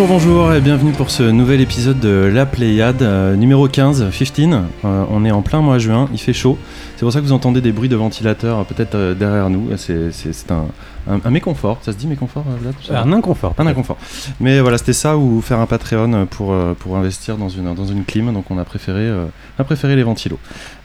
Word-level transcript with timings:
Bonjour, 0.00 0.18
bonjour 0.18 0.54
et 0.54 0.62
bienvenue 0.62 0.92
pour 0.92 1.10
ce 1.10 1.22
nouvel 1.24 1.60
épisode 1.60 2.00
de 2.00 2.30
La 2.32 2.46
Pléiade, 2.46 3.02
euh, 3.02 3.36
numéro 3.36 3.68
15, 3.68 4.06
15. 4.10 4.54
Euh, 4.82 5.04
on 5.10 5.26
est 5.26 5.30
en 5.30 5.42
plein 5.42 5.60
mois 5.60 5.78
juin, 5.78 6.08
il 6.14 6.18
fait 6.18 6.32
chaud. 6.32 6.56
C'est 6.96 7.00
pour 7.00 7.12
ça 7.12 7.20
que 7.20 7.26
vous 7.26 7.32
entendez 7.32 7.60
des 7.60 7.70
bruits 7.70 7.90
de 7.90 7.96
ventilateurs 7.96 8.60
euh, 8.60 8.64
peut-être 8.64 9.12
derrière 9.12 9.50
nous. 9.50 9.68
C'est 9.76 10.50
un, 10.50 10.68
un- 11.08 11.20
un 11.24 11.30
méconfort. 11.30 11.78
Ça 11.82 11.92
se 11.92 11.96
dit 11.96 12.06
méconfort, 12.06 12.44
euh, 12.48 12.56
Vlad 12.60 12.74
Un 13.06 13.12
inconfort. 13.12 13.54
un 13.58 13.66
inconfort. 13.66 13.96
Mais 14.40 14.60
voilà, 14.60 14.78
c'était 14.78 14.92
ça 14.92 15.16
ou 15.16 15.40
faire 15.40 15.58
un 15.60 15.66
Patreon 15.66 16.26
pour, 16.26 16.52
euh, 16.52 16.74
pour 16.78 16.96
investir 16.96 17.36
dans 17.36 17.48
une, 17.48 17.74
dans 17.74 17.86
une 17.86 18.04
clim. 18.04 18.32
Donc 18.32 18.50
on 18.50 18.58
a 18.58 18.64
préféré, 18.64 19.00
euh, 19.02 19.26
on 19.58 19.62
a 19.62 19.64
préféré 19.64 19.96
les 19.96 20.02
ventilos. 20.02 20.38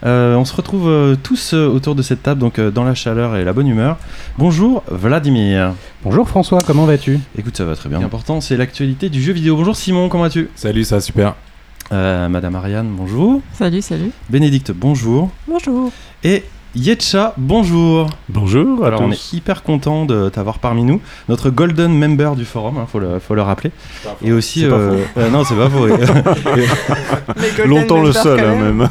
Euh, 0.04 0.36
on 0.36 0.44
se 0.44 0.54
retrouve 0.54 0.88
euh, 0.88 1.16
tous 1.22 1.52
euh, 1.54 1.66
autour 1.68 1.94
de 1.94 2.02
cette 2.02 2.22
table, 2.22 2.40
donc 2.40 2.58
euh, 2.58 2.70
dans 2.70 2.84
la 2.84 2.94
chaleur 2.94 3.36
et 3.36 3.44
la 3.44 3.52
bonne 3.52 3.68
humeur. 3.68 3.96
Bonjour 4.38 4.82
Vladimir. 4.90 5.72
Bonjour 6.04 6.28
François, 6.28 6.60
comment 6.66 6.84
vas-tu? 6.86 7.18
Écoute, 7.38 7.56
ça 7.56 7.64
va 7.64 7.74
très 7.76 7.88
bien. 7.88 8.00
L'important, 8.00 8.40
c'est 8.40 8.56
l'actualité 8.56 9.08
du 9.08 9.20
jeu 9.22 9.32
vidéo. 9.32 9.56
Bonjour 9.56 9.74
Simon, 9.76 10.08
comment 10.08 10.24
vas-tu? 10.24 10.48
Salut, 10.54 10.84
ça 10.84 10.96
va 10.96 11.00
super. 11.00 11.34
Euh, 11.92 12.28
Madame 12.28 12.54
Ariane, 12.56 12.88
bonjour. 12.90 13.40
Salut, 13.52 13.80
salut. 13.80 14.10
Bénédicte, 14.28 14.72
bonjour. 14.72 15.30
Bonjour. 15.46 15.92
Et 16.24 16.42
Yetcha, 16.76 17.32
bonjour. 17.38 18.10
Bonjour 18.28 18.84
Alors 18.84 19.00
on 19.00 19.10
est 19.10 19.32
hyper 19.32 19.62
content 19.62 20.04
de 20.04 20.28
t'avoir 20.28 20.58
parmi 20.58 20.84
nous, 20.84 21.00
notre 21.26 21.48
golden 21.48 21.98
member 21.98 22.36
du 22.36 22.44
forum, 22.44 22.76
hein, 22.76 22.86
faut, 22.86 22.98
le, 22.98 23.18
faut 23.18 23.34
le 23.34 23.40
rappeler. 23.40 23.70
Et 24.22 24.30
aussi, 24.30 24.66
euh, 24.66 24.98
euh, 25.16 25.30
non 25.30 25.42
c'est 25.42 25.54
pas 25.54 25.70
faux. 25.70 25.86
Longtemps 27.66 28.02
le 28.02 28.12
seul, 28.12 28.40
hein, 28.40 28.56
même. 28.56 28.88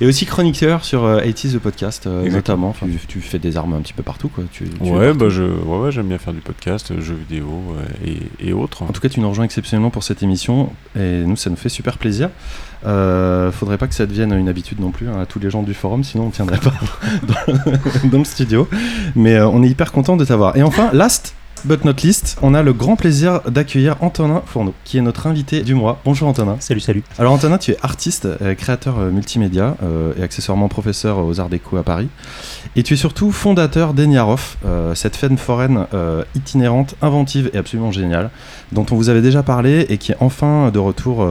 Et 0.00 0.06
aussi 0.06 0.24
chroniqueur 0.24 0.84
sur 0.84 1.04
euh, 1.04 1.20
80s 1.20 1.54
the 1.54 1.58
podcast, 1.58 2.06
euh, 2.06 2.28
notamment. 2.30 2.74
Tu, 2.78 3.06
tu 3.06 3.20
fais 3.20 3.38
des 3.38 3.56
armes 3.56 3.74
un 3.74 3.80
petit 3.80 3.92
peu 3.92 4.02
partout, 4.02 4.28
quoi. 4.28 4.44
Tu, 4.50 4.64
tu 4.68 4.86
es 4.86 4.90
Ouais, 4.90 5.12
bah 5.12 5.28
je, 5.28 5.42
ouais, 5.42 5.78
ouais, 5.78 5.92
j'aime 5.92 6.08
bien 6.08 6.18
faire 6.18 6.32
du 6.32 6.40
podcast, 6.40 6.90
euh, 6.90 7.00
jeux 7.00 7.16
vidéo 7.28 7.48
euh, 7.76 8.06
et, 8.40 8.48
et 8.48 8.52
autres. 8.52 8.82
En 8.82 8.86
tout 8.86 9.00
cas, 9.00 9.08
tu 9.08 9.20
nous 9.20 9.28
rejoins 9.28 9.44
exceptionnellement 9.44 9.90
pour 9.90 10.02
cette 10.02 10.22
émission 10.22 10.72
et 10.98 11.22
nous, 11.24 11.36
ça 11.36 11.50
nous 11.50 11.56
fait 11.56 11.68
super 11.68 11.98
plaisir. 11.98 12.30
Euh, 12.86 13.52
faudrait 13.52 13.76
pas 13.76 13.86
que 13.88 13.94
ça 13.94 14.06
devienne 14.06 14.32
une 14.32 14.48
habitude 14.48 14.80
non 14.80 14.90
plus 14.90 15.08
hein, 15.08 15.20
à 15.20 15.26
tous 15.26 15.38
les 15.38 15.50
gens 15.50 15.62
du 15.62 15.74
forum, 15.74 16.02
sinon 16.02 16.24
on 16.26 16.30
tiendrait 16.30 16.58
pas 16.58 16.72
dans, 17.26 18.08
dans 18.08 18.18
le 18.18 18.24
studio. 18.24 18.68
Mais 19.16 19.34
euh, 19.36 19.48
on 19.48 19.62
est 19.62 19.68
hyper 19.68 19.92
content 19.92 20.16
de 20.16 20.24
t'avoir. 20.24 20.56
Et 20.56 20.62
enfin, 20.62 20.88
last 20.92 21.34
but 21.64 21.84
not 21.84 21.94
least, 22.02 22.36
on 22.42 22.54
a 22.54 22.62
le 22.62 22.72
grand 22.72 22.96
plaisir 22.96 23.40
d'accueillir 23.48 23.96
Antonin 24.00 24.42
Fourneau, 24.46 24.74
qui 24.84 24.98
est 24.98 25.00
notre 25.00 25.26
invité 25.26 25.62
du 25.62 25.74
mois. 25.74 26.00
Bonjour 26.04 26.28
Antonin. 26.28 26.56
Salut, 26.60 26.80
salut. 26.80 27.02
Alors 27.18 27.32
Antonin, 27.32 27.58
tu 27.58 27.72
es 27.72 27.76
artiste, 27.82 28.26
euh, 28.26 28.54
créateur 28.54 28.98
euh, 28.98 29.10
multimédia 29.10 29.76
euh, 29.82 30.12
et 30.18 30.22
accessoirement 30.22 30.68
professeur 30.68 31.18
aux 31.18 31.40
Arts 31.40 31.48
Déco 31.48 31.76
à 31.76 31.82
Paris. 31.82 32.08
Et 32.76 32.82
tu 32.82 32.94
es 32.94 32.96
surtout 32.96 33.32
fondateur 33.32 33.94
d'Eniarof, 33.94 34.58
euh, 34.64 34.94
cette 34.94 35.16
fête 35.16 35.38
foraine 35.38 35.86
euh, 35.94 36.24
itinérante, 36.34 36.94
inventive 37.02 37.50
et 37.52 37.58
absolument 37.58 37.92
géniale, 37.92 38.30
dont 38.72 38.86
on 38.90 38.96
vous 38.96 39.08
avait 39.08 39.22
déjà 39.22 39.42
parlé 39.42 39.86
et 39.88 39.98
qui 39.98 40.12
est 40.12 40.16
enfin 40.20 40.70
de 40.70 40.78
retour 40.78 41.26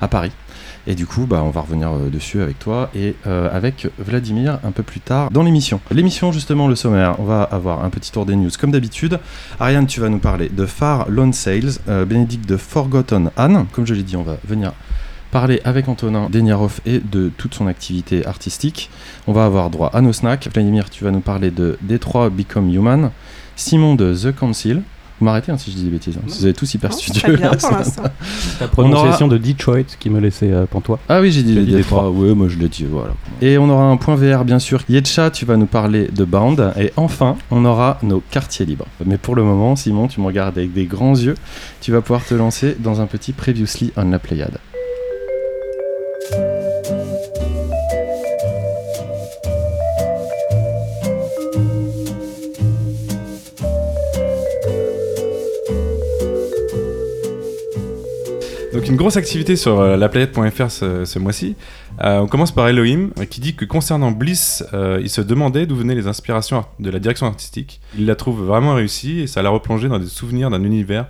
à 0.00 0.08
Paris. 0.08 0.32
Et 0.86 0.94
du 0.94 1.06
coup, 1.06 1.26
bah, 1.26 1.42
on 1.44 1.50
va 1.50 1.62
revenir 1.62 1.92
euh, 1.92 2.08
dessus 2.10 2.40
avec 2.40 2.58
toi 2.58 2.90
et 2.94 3.16
euh, 3.26 3.48
avec 3.52 3.88
Vladimir 3.98 4.60
un 4.62 4.70
peu 4.70 4.82
plus 4.82 5.00
tard 5.00 5.30
dans 5.30 5.42
l'émission. 5.42 5.80
L'émission, 5.90 6.30
justement, 6.30 6.68
le 6.68 6.76
sommaire, 6.76 7.18
on 7.18 7.24
va 7.24 7.42
avoir 7.42 7.84
un 7.84 7.90
petit 7.90 8.12
tour 8.12 8.24
des 8.24 8.36
news 8.36 8.50
comme 8.58 8.70
d'habitude. 8.70 9.18
Ariane, 9.58 9.86
tu 9.86 10.00
vas 10.00 10.08
nous 10.08 10.18
parler 10.18 10.48
de 10.48 10.64
Far 10.64 11.08
Lone 11.08 11.32
Sales, 11.32 11.78
euh, 11.88 12.04
Bénédicte 12.04 12.48
de 12.48 12.56
Forgotten 12.56 13.30
Anne. 13.36 13.66
Comme 13.72 13.86
je 13.86 13.94
l'ai 13.94 14.04
dit, 14.04 14.16
on 14.16 14.22
va 14.22 14.36
venir 14.46 14.72
parler 15.32 15.60
avec 15.64 15.88
Antonin 15.88 16.30
Deniarov 16.30 16.80
et 16.86 17.00
de 17.00 17.30
toute 17.36 17.54
son 17.54 17.66
activité 17.66 18.24
artistique. 18.24 18.88
On 19.26 19.32
va 19.32 19.44
avoir 19.44 19.70
droit 19.70 19.90
à 19.92 20.00
nos 20.00 20.12
snacks. 20.12 20.48
Vladimir, 20.54 20.88
tu 20.88 21.02
vas 21.02 21.10
nous 21.10 21.20
parler 21.20 21.50
de 21.50 21.78
Détroit 21.82 22.30
Become 22.30 22.72
Human. 22.72 23.10
Simon 23.56 23.96
de 23.96 24.14
The 24.14 24.34
Council. 24.34 24.82
Vous 25.18 25.24
m'arrêtez 25.24 25.50
hein, 25.50 25.56
si 25.56 25.70
je 25.70 25.76
dis 25.76 25.84
des 25.84 25.90
bêtises. 25.90 26.16
hein. 26.18 26.24
Vous 26.26 26.46
êtes 26.46 26.56
tous 26.56 26.74
hyper 26.74 26.90
Non, 26.90 26.96
studieux. 26.96 27.36
bien 27.36 27.50
pour. 27.52 27.70
Ta 28.58 28.68
prononciation 28.68 29.28
de 29.28 29.38
Detroit 29.38 29.84
qui 29.98 30.10
me 30.10 30.20
laissait 30.20 30.52
euh, 30.52 30.66
pantois. 30.66 30.98
Ah 31.08 31.20
oui, 31.22 31.32
j'ai 31.32 31.42
dit, 31.42 31.54
Détroit. 31.64 32.10
Ouais, 32.10 32.34
moi 32.34 32.48
je 32.48 32.58
l'ai 32.58 32.68
dit, 32.68 32.84
voilà. 32.84 33.12
Et 33.40 33.56
on 33.56 33.68
aura 33.70 33.84
un 33.84 33.96
point 33.96 34.14
VR, 34.14 34.44
bien 34.44 34.58
sûr. 34.58 34.82
Yetcha, 34.88 35.30
tu 35.30 35.46
vas 35.46 35.56
nous 35.56 35.66
parler 35.66 36.08
de 36.14 36.24
Bound. 36.24 36.72
Et 36.78 36.92
enfin, 36.96 37.36
on 37.50 37.64
aura 37.64 37.98
nos 38.02 38.20
quartiers 38.30 38.66
libres. 38.66 38.86
Mais 39.06 39.16
pour 39.16 39.34
le 39.36 39.42
moment, 39.42 39.74
Simon, 39.74 40.06
tu 40.08 40.20
me 40.20 40.26
regardes 40.26 40.58
avec 40.58 40.72
des 40.74 40.84
grands 40.84 41.16
yeux. 41.16 41.34
Tu 41.80 41.92
vas 41.92 42.02
pouvoir 42.02 42.24
te 42.24 42.34
lancer 42.34 42.76
dans 42.78 43.00
un 43.00 43.06
petit 43.06 43.32
Previously 43.32 43.92
on 43.96 44.10
la 44.10 44.18
Pléiade. 44.18 44.58
Une 58.88 58.94
grosse 58.94 59.16
activité 59.16 59.56
sur 59.56 59.80
euh, 59.80 59.96
laplanète.fr 59.96 60.70
ce, 60.70 61.18
mois-ci. 61.18 61.56
Euh, 62.04 62.20
on 62.20 62.28
commence 62.28 62.52
par 62.52 62.68
Elohim 62.68 63.10
euh, 63.18 63.24
qui 63.24 63.40
dit 63.40 63.56
que 63.56 63.64
concernant 63.64 64.12
Bliss, 64.12 64.64
euh, 64.74 65.00
il 65.02 65.10
se 65.10 65.20
demandait 65.20 65.66
d'où 65.66 65.74
venaient 65.74 65.96
les 65.96 66.06
inspirations 66.06 66.64
de 66.78 66.90
la 66.90 67.00
direction 67.00 67.26
artistique. 67.26 67.80
Il 67.98 68.06
la 68.06 68.14
trouve 68.14 68.44
vraiment 68.44 68.74
réussie 68.74 69.20
et 69.20 69.26
ça 69.26 69.42
l'a 69.42 69.50
replongé 69.50 69.88
dans 69.88 69.98
des 69.98 70.06
souvenirs 70.06 70.50
d'un 70.50 70.62
univers 70.62 71.06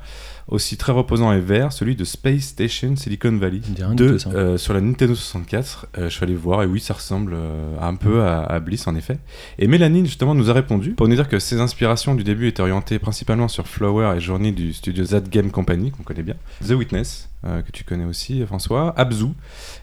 aussi 0.48 0.76
très 0.76 0.92
reposant 0.92 1.32
et 1.32 1.40
vert, 1.40 1.72
celui 1.72 1.96
de 1.96 2.04
Space 2.04 2.42
Station 2.42 2.94
Silicon 2.96 3.36
Valley. 3.36 3.60
De, 3.94 4.16
euh, 4.28 4.56
sur 4.56 4.74
la 4.74 4.80
Nintendo 4.80 5.14
64. 5.14 5.86
Euh, 5.98 6.08
je 6.08 6.14
suis 6.14 6.22
allé 6.22 6.34
voir 6.34 6.62
et 6.62 6.66
oui, 6.66 6.78
ça 6.78 6.94
ressemble 6.94 7.32
euh, 7.34 7.76
un 7.80 7.96
peu 7.96 8.22
à, 8.22 8.42
à 8.44 8.60
Bliss 8.60 8.86
en 8.86 8.94
effet. 8.94 9.18
Et 9.58 9.66
Mélanie 9.66 10.04
justement 10.04 10.34
nous 10.34 10.48
a 10.48 10.52
répondu 10.52 10.92
pour 10.92 11.08
nous 11.08 11.16
dire 11.16 11.28
que 11.28 11.38
ses 11.38 11.60
inspirations 11.60 12.14
du 12.14 12.22
début 12.22 12.46
étaient 12.46 12.62
orientées 12.62 12.98
principalement 12.98 13.48
sur 13.48 13.66
Flower 13.66 14.14
et 14.16 14.20
Journey 14.20 14.52
du 14.52 14.72
studio 14.72 15.04
Z 15.04 15.28
Game 15.28 15.50
Company 15.50 15.90
qu'on 15.90 16.04
connaît 16.04 16.22
bien, 16.22 16.36
The 16.66 16.72
Witness 16.72 17.28
que 17.42 17.70
tu 17.70 17.84
connais 17.84 18.04
aussi 18.04 18.44
François, 18.44 18.92
Abzu 18.98 19.26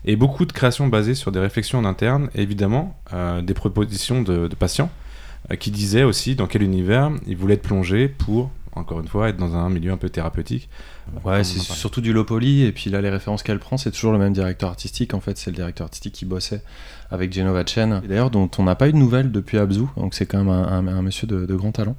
et 0.03 0.17
beaucoup 0.17 0.45
de 0.45 0.51
créations 0.51 0.87
basées 0.87 1.15
sur 1.15 1.31
des 1.31 1.39
réflexions 1.39 1.79
en 1.79 1.85
interne 1.85 2.29
et 2.35 2.41
évidemment 2.41 2.99
des 3.41 3.53
propositions 3.53 4.21
de, 4.21 4.49
de 4.49 4.55
patients 4.55 4.89
qui 5.59 5.71
disaient 5.71 6.03
aussi 6.03 6.35
dans 6.35 6.47
quel 6.47 6.61
univers 6.61 7.11
ils 7.25 7.37
voulaient 7.37 7.53
être 7.53 7.61
plongés 7.61 8.09
pour 8.09 8.51
encore 8.75 8.99
une 8.99 9.07
fois 9.07 9.29
être 9.29 9.37
dans 9.37 9.55
un 9.55 9.69
milieu 9.69 9.91
un 9.91 9.97
peu 9.97 10.09
thérapeutique. 10.09 10.69
Ouais, 11.25 11.43
c'est 11.43 11.59
surtout 11.75 12.01
du 12.01 12.13
low 12.13 12.23
poly, 12.23 12.63
et 12.63 12.71
puis 12.71 12.89
là, 12.89 13.01
les 13.01 13.09
références 13.09 13.43
qu'elle 13.43 13.59
prend, 13.59 13.77
c'est 13.77 13.91
toujours 13.91 14.11
le 14.13 14.17
même 14.19 14.33
directeur 14.33 14.69
artistique. 14.69 15.13
En 15.13 15.19
fait, 15.19 15.37
c'est 15.37 15.51
le 15.51 15.55
directeur 15.55 15.85
artistique 15.85 16.13
qui 16.13 16.25
bossait 16.25 16.61
avec 17.11 17.31
Genova 17.33 17.63
Chen, 17.65 18.01
et 18.03 18.07
d'ailleurs, 18.07 18.31
dont 18.31 18.49
on 18.57 18.63
n'a 18.63 18.75
pas 18.75 18.87
eu 18.89 18.91
de 18.93 18.97
nouvelles 18.97 19.31
depuis 19.31 19.57
Abzu, 19.57 19.83
donc 19.97 20.13
c'est 20.13 20.25
quand 20.25 20.39
même 20.39 20.49
un, 20.49 20.63
un- 20.67 20.87
un 20.87 21.01
monsieur 21.01 21.27
de, 21.27 21.45
de 21.45 21.55
grand 21.55 21.71
talent. 21.71 21.95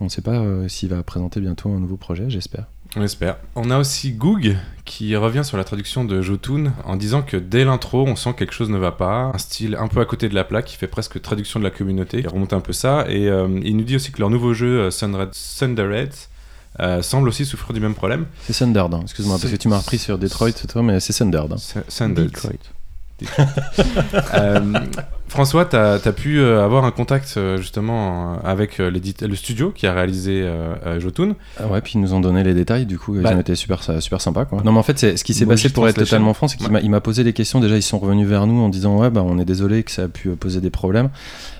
On 0.00 0.04
ne 0.04 0.08
sait 0.10 0.22
pas 0.22 0.32
euh, 0.38 0.68
s'il 0.68 0.88
va 0.90 1.02
présenter 1.02 1.40
bientôt 1.40 1.70
un 1.70 1.78
nouveau 1.80 1.96
projet, 1.96 2.28
j'espère. 2.28 2.66
On 2.98 3.02
espère. 3.02 3.36
On 3.54 3.70
a 3.70 3.78
aussi 3.78 4.12
Goog 4.12 4.56
qui 4.86 5.14
revient 5.16 5.44
sur 5.44 5.58
la 5.58 5.64
traduction 5.64 6.04
de 6.04 6.22
Jotun 6.22 6.72
en 6.84 6.96
disant 6.96 7.20
que 7.22 7.36
dès 7.36 7.64
l'intro, 7.64 8.06
on 8.06 8.16
sent 8.16 8.32
que 8.32 8.38
quelque 8.38 8.54
chose 8.54 8.70
ne 8.70 8.78
va 8.78 8.92
pas. 8.92 9.32
Un 9.34 9.38
style 9.38 9.76
un 9.78 9.88
peu 9.88 10.00
à 10.00 10.06
côté 10.06 10.28
de 10.30 10.34
la 10.34 10.44
plaque 10.44 10.64
qui 10.64 10.76
fait 10.76 10.86
presque 10.86 11.20
traduction 11.20 11.60
de 11.60 11.64
la 11.64 11.70
communauté, 11.70 12.22
qui 12.22 12.28
remonte 12.28 12.54
un 12.54 12.60
peu 12.60 12.72
ça. 12.72 13.04
Et 13.08 13.28
euh, 13.28 13.48
il 13.62 13.76
nous 13.76 13.84
dit 13.84 13.96
aussi 13.96 14.12
que 14.12 14.20
leur 14.20 14.30
nouveau 14.30 14.54
jeu, 14.54 14.80
euh, 14.80 14.90
Sunred, 14.90 15.30
Thunderhead, 15.58 16.14
euh, 16.80 17.02
semble 17.02 17.28
aussi 17.28 17.44
souffrir 17.44 17.74
du 17.74 17.80
même 17.80 17.94
problème. 17.94 18.26
C'est 18.42 18.54
Thundered, 18.54 18.94
hein. 18.94 19.00
excuse-moi, 19.02 19.36
parce 19.40 19.52
que 19.52 19.56
tu 19.56 19.68
m'as 19.68 19.78
repris 19.78 19.98
sur 19.98 20.18
Detroit, 20.18 20.52
toi, 20.68 20.82
mais 20.82 20.98
c'est 21.00 21.12
Thundered. 21.12 21.52
hein. 21.52 21.82
Thundered. 21.88 22.30
Detroit. 22.30 22.52
Euh, 24.34 24.74
François, 25.28 25.64
tu 25.66 25.76
as, 25.76 25.98
pu 26.12 26.38
euh, 26.38 26.64
avoir 26.64 26.84
un 26.84 26.90
contact 26.92 27.34
euh, 27.36 27.56
justement 27.58 28.34
euh, 28.34 28.36
avec 28.44 28.80
euh, 28.80 28.90
le 28.90 29.34
studio 29.36 29.70
qui 29.70 29.86
a 29.86 29.92
réalisé 29.92 30.48
Jotun. 30.98 31.34
Ah 31.58 31.66
ouais, 31.66 31.80
puis 31.80 31.94
ils 31.96 32.00
nous 32.00 32.14
ont 32.14 32.20
donné 32.20 32.42
les 32.44 32.54
détails, 32.54 32.86
du 32.86 32.98
coup, 32.98 33.16
ils 33.16 33.22
Bah. 33.22 33.34
ont 33.34 33.40
été 33.40 33.54
super, 33.54 33.82
super 34.00 34.20
sympas. 34.20 34.44
Quoi. 34.44 34.62
Non, 34.64 34.72
mais 34.72 34.78
en 34.78 34.82
fait, 34.82 34.98
ce 35.16 35.24
qui 35.24 35.34
s'est 35.34 35.44
passé 35.46 35.68
pour 35.68 35.88
être 35.88 35.96
totalement 35.98 36.32
franc, 36.32 36.48
c'est 36.48 36.56
qu'il 36.56 36.70
Ouais. 36.70 36.82
m'a- 36.88 37.00
posé 37.00 37.24
des 37.24 37.32
questions. 37.32 37.60
Déjà, 37.60 37.76
ils 37.76 37.82
sont 37.82 37.98
revenus 37.98 38.26
vers 38.26 38.46
nous 38.46 38.60
en 38.60 38.68
disant 38.68 38.98
Ouais, 38.98 39.10
bah, 39.10 39.22
on 39.24 39.38
est 39.38 39.44
désolé 39.44 39.82
que 39.82 39.90
ça 39.90 40.04
a 40.04 40.08
pu 40.08 40.30
poser 40.30 40.60
des 40.60 40.70
problèmes. 40.70 41.10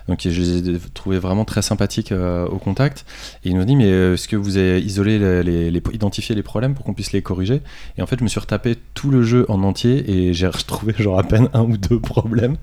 Donc, 0.09 0.21
je 0.23 0.29
les 0.41 0.59
ai 0.71 0.79
trouvés 0.95 1.19
vraiment 1.19 1.45
très 1.45 1.62
sympathiques 1.62 2.12
euh, 2.12 2.47
au 2.47 2.59
contact. 2.59 3.05
Et 3.45 3.49
ils 3.51 3.57
nous 3.57 3.62
ont 3.62 3.67
dit 3.67 3.77
Mais 3.77 3.89
est-ce 4.15 4.29
que 4.29 4.37
vous 4.37 4.57
avez 4.57 4.81
isolé, 4.81 5.19
les, 5.19 5.43
les- 5.43 5.71
les- 5.71 5.83
identifié 5.93 6.35
les 6.35 6.43
problèmes 6.45 6.75
pour 6.75 6.85
qu'on 6.85 6.95
puisse 6.95 7.12
les 7.12 7.23
corriger? 7.23 7.61
Et 7.99 8.03
en 8.03 8.07
fait, 8.07 8.17
je 8.19 8.25
me 8.25 8.29
suis 8.29 8.41
retapé 8.41 8.77
tout 8.95 9.11
le 9.11 9.23
jeu 9.23 9.45
en 9.49 9.62
entier 9.65 10.09
et 10.11 10.33
j'ai 10.33 10.47
retrouvé 10.47 10.95
genre 10.99 11.19
à 11.19 11.25
peine 11.25 11.49
un 11.53 11.62
ou 11.62 11.77
deux 11.77 11.99
problèmes. 12.01 12.57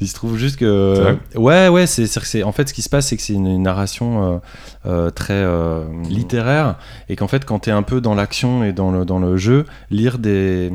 Il 0.00 0.08
se 0.08 0.14
trouve 0.14 0.36
juste 0.36 0.49
que. 0.56 0.94
Ouais, 1.36 1.68
ouais, 1.68 1.86
c'est 1.86 2.06
c'est- 2.06 2.42
En 2.42 2.52
fait, 2.52 2.68
ce 2.68 2.74
qui 2.74 2.82
se 2.82 2.88
passe, 2.88 3.08
c'est 3.08 3.16
que 3.16 3.22
c'est 3.22 3.32
une, 3.34 3.46
une 3.46 3.62
narration 3.62 4.22
euh, 4.34 4.38
euh, 4.86 5.10
très 5.10 5.34
euh, 5.34 5.84
littéraire 6.08 6.76
et 7.08 7.16
qu'en 7.16 7.28
fait, 7.28 7.44
quand 7.44 7.60
tu 7.60 7.70
es 7.70 7.72
un 7.72 7.82
peu 7.82 8.00
dans 8.00 8.14
l'action 8.14 8.64
et 8.64 8.72
dans 8.72 8.90
le, 8.90 9.04
dans 9.04 9.18
le 9.18 9.36
jeu, 9.36 9.64
lire 9.90 10.18
des. 10.18 10.72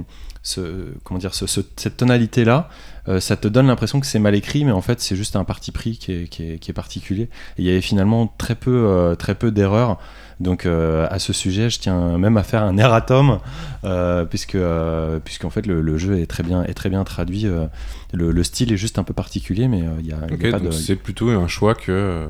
Ce, 0.48 0.62
comment 1.04 1.20
dire, 1.20 1.34
ce- 1.34 1.48
ce- 1.48 1.62
cette 1.76 1.98
tonalité-là, 1.98 2.70
euh, 3.08 3.20
ça 3.20 3.36
te 3.36 3.48
donne 3.48 3.66
l'impression 3.66 4.00
que 4.00 4.06
c'est 4.06 4.20
mal 4.20 4.36
écrit, 4.36 4.64
mais 4.64 4.72
en 4.72 4.82
fait, 4.82 5.02
c'est 5.02 5.16
juste 5.16 5.36
un 5.36 5.44
parti 5.44 5.72
pris 5.72 5.98
qui 5.98 6.12
est, 6.12 6.28
qui 6.28 6.44
est, 6.52 6.60
qui 6.60 6.70
est 6.70 6.74
particulier. 6.74 7.24
Et 7.58 7.64
il 7.64 7.66
y 7.66 7.70
avait 7.72 7.82
finalement 7.82 8.32
très 8.38 8.54
peu, 8.54 8.70
euh, 8.86 9.16
très 9.16 9.34
peu 9.34 9.50
d'erreurs. 9.50 9.98
Donc, 10.40 10.66
euh, 10.66 11.08
à 11.10 11.20
ce 11.20 11.32
sujet, 11.34 11.70
je 11.70 11.80
tiens 11.80 12.18
même 12.18 12.36
à 12.38 12.44
faire 12.44 12.64
un 12.64 12.78
erratum, 12.78 13.40
euh, 13.86 14.26
puisque, 14.26 14.56
euh, 14.56 15.20
puisqu'en 15.24 15.50
fait, 15.50 15.66
le, 15.66 15.82
le 15.82 15.98
jeu 15.98 16.20
est 16.20 16.26
très 16.26 16.44
bien, 16.44 16.64
est 16.64 16.74
très 16.74 16.90
bien 16.90 17.04
traduit. 17.06 17.48
euh, 17.48 17.68
le, 18.14 18.32
le 18.32 18.44
style 18.44 18.72
est 18.74 18.78
juste 18.78 19.00
un 19.00 19.04
peu 19.04 19.14
particulier, 19.14 19.68
mais 19.68 19.82
euh, 19.82 19.92
il 20.00 20.08
y 20.08 20.12
a, 20.12 20.18
y 20.30 20.48
a 20.48 20.52
pas 20.52 20.60
de. 20.60 20.72
c'est 20.72 20.96
plutôt 20.96 21.30
un 21.30 21.48
choix 21.48 21.74
que 21.76 22.28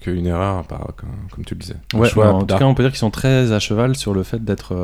qu'une 0.00 0.26
erreur, 0.26 0.64
comme, 0.96 1.10
comme 1.30 1.44
tu 1.44 1.54
le 1.54 1.60
disais. 1.60 1.76
Ouais, 1.94 2.08
choix 2.08 2.32
en 2.32 2.40
tout 2.44 2.56
cas, 2.56 2.64
on 2.64 2.74
peut 2.74 2.82
dire 2.82 2.90
qu'ils 2.90 2.98
sont 2.98 3.10
très 3.10 3.52
à 3.52 3.58
cheval 3.60 3.96
sur 3.96 4.14
le 4.14 4.22
fait 4.22 4.44
d'être 4.44 4.74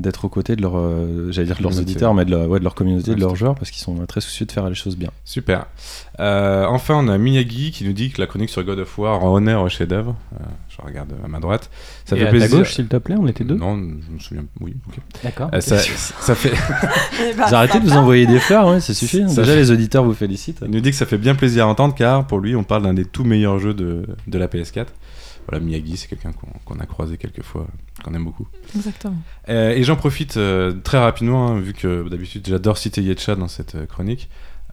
d'être 0.00 0.24
aux 0.24 0.28
côtés 0.28 0.56
de 0.56 0.62
leur, 0.62 0.76
euh, 0.76 1.30
j'allais 1.30 1.46
dire 1.46 1.56
de 1.58 1.62
leurs 1.62 1.70
Communauté. 1.70 1.90
auditeurs, 1.92 2.14
mais 2.14 2.24
de, 2.24 2.30
leur- 2.30 2.48
ouais, 2.48 2.58
de 2.58 2.64
leur 2.64 2.74
communauté, 2.74 3.10
Ouais, 3.10 3.16
de 3.16 3.20
leurs 3.20 3.36
joueurs, 3.36 3.54
parce 3.54 3.70
qu'ils 3.70 3.82
sont 3.82 3.94
très 4.06 4.20
soucieux 4.20 4.46
de 4.46 4.52
faire 4.52 4.68
les 4.68 4.74
choses 4.74 4.96
bien. 4.96 5.10
Super. 5.24 5.66
Euh, 6.18 6.64
enfin, 6.66 6.94
on 6.96 7.08
a 7.08 7.16
Miyagi 7.18 7.70
qui 7.70 7.84
nous 7.84 7.92
dit 7.92 8.10
que 8.10 8.20
la 8.20 8.26
chronique 8.26 8.50
sur 8.50 8.62
God 8.64 8.78
of 8.80 8.98
War 8.98 9.20
rend 9.20 9.34
honneur 9.34 9.62
au 9.62 9.68
chef-d'œuvre. 9.68 10.16
Euh, 10.34 10.44
je 10.68 10.76
regarde 10.86 11.10
à 11.24 11.28
ma 11.28 11.40
droite. 11.40 11.70
Ça 12.04 12.16
Et 12.16 12.20
fait 12.20 12.26
à 12.26 12.30
plaisir. 12.30 12.50
ta 12.50 12.56
gauche, 12.56 12.74
s'il 12.74 12.86
te 12.88 12.96
plaît, 12.96 13.16
on 13.18 13.26
était 13.26 13.44
deux. 13.44 13.54
Non, 13.56 13.76
je 13.76 14.12
me 14.12 14.18
souviens. 14.18 14.44
Oui, 14.60 14.74
ok. 14.88 14.96
D'accord. 15.22 15.50
Euh, 15.54 15.60
ça, 15.60 15.78
ça 15.78 16.34
fait. 16.34 16.52
Ben, 17.36 17.46
Vous 17.46 17.54
arrêtez 17.54 17.78
de 17.80 17.84
vous 17.84 17.96
envoyer 17.96 18.26
des 18.26 18.38
fleurs, 18.40 18.68
ouais, 18.68 18.80
ça 18.80 18.94
suffit. 18.94 19.28
Ça 19.28 19.42
Déjà, 19.42 19.52
fait- 19.52 19.56
les 19.56 19.70
auditeurs 19.70 20.04
vous 20.04 20.14
félicitent. 20.14 20.58
Il 20.64 20.70
nous 20.70 20.80
dit 20.80 20.90
que 20.90 20.96
ça 20.96 21.06
fait 21.06 21.18
bien 21.18 21.34
plaisir 21.34 21.66
à 21.66 21.68
entendre 21.68 21.94
car 21.94 22.26
pour 22.26 22.38
lui, 22.40 22.56
on 22.56 22.64
parle 22.64 22.82
d'un 22.84 22.94
des 22.94 23.04
tout 23.04 23.24
meilleurs 23.24 23.58
jeux 23.58 23.74
de, 23.74 24.04
de 24.26 24.38
la 24.38 24.46
PS4. 24.48 24.86
Voilà, 25.50 25.64
Miyagi, 25.64 25.96
c'est 25.96 26.06
quelqu'un 26.06 26.30
qu'on 26.64 26.78
a 26.78 26.86
croisé 26.86 27.16
quelques 27.16 27.42
fois, 27.42 27.66
qu'on 28.04 28.14
aime 28.14 28.24
beaucoup. 28.24 28.46
Exactement. 28.76 29.16
Euh, 29.48 29.70
et 29.70 29.82
j'en 29.82 29.96
profite 29.96 30.36
euh, 30.36 30.72
très 30.72 30.98
rapidement, 30.98 31.48
hein, 31.48 31.60
vu 31.60 31.72
que 31.72 32.08
d'habitude 32.08 32.46
j'adore 32.46 32.78
citer 32.78 33.02
Yetcha 33.02 33.34
dans 33.34 33.48
cette 33.48 33.74
euh, 33.74 33.86
chronique. 33.86 34.28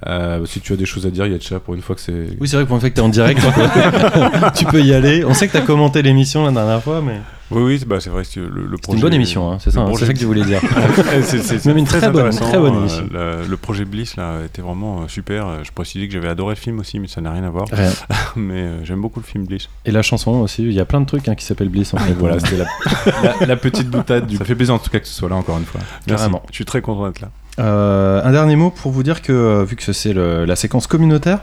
Euh, 0.05 0.45
si 0.45 0.61
tu 0.61 0.73
as 0.73 0.75
des 0.75 0.85
choses 0.85 1.05
à 1.07 1.09
dire, 1.09 1.25
Yetcha, 1.25 1.59
pour 1.59 1.73
une 1.73 1.81
fois 1.81 1.95
que 1.95 2.01
c'est. 2.01 2.27
Oui, 2.39 2.47
c'est 2.47 2.55
vrai 2.55 2.65
que 2.65 2.67
pour 2.67 2.75
une 2.77 2.81
fois 2.81 2.89
que 2.89 2.95
t'es 2.95 3.01
en 3.01 3.09
direct, 3.09 3.41
tu 3.41 3.47
peux- 3.51 4.51
tu 4.55 4.65
peux 4.65 4.81
y 4.81 4.93
aller. 4.93 5.25
On 5.25 5.33
sait 5.33 5.47
que 5.47 5.53
t'as 5.53 5.61
commenté 5.61 6.01
l'émission 6.03 6.45
la 6.45 6.51
dernière 6.51 6.83
fois, 6.83 7.01
mais 7.01 7.19
Oui, 7.49 7.63
oui, 7.63 7.83
bah, 7.87 7.97
c'est 7.99 8.11
vrai 8.11 8.23
que 8.23 8.39
le, 8.39 8.47
le 8.47 8.69
c'est 8.75 8.81
projet. 8.83 8.97
une 8.97 9.01
bonne 9.01 9.13
émission, 9.15 9.51
hein, 9.51 9.57
c'est 9.59 9.71
ça, 9.71 9.79
hein, 9.79 9.85
c'est 9.87 9.91
projet- 9.93 10.05
ça 10.05 10.13
que 10.13 10.19
tu 10.19 10.25
voulais 10.25 10.43
dire. 10.43 10.61
c'est, 11.23 11.65
Même 11.65 11.77
une 11.77 11.85
très 11.85 12.11
bonne- 12.11 12.29
très 12.29 12.59
bonne 12.59 12.75
euh, 12.75 12.79
émission. 12.81 13.07
le, 13.11 13.47
le 13.47 13.57
projet 13.57 13.85
Bliss 13.85 14.15
là 14.17 14.41
était 14.45 14.61
vraiment 14.61 15.01
euh, 15.01 15.07
super. 15.07 15.63
Je 15.63 15.71
précisais 15.71 16.05
que 16.07 16.13
j'avais 16.13 16.27
adoré 16.29 16.53
le 16.53 16.59
film 16.59 16.77
aussi, 16.79 16.99
mais 16.99 17.07
ça 17.07 17.21
n'a 17.21 17.31
rien 17.31 17.43
à 17.43 17.49
voir. 17.49 17.65
Rien. 17.71 17.91
mais 18.35 18.53
euh, 18.61 18.85
j'aime 18.85 19.01
beaucoup 19.01 19.19
le 19.19 19.25
film 19.25 19.45
Bliss. 19.45 19.67
Et 19.85 19.91
la 19.91 20.03
chanson 20.03 20.31
aussi, 20.41 20.61
il 20.63 20.73
y 20.73 20.79
a 20.79 20.85
plein 20.85 21.01
de 21.01 21.05
trucs 21.07 21.27
hein, 21.27 21.33
qui 21.35 21.43
s'appellent 21.45 21.69
Bliss 21.69 21.93
en 21.95 21.97
fait. 21.97 22.13
Voilà, 22.13 22.39
c'était 22.39 22.57
la, 22.57 22.65
la- 23.39 23.45
la 23.47 23.55
petite 23.55 23.89
boutade. 23.89 24.27
Du... 24.27 24.37
Ça 24.37 24.45
fait 24.45 24.55
plaisir 24.55 24.75
en 24.75 24.79
tout 24.79 24.91
cas 24.91 24.99
que 24.99 25.05
tu 25.05 25.11
sois 25.11 25.29
là 25.29 25.35
encore 25.37 25.57
une 25.57 25.65
fois. 25.65 25.81
Merci. 26.07 26.21
Carrément. 26.23 26.43
Je 26.51 26.55
suis 26.55 26.65
très 26.65 26.81
content 26.81 27.07
d'être 27.07 27.21
là. 27.21 27.29
Euh, 27.59 28.21
un 28.23 28.31
dernier 28.31 28.55
mot 28.55 28.69
pour 28.69 28.91
vous 28.91 29.01
dire 29.01 29.21
que, 29.21 29.31
euh, 29.31 29.63
vu 29.63 29.75
que 29.75 29.91
c'est 29.91 30.13
la 30.13 30.55
séquence 30.55 30.87
communautaire, 30.87 31.39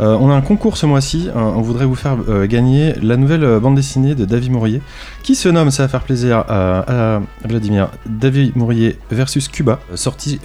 euh, 0.00 0.16
on 0.18 0.30
a 0.30 0.34
un 0.34 0.40
concours 0.40 0.76
ce 0.76 0.86
mois-ci. 0.86 1.28
Euh, 1.28 1.38
on 1.38 1.60
voudrait 1.60 1.84
vous 1.84 1.94
faire 1.94 2.16
gagner 2.46 2.94
la 3.02 3.16
nouvelle 3.16 3.58
bande 3.60 3.74
dessinée 3.74 4.14
de 4.14 4.24
David 4.24 4.52
Mourier, 4.52 4.80
qui 5.22 5.34
se 5.34 5.48
nomme, 5.48 5.70
ça 5.70 5.84
va 5.84 5.88
faire 5.88 6.02
plaisir 6.02 6.44
à, 6.48 7.20
Vladimir, 7.44 7.90
David 8.06 8.56
Mourier 8.56 8.98
versus 9.10 9.48
Cuba, 9.48 9.80
sorti 9.94 10.40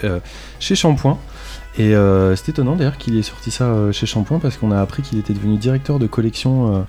chez 0.59 0.75
Shampoing. 0.75 1.17
Et 1.77 1.93
c'est 2.35 2.49
étonnant 2.49 2.75
d'ailleurs 2.75 2.97
qu'il 2.97 3.17
ait 3.17 3.21
sorti 3.21 3.51
ça 3.51 3.73
chez 3.91 4.05
Shampoing 4.05 4.39
parce 4.39 4.57
qu'on 4.57 4.71
a 4.71 4.81
appris 4.81 5.03
qu'il 5.03 5.19
était 5.19 5.33
devenu 5.33 5.57
directeur 5.57 5.99
de 5.99 6.07
collection 6.07 6.85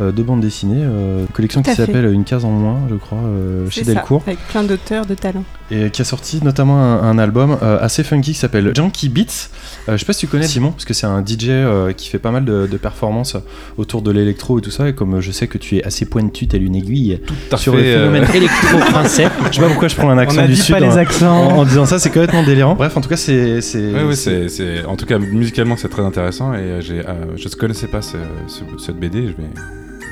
de 0.00 0.22
bande 0.22 0.40
dessinée, 0.40 0.80
euh, 0.82 1.24
collection 1.32 1.62
Tout 1.62 1.70
qui 1.70 1.76
s'appelle 1.76 2.06
Une 2.12 2.24
case 2.24 2.44
en 2.44 2.50
moins, 2.50 2.78
je 2.90 2.94
crois, 2.96 3.18
euh, 3.18 3.68
chez 3.70 3.84
ça, 3.84 3.94
Delcourt 3.94 4.22
avec 4.26 4.38
plein 4.48 4.62
d'auteurs 4.62 5.06
de 5.06 5.14
talent. 5.14 5.44
et 5.70 5.90
qui 5.90 6.02
a 6.02 6.04
sorti 6.04 6.40
notamment 6.42 6.78
un, 6.80 7.02
un 7.02 7.18
album 7.18 7.56
euh, 7.62 7.78
assez 7.80 8.02
funky 8.04 8.32
qui 8.32 8.38
s'appelle 8.38 8.72
Junkie 8.74 9.08
Beats. 9.08 9.48
Euh, 9.88 9.92
je 9.92 9.96
sais 9.98 10.04
pas 10.06 10.12
si 10.12 10.20
tu 10.20 10.26
connais 10.28 10.46
Simon, 10.46 10.70
parce 10.72 10.84
que 10.84 10.94
c'est 10.94 11.06
un 11.06 11.24
DJ 11.24 11.48
euh, 11.48 11.92
qui 11.92 12.08
fait 12.08 12.18
pas 12.18 12.30
mal 12.30 12.44
de, 12.44 12.66
de 12.70 12.76
performances 12.76 13.36
autour 13.76 14.02
de 14.02 14.10
l'électro 14.10 14.58
et 14.58 14.62
tout 14.62 14.70
ça. 14.70 14.88
Et 14.88 14.94
comme 14.94 15.14
euh, 15.16 15.20
je 15.20 15.30
sais 15.32 15.46
que 15.46 15.58
tu 15.58 15.76
es 15.78 15.84
assez 15.84 16.04
pointu, 16.06 16.46
telle 16.48 16.62
une 16.62 16.76
aiguille 16.76 17.20
Tout 17.50 17.56
sur 17.56 17.74
fait, 17.74 17.80
le 17.82 17.86
euh, 17.88 17.98
phénomène 18.12 18.26
électro-français, 18.34 19.28
je 19.50 19.56
sais 19.56 19.60
pas 19.62 19.68
pourquoi 19.68 19.88
je 19.88 19.96
prends 19.96 20.10
un 20.10 20.18
accent 20.18 20.40
On 20.40 20.44
a 20.44 20.46
du 20.46 20.54
dit 20.54 20.60
sud 20.60 20.74
pas 20.74 20.80
les 20.80 20.86
en, 20.88 20.96
accents. 20.96 21.48
en- 21.48 21.58
en 21.58 21.64
disant 21.64 21.86
ça, 21.86 21.98
c'est 21.98 22.10
complètement 22.10 22.42
délirant. 22.44 22.74
Bref, 22.74 22.96
en 22.96 23.00
tout 23.00 23.08
cas, 23.08 23.16
c'est. 23.16 23.58
Ouais, 23.58 24.04
ouais, 24.04 24.14
c'est- 24.16 24.84
en 24.86 24.96
tout 24.96 25.06
cas 25.06 25.18
musicalement 25.18 25.76
c'est 25.76 25.88
très 25.88 26.02
intéressant 26.02 26.52
et 26.54 26.58
euh, 26.58 26.80
j'ai, 26.80 27.00
euh, 27.00 27.36
je 27.36 27.48
ne 27.48 27.54
connaissais 27.54 27.86
pas 27.88 28.02
ce, 28.02 28.16
ce- 28.46 28.60
cette 28.84 28.96
BD, 28.98 29.22
je 29.22 29.28
vais 29.42 29.48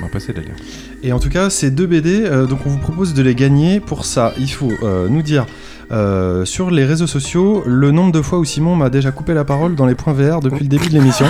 passer 0.05 0.33
de 0.33 0.37
la 0.37 0.43
lire. 0.43 0.55
Et 1.03 1.11
en 1.11 1.19
tout 1.19 1.29
cas, 1.29 1.49
ces 1.49 1.71
deux 1.71 1.87
BD, 1.87 2.23
euh, 2.25 2.45
donc 2.45 2.59
on 2.65 2.69
vous 2.69 2.77
propose 2.77 3.13
de 3.13 3.21
les 3.23 3.33
gagner. 3.33 3.79
Pour 3.79 4.05
ça, 4.05 4.33
il 4.37 4.51
faut 4.51 4.71
euh, 4.83 5.07
nous 5.09 5.23
dire 5.23 5.45
euh, 5.89 6.43
sur 6.43 6.69
les 6.69 6.83
réseaux 6.83 7.07
sociaux 7.07 7.63
le 7.65 7.91
nombre 7.91 8.11
de 8.11 8.21
fois 8.21 8.39
où 8.39 8.45
Simon 8.45 8.75
m'a 8.75 8.89
déjà 8.89 9.11
coupé 9.11 9.33
la 9.33 9.45
parole 9.45 9.75
dans 9.75 9.85
les 9.85 9.95
points 9.95 10.11
VR 10.11 10.41
depuis 10.41 10.63
le 10.63 10.67
début 10.67 10.89
de 10.89 10.93
l'émission. 10.93 11.25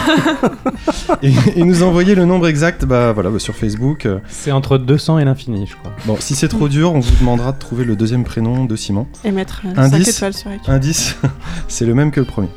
et, 1.22 1.32
et 1.56 1.64
nous 1.64 1.84
envoyer 1.84 2.16
le 2.16 2.26
nombre 2.26 2.48
exact 2.48 2.84
bah, 2.86 3.12
voilà, 3.14 3.30
bah, 3.30 3.38
sur 3.40 3.56
Facebook. 3.56 4.06
Euh, 4.06 4.18
C'est 4.30 4.52
entre 4.52 4.78
200 4.80 5.20
et 5.20 5.26
l'infini, 5.26 5.68
je 5.68 5.76
crois. 5.76 5.94
Bon, 6.06 6.18
si 6.20 6.34
c'est 6.36 6.48
trop 6.48 6.68
dur, 6.68 6.94
on 6.94 7.00
vous 7.00 7.16
demandera 7.20 7.52
de 7.52 7.60
trouver 7.60 7.86
le 7.86 7.96
deuxième 7.96 8.24
prénom 8.24 8.66
de 8.66 8.76
Simon. 8.76 9.06
Et 9.24 9.32
mettre 9.32 9.62
euh, 9.66 9.74
Indice. 9.80 10.06
5 10.06 10.16
étoiles 10.16 10.34
sur 10.34 10.52
iTunes. 10.52 10.74
Indice, 10.74 11.16
c'est 11.68 11.86
le 11.86 11.94
même 11.94 12.10
que 12.12 12.20
le 12.20 12.26
premier. 12.26 12.50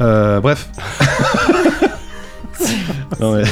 Euh, 0.00 0.40
bref. 0.40 0.68
Non, 3.20 3.34
mais 3.34 3.44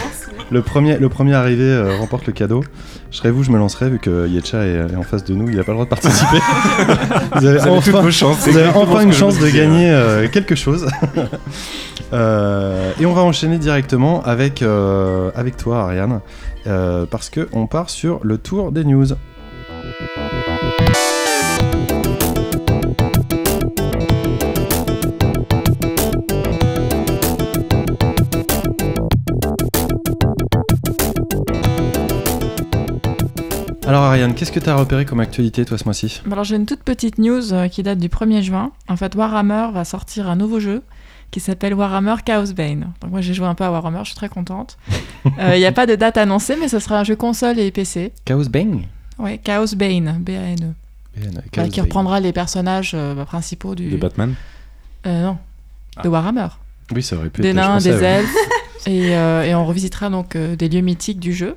le, 0.54 0.62
premier, 0.62 0.96
le 0.98 1.08
premier 1.08 1.34
arrivé 1.34 1.64
euh, 1.64 1.96
remporte 1.98 2.26
le 2.26 2.32
cadeau. 2.32 2.64
Je 3.10 3.18
serais 3.18 3.30
vous, 3.30 3.42
je 3.42 3.50
me 3.50 3.58
lancerai 3.58 3.90
vu 3.90 3.98
que 3.98 4.26
Yetcha 4.28 4.64
est, 4.64 4.92
est 4.92 4.96
en 4.96 5.02
face 5.02 5.24
de 5.24 5.34
nous, 5.34 5.48
il 5.48 5.56
n'a 5.56 5.64
pas 5.64 5.72
le 5.72 5.78
droit 5.78 5.84
de 5.84 5.90
participer. 5.90 6.38
vous 7.36 7.46
avez 7.46 7.58
Vous 7.58 7.66
avez 7.66 7.70
enfin, 7.70 7.92
toutes 7.92 8.00
vos 8.00 8.10
chances. 8.10 8.38
c'est 8.38 8.50
vous 8.50 8.56
avez 8.56 8.68
exactement 8.68 8.92
enfin 8.92 9.00
ce 9.00 9.06
une 9.06 9.12
chance 9.12 9.38
de 9.38 9.48
gagner 9.50 9.90
euh, 9.90 10.28
quelque 10.28 10.54
chose. 10.54 10.86
Euh, 12.12 12.92
et 13.00 13.06
on 13.06 13.12
va 13.12 13.22
enchaîner 13.22 13.58
directement 13.58 14.22
avec, 14.22 14.62
avec 14.62 15.56
toi, 15.56 15.80
Ariane, 15.80 16.20
parce 17.10 17.28
que 17.28 17.48
on 17.52 17.66
part 17.66 17.90
sur 17.90 18.20
le 18.22 18.38
tour 18.38 18.70
des 18.70 18.84
news. 18.84 19.06
Alors 33.86 34.02
Ariane, 34.04 34.34
qu'est-ce 34.34 34.50
que 34.52 34.60
tu 34.60 34.70
as 34.70 34.76
repéré 34.76 35.04
comme 35.04 35.20
actualité 35.20 35.64
toi 35.64 35.76
ce 35.76 35.84
mois-ci? 35.84 36.22
Bah 36.24 36.32
Alors 36.32 36.44
j'ai 36.44 36.56
une 36.56 36.64
toute 36.66 36.82
petite 36.82 37.18
news 37.18 37.52
euh, 37.52 37.68
qui 37.68 37.82
date 37.82 37.98
du 37.98 38.08
1er 38.08 38.40
juin. 38.42 38.72
En 38.88 38.96
fait, 38.96 39.14
Warhammer 39.14 39.68
va 39.74 39.84
sortir 39.84 40.28
un 40.28 40.36
nouveau 40.36 40.58
jeu 40.58 40.82
qui 41.30 41.40
s'appelle 41.40 41.74
Warhammer 41.74 42.14
Chaos 42.24 42.52
Bane. 42.56 42.92
Donc 43.02 43.10
moi 43.10 43.20
j'ai 43.20 43.34
joué 43.34 43.46
un 43.46 43.54
peu 43.54 43.64
à 43.64 43.70
Warhammer, 43.70 44.00
je 44.02 44.08
suis 44.08 44.14
très 44.14 44.28
contente. 44.30 44.78
Il 45.38 45.58
n'y 45.58 45.66
a 45.66 45.72
pas 45.72 45.86
de 45.86 45.94
date 45.96 46.16
annoncée, 46.16 46.56
mais 46.58 46.68
ce 46.68 46.78
sera 46.78 46.98
un 47.00 47.04
jeu 47.04 47.16
console 47.16 47.58
et 47.58 47.70
PC. 47.70 48.12
Chaos 48.24 48.48
Bang 48.48 48.86
Ouais, 49.18 49.38
Chaos 49.38 49.74
Bane, 49.76 50.18
B-A-N-E. 50.20 50.72
Bah, 51.54 51.68
qui 51.68 51.80
reprendra 51.80 52.18
les 52.20 52.32
personnages 52.32 52.92
euh, 52.94 53.14
bah, 53.14 53.24
principaux 53.24 53.74
du... 53.76 53.88
De 53.90 53.96
Batman? 53.96 54.34
Euh, 55.06 55.22
non, 55.22 55.38
de 56.02 56.08
Warhammer. 56.08 56.48
Oui, 56.92 57.02
ça 57.02 57.16
aurait 57.16 57.30
pu 57.30 57.42
Des 57.42 57.50
être. 57.50 57.54
nains, 57.54 57.78
des 57.78 58.02
elfes. 58.02 58.34
et, 58.86 59.14
euh, 59.16 59.44
et 59.44 59.54
on 59.54 59.64
revisitera 59.64 60.10
donc 60.10 60.34
euh, 60.36 60.56
des 60.56 60.68
lieux 60.68 60.80
mythiques 60.80 61.20
du 61.20 61.32
jeu. 61.32 61.56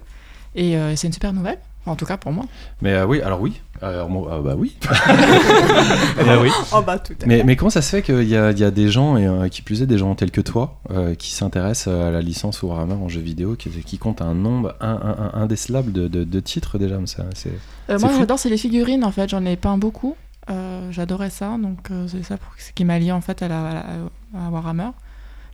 Et 0.56 0.78
euh, 0.78 0.96
c'est 0.96 1.08
une 1.08 1.14
super 1.14 1.34
nouvelle, 1.34 1.58
en 1.90 1.96
tout 1.96 2.06
cas 2.06 2.18
pour 2.18 2.32
moi. 2.32 2.46
Mais 2.82 2.94
euh, 2.94 3.06
oui, 3.06 3.22
alors 3.22 3.42
oui. 3.42 3.62
Alors, 3.82 4.10
moi, 4.10 4.28
ah 4.32 4.40
bah 4.44 4.56
oui. 4.58 4.76
Oui. 6.42 6.50
Oh 6.74 6.82
bah 6.86 6.98
tout 7.00 7.14
à 7.22 7.26
Mais, 7.26 7.44
mais 7.44 7.56
comment 7.56 7.70
ça 7.70 7.82
se 7.82 7.90
fait 7.90 8.02
qu'il 8.02 8.28
y 8.28 8.36
a, 8.36 8.52
il 8.52 8.60
y 8.60 8.64
a 8.64 8.72
des 8.72 8.90
gens, 8.90 9.18
et 9.18 9.28
euh, 9.28 9.48
qui 9.50 9.62
plus 9.62 9.82
est 9.82 9.86
des 9.86 9.98
gens 9.98 10.14
tels 10.16 10.32
que 10.32 10.42
toi, 10.42 10.80
euh, 10.92 11.16
qui 11.16 11.32
s'intéressent 11.32 11.94
à 11.94 12.12
la 12.12 12.22
licence 12.22 12.62
Warhammer 12.64 12.94
en 12.96 13.08
jeu 13.10 13.22
vidéo, 13.22 13.56
qui, 13.56 13.70
qui 13.70 13.98
comptent 13.98 14.22
un 14.22 14.34
nombre 14.34 14.76
indécelable 14.82 15.92
de, 15.92 16.08
de- 16.08 16.24
de 16.24 16.40
titres 16.40 16.78
déjà 16.78 16.98
c'est... 17.06 17.52
Euh, 17.90 18.00
moi, 18.00 18.10
j'adore, 18.18 18.40
c'est 18.40 18.50
les 18.50 18.58
figurines 18.58 19.04
en 19.04 19.12
fait. 19.12 19.30
J'en 19.30 19.46
ai 19.46 19.56
peint 19.56 19.78
beaucoup. 19.78 20.16
Euh, 20.50 20.92
J'adorais 20.92 21.30
ça, 21.30 21.58
donc 21.62 21.78
euh, 21.92 22.08
c'est 22.08 22.24
ça 22.24 22.38
pour- 22.38 22.54
qui 22.74 22.86
m'a 22.86 22.98
lié 23.00 23.12
en 23.12 23.22
fait 23.22 23.42
à, 23.42 23.48
la, 23.48 23.68
à 23.70 23.74
la- 23.74 24.46
à 24.46 24.50
Warhammer. 24.50 24.90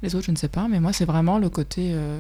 Les 0.02 0.16
autres, 0.16 0.26
je 0.26 0.32
ne 0.32 0.36
sais 0.38 0.48
pas, 0.48 0.68
mais 0.70 0.80
moi, 0.80 0.94
c'est 0.94 1.06
vraiment 1.06 1.38
le 1.40 1.50
côté 1.50 1.92
euh, 1.94 2.20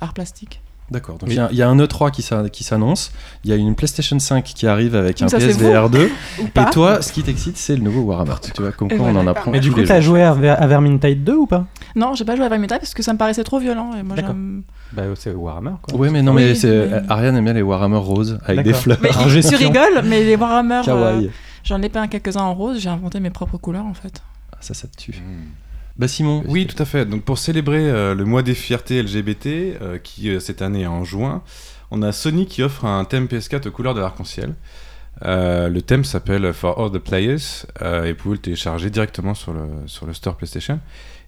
art 0.00 0.12
plastique. 0.14 0.60
D'accord, 0.90 1.18
donc 1.18 1.28
il 1.30 1.36
y, 1.36 1.38
a- 1.38 1.48
il 1.52 1.56
y 1.56 1.62
a 1.62 1.68
un 1.68 1.76
E3 1.78 2.10
qui 2.10 2.22
s'a- 2.22 2.48
qui 2.48 2.64
s'annonce, 2.64 3.12
il 3.44 3.50
y 3.50 3.52
a 3.52 3.56
une 3.56 3.74
PlayStation 3.76 4.18
5 4.18 4.42
qui 4.44 4.66
arrive 4.66 4.96
avec 4.96 5.22
un 5.22 5.28
Ça, 5.28 5.38
PSVR 5.38 5.88
2, 5.88 6.10
Ou 6.40 6.42
et 6.46 6.70
toi, 6.72 7.00
ce 7.00 7.12
qui 7.12 7.22
t'excite, 7.22 7.56
c'est 7.56 7.76
le 7.76 7.82
nouveau 7.82 8.00
Warhammer. 8.00 8.34
Tu 8.54 8.60
vois, 8.60 8.72
comme 8.72 8.88
quoi 8.88 9.06
on 9.06 9.14
en 9.16 9.26
apprend 9.26 9.50
Mais 9.52 9.60
du 9.60 9.70
coup, 9.70 9.82
t'as 9.82 10.00
joué 10.00 10.22
à, 10.22 10.30
à 10.32 10.66
Vermintide 10.66 11.22
2 11.22 11.34
ou 11.36 11.46
pas? 11.46 11.66
Non, 11.94 12.14
j'ai 12.14 12.24
pas 12.24 12.34
joué 12.34 12.44
à 12.44 12.48
Vermintide 12.48 12.78
parce 12.78 12.94
que 12.94 13.02
ça 13.02 13.12
me 13.12 13.18
paraissait 13.18 13.44
trop 13.44 13.58
violent. 13.60 13.92
Et 13.98 14.02
moi, 14.02 14.16
Bah, 14.92 15.02
c'est 15.14 15.32
Warhammer, 15.32 15.74
quoi. 15.82 15.96
Ouais, 15.96 16.10
mais 16.10 16.22
non, 16.22 16.34
Oui, 16.34 16.42
mais 16.42 16.54
c'est 16.56 16.88
mais- 16.88 17.02
Ariane 17.08 17.36
aime 17.36 17.44
bien 17.44 17.52
les 17.52 17.62
Warhammer 17.62 17.98
roses 17.98 18.38
avec 18.44 18.58
des 18.64 18.70
D'accord. 18.72 18.80
fleurs. 18.82 18.98
Mais 19.02 19.10
tu 19.10 19.54
rigoles, 19.56 20.02
mais 20.04 20.24
les 20.24 20.34
Warhammer, 20.34 20.82
euh, 20.88 21.28
j'en 21.62 21.80
ai 21.82 21.88
peint 21.88 22.08
quelques-uns 22.08 22.40
en 22.42 22.54
rose. 22.54 22.80
J'ai 22.80 22.88
inventé 22.88 23.20
mes 23.20 23.30
propres 23.30 23.58
couleurs 23.58 23.86
en 23.86 23.94
fait. 23.94 24.20
Ah, 24.52 24.56
ça, 24.60 24.74
ça 24.74 24.88
te 24.88 24.96
tue. 24.96 25.12
Hmm. 25.12 25.46
Bah 25.96 26.08
Simon. 26.08 26.42
Oui, 26.46 26.66
tout 26.66 26.80
à 26.82 26.86
fait. 26.86 27.04
Donc 27.04 27.24
pour 27.24 27.38
célébrer 27.38 27.90
euh, 27.90 28.14
le 28.14 28.24
mois 28.24 28.42
des 28.42 28.54
fiertés 28.54 29.02
LGBT, 29.02 29.46
euh, 29.46 29.98
qui 29.98 30.30
euh, 30.30 30.40
cette 30.40 30.62
année 30.62 30.82
est 30.82 30.86
en 30.86 31.04
juin, 31.04 31.42
on 31.90 32.02
a 32.02 32.12
Sony 32.12 32.46
qui 32.46 32.62
offre 32.62 32.84
un 32.84 33.04
thème 33.04 33.26
PS4 33.26 33.68
aux 33.68 33.70
couleurs 33.70 33.94
de 33.94 34.00
l'arc-en-ciel. 34.00 34.54
Euh, 35.24 35.68
le 35.68 35.82
thème 35.82 36.04
s'appelle 36.04 36.52
For 36.52 36.80
All 36.80 36.90
the 36.90 36.98
Players 36.98 37.66
euh, 37.82 38.04
et 38.04 38.12
vous 38.12 38.18
pouvez 38.18 38.34
le 38.36 38.40
télécharger 38.40 38.88
directement 38.90 39.34
sur 39.34 39.52
le, 39.52 39.66
sur 39.86 40.06
le 40.06 40.14
store 40.14 40.36
PlayStation. 40.36 40.80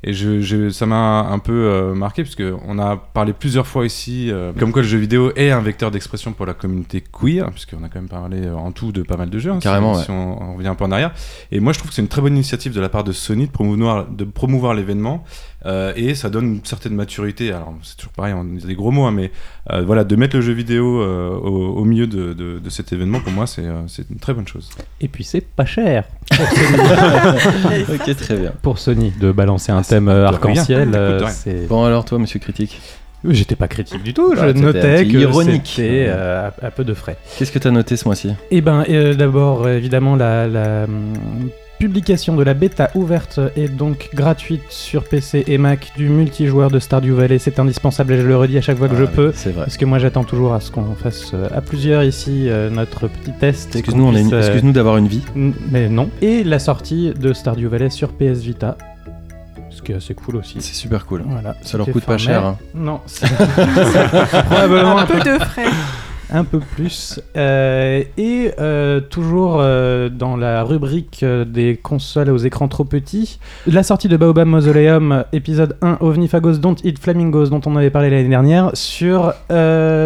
Et 0.04 0.12
je, 0.12 0.40
je- 0.40 0.68
ça 0.70 0.84
m'a 0.86 1.20
un 1.30 1.38
peu 1.38 1.52
euh, 1.52 1.94
marqué, 1.94 2.24
parce 2.24 2.34
qu'on 2.34 2.78
a 2.80 2.96
parlé 2.96 3.32
plusieurs 3.32 3.66
fois 3.68 3.86
ici, 3.86 4.30
euh, 4.32 4.52
comme 4.58 4.72
quoi 4.72 4.82
le 4.82 4.88
jeu 4.88 4.98
vidéo 4.98 5.30
est 5.36 5.50
un 5.50 5.60
vecteur 5.60 5.90
d'expression 5.92 6.32
pour 6.32 6.44
la 6.44 6.54
communauté 6.54 7.00
queer, 7.02 7.50
puisqu'on 7.52 7.84
a 7.84 7.88
quand 7.88 8.00
même 8.00 8.08
parlé 8.08 8.44
euh, 8.46 8.54
en 8.56 8.72
tout 8.72 8.90
de 8.90 9.02
pas 9.02 9.16
mal 9.16 9.30
de 9.30 9.38
jeux, 9.38 9.50
hein, 9.52 9.58
si- 9.60 9.64
Carrément, 9.64 9.94
si, 9.94 10.10
on, 10.10 10.42
on 10.42 10.54
revient 10.56 10.68
un 10.68 10.74
peu 10.74 10.84
en 10.84 10.90
arrière. 10.92 11.12
Et 11.52 11.60
moi, 11.60 11.72
je 11.72 11.78
trouve 11.78 11.90
que 11.90 11.94
c'est 11.94 12.02
une 12.02 12.08
très 12.08 12.20
bonne 12.20 12.34
initiative 12.34 12.72
de 12.74 12.80
la 12.80 12.88
part 12.88 13.04
de 13.04 13.12
Sony 13.12 13.46
de 13.46 13.52
promouvoir, 13.52 14.06
de 14.08 14.24
promouvoir 14.24 14.74
l'événement, 14.74 15.22
euh, 15.66 15.92
et 15.96 16.14
ça 16.14 16.28
donne 16.30 16.46
une 16.56 16.64
certaine 16.64 16.94
maturité. 16.94 17.52
Alors, 17.52 17.74
c'est 17.82 17.96
toujours 17.96 18.12
pareil, 18.12 18.34
on 18.34 18.44
dit 18.44 18.66
des 18.66 18.74
gros 18.74 18.90
mots, 18.90 19.04
hein, 19.04 19.12
mais 19.12 19.30
euh, 19.72 19.82
voilà, 19.82 20.04
de 20.04 20.16
mettre 20.16 20.36
le 20.36 20.42
jeu 20.42 20.52
vidéo 20.52 21.00
euh, 21.02 21.28
au, 21.30 21.76
au 21.78 21.84
milieu 21.84 22.06
de, 22.06 22.32
de- 22.32 22.58
de 22.58 22.70
cet 22.70 22.92
événement, 22.92 23.20
pour 23.20 23.32
moi, 23.32 23.46
c'est 23.46 23.64
euh, 23.64 23.82
une 24.10 24.18
très 24.18 24.34
bonne 24.34 24.48
chose. 24.48 24.70
Et 25.00 25.08
puis 25.08 25.24
c'est 25.24 25.40
pas 25.46 25.64
cher 25.64 26.04
pour 26.28 26.46
Sony, 26.48 27.84
ok, 27.94 28.16
très 28.16 28.36
bien. 28.36 28.52
pour 28.62 28.78
Sony 28.78 29.12
de 29.20 29.32
balancer 29.32 29.72
un 29.72 29.78
Ah, 29.78 29.84
thème 29.84 30.08
arc-en-ciel. 30.08 30.90
Euh, 30.94 31.20
Bon, 31.68 31.84
alors, 31.84 32.04
toi, 32.04 32.18
monsieur 32.18 32.38
Critique, 32.40 32.80
J'étais 33.24 33.54
pas 33.54 33.68
critique 33.68 34.02
du 34.02 34.12
tout, 34.14 34.34
je 34.34 34.40
Ah, 34.40 34.48
c'était 34.48 34.58
un 34.58 34.62
notais 34.64 35.06
que 35.06 35.16
ironique. 35.16 35.62
c'était 35.76 36.06
euh, 36.08 36.48
à, 36.60 36.66
à 36.66 36.70
peu 36.72 36.82
de 36.82 36.92
frais. 36.92 37.16
qu'est-ce 37.38 37.52
que 37.52 37.60
t'as 37.60 37.70
noté 37.70 37.96
ce 37.96 38.04
mois-ci? 38.08 38.30
Eh 38.50 38.60
ben, 38.60 38.84
euh, 38.88 39.14
d'abord, 39.14 39.68
évidemment, 39.68 40.16
la, 40.16 40.48
la, 40.48 40.86
publication 41.86 42.36
de 42.36 42.44
la 42.44 42.54
bêta 42.54 42.90
ouverte 42.94 43.40
est 43.56 43.66
donc 43.66 44.08
gratuite 44.14 44.62
sur 44.68 45.02
PC 45.02 45.42
et 45.48 45.58
Mac 45.58 45.90
du 45.96 46.08
multijoueur 46.08 46.70
de 46.70 46.78
Stardew 46.78 47.10
Valley. 47.12 47.40
C'est 47.40 47.58
indispensable 47.58 48.12
et 48.12 48.18
je 48.20 48.22
le 48.28 48.36
redis 48.36 48.56
à 48.56 48.60
chaque 48.60 48.78
fois 48.78 48.86
que 48.88 48.94
je 48.94 49.02
Ah, 49.02 49.08
peux. 49.12 49.32
C'est 49.34 49.50
vrai. 49.50 49.64
Parce 49.64 49.76
que 49.76 49.84
moi 49.84 49.98
j'attends 49.98 50.22
toujours 50.22 50.54
à 50.54 50.60
ce 50.60 50.70
qu'on 50.70 50.94
fasse 50.94 51.32
euh, 51.34 51.48
à 51.52 51.60
plusieurs 51.60 52.04
ici 52.04 52.48
euh, 52.48 52.70
notre 52.70 53.08
petit 53.08 53.32
test. 53.32 53.74
et 53.74 53.80
Excuse-nous, 53.80 54.12
puisse, 54.12 54.32
euh, 54.32 54.38
excuse-nous 54.38 54.70
d'avoir 54.70 54.96
une 54.96 55.08
vie. 55.08 55.22
Mais 55.34 55.88
non. 55.88 56.08
Et 56.20 56.44
la 56.44 56.60
sortie 56.60 57.12
de 57.18 57.32
Stardew 57.32 57.66
Valley 57.66 57.90
sur 57.90 58.10
PS 58.12 58.38
Vita. 58.42 58.78
Ce 59.70 59.82
qui 59.82 59.90
est 59.90 59.96
assez 59.96 60.14
cool 60.14 60.36
aussi. 60.36 60.58
C'est 60.60 60.74
super 60.74 61.04
cool. 61.04 61.24
Voilà. 61.26 61.56
Ça 61.62 61.78
leur 61.78 61.88
coûte 61.88 62.04
pas 62.04 62.16
cher. 62.16 62.46
hein. 62.46 62.58
Non, 62.76 63.00
c'est 63.06 63.26
probablement 64.44 64.98
Un 64.98 65.06
peu 65.06 65.18
de 65.18 65.36
frais. 65.42 65.64
Un 66.32 66.44
peu 66.44 66.58
plus. 66.58 67.20
Euh, 67.36 68.02
et 68.16 68.52
euh, 68.58 69.00
toujours 69.00 69.58
euh, 69.60 70.08
dans 70.08 70.36
la 70.36 70.62
rubrique 70.64 71.24
des 71.24 71.76
consoles 71.76 72.30
aux 72.30 72.38
écrans 72.38 72.68
trop 72.68 72.84
petits, 72.84 73.38
la 73.66 73.82
sortie 73.82 74.08
de 74.08 74.16
Baobab 74.16 74.48
Mausoleum, 74.48 75.24
épisode 75.32 75.76
1, 75.82 75.98
Ovnifagos 76.00 76.58
Don't 76.58 76.76
Eat 76.84 76.98
Flamingos, 76.98 77.46
dont 77.46 77.60
on 77.66 77.76
avait 77.76 77.90
parlé 77.90 78.10
l'année 78.10 78.28
dernière, 78.28 78.70
sur 78.74 79.32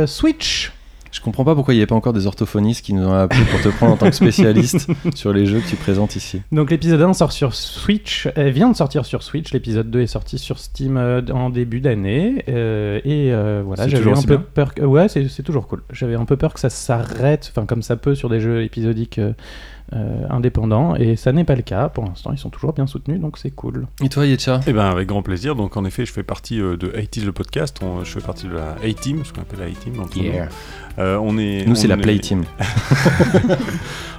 Switch. 0.07 0.76
Je 1.17 1.23
comprends 1.23 1.45
pas 1.45 1.55
pourquoi 1.55 1.73
il 1.73 1.79
n'y 1.79 1.83
a 1.83 1.87
pas 1.87 1.95
encore 1.95 2.13
des 2.13 2.27
orthophonistes 2.27 2.85
qui 2.85 2.93
nous 2.93 3.07
ont 3.07 3.15
appelé 3.15 3.41
pour 3.51 3.59
te 3.63 3.75
prendre 3.75 3.95
en 3.95 3.97
tant 3.97 4.11
que 4.11 4.15
spécialiste 4.15 4.87
sur 5.15 5.33
les 5.33 5.47
jeux 5.47 5.61
que 5.61 5.67
tu 5.67 5.77
présentes 5.77 6.15
ici. 6.15 6.43
Donc 6.53 6.71
l'épisode 6.71 7.01
1 7.01 7.15
sort 7.15 7.33
sur 7.33 7.55
Switch, 7.55 8.29
elle 8.37 8.51
vient 8.51 8.69
de 8.69 8.77
sortir 8.77 9.07
sur 9.07 9.23
Switch, 9.23 9.51
l'épisode 9.55 9.91
2 9.91 10.03
est 10.03 10.07
sorti 10.09 10.37
sur 10.39 10.59
Steam 10.59 10.99
euh, 10.99 11.23
en 11.33 11.49
début 11.49 11.81
d'année, 11.81 12.45
euh, 12.51 13.01
et 13.03 13.33
euh, 13.33 13.63
voilà, 13.65 13.89
j'avais 13.89 14.11
un 14.11 14.21
peu 14.21 14.37
bien 14.37 14.47
peur 14.53 14.75
que... 14.75 14.83
Ouais, 14.83 15.09
c'est 15.09 15.27
c'est 15.29 15.43
toujours 15.43 15.69
cool. 15.69 15.83
J'avais 15.91 16.17
un 16.17 16.27
peu 16.27 16.37
peur 16.37 16.53
que 16.53 16.61
ça 16.61 16.69
s'arrête, 16.69 17.51
enfin 17.51 17.65
comme 17.65 17.81
ça 17.81 17.97
peut 17.97 18.15
sur 18.15 18.29
des 18.29 18.41
jeux 18.41 18.63
épisodiques 18.63 19.19
euh, 19.93 20.27
indépendants, 20.31 20.95
et 20.97 21.15
ça 21.17 21.33
n'est 21.33 21.45
pas 21.45 21.55
le 21.55 21.63
cas, 21.63 21.89
pour 21.89 22.05
l'instant 22.05 22.33
ils 22.33 22.39
sont 22.39 22.51
toujours 22.51 22.73
bien 22.73 22.87
soutenus, 22.87 23.21
donc 23.21 23.39
c'est 23.39 23.51
cool. 23.53 23.87
Et 24.03 24.09
toi, 24.09 24.27
Yetcha 24.27 24.61
Eh 24.67 24.73
ben 24.73 24.87
avec 24.87 25.07
grand 25.09 25.23
plaisir. 25.23 25.55
Donc 25.55 25.77
en 25.77 25.85
effet, 25.85 26.05
je 26.07 26.13
fais 26.13 26.23
partie 26.25 26.61
euh, 26.61 26.77
de 26.77 26.89
80s 26.89 27.25
le 27.25 27.33
podcast. 27.33 27.79
On- 27.83 28.03
je 28.05 28.11
fais 28.11 28.21
partie 28.21 28.47
de 28.47 28.55
la 28.55 28.77
A-Team, 28.85 29.25
ce 29.25 29.33
qu'on 29.33 29.43
appelle 29.43 29.61
la 29.61 29.67
A-Team. 29.67 29.95
Euh, 30.99 31.19
on 31.23 31.37
est. 31.39 31.65
Nous, 31.67 31.75
c'est 31.75 31.89
la 31.89 31.97
est- 31.97 32.01
Play 32.01 32.19
Team. 32.19 32.45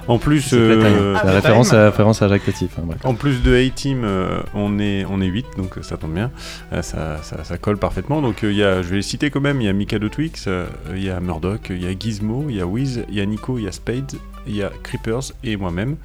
En 0.06 0.16
plus, 0.18 0.40
C'est 0.40 0.56
euh, 0.56 1.12
La 1.12 1.32
référence 1.32 1.74
à, 1.74 1.84
référence 1.90 2.22
à 2.22 2.28
Jacques 2.28 2.44
Petit. 2.44 2.66
En 3.04 3.12
plus 3.14 3.42
de 3.42 3.54
A-Team, 3.54 4.04
euh, 4.04 4.40
on 4.54 4.78
est 4.78 5.04
on 5.04 5.20
est 5.20 5.26
8, 5.26 5.44
donc 5.58 5.74
ça 5.82 5.98
tombe 5.98 6.14
bien. 6.14 6.30
Euh, 6.72 6.80
ça, 6.80 7.18
ça, 7.22 7.44
ça 7.44 7.58
colle 7.58 7.76
parfaitement. 7.76 8.22
Donc 8.22 8.42
euh, 8.42 8.50
il 8.50 8.56
y 8.56 8.62
a, 8.62 8.80
je 8.80 8.88
vais 8.88 8.96
les 8.96 9.02
citer 9.02 9.28
quand 9.30 9.42
même. 9.42 9.60
Il 9.60 9.64
y 9.66 9.68
a 9.68 9.72
Mika 9.74 9.98
de 9.98 10.08
Twix, 10.08 10.46
euh, 10.46 10.64
il 10.94 11.04
y 11.04 11.10
a 11.10 11.20
Murdoch, 11.20 11.66
il 11.68 11.82
y 11.82 11.86
a 11.86 11.92
Gizmo, 11.98 12.46
il 12.48 12.56
y 12.56 12.60
a 12.62 12.66
Wiz, 12.66 13.04
il 13.10 13.16
y 13.16 13.20
a 13.20 13.26
Nico, 13.26 13.58
il 13.58 13.64
y 13.64 13.68
a 13.68 13.72
Spade, 13.72 14.12
il 14.46 14.56
y 14.56 14.62
a 14.62 14.70
Creepers 14.82 15.32
et 15.44 15.56
moi-même. 15.58 15.96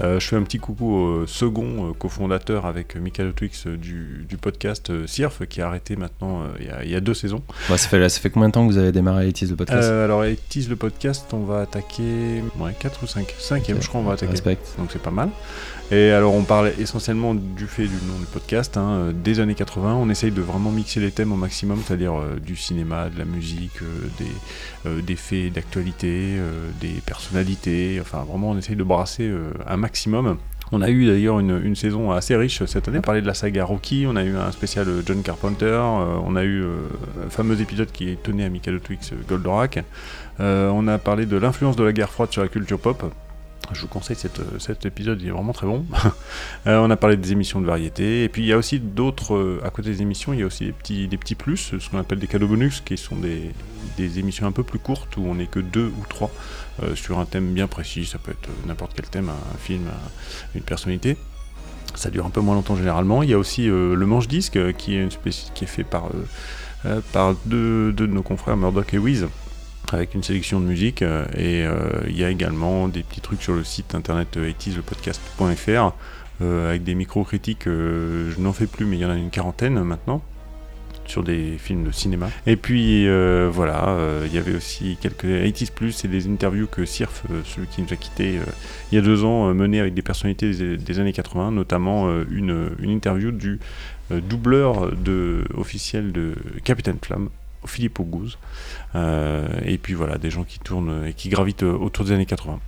Euh, 0.00 0.18
je 0.20 0.26
fais 0.26 0.36
un 0.36 0.42
petit 0.42 0.58
coucou 0.58 0.92
au 0.94 1.26
second 1.26 1.90
euh, 1.90 1.92
cofondateur 1.92 2.66
avec 2.66 2.96
de 2.96 3.30
Twix 3.32 3.66
euh, 3.66 3.76
du, 3.76 4.26
du 4.28 4.36
podcast 4.36 5.06
Sirf 5.06 5.46
qui 5.46 5.60
a 5.60 5.66
arrêté 5.68 5.96
maintenant 5.96 6.42
il 6.58 6.66
y 6.66 6.70
a- 6.70 6.84
il 6.84 6.90
y, 6.90 6.94
a 6.96 7.00
deux 7.00 7.14
saisons. 7.14 7.42
Ça, 7.68 7.76
fait, 7.78 8.08
ça 8.08 8.20
fait 8.20 8.30
combien 8.30 8.48
de 8.48 8.52
temps 8.54 8.66
que 8.66 8.72
vous 8.72 8.78
avez 8.78 8.92
démarré 8.92 9.28
Itis 9.28 9.46
le 9.46 9.56
podcast 9.56 9.88
alors, 9.90 10.24
et 10.24 10.36
tease 10.48 10.68
le 10.68 10.76
podcast, 10.76 11.26
on 11.32 11.44
va 11.44 11.60
attaquer 11.62 12.42
ouais, 12.58 12.74
4 12.78 13.02
ou 13.02 13.06
5 13.06 13.26
5ème, 13.38 13.80
je 13.80 13.88
crois, 13.88 14.00
on 14.00 14.04
va 14.04 14.12
attaquer. 14.14 14.32
Respect. 14.32 14.58
Donc, 14.78 14.90
c'est 14.92 15.02
pas 15.02 15.10
mal. 15.10 15.30
Et 15.92 16.10
alors, 16.10 16.32
on 16.32 16.44
parle 16.44 16.72
essentiellement 16.78 17.34
du 17.34 17.66
fait 17.66 17.82
du 17.82 17.96
nom 18.06 18.18
du 18.18 18.24
podcast, 18.24 18.78
hein, 18.78 18.92
euh, 18.92 19.12
des 19.12 19.40
années 19.40 19.54
80. 19.54 19.94
On 19.94 20.08
essaye 20.08 20.30
de 20.30 20.40
vraiment 20.40 20.70
mixer 20.70 21.00
les 21.00 21.10
thèmes 21.10 21.32
au 21.32 21.36
maximum, 21.36 21.82
c'est-à-dire 21.84 22.14
euh, 22.14 22.40
du 22.40 22.56
cinéma, 22.56 23.10
de 23.10 23.18
la 23.18 23.26
musique, 23.26 23.82
euh, 24.86 25.02
des, 25.02 25.16
faits 25.16 25.52
d'actualité, 25.52 26.38
des 26.80 27.02
personnalités. 27.04 27.98
Enfin, 28.00 28.24
vraiment, 28.26 28.52
on 28.52 28.56
essaye 28.56 28.74
de 28.74 28.82
brasser 28.82 29.30
un 29.66 29.76
maximum. 29.76 30.38
On 30.74 30.80
a 30.80 30.88
eu 30.88 31.04
d'ailleurs 31.04 31.40
une, 31.40 31.76
saison 31.76 32.10
assez 32.10 32.34
riche 32.36 32.64
cette 32.64 32.88
année. 32.88 33.00
Parlé 33.00 33.20
de 33.20 33.26
la 33.26 33.34
saga 33.34 33.66
Rocky, 33.66 34.06
on 34.08 34.16
a 34.16 34.24
eu 34.24 34.34
un 34.34 34.50
spécial 34.50 34.86
John 35.04 35.22
Carpenter, 35.22 35.78
on 36.24 36.34
a 36.36 36.42
eu 36.42 36.64
un 36.64 37.28
fameux 37.28 37.60
épisode 37.60 37.92
qui 37.92 38.16
tenait 38.16 38.44
à 38.44 38.48
Michael 38.48 38.80
Twix, 38.80 39.12
Goldorak. 39.28 39.84
On 40.38 40.88
a 40.88 40.96
parlé 40.96 41.26
de 41.26 41.36
l'influence 41.36 41.76
de 41.76 41.84
la 41.84 41.92
guerre 41.92 42.10
froide 42.10 42.32
sur 42.32 42.40
la 42.40 42.48
culture 42.48 42.78
pop. 42.78 43.12
Je 43.70 43.80
vous 43.80 43.86
conseille 43.88 44.16
cette, 44.16 44.40
cet 44.60 44.84
épisode, 44.84 45.22
il 45.22 45.28
est 45.28 45.30
vraiment 45.30 45.52
très 45.52 45.66
bon. 45.66 45.84
Euh, 46.68 46.78
on 46.78 46.90
a 46.90 46.96
parlé 46.96 47.16
des 47.16 47.32
émissions 47.32 47.60
de 47.60 47.66
variété. 47.66 48.22
Et 48.22 48.28
puis 48.28 48.42
il 48.42 48.46
y 48.46 48.52
a 48.52 48.56
aussi 48.56 48.78
d'autres, 48.78 49.34
euh, 49.34 49.60
à 49.64 49.70
côté 49.70 49.90
des 49.90 50.00
émissions, 50.02 50.32
il 50.32 50.38
y 50.38 50.42
a 50.44 50.46
aussi 50.46 50.66
des 50.66 50.72
petits, 50.72 51.08
des 51.08 51.16
petits 51.16 51.34
plus, 51.34 51.74
ce 51.76 51.90
qu'on 51.90 51.98
appelle 51.98 52.20
des 52.20 52.28
cadeaux 52.28 52.46
bonus, 52.46 52.80
qui 52.84 52.96
sont 52.96 53.16
des, 53.16 53.50
émissions 53.98 54.46
un 54.46 54.52
peu 54.52 54.62
plus 54.62 54.78
courtes 54.78 55.16
où 55.16 55.24
on 55.26 55.34
n'est 55.34 55.46
que 55.48 55.58
deux 55.58 55.86
ou 55.86 56.04
trois 56.08 56.30
euh, 56.82 56.94
sur 56.94 57.18
un 57.18 57.24
thème 57.24 57.52
bien 57.52 57.66
précis. 57.66 58.06
Ça 58.06 58.18
peut 58.18 58.30
être 58.30 58.48
n'importe 58.66 58.92
quel 58.94 59.06
thème, 59.08 59.28
un, 59.28 59.58
film, 59.58 59.82
un- 59.88 60.10
une 60.54 60.62
personnalité. 60.62 61.16
Ça 61.96 62.10
dure 62.10 62.26
un 62.26 62.30
peu 62.30 62.40
moins 62.40 62.54
longtemps 62.54 62.76
généralement. 62.76 63.24
Il 63.24 63.30
y 63.30 63.34
a 63.34 63.38
aussi 63.38 63.66
le 63.66 63.96
manche-disque 64.06 64.72
qui, 64.76 64.94
est 64.94 65.02
une 65.02 65.08
qui 65.54 65.64
est 65.64 65.66
fait 65.66 65.84
par, 65.84 66.04
par 67.12 67.34
deux, 67.44 67.92
deux 67.92 68.06
de 68.06 68.12
nos 68.12 68.22
confrères, 68.22 68.56
Murdoch 68.56 68.94
et 68.94 68.98
Wiz 68.98 69.26
avec 69.92 70.14
une 70.14 70.22
sélection 70.22 70.60
de 70.60 70.66
musique 70.66 71.02
euh, 71.02 71.24
et 71.36 71.64
euh, 71.64 72.02
il 72.08 72.18
y 72.18 72.24
a 72.24 72.30
également 72.30 72.88
des 72.88 73.02
petits 73.02 73.20
trucs 73.20 73.42
sur 73.42 73.54
le 73.54 73.64
site 73.64 73.94
internet 73.94 74.36
euh, 74.36 74.50
80slepodcast.fr 74.50 75.94
euh, 76.40 76.70
avec 76.70 76.82
des 76.82 76.94
micro-critiques, 76.94 77.64
je 77.66 78.40
n'en 78.40 78.52
fais 78.52 78.66
plus 78.66 78.84
mais 78.84 78.96
il 78.96 79.00
y 79.00 79.04
en 79.04 79.10
a 79.10 79.16
une 79.16 79.30
quarantaine 79.30 79.82
maintenant 79.82 80.22
sur 81.04 81.22
des 81.22 81.58
films 81.58 81.84
de 81.84 81.90
cinéma. 81.90 82.30
Et 82.46 82.56
puis 82.56 83.06
voilà, 83.50 83.96
il 84.24 84.32
y 84.32 84.38
avait 84.38 84.54
aussi 84.54 84.96
quelques 85.00 85.24
80s 85.24 85.72
plus 85.72 86.04
et 86.04 86.08
des 86.08 86.26
interviews 86.26 86.68
que 86.68 86.84
Sirf, 86.84 87.24
celui 87.44 87.66
qui 87.66 87.82
nous 87.82 87.92
a 87.92 87.96
quitté 87.96 88.38
il 88.90 88.94
y 88.94 88.98
a 88.98 89.02
deux 89.02 89.24
ans, 89.24 89.52
menées 89.52 89.80
avec 89.80 89.94
des 89.94 90.02
personnalités 90.02 90.76
des, 90.76 91.00
années 91.00 91.12
80, 91.12 91.50
notamment 91.50 92.08
une, 92.30 92.70
interview 92.82 93.30
du 93.30 93.58
doubleur 94.10 94.96
de, 94.96 95.44
officiel 95.54 96.12
de 96.12 96.34
Capitaine 96.64 96.98
Flamme, 97.02 97.28
Philippe 97.66 98.00
Auguste. 98.00 98.38
Euh, 98.94 99.46
et 99.64 99.78
puis 99.78 99.94
voilà, 99.94 100.18
des 100.18 100.30
gens 100.30 100.44
qui 100.44 100.58
tournent 100.58 101.04
et 101.06 101.12
qui 101.14 101.28
gravitent 101.28 101.62
euh, 101.62 101.72
autour 101.72 102.04
des 102.04 102.12
années 102.12 102.26
80. 102.26 102.58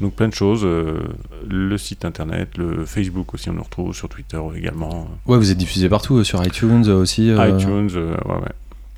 Donc 0.00 0.14
plein 0.14 0.28
de 0.28 0.34
choses, 0.34 0.62
euh, 0.64 0.98
le 1.48 1.76
site 1.76 2.04
internet, 2.04 2.56
le 2.56 2.84
Facebook 2.86 3.34
aussi, 3.34 3.50
on 3.50 3.54
nous 3.54 3.62
retrouve 3.62 3.94
sur 3.94 4.08
Twitter 4.08 4.40
également, 4.56 5.08
Ouais, 5.26 5.36
vous 5.36 5.50
êtes 5.50 5.58
diffusé 5.58 5.88
partout, 5.88 6.22
sur 6.24 6.42
iTunes 6.44 6.88
aussi. 6.88 7.28
iTunes, 7.28 7.90
ouais, 7.94 8.34
ouais. 8.34 8.52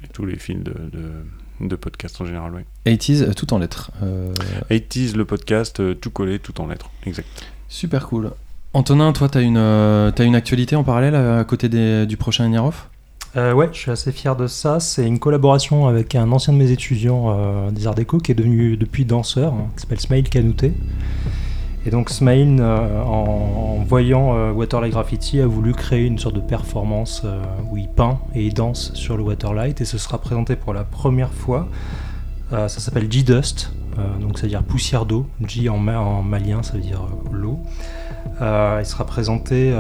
Et 0.05 0.09
tous 0.13 0.27
les 0.27 0.37
fils 0.37 0.59
de, 0.63 0.73
de, 0.73 1.67
de 1.69 1.77
podcasts 1.77 2.21
en 2.21 2.25
général, 2.25 2.53
ouais. 2.55 2.65
80s, 2.87 3.23
euh, 3.23 3.33
tout 3.33 3.53
en 3.53 3.59
lettres. 3.59 3.91
Euh, 4.03 4.33
80s, 4.71 5.17
le 5.17 5.25
podcast, 5.25 5.81
euh, 5.81 5.95
tout 5.95 6.11
collé, 6.11 6.39
tout 6.39 6.61
en 6.61 6.67
lettres, 6.69 6.91
exact. 7.07 7.29
super 7.69 8.07
cool. 8.07 8.31
Antonin, 8.75 9.13
toi, 9.13 9.29
t'as 9.29 9.43
une, 9.43 9.57
euh, 9.59 10.11
une 10.21 10.35
actualité 10.37 10.77
en 10.77 10.85
parallèle 10.85 11.15
à 11.15 11.43
côté 11.45 11.69
des- 11.69 12.07
du 12.07 12.17
prochain 12.17 12.49
Niarov 12.49 12.87
Euh, 13.35 13.55
ouais, 13.55 13.71
je 13.73 13.79
suis 13.79 13.91
assez 13.91 14.13
fier 14.13 14.37
de 14.37 14.47
ça. 14.47 14.79
C'est 14.79 15.07
une 15.07 15.19
collaboration 15.19 15.87
avec 15.87 16.15
un 16.15 16.31
ancien 16.33 16.53
de 16.53 16.59
mes 16.59 16.71
étudiants 16.71 17.31
euh, 17.31 17.71
des 17.71 17.87
Arts 17.87 17.95
Déco 17.95 18.19
qui 18.19 18.33
est 18.33 18.35
devenu 18.35 18.77
depuis 18.77 19.05
danseur, 19.07 19.55
hein, 19.55 19.69
qui 19.75 19.83
s'appelle 19.83 20.01
Smail 20.01 20.23
Kanouté. 20.25 20.75
Et 21.87 21.91
donc 21.91 22.11
Smail, 22.11 22.59
euh, 22.61 23.03
en, 23.03 23.83
voyant 23.89 24.53
Waterlight 24.53 24.93
Graffiti, 24.93 25.41
a 25.41 25.47
voulu 25.47 25.73
créer 25.73 26.07
une 26.07 26.19
sorte 26.19 26.35
de 26.35 26.41
performance 26.41 27.25
où 27.71 27.77
il 27.77 27.89
peint 27.89 28.19
et 28.35 28.47
il 28.47 28.55
danse 28.55 28.93
sur 28.95 29.17
le 29.17 29.23
Waterlight. 29.23 29.81
Et 29.81 29.85
ce 29.85 29.99
sera 29.99 30.19
présenté 30.19 30.55
pour 30.55 30.75
la 30.75 30.85
première 30.85 31.33
fois. 31.33 31.69
Ça 32.51 32.69
s'appelle 32.69 33.11
G-Dust, 33.11 33.73
donc 34.21 34.37
ça 34.37 34.43
veut 34.43 34.51
dire 34.51 34.63
poussière 34.63 35.07
d'eau. 35.07 35.27
G 35.47 35.71
en, 35.71 35.79
ma- 35.79 35.99
en 36.01 36.23
malien, 36.23 36.63
ça 36.63 36.75
veut 36.75 36.81
dire 36.81 37.01
l'eau. 37.33 37.59
Il 38.41 38.85
sera 38.87 39.05
présenté 39.05 39.75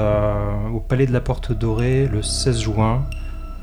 au 0.75 0.81
Palais 0.81 1.07
de 1.07 1.13
la 1.13 1.21
Porte 1.21 1.53
Dorée 1.53 2.09
le 2.11 2.23
16 2.23 2.61
juin 2.61 3.05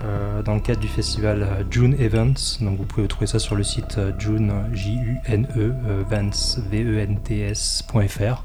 euh, 0.03 0.41
dans 0.41 0.53
le 0.55 0.59
cadre 0.59 0.79
du 0.79 0.87
festival 0.87 1.43
euh, 1.43 1.63
June 1.69 1.95
Events. 1.99 2.61
Donc 2.61 2.77
vous 2.77 2.85
pouvez 2.85 3.07
trouver 3.07 3.27
ça 3.27 3.39
sur 3.39 3.55
le 3.55 3.63
site 3.63 3.97
euh, 3.97 4.11
June, 4.17 4.51
J-U-N-E, 4.73 5.49
euh, 5.57 6.03
Vents, 6.09 6.59
V-E-N-T-S.fr. 6.69 8.43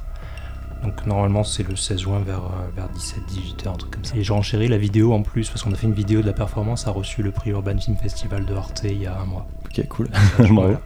Donc 0.83 1.07
normalement 1.07 1.45
c'est 1.45 1.67
le 1.67 1.77
16 1.77 2.01
juin 2.01 2.21
vers, 2.21 2.43
vers 2.77 2.89
17-18h, 2.89 3.69
un 3.69 3.73
truc 3.73 3.91
comme 3.93 4.05
ça. 4.05 4.17
Et 4.17 4.23
j'ai 4.23 4.35
enchéri 4.35 4.69
la 4.69 4.77
vidéo 4.77 5.15
en 5.15 5.23
plus, 5.23 5.49
parce 5.49 5.63
qu'on 5.63 5.73
a 5.73 5.77
fait 5.77 5.87
une 5.87 5.95
vidéo 5.95 6.21
de 6.21 6.27
la 6.27 6.35
performance, 6.35 6.87
a 6.87 6.91
reçu 6.91 7.23
le 7.23 7.31
prix 7.31 7.51
Urban 7.51 7.79
Film 7.79 7.97
Festival 7.97 8.45
de 8.45 8.55
Arte 8.55 8.83
il 8.85 9.03
y 9.03 9.07
a 9.07 9.19
un 9.19 9.25
mois. 9.25 9.47
Ok, 9.65 9.87
cool. 9.89 10.09
Bravo. 10.39 10.77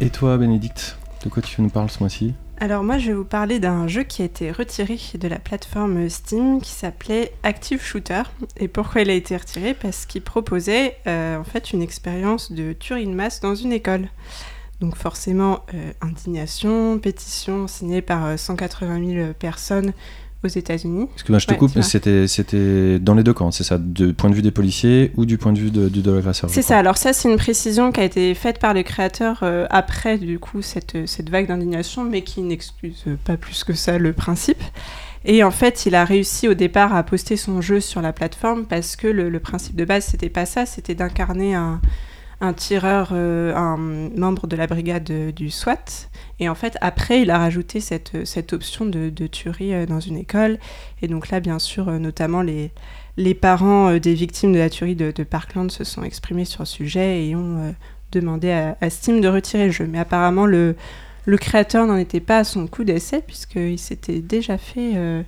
Et 0.00 0.10
toi, 0.10 0.36
Bénédicte, 0.36 0.98
de 1.24 1.28
quoi 1.28 1.42
tu 1.42 1.62
nous 1.62 1.70
parles 1.70 1.90
ce 1.90 2.00
mois-ci? 2.00 2.34
Alors 2.58 2.84
moi, 2.84 2.98
je 2.98 3.08
vais 3.08 3.14
vous 3.14 3.24
parler 3.24 3.58
d'un 3.58 3.88
jeu 3.88 4.04
qui 4.04 4.22
a 4.22 4.24
été 4.24 4.52
retiré 4.52 4.96
de 5.14 5.28
la 5.28 5.40
plateforme 5.40 6.08
Steam 6.08 6.60
qui 6.60 6.70
s'appelait 6.70 7.32
Active 7.42 7.82
Shooter. 7.82 8.22
Et 8.56 8.68
pourquoi 8.68 9.02
il 9.02 9.10
a 9.10 9.14
été 9.14 9.36
retiré? 9.36 9.74
Parce 9.74 10.06
qu'il 10.06 10.22
proposait 10.22 10.96
euh, 11.08 11.36
en 11.36 11.44
fait 11.44 11.72
une 11.72 11.82
expérience 11.82 12.52
de 12.52 12.72
tuerie 12.72 13.06
de 13.06 13.12
masse 13.12 13.40
dans 13.40 13.56
une 13.56 13.72
école. 13.72 14.08
Donc 14.80 14.96
forcément, 14.96 15.64
euh, 15.74 15.92
indignation, 16.00 16.98
pétition 16.98 17.66
signée 17.66 18.02
par 18.02 18.24
euh, 18.24 18.36
180 18.36 19.14
000 19.14 19.32
personnes 19.34 19.92
aux 20.44 20.48
États-Unis. 20.48 21.06
Parce 21.06 21.22
que 21.22 21.32
moi, 21.32 21.38
je 21.38 21.46
te 21.46 21.52
Ouais, 21.52 21.58
coupe, 21.58 21.70
vrai. 21.72 21.82
c'était, 21.82 22.26
c'était 22.26 22.98
dans 22.98 23.14
les 23.14 23.22
deux 23.22 23.32
camps, 23.32 23.50
c'est 23.50 23.64
ça, 23.64 23.78
du 23.78 24.12
point 24.14 24.30
de 24.30 24.34
vue 24.34 24.42
des 24.42 24.50
policiers 24.50 25.12
ou 25.16 25.24
du 25.26 25.38
point 25.38 25.52
de 25.52 25.58
vue 25.58 25.70
de, 25.70 25.88
du 25.88 26.02
de 26.02 26.10
l'agresseur. 26.12 26.50
C'est 26.50 26.62
ça, 26.62 26.78
alors 26.78 26.96
ça 26.96 27.12
c'est 27.12 27.30
une 27.30 27.36
précision 27.38 27.92
qui 27.92 28.00
a 28.00 28.04
été 28.04 28.34
faite 28.34 28.58
par 28.58 28.74
le 28.74 28.82
créateur 28.82 29.40
euh, 29.42 29.66
après 29.70 30.18
du 30.18 30.38
coup 30.38 30.62
cette, 30.62 31.06
cette 31.06 31.30
vague 31.30 31.48
d'indignation, 31.48 32.04
mais 32.04 32.22
qui 32.22 32.42
n'excuse 32.42 33.04
pas 33.24 33.36
plus 33.36 33.64
que 33.64 33.72
ça 33.74 33.98
le 33.98 34.12
principe. 34.12 34.62
Et 35.26 35.42
en 35.42 35.50
fait, 35.50 35.86
il 35.86 35.94
a 35.94 36.04
réussi 36.04 36.48
au 36.48 36.54
départ 36.54 36.94
à 36.94 37.02
poster 37.02 37.36
son 37.38 37.62
jeu 37.62 37.80
sur 37.80 38.02
la 38.02 38.12
plateforme 38.12 38.66
parce 38.66 38.94
que 38.94 39.06
le, 39.06 39.30
le 39.30 39.40
principe 39.40 39.74
de 39.74 39.84
base 39.86 40.04
c'était 40.04 40.28
pas 40.28 40.44
ça, 40.44 40.66
c'était 40.66 40.94
d'incarner 40.94 41.54
un, 41.54 41.80
un 42.40 42.52
tireur, 42.52 43.10
euh, 43.12 43.54
un 43.54 43.76
membre 43.76 44.46
de 44.46 44.56
la 44.56 44.66
brigade 44.66 45.10
euh, 45.10 45.32
du 45.32 45.50
SWAT. 45.50 46.08
Et 46.40 46.48
en 46.48 46.54
fait, 46.54 46.76
après, 46.80 47.22
il 47.22 47.30
a 47.30 47.38
rajouté 47.38 47.80
cette, 47.80 48.26
cette 48.26 48.52
option 48.52 48.84
de, 48.86 49.10
de 49.10 49.26
tuerie 49.26 49.74
euh, 49.74 49.86
dans 49.86 50.00
une 50.00 50.16
école. 50.16 50.58
Et 51.02 51.08
donc 51.08 51.30
là, 51.30 51.40
bien 51.40 51.58
sûr, 51.58 51.88
euh, 51.88 51.98
notamment 51.98 52.42
les, 52.42 52.70
les 53.16 53.34
parents 53.34 53.90
euh, 53.90 54.00
des 54.00 54.14
victimes 54.14 54.52
de 54.52 54.58
la 54.58 54.70
tuerie 54.70 54.96
de, 54.96 55.10
Parkland 55.22 55.70
se 55.70 55.84
sont 55.84 56.02
exprimés 56.02 56.44
sur 56.44 56.62
le 56.62 56.66
sujet 56.66 57.26
et 57.26 57.36
ont 57.36 57.58
euh, 57.58 57.70
demandé 58.12 58.50
à, 58.50 58.76
à 58.80 58.90
Steam 58.90 59.20
de 59.20 59.28
retirer 59.28 59.66
le 59.66 59.72
jeu. 59.72 59.86
Mais 59.86 59.98
apparemment, 59.98 60.46
le, 60.46 60.76
le 61.24 61.38
créateur 61.38 61.86
n'en 61.86 61.96
était 61.96 62.20
pas 62.20 62.38
à 62.38 62.44
son 62.44 62.66
coup 62.66 62.84
d'essai 62.84 63.22
puisqu'il 63.22 63.78
s'était 63.78 64.20
déjà 64.20 64.58
fait 64.58 64.92
euh, 64.96 65.22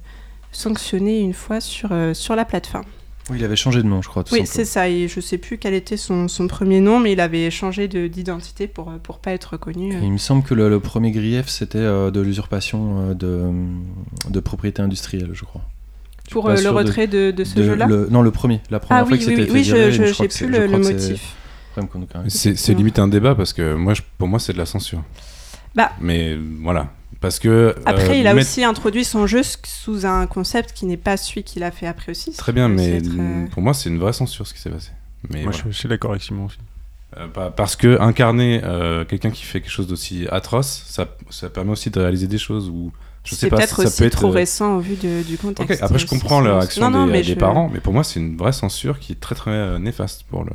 sanctionner 0.53 1.21
une 1.21 1.35
fois 1.35 1.61
sur, 1.61 1.91
euh, 1.93 2.15
sur 2.15 2.37
la 2.37 2.45
plateforme. 2.45 2.87
Oui, 3.31 3.39
il 3.41 3.45
avait 3.45 3.57
changé 3.57 3.83
de 3.83 3.89
nom, 3.89 4.03
je 4.03 4.09
crois. 4.09 4.23
tout 4.23 4.33
Oui, 4.35 4.43
c'est 4.45 4.65
ça. 4.65 4.89
Et 4.89 5.09
je 5.09 5.21
sais 5.21 5.39
plus 5.39 5.59
quel 5.59 5.75
était 5.75 5.97
son, 5.97 6.29
son 6.29 6.47
premier 6.47 6.81
nom, 6.81 7.01
mais 7.01 7.13
il 7.13 7.21
avait 7.21 7.51
changé 7.51 7.89
de- 7.89 8.07
d'identité 8.07 8.69
pour, 8.69 8.89
euh, 8.91 8.99
pour 9.03 9.19
pas 9.19 9.33
être 9.33 9.47
reconnu. 9.55 9.95
Et 9.95 10.05
il 10.05 10.13
me 10.13 10.19
semble 10.19 10.45
que 10.45 10.55
le, 10.55 10.69
le 10.69 10.79
premier 10.79 11.11
grief, 11.11 11.49
c'était 11.49 11.79
euh, 11.79 12.13
de 12.13 12.21
l'usurpation 12.21 13.11
euh, 13.11 13.15
de, 13.15 13.51
de 14.31 14.41
propriété 14.41 14.81
industrielle, 14.81 15.31
je 15.33 15.45
crois. 15.45 15.63
Pour 16.31 16.49
euh, 16.49 16.55
le 16.57 16.63
de- 16.63 16.69
retrait 16.69 17.07
de, 17.09 17.31
de 17.33 17.45
ce 17.45 17.61
jeu-là 17.63 17.87
Non, 17.89 18.23
le 18.23 18.31
premier. 18.31 18.61
La 18.71 18.79
première 18.79 19.03
Ah 19.03 19.07
fois 19.07 19.17
oui, 19.17 19.25
que 19.25 19.29
oui, 19.29 19.37
c'était 19.37 19.43
oui, 19.53 19.65
fait 19.65 19.73
oui, 19.73 19.79
virer, 19.79 19.93
je 19.93 20.03
je 20.03 20.07
je- 20.09 20.13
c'est- 20.15 20.45
plus 20.47 20.49
le, 20.49 20.67
le 20.67 20.79
motif. 20.79 21.35
C'est 22.29 22.75
limite 22.75 22.99
un 23.01 23.09
débat 23.09 23.35
parce 23.35 23.53
que 23.53 23.75
moi, 23.75 23.95
je- 23.95 24.03
pour 24.19 24.29
moi, 24.29 24.39
c'est 24.39 24.53
de 24.53 24.59
la 24.59 24.67
censure. 24.67 25.03
Bah. 25.75 25.91
Mais 26.01 26.33
euh, 26.35 26.41
voilà. 26.63 26.91
Parce 27.27 27.39
que. 27.41 27.75
Après, 27.85 28.11
euh, 28.11 28.15
il 28.15 28.27
a 28.27 28.35
mettre- 28.35 28.47
aussi 28.49 28.63
introduit 28.65 29.05
son 29.05 29.27
jeu 29.27 29.43
sous 29.65 30.07
un 30.07 30.27
concept 30.27 30.73
qui 30.73 30.87
n'est 30.87 30.97
pas 30.97 31.17
celui 31.17 31.43
qu'il 31.43 31.63
a 31.65 31.71
fait 31.71 31.87
après 31.87 32.13
aussi. 32.13 32.33
Très 32.33 32.53
bien, 32.53 32.69
mais 32.69 32.99
être, 32.99 33.09
euh, 33.19 33.47
pour 33.51 33.63
moi, 33.63 33.75
c'est 33.75 33.89
une 33.91 33.99
vraie 33.99 34.13
censure 34.13 34.47
ce 34.47 34.55
qui 34.55 34.61
s'est 34.61 34.71
passé. 34.71 34.91
Mais 35.31 35.43
Moi, 35.43 35.51
voilà. 35.53 35.67
je, 35.67 35.73
je 35.73 35.77
suis 35.79 35.89
d'accord 35.89 36.13
avec 36.13 36.23
Simon 36.23 36.45
aussi. 36.47 36.59
Euh, 37.17 37.27
pa- 37.29 37.51
parce 37.51 37.77
que 37.77 38.01
incarner 38.01 38.61
euh, 38.65 39.05
quelqu'un 39.05 39.31
qui 39.31 39.43
fait 39.45 39.61
quelque 39.61 39.71
chose 39.73 39.87
d'aussi 39.87 40.27
atroce, 40.31 40.85
ça, 40.87 41.07
ça 41.31 41.49
permet 41.51 41.71
aussi 41.73 41.91
de 41.91 41.99
réaliser 42.01 42.27
des 42.27 42.39
choses 42.39 42.69
où 42.69 42.93
je 43.25 43.31
sais 43.31 43.37
C'est 43.37 43.49
pas 43.51 43.57
si 43.57 43.61
peut-être 43.63 43.77
ça 43.83 43.89
aussi 43.89 43.99
peut 43.99 44.05
être 44.07 44.17
trop 44.19 44.29
euh, 44.29 44.33
récent 44.33 44.77
au 44.77 44.81
vu 44.81 44.95
de- 44.97 45.23
du 45.23 45.37
contexte. 45.39 45.83
après 45.83 45.99
je 45.99 46.07
comprends 46.07 46.41
c'est- 46.43 46.49
la 46.49 46.59
réaction 46.59 46.83
Non, 46.91 46.99
non, 47.01 47.07
des, 47.07 47.13
mais 47.13 47.23
des 47.23 47.33
je- 47.33 47.35
parents, 47.35 47.71
mais 47.73 47.81
pour 47.81 47.93
moi 47.93 48.05
c'est 48.05 48.21
une 48.21 48.37
vraie 48.37 48.53
censure 48.53 48.99
qui 49.01 49.13
est 49.13 49.21
très 49.21 49.35
très 49.35 49.51
euh, 49.53 49.79
néfaste 49.79 50.25
pour 50.31 50.45
le 50.45 50.51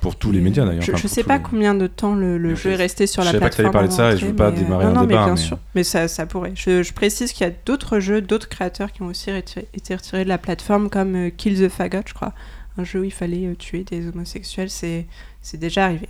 pour 0.00 0.16
tous 0.16 0.30
les 0.32 0.40
médias 0.40 0.64
d'ailleurs. 0.64 0.82
Je, 0.82 0.92
enfin, 0.92 1.00
je 1.02 1.08
sais 1.08 1.24
pas 1.24 1.38
les- 1.38 1.42
combien 1.42 1.74
de 1.74 1.86
temps 1.86 2.14
le, 2.14 2.38
jeu 2.54 2.56
je- 2.56 2.68
est 2.70 2.76
resté 2.76 3.06
sur 3.06 3.22
je 3.22 3.26
la 3.26 3.32
savais 3.32 3.40
pas 3.40 3.50
que 3.50 3.54
plateforme. 3.56 3.72
parler 3.72 3.88
de 3.88 3.92
ça 3.92 4.12
et 4.12 4.16
je 4.16 4.22
avant 4.24 4.30
veux 4.30 4.36
pas 4.36 4.50
démarrer 4.50 4.84
mais- 4.84 4.90
un 4.90 4.94
non, 4.94 5.00
non, 5.02 5.06
débat, 5.06 5.18
mais 5.20 5.24
bien 5.26 5.34
mais- 5.34 5.40
sûr. 5.40 5.58
Mais 5.74 5.84
ça, 5.84 6.08
ça 6.08 6.26
pourrait. 6.26 6.52
Je, 6.54 6.82
je 6.82 6.92
précise 6.92 7.32
qu'il 7.32 7.46
y 7.46 7.50
a 7.50 7.52
d'autres 7.66 7.98
jeux, 8.00 8.20
d'autres 8.20 8.48
créateurs 8.48 8.92
qui 8.92 9.02
ont 9.02 9.06
aussi 9.06 9.30
retiré- 9.30 9.66
été 9.74 9.94
retirés 9.94 10.24
de 10.24 10.28
la 10.28 10.38
plateforme, 10.38 10.88
comme 10.90 11.14
euh, 11.16 11.30
Kill 11.30 11.58
the 11.58 11.68
Faggot, 11.68 12.02
je 12.06 12.14
crois. 12.14 12.32
Un 12.76 12.84
jeu 12.84 13.00
où 13.00 13.04
il 13.04 13.12
fallait 13.12 13.46
euh, 13.46 13.54
tuer 13.56 13.82
des 13.84 14.06
homosexuels. 14.08 14.70
C'est 14.70 15.06
déjà 15.54 15.86
arrivé. 15.86 16.08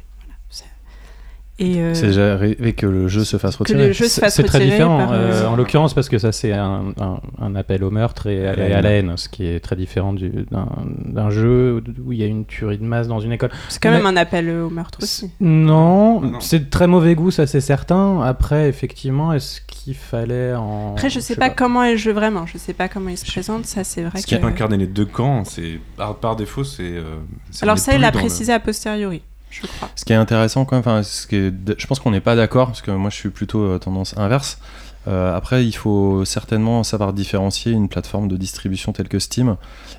Euh, 1.61 1.92
C'est 1.92 2.07
déjà 2.07 2.35
arrivé 2.35 2.73
que 2.73 2.87
le 2.87 3.09
jeu 3.09 3.25
se 3.25 3.37
fasse 3.37 3.55
que 3.57 3.61
retirer. 3.64 3.88
le 3.88 3.92
jeu 3.92 4.05
se 4.05 4.11
C'est 4.11 4.21
fasse 4.21 4.35
c'est 4.37 4.44
très 4.44 4.61
différent, 4.61 4.99
par, 4.99 5.12
euh, 5.12 5.16
euh, 5.42 5.47
en 5.49 5.57
l'occurrence, 5.57 5.92
parce 5.92 6.09
que 6.09 6.16
ça, 6.18 6.31
c'est 6.31 6.53
un, 6.53 6.92
un- 7.01 7.21
un 7.40 7.55
appel 7.57 7.83
au 7.83 7.90
meurtre 7.90 8.29
et 8.29 8.47
à, 8.47 8.55
la 8.55 8.68
et 8.68 8.73
à 8.75 8.81
la 8.81 8.90
haine. 8.90 9.16
ce 9.16 9.29
qui 9.29 9.44
est 9.44 9.59
très 9.59 9.75
différent 9.75 10.12
du- 10.12 10.47
d'un 10.51 10.68
d'un 11.05 11.31
jeu 11.31 11.83
où 12.05 12.12
il 12.12 12.18
y 12.21 12.23
a 12.23 12.27
une 12.27 12.44
tuerie 12.47 12.79
de 12.79 12.85
masse 12.85 13.09
dans 13.09 13.18
une 13.18 13.33
école. 13.33 13.51
C'est 13.68 13.83
quand 13.83 13.90
Mais- 13.90 13.97
même 13.97 14.07
un 14.07 14.16
appel 14.16 14.49
au 14.51 14.71
meurtre 14.71 15.01
aussi. 15.03 15.31
Non, 15.40 16.21
Non. 16.21 16.40
c'est 16.40 16.61
de 16.61 16.71
très 16.71 16.87
mauvais 16.87 17.14
goût, 17.16 17.31
ça 17.33 17.47
c'est 17.49 17.61
certain. 17.61 18.21
Après, 18.23 18.68
effectivement, 18.68 19.33
est-ce 19.33 19.61
qu'il 19.66 19.94
fallait 19.97 20.55
en. 20.55 20.92
Après, 20.92 21.11
je 21.11 21.18
sais 21.18 21.35
pas, 21.35 21.51
comment 21.51 21.83
est 21.83 21.92
le 21.92 21.97
jeu 21.99 22.12
vraiment. 22.12 22.47
Je 22.47 22.57
sais 22.59 22.73
pas 22.75 22.88
comment 22.88 23.11
il 23.11 23.18
se 23.18 23.27
présente. 23.27 23.66
Ça, 23.66 23.83
c'est 23.83 24.03
vrai 24.03 24.21
Ce 24.21 24.27
qui 24.27 24.38
que. 24.38 24.44
incarne 24.47 24.75
les 24.77 24.87
deux 24.87 25.07
camps, 25.07 25.44
c'est 25.44 25.81
par, 25.97 26.14
par 26.16 26.37
défaut 26.37 26.62
c'est. 26.62 26.83
euh, 26.85 27.03
Alors 27.62 27.79
ça, 27.79 27.94
il 27.94 28.01
l'a 28.01 28.12
le- 28.12 28.18
précisé 28.18 28.53
a 28.53 28.61
posteriori, 28.61 29.23
Ce 29.95 30.05
qui 30.05 30.13
est 30.13 30.17
intéressant 30.17 30.65
quand 30.65 30.85
même, 30.85 31.03
ce 31.03 31.27
je 31.31 31.87
pense 31.87 32.01
qu'on 32.01 32.11
n'est 32.11 32.21
pas 32.21 32.37
d'accord, 32.37 32.69
parce 32.69 32.83
que 32.83 32.91
moi 32.91 33.11
je 33.11 33.17
suis 33.17 33.31
plutôt 33.31 33.63
euh, 33.63 33.79
tendance 33.79 34.17
inverse. 34.17 34.59
Euh, 35.07 35.35
après, 35.35 35.65
il 35.65 35.73
faut 35.73 36.25
certainement 36.25 36.83
savoir 36.85 37.13
différencier 37.13 37.73
une 37.73 37.89
plateforme 37.89 38.29
de 38.29 38.37
distribution 38.37 38.93
telle 38.93 39.09
que 39.09 39.19
Steam 39.19 39.57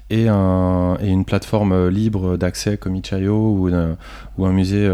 et, 0.09 0.27
un, 0.27 0.97
et 1.01 1.07
une 1.07 1.25
plateforme 1.25 1.71
euh, 1.71 1.89
libre 1.89 2.37
d'accès 2.37 2.77
comme 2.77 2.95
itch.io 2.95 3.69
ou, 4.37 4.45
un 4.45 4.51
musée 4.51 4.87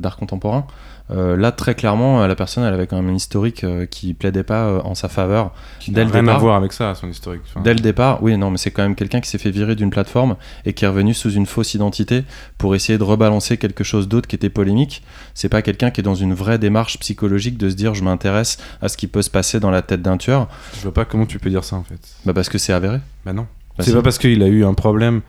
d'art 0.00 0.16
contemporain. 0.16 0.66
Euh, 1.10 1.36
là, 1.36 1.52
très 1.52 1.74
clairement, 1.74 2.22
euh, 2.22 2.26
la 2.26 2.34
personne 2.36 2.64
elle 2.64 2.72
avait 2.72 2.86
quand 2.86 2.96
même 2.96 3.10
un 3.10 3.14
historique 3.14 3.64
euh, 3.64 3.86
qui 3.86 4.14
plaidait 4.14 4.44
pas 4.44 4.66
euh, 4.66 4.80
en 4.84 4.94
sa 4.94 5.08
faveur 5.08 5.52
qui 5.80 5.90
dès 5.90 6.04
le 6.04 6.10
rien 6.10 6.22
départ. 6.22 6.36
à 6.36 6.38
voir 6.38 6.56
avec 6.56 6.72
ça, 6.72 6.94
son 6.94 7.08
historique. 7.08 7.42
Enfin, 7.48 7.60
Dès 7.60 7.74
le 7.74 7.80
départ, 7.80 8.22
oui, 8.22 8.36
non, 8.38 8.50
mais 8.50 8.56
c'est 8.56 8.70
quand 8.70 8.82
même 8.82 8.94
quelqu'un 8.94 9.20
qui 9.20 9.28
s'est 9.28 9.38
fait 9.38 9.50
virer 9.50 9.74
d'une 9.74 9.90
plateforme 9.90 10.36
et 10.64 10.72
qui 10.72 10.84
est 10.84 10.88
revenu 10.88 11.12
sous 11.12 11.30
une 11.32 11.46
fausse 11.46 11.74
identité 11.74 12.24
pour 12.56 12.74
essayer 12.74 12.98
de 12.98 13.04
rebalancer 13.04 13.58
quelque 13.58 13.84
chose 13.84 14.08
d'autre 14.08 14.28
qui 14.28 14.36
était 14.36 14.48
polémique. 14.48 15.02
C'est 15.34 15.48
pas 15.48 15.60
quelqu'un 15.60 15.90
qui 15.90 16.00
est 16.00 16.04
dans 16.04 16.14
une 16.14 16.34
vraie 16.34 16.58
démarche 16.58 16.98
psychologique 16.98 17.58
de 17.58 17.68
se 17.68 17.74
dire 17.74 17.94
je 17.94 18.04
m'intéresse 18.04 18.58
à 18.80 18.88
ce 18.88 18.96
qui 18.96 19.06
peut 19.06 19.22
se 19.22 19.30
passer 19.30 19.60
dans 19.60 19.70
la 19.70 19.82
tête 19.82 20.02
d'un 20.02 20.16
tueur. 20.16 20.48
Je 20.76 20.82
vois 20.82 20.94
pas 20.94 21.04
comment 21.04 21.26
tu 21.26 21.38
peux 21.38 21.50
dire 21.50 21.64
ça 21.64 21.76
en 21.76 21.82
fait. 21.84 21.98
Bah 22.24 22.32
parce 22.32 22.48
que 22.48 22.58
c'est 22.58 22.72
avéré. 22.72 23.00
Bah 23.26 23.32
non. 23.32 23.42
Bah 23.76 23.84
c'est 23.84 23.90
si. 23.90 23.96
pas 23.96 24.02
parce 24.02 24.18
qu'il 24.18 24.42
a 24.42 24.46
eu 24.48 24.64
un 24.64 24.74
problème 24.74 25.20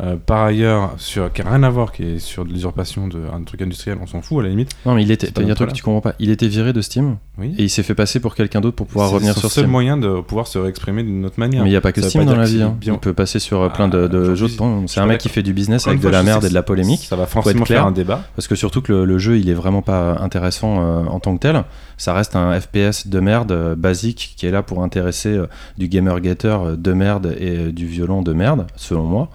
euh, 0.00 0.16
par 0.16 0.42
ailleurs 0.42 0.94
sur 0.98 1.32
qui 1.32 1.42
a 1.42 1.48
rien 1.50 1.62
à 1.62 1.70
voir, 1.70 1.92
qui 1.92 2.02
est 2.04 2.18
sur 2.18 2.44
de 2.44 2.50
l'usurpation 2.52 3.08
d'un 3.08 3.42
truc 3.44 3.62
industriel, 3.62 3.98
on 4.02 4.06
s'en 4.06 4.20
fout 4.22 4.40
à 4.40 4.42
la 4.42 4.48
limite. 4.50 4.70
Non, 4.84 4.94
mais 4.94 5.02
il 5.02 5.10
était. 5.10 5.26
C'est 5.28 5.38
Il 5.40 5.46
y 5.46 5.48
a 5.48 5.52
un 5.52 5.54
truc 5.54 5.70
que 5.70 5.74
tu 5.74 5.82
comprends 5.82 6.00
pas. 6.00 6.14
Il 6.18 6.30
était 6.30 6.48
viré 6.48 6.72
de 6.72 6.80
Steam 6.80 7.16
Oui. 7.38 7.54
et 7.58 7.64
il 7.64 7.70
s'est 7.70 7.82
fait 7.82 7.94
passer 7.94 8.20
pour 8.20 8.34
quelqu'un 8.34 8.60
d'autre 8.60 8.76
pour 8.76 8.86
pouvoir 8.86 9.08
C'est 9.08 9.14
revenir 9.14 9.32
sur 9.38 9.50
seul 9.50 9.62
Steam. 9.64 9.70
moyen 9.70 9.96
de 9.96 10.20
pouvoir 10.20 10.46
se 10.46 10.58
réexprimer 10.58 11.02
d'une 11.02 11.24
autre 11.24 11.38
manière. 11.40 11.62
Mais 11.62 11.68
il 11.68 11.72
n'y 11.72 11.76
a 11.76 11.80
pas 11.80 11.92
que 11.92 12.02
Ça 12.02 12.08
Steam 12.10 12.24
pas 12.24 12.30
dans 12.32 12.36
la 12.38 12.44
vie. 12.46 12.58
c'est 12.58 12.62
hein. 12.62 12.76
bien- 12.78 12.94
Il 12.94 12.98
peut 13.00 13.14
passer 13.14 13.38
sur 13.38 13.60
euh, 13.62 13.68
plein 13.68 13.88
de, 13.88 14.04
Ah, 14.04 14.08
de 14.08 14.34
jeux 14.34 14.48
C'est 14.86 15.00
un 15.00 15.06
mec 15.06 15.18
qui 15.20 15.28
fait 15.28 15.42
du 15.42 15.52
business 15.52 15.82
Encore 15.82 15.90
avec 15.92 16.02
de 16.02 16.08
la 16.08 16.22
merde 16.22 16.44
et 16.44 16.48
de 16.48 16.54
la 16.54 16.62
polémique. 16.62 17.00
Ça 17.08 17.16
va 17.16 17.26
forcément 17.26 17.64
clair. 17.64 17.78
faire 17.80 17.86
un 17.86 17.92
débat. 17.92 18.22
Parce 18.36 18.48
que 18.48 18.54
surtout 18.54 18.82
que 18.82 18.92
le, 18.92 19.04
le 19.04 19.18
jeu, 19.18 19.38
il 19.38 19.48
est 19.48 19.54
vraiment 19.54 19.82
pas 19.82 20.18
intéressant 20.20 20.76
euh, 20.80 21.04
en 21.06 21.20
tant 21.20 21.34
que 21.36 21.40
tel. 21.40 21.64
Ça 21.98 22.12
reste 22.12 22.36
un 22.36 22.58
FPS 22.60 23.06
de 23.06 23.20
merde 23.20 23.52
euh, 23.52 23.74
basique 23.74 24.34
qui 24.36 24.46
est 24.46 24.50
là 24.50 24.62
pour 24.62 24.82
intéresser 24.82 25.40
du 25.78 25.88
gamer 25.88 26.22
getter 26.22 26.48
euh, 26.48 26.76
de 26.76 26.92
merde 26.92 27.34
et 27.38 27.72
du 27.72 27.86
violon 27.86 28.20
de 28.22 28.32
merde, 28.34 28.66
selon 28.76 29.04
moi. 29.04 29.30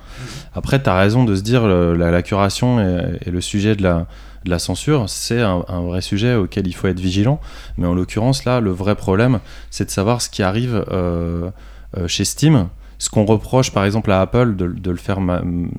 Après, 0.54 0.82
t'as 0.82 0.98
raison 0.98 1.24
de 1.24 1.36
se 1.36 1.42
dire 1.42 1.66
le- 1.66 1.96
la, 1.96 2.22
curation 2.22 2.80
et, 2.80 3.30
le 3.30 3.42
sujet 3.42 3.76
de 3.76 3.84
la, 3.84 4.60
censure, 4.60 5.10
c'est 5.10 5.42
un, 5.42 5.82
vrai 5.82 6.02
sujet 6.02 6.36
auquel 6.36 6.68
il 6.68 6.74
faut 6.74 6.88
être 6.88 7.00
vigilant. 7.00 7.40
Mais 7.78 7.88
en 7.88 7.94
l'occurrence, 7.94 8.46
là, 8.46 8.60
le 8.60 8.72
vrai 8.72 8.96
problème, 8.96 9.40
c'est 9.70 9.86
de 9.86 9.92
savoir 9.92 10.22
ce 10.22 10.30
qui 10.30 10.44
arrive 10.44 10.84
euh, 10.92 11.50
euh, 11.98 12.08
chez 12.08 12.26
Steam. 12.26 12.68
Ce 12.98 13.10
qu'on 13.10 13.26
reproche 13.26 13.72
par 13.72 13.84
exemple 13.84 14.12
à 14.12 14.22
Apple 14.22 14.56
de, 14.56 14.92
le 14.92 14.98
faire 14.98 15.18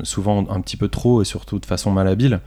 souvent 0.02 0.44
un 0.50 0.60
petit 0.60 0.76
peu 0.76 0.88
trop 0.88 1.22
et 1.22 1.24
surtout 1.24 1.60
de 1.60 1.66
façon 1.66 1.92
malhabile, 1.92 2.40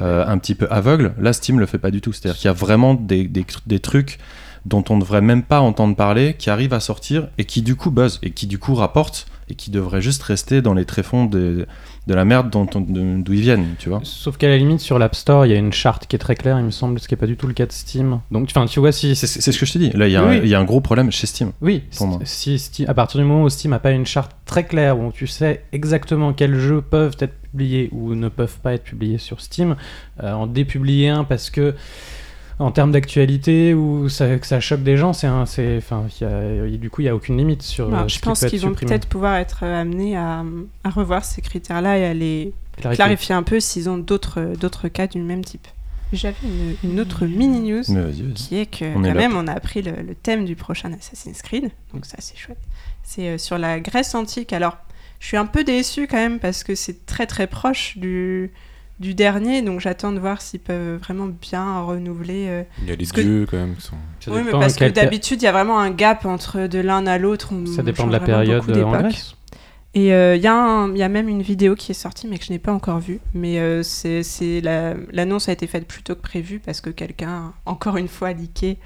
euh, 0.00 0.24
un 0.26 0.38
petit 0.38 0.54
peu 0.54 0.66
aveugle, 0.70 1.12
là 1.18 1.34
Steam 1.34 1.60
le 1.60 1.66
fait 1.66 1.76
pas 1.76 1.90
du 1.90 2.00
tout. 2.00 2.14
C'est-à-dire 2.14 2.38
qu'il 2.38 2.46
y 2.46 2.48
a 2.48 2.54
vraiment 2.54 2.94
des, 2.94 3.24
des, 3.24 3.44
des 3.66 3.80
trucs 3.80 4.18
dont 4.64 4.84
on 4.88 4.96
ne 4.96 5.00
devrait 5.00 5.20
même 5.20 5.42
pas 5.42 5.60
entendre 5.60 5.94
parler, 5.94 6.34
qui 6.38 6.50
arrivent 6.50 6.72
à 6.72 6.80
sortir 6.80 7.28
et 7.38 7.44
qui 7.44 7.62
du 7.62 7.76
coup 7.76 7.90
buzz 7.90 8.18
et 8.22 8.30
qui 8.30 8.46
du 8.46 8.58
coup 8.58 8.74
rapportent 8.74 9.26
et 9.48 9.54
qui 9.54 9.70
devraient 9.70 10.00
juste 10.02 10.22
rester 10.22 10.62
dans 10.62 10.74
les 10.74 10.84
tréfonds 10.84 11.24
de, 11.26 11.66
de 12.06 12.14
la 12.14 12.24
merde 12.24 12.50
d'où 12.50 13.32
ils 13.32 13.40
viennent, 13.40 13.74
tu 13.78 13.88
vois. 13.88 14.00
Sauf 14.02 14.36
qu'à 14.36 14.48
la 14.48 14.56
limite, 14.56 14.80
sur 14.80 14.98
l'App 14.98 15.14
Store, 15.14 15.44
il 15.46 15.52
y 15.52 15.54
a 15.54 15.58
une 15.58 15.72
charte 15.72 16.06
qui 16.06 16.16
est 16.16 16.18
très 16.18 16.34
claire, 16.34 16.58
il 16.58 16.64
me 16.64 16.70
semble, 16.70 16.98
ce 16.98 17.08
qui 17.08 17.14
n'est 17.14 17.18
pas 17.18 17.26
du 17.26 17.36
tout 17.36 17.46
le 17.46 17.52
cas 17.54 17.66
de 17.66 17.72
Steam. 17.72 18.20
Donc, 18.30 18.48
enfin, 18.50 18.66
tu 18.66 18.80
vois, 18.80 18.92
si. 18.92 19.14
C'est 19.16 19.26
ce 19.26 19.58
que 19.58 19.66
je 19.66 19.72
te 19.72 19.78
dis. 19.78 19.90
Là, 19.90 20.08
il 20.08 20.12
y, 20.12 20.16
a 20.16 20.24
Oui. 20.24 20.36
un- 20.36 20.42
il 20.42 20.48
y 20.48 20.54
a 20.54 20.60
un 20.60 20.64
gros 20.64 20.80
problème 20.80 21.10
chez 21.10 21.26
Steam. 21.26 21.52
Oui, 21.60 21.82
Pour 21.96 22.06
moi. 22.06 22.20
si 22.24 22.58
Steam- 22.58 22.88
à 22.88 22.94
partir 22.94 23.20
du 23.20 23.26
moment 23.26 23.42
où 23.44 23.48
Steam 23.50 23.70
n'a 23.72 23.78
pas 23.78 23.90
une 23.92 24.06
charte 24.06 24.32
très 24.46 24.64
claire 24.64 24.98
où 24.98 25.12
tu 25.12 25.26
sais 25.26 25.64
exactement 25.72 26.32
quels 26.32 26.58
jeux 26.58 26.80
peuvent 26.82 27.16
être 27.20 27.34
publiés 27.50 27.88
ou 27.92 28.14
ne 28.14 28.28
peuvent 28.28 28.58
pas 28.62 28.72
être 28.74 28.84
publiés 28.84 29.18
sur 29.18 29.40
Steam, 29.40 29.76
euh, 30.22 30.32
en 30.32 30.46
dépublier 30.46 31.08
un 31.08 31.24
parce 31.24 31.50
que 31.50 31.74
en 32.58 32.70
termes 32.70 32.92
d'actualité 32.92 33.74
ou 33.74 34.08
ça, 34.08 34.36
que 34.38 34.46
ça 34.46 34.60
choque 34.60 34.82
des 34.82 34.96
gens, 34.96 35.12
c'est 35.12 35.28
enfin, 35.28 36.06
du 36.66 36.90
coup, 36.90 37.00
il 37.00 37.04
y 37.04 37.08
a 37.08 37.14
aucune 37.14 37.36
limite 37.36 37.62
sur. 37.62 37.88
Alors, 37.88 38.02
euh, 38.02 38.08
je 38.08 38.14
ce 38.14 38.18
qui 38.20 38.24
pense 38.24 38.40
peut 38.40 38.46
être 38.46 38.50
qu'ils 38.50 38.60
vont 38.60 38.74
peut-être 38.74 39.08
pouvoir 39.08 39.36
être 39.36 39.60
euh, 39.64 39.80
amenés 39.80 40.16
à, 40.16 40.44
à 40.84 40.90
revoir 40.90 41.24
ces 41.24 41.42
critères-là 41.42 41.98
et 41.98 42.04
à 42.04 42.14
les 42.14 42.52
Clarifier. 42.76 42.96
clarifier 42.96 43.34
un 43.36 43.42
peu 43.44 43.60
s'ils 43.60 43.88
ont 43.88 43.98
d'autres 43.98 44.54
d'autres 44.58 44.88
cas 44.88 45.06
du 45.06 45.20
même 45.20 45.44
type. 45.44 45.66
J'avais 46.12 46.36
une, 46.44 46.90
une 46.90 47.00
autre 47.00 47.24
mini 47.26 47.60
news 47.72 47.82
qui 48.34 48.58
est 48.58 48.66
que 48.66 48.84
On 48.96 49.02
quand 49.02 49.14
même 49.14 49.36
on 49.36 49.46
a 49.46 49.52
appris 49.52 49.82
le, 49.82 49.92
le 50.02 50.14
thème 50.14 50.44
du 50.44 50.54
prochain 50.56 50.92
Assassin's 50.92 51.40
Creed, 51.42 51.70
donc 51.92 52.04
ça 52.04 52.16
c'est 52.18 52.36
chouette. 52.36 52.58
C'est 53.02 53.28
euh, 53.28 53.38
sur 53.38 53.58
la 53.58 53.80
Grèce 53.80 54.14
antique. 54.14 54.52
Alors 54.52 54.76
je 55.20 55.26
suis 55.26 55.36
un 55.36 55.46
peu 55.46 55.64
déçue 55.64 56.06
quand 56.06 56.16
même 56.16 56.38
parce 56.38 56.62
que 56.64 56.74
c'est 56.74 57.06
très 57.06 57.26
très 57.26 57.46
proche 57.46 57.96
du 57.96 58.50
du 59.04 59.14
dernier, 59.14 59.60
donc 59.62 59.80
j'attends 59.80 60.10
de 60.12 60.18
voir 60.18 60.40
s'ils 60.40 60.60
peuvent 60.60 60.96
vraiment 60.98 61.26
bien 61.26 61.80
renouveler. 61.82 62.46
euh, 62.48 62.62
Il 62.82 62.88
y 62.88 62.92
a 62.92 62.96
que- 62.96 63.20
dieux 63.20 63.46
quand 63.48 63.58
même 63.58 63.76
qui 63.76 63.82
sont. 63.82 63.96
Ça 64.20 64.30
Oui, 64.32 64.40
mais 64.44 64.50
parce 64.50 64.74
que 64.74 64.88
d'habitude 64.88 65.42
il 65.42 65.44
y 65.44 65.48
a 65.48 65.52
vraiment 65.52 65.78
un 65.78 65.90
gap 65.90 66.24
entre 66.24 66.66
de 66.66 66.78
l'un 66.78 67.06
à 67.06 67.18
l'autre. 67.18 67.52
Ça 67.76 67.82
dépend 67.82 68.06
de 68.06 68.12
la 68.12 68.20
période 68.20 68.62
en. 68.82 68.90
Grèce. 68.92 69.36
Et 69.96 70.12
euh, 70.12 70.34
il 70.34 70.42
y, 70.42 70.48
a 70.48 70.88
y 70.88 71.08
même 71.08 71.28
une 71.28 71.42
vidéo 71.42 71.76
qui 71.76 71.92
est 71.92 71.94
sortie, 71.94 72.26
mais 72.26 72.38
que 72.38 72.44
je 72.44 72.52
n'ai 72.52 72.58
pas 72.58 72.72
encore 72.72 72.98
vue. 72.98 73.20
Mais 73.32 73.60
euh, 73.60 73.84
c'est 73.84 74.24
c'est 74.24 74.60
la- 74.60 74.94
l'annonce 75.12 75.48
a 75.48 75.52
été 75.52 75.68
faite 75.68 75.86
plus 75.86 76.02
tôt 76.02 76.16
que 76.16 76.20
prévu 76.22 76.58
parce 76.58 76.80
que 76.80 76.90
quelqu'un, 76.90 77.52
encore 77.64 77.96
une 77.96 78.08
fois, 78.08 78.28
a 78.28 78.32
leaké 78.32 78.78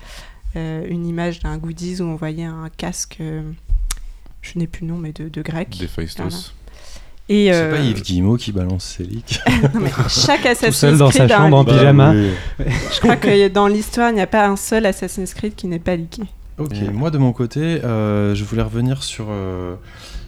euh, 0.57 0.85
une 0.89 1.07
image 1.07 1.41
d'un 1.41 1.57
goodies 1.59 2.01
où 2.03 2.05
on 2.05 2.17
voyait 2.17 2.45
un 2.45 2.69
casque, 2.77 3.19
euh, 3.21 3.41
je 4.43 4.59
n'ai 4.59 4.67
plus 4.67 4.83
le 4.87 4.93
nom, 4.93 4.99
mais 4.99 5.13
de, 5.13 5.29
de 5.29 5.43
grec. 5.43 5.77
D'Héphaïstos. 5.79 6.55
Et 7.31 7.51
C'est 7.53 7.61
euh, 7.61 7.77
pas 7.77 7.83
Yves 7.83 8.03
Guillemot 8.03 8.37
qui 8.37 8.53
balance 8.53 8.97
ses 8.97 9.05
leaks. 9.05 9.41
non, 9.75 9.81
mais 9.81 9.91
chaque 10.09 10.43
Tout 10.43 10.49
Assassin's 10.49 10.77
seul 10.77 10.97
dans 10.97 11.11
sa 11.11 11.25
un 11.25 11.29
chambre 11.29 11.59
en 11.59 11.65
pyjama. 11.65 12.15
Je 12.15 13.01
crois 13.01 13.17
que 13.17 13.49
dans 13.49 13.67
l'histoire, 13.67 14.11
il 14.11 14.15
n'y 14.15 14.21
a 14.23 14.27
pas 14.27 14.47
un 14.47 14.57
seul 14.57 14.87
Assassin's 14.87 15.35
Creed 15.35 15.55
qui 15.55 15.67
n'est 15.67 15.79
pas 15.79 15.97
leaké. 15.97 16.23
Ok, 16.59 16.75
moi 16.93 17.11
de 17.11 17.19
mon 17.19 17.33
côté, 17.33 17.61
euh, 17.61 18.35
je 18.35 18.43
voulais 18.45 18.63
revenir 18.63 19.05
sur, 19.05 19.27
euh, 19.31 19.77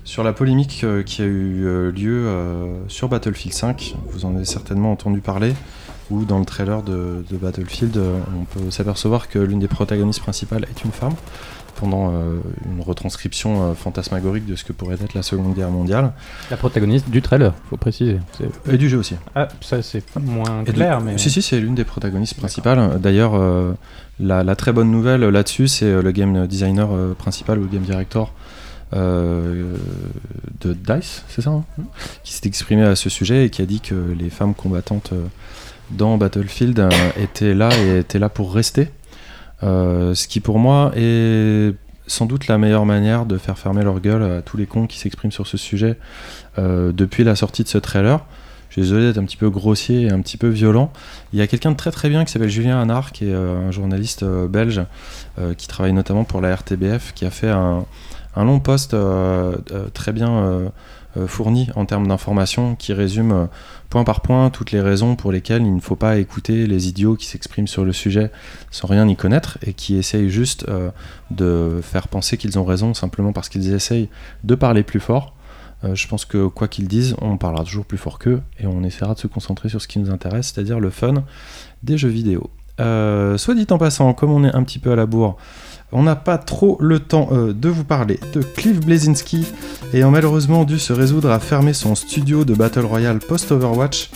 sur 0.04 0.22
la 0.22 0.32
polémique 0.32 0.82
euh, 0.84 1.02
qui 1.02 1.22
a 1.22 1.24
eu 1.24 1.64
euh, 1.64 1.90
lieu 1.90 2.24
euh, 2.28 2.76
sur 2.86 3.08
Battlefield 3.08 3.52
5. 3.52 3.96
Vous 4.12 4.24
en 4.26 4.36
avez 4.36 4.44
certainement 4.44 4.92
entendu 4.92 5.20
parler, 5.20 5.54
où 6.08 6.24
dans 6.24 6.38
le 6.38 6.44
trailer 6.44 6.82
de, 6.84 7.24
de 7.28 7.36
Battlefield, 7.36 7.96
euh, 7.96 8.16
on 8.40 8.44
peut 8.44 8.70
s'apercevoir 8.70 9.28
que 9.28 9.40
l'une 9.40 9.58
des 9.58 9.66
protagonistes 9.66 10.20
principales 10.20 10.66
est 10.70 10.84
une 10.84 10.92
femme, 10.92 11.14
pendant 11.80 12.12
euh, 12.12 12.36
une 12.70 12.80
retranscription 12.82 13.70
euh, 13.70 13.74
fantasmagorique 13.74 14.46
de 14.46 14.54
ce 14.54 14.64
que 14.64 14.72
pourrait 14.72 14.96
être 15.02 15.14
la 15.14 15.22
Seconde 15.22 15.54
Guerre 15.54 15.70
mondiale, 15.70 16.12
La 16.50 16.56
protagoniste 16.58 17.08
du 17.10 17.22
trailer, 17.22 17.54
faut 17.70 17.76
préciser. 17.78 18.18
Et 18.70 18.76
du 18.76 18.88
jeu 18.88 18.98
aussi. 18.98 19.16
Ah, 19.34 19.48
ça 19.62 19.82
c'est 19.82 20.04
moins 20.18 20.62
Et 20.62 20.66
de- 20.66 20.72
clair, 20.72 21.00
mais. 21.00 21.16
Si, 21.18 21.30
si, 21.30 21.40
c'est 21.42 21.58
l'une 21.58 21.74
des 21.74 21.84
protagonistes 21.84 22.36
principales. 22.36 23.00
D'ailleurs, 23.00 23.34
euh, 23.34 23.72
la, 24.20 24.44
la 24.44 24.54
très 24.56 24.72
bonne 24.72 24.90
nouvelle 24.90 25.22
là-dessus, 25.22 25.66
c'est 25.68 26.02
le 26.02 26.10
game 26.12 26.46
designer 26.46 26.88
principal 27.16 27.58
ou 27.58 27.62
le 27.62 27.68
game 27.68 27.82
director 27.82 28.32
euh, 28.92 29.76
de 30.60 30.74
DICE, 30.74 31.24
c'est 31.28 31.42
ça 31.42 31.50
hein 31.50 31.64
Qui 32.24 32.32
s'est 32.34 32.46
exprimé 32.46 32.82
à 32.82 32.96
ce 32.96 33.08
sujet 33.08 33.46
et 33.46 33.50
qui 33.50 33.62
a 33.62 33.66
dit 33.66 33.80
que 33.80 33.94
les 34.18 34.30
femmes 34.30 34.54
combattantes 34.54 35.12
dans 35.92 36.16
Battlefield 36.18 36.88
étaient 37.16 37.54
là 37.54 37.70
et 37.78 37.98
étaient 38.00 38.18
là 38.18 38.28
pour 38.28 38.52
rester. 38.54 38.90
Euh, 39.62 40.14
ce 40.14 40.28
qui 40.28 40.40
pour 40.40 40.58
moi 40.58 40.92
est 40.96 41.74
sans 42.06 42.26
doute 42.26 42.48
la 42.48 42.58
meilleure 42.58 42.86
manière 42.86 43.26
de 43.26 43.38
faire 43.38 43.58
fermer 43.58 43.84
leur 43.84 44.00
gueule 44.00 44.22
à 44.22 44.42
tous 44.42 44.56
les 44.56 44.66
cons 44.66 44.86
qui 44.86 44.98
s'expriment 44.98 45.30
sur 45.30 45.46
ce 45.46 45.56
sujet 45.56 45.96
euh, 46.58 46.92
depuis 46.92 47.24
la 47.24 47.36
sortie 47.36 47.62
de 47.62 47.68
ce 47.68 47.78
trailer. 47.78 48.24
Je 48.68 48.74
suis 48.74 48.82
désolé 48.82 49.06
d'être 49.06 49.18
un 49.18 49.24
petit 49.24 49.36
peu 49.36 49.50
grossier 49.50 50.02
et 50.02 50.10
un 50.10 50.20
petit 50.20 50.36
peu 50.36 50.48
violent. 50.48 50.92
Il 51.32 51.38
y 51.38 51.42
a 51.42 51.46
quelqu'un 51.46 51.72
de 51.72 51.76
très 51.76 51.90
très 51.90 52.08
bien 52.08 52.24
qui 52.24 52.32
s'appelle 52.32 52.48
Julien 52.48 52.80
Hanard, 52.80 53.10
qui 53.10 53.24
est 53.24 53.32
euh, 53.32 53.68
un 53.68 53.70
journaliste 53.70 54.24
belge 54.24 54.82
qui 55.56 55.66
travaille 55.68 55.92
notamment 55.92 56.24
pour 56.24 56.40
la 56.40 56.54
RTBF, 56.54 57.12
qui 57.14 57.24
a 57.24 57.30
fait 57.30 57.48
un, 57.48 57.84
long 58.36 58.60
post 58.60 58.94
très 59.94 60.12
bien 60.12 60.70
fourni 61.26 61.68
en 61.74 61.86
termes 61.86 62.06
d'informations, 62.06 62.76
qui 62.76 62.92
résume 62.92 63.48
point 63.90 64.04
par 64.04 64.20
point 64.20 64.50
toutes 64.50 64.70
les 64.70 64.80
raisons 64.80 65.16
pour 65.16 65.32
lesquelles 65.32 65.62
il 65.62 65.74
ne 65.74 65.80
faut 65.80 65.96
pas 65.96 66.16
écouter 66.16 66.66
les 66.66 66.88
idiots 66.88 67.16
qui 67.16 67.26
s'expriment 67.26 67.66
sur 67.66 67.84
le 67.84 67.92
sujet 67.92 68.30
sans 68.70 68.86
rien 68.86 69.06
y 69.08 69.16
connaître 69.16 69.58
et 69.66 69.74
qui 69.74 69.96
essayent 69.96 70.30
juste 70.30 70.64
euh, 70.68 70.90
de 71.30 71.80
faire 71.82 72.08
penser 72.08 72.36
qu'ils 72.36 72.58
ont 72.58 72.64
raison 72.64 72.94
simplement 72.94 73.32
parce 73.32 73.48
qu'ils 73.48 73.72
essayent 73.74 74.08
de 74.44 74.54
parler 74.54 74.84
plus 74.84 75.00
fort. 75.00 75.34
Euh, 75.84 75.94
je 75.94 76.06
pense 76.06 76.24
que 76.24 76.46
quoi 76.46 76.68
qu'ils 76.68 76.88
disent, 76.88 77.16
on 77.20 77.36
parlera 77.36 77.64
toujours 77.64 77.84
plus 77.84 77.98
fort 77.98 78.18
qu'eux 78.18 78.40
et 78.58 78.66
on 78.66 78.82
essaiera 78.84 79.14
de 79.14 79.18
se 79.18 79.26
concentrer 79.26 79.68
sur 79.68 79.82
ce 79.82 79.88
qui 79.88 79.98
nous 79.98 80.10
intéresse, 80.10 80.52
c'est-à-dire 80.54 80.78
le 80.78 80.90
fun 80.90 81.24
des 81.82 81.98
jeux 81.98 82.08
vidéo. 82.08 82.50
Euh, 82.80 83.36
soit 83.36 83.54
dit 83.54 83.66
en 83.70 83.78
passant, 83.78 84.14
comme 84.14 84.30
on 84.30 84.44
est 84.44 84.54
un 84.54 84.62
petit 84.62 84.78
peu 84.78 84.92
à 84.92 84.96
la 84.96 85.06
bourre, 85.06 85.36
on 85.92 86.02
n'a 86.02 86.16
pas 86.16 86.38
trop 86.38 86.76
le 86.80 87.00
temps 87.00 87.28
euh, 87.32 87.52
de 87.52 87.68
vous 87.68 87.84
parler 87.84 88.20
de 88.32 88.42
Cliff 88.42 88.80
Blazinski 88.80 89.46
ayant 89.92 90.10
malheureusement 90.10 90.64
dû 90.64 90.78
se 90.78 90.92
résoudre 90.92 91.30
à 91.30 91.40
fermer 91.40 91.72
son 91.72 91.94
studio 91.94 92.44
de 92.44 92.54
Battle 92.54 92.84
Royale 92.84 93.18
post-Overwatch 93.18 94.10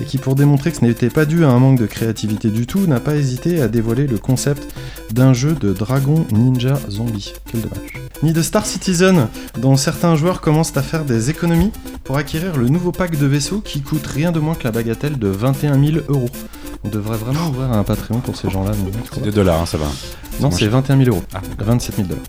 et 0.00 0.04
qui 0.04 0.18
pour 0.18 0.34
démontrer 0.34 0.70
que 0.70 0.78
ce 0.78 0.84
n'était 0.84 1.10
pas 1.10 1.24
dû 1.24 1.44
à 1.44 1.48
un 1.48 1.58
manque 1.58 1.78
de 1.78 1.86
créativité 1.86 2.50
du 2.50 2.66
tout 2.66 2.86
n'a 2.86 3.00
pas 3.00 3.16
hésité 3.16 3.62
à 3.62 3.68
dévoiler 3.68 4.06
le 4.06 4.18
concept 4.18 4.74
d'un 5.12 5.32
jeu 5.32 5.54
de 5.54 5.72
dragon 5.72 6.26
ninja 6.32 6.78
zombie. 6.90 7.32
Quel 7.50 7.62
dommage. 7.62 7.94
Ni 8.22 8.32
de 8.32 8.42
Star 8.42 8.64
Citizen, 8.66 9.28
dont 9.58 9.76
certains 9.76 10.16
joueurs 10.16 10.40
commencent 10.40 10.76
à 10.76 10.82
faire 10.82 11.04
des 11.04 11.30
économies 11.30 11.72
pour 12.04 12.16
acquérir 12.16 12.56
le 12.56 12.68
nouveau 12.68 12.92
pack 12.92 13.18
de 13.18 13.26
vaisseaux 13.26 13.60
qui 13.60 13.82
coûte 13.82 14.06
rien 14.06 14.32
de 14.32 14.40
moins 14.40 14.54
que 14.54 14.64
la 14.64 14.70
bagatelle 14.70 15.18
de 15.18 15.28
21 15.28 15.78
000 15.78 15.98
euros. 16.08 16.30
On 16.84 16.88
devrait 16.88 17.16
vraiment 17.16 17.48
ouvrir 17.48 17.72
un 17.72 17.82
Patreon 17.82 18.20
pour 18.20 18.36
ces 18.36 18.48
gens-là. 18.48 18.70
C'est 19.12 19.22
des 19.22 19.32
dollars, 19.32 19.62
hein, 19.62 19.66
ça 19.66 19.76
va. 19.76 19.86
non, 20.40 20.50
c'est 20.50 20.60
cher. 20.60 20.70
21 20.70 20.98
000 20.98 21.10
euros. 21.10 21.24
Ah. 21.34 21.40
27 21.58 21.96
000 21.96 22.08
dollars. 22.08 22.22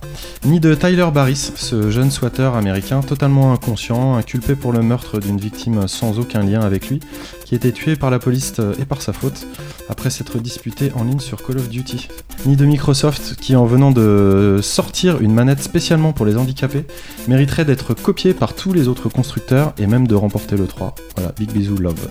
Ni 0.45 0.59
de 0.59 0.73
Tyler 0.73 1.07
Barris, 1.13 1.51
ce 1.55 1.91
jeune 1.91 2.09
swatter 2.09 2.49
américain 2.55 3.01
totalement 3.01 3.53
inconscient, 3.53 4.15
inculpé 4.15 4.55
pour 4.55 4.71
le 4.71 4.81
meurtre 4.81 5.19
d'une 5.19 5.37
victime 5.37 5.87
sans 5.87 6.17
aucun 6.17 6.41
lien 6.43 6.61
avec 6.61 6.89
lui, 6.89 6.99
qui 7.47 7.55
été 7.55 7.71
tué 7.71 7.95
par 7.95 8.11
la 8.11 8.19
police 8.19 8.55
euh, 8.59 8.73
et 8.77 8.83
par 8.83 9.01
sa 9.01 9.13
faute, 9.13 9.47
après 9.87 10.09
s'être 10.09 10.37
disputé 10.37 10.91
en 10.95 11.05
ligne 11.05 11.21
sur 11.21 11.47
Call 11.47 11.59
of 11.59 11.69
Duty. 11.69 12.09
Ni 12.45 12.57
de 12.57 12.65
Microsoft, 12.65 13.37
qui 13.39 13.55
en 13.55 13.65
venant 13.65 13.91
de 13.91 14.59
sortir 14.61 15.21
une 15.21 15.33
manette 15.33 15.63
spécialement 15.63 16.11
pour 16.11 16.25
les 16.25 16.35
handicapés, 16.35 16.85
mériterait 17.29 17.63
d'être 17.63 17.93
copié 17.93 18.33
par 18.33 18.53
tous 18.53 18.73
les 18.73 18.89
autres 18.89 19.07
constructeurs 19.07 19.73
et 19.77 19.87
même 19.87 20.07
de 20.07 20.15
remporter 20.15 20.57
le 20.57 20.67
3. 20.67 20.95
Voilà, 21.15 21.31
big 21.39 21.49
bisous, 21.53 21.77
love. 21.77 22.09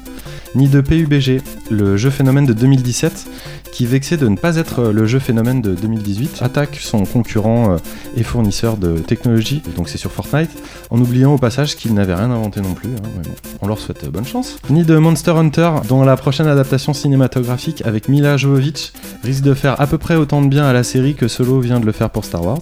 Ni 0.54 0.68
de 0.68 0.80
PUBG, 0.80 1.42
le 1.70 1.98
jeu 1.98 2.08
phénomène 2.08 2.46
de 2.46 2.54
2017, 2.54 3.26
qui, 3.72 3.84
vexé 3.84 4.16
de 4.16 4.26
ne 4.26 4.36
pas 4.36 4.56
être 4.56 4.84
le 4.84 5.06
jeu 5.06 5.18
phénomène 5.18 5.60
de 5.60 5.74
2018, 5.74 6.38
attaque 6.40 6.76
son 6.80 7.04
concurrent 7.04 7.74
euh, 7.74 7.76
et 8.16 8.22
fournisseur 8.22 8.78
de 8.78 8.98
technologie, 8.98 9.62
donc 9.76 9.90
c'est 9.90 9.98
sur 9.98 10.10
Fortnite, 10.10 10.50
en 10.88 10.98
oubliant 10.98 11.34
au 11.34 11.38
passage 11.38 11.76
qu'il 11.76 11.92
n'avait 11.92 12.14
rien 12.14 12.30
inventé 12.30 12.62
non 12.62 12.72
plus. 12.72 12.88
hein, 12.88 13.22
on 13.60 13.68
leur 13.68 13.78
souhaite 13.78 14.04
euh, 14.04 14.10
bonne 14.10 14.24
chance. 14.24 14.56
Ni 14.70 14.84
de 14.84 14.96
Monster 14.96 15.25
Hunter, 15.34 15.70
dont 15.88 16.04
la 16.04 16.16
prochaine 16.16 16.46
adaptation 16.46 16.92
cinématographique 16.92 17.82
avec 17.84 18.08
Mila 18.08 18.36
Jovovich 18.36 18.92
risque 19.24 19.42
de 19.42 19.54
faire 19.54 19.80
à 19.80 19.86
peu 19.86 19.98
près 19.98 20.16
autant 20.16 20.42
de 20.42 20.48
bien 20.48 20.64
à 20.64 20.72
la 20.72 20.82
série 20.84 21.14
que 21.14 21.28
Solo 21.28 21.60
vient 21.60 21.80
de 21.80 21.86
le 21.86 21.92
faire 21.92 22.10
pour 22.10 22.24
Star 22.24 22.44
Wars. 22.44 22.58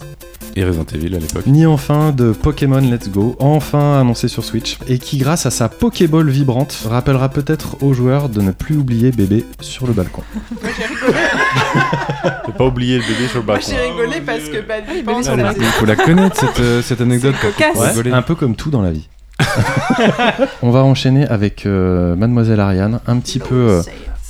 Et 0.57 0.65
Resident 0.65 0.87
Evil 0.95 1.17
à 1.17 1.19
l'époque. 1.19 1.47
Ni 1.47 1.67
enfin 1.67 2.13
de 2.13 2.31
Pokémon 2.31 2.79
Let's 2.79 3.09
Go, 3.11 3.35
enfin 3.41 3.99
annoncé 4.01 4.29
sur 4.29 4.45
Switch, 4.45 4.79
et 4.87 4.99
qui 4.99 5.19
grâce 5.19 5.47
à 5.47 5.51
sa 5.51 5.69
Pokéball 5.69 6.31
vibrante 6.31 6.87
rappellera 6.89 7.29
peut-être 7.29 7.83
aux 7.83 7.93
joueurs 7.93 8.29
de 8.29 8.41
ne 8.41 8.53
plus 8.53 8.77
oublier 8.77 9.11
bébé 9.11 9.45
sur 9.61 9.89
le 9.89 9.93
balcon. 9.93 10.23
Faut 12.47 12.53
pas 12.53 12.67
oublier 12.67 12.99
le 12.99 13.03
bébé 13.03 13.27
sur 13.29 13.41
le 13.41 13.47
Moi 13.47 13.57
balcon. 13.57 13.73
j'ai 13.73 13.81
rigolé 13.91 14.21
parce 14.21 14.45
que 14.45 14.67
bah, 14.67 14.75
Ah, 14.89 14.95
les 14.95 15.03
pense-. 15.03 15.27
Il 15.57 15.65
faut 15.65 15.87
la 15.87 15.97
connaître 15.97 16.37
cette, 16.39 16.61
euh, 16.61 16.83
cette 16.83 17.01
anecdote 17.01 17.35
pour 17.73 17.85
un 18.15 18.23
peu 18.23 18.35
comme 18.37 18.55
tout 18.55 18.71
dans 18.71 18.83
la 18.83 18.93
vie. 18.93 19.09
On 20.63 20.71
va 20.71 20.85
enchaîner 20.85 21.27
avec 21.27 21.67
euh, 21.67 22.17
Mademoiselle 22.17 22.61
Ariane, 22.61 23.01
un 23.07 23.19
petit 23.19 23.39
peu 23.39 23.83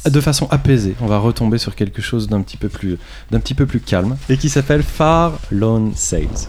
euh, 0.04 0.10
de 0.10 0.20
façon 0.20 0.46
apaisée. 0.50 0.94
On 1.00 1.06
va 1.06 1.18
retomber 1.18 1.58
sur 1.58 1.74
quelque 1.74 2.02
chose 2.02 2.28
d'un 2.28 2.42
petit 2.42 2.56
peu 2.56 2.68
plus 2.68 2.98
d'un 3.30 3.40
petit 3.40 3.54
peu 3.54 3.66
plus 3.66 3.80
calme 3.80 4.16
et 4.28 4.36
qui 4.36 4.48
s'appelle 4.48 4.82
Far 4.82 5.38
Lone 5.50 5.92
Sales. 5.94 6.48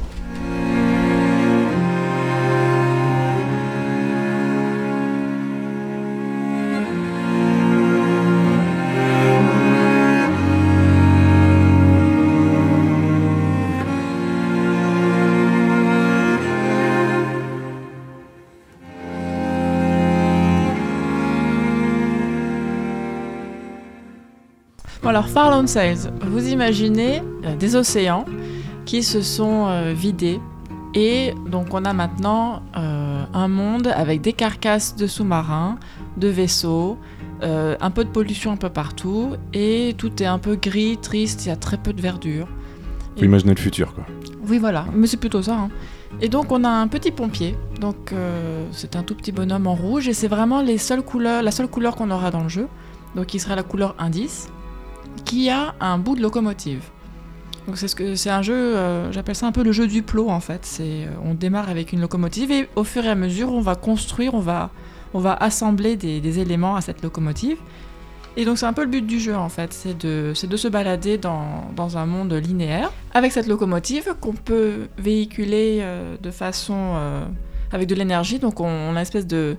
Farland 25.35 25.67
Sales, 25.67 26.13
vous 26.25 26.47
imaginez 26.47 27.21
euh, 27.43 27.57
des 27.57 27.75
océans 27.75 28.23
qui 28.85 29.03
se 29.03 29.21
sont 29.21 29.67
euh, 29.67 29.91
vidés 29.93 30.39
et 30.93 31.33
donc 31.51 31.73
on 31.73 31.83
a 31.83 31.91
maintenant 31.91 32.61
euh, 32.77 33.21
un 33.33 33.47
monde 33.49 33.87
avec 33.93 34.21
des 34.21 34.31
carcasses 34.31 34.95
de 34.95 35.07
sous-marins 35.07 35.77
de 36.15 36.29
vaisseaux, 36.29 36.97
euh, 37.43 37.75
un 37.81 37.91
peu 37.91 38.05
de 38.05 38.09
pollution 38.11 38.53
un 38.53 38.55
peu 38.55 38.69
partout, 38.69 39.31
et 39.53 39.93
tout 39.97 40.23
est 40.23 40.25
un 40.25 40.39
peu 40.39 40.55
gris, 40.55 40.97
triste, 41.01 41.45
il 41.45 41.49
y 41.49 41.51
a 41.51 41.57
très 41.57 41.75
peu 41.75 41.91
de 41.91 42.01
verdure. 42.01 42.47
Faut 43.17 43.25
imaginer 43.25 43.55
le 43.55 43.59
futur, 43.59 43.93
quoi. 43.93 44.05
Oui, 44.47 44.57
voilà, 44.57 44.85
mais 44.93 45.05
c'est 45.05 45.17
plutôt 45.17 45.41
ça. 45.41 45.57
hein. 45.57 45.69
Et 46.21 46.29
donc 46.29 46.53
on 46.53 46.63
a 46.63 46.69
un 46.69 46.87
petit 46.87 47.11
pompier, 47.11 47.57
donc 47.81 48.13
euh, 48.13 48.65
c'est 48.71 48.95
un 48.95 49.03
tout 49.03 49.15
petit 49.15 49.33
bonhomme 49.33 49.67
en 49.67 49.75
rouge, 49.75 50.07
et 50.07 50.13
c'est 50.13 50.29
vraiment 50.29 50.61
les 50.61 50.77
seules 50.77 51.03
couleurs, 51.03 51.43
la 51.43 51.51
seule 51.51 51.67
couleur 51.67 51.97
qu'on 51.97 52.09
aura 52.09 52.31
dans 52.31 52.43
le 52.43 52.47
jeu, 52.47 52.69
donc 53.17 53.25
qui 53.25 53.39
sera 53.39 53.57
la 53.57 53.63
couleur 53.63 53.95
indice, 53.99 54.47
qui 55.23 55.49
a 55.49 55.75
un 55.80 55.97
bout 55.97 56.15
de 56.15 56.21
locomotive. 56.21 56.82
Donc 57.67 57.78
c'est 57.78 57.88
ce 57.88 57.95
que 57.95 58.15
c'est 58.15 58.30
un 58.30 58.41
jeu, 58.41 58.54
euh, 58.54 59.12
j'appelle 59.12 59.36
ça 59.36 59.47
un 59.47 59.51
peu 59.51 59.63
le 59.63 59.71
jeu 59.71 59.88
du 59.88 60.04
plot 60.04 60.30
en 60.30 60.39
fait. 60.39 60.65
C'est 60.65 61.06
euh, 61.06 61.10
on 61.23 61.34
démarre 61.34 61.69
avec 61.69 61.93
une 61.93 62.01
locomotive 62.01 62.51
et 62.51 62.69
au 62.75 62.84
fur 62.84 63.04
et 63.06 63.10
à 63.10 63.15
mesure 63.15 63.51
on 63.51 63.62
va 63.62 63.75
construire, 63.75 64.36
on 64.36 64.39
va 64.39 64.69
on 65.13 65.19
va 65.19 65.34
assembler 65.34 65.95
des, 65.95 66.39
éléments 66.39 66.75
à 66.75 66.82
cette 66.82 67.01
locomotive. 67.01 67.58
Et 68.38 68.43
donc 68.43 68.58
c'est 68.58 68.65
un 68.65 68.73
peu 68.73 68.84
le 68.84 68.89
but 68.89 69.06
du 69.06 69.19
jeu 69.19 69.36
en 69.36 69.49
fait, 69.49 69.73
c'est 69.73 69.97
de, 69.97 70.34
de 70.45 70.58
se 70.58 70.67
balader 70.67 71.17
dans, 71.17 71.71
dans 71.75 71.97
un 71.97 72.06
monde 72.06 72.34
linéaire 72.34 72.91
avec 73.13 73.32
cette 73.32 73.47
locomotive 73.47 74.13
qu'on 74.19 74.34
peut 74.34 74.88
véhiculer 74.97 75.80
euh, 75.82 76.17
de 76.21 76.32
façon 76.32 76.99
avec 77.71 77.88
de 77.88 77.95
l'énergie. 77.95 78.38
Donc 78.38 78.60
on, 78.60 78.67
on 78.67 78.89
a 78.89 78.91
une 78.91 78.97
espèce 78.97 79.25
de 79.25 79.56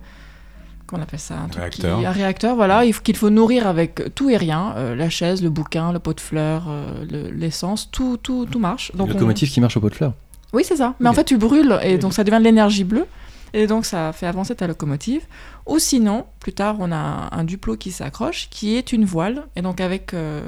qu'on 0.87 1.01
appelle 1.03 1.19
ça 1.19 1.35
un, 1.35 1.47
Réacteur. 1.55 1.99
qui- 1.99 2.07
un 2.07 2.11
réacteur, 2.13 2.57
voilà, 2.57 2.85
il 2.85 2.93
faut- 2.93 3.03
qu'il 3.03 3.17
faut 3.17 3.31
nourrir 3.31 3.67
avec 3.67 4.15
tout 4.15 4.31
et 4.31 4.37
rien, 4.37 4.75
euh, 4.77 4.95
la 4.95 5.11
chaise, 5.11 5.43
le 5.43 5.51
bouquin, 5.51 5.93
le 5.93 5.99
pot 5.99 6.15
de 6.15 6.21
fleurs, 6.21 6.67
euh, 6.69 7.05
le- 7.11 7.31
l'essence, 7.31 7.91
tout, 7.91 8.17
tout, 8.23 8.47
tout 8.51 8.59
marche. 8.59 8.93
Donc 8.95 9.09
on- 9.09 9.13
Locomotive 9.13 9.51
qui 9.51 9.61
marche 9.61 9.77
au 9.77 9.81
pot 9.81 9.91
de 9.91 9.95
fleurs. 9.95 10.15
oui, 10.53 10.63
c'est 10.65 10.77
ça. 10.77 10.95
Mais 11.01 11.09
en 11.09 11.13
fait, 11.13 11.25
tu 11.25 11.37
brûles 11.39 11.79
et 11.83 11.99
donc 11.99 12.13
ça 12.15 12.25
devient 12.25 12.39
de 12.39 12.45
l'énergie 12.45 12.85
bleue. 12.85 13.07
Et 13.55 13.67
donc 13.67 13.87
ça 13.87 14.13
fait 14.13 14.27
avancer 14.27 14.55
ta 14.55 14.67
locomotive. 14.67 15.23
Ou 15.67 15.79
sinon, 15.79 16.27
plus 16.41 16.53
tard, 16.53 16.77
on 16.81 16.91
a 16.93 16.97
un, 16.97 17.29
un 17.33 17.45
duplo 17.45 17.77
qui 17.77 17.91
s'accroche, 17.91 18.49
qui 18.51 18.77
est 18.77 18.93
une 18.93 19.05
voile. 19.05 19.47
Et 19.55 19.63
donc 19.63 19.81
avec, 19.81 20.13
euh, 20.15 20.43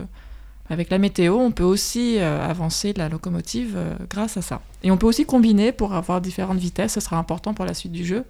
avec 0.69 0.91
la 0.91 0.99
météo, 0.99 1.37
on 1.37 1.51
peut 1.51 1.65
aussi 1.65 2.19
avancer 2.19 2.93
la 2.97 3.09
locomotive 3.09 3.79
grâce 4.11 4.37
à 4.37 4.43
ça. 4.43 4.61
Et 4.83 4.91
on 4.91 4.97
peut 4.99 5.07
aussi 5.07 5.25
combiner 5.25 5.73
pour 5.73 5.95
avoir 5.95 6.21
différentes 6.21 6.59
vitesses. 6.59 6.93
Ce 6.95 7.01
sera 7.01 7.17
important 7.17 7.55
pour 7.55 7.65
la 7.65 7.73
suite 7.73 7.93
du 7.93 8.05
jeu, 8.05 8.25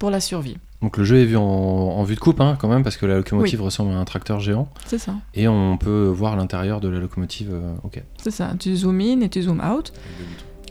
pour 0.00 0.10
la 0.10 0.18
survie. 0.20 0.56
Donc 0.82 0.96
le 0.96 1.04
jeu 1.04 1.18
est 1.18 1.26
vu 1.26 1.36
en, 1.36 1.42
en 1.42 2.02
vue 2.04 2.14
de 2.14 2.20
coupe 2.20 2.40
hein, 2.40 2.56
quand 2.58 2.66
même 2.68 2.82
parce 2.82 2.96
que 2.96 3.04
la 3.06 3.16
locomotive 3.18 3.62
ressemble 3.62 3.92
à 3.92 3.96
un 3.98 4.04
tracteur 4.06 4.40
géant 4.40 4.66
C'est 4.86 4.98
ça. 4.98 5.12
et 5.34 5.46
on 5.46 5.76
peut 5.76 6.06
voir 6.06 6.34
l'intérieur 6.36 6.80
de 6.80 6.88
la 6.88 6.98
locomotive. 6.98 7.50
euh, 7.52 7.74
ok. 7.84 8.02
C'est 8.16 8.30
ça. 8.30 8.50
Tu 8.58 8.74
zoom 8.74 8.98
in 9.00 9.20
et 9.20 9.28
tu 9.28 9.42
zoom 9.42 9.60
out. 9.60 9.92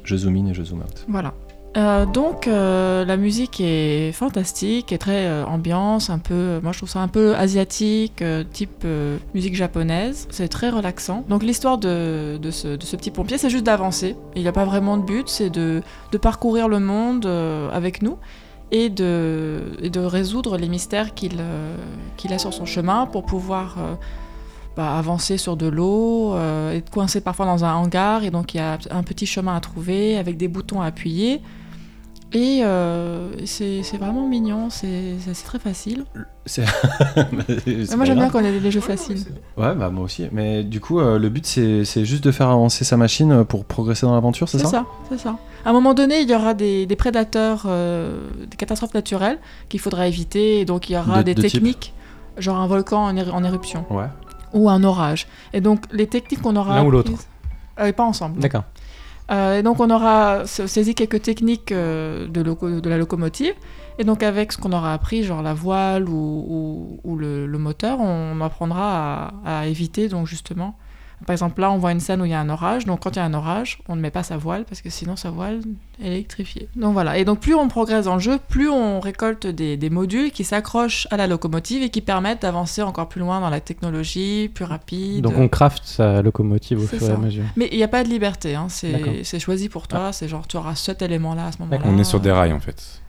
Je 0.04 0.16
zoom 0.18 0.36
in 0.36 0.48
et 0.48 0.54
je 0.56 0.64
zoom 0.64 0.80
out. 0.80 1.06
Voilà. 1.08 1.34
Euh, 1.78 2.08
donc 2.08 2.48
euh, 2.48 3.06
la 3.06 3.16
musique 3.18 3.62
est 3.62 4.12
fantastique, 4.12 4.92
est 4.92 4.98
très 4.98 5.44
ambiance, 5.44 6.10
un 6.10 6.18
peu, 6.18 6.60
moi 6.64 6.72
je 6.72 6.80
trouve 6.80 6.90
ça 6.90 7.00
un 7.02 7.08
peu 7.08 7.36
asiatique, 7.36 8.24
type 8.52 8.88
musique 9.36 9.56
japonaise. 9.56 10.28
C'est 10.32 10.48
très 10.48 10.72
relaxant. 10.72 11.24
Donc 11.30 11.44
l'histoire 11.44 11.78
de, 11.78 12.38
de, 12.42 12.50
ce, 12.50 12.70
de 12.70 12.84
ce 12.84 12.96
petit 12.96 13.12
pompier, 13.12 13.38
c'est 13.38 13.52
juste 13.52 13.66
d'avancer. 13.68 14.16
Il 14.36 14.42
n'y 14.42 14.48
a 14.48 14.52
pas 14.52 14.66
vraiment 14.66 14.98
de 14.98 15.04
but, 15.04 15.30
c'est 15.30 15.52
de, 15.52 15.84
de 16.12 16.18
parcourir 16.18 16.68
le 16.68 16.80
monde 16.80 17.28
avec 17.72 18.02
nous 18.02 18.18
et 18.72 18.90
de, 18.90 20.00
résoudre 20.00 20.58
les 20.58 20.68
mystères 20.68 21.14
qu'il 21.14 21.38
euh, 21.40 21.76
qu'il 22.18 22.34
a 22.34 22.38
sur 22.38 22.54
son 22.54 22.66
chemin 22.66 23.06
pour 23.06 23.26
pouvoir 23.26 23.76
euh, 23.80 23.96
bah, 24.78 24.98
avancer 24.98 25.38
sur 25.38 25.58
de 25.58 25.68
l'eau, 25.68 26.34
euh, 26.34 26.74
être 26.74 26.90
coincé 26.90 27.22
parfois 27.22 27.46
dans 27.46 27.66
un 27.66 27.74
hangar, 27.74 28.24
et 28.24 28.32
donc 28.32 28.54
il 28.54 28.58
y 28.58 28.60
a 28.62 28.78
un 28.92 29.04
petit 29.04 29.26
chemin 29.26 29.56
à 29.56 29.60
trouver 29.60 30.18
avec 30.18 30.38
des 30.38 30.48
boutons 30.48 30.82
à 30.82 30.86
appuyer. 30.86 31.42
Et 32.32 32.60
euh, 32.64 33.32
c'est 33.46 33.82
c'est 33.82 33.98
vraiment 33.98 34.28
mignon, 34.28 34.70
c'est 34.70 35.16
très 35.46 35.58
facile. 35.58 36.06
Moi 37.96 38.06
j'aime 38.06 38.18
bien 38.20 38.30
quand 38.30 38.40
a 38.40 38.52
des 38.52 38.72
jeux 38.72 38.80
faciles. 38.82 39.24
Ouais, 39.58 39.74
bah 39.76 39.90
moi 39.90 40.04
aussi. 40.04 40.28
Mais 40.32 40.64
du 40.64 40.80
coup, 40.80 41.00
euh, 41.00 41.18
le 41.20 41.30
but 41.30 41.46
c'est 41.46 41.86
c'est 41.86 42.06
juste 42.06 42.24
de 42.24 42.32
faire 42.32 42.50
avancer 42.50 42.84
sa 42.86 42.98
machine 42.98 43.44
pour 43.46 43.66
progresser 43.66 44.06
dans 44.06 44.14
l'aventure, 44.14 44.48
c'est 44.50 44.58
C'est 44.60 44.66
ça 44.66 44.70
ça, 44.70 44.86
c'est 45.10 45.18
ça. 45.20 45.38
À 45.66 45.70
un 45.72 45.74
moment 45.74 45.94
donné, 45.94 46.22
il 46.22 46.30
y 46.30 46.36
aura 46.36 46.54
des, 46.54 46.86
des 46.86 46.96
prédateurs, 46.96 47.64
euh, 47.66 48.28
des 48.50 48.58
catastrophes 48.58 48.94
naturelles 48.94 49.40
qu'il 49.68 49.80
faudra 49.80 50.08
éviter, 50.08 50.60
et 50.60 50.66
donc 50.66 50.90
il 50.90 50.94
y 50.94 50.98
aura 50.98 51.18
De- 51.20 51.24
des 51.24 51.36
de 51.36 51.42
type 51.42 51.52
techniques, 51.54 51.94
genre 52.38 52.58
un 52.58 52.68
volcan 52.68 53.06
en, 53.06 53.18
en 53.18 53.44
éruption, 53.44 53.86
Ouais. 53.90 54.06
ou 54.54 54.70
un 54.70 54.84
orage. 54.84 55.28
Et 55.54 55.62
donc 55.62 55.82
les 55.92 56.08
techniques 56.08 56.42
qu'on 56.42 56.56
aura... 56.56 56.76
L'un 56.76 56.86
ou 56.86 56.92
l'autre. 56.92 57.12
Euh, 57.80 57.92
Pas 57.92 58.04
ensemble. 58.04 58.40
D'accord. 58.40 58.64
Euh, 59.32 59.60
et 59.60 59.64
donc 59.64 59.80
on 59.80 59.90
aura 59.90 60.46
sa- 60.48 60.68
saisi 60.68 60.96
quelques 60.96 61.22
techniques 61.22 61.72
euh, 61.72 62.28
de 62.28 62.90
la 62.90 62.98
locomotive. 62.98 63.54
Et 64.00 64.04
donc 64.04 64.24
avec 64.24 64.52
ce 64.54 64.58
qu'on 64.58 64.72
aura 64.72 64.94
appris, 64.94 65.24
genre 65.24 65.42
la 65.44 65.54
voile 65.54 66.08
ou, 66.08 66.46
ou- 66.48 67.00
ou 67.04 67.16
le, 67.18 67.46
le 67.46 67.58
moteur, 67.58 68.00
on 68.00 68.40
apprendra 68.42 69.34
à, 69.46 69.60
à 69.62 69.66
éviter 69.68 70.08
donc 70.10 70.26
justement. 70.28 70.76
Par 71.26 71.34
exemple 71.34 71.60
là 71.62 71.72
on 71.72 71.78
voit 71.78 71.92
une 71.92 72.00
scène 72.00 72.22
où 72.22 72.26
il 72.26 72.32
y 72.32 72.34
a 72.34 72.40
un 72.40 72.50
orage, 72.50 72.86
donc 72.86 73.02
quand 73.02 73.16
il 73.16 73.20
y 73.20 73.22
a 73.22 73.26
un 73.26 73.34
orage, 73.34 73.80
on 73.88 73.96
ne 73.96 74.02
met 74.02 74.12
pas 74.12 74.24
sa 74.24 74.38
voile 74.38 74.66
parce 74.66 74.82
que 74.82 74.90
sinon 74.90 75.16
sa 75.16 75.30
voile 75.30 75.60
est 76.02 76.08
électrifiée. 76.08 76.70
Donc 76.76 76.94
voilà, 76.94 77.18
et 77.18 77.26
donc 77.26 77.40
plus 77.40 77.56
on 77.56 77.68
progresse 77.68 78.06
dans 78.06 78.16
le 78.16 78.20
jeu, 78.20 78.40
plus 78.48 78.70
on 78.70 79.00
récolte 79.00 79.46
des, 79.46 79.78
des 79.78 79.90
modules 79.90 80.32
qui 80.32 80.44
s'accrochent 80.44 81.08
à 81.12 81.18
la 81.18 81.28
locomotive 81.28 81.84
et 81.84 81.90
qui 81.90 82.02
permettent 82.02 82.42
d'avancer 82.42 82.82
encore 82.82 83.10
plus 83.10 83.20
loin 83.20 83.42
dans 83.42 83.50
la 83.50 83.60
technologie, 83.60 84.50
plus 84.54 84.66
rapide. 84.66 85.24
Donc 85.24 85.38
on 85.38 85.48
craft 85.48 85.84
sa 85.86 86.22
locomotive 86.22 86.84
au 86.84 86.88
fur 86.88 87.04
et 87.04 87.12
à 87.12 87.18
mesure. 87.18 87.44
Mais 87.56 87.68
il 87.72 87.78
n'y 87.78 87.84
a 87.84 87.88
pas 87.88 88.04
de 88.04 88.10
liberté, 88.10 88.56
hein. 88.56 88.68
C'est 88.70 89.40
choisi 89.40 89.70
pour 89.70 89.88
toi, 89.88 90.14
c'est 90.14 90.28
genre 90.28 90.48
tu 90.48 90.58
auras 90.58 90.76
cet 90.76 91.02
élément-là 91.02 91.48
à 91.48 91.52
ce 91.52 91.58
moment-là. 91.60 91.82
On 91.86 91.98
est 91.98 92.04
sur 92.04 92.20
des 92.20 92.32
rails 92.32 92.54
en 92.54 92.60
fait. 92.60 93.02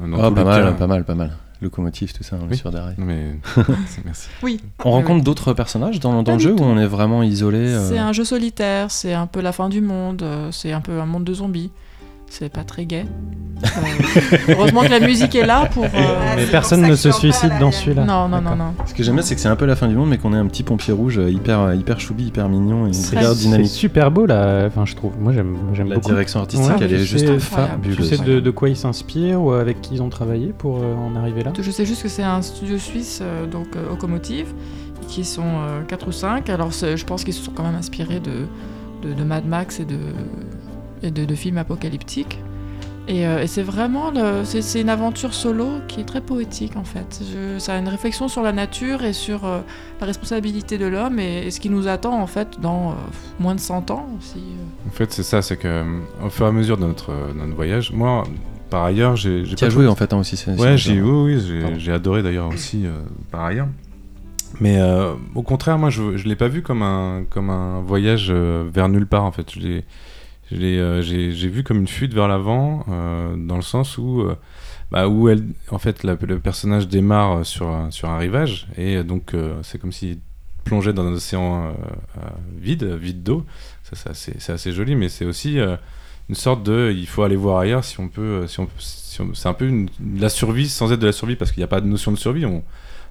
Ah, 0.00 0.04
tous 0.04 0.34
pas 0.34 0.44
mal, 0.44 0.76
pas 0.76 0.86
mal, 0.86 1.04
pas 1.04 1.14
mal. 1.14 1.36
Locomotive, 1.62 2.12
tout 2.12 2.22
ça, 2.22 2.36
on 2.40 2.46
est 2.46 2.52
Oui. 2.52 2.56
sur 2.56 2.70
des 2.70 2.78
rails. 2.78 2.94
Non 2.96 3.06
mais 3.06 3.36
merci. 4.04 4.28
Oui. 4.42 4.60
On 4.84 4.92
rencontre 4.92 5.16
oui. 5.16 5.22
d'autres 5.22 5.52
personnages 5.52 6.00
dans, 6.00 6.22
le 6.22 6.38
jeu 6.38 6.54
tout. 6.54 6.62
ou 6.62 6.66
on 6.66 6.78
est 6.78 6.86
vraiment 6.86 7.22
isolé 7.22 7.58
euh, 7.58 7.88
C'est 7.88 7.98
un 7.98 8.12
jeu 8.12 8.24
solitaire, 8.24 8.90
c'est 8.90 9.12
un 9.12 9.26
peu 9.26 9.40
la 9.40 9.52
fin 9.52 9.68
du 9.68 9.80
monde, 9.80 10.22
euh, 10.22 10.50
c'est 10.52 10.72
un 10.72 10.80
peu 10.80 11.00
un 11.00 11.06
monde 11.06 11.24
de 11.24 11.34
zombies. 11.34 11.70
C'est 12.30 12.48
pas 12.50 12.64
très 12.64 12.86
gai. 12.86 13.04
Euh, 13.62 13.66
heureusement 14.48 14.80
que 14.82 14.88
la 14.88 15.00
musique 15.00 15.34
est 15.34 15.44
là 15.44 15.66
pour. 15.66 15.84
euh, 15.84 15.88
Mais 16.36 16.46
c'est 16.46 16.50
personne 16.50 16.80
pour 16.80 16.88
ne 16.90 16.96
se 16.96 17.10
suicide 17.10 17.52
dans 17.60 17.70
celui-là. 17.70 18.04
Non, 18.04 18.26
non, 18.26 18.40
non, 18.40 18.56
non. 18.56 18.72
Ce 18.86 18.94
que 18.94 19.02
j'aime 19.02 19.16
bien, 19.16 19.22
c'est 19.22 19.34
que 19.34 19.40
c'est 19.42 19.48
un 19.48 19.56
peu 19.56 19.66
la 19.66 19.76
fin 19.76 19.86
du 19.88 19.94
monde, 19.96 20.08
mais 20.08 20.16
qu'on 20.16 20.32
est 20.32 20.38
un 20.38 20.46
petit 20.46 20.62
pompier 20.62 20.94
rouge 20.94 21.18
euh, 21.18 21.28
hyper, 21.28 21.74
hyper 21.74 22.00
choubi, 22.00 22.24
hyper 22.28 22.48
mignon 22.48 22.86
et 22.86 22.94
C'est 22.94 23.16
hyper 23.16 23.32
c'est 23.34 23.40
dynamique. 23.40 23.68
super 23.68 24.10
beau 24.10 24.24
là, 24.24 24.64
enfin 24.66 24.86
je 24.86 24.94
trouve. 24.96 25.12
Moi 25.20 25.34
j'aime 25.34 25.58
j'aime 25.74 25.88
La 25.90 25.96
beaucoup. 25.96 26.08
direction 26.08 26.40
artistique, 26.40 26.70
Ouais, 26.70 26.76
elle 26.80 26.94
est 26.94 26.98
juste 27.04 27.38
fabuleuse. 27.38 27.96
Tu 27.96 28.16
sais 28.16 28.24
de, 28.24 28.40
de 28.40 28.50
quoi 28.50 28.70
ils 28.70 28.76
s'inspirent 28.76 29.42
ou 29.42 29.50
avec 29.52 29.82
qui 29.82 29.94
ils 29.96 30.02
ont 30.02 30.08
travaillé 30.08 30.54
pour 30.56 30.78
euh, 30.78 30.94
en 30.94 31.14
arriver 31.16 31.42
là? 31.42 31.52
Je 31.60 31.70
sais 31.70 31.84
juste 31.84 32.02
que 32.02 32.08
c'est 32.08 32.22
un 32.22 32.40
studio 32.40 32.78
suisse, 32.78 33.18
euh, 33.20 33.46
donc 33.46 33.76
euh, 33.76 33.92
Automotive, 33.92 34.54
qui 35.06 35.22
sont 35.24 35.42
4 35.88 36.08
ou 36.08 36.12
5. 36.12 36.48
Alors 36.48 36.72
c'est- 36.72 36.96
je 36.96 37.04
pense 37.04 37.24
qu'ils 37.24 37.34
se 37.34 37.42
sont 37.44 37.52
quand 37.52 37.64
même 37.64 37.74
inspirés 37.74 38.20
de, 38.20 38.46
de, 39.06 39.12
de 39.12 39.22
Mad 39.24 39.44
Max 39.46 39.80
et 39.80 39.84
de, 39.84 39.96
et 41.02 41.10
de, 41.10 41.24
de 41.24 41.34
films 41.34 41.58
apocalyptiques. 41.58 42.38
Et, 43.08 43.26
euh, 43.26 43.42
et 43.42 43.46
c'est 43.48 43.62
vraiment 43.62 44.10
le- 44.12 44.44
c'est 44.44 44.62
c'est 44.62 44.80
une 44.80 44.88
aventure 44.90 45.34
solo 45.34 45.66
qui 45.88 46.00
est 46.00 46.04
très 46.04 46.20
poétique 46.20 46.76
en 46.76 46.84
fait. 46.84 47.20
Je- 47.32 47.58
ça 47.58 47.74
a 47.74 47.78
une 47.78 47.88
réflexion 47.88 48.28
sur 48.28 48.42
la 48.42 48.52
nature 48.52 49.02
et 49.02 49.12
sur 49.12 49.44
euh, 49.46 49.60
la 50.00 50.06
responsabilité 50.06 50.78
de 50.78 50.86
l'homme 50.86 51.18
et, 51.18 51.46
et 51.46 51.50
ce 51.50 51.58
qui 51.58 51.70
nous 51.70 51.88
attend 51.88 52.20
en 52.20 52.26
fait 52.28 52.60
dans 52.60 52.90
euh, 52.90 52.94
moins 53.40 53.54
de 53.56 53.60
100 53.60 53.90
ans. 53.90 54.06
Si, 54.20 54.38
euh. 54.38 54.88
En 54.88 54.92
fait 54.92 55.12
c'est 55.12 55.24
ça, 55.24 55.42
c'est 55.42 55.56
que 55.56 55.66
euh, 55.66 55.84
au 56.24 56.28
fur 56.30 56.46
et 56.46 56.50
à 56.50 56.52
mesure 56.52 56.76
de 56.76 56.82
notre, 56.84 57.10
euh, 57.10 57.32
notre 57.34 57.54
voyage, 57.54 57.90
moi 57.90 58.22
par 58.68 58.84
ailleurs 58.84 59.16
j'ai 59.16 59.44
j'ai 59.44 59.56
Tu 59.56 59.64
as 59.64 59.68
pas 59.68 59.72
joué 59.72 59.88
en 59.88 59.96
fait 59.96 60.12
hein, 60.12 60.18
aussi. 60.18 60.36
c'est- 60.36 60.50
Ouais, 60.52 60.72
c'est- 60.72 60.76
j'ai 60.76 61.00
oui, 61.00 61.34
oui, 61.34 61.74
j'ai- 61.78 61.90
adoré 61.92 62.22
d'ailleurs 62.22 62.48
aussi 62.48 62.86
euh, 62.86 62.92
par 63.32 63.44
ailleurs. 63.46 63.68
Mais 64.60 64.78
euh, 64.78 65.14
au 65.34 65.42
contraire, 65.42 65.78
moi, 65.78 65.90
je 65.90 66.16
je 66.16 66.28
l'ai 66.28 66.36
pas 66.36 66.48
vu 66.48 66.60
comme 66.62 66.82
un 66.82 67.24
comme 67.30 67.50
un 67.50 67.80
voyage 67.80 68.28
euh, 68.30 68.68
vers 68.72 68.88
nulle 68.88 69.06
part 69.06 69.24
en 69.24 69.32
fait. 69.32 69.50
Je 69.52 69.58
l'ai 69.60 69.84
j'ai 70.50 71.32
j'ai 71.32 71.48
vu 71.48 71.62
comme 71.62 71.78
une 71.78 71.88
fuite 71.88 72.12
vers 72.14 72.28
l'avant 72.28 72.84
euh, 72.88 73.34
dans 73.36 73.56
le 73.56 73.62
sens 73.62 73.98
où 73.98 74.22
euh, 74.22 74.36
bah, 74.90 75.08
où 75.08 75.28
elle 75.28 75.44
en 75.70 75.78
fait 75.78 76.02
la- 76.02 76.16
le 76.20 76.40
personnage 76.40 76.88
démarre 76.88 77.46
sur 77.46 77.86
sur 77.90 78.08
un 78.10 78.18
rivage 78.18 78.66
et 78.76 78.96
euh, 78.96 79.02
donc 79.04 79.34
euh, 79.34 79.54
c'est 79.62 79.80
comme 79.80 79.92
s'il 79.92 80.18
plongeait 80.64 80.92
dans 80.92 81.04
un 81.04 81.12
océan 81.12 81.66
euh, 81.66 81.70
euh, 82.18 82.20
vide 82.58 82.84
vide 82.84 83.22
d'eau. 83.22 83.44
Ça 83.84 83.92
c'est 83.94 84.10
assez, 84.10 84.52
assez 84.52 84.72
joli, 84.72 84.94
mais 84.94 85.08
c'est 85.08 85.24
aussi 85.24 85.58
euh, 85.58 85.76
une 86.28 86.34
sorte 86.34 86.62
de 86.62 86.92
il 86.96 87.06
faut 87.06 87.22
aller 87.22 87.36
voir 87.36 87.58
ailleurs 87.58 87.84
si 87.84 87.98
on 88.00 88.08
peut 88.08 88.42
euh, 88.42 88.46
si 88.46 88.60
on 88.60 88.68
c'est 89.34 89.48
un 89.48 89.52
peu 89.54 89.66
une, 89.66 89.88
la 90.16 90.28
survie 90.28 90.68
sans 90.68 90.92
être 90.92 91.00
de 91.00 91.06
la 91.06 91.12
survie 91.12 91.36
parce 91.36 91.50
qu'il 91.52 91.60
n'y 91.60 91.64
a 91.64 91.68
pas 91.68 91.80
de 91.80 91.86
notion 91.86 92.10
de 92.12 92.16
survie 92.16 92.46
on, 92.46 92.62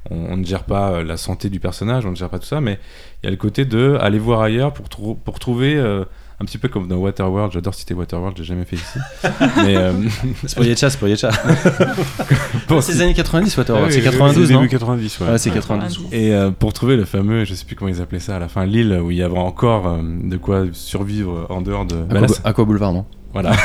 on, 0.10 0.38
ne 0.38 0.44
gère 0.46 0.64
pas 0.64 0.92
euh, 0.94 1.04
la 1.04 1.18
santé 1.18 1.50
du 1.50 1.60
personnage 1.60 2.06
on 2.06 2.12
ne 2.12 2.16
gère 2.16 2.30
pas 2.30 2.40
tout 2.40 2.48
ça 2.48 2.62
mais 2.62 2.80
il 3.22 3.26
y 3.26 3.28
a 3.28 3.32
le 3.32 3.38
côté 3.38 3.66
de 3.66 3.98
aller 4.02 4.18
voir 4.18 4.42
ailleurs 4.42 4.74
pour, 4.74 5.18
pour 5.20 5.40
trouver 5.40 5.76
euh, 5.76 6.06
un 6.42 6.46
petit 6.46 6.58
peu 6.58 6.68
comme 6.70 6.88
dans 6.88 6.96
Waterworld 6.98 7.52
j'adore 7.52 7.74
citer 7.74 7.94
Waterworld 7.94 8.38
j'ai 8.38 8.44
jamais 8.46 8.64
fait 8.66 8.78
ici 8.78 9.00
mais 9.58 9.76
euh, 9.76 9.92
C'est 10.46 10.56
pour 10.56 10.64
Yetcha, 10.66 10.90
c'est 10.90 10.98
pour 10.98 11.08
Yetcha. 11.08 11.30
pour- 12.68 12.82
c'est 12.82 12.94
les 12.94 13.02
années 13.02 13.14
90, 13.14 13.58
Waterworld. 13.58 13.90
Ah 13.92 13.94
oui, 13.96 14.02
c'est 14.02 14.08
oui, 14.08 14.12
92, 14.18 14.48
oui, 14.48 14.54
non 14.54 14.60
début 14.62 14.70
90, 14.72 15.20
ouais. 15.20 15.28
Ouais, 15.32 15.38
c'est 15.38 15.50
Ouais, 15.50 15.56
90. 15.56 15.98
90. 15.98 16.14
et 16.16 16.34
euh, 16.34 16.52
pour 16.52 16.72
trouver 16.74 16.96
le 16.96 17.06
fameux 17.06 17.44
je 17.46 17.54
sais 17.54 17.66
plus 17.66 17.76
comment 17.76 17.90
ils 17.90 18.02
appelaient 18.02 18.20
ça 18.20 18.36
à 18.38 18.40
la 18.40 18.48
fin 18.48 18.66
l'île 18.66 19.00
où 19.04 19.12
il 19.12 19.18
y 19.18 19.24
avait 19.24 19.38
encore 19.38 19.88
euh, 19.88 20.00
de 20.24 20.38
quoi 20.38 20.64
survivre 20.72 21.46
en 21.50 21.62
dehors 21.62 21.86
de 21.86 21.96
bah, 21.96 22.22
Aqua, 22.24 22.36
Aqua 22.46 22.66
Boulevard, 22.66 22.94
non 22.94 23.06
Voilà. 23.34 23.52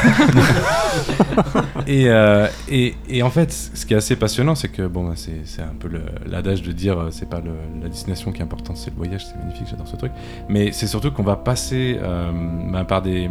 et, 1.86 2.08
euh, 2.08 2.46
et, 2.68 2.94
et 3.08 3.22
en 3.22 3.30
fait, 3.30 3.52
ce 3.52 3.86
qui 3.86 3.94
est 3.94 3.96
assez 3.96 4.16
passionnant, 4.16 4.54
c'est 4.54 4.68
que 4.68 4.86
bon, 4.86 5.08
bah, 5.08 5.14
c'est 5.16 5.62
un 5.62 5.74
peu 5.78 5.88
l'adage 6.26 6.62
de 6.62 6.72
dire 6.72 6.98
euh, 6.98 7.08
c'est 7.10 7.28
pas 7.28 7.40
le- 7.40 7.52
la 7.82 7.88
destination 7.88 8.32
qui 8.32 8.40
est 8.40 8.44
importante, 8.44 8.76
c'est 8.76 8.90
le 8.90 8.96
voyage, 8.96 9.26
c'est 9.26 9.36
magnifique, 9.38 9.66
j'adore 9.70 9.88
ce 9.88 9.96
truc. 9.96 10.12
Mais 10.48 10.72
c'est 10.72 10.86
surtout 10.86 11.10
qu'on 11.10 11.22
va 11.22 11.36
passer 11.36 11.98
euh, 12.02 12.30
bah, 12.70 12.84
par 12.84 13.02
des, 13.02 13.30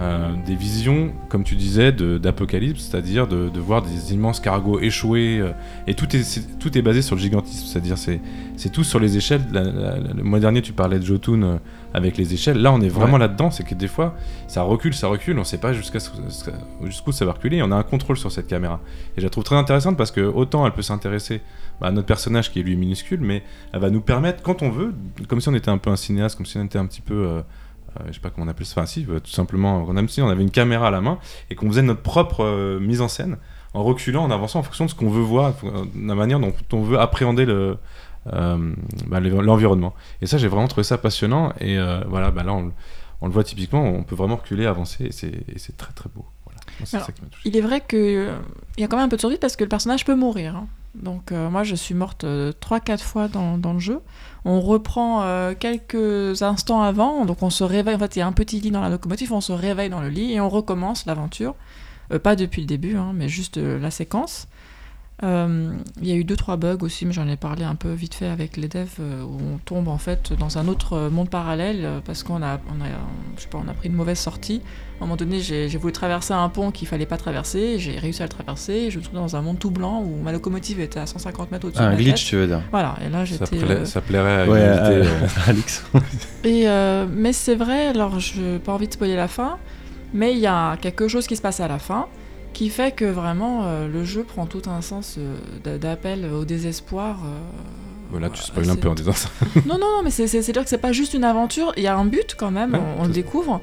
euh, 0.00 0.32
des 0.46 0.54
visions, 0.54 1.12
comme 1.28 1.44
tu 1.44 1.56
disais, 1.56 1.92
d'apocalypse, 1.92 2.88
c'est-à-dire 2.88 3.26
de, 3.28 3.48
de 3.50 3.60
voir 3.60 3.82
des 3.82 4.14
immenses 4.14 4.40
cargos 4.40 4.80
échouer. 4.80 5.38
euh, 5.40 5.50
et 5.86 5.94
tout 5.94 6.14
est, 6.16 6.58
tout 6.58 6.76
est 6.78 6.82
basé 6.82 7.02
sur 7.02 7.16
le 7.16 7.20
gigantisme, 7.20 7.66
c'est-à-dire 7.66 7.98
c'est 7.98 8.20
tout 8.72 8.84
sur 8.84 8.98
les 8.98 9.16
échelles. 9.16 9.42
La- 9.52 9.62
la- 9.64 9.98
la- 9.98 10.12
le 10.14 10.22
mois 10.22 10.40
dernier, 10.40 10.62
tu 10.62 10.72
parlais 10.72 10.98
de 10.98 11.04
Jotun 11.04 11.42
euh, 11.42 11.58
avec 11.92 12.16
les 12.16 12.32
échelles. 12.34 12.58
Là, 12.62 12.72
on 12.72 12.80
est 12.80 12.88
vraiment 12.88 13.14
Ouais. 13.14 13.18
là-dedans, 13.20 13.50
c'est 13.50 13.64
que 13.64 13.74
des 13.74 13.88
fois, 13.88 14.14
ça 14.48 14.62
recule, 14.62 14.94
ça 14.94 15.08
recule, 15.08 15.38
on 15.38 15.44
sait 15.44 15.58
pas 15.58 15.72
jusqu'à 15.72 15.98
jusqu'où 16.84 17.12
ça 17.12 17.24
va 17.24 17.32
reculer, 17.32 17.58
et 17.58 17.62
on 17.62 17.70
a 17.72 17.76
un 17.76 17.82
contrôle 17.82 18.16
sur 18.16 18.32
cette 18.32 18.46
caméra. 18.46 18.80
Et 19.16 19.20
je 19.20 19.26
la 19.26 19.30
trouve 19.30 19.44
très 19.44 19.56
intéressante 19.56 19.96
parce 19.96 20.10
que 20.10 20.20
autant 20.20 20.64
elle 20.66 20.72
peut 20.72 20.82
s'intéresser 20.82 21.40
bah, 21.80 21.88
à 21.88 21.90
notre 21.90 22.06
personnage 22.06 22.50
qui 22.52 22.60
est 22.60 22.62
lui 22.62 22.76
minuscule, 22.76 23.20
mais 23.20 23.42
elle 23.72 23.80
va 23.80 23.90
nous 23.90 24.00
permettre, 24.00 24.42
quand 24.42 24.62
on 24.62 24.70
veut, 24.70 24.94
comme 25.28 25.40
si 25.40 25.48
on 25.48 25.54
était 25.54 25.70
un 25.70 25.78
peu 25.78 25.90
un 25.90 25.96
cinéaste, 25.96 26.36
comme 26.36 26.46
si 26.46 26.56
on 26.58 26.64
était 26.64 26.78
un 26.78 26.86
petit 26.86 27.02
peu. 27.02 27.14
euh, 27.26 27.42
euh, 27.98 28.04
je 28.08 28.12
sais 28.14 28.20
pas 28.20 28.30
comment 28.30 28.46
on 28.46 28.48
appelle 28.50 28.66
ça, 28.66 28.80
enfin 28.80 28.86
si, 28.86 29.06
euh, 29.08 29.18
tout 29.20 29.30
simplement, 29.30 29.84
comme 29.84 30.08
si 30.08 30.20
on 30.22 30.28
avait 30.28 30.42
une 30.42 30.50
caméra 30.50 30.88
à 30.88 30.90
la 30.90 31.00
main 31.00 31.18
et 31.50 31.54
qu'on 31.54 31.68
faisait 31.68 31.82
notre 31.82 32.02
propre 32.02 32.44
euh, 32.44 32.78
mise 32.80 33.00
en 33.00 33.08
scène 33.08 33.36
en 33.74 33.82
reculant, 33.84 34.24
en 34.24 34.30
avançant 34.30 34.58
en 34.60 34.62
fonction 34.62 34.84
de 34.86 34.90
ce 34.90 34.94
qu'on 34.96 35.10
veut 35.10 35.22
voir, 35.22 35.54
de 35.62 36.06
la 36.08 36.14
manière 36.14 36.40
dont 36.40 36.52
on 36.72 36.82
veut 36.82 36.98
appréhender 36.98 37.44
le, 37.46 37.76
euh, 38.32 38.72
bah, 39.06 39.20
l'env- 39.20 39.42
l'environnement. 39.42 39.94
Et 40.22 40.26
ça, 40.26 40.38
j'ai 40.38 40.48
vraiment 40.48 40.66
trouvé 40.68 40.82
ça 40.84 40.98
passionnant. 40.98 41.52
Et 41.60 41.78
voilà, 42.08 42.32
bah, 42.32 42.42
là, 42.42 42.52
on, 42.52 42.64
le- 42.66 42.72
on 43.20 43.26
le 43.28 43.32
voit 43.32 43.44
typiquement, 43.44 43.84
on 43.84 44.02
peut 44.02 44.16
vraiment 44.16 44.36
reculer, 44.36 44.66
avancer, 44.66 45.04
et 45.04 45.12
c'est 45.12 45.76
très 45.76 45.92
très 45.92 46.08
beau. 46.12 46.24
Voilà. 46.44 46.58
Moi, 46.80 46.84
c'est 46.86 46.96
Alors, 46.96 47.06
ça 47.06 47.12
qui 47.12 47.22
m'a 47.22 47.28
touché. 47.28 47.48
Il 47.48 47.56
est 47.56 47.60
vrai 47.60 47.80
qu'il 47.86 48.28
y 48.78 48.82
a 48.82 48.88
quand 48.88 48.96
même 48.96 49.06
un 49.06 49.08
peu 49.08 49.14
de 49.16 49.20
survie 49.20 49.38
parce 49.38 49.54
que 49.54 49.62
le 49.62 49.68
personnage 49.68 50.04
peut 50.04 50.16
mourir. 50.16 50.56
hein. 50.56 50.66
Donc 50.96 51.30
moi 51.30 51.62
je 51.62 51.76
suis 51.76 51.94
morte 51.94 52.24
3-4 52.24 52.98
fois 52.98 53.28
dans, 53.28 53.56
dans 53.56 53.72
le 53.74 53.78
jeu. 53.78 54.00
On 54.44 54.60
reprend 54.60 55.22
euh, 55.22 55.54
quelques 55.58 56.42
instants 56.42 56.82
avant, 56.82 57.24
donc 57.24 57.42
on 57.42 57.50
se 57.50 57.64
réveille, 57.64 57.94
en 57.94 57.98
fait 57.98 58.16
il 58.16 58.20
y 58.20 58.22
a 58.22 58.26
un 58.26 58.32
petit 58.32 58.60
lit 58.60 58.70
dans 58.70 58.80
la 58.80 58.88
locomotive, 58.88 59.32
on 59.32 59.40
se 59.40 59.52
réveille 59.52 59.90
dans 59.90 60.00
le 60.00 60.08
lit 60.08 60.32
et 60.32 60.40
on 60.40 60.48
recommence 60.48 61.06
l'aventure. 61.06 61.54
Euh, 62.12 62.18
pas 62.18 62.36
depuis 62.36 62.62
le 62.62 62.66
début, 62.66 62.96
hein, 62.96 63.12
mais 63.14 63.28
juste 63.28 63.58
euh, 63.58 63.78
la 63.78 63.90
séquence. 63.90 64.48
Euh, 65.22 65.72
Il 66.00 66.08
y 66.08 66.12
a 66.12 66.14
eu 66.14 66.24
2-3 66.24 66.56
bugs 66.56 66.78
aussi, 66.82 67.04
mais 67.06 67.12
j'en 67.12 67.28
ai 67.28 67.36
parlé 67.36 67.64
un 67.64 67.74
peu 67.74 67.92
vite 67.92 68.14
fait 68.14 68.26
avec 68.28 68.56
les 68.56 68.68
devs, 68.68 68.88
euh, 69.00 69.22
où 69.22 69.36
on 69.54 69.58
tombe 69.58 69.88
en 69.88 69.98
fait 69.98 70.32
dans 70.32 70.56
un 70.58 70.66
autre 70.68 70.94
euh, 70.94 71.10
monde 71.10 71.28
parallèle 71.28 71.80
euh, 71.84 72.00
parce 72.04 72.22
qu'on 72.22 72.42
a, 72.42 72.54
on 72.68 72.80
a, 72.82 72.86
je 73.36 73.42
sais 73.42 73.48
pas, 73.48 73.60
on 73.64 73.68
a 73.68 73.74
pris 73.74 73.88
une 73.88 73.94
mauvaise 73.94 74.18
sortie. 74.18 74.62
À 75.00 75.04
un 75.04 75.06
moment 75.06 75.16
donné, 75.16 75.40
j'ai 75.40 75.66
voulu 75.78 75.92
traverser 75.94 76.34
un 76.34 76.48
pont 76.50 76.70
qu'il 76.70 76.86
fallait 76.86 77.06
pas 77.06 77.16
traverser, 77.16 77.78
j'ai 77.78 77.98
réussi 77.98 78.20
à 78.22 78.26
le 78.26 78.30
traverser, 78.30 78.72
et 78.74 78.90
je 78.90 78.98
me 78.98 79.02
trouve 79.04 79.16
dans 79.18 79.34
un 79.34 79.40
monde 79.40 79.58
tout 79.58 79.70
blanc 79.70 80.02
où 80.02 80.22
ma 80.22 80.30
locomotive 80.30 80.78
était 80.80 81.00
à 81.00 81.06
150 81.06 81.50
mètres 81.52 81.66
au-dessus 81.66 81.82
Ah, 81.82 81.88
de 81.88 81.94
un 81.94 81.96
glitch, 81.96 82.16
tête. 82.22 82.28
tu 82.28 82.36
veux 82.36 82.46
dire 82.46 82.60
Voilà, 82.70 82.96
et 83.04 83.08
là 83.08 83.20
Ça, 83.20 83.24
j'étais. 83.24 83.56
pla- 83.56 83.74
euh, 83.76 83.84
ça 83.86 84.00
plairait 84.02 84.42
à 84.42 84.46
Ouais, 84.46 84.60
Alix. 85.48 85.84
Et 86.44 86.68
euh, 86.68 87.06
mais 87.10 87.32
c'est 87.32 87.54
vrai, 87.54 87.86
alors 87.88 88.20
je 88.20 88.40
n'ai 88.40 88.58
pas 88.58 88.72
envie 88.74 88.88
de 88.88 88.92
spoiler 88.92 89.16
la 89.16 89.28
fin, 89.28 89.56
mais 90.12 90.32
il 90.32 90.38
y 90.38 90.46
a 90.46 90.76
quelque 90.76 91.08
chose 91.08 91.26
qui 91.26 91.34
se 91.36 91.40
passe 91.42 91.60
à 91.60 91.68
la 91.68 91.78
fin 91.78 92.06
qui 92.52 92.68
fait 92.70 92.92
que 92.94 93.04
vraiment 93.04 93.62
euh, 93.64 93.88
le 93.88 94.04
jeu 94.04 94.22
prend 94.24 94.46
tout 94.46 94.62
un 94.68 94.80
sens 94.82 95.16
euh, 95.18 95.36
d'a- 95.64 95.78
d'appel 95.78 96.26
au 96.26 96.44
désespoir. 96.44 97.18
euh, 97.24 97.28
Voilà, 98.10 98.28
tu 98.30 98.42
spoil 98.42 98.68
un 98.68 98.76
peu 98.76 98.88
en 98.88 98.94
disant 98.94 99.12
ça. 99.12 99.28
Non, 99.66 99.74
non, 99.74 99.78
non, 99.78 100.02
mais 100.04 100.10
c'est- 100.10 100.26
c'est 100.26 100.42
c'est 100.42 100.52
dire 100.52 100.62
que 100.64 100.68
c'est 100.70 100.78
pas 100.78 100.92
juste 100.92 101.14
une 101.14 101.24
aventure, 101.24 101.72
il 101.76 101.82
y 101.82 101.86
a 101.86 101.96
un 101.96 102.04
but 102.04 102.34
quand 102.36 102.50
même, 102.50 102.74
Ouais, 102.74 102.80
on, 102.98 103.02
on 103.04 103.06
le 103.06 103.12
découvre, 103.12 103.60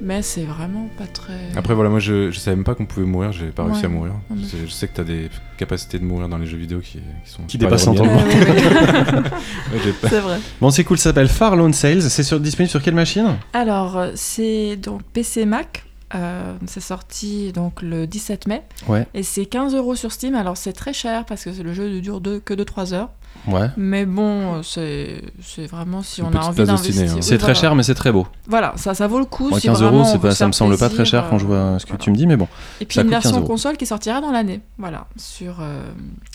mais 0.00 0.22
c'est 0.22 0.44
vraiment 0.44 0.88
pas 0.96 1.06
très. 1.06 1.34
Après, 1.56 1.74
voilà, 1.74 1.90
moi 1.90 1.98
je, 1.98 2.30
je 2.30 2.38
savais 2.38 2.56
même 2.56 2.64
pas 2.64 2.74
qu'on 2.74 2.86
pouvait 2.86 3.04
mourir, 3.06 3.32
j'ai 3.32 3.46
pas 3.48 3.64
réussi 3.64 3.80
Ouais. 3.80 3.86
à 3.86 3.88
mourir. 3.88 4.12
Ouais, 4.30 4.36
mais- 4.36 4.42
Je, 4.44 4.66
je 4.66 4.70
sais 4.70 4.86
que 4.88 4.94
t'as 4.94 5.04
des 5.04 5.28
capacités 5.58 5.98
de 5.98 6.04
mourir 6.04 6.28
dans 6.28 6.38
les 6.38 6.46
jeux 6.46 6.56
vidéo 6.56 6.78
qui, 6.80 6.98
qui 7.24 7.30
sont 7.30 7.42
Qui 7.42 7.58
pas 7.58 7.64
dépassent 7.66 7.86
l'entendement. 7.86 8.20
C'est 10.08 10.20
vrai. 10.20 10.38
Bon, 10.60 10.70
c'est 10.70 10.84
cool, 10.84 10.98
ça 10.98 11.10
s'appelle 11.10 11.28
Far 11.28 11.56
Lone 11.56 11.72
Sales. 11.74 12.02
C'est 12.02 12.22
sur, 12.22 12.40
disponible 12.40 12.70
sur 12.70 12.82
quelle 12.82 12.94
machine? 12.94 13.36
Alors, 13.52 14.04
c'est 14.14 14.76
donc 14.76 15.02
PC 15.12 15.44
Mac. 15.46 15.84
Euh, 16.14 16.54
c'est 16.66 16.80
sorti 16.80 17.52
donc 17.52 17.82
le 17.82 18.06
17 18.06 18.46
mai 18.48 18.62
Ouais. 18.88 19.06
et 19.14 19.22
c'est 19.22 19.46
15 19.46 19.74
euros 19.74 19.94
sur 19.94 20.12
Steam. 20.12 20.34
Alors 20.34 20.56
c'est 20.56 20.72
très 20.72 20.92
cher 20.92 21.24
parce 21.24 21.44
que 21.44 21.50
le 21.50 21.72
jeu 21.72 21.88
ne 21.88 22.00
dure 22.00 22.20
de- 22.20 22.38
que 22.38 22.54
de 22.54 22.64
3 22.64 22.92
heures. 22.94 23.10
Ouais. 23.46 23.68
Mais 23.76 24.06
bon, 24.06 24.56
euh, 24.56 24.62
c'est 24.62 25.22
c'est 25.40 25.66
vraiment 25.66 26.02
si 26.02 26.20
Une 26.20 26.26
on 26.26 26.32
a 26.34 26.40
envie 26.40 26.64
d'investir. 26.64 27.10
hein. 27.10 27.14
Oui, 27.16 27.22
C'est 27.22 27.38
très 27.38 27.46
voilà. 27.52 27.54
cher, 27.54 27.74
mais 27.76 27.84
c'est 27.84 27.94
très 27.94 28.10
beau. 28.10 28.26
Voilà, 28.48 28.72
ça, 28.76 28.92
ça 28.92 29.06
vaut 29.06 29.20
le 29.20 29.24
coup. 29.24 29.48
Moi, 29.50 29.60
si 29.60 29.68
15 29.68 29.80
vraiment 29.82 29.98
euros, 30.14 30.30
ça 30.32 30.46
me 30.48 30.52
semble 30.52 30.76
pas 30.76 30.88
très 30.90 31.04
cher 31.04 31.26
quand 31.30 31.38
je 31.38 31.46
vois 31.46 31.78
ce 31.78 31.84
que 31.86 31.90
voilà. 31.90 32.02
tu 32.04 32.10
me 32.10 32.16
dis, 32.16 32.26
mais 32.26 32.36
bon. 32.36 32.48
Et 32.80 32.86
puis 32.86 32.96
ça 32.96 33.02
une 33.02 33.06
coûte 33.06 33.14
15 33.22 33.22
version 33.32 33.46
console 33.46 33.76
qui 33.76 33.86
sortira 33.86 34.20
dans 34.20 34.32
l'année. 34.32 34.60
Voilà, 34.78 35.06
sur 35.16 35.58
euh, 35.60 35.84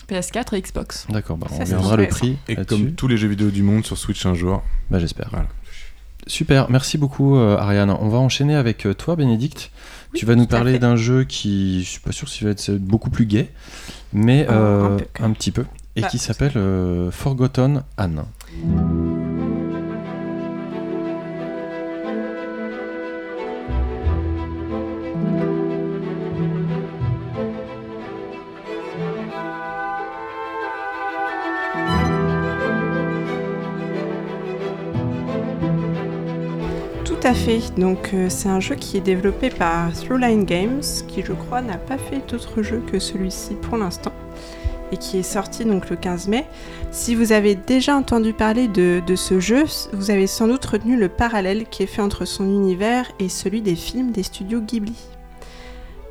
PS4 0.08 0.54
et 0.56 0.62
Xbox. 0.62 1.06
D'accord, 1.10 1.36
bah, 1.36 1.48
on 1.52 1.62
verra 1.64 1.96
le 1.96 2.08
prix. 2.08 2.38
Et 2.48 2.56
comme 2.64 2.92
tous 2.92 3.08
les 3.08 3.18
jeux 3.18 3.28
vidéo 3.28 3.50
du 3.50 3.62
monde 3.62 3.84
sur 3.84 3.98
Switch 3.98 4.24
un 4.24 4.34
jour. 4.34 4.62
Bah, 4.90 4.98
j'espère. 4.98 5.28
Voilà. 5.30 5.46
Super, 6.26 6.70
merci 6.70 6.98
beaucoup 6.98 7.36
euh, 7.36 7.56
Ariane. 7.56 7.90
On 7.90 8.08
va 8.08 8.18
enchaîner 8.18 8.56
avec 8.56 8.84
euh, 8.86 8.94
toi 8.94 9.14
Bénédicte. 9.14 9.70
Oui, 10.12 10.18
tu 10.18 10.26
vas 10.26 10.34
nous 10.34 10.46
parler 10.46 10.78
d'un 10.78 10.96
jeu 10.96 11.24
qui, 11.24 11.84
je 11.84 11.88
suis 11.88 12.00
pas 12.00 12.12
sûr 12.12 12.28
s'il 12.28 12.44
va 12.46 12.50
être 12.50 12.72
beaucoup 12.72 13.10
plus 13.10 13.26
gai, 13.26 13.50
mais 14.12 14.44
Oh, 14.48 14.52
un 14.52 14.54
euh, 14.54 14.98
petit 15.34 15.52
peu, 15.52 15.64
et 15.94 16.00
Bah, 16.00 16.08
qui 16.08 16.18
s'appelle 16.18 16.52
euh, 16.56 17.10
Forgotten 17.12 17.82
Anne. 17.96 18.24
Donc 37.76 38.10
euh, 38.12 38.26
c'est 38.28 38.48
un 38.48 38.58
jeu 38.58 38.74
qui 38.74 38.96
est 38.96 39.00
développé 39.00 39.50
par 39.50 39.92
Throughline 39.92 40.44
Games, 40.44 40.82
qui 41.06 41.22
je 41.22 41.32
crois 41.32 41.62
n'a 41.62 41.76
pas 41.76 41.96
fait 41.96 42.28
d'autres 42.28 42.60
jeux 42.62 42.82
que 42.90 42.98
celui-ci 42.98 43.54
pour 43.54 43.78
l'instant, 43.78 44.12
et 44.90 44.96
qui 44.96 45.18
est 45.18 45.22
sorti 45.22 45.64
donc 45.64 45.88
le 45.88 45.94
15 45.94 46.26
mai. 46.26 46.44
Si 46.90 47.14
vous 47.14 47.30
avez 47.30 47.54
déjà 47.54 47.94
entendu 47.94 48.32
parler 48.32 48.66
de, 48.66 49.00
de 49.06 49.14
ce 49.14 49.38
jeu, 49.38 49.62
vous 49.92 50.10
avez 50.10 50.26
sans 50.26 50.48
doute 50.48 50.64
retenu 50.64 50.96
le 50.96 51.08
parallèle 51.08 51.66
qui 51.68 51.84
est 51.84 51.86
fait 51.86 52.02
entre 52.02 52.24
son 52.24 52.46
univers 52.46 53.12
et 53.20 53.28
celui 53.28 53.60
des 53.60 53.76
films 53.76 54.10
des 54.10 54.24
studios 54.24 54.60
Ghibli. 54.60 54.96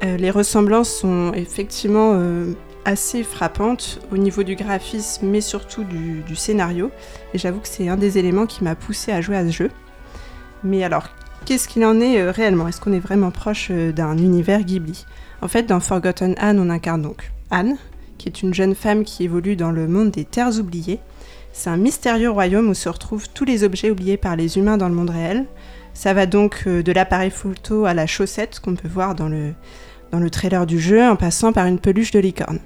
Euh, 0.06 0.16
les 0.16 0.32
ressemblances 0.32 0.90
sont 0.90 1.34
effectivement 1.34 2.14
euh, 2.14 2.54
assez 2.86 3.24
frappantes 3.24 4.00
au 4.14 4.16
niveau 4.16 4.44
du 4.44 4.56
graphisme, 4.56 5.28
mais 5.28 5.42
surtout 5.42 5.84
du, 5.84 6.22
du 6.22 6.38
scénario. 6.38 6.92
Et 7.34 7.38
j'avoue 7.38 7.60
que 7.60 7.68
c'est 7.68 7.90
un 7.90 7.98
des 7.98 8.20
éléments 8.20 8.46
qui 8.46 8.64
m'a 8.64 8.76
poussé 8.76 9.12
à 9.12 9.20
jouer 9.20 9.36
à 9.36 9.46
ce 9.46 9.52
jeu. 9.52 9.72
Mais 10.64 10.84
alors, 10.84 11.10
qu'est-ce 11.46 11.68
qu'il 11.68 11.86
en 11.86 12.02
est 12.02 12.20
euh, 12.20 12.32
réellement? 12.32 12.68
Est-ce 12.68 12.82
qu'on 12.82 12.92
est 12.92 13.00
vraiment 13.00 13.32
proche 13.32 13.68
euh, 13.72 13.92
d'un 13.92 14.18
univers 14.18 14.64
Ghibli? 14.64 15.06
En 15.42 15.48
fait, 15.48 15.64
dans 15.64 15.80
Forgotten 15.80 16.36
Anne, 16.38 16.60
on 16.60 16.70
incarne 16.70 17.04
donc 17.04 17.32
Anne, 17.52 17.78
qui 18.18 18.28
est 18.28 18.42
une 18.42 18.54
jeune 18.54 18.76
femme 18.76 19.04
qui 19.04 19.24
évolue 19.24 19.56
dans 19.56 19.72
le 19.72 19.88
monde 19.88 20.12
des 20.12 20.26
terres 20.26 20.60
oubliées. 20.60 21.00
C'est 21.54 21.70
un 21.70 21.78
mystérieux 21.78 22.32
royaume 22.32 22.70
où 22.70 22.74
se 22.74 22.90
retrouvent 22.90 23.30
tous 23.30 23.46
les 23.46 23.64
objets 23.64 23.92
oubliés 23.92 24.18
par 24.18 24.36
les 24.36 24.58
humains 24.58 24.78
dans 24.78 24.90
le 24.90 24.96
monde 24.96 25.12
réel. 25.12 25.46
Ça 25.94 26.14
va 26.14 26.26
donc 26.26 26.64
euh, 26.68 26.82
de 26.84 26.92
l'appareil 26.92 27.32
photo 27.32 27.86
à 27.86 27.94
la 27.94 28.08
chaussette 28.08 28.60
qu'on 28.60 28.76
peut 28.76 28.90
voir 28.90 29.16
dans 29.16 29.30
le, 29.30 29.54
dans 30.12 30.20
le 30.20 30.30
trailer 30.30 30.66
du 30.66 30.80
jeu, 30.80 31.04
en 31.04 31.16
passant 31.16 31.54
par 31.54 31.68
une 31.68 31.80
peluche 31.80 32.12
de 32.12 32.20
licorne. 32.20 32.60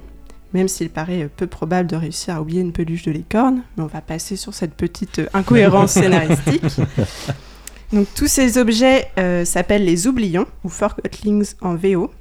Même 0.53 0.67
s'il 0.67 0.89
paraît 0.89 1.29
peu 1.37 1.45
probable 1.45 1.87
de 1.87 1.95
réussir 1.95 2.35
à 2.35 2.41
oublier 2.41 2.61
une 2.61 2.71
peluche 2.71 3.03
de 3.03 3.11
licorne, 3.11 3.61
mais 3.77 3.83
on 3.83 3.87
va 3.87 4.01
passer 4.01 4.35
sur 4.35 4.53
cette 4.55 4.73
petite 4.73 5.21
incohérence 5.33 5.91
scénaristique. 5.99 6.79
Donc 7.91 8.07
tous 8.15 8.27
ces 8.27 8.57
objets 8.57 9.09
euh, 9.17 9.45
s'appellent 9.45 9.85
les 9.85 10.07
oublions, 10.07 10.45
ou 10.63 10.69
Forgotlings 10.69 11.53
en 11.61 11.75
VO, 11.75 12.11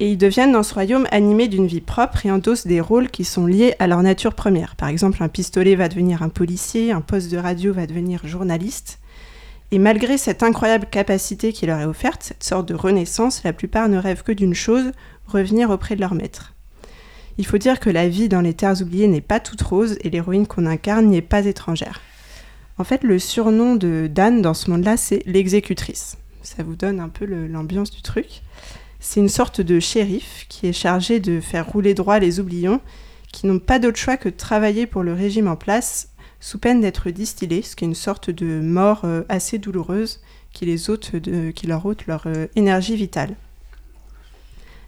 et 0.00 0.10
ils 0.10 0.18
deviennent 0.18 0.52
dans 0.52 0.62
ce 0.62 0.72
royaume 0.72 1.06
animés 1.10 1.48
d'une 1.48 1.66
vie 1.66 1.82
propre 1.82 2.24
et 2.24 2.30
endossent 2.30 2.66
des 2.66 2.80
rôles 2.80 3.10
qui 3.10 3.24
sont 3.24 3.46
liés 3.46 3.74
à 3.78 3.86
leur 3.86 4.02
nature 4.02 4.34
première. 4.34 4.74
Par 4.74 4.88
exemple, 4.88 5.22
un 5.22 5.28
pistolet 5.28 5.76
va 5.76 5.88
devenir 5.88 6.22
un 6.22 6.30
policier, 6.30 6.92
un 6.92 7.02
poste 7.02 7.30
de 7.30 7.36
radio 7.36 7.72
va 7.72 7.86
devenir 7.86 8.26
journaliste. 8.26 8.98
Et 9.70 9.78
malgré 9.78 10.18
cette 10.18 10.42
incroyable 10.42 10.86
capacité 10.90 11.52
qui 11.52 11.66
leur 11.66 11.78
est 11.78 11.84
offerte, 11.84 12.22
cette 12.22 12.42
sorte 12.42 12.66
de 12.66 12.74
renaissance, 12.74 13.44
la 13.44 13.52
plupart 13.52 13.88
ne 13.88 13.98
rêvent 13.98 14.22
que 14.22 14.32
d'une 14.32 14.54
chose, 14.54 14.92
revenir 15.26 15.70
auprès 15.70 15.94
de 15.94 16.00
leur 16.00 16.14
maître. 16.14 16.54
Il 17.38 17.46
faut 17.46 17.58
dire 17.58 17.80
que 17.80 17.88
la 17.88 18.08
vie 18.08 18.28
dans 18.28 18.40
les 18.40 18.54
terres 18.54 18.82
oubliées 18.82 19.08
n'est 19.08 19.20
pas 19.20 19.40
toute 19.40 19.62
rose 19.62 19.96
et 20.00 20.10
l'héroïne 20.10 20.46
qu'on 20.46 20.66
incarne 20.66 21.06
n'y 21.06 21.18
est 21.18 21.22
pas 21.22 21.46
étrangère. 21.46 22.00
En 22.82 22.84
fait, 22.84 23.04
le 23.04 23.20
surnom 23.20 23.76
de 23.76 24.10
Dan 24.12 24.42
dans 24.42 24.54
ce 24.54 24.68
monde-là, 24.68 24.96
c'est 24.96 25.22
l'exécutrice. 25.24 26.16
Ça 26.42 26.64
vous 26.64 26.74
donne 26.74 26.98
un 26.98 27.08
peu 27.08 27.24
l'ambiance 27.24 27.92
du 27.92 28.02
truc. 28.02 28.42
C'est 28.98 29.20
une 29.20 29.28
sorte 29.28 29.60
de 29.60 29.78
shérif 29.78 30.46
qui 30.48 30.66
est 30.66 30.72
chargé 30.72 31.20
de 31.20 31.38
faire 31.38 31.68
rouler 31.68 31.94
droit 31.94 32.18
les 32.18 32.40
oublions, 32.40 32.80
qui 33.30 33.46
n'ont 33.46 33.60
pas 33.60 33.78
d'autre 33.78 33.98
choix 33.98 34.16
que 34.16 34.28
de 34.28 34.34
travailler 34.34 34.88
pour 34.88 35.04
le 35.04 35.12
régime 35.12 35.46
en 35.46 35.54
place, 35.54 36.08
sous 36.40 36.58
peine 36.58 36.80
d'être 36.80 37.10
distillés, 37.10 37.62
ce 37.62 37.76
qui 37.76 37.84
est 37.84 37.86
une 37.86 37.94
sorte 37.94 38.30
de 38.30 38.58
mort 38.58 39.02
euh, 39.04 39.22
assez 39.28 39.58
douloureuse 39.58 40.20
qui, 40.52 40.66
qui 41.54 41.66
leur 41.68 41.86
ôte 41.86 42.06
leur 42.08 42.24
euh, 42.26 42.48
énergie 42.56 42.96
vitale. 42.96 43.36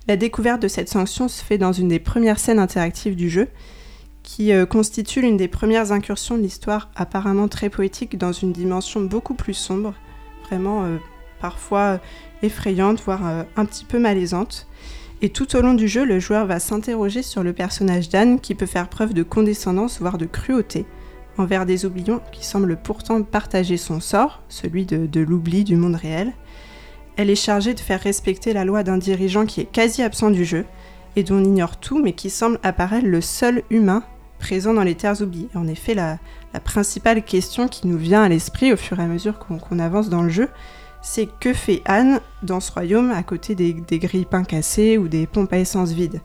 La 0.09 0.17
découverte 0.17 0.61
de 0.61 0.67
cette 0.67 0.89
sanction 0.89 1.29
se 1.29 1.45
fait 1.45 1.59
dans 1.59 1.73
une 1.73 1.91
des 1.91 2.01
premières 2.01 2.41
scènes 2.41 2.59
interactives 2.59 3.15
du 3.15 3.31
jeu, 3.31 3.47
qui 4.25 4.53
euh, 4.53 4.67
constitue 4.67 5.21
l'une 5.21 5.37
des 5.37 5.47
premières 5.47 5.93
incursions 5.93 6.37
de 6.37 6.43
l'histoire 6.43 6.91
apparemment 6.97 7.47
très 7.47 7.71
poétique 7.71 8.19
dans 8.19 8.33
une 8.33 8.53
dimension 8.53 9.03
beaucoup 9.03 9.35
plus 9.35 9.55
sombre, 9.55 9.95
vraiment 10.49 10.85
euh, 10.85 10.97
parfois 11.41 12.01
effrayante, 12.43 13.01
voire 13.05 13.25
euh, 13.25 13.43
un 13.57 13.65
petit 13.67 13.85
peu 13.85 14.01
malaisante. 14.01 14.67
Et 15.23 15.29
tout 15.29 15.55
au 15.55 15.61
long 15.61 15.75
du 15.75 15.87
jeu, 15.87 16.05
le 16.05 16.19
joueur 16.19 16.47
va 16.47 16.59
s'interroger 16.59 17.23
sur 17.23 17.43
le 17.43 17.53
personnage 17.53 18.09
d'Anne 18.09 18.41
qui 18.41 18.55
peut 18.55 18.67
faire 18.67 18.89
preuve 18.89 19.13
de 19.13 19.23
condescendance, 19.23 20.01
voire 20.01 20.19
de 20.19 20.27
cruauté, 20.27 20.87
envers 21.39 21.67
des 21.67 21.85
oublions 21.85 22.21
qui 22.33 22.45
semblent 22.45 22.79
pourtant 22.83 23.23
partager 23.23 23.77
son 23.77 24.01
sort, 24.01 24.43
celui 24.49 24.87
de, 24.87 25.07
de 25.07 25.21
l'oubli 25.21 25.65
du 25.65 25.77
monde 25.77 25.97
réel. 25.97 26.33
Elle 27.17 27.31
est 27.31 27.37
chargée 27.37 27.75
de 27.75 27.81
faire 27.81 28.01
respecter 28.01 28.53
la 28.55 28.65
loi 28.65 28.83
d'un 28.83 28.99
dirigeant 28.99 29.47
qui 29.47 29.61
est 29.61 29.71
quasi 29.71 30.03
absent 30.03 30.31
du 30.31 30.45
jeu, 30.45 30.65
et 31.17 31.23
dont 31.23 31.37
on 31.37 31.45
ignore 31.45 31.77
tout, 31.77 32.03
mais 32.03 32.13
qui 32.13 32.29
semble 32.31 32.59
apparaître 32.63 33.07
le 33.07 33.21
seul 33.21 33.63
humain 33.71 34.03
présent 34.39 34.75
dans 34.75 34.83
les 34.83 34.95
terres 34.95 35.21
oubliées. 35.23 35.49
En 35.55 35.67
effet, 35.67 35.95
la, 35.95 36.19
principale 36.65 37.25
question 37.25 37.67
qui 37.67 37.89
nous 37.89 37.99
vient 37.99 38.23
à 38.23 38.29
l'esprit 38.29 38.73
au 38.73 38.77
fur 38.77 39.01
et 39.01 39.03
à 39.03 39.07
mesure 39.07 39.39
qu'on 39.39 39.79
avance 39.79 40.09
dans 40.09 40.23
le 40.23 40.29
jeu, 40.29 40.49
c'est 41.03 41.29
que 41.41 41.53
fait 41.53 41.83
Anne 41.85 42.21
dans 42.43 42.61
ce 42.61 42.71
royaume 42.71 43.11
à 43.11 43.23
côté 43.23 43.55
des, 43.55 43.73
des 43.73 43.99
grille-pains 43.99 44.45
cassés 44.45 44.97
ou 44.97 45.09
des 45.09 45.27
pompes 45.27 45.53
à 45.53 45.59
essence 45.59 45.93
vides? 45.93 46.21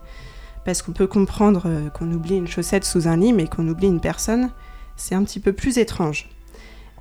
Parce 0.66 0.82
qu'on 0.82 0.92
peut 0.92 1.08
comprendre 1.08 1.64
euh, 1.66 1.90
qu'on 1.90 2.12
oublie 2.12 2.36
une 2.36 2.48
chaussette 2.48 2.86
sous 2.86 3.08
un 3.08 3.18
lit, 3.18 3.34
mais 3.34 3.48
qu'on 3.48 3.68
oublie 3.68 3.88
une 3.88 4.02
personne, 4.02 4.52
c'est 4.96 5.16
un 5.16 5.24
petit 5.24 5.40
peu 5.40 5.54
plus 5.54 5.78
étrange. 5.78 6.30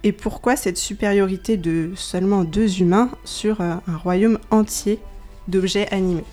Et 0.05 0.13
pourquoi 0.13 0.57
cette 0.57 0.79
supériorité 0.79 1.57
de 1.57 1.91
seulement 1.97 2.45
deux 2.45 2.81
humains 2.81 3.11
sur 3.25 3.61
euh, 3.61 3.75
un 3.87 3.97
royaume 3.97 4.39
entier 4.51 5.01
d'objets 5.49 5.89
animés? 5.93 6.25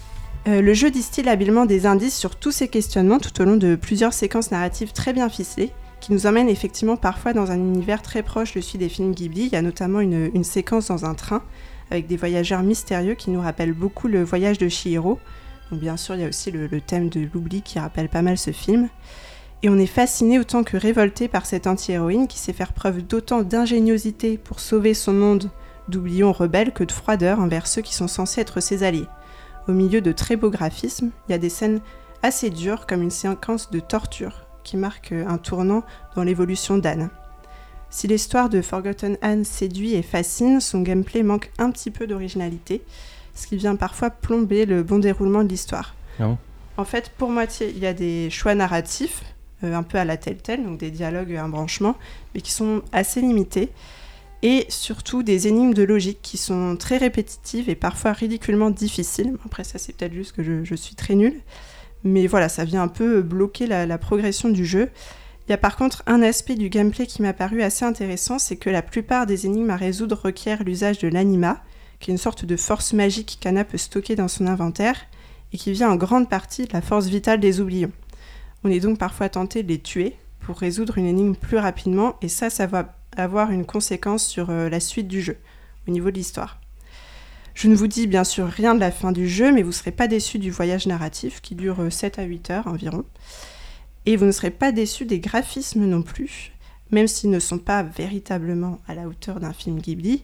Euh, 0.47 0.61
Le 0.61 0.73
jeu 0.73 0.91
distille 0.91 1.27
habilement 1.27 1.65
des 1.65 1.85
indices 1.85 2.15
sur 2.15 2.35
tous 2.35 2.51
ces 2.51 2.67
questionnements 2.67 3.19
tout 3.19 3.41
au 3.41 3.45
long 3.45 3.57
de 3.57 3.75
plusieurs 3.75 4.13
séquences 4.13 4.51
narratives 4.51 4.93
très 4.93 5.13
bien 5.13 5.29
ficelées, 5.29 5.71
qui 6.01 6.13
nous 6.13 6.27
emmènent 6.27 6.49
effectivement 6.49 6.97
parfois 6.97 7.33
dans 7.33 7.51
un 7.51 7.57
univers 7.57 8.01
très 8.01 8.21
proche 8.21 8.53
de 8.53 8.61
celui 8.61 8.79
des 8.79 8.89
films 8.89 9.13
Ghibli. 9.13 9.45
Il 9.47 9.53
y 9.53 9.55
a 9.55 9.61
notamment 9.61 10.01
une, 10.01 10.43
séquence 10.43 10.87
dans 10.87 11.05
un 11.05 11.15
train 11.15 11.41
avec 11.91 12.07
des 12.07 12.17
voyageurs 12.17 12.63
mystérieux 12.63 13.15
qui 13.15 13.31
nous 13.31 13.41
rappellent 13.41 13.73
beaucoup 13.73 14.07
le 14.07 14.23
voyage 14.23 14.57
de 14.57 14.69
Chihiro. 14.69 15.19
Bien 15.71 15.97
sûr, 15.97 16.15
il 16.15 16.21
y 16.21 16.25
a 16.25 16.27
aussi 16.27 16.51
le 16.51 16.81
thème 16.81 17.09
de 17.09 17.27
l'oubli 17.33 17.61
qui 17.63 17.79
rappelle 17.79 18.09
pas 18.09 18.21
mal 18.21 18.37
ce 18.37 18.51
film. 18.51 18.89
Et 19.63 19.69
on 19.69 19.79
est 19.79 19.87
fasciné 19.87 20.37
autant 20.37 20.63
que 20.63 20.77
révolté 20.77 21.27
par 21.27 21.47
cette 21.47 21.65
anti-héroïne 21.65 22.27
qui 22.27 22.37
sait 22.37 22.53
faire 22.53 22.71
preuve 22.71 23.01
d'autant 23.01 23.41
d'ingéniosité 23.41 24.37
pour 24.37 24.59
sauver 24.59 24.93
son 24.93 25.13
monde 25.13 25.49
d'oublions 25.87 26.31
rebelles 26.31 26.71
que 26.71 26.83
de 26.83 26.91
froideur 26.91 27.39
envers 27.39 27.65
ceux 27.65 27.81
qui 27.81 27.95
sont 27.95 28.07
censés 28.07 28.41
être 28.41 28.59
ses 28.59 28.83
alliés. 28.83 29.07
Au 29.68 29.72
milieu 29.72 30.01
de 30.01 30.11
très 30.11 30.36
beaux 30.36 30.51
graphismes, 30.51 31.09
il 31.28 31.32
y 31.32 31.36
a 31.36 31.39
des 31.39 31.49
scènes 31.49 31.82
assez 32.22 32.49
dures 32.49 32.86
comme 32.86 33.01
une 33.01 33.11
séquence 33.11 33.72
de 33.72 33.80
torture 33.80 34.45
qui 34.63 34.78
marque 34.78 35.11
un 35.11 35.38
tournant 35.38 35.84
dans 36.16 36.24
l'évolution 36.24 36.78
d'Anne. 36.78 37.09
Si 37.89 38.07
l'histoire 38.07 38.49
de 38.49 38.61
Forgotten 38.61 39.18
Anne 39.22 39.43
séduit 39.43 39.93
et 39.93 40.01
fascine, 40.01 40.59
son 40.59 40.82
gameplay 40.82 41.24
manque 41.24 41.51
un 41.57 41.72
petit 41.72 41.91
peu 41.91 42.07
d'originalité, 42.07 42.84
ce 43.34 43.47
qui 43.47 43.57
vient 43.57 43.76
parfois 43.76 44.09
plomber 44.09 44.66
le 44.66 44.84
bon 44.84 44.99
déroulement 44.99 45.43
de 45.43 45.49
l'histoire. 45.49 45.95
Ah 46.20 46.28
bon? 46.28 46.38
En 46.78 46.86
fait, 46.86 47.11
pour 47.18 47.30
moitié, 47.30 47.70
il 47.70 47.80
y 47.80 47.88
a 47.88 47.93
des 47.93 48.30
choix 48.30 48.53
narratifs, 48.53 49.24
euh, 49.63 49.74
un 49.74 49.84
peu 49.84 49.97
à 49.97 50.05
la 50.05 50.18
Telltale, 50.18 50.63
donc 50.63 50.78
des 50.78 50.91
dialogues 50.91 51.32
et 51.32 51.38
un 51.38 51.47
branchement, 51.49 51.95
mais 52.34 52.41
qui 52.41 52.51
sont 52.51 52.82
assez 52.91 53.22
limités. 53.22 53.72
Et 54.47 54.67
surtout 54.69 55.23
des 55.23 55.47
énigmes 55.47 55.73
de 55.73 55.81
logique 55.81 56.19
qui 56.21 56.37
sont 56.37 56.77
très 56.77 56.97
répétitives 56.97 57.67
et 57.67 57.73
parfois 57.73 58.13
ridiculement 58.13 58.69
difficiles. 58.69 59.35
Après, 59.43 59.63
ça, 59.63 59.79
c'est 59.79 59.97
peut-être 59.97 60.13
juste 60.13 60.33
que 60.33 60.43
je, 60.63 60.75
suis 60.75 60.93
très 60.93 61.15
nulle. 61.15 61.41
Mais 62.03 62.27
voilà, 62.27 62.47
ça 62.47 62.63
vient 62.63 62.83
un 62.83 62.87
peu 62.87 63.23
bloquer 63.23 63.65
la, 63.65 63.87
la 63.87 63.97
progression 63.97 64.49
du 64.49 64.63
jeu. 64.63 64.91
Il 65.47 65.49
y 65.49 65.53
a 65.55 65.57
par 65.57 65.75
contre 65.75 66.03
un 66.05 66.21
aspect 66.21 66.53
du 66.53 66.69
gameplay 66.69 67.07
qui 67.07 67.23
m'a 67.23 67.33
paru 67.33 67.63
assez 67.63 67.85
intéressant, 67.85 68.37
c'est 68.37 68.55
que 68.55 68.69
la 68.69 68.83
plupart 68.83 69.25
des 69.25 69.47
énigmes 69.47 69.71
à 69.71 69.77
résoudre 69.77 70.15
requièrent 70.15 70.63
l'usage 70.63 70.99
de 70.99 71.07
l'anima, 71.07 71.63
qui 71.99 72.11
est 72.11 72.13
une 72.13 72.19
sorte 72.19 72.45
de 72.45 72.55
force 72.55 72.93
magique 72.93 73.39
qu'Anna 73.41 73.63
peut 73.63 73.79
stocker 73.79 74.15
dans 74.15 74.27
son 74.27 74.45
inventaire, 74.45 75.07
et 75.53 75.57
qui 75.57 75.71
vient 75.71 75.89
en 75.89 75.95
grande 75.95 76.29
partie 76.29 76.67
de 76.67 76.73
la 76.73 76.81
force 76.81 77.07
vitale 77.07 77.39
des 77.39 77.61
oublions. 77.61 77.91
On 78.63 78.69
est 78.69 78.79
donc 78.79 78.99
parfois 78.99 79.27
tenté 79.27 79.63
de 79.63 79.69
les 79.69 79.79
tuer 79.79 80.17
pour 80.39 80.59
résoudre 80.59 80.99
une 80.99 81.07
énigme 81.07 81.33
plus 81.33 81.57
rapidement, 81.57 82.13
et 82.21 82.29
ça, 82.29 82.51
ça 82.51 82.67
va 82.67 82.95
avoir 83.18 83.51
une 83.51 83.66
conséquence 83.66 84.26
sur 84.26 84.49
euh, 84.49 84.70
la 84.70 84.80
suite 84.80 85.07
du 85.07 85.22
jeu, 85.22 85.38
au 85.88 85.91
niveau 85.91 86.11
de 86.11 86.16
l'histoire. 86.16 86.59
Je 87.53 87.68
ne 87.70 87.76
vous 87.76 87.88
dis 87.88 88.05
bien 88.07 88.24
sûr 88.26 88.47
rien 88.47 88.76
de 88.76 88.80
la 88.82 88.91
fin 88.91 89.11
du 89.11 89.30
jeu, 89.30 89.51
mais 89.53 89.61
vous 89.61 89.70
ne 89.70 89.74
serez 89.74 89.91
pas 89.91 90.07
déçus 90.07 90.39
du 90.39 90.51
voyage 90.51 90.88
narratif 90.88 91.41
qui 91.41 91.55
dure 91.55 91.80
euh, 91.80 91.89
7 91.89 92.20
à 92.20 92.24
8 92.24 92.49
heures 92.51 92.68
environ. 92.68 93.05
Et 94.05 94.18
vous 94.18 94.26
ne 94.26 94.32
serez 94.32 94.51
pas 94.51 94.72
déçus 94.72 95.05
des 95.05 95.20
graphismes 95.20 95.86
non 95.86 96.01
plus, 96.01 96.51
même 96.91 97.07
s'ils 97.07 97.30
ne 97.32 97.39
sont 97.39 97.57
pas 97.57 97.82
véritablement 97.82 98.80
à 98.88 98.93
la 98.93 99.07
hauteur 99.07 99.39
d'un 99.39 99.53
film 99.53 99.80
Ghibli. 99.80 100.24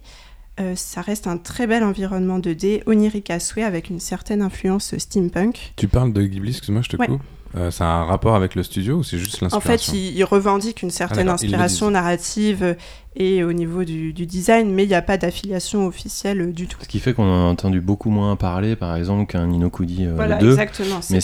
euh, 0.60 0.76
ça 0.76 1.02
reste 1.02 1.26
un 1.28 1.38
très 1.38 1.66
bel 1.66 1.84
environnement 1.84 2.38
2D, 2.38 2.84
onirique 2.86 3.30
à 3.32 3.39
souhait, 3.39 3.64
avec 3.64 3.89
une 3.89 4.00
certaine 4.02 4.42
influence 4.42 4.96
steampunk. 4.98 5.74
Tu 5.78 5.88
parles 5.88 6.12
de 6.14 6.22
Ghibli, 6.24 6.50
excuse-moi, 6.52 6.82
je 6.84 6.89
te 6.89 6.98
Ouais. 6.98 7.08
coupe. 7.08 7.22
Euh, 7.58 7.70
ça 7.70 7.84
a 7.86 7.88
un 7.97 8.04
rapport 8.06 8.36
avec 8.36 8.56
le 8.56 8.64
studio 8.64 8.97
ou 8.99 9.04
c'est 9.04 9.18
juste 9.18 9.43
En 9.43 9.45
l'inspiration 9.47 9.91
fait, 9.91 9.97
il, 9.97 10.16
il 10.18 10.24
revendique 10.24 10.82
une 10.84 10.89
certaine 10.89 11.26
le 11.28 11.34
inspiration 11.34 11.91
narrative 11.91 12.78
et 13.18 13.43
au 13.43 13.52
niveau 13.52 13.84
du, 13.84 14.14
du 14.14 14.26
design, 14.26 14.72
mais 14.74 14.84
il 14.86 14.88
n'y 14.88 14.93
a 14.95 15.02
pas 15.02 15.18
d'affiliation 15.18 15.86
officielle 15.86 16.54
du 16.54 16.68
tout. 16.68 16.78
Ce 16.82 16.88
qui 16.88 16.99
fait 16.99 17.14
qu'on 17.14 17.26
en 17.26 17.47
a 17.47 17.52
entendu 17.52 17.82
beaucoup 17.82 18.10
moins 18.10 18.38
parler, 18.38 18.78
par 18.78 18.95
exemple, 18.95 19.26
qu'un 19.30 19.47
Ninokuni 19.47 20.06
euh, 20.08 20.14
Voilà, 20.16 20.38
2. 20.38 20.52
exactement. 20.52 21.02
Mais 21.10 21.20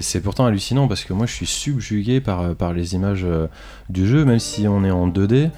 C'est 0.00 0.20
pourtant 0.20 0.46
hallucinant 0.46 0.88
parce 0.88 1.04
que 1.04 1.12
moi 1.12 1.26
je 1.26 1.32
suis 1.34 1.46
subjugué 1.46 2.20
par, 2.22 2.40
euh, 2.40 2.54
par 2.54 2.72
les 2.72 2.94
images 2.94 3.24
euh, 3.24 3.46
du 3.90 4.06
jeu, 4.06 4.24
même 4.24 4.38
si 4.38 4.66
on 4.66 4.84
est 4.84 4.90
en 4.90 5.06
2D. 5.06 5.50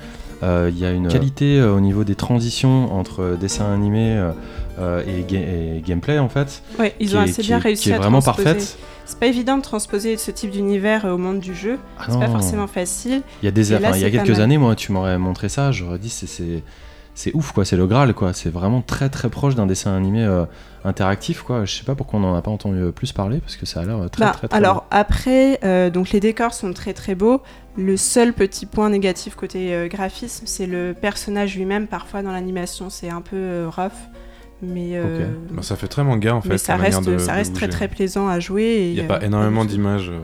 euh, 0.43 0.71
Il 0.73 0.79
y 0.81 0.87
a 0.87 0.91
une 0.91 1.07
qualité 1.07 1.61
euh, 1.61 1.73
au 1.73 1.79
niveau 1.81 2.03
des 2.03 2.17
transitions 2.17 2.93
entre 2.99 3.21
euh, 3.23 3.37
dessin 3.37 3.73
animé 3.73 4.21
et, 4.81 5.25
ga- 5.29 5.39
et 5.39 5.83
gameplay 5.87 6.19
en 6.19 6.29
fait. 6.29 6.63
Ouais, 6.79 6.95
ils 7.01 7.17
ont 7.17 7.21
est- 7.21 7.31
assez 7.31 7.43
bien 7.43 7.59
est- 7.59 7.63
réussi 7.63 7.83
qui 7.85 7.91
est 7.91 7.95
à 7.95 7.99
vraiment 7.99 8.21
transposer. 8.21 8.45
parfaite. 8.55 8.79
C'est 9.09 9.19
pas 9.19 9.27
évident 9.27 9.57
de 9.57 9.63
transposer 9.63 10.17
ce 10.19 10.31
type 10.31 10.51
d'univers 10.51 11.07
euh, 11.07 11.15
au 11.15 11.19
monde 11.19 11.41
du 11.41 11.55
jeu. 11.55 11.79
Ah 11.99 12.05
C'est 12.09 12.19
pas 12.19 12.29
forcément 12.29 12.67
facile. 12.67 13.23
Il 13.43 13.47
y 13.47 13.49
a 13.49 13.51
des 13.51 13.71
là, 13.71 13.79
enfin, 13.83 13.97
il 13.97 14.03
y 14.03 14.05
a 14.05 14.11
quelques 14.11 14.39
années, 14.39 14.59
moi, 14.59 14.77
tu 14.77 14.93
m'aurais 14.93 15.17
montré 15.19 15.49
ça, 15.49 15.73
j'aurais 15.73 15.99
dit 15.99 16.11
c'est- 16.11 16.63
ouf 17.35 17.51
quoi, 17.53 17.65
c'est 17.65 17.77
le 17.77 17.87
Graal 17.87 18.15
quoi. 18.15 18.33
C'est 18.33 18.51
vraiment 18.51 18.81
très 18.81 19.09
très 19.09 19.29
proche 19.29 19.55
d'un 19.57 19.67
dessin 19.67 19.97
animé 19.97 20.23
euh, 20.25 20.45
interactif 20.85 21.43
quoi. 21.43 21.65
Je 21.65 21.75
sais 21.75 21.85
pas 21.85 21.95
pourquoi 21.97 22.21
on 22.21 22.25
en 22.25 22.35
a 22.37 22.43
pas 22.43 22.51
entendu 22.53 22.79
euh, 22.79 22.93
plus 22.93 23.11
parler 23.13 23.41
parce 23.41 23.57
que 23.57 23.67
ça 23.67 23.81
a 23.81 23.85
l'air 23.85 24.09
très, 24.11 24.25
Bah, 24.27 24.31
très 24.37 24.47
très. 24.47 24.57
alors 24.57 24.85
après, 24.93 25.59
euh, 25.65 25.91
donc 25.91 26.11
les 26.11 26.21
décors 26.21 26.55
sont 26.55 26.73
très 26.73 26.93
très 26.93 27.15
beaux. 27.17 27.43
Le 27.77 27.97
seul 27.97 28.33
petit 28.35 28.67
point 28.67 28.89
négatif 28.91 29.35
côté 29.35 29.75
euh, 29.75 29.89
graphisme, 29.89 30.45
c'est 30.47 30.67
le 30.67 30.95
personnage 31.01 31.57
lui-même. 31.57 31.87
Parfois 31.89 32.23
dans 32.23 32.31
l'animation, 32.33 32.89
c'est 32.91 33.09
un 33.11 33.21
peu 33.21 33.67
rough, 33.67 33.91
mais 34.63 34.91
euh, 34.95 35.27
Bah, 35.51 35.63
ça 35.63 35.77
fait 35.77 35.89
très 35.89 36.03
manga 36.05 36.35
en 36.35 36.41
fait. 36.41 36.49
mais 36.51 36.59
ça 36.59 36.77
reste, 36.77 37.05
de- 37.05 37.19
ça 37.19 37.33
de 37.33 37.37
reste 37.39 37.55
très 37.55 37.69
très 37.69 37.89
plaisant 37.89 38.29
à 38.29 38.41
jouer. 38.41 38.89
Il 38.91 38.95
n'y 38.95 39.01
a 39.01 39.05
pas 39.05 39.25
énormément 39.25 39.65
d'images 39.65 40.11
euh, 40.11 40.19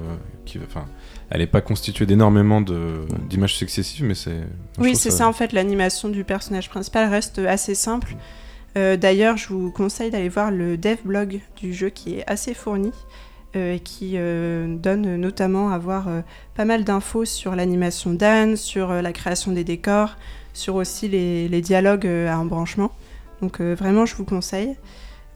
qui. 0.45 0.59
Enfin, 0.66 0.85
elle 1.30 1.41
n'est 1.41 1.47
pas 1.47 1.61
constituée 1.61 2.07
d'énormément 2.07 2.61
d'images 2.61 3.55
successives, 3.57 4.05
mais 4.05 4.14
c'est. 4.14 4.41
Oui, 4.78 4.95
c'est 4.97 5.11
ça 5.11 5.28
en 5.28 5.32
fait. 5.32 5.53
L'animation 5.53 6.09
du 6.09 6.24
personnage 6.24 6.68
principal 6.68 7.09
reste 7.09 7.39
assez 7.39 7.74
simple. 7.74 8.16
Euh, 8.76 8.97
D'ailleurs, 8.97 9.37
je 9.37 9.49
vous 9.49 9.70
conseille 9.70 10.11
d'aller 10.11 10.28
voir 10.28 10.51
le 10.51 10.76
dev 10.76 10.97
blog 11.05 11.41
du 11.57 11.72
jeu 11.72 11.91
qui 11.91 12.16
est 12.16 12.24
assez 12.28 12.55
fourni 12.55 12.91
euh, 13.55 13.74
et 13.76 13.78
qui 13.80 14.14
euh, 14.16 14.74
donne 14.76 15.14
notamment 15.16 15.70
à 15.70 15.78
voir 15.78 16.09
pas 16.57 16.64
mal 16.64 16.82
d'infos 16.82 17.24
sur 17.24 17.55
l'animation 17.55 18.12
d'Anne, 18.12 18.57
sur 18.57 18.93
la 18.93 19.12
création 19.12 19.53
des 19.53 19.62
décors, 19.62 20.16
sur 20.55 20.74
aussi 20.74 21.09
les, 21.09 21.49
les 21.49 21.61
dialogues 21.61 22.07
à 22.07 22.37
embranchement. 22.39 22.91
Donc 23.43 23.61
euh, 23.61 23.74
vraiment, 23.74 24.07
je 24.07 24.14
vous 24.16 24.24
conseille. 24.24 24.76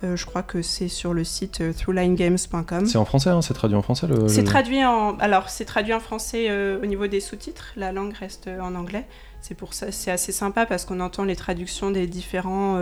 Euh, 0.05 0.15
je 0.17 0.25
crois 0.27 0.45
que 0.45 0.63
c'est 0.63 0.87
sur 0.87 1.13
le 1.13 1.25
site 1.25 1.61
euh, 1.61 1.73
throughlinegames.com. 1.73 2.87
C'est 2.87 2.99
en 2.99 3.05
français, 3.05 3.31
hein, 3.31 3.43
c'est 3.43 3.55
traduit 3.55 3.77
en 3.77 3.83
français 3.83 4.07
le. 4.07 4.29
C'est 4.29 4.43
le- 4.43 4.47
traduit 4.47 4.85
en 4.85 5.17
alors 5.19 5.49
c'est 5.49 5.65
traduit 5.65 5.93
en 5.93 5.99
français 6.01 6.47
euh, 6.51 6.81
au 6.81 6.87
niveau 6.87 7.07
des 7.09 7.19
sous-titres. 7.21 7.73
La 7.77 7.91
langue 7.93 8.13
reste 8.15 8.49
en 8.61 8.75
anglais. 8.77 9.07
C'est 9.41 9.55
pour 9.57 9.75
ça 9.75 9.91
c'est 9.91 10.11
assez 10.13 10.31
sympa 10.33 10.67
parce 10.67 10.85
qu'on 10.85 11.01
entend 11.01 11.25
les 11.25 11.37
traductions 11.37 11.91
des 11.91 12.07
différents 12.07 12.79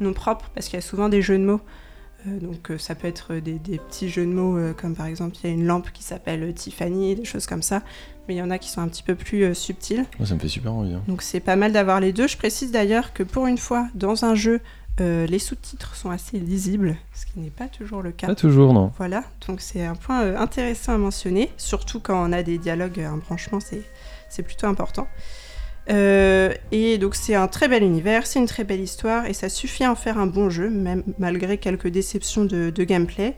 noms 0.00 0.12
propres 0.14 0.50
parce 0.54 0.66
qu'il 0.68 0.76
y 0.76 0.82
a 0.82 0.86
souvent 0.86 1.08
des 1.08 1.20
jeux 1.22 1.38
de 1.38 1.44
mots. 1.44 1.60
Euh, 2.26 2.40
donc 2.40 2.70
euh, 2.70 2.78
ça 2.78 2.94
peut 2.94 3.06
être 3.06 3.34
des, 3.34 3.58
des 3.58 3.78
petits 3.78 4.08
jeux 4.08 4.26
de 4.26 4.32
mots 4.32 4.58
euh, 4.58 4.72
comme 4.72 4.96
par 4.96 5.06
exemple 5.06 5.36
il 5.42 5.46
y 5.48 5.50
a 5.50 5.54
une 5.54 5.64
lampe 5.66 5.90
qui 5.92 6.02
s'appelle 6.02 6.52
Tiffany, 6.54 7.14
des 7.14 7.24
choses 7.24 7.46
comme 7.46 7.62
ça. 7.62 7.82
Mais 8.26 8.34
il 8.34 8.38
y 8.38 8.42
en 8.42 8.50
a 8.50 8.58
qui 8.58 8.68
sont 8.68 8.80
un 8.80 8.88
petit 8.88 9.02
peu 9.02 9.14
plus 9.14 9.54
subtils. 9.54 10.04
Moi, 10.18 10.26
ça 10.28 10.34
me 10.34 10.40
fait 10.40 10.48
super 10.48 10.72
envie. 10.74 10.92
hein. 10.92 11.02
Donc 11.08 11.22
c'est 11.22 11.40
pas 11.40 11.56
mal 11.56 11.72
d'avoir 11.72 11.98
les 12.00 12.12
deux. 12.12 12.26
Je 12.26 12.36
précise 12.36 12.70
d'ailleurs 12.72 13.12
que 13.14 13.22
pour 13.22 13.46
une 13.46 13.56
fois 13.56 13.88
dans 13.94 14.24
un 14.24 14.34
jeu 14.34 14.60
euh, 15.00 15.26
les 15.26 15.38
sous-titres 15.38 15.94
sont 15.94 16.10
assez 16.10 16.40
lisibles, 16.40 16.96
ce 17.14 17.24
qui 17.24 17.38
n'est 17.38 17.50
pas 17.50 17.68
toujours 17.68 18.02
le 18.02 18.10
cas. 18.10 18.26
Pas 18.26 18.34
toujours 18.34 18.72
non. 18.74 18.90
Voilà, 18.98 19.22
donc 19.46 19.60
c'est 19.60 19.84
un 19.86 19.94
point 19.94 20.22
euh, 20.22 20.36
intéressant 20.36 20.92
à 20.94 20.98
mentionner, 20.98 21.52
surtout 21.56 22.00
quand 22.00 22.28
on 22.28 22.32
a 22.32 22.42
des 22.42 22.58
dialogues, 22.58 22.98
un 23.00 23.16
branchement, 23.18 23.60
c'est 23.60 23.82
c'est 24.28 24.42
plutôt 24.42 24.66
important. 24.66 25.06
Euh, 25.90 26.52
et 26.70 26.98
donc 26.98 27.14
c'est 27.14 27.34
un 27.34 27.48
très 27.48 27.66
bel 27.66 27.82
univers, 27.82 28.26
c'est 28.26 28.38
une 28.38 28.46
très 28.46 28.64
belle 28.64 28.80
histoire 28.80 29.24
et 29.24 29.32
ça 29.32 29.48
suffit 29.48 29.84
à 29.84 29.90
en 29.90 29.94
faire 29.94 30.18
un 30.18 30.26
bon 30.26 30.50
jeu, 30.50 30.68
même 30.68 31.02
malgré 31.18 31.56
quelques 31.58 31.88
déceptions 31.88 32.44
de, 32.44 32.70
de 32.70 32.84
gameplay. 32.84 33.36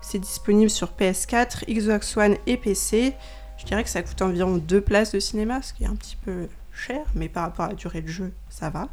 C'est 0.00 0.18
disponible 0.18 0.70
sur 0.70 0.92
PS4, 0.98 1.64
Xbox 1.68 2.16
One 2.16 2.36
et 2.46 2.56
PC. 2.56 3.14
Je 3.56 3.64
dirais 3.64 3.82
que 3.82 3.90
ça 3.90 4.02
coûte 4.02 4.22
environ 4.22 4.56
deux 4.56 4.80
places 4.80 5.12
de 5.12 5.18
cinéma, 5.18 5.60
ce 5.62 5.72
qui 5.72 5.84
est 5.84 5.88
un 5.88 5.96
petit 5.96 6.16
peu 6.16 6.48
cher, 6.72 7.00
mais 7.14 7.28
par 7.28 7.42
rapport 7.42 7.64
à 7.64 7.68
la 7.70 7.74
durée 7.74 8.02
de 8.02 8.08
jeu, 8.08 8.32
ça 8.48 8.70
va. 8.70 8.88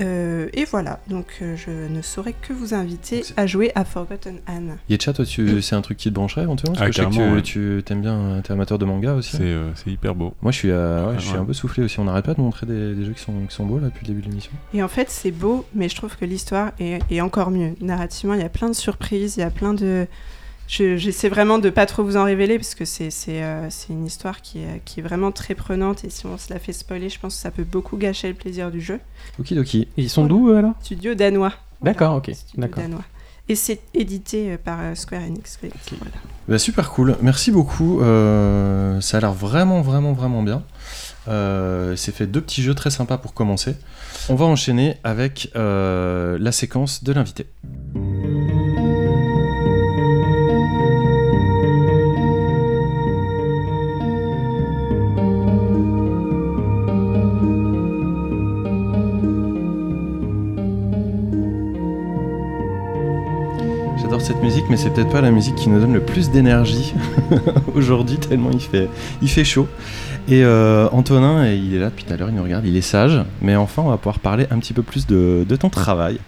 Euh, 0.00 0.48
et 0.54 0.64
voilà, 0.64 1.00
donc 1.08 1.26
euh, 1.42 1.56
je 1.56 1.70
ne 1.92 2.02
saurais 2.02 2.32
que 2.34 2.52
vous 2.52 2.74
inviter 2.74 3.24
à 3.36 3.46
jouer 3.46 3.72
à 3.74 3.84
Forgotten 3.84 4.38
Anne. 4.46 4.76
Yetcha, 4.88 5.12
toi, 5.12 5.24
tu... 5.24 5.60
c'est 5.62 5.74
un 5.74 5.80
truc 5.82 5.98
qui 5.98 6.08
te 6.08 6.14
brancherait 6.14 6.42
éventuellement 6.42 6.74
Parce 6.78 6.84
Ah, 6.84 6.90
que 6.90 6.96
je 6.96 7.02
sais 7.02 7.08
que 7.08 7.40
tu, 7.40 7.74
ouais. 7.76 7.82
tu 7.82 7.92
aimes 7.92 8.00
bien, 8.02 8.40
t'es 8.44 8.52
amateur 8.52 8.78
de 8.78 8.84
manga 8.84 9.14
aussi. 9.14 9.36
C'est 9.36 9.42
euh, 9.42 9.70
hyper 9.86 10.14
beau. 10.14 10.34
Moi, 10.42 10.52
je 10.52 10.58
suis, 10.58 10.70
euh, 10.70 11.08
ouais, 11.08 11.14
je 11.18 11.24
suis 11.24 11.32
Ouais. 11.32 11.38
un 11.38 11.44
peu 11.44 11.52
soufflé 11.52 11.82
aussi. 11.82 11.98
On 12.00 12.04
n'arrête 12.04 12.24
pas 12.26 12.34
de 12.34 12.40
montrer 12.40 12.66
des, 12.66 12.94
des 12.94 13.04
jeux 13.04 13.12
qui 13.12 13.22
sont, 13.22 13.32
qui 13.48 13.54
sont 13.54 13.66
beaux 13.66 13.78
là 13.78 13.86
depuis 13.88 14.06
le 14.06 14.08
début 14.14 14.20
de 14.22 14.28
l'émission. 14.28 14.52
Et 14.74 14.82
en 14.82 14.88
fait, 14.88 15.10
c'est 15.10 15.30
beau, 15.32 15.64
mais 15.74 15.88
je 15.88 15.96
trouve 15.96 16.16
que 16.16 16.24
l'histoire 16.24 16.72
est, 16.78 17.00
est 17.10 17.20
encore 17.20 17.50
mieux. 17.50 17.74
Narrativement, 17.80 18.34
il 18.34 18.40
y 18.40 18.44
a 18.44 18.48
plein 18.48 18.68
de 18.68 18.74
surprises, 18.76 19.36
il 19.36 19.40
y 19.40 19.42
a 19.44 19.50
plein 19.50 19.74
de. 19.74 20.06
Je- 20.68 20.96
J'essaie 20.96 21.28
vraiment 21.28 21.58
de 21.58 21.70
pas 21.70 21.86
trop 21.86 22.04
vous 22.04 22.16
en 22.16 22.24
révéler 22.24 22.58
parce 22.58 22.74
que 22.74 22.84
c'est 22.84 23.10
c'est, 23.10 23.42
euh, 23.42 23.68
c'est 23.70 23.92
une 23.92 24.06
histoire 24.06 24.40
qui 24.42 24.58
est, 24.60 24.80
qui 24.84 25.00
est 25.00 25.02
vraiment 25.02 25.32
très 25.32 25.54
prenante 25.54 26.04
et 26.04 26.10
si 26.10 26.26
on 26.26 26.38
se 26.38 26.52
la 26.52 26.58
fait 26.60 26.72
spoiler, 26.72 27.08
je 27.08 27.18
pense 27.18 27.34
que 27.34 27.40
ça 27.40 27.50
peut 27.50 27.64
beaucoup 27.64 27.96
gâcher 27.96 28.28
le 28.28 28.34
plaisir 28.34 28.70
du 28.70 28.80
jeu. 28.80 29.00
Okidoki. 29.40 29.88
Et 29.96 30.02
ils 30.02 30.10
sont 30.10 30.26
d'où 30.26 30.50
alors 30.50 30.74
Studio 30.82 31.14
danois. 31.14 31.52
D'accord, 31.82 32.16
ok, 32.16 32.30
Studio 32.34 32.60
d'accord. 32.62 32.82
danois. 32.82 33.04
Et 33.50 33.54
c'est 33.54 33.80
édité 33.94 34.52
euh, 34.52 34.56
par 34.62 34.78
euh, 34.82 34.94
Square 34.94 35.22
Enix. 35.22 35.58
voilà. 35.62 36.14
Bah, 36.48 36.58
super 36.58 36.90
cool. 36.90 37.16
Merci 37.22 37.50
beaucoup. 37.50 38.02
Euh, 38.02 39.00
ça 39.00 39.16
a 39.16 39.20
l'air 39.20 39.32
vraiment, 39.32 39.80
vraiment, 39.80 40.12
vraiment 40.12 40.42
bien. 40.42 40.62
Euh, 41.28 41.96
c'est 41.96 42.12
fait 42.14 42.26
deux 42.26 42.42
petits 42.42 42.62
jeux 42.62 42.74
très 42.74 42.90
sympas 42.90 43.16
pour 43.16 43.32
commencer. 43.32 43.74
On 44.28 44.34
va 44.34 44.44
enchaîner 44.44 44.96
avec 45.02 45.50
euh, 45.56 46.36
la 46.38 46.52
séquence 46.52 47.02
de 47.04 47.12
l'invité. 47.12 47.46
Mais 64.70 64.76
c'est 64.76 64.90
peut-être 64.90 65.10
pas 65.10 65.20
la 65.20 65.30
musique 65.30 65.54
qui 65.56 65.68
nous 65.68 65.80
donne 65.80 65.92
le 65.94 66.00
plus 66.00 66.30
d'énergie 66.30 66.94
aujourd'hui, 67.74 68.18
tellement 68.18 68.50
il 68.52 68.60
fait, 68.60 68.88
il 69.22 69.28
fait 69.28 69.44
chaud. 69.44 69.66
Et 70.28 70.44
euh, 70.44 70.88
Antonin, 70.92 71.46
il 71.50 71.74
est 71.74 71.78
là 71.78 71.86
depuis 71.88 72.04
tout 72.04 72.12
à 72.12 72.16
l'heure, 72.16 72.28
il 72.28 72.34
nous 72.34 72.42
regarde, 72.42 72.66
il 72.66 72.76
est 72.76 72.80
sage, 72.82 73.18
mais 73.40 73.56
enfin 73.56 73.82
on 73.82 73.88
va 73.88 73.96
pouvoir 73.96 74.18
parler 74.18 74.46
un 74.50 74.58
petit 74.58 74.72
peu 74.74 74.82
plus 74.82 75.06
de, 75.06 75.44
de 75.48 75.56
ton 75.56 75.70
travail. 75.70 76.18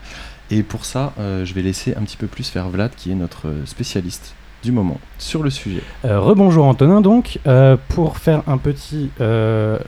Et 0.51 0.63
pour 0.63 0.85
ça, 0.85 1.13
euh, 1.21 1.45
je 1.45 1.55
vais 1.55 1.63
laisser 1.63 1.95
un 1.97 2.03
petit 2.03 2.17
peu 2.17 2.27
plus 2.27 2.49
faire 2.49 2.69
Vlad, 2.71 2.91
qui 2.97 3.13
est 3.13 3.15
notre 3.15 3.47
spécialiste 3.67 4.35
du 4.65 4.73
moment 4.73 4.99
sur 5.19 5.43
le 5.43 5.49
sujet. 5.49 5.81
Euh, 6.05 6.21
rebonjour 6.21 6.65
Antonin 6.67 7.01
donc, 7.01 7.39
Euh, 7.47 7.77
pour 7.89 8.19
faire 8.19 8.43
un 8.47 8.59
petit, 8.59 9.09
euh, 9.21 9.79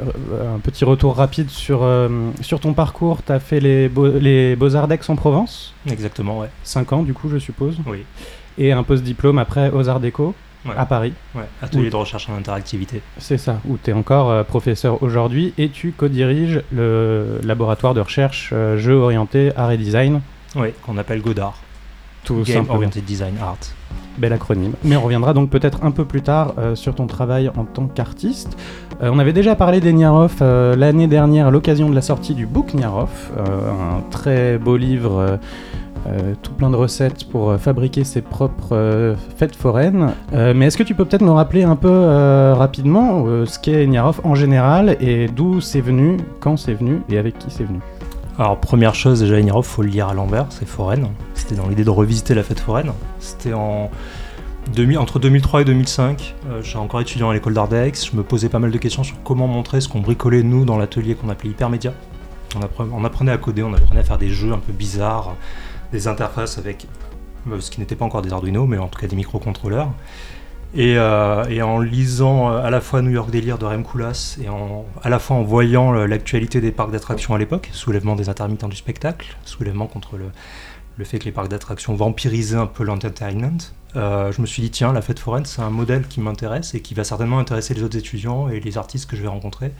un 0.54 0.58
petit 0.60 0.84
retour 0.86 1.16
rapide 1.16 1.50
sur, 1.50 1.80
euh, 1.82 2.08
sur 2.40 2.58
ton 2.60 2.72
parcours, 2.74 3.22
tu 3.24 3.32
as 3.32 3.40
fait 3.40 3.60
les, 3.60 3.88
beaux- 3.90 4.18
les 4.18 4.56
Beaux-Arts 4.56 4.88
d'Aix-en-Provence, 4.88 5.74
Exactement, 5.90 6.38
ouais. 6.38 6.48
5 6.64 6.92
ans 6.94 7.02
du 7.02 7.12
coup 7.12 7.28
je 7.28 7.38
suppose, 7.38 7.76
Oui. 7.86 8.04
Et 8.58 8.72
un 8.72 8.82
post-diplôme 8.82 9.38
après 9.38 9.70
aux 9.70 9.88
Arts 9.88 10.00
Déco 10.00 10.34
Ouais. 10.64 10.74
à 10.78 10.86
Paris. 10.86 11.12
ouais. 11.34 11.42
Atelier 11.60 11.82
Oui. 11.86 11.90
de 11.90 11.96
recherche 11.96 12.28
en 12.28 12.36
interactivité. 12.36 13.02
C'est 13.18 13.36
ça, 13.36 13.56
où 13.68 13.76
tu 13.82 13.90
es 13.90 13.92
encore 13.92 14.30
euh, 14.30 14.44
professeur 14.44 15.02
aujourd'hui 15.02 15.52
et 15.58 15.70
tu 15.70 15.90
co-diriges 15.90 16.62
le 16.72 17.40
laboratoire 17.42 17.94
de 17.94 18.00
recherche 18.00 18.50
euh, 18.52 18.78
jeux 18.78 18.94
orientés 18.94 19.50
art 19.56 19.72
et 19.72 19.76
design, 19.76 20.20
Oui, 20.54 20.68
qu'on 20.86 20.98
appelle 20.98 21.20
Godard. 21.20 21.54
tout 22.24 22.34
Game 22.36 22.44
simplement. 22.58 22.74
Oriented 22.76 23.04
Design 23.04 23.34
Art. 23.42 23.56
Bel 24.18 24.32
acronyme. 24.32 24.74
Mais 24.84 24.94
on 24.94 25.00
reviendra 25.02 25.32
donc 25.34 25.50
peut-être 25.50 25.82
un 25.82 25.90
peu 25.90 26.04
plus 26.04 26.22
tard 26.22 26.54
euh, 26.58 26.76
sur 26.76 26.94
ton 26.94 27.08
travail 27.08 27.50
en 27.56 27.64
tant 27.64 27.88
qu'artiste. 27.88 28.56
Euh, 29.02 29.10
on 29.12 29.18
avait 29.18 29.32
déjà 29.32 29.56
parlé 29.56 29.80
des 29.80 29.92
Niarov 29.92 30.36
euh, 30.42 30.76
l'année 30.76 31.08
dernière 31.08 31.48
à 31.48 31.50
l'occasion 31.50 31.90
de 31.90 31.94
la 31.96 32.02
sortie 32.02 32.34
du 32.34 32.46
book 32.46 32.72
Niarov, 32.74 33.08
un 33.36 34.00
très 34.12 34.58
beau 34.58 34.76
livre. 34.76 35.40
Euh, 36.06 36.34
tout 36.42 36.52
plein 36.52 36.70
de 36.70 36.76
recettes 36.76 37.24
pour 37.28 37.50
euh, 37.50 37.58
fabriquer 37.58 38.04
ses 38.04 38.22
propres 38.22 38.72
euh, 38.72 39.14
fêtes 39.36 39.56
foraines. 39.56 40.12
Mais 40.32 40.66
est-ce 40.66 40.76
que 40.76 40.82
tu 40.82 40.94
peux 40.94 41.04
peut-être 41.04 41.22
nous 41.22 41.34
rappeler 41.34 41.62
un 41.62 41.76
peu 41.76 42.52
rapidement 42.52 43.24
ce 43.46 43.58
qu'est 43.58 43.86
Niarov 43.86 44.20
en 44.24 44.34
général 44.34 44.96
et 45.00 45.28
d'où 45.28 45.60
c'est 45.60 45.80
venu, 45.80 46.16
quand 46.40 46.56
c'est 46.56 46.74
venu 46.74 47.00
et 47.08 47.18
avec 47.18 47.38
qui 47.38 47.50
c'est 47.50 47.64
venu? 47.64 47.80
Alors, 48.38 48.58
première 48.58 48.94
chose, 48.94 49.20
déjà, 49.20 49.36
Enirov, 49.36 49.64
faut 49.64 49.82
le 49.82 49.88
lire 49.88 50.08
à 50.08 50.14
l'envers, 50.14 50.46
c'est 50.50 50.66
foraine. 50.66 51.08
C'était 51.34 51.54
dans 51.54 51.68
l'idée 51.68 51.84
de 51.84 51.90
revisiter 51.90 52.34
la 52.34 52.42
fête 52.42 52.60
foraine. 52.60 52.90
C'était 53.18 53.52
en 53.52 53.90
2000 54.74 54.98
entre 54.98 55.18
2003 55.18 55.62
et 55.62 55.64
2005. 55.64 56.34
Euh, 56.48 56.62
J'étais 56.62 56.78
encore 56.78 57.00
étudiant 57.00 57.30
à 57.30 57.34
l'école 57.34 57.54
d'art. 57.54 57.68
Je 57.70 58.16
me 58.16 58.22
posais 58.22 58.48
pas 58.48 58.58
mal 58.58 58.70
de 58.70 58.78
questions 58.78 59.02
sur 59.02 59.22
comment 59.22 59.46
montrer 59.46 59.80
ce 59.80 59.88
qu'on 59.88 60.00
bricolait, 60.00 60.42
nous, 60.42 60.64
dans 60.64 60.78
l'atelier 60.78 61.14
qu'on 61.14 61.28
appelait 61.28 61.50
Hypermédia. 61.50 61.92
On 62.78 63.04
apprenait 63.04 63.32
à 63.32 63.38
coder, 63.38 63.62
on 63.62 63.72
apprenait 63.72 64.00
à 64.00 64.04
faire 64.04 64.18
des 64.18 64.28
jeux 64.28 64.52
un 64.52 64.58
peu 64.58 64.72
bizarres, 64.72 65.36
des 65.92 66.08
interfaces 66.08 66.58
avec 66.58 66.86
euh, 67.50 67.60
ce 67.60 67.70
qui 67.70 67.80
n'était 67.80 67.96
pas 67.96 68.04
encore 68.04 68.22
des 68.22 68.32
Arduino, 68.32 68.66
mais 68.66 68.78
en 68.78 68.88
tout 68.88 69.00
cas 69.00 69.06
des 69.06 69.16
microcontrôleurs. 69.16 69.92
Et, 70.74 70.96
euh, 70.96 71.62
en 71.62 71.80
lisant 71.80 72.50
euh, 72.50 72.64
à 72.64 72.70
la 72.70 72.80
fois 72.80 73.02
New 73.02 73.10
York 73.10 73.30
Délire 73.30 73.58
de 73.58 73.66
Rem 73.66 73.84
Koolhaas 73.84 74.38
et 74.42 74.46
à 75.02 75.10
la 75.10 75.18
fois 75.18 75.36
en 75.36 75.42
voyant 75.42 75.92
l'actualité 75.92 76.62
des 76.62 76.72
parcs 76.72 76.90
d'attractions 76.90 77.34
à 77.34 77.38
l'époque, 77.38 77.68
soulèvement 77.72 78.16
des 78.16 78.30
intermittents 78.30 78.68
du 78.68 78.76
spectacle, 78.76 79.36
soulèvement 79.44 79.86
contre 79.86 80.16
le, 80.16 81.04
fait 81.04 81.18
que 81.18 81.24
les 81.24 81.32
parcs 81.32 81.48
d'attractions 81.48 81.94
vampirisaient 81.94 82.56
un 82.56 82.66
peu 82.66 82.84
l'entertainment, 82.84 83.58
je 83.94 84.40
me 84.40 84.46
suis 84.46 84.62
dit 84.62 84.70
tiens, 84.70 84.92
la 84.92 85.02
fête 85.02 85.18
foraine 85.18 85.44
c'est 85.44 85.60
un 85.60 85.70
modèle 85.70 86.06
qui 86.06 86.20
m'intéresse 86.20 86.74
et 86.74 86.80
qui 86.80 86.94
va 86.94 87.02
certainement 87.02 87.40
intéresser 87.40 87.74
les 87.74 87.82
autres 87.82 87.98
étudiants 87.98 88.48
et 88.48 88.60
les 88.60 88.78
artistes 88.78 89.10
que 89.10 89.16
je 89.16 89.22
vais 89.22 89.28
rencontrer. 89.28 89.72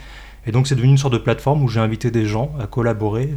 Et 0.46 0.52
donc 0.52 0.66
c'est 0.66 0.74
devenu 0.74 0.90
une 0.90 0.98
sorte 0.98 1.14
de 1.14 1.18
plateforme 1.18 1.62
où 1.62 1.68
j'ai 1.68 1.80
invité 1.80 2.10
des 2.10 2.26
gens 2.26 2.52
à 2.60 2.66
collaborer 2.66 3.32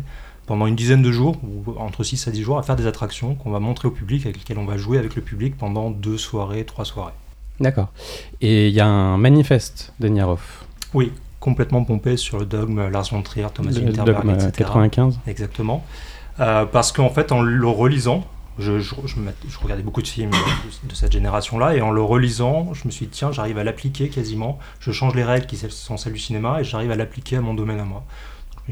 pendant 0.47 0.67
une 0.67 0.75
dizaine 0.75 1.01
de 1.01 1.11
jours, 1.11 1.37
ou 1.43 1.73
entre 1.79 2.03
6 2.03 2.27
à 2.27 2.31
10 2.31 2.43
jours, 2.43 2.57
à 2.59 2.63
faire 2.63 2.75
des 2.75 2.87
attractions 2.87 3.35
qu'on 3.35 3.51
va 3.51 3.59
montrer 3.59 3.87
au 3.87 3.91
public, 3.91 4.25
avec 4.25 4.37
lesquelles 4.37 4.59
on 4.59 4.65
va 4.65 4.77
jouer 4.77 4.97
avec 4.97 5.15
le 5.15 5.21
public 5.21 5.57
pendant 5.57 5.89
deux 5.91 6.17
soirées, 6.17 6.65
trois 6.65 6.85
soirées. 6.85 7.13
D'accord. 7.59 7.87
Et 8.41 8.67
il 8.67 8.73
y 8.73 8.79
a 8.81 8.87
un 8.87 9.17
manifeste 9.17 9.93
de 9.99 10.07
Niarov, 10.09 10.41
Oui, 10.93 11.11
complètement 11.39 11.83
pompé 11.83 12.17
sur 12.17 12.37
le 12.37 12.45
dogme 12.45 12.89
Lars 12.89 13.09
von 13.11 13.21
Trier, 13.21 13.47
Thomas 13.53 13.71
le 13.71 13.77
Winterberg, 13.79 14.17
dogme 14.25 14.29
etc. 14.35 14.51
95. 14.57 15.19
Exactement. 15.27 15.83
Euh, 16.39 16.65
parce 16.65 16.91
qu'en 16.91 17.09
fait, 17.09 17.31
en 17.31 17.41
le 17.41 17.67
relisant, 17.67 18.25
je, 18.59 18.79
je- 18.79 18.95
je 19.05 19.19
mat- 19.19 19.35
je 19.47 19.57
regardais 19.59 19.83
beaucoup 19.83 20.01
de 20.01 20.07
films 20.07 20.31
de, 20.31 20.89
de 20.89 20.95
cette 20.95 21.11
génération-là, 21.13 21.75
et 21.75 21.81
en 21.81 21.91
le 21.91 22.01
relisant, 22.01 22.73
je 22.73 22.85
me 22.85 22.91
suis 22.91 23.05
dit, 23.05 23.11
tiens, 23.13 23.31
j'arrive 23.31 23.57
à 23.57 23.63
l'appliquer 23.63 24.09
quasiment. 24.09 24.59
Je 24.79 24.91
change 24.91 25.15
les 25.15 25.23
règles 25.23 25.45
qui 25.45 25.55
sont 25.57 25.97
celles 25.97 26.13
du 26.13 26.19
cinéma, 26.19 26.59
et 26.59 26.63
j'arrive 26.65 26.91
à 26.91 26.95
l'appliquer 26.95 27.37
à 27.37 27.41
mon 27.41 27.53
domaine 27.53 27.79
à 27.79 27.85
moi. 27.85 28.03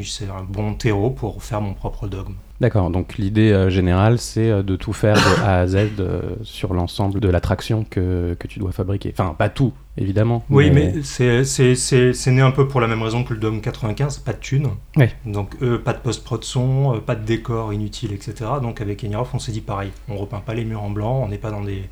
C'est 0.01 0.29
un 0.29 0.43
bon 0.43 0.73
terreau 0.73 1.11
pour 1.11 1.43
faire 1.43 1.61
mon 1.61 1.73
propre 1.73 2.07
dogme. 2.07 2.33
D'accord, 2.61 2.89
donc 2.89 3.17
l'idée 3.17 3.51
euh, 3.51 3.69
générale, 3.69 4.17
c'est 4.17 4.49
euh, 4.49 4.63
de 4.63 4.75
tout 4.75 4.93
faire 4.93 5.15
de 5.15 5.43
A 5.43 5.59
à 5.59 5.67
Z 5.67 5.75
euh, 5.99 6.21
sur 6.43 6.73
l'ensemble 6.73 7.19
de 7.19 7.27
l'attraction 7.27 7.85
que, 7.87 8.35
que 8.39 8.47
tu 8.47 8.59
dois 8.59 8.71
fabriquer. 8.71 9.13
Enfin, 9.17 9.35
pas 9.37 9.49
tout, 9.49 9.73
évidemment. 9.97 10.43
Oui, 10.49 10.71
mais 10.71 11.03
c'est- 11.03 12.31
né 12.31 12.41
un 12.41 12.51
peu 12.51 12.67
pour 12.67 12.79
la 12.79 12.87
même 12.87 13.01
raison 13.01 13.23
que 13.23 13.33
le 13.33 13.39
Dome 13.39 13.61
95, 13.61 14.19
pas 14.19 14.33
de 14.33 14.39
thunes. 14.39 14.69
Oui. 14.95 15.05
Donc 15.25 15.57
pas 15.83 15.93
de 15.93 15.99
post-prod 15.99 16.43
son, 16.43 17.01
pas 17.05 17.15
de 17.15 17.25
décor 17.25 17.73
inutile, 17.73 18.13
etc. 18.13 18.49
Donc 18.61 18.81
avec 18.81 19.03
Enirov, 19.03 19.29
on 19.33 19.39
s'est 19.39 19.51
dit 19.51 19.61
pareil. 19.61 19.91
On 20.07 20.15
repeint 20.17 20.39
pas 20.39 20.53
les 20.53 20.63
murs 20.65 20.83
en 20.83 20.89
blanc, 20.89 21.21
on 21.23 21.27
n'est 21.27 21.37
pas 21.37 21.51
dans 21.51 21.61
des... 21.61 21.83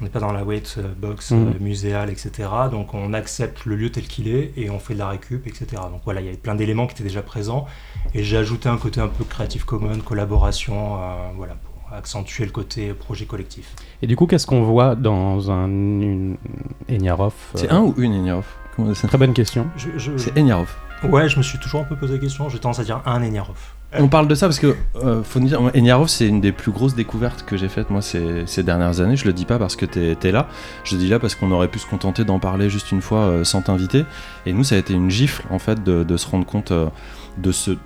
On 0.00 0.04
n'est 0.04 0.10
pas 0.10 0.20
dans 0.20 0.32
la 0.32 0.44
weight 0.44 0.74
euh, 0.78 0.92
box 0.96 1.30
Mhm. 1.30 1.38
euh, 1.48 1.58
muséale, 1.64 2.10
etc. 2.10 2.48
Donc 2.70 2.92
on 2.94 3.12
accepte 3.14 3.64
le 3.64 3.76
lieu 3.76 3.90
tel 3.90 4.04
qu'il 4.04 4.28
est 4.28 4.52
et 4.56 4.68
on 4.70 4.78
fait 4.78 4.94
de 4.94 4.98
la 4.98 5.08
récup, 5.08 5.46
etc. 5.46 5.66
Donc 5.90 6.02
voilà, 6.04 6.20
il 6.20 6.24
y 6.26 6.28
avait 6.28 6.36
plein 6.36 6.54
d'éléments 6.54 6.86
qui 6.86 6.94
étaient 6.94 7.02
déjà 7.04 7.22
présents. 7.22 7.66
Et 8.14 8.22
j'ai 8.22 8.36
ajouté 8.36 8.68
un 8.68 8.76
côté 8.76 9.00
un 9.00 9.08
peu 9.08 9.24
Creative 9.24 9.64
Commons, 9.64 9.98
collaboration, 10.04 10.96
euh, 10.96 11.30
voilà, 11.36 11.54
pour 11.54 11.92
accentuer 11.96 12.44
le 12.44 12.50
côté 12.50 12.92
projet 12.92 13.24
collectif. 13.26 13.74
Et 14.02 14.06
du 14.06 14.16
coup, 14.16 14.26
qu'est-ce 14.26 14.46
qu'on 14.46 14.62
voit 14.62 14.94
dans 14.96 15.50
un 15.50 15.66
une... 15.68 16.36
Eniarov 16.90 17.32
euh, 17.54 17.58
C'est 17.58 17.70
un 17.70 17.80
ou 17.80 17.94
une 17.96 18.12
Eniarov 18.14 18.46
Comment- 18.74 18.94
c'est- 18.94 19.06
Très 19.06 19.16
bonne 19.18 19.32
question. 19.32 19.66
Je, 19.76 19.88
je- 19.96 20.16
C'est 20.18 20.36
Eniarov. 20.36 20.68
Ouais, 21.04 21.28
je 21.28 21.36
me 21.38 21.42
suis 21.42 21.58
toujours 21.58 21.80
un 21.82 21.84
peu 21.84 21.96
posé 21.96 22.14
la 22.14 22.18
question. 22.18 22.48
J'ai 22.48 22.58
tendance 22.58 22.78
à 22.80 22.84
dire 22.84 23.00
un 23.06 23.22
Enirov. 23.22 23.56
On 23.98 24.08
parle 24.08 24.28
de 24.28 24.34
ça 24.34 24.46
parce 24.46 24.58
que, 24.58 24.74
euh, 24.96 25.22
faut 25.22 25.38
nous 25.38 25.48
dire, 25.48 25.60
moi, 25.60 25.70
Eniarov, 25.74 26.08
c'est 26.08 26.26
une 26.26 26.40
des 26.40 26.52
plus 26.52 26.72
grosses 26.72 26.94
découvertes 26.94 27.44
que 27.44 27.56
j'ai 27.56 27.68
faites 27.68 27.88
moi 27.88 28.02
ces, 28.02 28.62
dernières 28.62 29.00
années. 29.00 29.16
Je 29.16 29.24
le 29.24 29.32
dis 29.32 29.44
pas 29.44 29.58
parce 29.58 29.76
que 29.76 29.86
t'es 29.86 30.16
es 30.22 30.32
là, 30.32 30.48
je 30.84 30.96
le 30.96 31.00
dis 31.00 31.08
là 31.08 31.18
parce 31.18 31.34
qu'on 31.34 31.50
aurait 31.52 31.68
pu 31.68 31.78
se 31.78 31.86
contenter 31.86 32.24
d'en 32.24 32.38
parler 32.38 32.68
juste 32.68 32.90
une 32.92 33.00
fois 33.00 33.20
euh, 33.20 33.44
sans 33.44 33.62
t'inviter. 33.62 34.04
Et 34.44 34.52
nous, 34.52 34.64
ça 34.64 34.74
a 34.74 34.78
été 34.78 34.92
une 34.92 35.10
gifle 35.10 35.44
en 35.50 35.58
fait 35.58 35.82
de, 35.82 36.02
de 36.02 36.16
se 36.16 36.28
rendre 36.28 36.44
compte 36.44 36.72
euh, 36.72 36.86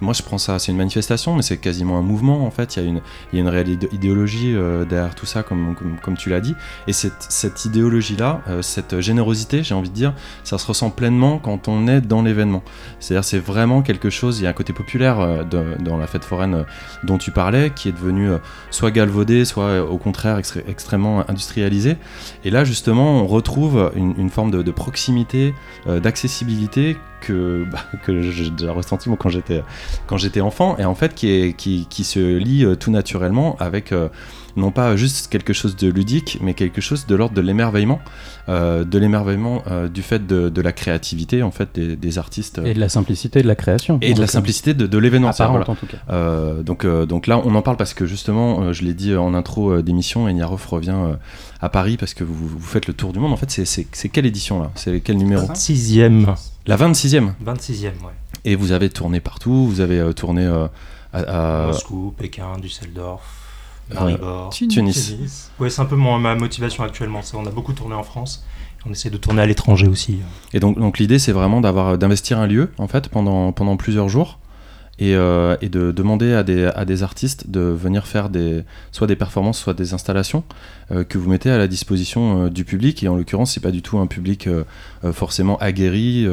Moi, 0.01 0.13
je 0.15 0.23
prends 0.23 0.39
ça, 0.39 0.59
c'est 0.59 0.71
une 0.71 0.79
manifestation, 0.79 1.35
mais 1.35 1.43
c'est 1.43 1.59
quasiment 1.59 1.99
un 1.99 2.03
mouvement 2.03 2.47
en 2.47 2.51
fait. 2.51 2.77
Il 2.77 2.83
y 2.83 2.87
a 2.87 2.89
une, 2.89 3.01
il 3.33 3.37
y 3.37 3.39
a 3.39 3.43
une 3.43 3.49
réelle 3.49 3.69
idé- 3.69 3.89
idéologie 3.93 4.55
euh, 4.55 4.85
derrière 4.85 5.15
tout 5.15 5.27
ça, 5.27 5.43
comme, 5.43 5.75
comme, 5.75 5.97
comme 6.01 6.17
tu 6.17 6.31
l'as 6.31 6.41
dit. 6.41 6.55
Et 6.87 6.93
cette, 6.93 7.27
cette 7.29 7.65
idéologie-là, 7.65 8.43
euh, 8.49 8.63
cette 8.63 9.01
générosité, 9.01 9.63
j'ai 9.63 9.75
envie 9.75 9.91
de 9.91 9.95
dire, 9.95 10.15
ça 10.45 10.59
se 10.59 10.67
ressent 10.67 10.91
pleinement 10.91 11.39
quand 11.39 11.69
on 11.69 11.89
est 11.89 12.01
dans 12.01 12.23
l'événement. 12.23 12.63
C'est-à-dire, 13.01 13.25
c'est 13.25 13.39
vraiment 13.39 13.83
quelque 13.83 14.11
chose. 14.11 14.41
Il 14.41 14.45
y 14.45 14.47
a 14.47 14.51
un 14.51 14.55
côté 14.55 14.73
populaire 14.73 15.21
euh, 15.21 15.45
dans 15.45 15.97
la 15.97 16.07
fête 16.07 16.25
foraine 16.25 16.65
dont 17.03 17.19
tu 17.19 17.31
parlais, 17.31 17.71
qui 17.71 17.89
est 17.89 17.93
devenu 17.93 18.31
soit 18.71 18.91
galvaudé, 18.91 19.45
soit 19.45 19.83
au 19.83 19.99
contraire 19.99 20.39
extrêmement 20.69 21.29
industrialisé. 21.29 21.97
Et 22.45 22.51
là, 22.51 22.65
justement, 22.65 23.23
on 23.23 23.27
retrouve 23.27 23.91
une, 23.97 24.31
forme 24.31 24.51
de, 24.51 24.71
proximité, 24.71 25.55
d'accessibilité 25.87 26.97
que, 27.21 27.65
bah, 27.71 27.85
que 28.05 28.23
j'ai 28.23 28.51
déjà 28.51 28.73
ressenti 28.73 29.11
quand 29.19 29.29
j'étais 29.49 29.63
quand 30.07 30.17
j'étais 30.17 30.41
enfant, 30.41 30.77
et 30.79 30.85
en 30.85 30.95
fait 30.95 31.15
qui, 31.15 31.31
est, 31.31 31.53
qui, 31.57 31.87
qui 31.91 32.05
se 32.05 32.19
lie 32.37 32.65
euh, 32.65 32.75
tout 32.77 32.91
naturellement 32.91 33.57
avec 33.61 33.93
euh, 33.93 34.09
non 34.57 34.73
pas 34.73 34.97
juste 34.97 35.29
quelque 35.29 35.53
chose 35.53 35.77
de 35.77 35.89
ludique, 35.89 36.39
mais 36.41 36.55
quelque 36.55 36.81
chose 36.81 37.07
de 37.07 37.15
l'ordre 37.15 37.35
de 37.37 37.41
l'émerveillement, 37.41 38.01
euh, 38.49 38.85
de 38.85 38.99
l'émerveillement 38.99 39.63
euh, 39.71 39.89
du 39.89 40.03
fait 40.03 40.27
de, 40.27 40.49
de 40.49 40.61
la 40.61 40.73
créativité 40.73 41.43
en 41.45 41.53
fait 41.53 41.69
des, 41.75 41.95
des 41.97 42.19
artistes 42.19 42.59
euh, 42.59 42.65
Et 42.65 42.75
de 42.75 42.81
la 42.81 42.89
simplicité 42.89 43.43
de 43.43 43.47
la 43.49 43.55
création. 43.55 43.99
et 44.03 44.13
de 44.13 44.21
la 44.21 44.27
simplicité 44.27 44.75
de, 44.75 44.87
de 44.89 44.99
l'événement. 44.99 45.31
Voilà. 45.31 45.71
en 45.71 45.75
tout 45.77 45.87
cas. 45.87 45.99
Euh, 46.11 46.63
donc, 46.65 46.85
euh, 46.85 47.07
donc 47.07 47.27
là, 47.29 47.41
on 47.45 47.55
en 47.55 47.63
parle 47.63 47.77
parce 47.77 47.95
que 47.95 48.07
justement, 48.07 48.61
euh, 48.63 48.73
je 48.73 48.83
l'ai 48.83 48.93
dit 48.95 49.15
en 49.15 49.35
intro 49.35 49.71
euh, 49.71 49.83
d'émission, 49.83 50.27
Eniarov 50.29 50.67
revient 50.69 50.95
euh, 50.97 51.15
à 51.61 51.69
Paris 51.69 51.97
parce 51.97 52.13
que 52.15 52.25
vous, 52.25 52.35
vous 52.49 52.59
faites 52.61 52.89
le 52.89 52.93
tour 52.95 53.13
du 53.13 53.21
monde. 53.21 53.33
En 53.33 53.37
fait, 53.37 53.51
c'est 53.65 54.09
quelle 54.09 54.27
édition 54.27 54.61
là? 54.61 54.71
C'est 54.75 55.01
quel 55.01 55.17
numéro? 55.17 55.47
26e. 55.47 56.35
La 56.67 56.77
26e. 56.77 57.31
26e, 57.47 57.85
ouais. 57.85 57.91
Et 58.45 58.55
vous 58.57 58.73
avez 58.73 58.89
tourné 58.91 59.21
partout, 59.21 59.67
vous 59.67 59.81
avez 59.81 59.99
euh, 60.01 60.13
tourné 60.13 60.45
euh, 60.47 60.67
à, 61.13 61.65
à- 61.65 61.67
Moscou, 61.69 62.15
Pékin, 62.17 62.59
Düsseldorf, 62.61 63.23
Euh, 63.91 63.95
Maribor. 63.95 64.51
Tunis. 64.51 64.73
Tunis. 64.75 65.51
Ouais, 65.59 65.69
c'est 65.71 65.83
un 65.83 65.87
peu 65.87 65.97
mon- 65.97 66.19
ma 66.19 66.35
motivation 66.37 66.85
actuellement. 66.85 67.21
On 67.35 67.47
a 67.47 67.51
beaucoup 67.51 67.73
tourné 67.73 67.95
en 67.95 68.03
France. 68.05 68.45
On 68.87 68.93
essaie 68.93 69.11
de 69.11 69.17
tourner 69.19 69.43
à 69.43 69.47
l'étranger 69.47 69.89
aussi. 69.89 70.21
Et 70.55 70.61
donc, 70.61 70.79
donc 70.79 70.99
l'idée, 70.99 71.19
c'est 71.19 71.33
vraiment 71.33 71.61
d'avoir 71.61 71.99
d'investir 71.99 72.39
un 72.39 72.47
lieu 72.47 72.71
en 72.79 72.89
fait 72.89 73.09
pendant, 73.09 73.53
pendant 73.53 73.77
plusieurs 73.77 74.09
jours 74.09 74.39
et, 75.01 75.15
euh, 75.15 75.57
et 75.63 75.71
de 75.71 75.93
demander 75.93 76.35
à 76.35 76.43
des, 76.43 76.67
à 76.67 76.85
des 76.85 77.03
artistes 77.03 77.51
de 77.51 77.61
venir 77.61 78.07
faire 78.07 78.29
des, 78.29 78.65
soit 78.93 79.07
des 79.07 79.17
performances, 79.17 79.59
soit 79.59 79.73
des 79.73 79.95
installations 79.95 80.45
euh, 80.93 81.05
que 81.05 81.17
vous 81.17 81.31
mettez 81.31 81.51
à 81.51 81.57
la 81.57 81.67
disposition 81.67 82.45
euh, 82.45 82.51
du 82.51 82.67
public. 82.67 83.03
Et 83.03 83.09
en 83.09 83.17
l'occurrence, 83.17 83.55
c'est 83.55 83.61
pas 83.61 83.71
du 83.71 83.81
tout 83.81 83.99
un 83.99 84.07
public 84.07 84.49
forcément 85.13 85.57
aguerri 85.59 86.29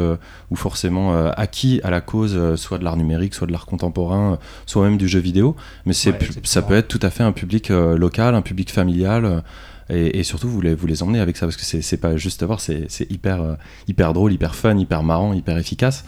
ou 0.51 0.55
forcément 0.55 1.15
acquis 1.29 1.79
à 1.83 1.89
la 1.89 2.01
cause, 2.01 2.55
soit 2.55 2.77
de 2.77 2.83
l'art 2.83 2.97
numérique, 2.97 3.33
soit 3.33 3.47
de 3.47 3.51
l'art 3.53 3.65
contemporain, 3.65 4.39
soit 4.65 4.83
même 4.83 4.97
du 4.97 5.07
jeu 5.07 5.19
vidéo. 5.19 5.55
Mais 5.85 5.93
c'est 5.93 6.11
Ouais, 6.11 6.29
ça 6.43 6.61
peut 6.61 6.73
être 6.73 6.87
tout 6.87 6.99
à 7.01 7.09
fait 7.09 7.23
un 7.23 7.31
public 7.31 7.69
local, 7.69 8.35
un 8.35 8.41
public 8.41 8.71
familial. 8.71 9.43
et, 9.89 10.19
et 10.19 10.23
surtout, 10.23 10.49
vous 10.49 10.59
les, 10.59 10.75
vous 10.75 10.87
les 10.87 11.03
emmenez 11.03 11.19
avec 11.19 11.37
ça 11.37 11.45
parce 11.45 11.55
que 11.55 11.63
c'est 11.63 11.97
pas 11.97 12.17
juste 12.17 12.43
à 12.43 12.45
voir, 12.45 12.59
c'est 12.59 12.87
hyper, 13.09 13.57
hyper 13.87 14.13
drôle, 14.13 14.33
hyper 14.33 14.55
fun, 14.55 14.77
hyper 14.77 15.03
marrant, 15.03 15.33
hyper 15.33 15.57
efficace. 15.57 16.03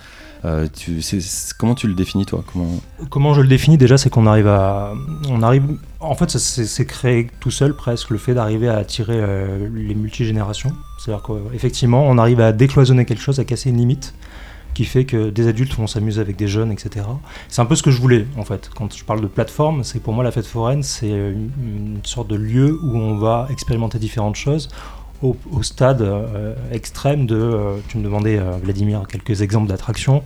Euh, 0.46 0.68
tu, 0.74 1.02
comment 1.58 1.76
tu 1.76 1.88
le 1.88 1.94
définis 1.94 2.26
toi? 2.26 2.44
Comment... 3.10 3.34
Je 3.34 3.42
le 3.42 3.48
définis 3.48 3.78
déjà, 3.78 3.98
c'est 3.98 4.10
qu'on 4.10 4.26
arrive 4.26 4.48
à, 4.48 4.94
on 5.30 5.44
arrive, 5.44 5.64
en 6.00 6.16
fait, 6.16 6.30
ça 6.30 6.40
c'est 6.40 6.66
c'est 6.66 6.86
créé 6.86 7.30
tout 7.40 7.52
seul 7.52 7.76
presque 7.76 8.10
le 8.10 8.18
fait 8.18 8.34
d'arriver 8.34 8.70
à 8.70 8.78
attirer 8.78 9.18
euh, 9.18 9.68
les 9.74 9.96
multigénérations. 9.96 10.72
C'est-à-dire 10.98 11.24
qu'effectivement, 11.24 12.06
on 12.08 12.18
arrive 12.18 12.40
à 12.40 12.52
décloisonner 12.54 13.06
quelque 13.06 13.22
chose, 13.22 13.40
à 13.40 13.46
casser 13.46 13.70
une 13.70 13.78
limite 13.78 14.14
qui 14.76 14.86
fait 14.86 15.04
que 15.04 15.30
des 15.30 15.48
adultes 15.48 15.74
vont 15.74 15.88
s'amuser 15.88 16.22
avec 16.22 16.38
des 16.38 16.48
jeunes, 16.48 16.72
etc. 16.72 17.06
C'est 17.50 17.62
un 17.62 17.66
peu 17.66 17.76
ce 17.76 17.84
que 17.84 17.92
je 17.92 18.00
voulais 18.00 18.28
en 18.38 18.46
fait. 18.46 18.70
Quand 18.74 18.96
je 18.96 19.04
parle 19.04 19.20
de 19.20 19.28
plateforme, 19.28 19.84
c'est 19.84 20.00
pour 20.00 20.14
moi 20.14 20.24
la 20.24 20.32
fête 20.32 20.46
foraine, 20.46 20.84
c'est 20.84 21.10
une, 21.10 21.50
une 21.62 22.00
sorte 22.04 22.30
de 22.30 22.36
lieu 22.36 22.80
où 22.82 22.96
on 22.96 23.18
va 23.18 23.48
expérimenter 23.50 24.00
différentes 24.00 24.36
choses. 24.36 24.70
Au, 25.22 25.36
stade 25.64 26.02
euh, 26.02 26.56
extrême 26.72 27.26
de, 27.26 27.36
euh, 27.36 27.76
tu 27.90 27.98
me 27.98 28.04
demandais 28.04 28.38
euh, 28.38 28.52
Vladimir 28.64 29.04
quelques 29.06 29.42
exemples 29.42 29.68
d'attractions. 29.68 30.24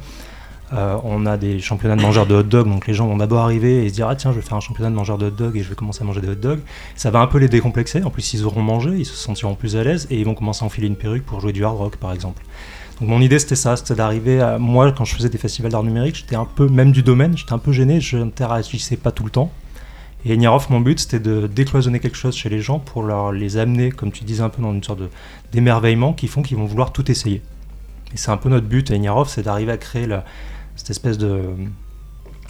On 1.04 1.28
a 1.28 1.38
des 1.38 1.60
championnats 1.60 1.96
de 1.96 2.02
mangeurs 2.02 2.26
de 2.26 2.34
hot 2.34 2.42
dog, 2.42 2.68
donc 2.68 2.88
les 2.88 2.96
gens 2.96 3.06
vont 3.06 3.18
d'abord 3.18 3.44
arriver 3.44 3.86
et 3.86 3.90
se 3.90 3.94
dire 3.94 4.08
ah 4.08 4.16
tiens 4.16 4.32
je 4.32 4.38
vais 4.38 4.42
faire 4.42 4.58
un 4.58 4.60
championnat 4.60 4.90
de 4.90 4.96
mangeurs 4.96 5.20
de 5.20 5.28
hot 5.28 5.30
dog 5.30 5.56
et 5.56 5.62
je 5.62 5.70
vais 5.70 5.76
commencer 5.76 6.02
à 6.02 6.06
manger 6.06 6.20
des 6.20 6.30
hot 6.30 6.36
dogs. 6.36 6.62
Ça 6.96 7.12
va 7.12 7.20
un 7.20 7.28
peu 7.28 7.38
les 7.38 7.48
décomplexer. 7.48 8.02
En 8.02 8.10
plus 8.10 8.34
ils 8.34 8.44
auront 8.44 8.64
mangé, 8.64 8.90
ils 8.98 9.06
se 9.06 9.16
sentiront 9.16 9.54
plus 9.54 9.76
à 9.76 9.84
l'aise 9.84 10.08
et 10.10 10.18
ils 10.18 10.26
vont 10.26 10.34
commencer 10.34 10.64
à 10.64 10.66
enfiler 10.66 10.88
une 10.88 10.96
perruque 10.96 11.26
pour 11.26 11.40
jouer 11.42 11.54
du 11.54 11.64
hard 11.64 11.78
rock 11.78 11.98
par 11.98 12.12
exemple. 12.12 12.44
Donc 13.00 13.08
mon 13.08 13.22
idée 13.22 13.38
c'était 13.38 13.56
ça, 13.56 13.78
c'était 13.78 13.94
d'arriver 13.94 14.42
à 14.42 14.58
moi 14.58 14.92
quand 14.92 15.06
je 15.06 15.14
faisais 15.14 15.30
des 15.30 15.38
festivals 15.38 15.72
d'art 15.72 15.84
numérique, 15.84 16.16
j'étais 16.16 16.36
un 16.36 16.46
peu 16.46 16.68
même 16.68 16.92
du 16.92 17.04
domaine, 17.04 17.38
j'étais 17.38 17.54
un 17.54 17.60
peu 17.60 17.72
gêné, 17.72 18.02
je 18.02 18.18
n'interagissais 18.18 18.98
pas 18.98 19.12
tout 19.12 19.26
le 19.26 19.30
temps. 19.30 19.52
Et 20.26 20.38
Niarov, 20.38 20.68
mon 20.70 20.80
but 20.80 21.00
c'était 21.00 21.20
de 21.20 21.48
décloisonner 21.48 22.00
quelque 22.00 22.18
chose 22.18 22.36
chez 22.36 22.50
les 22.50 22.62
gens 22.62 22.80
pour 22.80 23.04
leur, 23.04 23.32
les 23.32 23.58
amener, 23.58 23.92
comme 23.92 24.12
tu 24.12 24.24
disais 24.24 24.44
un 24.44 24.50
peu 24.50 24.62
dans 24.62 24.74
une 24.74 24.84
sorte 24.84 25.02
d'émerveillement 25.52 26.14
qui 26.14 26.28
font 26.28 26.42
qu'ils 26.42 26.58
vont 26.58 26.66
vouloir 26.66 26.94
tout 26.94 27.10
essayer. 27.12 27.42
Et 28.14 28.18
c'est 28.18 28.32
un 28.32 28.38
peu 28.38 28.50
notre 28.50 28.68
but 28.68 28.90
à 28.92 28.98
Niarov, 28.98 29.28
c'est 29.28 29.44
d'arriver 29.44 29.72
à 29.72 29.78
créer 29.78 30.08
cette 30.76 30.92
espèce 30.92 31.18
de, 31.18 31.42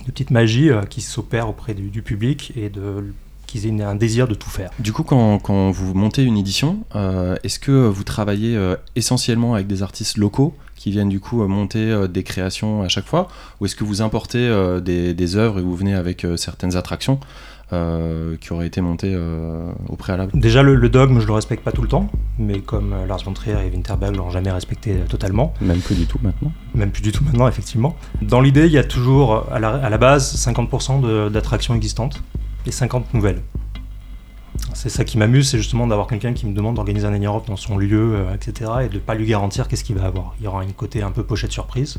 petite 0.05 0.31
magie 0.31 0.69
euh, 0.69 0.83
qui 0.83 1.01
s'opère 1.01 1.49
auprès 1.49 1.73
du, 1.73 2.01
public 2.01 2.51
et 2.55 2.69
de 2.69 3.13
qu'ils 3.47 3.67
aient 3.67 3.83
un 3.83 3.95
désir 3.95 4.27
de 4.27 4.33
tout 4.33 4.49
faire. 4.49 4.71
Du 4.79 4.93
coup, 4.93 5.03
quand, 5.03 5.71
vous 5.71 5.93
montez 5.93 6.23
une 6.23 6.37
édition, 6.37 6.79
euh, 6.95 7.35
est-ce 7.43 7.59
que 7.59 7.71
vous 7.71 8.03
travaillez 8.03 8.55
euh, 8.55 8.75
essentiellement 8.95 9.53
avec 9.53 9.67
des 9.67 9.83
artistes 9.83 10.17
locaux 10.17 10.55
qui 10.75 10.89
viennent 10.89 11.09
du 11.09 11.19
coup 11.19 11.47
monter 11.47 12.07
des 12.07 12.23
créations 12.23 12.81
à 12.81 12.87
chaque 12.87 13.05
fois? 13.05 13.27
Ou 13.59 13.65
est-ce 13.65 13.75
que 13.75 13.83
vous 13.83 14.01
importez 14.01 14.49
des, 14.81 15.35
œuvres 15.35 15.59
et 15.59 15.61
vous 15.61 15.75
venez 15.75 15.93
avec 15.93 16.25
certaines 16.35 16.75
attractions? 16.75 17.19
Euh, 17.71 18.35
qui 18.37 18.51
auraient 18.53 18.67
été 18.67 18.81
montées 18.81 19.13
euh, 19.15 19.71
au 19.89 19.95
préalable 19.95 20.31
Déjà, 20.35 20.61
le, 20.63 20.75
le 20.75 20.89
dogme, 20.89 21.19
je 21.19 21.27
le 21.27 21.33
respecte 21.33 21.63
pas 21.63 21.71
tout 21.71 21.81
le 21.81 21.87
temps, 21.87 22.09
mais 22.37 22.59
comme 22.59 22.93
euh, 22.93 23.05
Lars 23.07 23.23
von 23.23 23.33
Trier 23.33 23.55
et 23.65 23.69
Winterberg 23.71 24.15
l'ont 24.15 24.29
jamais 24.29 24.51
respecté 24.51 24.95
totalement, 25.09 25.53
Même 25.61 25.79
plus 25.79 25.95
du 25.95 26.05
tout 26.05 26.19
maintenant. 26.21 26.51
même 26.75 26.91
plus 26.91 27.01
du 27.01 27.11
tout 27.11 27.23
maintenant, 27.23 27.47
effectivement. 27.47 27.95
Dans 28.21 28.41
l'idée, 28.41 28.65
il 28.65 28.71
y 28.71 28.77
a 28.77 28.83
toujours 28.83 29.47
à 29.51 29.59
la, 29.59 29.69
à 29.69 29.89
la 29.89 29.97
base 29.97 30.35
50% 30.35 31.01
de- 31.01 31.29
d'attractions 31.29 31.73
existantes 31.73 32.21
et 32.65 32.71
50 32.71 33.13
nouvelles. 33.13 33.41
C'est 34.75 34.89
ça 34.89 35.03
qui 35.03 35.17
m'amuse, 35.17 35.49
c'est 35.49 35.57
justement 35.57 35.87
d'avoir 35.87 36.07
quelqu'un 36.07 36.33
qui 36.33 36.45
me 36.45 36.53
demande 36.53 36.75
d'organiser 36.75 37.07
un 37.07 37.17
Europe 37.17 37.47
dans 37.47 37.55
son 37.55 37.77
lieu, 37.77 38.23
etc., 38.35 38.69
et 38.85 38.89
de 38.89 38.99
pas 38.99 39.15
lui 39.15 39.25
garantir 39.25 39.67
qu'est-ce 39.67 39.83
qu'il 39.83 39.95
va 39.95 40.05
avoir. 40.05 40.35
Il 40.39 40.43
y 40.43 40.47
aura 40.47 40.61
un 40.61 40.67
côté 40.67 41.01
un 41.01 41.09
peu 41.11 41.23
pochette 41.23 41.51
surprise. 41.51 41.97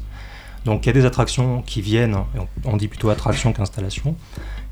Donc 0.64 0.84
il 0.84 0.88
y 0.88 0.90
a 0.90 0.92
des 0.92 1.04
attractions 1.04 1.62
qui 1.62 1.82
viennent, 1.82 2.16
on 2.64 2.76
dit 2.76 2.88
plutôt 2.88 3.10
attraction 3.10 3.52
qu'installation, 3.52 4.14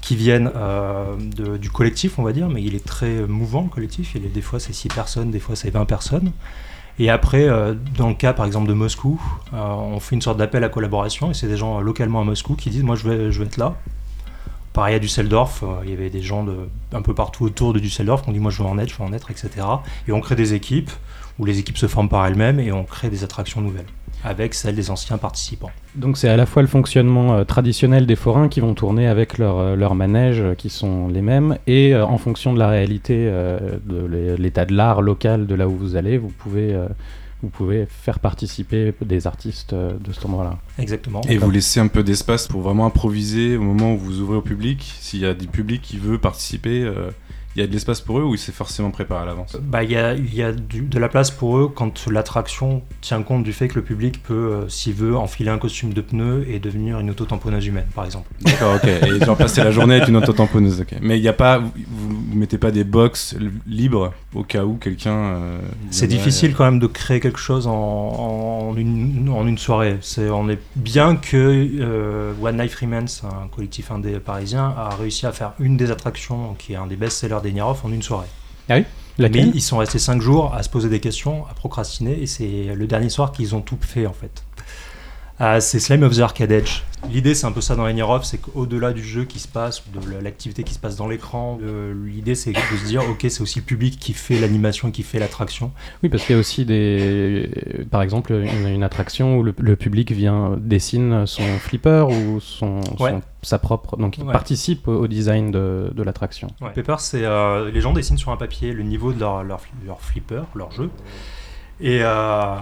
qui 0.02 0.16
viennent 0.16 0.50
euh, 0.54 1.16
du 1.56 1.70
collectif, 1.70 2.18
on 2.18 2.22
va 2.22 2.32
dire, 2.32 2.50
mais 2.50 2.62
il 2.62 2.74
est 2.74 2.84
très 2.84 3.26
mouvant 3.26 3.62
le 3.62 3.68
collectif. 3.68 4.14
Il 4.14 4.26
est, 4.26 4.28
des 4.28 4.42
fois 4.42 4.60
c'est 4.60 4.74
6 4.74 4.88
personnes, 4.88 5.30
des 5.30 5.40
fois 5.40 5.56
c'est 5.56 5.70
20 5.70 5.86
personnes. 5.86 6.32
Et 6.98 7.08
après, 7.08 7.48
euh, 7.48 7.74
dans 7.96 8.08
le 8.08 8.14
cas 8.14 8.34
par 8.34 8.44
exemple 8.44 8.68
de 8.68 8.74
Moscou, 8.74 9.22
euh, 9.54 9.56
on 9.56 10.00
fait 10.00 10.14
une 10.14 10.20
sorte 10.20 10.36
d'appel 10.36 10.62
à 10.64 10.68
collaboration 10.68 11.30
et 11.30 11.34
c'est 11.34 11.46
des 11.46 11.56
gens 11.56 11.80
localement 11.80 12.20
à 12.20 12.24
Moscou 12.24 12.54
qui 12.56 12.68
disent 12.68 12.82
Moi 12.82 12.96
je 12.96 13.08
vais, 13.08 13.32
je 13.32 13.42
être 13.42 13.56
là. 13.56 13.76
Pareil 14.72 14.96
à 14.96 14.98
Düsseldorf, 14.98 15.62
il 15.84 15.90
y 15.90 15.92
avait 15.92 16.10
des 16.10 16.22
gens 16.22 16.44
de, 16.44 16.56
un 16.92 17.02
peu 17.02 17.14
partout 17.14 17.44
autour 17.44 17.74
de 17.74 17.78
Düsseldorf 17.78 18.22
qui 18.22 18.30
ont 18.30 18.32
dit 18.32 18.40
Moi 18.40 18.50
je 18.50 18.62
veux 18.62 18.68
en 18.68 18.78
être, 18.78 18.90
je 18.90 18.96
veux 18.96 19.04
en 19.04 19.12
être, 19.12 19.30
etc. 19.30 19.50
Et 20.08 20.12
on 20.12 20.20
crée 20.20 20.34
des 20.34 20.54
équipes 20.54 20.90
où 21.38 21.44
les 21.44 21.58
équipes 21.60 21.78
se 21.78 21.86
forment 21.86 22.08
par 22.08 22.26
elles-mêmes 22.26 22.58
et 22.58 22.72
on 22.72 22.84
crée 22.84 23.08
des 23.08 23.22
attractions 23.22 23.60
nouvelles 23.60 23.86
avec 24.24 24.54
celles 24.54 24.74
des 24.76 24.90
anciens 24.90 25.18
participants. 25.18 25.70
Donc 25.96 26.16
c'est 26.16 26.28
à 26.28 26.36
la 26.36 26.46
fois 26.46 26.62
le 26.62 26.68
fonctionnement 26.68 27.34
euh, 27.34 27.44
traditionnel 27.44 28.06
des 28.06 28.16
forains 28.16 28.48
qui 28.48 28.60
vont 28.60 28.74
tourner 28.74 29.06
avec 29.08 29.38
leurs 29.38 29.58
euh, 29.58 29.76
leurs 29.76 29.94
manèges 29.94 30.40
euh, 30.40 30.54
qui 30.54 30.70
sont 30.70 31.08
les 31.08 31.22
mêmes 31.22 31.58
et 31.66 31.94
euh, 31.94 32.06
en 32.06 32.18
fonction 32.18 32.52
de 32.52 32.58
la 32.58 32.68
réalité 32.68 33.14
euh, 33.28 33.78
de 33.84 34.06
l'é- 34.06 34.36
l'état 34.36 34.64
de 34.64 34.74
l'art 34.74 35.02
local 35.02 35.46
de 35.46 35.54
là 35.54 35.68
où 35.68 35.76
vous 35.76 35.96
allez, 35.96 36.18
vous 36.18 36.28
pouvez, 36.30 36.72
euh, 36.72 36.86
vous 37.42 37.48
pouvez 37.48 37.86
faire 37.88 38.20
participer 38.20 38.94
des 39.04 39.26
artistes 39.26 39.72
euh, 39.72 39.92
de 39.98 40.12
cet 40.12 40.24
endroit-là. 40.26 40.58
Exactement. 40.78 41.20
Et 41.28 41.36
vous 41.38 41.50
laissez 41.50 41.80
un 41.80 41.88
peu 41.88 42.02
d'espace 42.04 42.46
pour 42.46 42.60
vraiment 42.60 42.86
improviser 42.86 43.56
au 43.56 43.62
moment 43.62 43.92
où 43.94 43.98
vous 43.98 44.20
ouvrez 44.20 44.36
au 44.36 44.42
public. 44.42 44.94
S'il 45.00 45.20
y 45.20 45.26
a 45.26 45.34
du 45.34 45.48
public 45.48 45.82
qui 45.82 45.98
veut 45.98 46.18
participer, 46.18 46.82
euh, 46.84 47.10
il 47.54 47.60
y 47.60 47.62
a 47.64 47.66
de 47.66 47.72
l'espace 47.72 48.00
pour 48.00 48.18
eux 48.18 48.22
ou 48.22 48.36
c'est 48.36 48.52
forcément 48.52 48.90
préparé 48.90 49.22
à 49.22 49.26
l'avance? 49.26 49.56
Bah, 49.60 49.82
il 49.84 49.90
y 49.90 49.96
a, 49.96 50.14
il 50.14 50.34
y 50.34 50.42
a 50.42 50.52
du- 50.52 50.82
de 50.82 50.98
la 50.98 51.08
place 51.08 51.30
pour 51.30 51.58
eux 51.58 51.68
quand 51.74 52.06
l'attraction 52.08 52.82
tient 53.00 53.22
compte 53.22 53.42
du 53.44 53.52
fait 53.52 53.68
que 53.68 53.74
le 53.76 53.82
public 53.82 54.22
peut, 54.22 54.34
euh, 54.34 54.68
s'il 54.68 54.94
veut, 54.94 55.16
enfiler 55.16 55.50
un 55.50 55.58
costume 55.58 55.92
de 55.92 56.00
pneu 56.00 56.44
et 56.48 56.58
devenir 56.58 56.98
une 57.00 57.10
auto-tamponneuse 57.10 57.66
humaine, 57.66 57.86
par 57.94 58.04
exemple. 58.04 58.28
D'accord, 58.40 58.76
ok. 58.76 58.84
Et 58.88 59.24
genre 59.24 59.36
passer 59.36 59.62
la 59.62 59.70
journée 59.70 59.96
avec 59.96 60.08
une 60.08 60.16
auto-tamponneuse, 60.16 60.80
ok. 60.80 60.94
Mais 61.02 61.18
il 61.18 61.22
n'y 61.22 61.28
a 61.28 61.32
pas, 61.34 61.58
vous, 61.58 61.72
vous 62.30 62.36
mettez 62.38 62.58
pas 62.58 62.70
des 62.70 62.84
box 62.84 63.36
libres 63.66 64.12
au 64.34 64.44
cas 64.44 64.64
où 64.64 64.76
quelqu'un. 64.76 65.12
euh, 65.16 65.58
C'est 65.90 66.06
difficile 66.06 66.54
quand 66.54 66.64
même 66.64 66.78
de 66.78 66.86
créer 66.86 67.20
quelque 67.20 67.38
chose 67.38 67.66
en, 67.66 67.72
en 67.72 68.76
une, 68.76 69.28
en 69.28 69.46
une 69.46 69.58
soirée. 69.58 69.98
C'est, 70.00 70.30
on 70.30 70.48
est 70.48 70.58
bien 70.76 71.16
que 71.16 71.36
euh, 71.80 72.32
One 72.42 72.56
Night 72.56 72.74
Remains, 72.74 73.04
un 73.24 73.48
collectif 73.48 73.90
indé 73.90 74.12
parisien, 74.20 74.74
a 74.76 74.94
réussi 74.98 75.26
à 75.26 75.32
faire 75.32 75.52
une 75.58 75.76
des 75.76 75.90
attractions 75.90 76.54
qui 76.58 76.72
est 76.72 76.76
un 76.76 76.86
des 76.86 76.96
best-sellers 76.96 77.40
d'Eniarov 77.42 77.80
en 77.84 77.92
une 77.92 78.02
soirée. 78.02 78.28
Mais 78.68 78.86
Laquelle? 79.18 79.50
Ils 79.54 79.60
sont 79.60 79.78
restés 79.78 79.98
5 79.98 80.22
jours 80.22 80.54
à 80.54 80.62
se 80.62 80.70
poser 80.70 80.88
des 80.88 81.00
questions, 81.00 81.46
à 81.46 81.54
procrastiner, 81.54 82.22
et 82.22 82.26
c'est 82.26 82.74
le 82.74 82.86
dernier 82.86 83.10
soir 83.10 83.32
qu'ils 83.32 83.54
ont 83.54 83.60
tout 83.60 83.76
fait 83.80 84.06
en 84.06 84.14
fait. 84.14 84.44
Ah, 85.38 85.60
c'est 85.60 85.80
Slime 85.80 86.04
of 86.04 86.14
the 86.16 86.20
Arcade 86.20 86.52
Edge. 86.52 86.82
L'idée, 87.10 87.34
c'est 87.34 87.46
un 87.46 87.52
peu 87.52 87.60
ça 87.60 87.74
dans 87.74 87.84
Linear 87.86 88.08
Off, 88.10 88.22
c'est 88.24 88.38
qu'au-delà 88.38 88.92
du 88.92 89.02
jeu 89.02 89.24
qui 89.24 89.40
se 89.40 89.48
passe, 89.48 89.82
de 89.92 90.18
l'activité 90.22 90.62
qui 90.62 90.72
se 90.72 90.78
passe 90.78 90.94
dans 90.94 91.08
l'écran, 91.08 91.58
euh, 91.62 91.92
l'idée, 92.06 92.36
c'est 92.36 92.52
de 92.52 92.58
se 92.80 92.84
dire, 92.86 93.02
ok, 93.10 93.26
c'est 93.28 93.40
aussi 93.40 93.58
le 93.58 93.64
public 93.64 93.98
qui 93.98 94.12
fait 94.12 94.38
l'animation, 94.38 94.92
qui 94.92 95.02
fait 95.02 95.18
l'attraction. 95.18 95.72
Oui, 96.04 96.10
parce 96.10 96.24
qu'il 96.24 96.34
y 96.34 96.36
a 96.36 96.40
aussi 96.40 96.64
des, 96.64 97.50
par 97.90 98.02
exemple, 98.02 98.32
une, 98.32 98.68
une 98.68 98.84
attraction 98.84 99.38
où 99.38 99.42
le, 99.42 99.52
le 99.58 99.74
public 99.74 100.12
vient 100.12 100.56
dessine 100.60 101.26
son 101.26 101.42
flipper 101.58 102.06
ou 102.08 102.38
son, 102.40 102.76
Ouais. 103.00 103.10
son- 103.10 103.22
sa 103.42 103.58
propre, 103.58 103.96
donc 103.96 104.18
il 104.18 104.24
Ouais. 104.24 104.32
participe 104.32 104.86
au, 104.86 104.94
au 105.00 105.06
design 105.08 105.50
de, 105.50 105.90
de 105.92 106.02
l'attraction. 106.04 106.46
Paper, 106.60 106.96
c'est 107.00 107.24
euh, 107.24 107.68
les 107.72 107.80
gens 107.80 107.92
dessinent 107.92 108.18
sur 108.18 108.30
un 108.30 108.36
papier 108.36 108.72
le 108.72 108.84
niveau 108.84 109.12
de 109.12 109.18
leur, 109.18 109.42
leur, 109.42 109.60
leur 109.84 110.00
flipper, 110.00 110.42
leur 110.54 110.70
jeu, 110.70 110.88
et, 111.80 111.98
euh, 112.02 112.54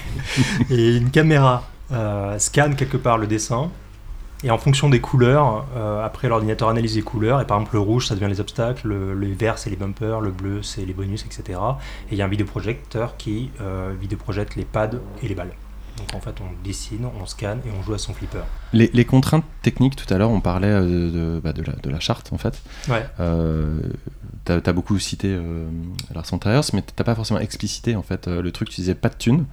et 0.70 0.96
une 0.96 1.10
caméra 1.10 1.64
euh, 1.92 2.38
scanne 2.38 2.76
quelque 2.76 2.96
part 2.96 3.18
le 3.18 3.26
dessin. 3.26 3.70
Et 4.42 4.50
en 4.50 4.58
fonction 4.58 4.90
des 4.90 5.00
couleurs, 5.00 5.64
euh, 5.74 6.04
après 6.04 6.28
l'ordinateur 6.28 6.68
analyse 6.68 6.96
les 6.96 7.02
couleurs, 7.02 7.40
et 7.40 7.46
par 7.46 7.56
exemple 7.58 7.76
le 7.76 7.80
rouge 7.80 8.08
ça 8.08 8.14
devient 8.14 8.28
les 8.28 8.40
obstacles, 8.40 8.86
le, 8.88 9.14
le 9.14 9.32
vert 9.32 9.56
c'est 9.56 9.70
les 9.70 9.76
bumpers, 9.76 10.20
le 10.20 10.32
bleu 10.32 10.62
c'est 10.62 10.84
les 10.84 10.92
bonus, 10.92 11.24
etc. 11.24 11.58
Et 12.10 12.12
il 12.12 12.18
y 12.18 12.22
a 12.22 12.26
un 12.26 12.28
vidéoprojecteur 12.28 13.16
qui 13.16 13.50
euh, 13.62 13.94
vidéoprojette 13.98 14.54
les 14.56 14.64
pads 14.66 14.90
et 15.22 15.28
les 15.28 15.34
balles. 15.34 15.52
Donc 15.96 16.14
en 16.14 16.20
fait 16.20 16.34
on 16.40 16.64
dessine, 16.64 17.06
on 17.18 17.24
scanne 17.24 17.60
et 17.64 17.70
on 17.78 17.82
joue 17.82 17.94
à 17.94 17.98
son 17.98 18.12
flipper. 18.12 18.42
Les, 18.72 18.90
les 18.92 19.04
contraintes 19.04 19.44
techniques, 19.62 19.96
tout 19.96 20.12
à 20.12 20.18
l'heure, 20.18 20.30
on 20.30 20.40
parlait 20.40 20.66
euh, 20.66 20.82
de, 20.82 21.10
de, 21.10 21.40
bah, 21.42 21.52
de 21.52 21.62
la, 21.62 21.72
de 21.74 21.88
la 21.88 22.00
charte, 22.00 22.32
en 22.32 22.38
fait. 22.38 22.60
Ouais. 22.88 23.06
Euh, 23.20 23.78
t'as 24.44 24.56
as 24.56 24.72
beaucoup 24.72 24.98
cité 24.98 25.28
euh, 25.30 25.66
Larson 26.14 26.38
Tires, 26.38 26.62
mais 26.72 26.82
t'as 26.82 27.04
pas 27.04 27.14
forcément 27.14 27.40
explicité, 27.40 27.94
en 27.94 28.02
fait, 28.02 28.26
euh, 28.26 28.42
le 28.42 28.50
truc, 28.50 28.68
tu 28.68 28.80
disais 28.80 28.96
pas 28.96 29.08
de 29.08 29.14
thunes. 29.14 29.46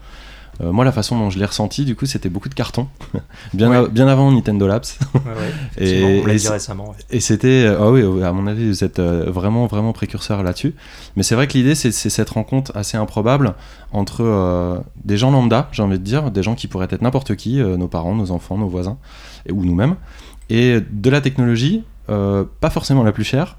Euh, 0.62 0.72
moi, 0.72 0.86
la 0.86 0.91
façon 0.91 1.18
dont 1.18 1.30
je 1.30 1.39
l'ai 1.39 1.45
ressenti, 1.45 1.86
du 1.86 1.95
coup, 1.95 2.05
c'était 2.05 2.30
beaucoup 2.30 2.49
de 2.49 2.53
cartons. 2.53 2.88
bien, 3.53 3.70
Ouais. 3.70 3.78
a- 3.78 3.88
bien 3.88 4.07
avant 4.07 4.32
Nintendo 4.32 4.68
Labs. 4.68 4.84
Ouais, 5.16 5.20
ouais, 5.22 5.32
effectivement, 5.78 6.07
on 6.24 6.28
l'a 6.28 6.34
et 6.34 6.38
dit 6.38 6.47
récemment. 6.49 6.95
Et 7.09 7.20
c'était, 7.20 7.64
euh, 7.66 7.78
ah 7.80 7.89
oui, 7.91 8.01
euh, 8.01 8.24
à 8.28 8.32
mon 8.32 8.45
avis, 8.47 8.68
vous 8.68 8.84
êtes 8.84 8.99
euh, 8.99 9.26
vraiment, 9.32 9.66
vraiment 9.68 9.91
précurseur 9.93 10.43
là-dessus. 10.43 10.76
Mais 11.16 11.24
c'est 11.24 11.36
vrai 11.36 11.47
que 11.47 11.53
l'idée, 11.53 11.74
c'est 11.76 11.91
cette 11.91 12.30
rencontre 12.30 12.72
assez 12.76 12.95
improbable 12.97 13.55
entre 13.91 14.22
euh, 14.24 14.78
des 15.03 15.18
gens 15.18 15.32
lambda, 15.32 15.68
j'ai 15.72 15.82
envie 15.84 15.97
de 15.99 16.03
dire, 16.03 16.30
des 16.32 16.43
gens 16.43 16.53
qui 16.55 16.68
pourraient 16.68 16.88
être 16.91 17.01
n'importe 17.01 17.36
qui, 17.36 17.59
euh, 17.62 17.76
nos 17.78 17.88
parents, 17.88 18.14
nos 18.16 18.32
enfants, 18.32 18.57
nos 18.57 18.68
voisins, 18.68 18.97
et, 19.47 19.51
ou 19.51 19.66
nous-mêmes, 19.66 19.95
et 20.49 20.80
de 20.91 21.09
la 21.09 21.22
technologie, 21.22 21.84
pas 22.07 22.70
forcément 22.70 23.03
la 23.03 23.14
plus 23.14 23.24
chère, 23.24 23.57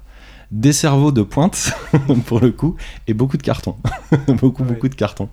des 0.53 0.71
cerveaux 0.71 1.11
de 1.11 1.23
pointe, 1.23 1.73
pour 2.27 2.39
le 2.39 2.51
coup, 2.51 2.75
et 3.07 3.15
beaucoup 3.15 3.37
de 3.37 3.41
cartons. 3.41 3.75
beaucoup, 4.27 4.63
beaucoup 4.63 4.87
de 4.87 4.93
cartons. 4.93 5.27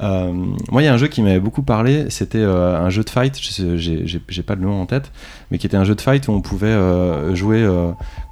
Euh, 0.00 0.32
moi, 0.70 0.80
il 0.80 0.84
y 0.84 0.88
a 0.88 0.94
un 0.94 0.96
jeu 0.96 1.08
qui 1.08 1.22
m'avait 1.22 1.40
beaucoup 1.40 1.62
parlé, 1.62 2.08
c'était 2.08 2.38
euh, 2.38 2.78
un 2.78 2.88
jeu 2.88 3.02
de 3.02 3.10
fight, 3.10 3.36
j'ai 3.40 4.42
pas 4.42 4.54
le 4.54 4.62
nom 4.62 4.80
en 4.80 4.86
tête, 4.86 5.10
mais 5.50 5.58
qui 5.58 5.66
était 5.66 5.76
un 5.76 5.82
jeu 5.82 5.96
de 5.96 6.00
fight 6.00 6.28
où 6.28 6.32
on 6.32 6.40
pouvait 6.40 6.68
euh, 6.68 7.34
jouer 7.34 7.68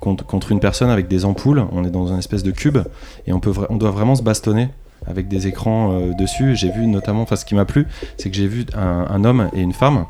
contre, 0.00 0.24
contre 0.24 0.52
une 0.52 0.60
personne 0.60 0.90
avec 0.90 1.08
des 1.08 1.24
ampoules. 1.24 1.64
On 1.72 1.84
est 1.84 1.90
dans 1.90 2.12
un 2.12 2.18
espèce 2.18 2.44
de 2.44 2.52
cube 2.52 2.78
et 3.26 3.32
on, 3.32 3.40
peut 3.40 3.52
on 3.68 3.76
doit 3.76 3.90
vraiment 3.90 4.14
se 4.14 4.22
bastonner 4.22 4.68
avec 5.06 5.28
des 5.28 5.46
écrans 5.46 5.92
euh, 5.92 6.14
dessus. 6.14 6.56
J'ai 6.56 6.70
vu 6.70 6.86
notamment, 6.86 7.22
enfin 7.22 7.36
ce 7.36 7.44
qui 7.44 7.54
m'a 7.54 7.64
plu, 7.64 7.86
c'est 8.16 8.30
que 8.30 8.36
j'ai 8.36 8.46
vu 8.46 8.66
un, 8.74 9.24
homme 9.24 9.48
et 9.54 9.60
une 9.60 9.72
femme, 9.72 10.06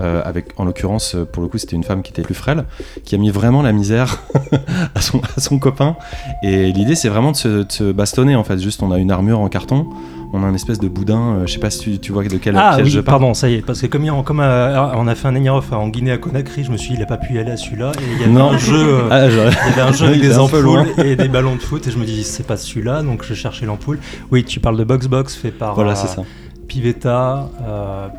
euh, 0.00 0.22
avec 0.24 0.48
en 0.56 0.64
l'occurrence 0.64 1.14
euh, 1.14 1.24
pour 1.24 1.42
le 1.42 1.48
coup 1.48 1.58
c'était 1.58 1.76
une 1.76 1.84
femme 1.84 2.02
qui 2.02 2.12
était 2.12 2.22
plus 2.22 2.34
frêle, 2.34 2.64
qui 3.04 3.14
a 3.14 3.18
mis 3.18 3.30
vraiment 3.30 3.62
la 3.62 3.72
misère 3.72 4.22
à, 4.94 5.00
son, 5.00 5.20
à 5.36 5.40
son 5.40 5.58
copain. 5.58 5.96
Et 6.42 6.72
l'idée 6.72 6.94
c'est 6.94 7.08
vraiment 7.08 7.32
de 7.32 7.36
se, 7.36 7.48
de 7.64 7.72
se 7.72 7.92
bastonner 7.92 8.36
en 8.36 8.44
fait. 8.44 8.58
Juste 8.58 8.82
on 8.82 8.92
a 8.92 8.98
une 8.98 9.10
armure 9.10 9.40
en 9.40 9.48
carton, 9.48 9.86
on 10.32 10.42
a 10.42 10.46
un 10.46 10.54
espèce 10.54 10.78
de 10.78 10.88
boudin. 10.88 11.36
euh, 11.36 11.46
je 11.46 11.52
sais 11.52 11.58
pas 11.58 11.70
si 11.70 11.78
tu, 11.80 11.98
tu 11.98 12.12
vois 12.12 12.24
de 12.24 12.36
quelle 12.38 12.56
Ah 12.56 12.72
pièce 12.76 12.84
oui, 12.86 12.90
je 12.90 13.00
parle. 13.00 13.20
pardon, 13.20 13.34
ça 13.34 13.48
y 13.48 13.54
est, 13.54 13.62
parce 13.62 13.80
que 13.82 13.86
comme, 13.86 14.04
euh, 14.40 14.86
on 14.96 15.06
a 15.06 15.14
fait 15.14 15.28
un 15.28 15.36
Enyaroff 15.36 15.72
en 15.72 15.88
Guinée 15.88 16.12
à 16.12 16.18
Conakry, 16.18 16.64
je 16.64 16.70
me 16.72 16.76
suis 16.76 16.90
dit, 16.90 16.96
il 16.96 17.02
a 17.02 17.06
pas 17.06 17.16
pu 17.18 17.34
y 17.34 17.38
aller 17.38 17.50
à 17.52 17.56
celui-là, 17.56 17.92
et 17.98 18.12
il 18.14 18.20
y 18.20 18.24
avait 18.24 18.32
Non. 18.32 18.50
un 18.52 18.58
jeu, 18.58 18.74
euh, 18.76 19.08
Ah, 19.10 19.26
il 19.28 19.34
y 19.36 19.72
avait 19.72 19.80
un 19.82 19.92
jeu 19.92 20.06
avec 20.06 20.20
des 20.22 20.38
ampoules 20.38 20.86
et 21.04 21.16
des 21.16 21.28
ballons 21.28 21.54
de 21.56 21.60
foot, 21.60 21.86
et 21.86 21.90
je 21.90 21.98
me 21.98 22.04
dis, 22.04 22.24
c'est 22.24 22.46
pas 22.46 22.56
celui-là, 22.56 23.02
donc 23.02 23.24
je 23.24 23.34
cherchais 23.34 23.66
l'ampoule. 23.66 23.98
Oui, 24.30 24.44
tu 24.44 24.58
parles 24.60 24.76
de 24.78 24.84
Box 24.84 25.06
Box 25.06 25.34
fait 25.36 25.50
par 25.50 25.74
Voilà 25.74 25.92
euh, 25.92 25.94
c'est 25.94 26.08
ça. 26.08 26.22
Pivetta, 26.68 27.50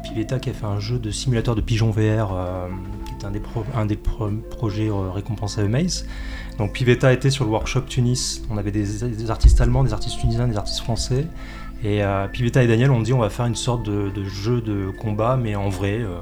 Pivetta 0.03 0.37
qui 0.37 0.49
a 0.51 0.53
fait 0.53 0.65
un 0.67 0.79
jeu 0.79 0.99
de 0.99 1.09
simulateur 1.09 1.55
de 1.55 1.61
pigeon 1.61 1.89
VR, 1.89 2.37
qui 3.07 3.13
est 3.25 3.27
un 3.27 3.31
des, 3.31 3.39
pro- 3.39 3.63
un 3.75 3.87
des 3.87 3.95
pro- 3.95 4.29
projets 4.51 4.89
récompensés 5.13 5.61
à 5.61 5.67
Maze. 5.67 6.05
Donc 6.59 6.73
Pivetta 6.73 7.11
était 7.11 7.31
sur 7.31 7.45
le 7.45 7.49
workshop 7.49 7.81
Tunis. 7.87 8.43
On 8.51 8.57
avait 8.57 8.69
des, 8.71 8.83
des 9.07 9.31
artistes 9.31 9.59
allemands, 9.59 9.83
des 9.83 9.91
artistes 9.93 10.19
tunisiens, 10.19 10.47
des 10.47 10.57
artistes 10.57 10.81
français. 10.81 11.25
Et 11.83 12.01
euh, 12.03 12.27
Pivetta 12.27 12.63
et 12.63 12.67
Daniel 12.67 12.91
ont 12.91 13.01
dit 13.01 13.11
on 13.13 13.19
va 13.19 13.29
faire 13.29 13.45
une 13.45 13.55
sorte 13.55 13.83
de, 13.85 14.09
de 14.09 14.23
jeu 14.23 14.61
de 14.61 14.89
combat, 15.01 15.37
mais 15.41 15.55
en 15.55 15.69
vrai, 15.69 15.99
euh, 15.99 16.15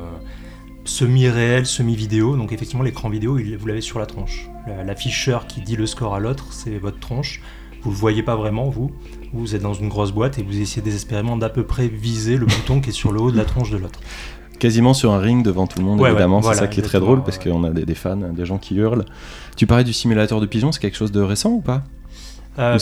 semi-réel, 0.86 1.66
semi-vidéo. 1.66 2.36
Donc 2.36 2.52
effectivement, 2.52 2.84
l'écran 2.84 3.10
vidéo, 3.10 3.38
il- 3.38 3.58
vous 3.58 3.68
l'avez 3.68 3.82
sur 3.82 4.00
la 4.00 4.06
tronche. 4.06 4.50
La- 4.68 4.84
L'afficheur 4.84 5.48
qui 5.48 5.62
dit 5.62 5.76
le 5.76 5.86
score 5.86 6.16
à 6.16 6.20
l'autre, 6.20 6.48
c'est 6.52 6.78
votre 6.78 7.00
tronche. 7.00 7.42
Vous 7.84 7.92
le 7.92 7.96
voyez 7.98 8.22
pas 8.24 8.36
vraiment, 8.36 8.70
vous. 8.70 8.92
Vous 9.34 9.56
êtes 9.56 9.62
dans 9.62 9.74
une 9.74 9.90
grosse 9.90 10.12
boîte 10.12 10.38
et 10.38 10.44
vous 10.44 10.60
essayez 10.60 10.82
désespérément 10.84 11.38
d'à 11.38 11.50
peu 11.50 11.64
près 11.64 11.88
viser 11.88 12.38
le 12.38 12.46
bouton 12.46 12.80
qui 12.80 12.90
est 12.90 12.94
sur 12.94 13.12
le 13.12 13.20
haut 13.22 13.32
de 13.32 13.38
la 13.38 13.46
tronche 13.46 13.72
de 13.72 13.78
l'autre. 13.78 14.00
quasiment 14.60 14.94
sur 14.94 15.12
un 15.12 15.18
ring 15.20 15.44
devant 15.44 15.66
tout 15.66 15.80
le 15.80 15.86
monde, 15.86 15.98
Ouais, 16.00 16.04
ouais, 16.06 16.12
évidemment. 16.12 16.40
voilà, 16.40 16.56
c'est 16.56 16.66
ça 16.66 16.68
qui 16.68 16.82
est 16.82 16.84
très 16.84 17.00
drôle 17.00 17.24
parce 17.24 17.40
qu'on 17.40 17.64
a 17.64 17.72
des, 17.72 17.84
des 17.84 17.96
fans, 17.96 18.16
des 18.16 18.46
gens 18.46 18.60
qui 18.60 18.76
hurlent. 18.76 19.06
Tu 19.58 19.66
parlais 19.66 19.84
du 19.84 19.92
simulateur 19.94 20.40
de 20.40 20.46
pigeon, 20.46 20.72
c'est 20.72 20.80
quelque 20.80 20.98
chose 20.98 21.12
de 21.12 21.20
récent 21.22 21.50
ou 21.50 21.62
pas? 21.62 21.82
Euh, 22.60 22.74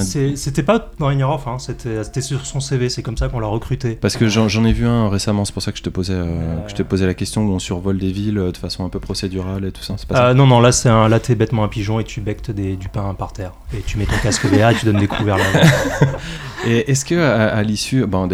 c'est- 0.00 0.36
C'était 0.36 0.62
pas 0.62 0.90
dans 0.98 1.10
Ignorov, 1.10 1.42
hein, 1.46 1.58
c'était 1.58 2.04
c'était 2.04 2.20
sur 2.20 2.44
son 2.44 2.60
CV, 2.60 2.88
c'est 2.90 3.02
comme 3.02 3.16
ça 3.16 3.28
qu'on 3.28 3.40
l'a 3.40 3.46
recruté. 3.46 3.94
Parce 4.00 4.16
que 4.18 4.28
j'en 4.28 4.64
ai 4.64 4.72
vu 4.72 4.86
un 4.86 5.08
récemment, 5.08 5.44
c'est 5.46 5.52
pour 5.54 5.62
ça 5.62 5.72
que 5.72 5.78
je 5.78 5.82
te 5.82 5.88
posais, 5.88 6.12
euh, 6.12 6.24
Euh. 6.26 6.60
que 6.64 6.70
je 6.70 6.74
te 6.76 6.82
posais 6.82 7.06
la 7.06 7.14
question 7.14 7.42
où 7.46 7.50
on 7.52 7.58
survole 7.58 7.98
des 7.98 8.12
villes 8.12 8.36
euh, 8.38 8.52
de 8.52 8.56
façon 8.58 8.84
un 8.84 8.90
peu 8.90 9.00
procédurale 9.00 9.64
et 9.64 9.72
tout 9.72 9.82
ça. 9.82 9.94
C'est 9.96 10.06
pas 10.06 10.14
ça 10.16 10.26
Euh, 10.28 10.34
non, 10.34 10.46
non, 10.46 10.60
là 10.60 10.72
c'est 10.72 10.90
un, 10.90 11.08
là 11.08 11.20
t'es 11.20 11.34
bêtement 11.34 11.64
un 11.64 11.68
pigeon 11.68 12.00
et 12.00 12.04
tu 12.04 12.20
bectes 12.20 12.50
des, 12.50 12.76
du 12.76 12.88
pain 12.90 13.14
par 13.14 13.32
terre. 13.32 13.52
Et 13.76 13.80
tu 13.80 13.96
mets 13.96 14.04
ton 14.04 14.16
casque 14.22 14.44
VR 14.44 14.70
et 14.70 14.74
tu 14.74 14.84
donnes 14.84 14.98
des 15.00 15.08
couverts 15.08 15.38
là. 15.38 15.44
Et 16.66 16.90
est-ce 16.90 17.06
que 17.06 17.14
à, 17.18 17.46
à 17.48 17.62
l'issue, 17.62 18.04
bon, 18.04 18.28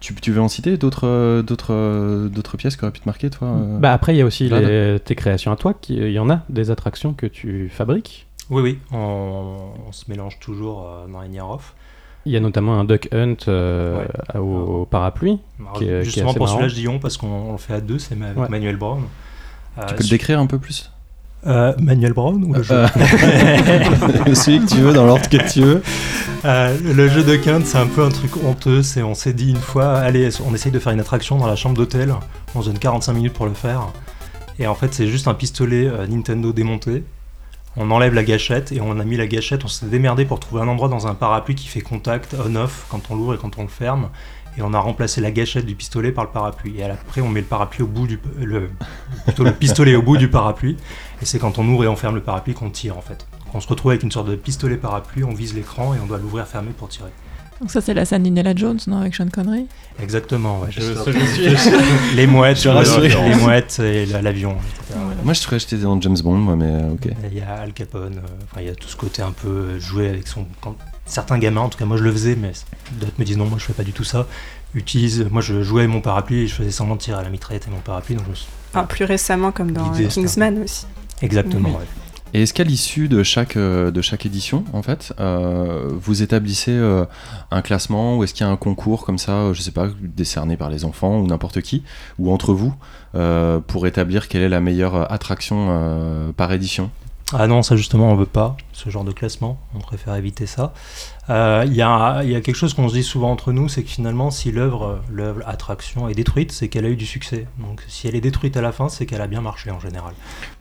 tu, 0.00 0.12
tu 0.14 0.32
veux 0.32 0.40
en 0.40 0.48
citer 0.48 0.76
d'autres, 0.76 1.06
euh, 1.06 1.42
d'autres, 1.42 1.72
euh, 1.72 2.28
d'autres 2.28 2.56
pièces 2.56 2.74
qui 2.76 2.82
auraient 2.82 2.90
pu 2.92 2.98
te 2.98 3.08
marquer, 3.08 3.30
toi 3.30 3.46
euh? 3.48 3.78
Bah 3.78 3.92
après, 3.92 4.14
il 4.14 4.18
y 4.18 4.20
a 4.20 4.24
aussi 4.24 4.48
les- 4.48 4.98
tes 4.98 5.14
créations 5.14 5.52
à 5.52 5.56
toi. 5.56 5.74
Il 5.88 6.10
y 6.10 6.18
en 6.18 6.28
a 6.28 6.40
des 6.48 6.72
attractions 6.72 7.12
que 7.14 7.26
tu 7.26 7.70
fabriques. 7.72 8.26
Oui, 8.50 8.62
oui, 8.62 8.78
on, 8.92 9.56
on 9.88 9.92
se 9.92 10.04
mélange 10.08 10.38
toujours 10.40 10.86
euh, 10.88 11.06
dans 11.12 11.22
Ignorov. 11.22 11.72
Il 12.26 12.32
y 12.32 12.36
a 12.36 12.40
notamment 12.40 12.78
un 12.78 12.84
duck 12.84 13.08
hunt 13.12 13.36
euh, 13.48 13.98
Ouais. 14.34 14.38
au, 14.40 14.80
au 14.82 14.84
parapluie. 14.86 15.38
Alors, 15.60 15.72
Qui 15.74 15.84
est- 15.84 15.86
qui 15.86 15.92
est 15.94 16.04
Justement 16.04 16.30
assez 16.30 16.38
pour 16.38 16.48
celui-là, 16.48 16.68
je 16.68 16.74
dis 16.74 16.88
on 16.88 16.98
parce 16.98 17.16
qu'on 17.16 17.28
on 17.28 17.52
le 17.52 17.58
fait 17.58 17.74
à 17.74 17.80
deux, 17.80 17.98
c'est 17.98 18.16
ma- 18.16 18.26
avec 18.26 18.38
Ouais. 18.38 18.48
Manuel 18.48 18.76
Brown. 18.76 19.02
Euh, 19.78 19.82
Tu 19.88 19.94
peux 19.94 20.02
le 20.02 20.08
décrire 20.10 20.38
un 20.40 20.46
peu 20.46 20.58
plus? 20.58 20.90
Euh, 21.46 21.72
Manuel 21.80 22.14
Brown 22.14 22.42
ou 22.44 22.52
le 22.52 22.62
jeu 22.62 22.74
Euh, 22.74 22.88
Celui 24.34 24.60
que 24.60 24.66
tu 24.66 24.76
veux, 24.80 24.92
dans 24.92 25.06
l'ordre 25.06 25.28
que 25.28 25.36
tu 25.50 25.60
veux. 25.62 25.82
Euh, 26.44 26.76
le 26.82 27.08
jeu 27.08 27.22
de 27.22 27.36
quinte, 27.36 27.64
c'est 27.64 27.78
un 27.78 27.86
peu 27.86 28.02
un 28.02 28.08
truc 28.10 28.36
honteux. 28.44 28.82
C'est, 28.82 29.02
on 29.02 29.14
s'est 29.14 29.32
dit 29.34 29.50
une 29.50 29.56
fois, 29.56 29.94
allez, 29.98 30.28
on 30.48 30.54
essaye 30.54 30.72
de 30.72 30.78
faire 30.80 30.92
une 30.92 31.00
attraction 31.00 31.38
dans 31.38 31.46
la 31.46 31.54
chambre 31.56 31.76
d'hôtel. 31.76 32.12
On 32.54 32.62
se 32.62 32.68
donne 32.70 32.78
45 32.78 33.12
minutes 33.12 33.34
pour 33.34 33.46
le 33.46 33.54
faire. 33.54 33.82
Et 34.58 34.66
en 34.66 34.74
fait, 34.74 34.92
c'est 34.92 35.06
juste 35.06 35.28
un 35.28 35.34
pistolet 35.34 35.86
euh, 35.86 36.06
Nintendo 36.08 36.52
démonté. 36.52 37.04
On 37.80 37.92
enlève 37.92 38.12
la 38.12 38.24
gâchette 38.24 38.72
et 38.72 38.80
on 38.80 38.98
a 38.98 39.04
mis 39.04 39.16
la 39.16 39.28
gâchette. 39.28 39.64
On 39.64 39.68
s'est 39.68 39.86
démerdé 39.86 40.24
pour 40.24 40.40
trouver 40.40 40.62
un 40.62 40.68
endroit 40.68 40.88
dans 40.88 41.06
un 41.06 41.14
parapluie 41.14 41.54
qui 41.54 41.68
fait 41.68 41.80
contact 41.80 42.34
on-off 42.34 42.86
quand 42.90 43.08
on 43.10 43.14
l'ouvre 43.14 43.34
et 43.34 43.38
quand 43.38 43.56
on 43.56 43.62
le 43.62 43.68
ferme. 43.68 44.10
Et 44.56 44.62
on 44.62 44.74
a 44.74 44.80
remplacé 44.80 45.20
la 45.20 45.30
gâchette 45.30 45.64
du 45.64 45.76
pistolet 45.76 46.10
par 46.10 46.24
le 46.24 46.30
parapluie. 46.30 46.80
Et 46.80 46.82
après, 46.82 47.20
on 47.20 47.28
met 47.28 47.40
le 47.40 47.46
parapluie 47.46 47.84
au 47.84 47.86
bout 47.86 48.08
du, 48.08 48.18
le, 48.36 48.68
pistolet 49.60 49.94
au 49.94 50.02
bout 50.02 50.16
du 50.16 50.28
parapluie. 50.28 50.76
Et 51.22 51.24
c'est 51.24 51.38
quand 51.38 51.60
on 51.60 51.68
ouvre 51.68 51.84
et 51.84 51.88
on 51.88 51.94
ferme 51.94 52.16
le 52.16 52.20
parapluie 52.20 52.54
qu'on 52.54 52.70
tire 52.70 52.98
en 52.98 53.02
fait. 53.02 53.28
On 53.54 53.60
se 53.60 53.68
retrouve 53.68 53.92
avec 53.92 54.02
une 54.02 54.10
sorte 54.10 54.28
de 54.28 54.34
pistolet 54.34 54.76
parapluie, 54.76 55.22
on 55.22 55.32
vise 55.32 55.54
l'écran 55.54 55.94
et 55.94 56.00
on 56.02 56.06
doit 56.06 56.18
l'ouvrir 56.18 56.48
fermé 56.48 56.72
pour 56.76 56.88
tirer. 56.88 57.10
Donc 57.60 57.70
ça 57.72 57.80
c'est 57.80 57.94
la 57.94 58.04
scène 58.04 58.22
d'Indiana 58.22 58.54
Jones, 58.54 58.78
non, 58.86 58.98
avec 58.98 59.14
Sean 59.14 59.28
Connery 59.28 59.66
Exactement, 60.00 60.60
ouais. 60.60 60.68
Je- 60.70 60.80
je 60.80 61.56
suis- 61.56 62.14
les 62.14 62.26
mouettes, 62.28 62.58
les 62.64 63.34
mouettes 63.34 63.78
et 63.80 64.06
la- 64.06 64.22
l'avion, 64.22 64.52
etc. 64.52 64.98
Moi, 65.24 65.32
je 65.32 65.46
que 65.46 65.58
j'étais 65.58 65.76
dans 65.78 66.00
James 66.00 66.16
Bond, 66.22 66.36
moi, 66.36 66.54
mais 66.54 66.66
euh, 66.66 66.92
ok. 66.92 67.08
Il 67.32 67.36
y 67.36 67.40
a 67.40 67.54
Al 67.54 67.72
Capone, 67.72 68.14
euh, 68.18 68.28
enfin, 68.44 68.60
il 68.60 68.66
y 68.68 68.70
a 68.70 68.74
tout 68.76 68.86
ce 68.88 68.94
côté 68.96 69.22
un 69.22 69.32
peu 69.32 69.48
euh, 69.48 69.80
jouer 69.80 70.08
avec 70.08 70.28
son. 70.28 70.46
Quand, 70.60 70.76
certains 71.04 71.38
gamins, 71.38 71.62
en 71.62 71.68
tout 71.68 71.78
cas 71.78 71.84
moi 71.86 71.96
je 71.96 72.04
le 72.04 72.12
faisais, 72.12 72.36
mais 72.40 72.52
d'autres 73.00 73.12
me 73.18 73.24
disent 73.24 73.38
non, 73.38 73.46
moi 73.46 73.58
je 73.58 73.64
fais 73.64 73.72
pas 73.72 73.82
du 73.82 73.92
tout 73.92 74.04
ça. 74.04 74.26
Utilise, 74.74 75.26
moi 75.30 75.40
je 75.42 75.62
jouais 75.62 75.82
avec 75.82 75.92
mon 75.92 76.00
parapluie 76.00 76.42
et 76.42 76.46
je 76.46 76.54
faisais 76.54 76.70
semblant 76.70 76.94
de 76.94 77.00
tirer 77.00 77.18
à 77.18 77.22
la 77.22 77.30
mitraillette 77.30 77.66
et 77.66 77.70
mon 77.70 77.80
parapluie, 77.80 78.14
donc 78.14 78.26
je 78.26 78.30
me 78.30 78.34
suis- 78.36 78.46
Enfin, 78.72 78.84
plus 78.84 79.04
récemment, 79.04 79.50
comme 79.50 79.72
dans 79.72 79.90
Kingsman 80.08 80.62
aussi. 80.62 80.86
Exactement, 81.22 81.70
Oui. 81.70 81.74
ouais. 81.74 81.86
Et 82.34 82.42
est-ce 82.42 82.52
qu'à 82.52 82.64
l'issue 82.64 83.08
de 83.08 83.22
chaque, 83.22 83.56
euh, 83.56 83.90
de 83.90 84.02
chaque 84.02 84.26
édition, 84.26 84.64
en 84.74 84.82
fait, 84.82 85.14
euh, 85.18 85.88
vous 85.92 86.22
établissez 86.22 86.72
euh, 86.72 87.06
un 87.50 87.62
classement 87.62 88.18
ou 88.18 88.24
est-ce 88.24 88.34
qu'il 88.34 88.46
y 88.46 88.48
a 88.48 88.52
un 88.52 88.56
concours 88.56 89.06
comme 89.06 89.18
ça, 89.18 89.52
je 89.54 89.62
sais 89.62 89.70
pas, 89.70 89.88
décerné 90.00 90.56
par 90.56 90.68
les 90.68 90.84
enfants 90.84 91.18
ou 91.18 91.26
n'importe 91.26 91.62
qui, 91.62 91.82
ou 92.18 92.32
entre 92.32 92.52
vous, 92.52 92.74
pour 93.66 93.86
établir 93.86 94.28
quelle 94.28 94.42
est 94.42 94.48
la 94.48 94.60
meilleure 94.60 95.10
attraction 95.10 96.32
par 96.36 96.52
édition? 96.52 96.90
Ah 97.32 97.46
non, 97.46 97.62
ça 97.62 97.76
justement, 97.76 98.10
on 98.12 98.16
veut 98.16 98.26
pas 98.26 98.56
ce 98.72 98.90
genre 98.90 99.04
de 99.04 99.12
classement. 99.12 99.58
On 99.74 99.80
préfère 99.80 100.14
éviter 100.14 100.46
ça. 100.46 100.72
Il 101.28 101.72
y, 101.72 101.76
y 101.76 101.82
a 101.82 102.22
quelque 102.22 102.54
chose 102.54 102.74
qu'on 102.74 102.88
se 102.88 102.94
dit 102.94 103.02
souvent 103.02 103.30
entre 103.30 103.52
nous, 103.52 103.68
c'est 103.68 103.82
que 103.82 103.90
finalement, 103.90 104.30
si 104.30 104.52
l'œuvre, 104.52 105.00
l'œuvre 105.10 105.42
attraction 105.46 106.08
est 106.08 106.14
détruite, 106.14 106.52
c'est 106.52 106.68
qu'elle 106.68 106.84
a 106.84 106.90
eu 106.90 106.96
du 106.96 107.06
succès. 107.06 107.46
Donc, 107.58 107.82
si 107.88 108.06
elle 108.06 108.14
est 108.14 108.20
détruite 108.20 108.56
à 108.56 108.60
la 108.60 108.72
fin, 108.72 108.88
c'est 108.88 109.06
qu'elle 109.06 109.22
a 109.22 109.26
bien 109.26 109.40
marché 109.40 109.70
en 109.70 109.80
général. 109.80 110.14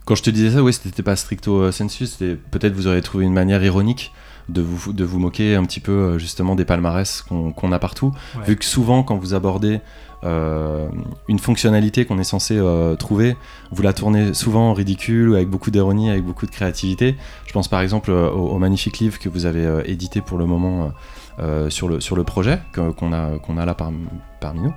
Quand 0.07 0.15
je 0.15 0.23
te 0.23 0.29
disais 0.29 0.51
ça, 0.55 0.63
oui, 0.63 0.71
c'était 0.73 1.03
pas 1.03 1.15
stricto 1.17 1.59
euh, 1.63 1.71
sensu, 1.73 2.05
c'était 2.07 2.35
peut-être 2.35 2.73
vous 2.73 2.87
auriez 2.87 3.01
trouvé 3.01 3.25
une 3.25 3.33
manière 3.33 3.61
ironique 3.63 4.13
de 4.47 4.61
vous, 4.61 4.93
de 4.93 5.03
vous 5.03 5.19
moquer 5.19 5.55
un 5.55 5.65
petit 5.65 5.81
peu 5.81 5.91
euh, 5.91 6.17
justement 6.17 6.55
des 6.55 6.63
palmarès 6.63 7.21
qu'on 7.21 7.71
a 7.73 7.79
partout, 7.79 8.13
Ouais. 8.37 8.45
vu 8.45 8.55
que 8.55 8.63
souvent 8.63 9.03
quand 9.03 9.17
vous 9.17 9.33
abordez 9.33 9.81
euh, 10.23 10.87
une 11.27 11.39
fonctionnalité 11.39 12.05
qu'on 12.05 12.17
est 12.19 12.23
censé 12.23 12.55
euh, 12.57 12.95
trouver, 12.95 13.35
vous 13.71 13.81
la 13.83 13.91
tournez 13.91 14.33
souvent 14.33 14.69
en 14.69 14.73
ridicule, 14.73 15.29
ou 15.29 15.35
avec 15.35 15.49
beaucoup 15.49 15.69
d'ironie, 15.71 16.09
avec 16.09 16.23
beaucoup 16.23 16.45
de 16.45 16.51
créativité. 16.51 17.17
Je 17.45 17.51
pense 17.51 17.67
par 17.67 17.81
exemple 17.81 18.09
euh, 18.09 18.29
au, 18.31 18.47
au 18.51 18.57
magnifique 18.59 18.99
livre 18.99 19.19
que 19.19 19.27
vous 19.27 19.45
avez 19.45 19.81
édité 19.91 20.21
pour 20.21 20.37
le 20.37 20.45
moment 20.45 20.91
sur, 21.69 21.87
le, 21.87 21.99
sur 21.99 22.15
le 22.15 22.23
projet 22.23 22.59
qu'on 22.73 23.13
a, 23.13 23.37
qu'on 23.37 23.57
a 23.59 23.65
là 23.65 23.75
par- 23.75 23.91
parmi 24.39 24.61
nous. 24.61 24.73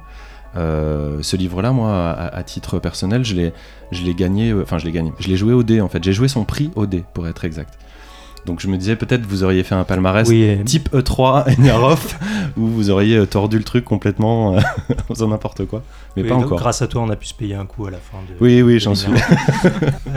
Euh, 0.57 1.19
ce 1.23 1.37
livre-là, 1.37 1.71
moi, 1.73 2.11
à, 2.11 2.37
à 2.37 2.43
titre 2.43 2.79
personnel, 2.81 3.25
je 3.25 3.35
l'ai, 3.35 3.53
je 3.93 4.03
l'ai 4.03 4.15
gagné, 4.15 4.51
euh, 4.51 4.63
enfin 4.63 4.79
je 4.79 4.85
l'ai 4.85 4.93
gagné, 4.93 5.13
je 5.21 5.29
l'ai 5.29 5.37
joué 5.37 5.53
au 5.53 5.63
dé 5.63 5.81
en 5.81 5.89
fait, 5.89 6.03
j'ai 6.03 6.13
joué 6.13 6.27
son 6.29 6.45
prix 6.45 6.71
au 6.75 6.87
dé 6.87 7.05
pour 7.15 7.29
être 7.29 7.45
exact. 7.45 7.79
Donc 8.47 8.61
je 8.61 8.69
me 8.69 8.79
disais 8.79 8.97
peut-être 8.97 9.27
vous 9.27 9.45
auriez 9.45 9.63
fait 9.63 9.75
un 9.75 9.85
palmarès 9.85 10.27
Oui, 10.27 10.43
et- 10.43 10.65
type 10.65 10.89
E 10.95 11.01
E3 11.03 11.45
Enyaroff 11.59 12.19
où 12.57 12.67
vous 12.67 12.89
auriez 12.91 13.19
euh, 13.19 13.27
tordu 13.27 13.59
le 13.59 13.65
truc 13.65 13.85
complètement 13.85 14.57
euh, 14.57 14.61
en 15.11 15.15
faisant 15.15 15.29
n'importe 15.29 15.67
quoi, 15.67 15.83
mais 16.17 16.23
oui, 16.23 16.29
pas 16.31 16.35
donc, 16.37 16.47
encore. 16.47 16.59
Grâce 16.59 16.81
à 16.83 16.89
toi, 16.89 17.03
on 17.03 17.11
a 17.11 17.17
pu 17.17 17.27
se 17.27 17.35
payer 17.35 17.55
un 17.55 17.67
coup 17.67 17.87
à 17.87 17.91
la 17.91 17.99
fin 17.99 18.17
de. 18.29 18.35
Oui, 18.41 18.63
oui, 18.63 18.81
j'en 18.81 18.95
suis. 18.95 19.13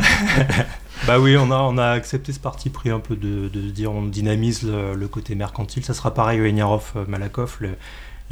bah 1.07 1.19
oui, 1.19 1.35
on 1.37 1.51
a, 1.51 1.57
on 1.57 1.77
a 1.77 1.87
accepté 1.89 2.31
ce 2.33 2.39
parti 2.39 2.69
pris 2.69 2.89
un 2.89 2.99
peu 2.99 3.15
de, 3.15 3.47
dire 3.49 3.91
on 3.91 4.03
dynamise 4.03 4.63
le, 4.63 4.95
le 4.95 5.07
côté 5.07 5.35
mercantile. 5.35 5.83
Ça 5.83 5.93
sera 5.93 6.13
pareil 6.13 6.41
au 6.41 6.45
Enyarov 6.45 6.93
Malakoff. 7.07 7.57
le- 7.59 7.75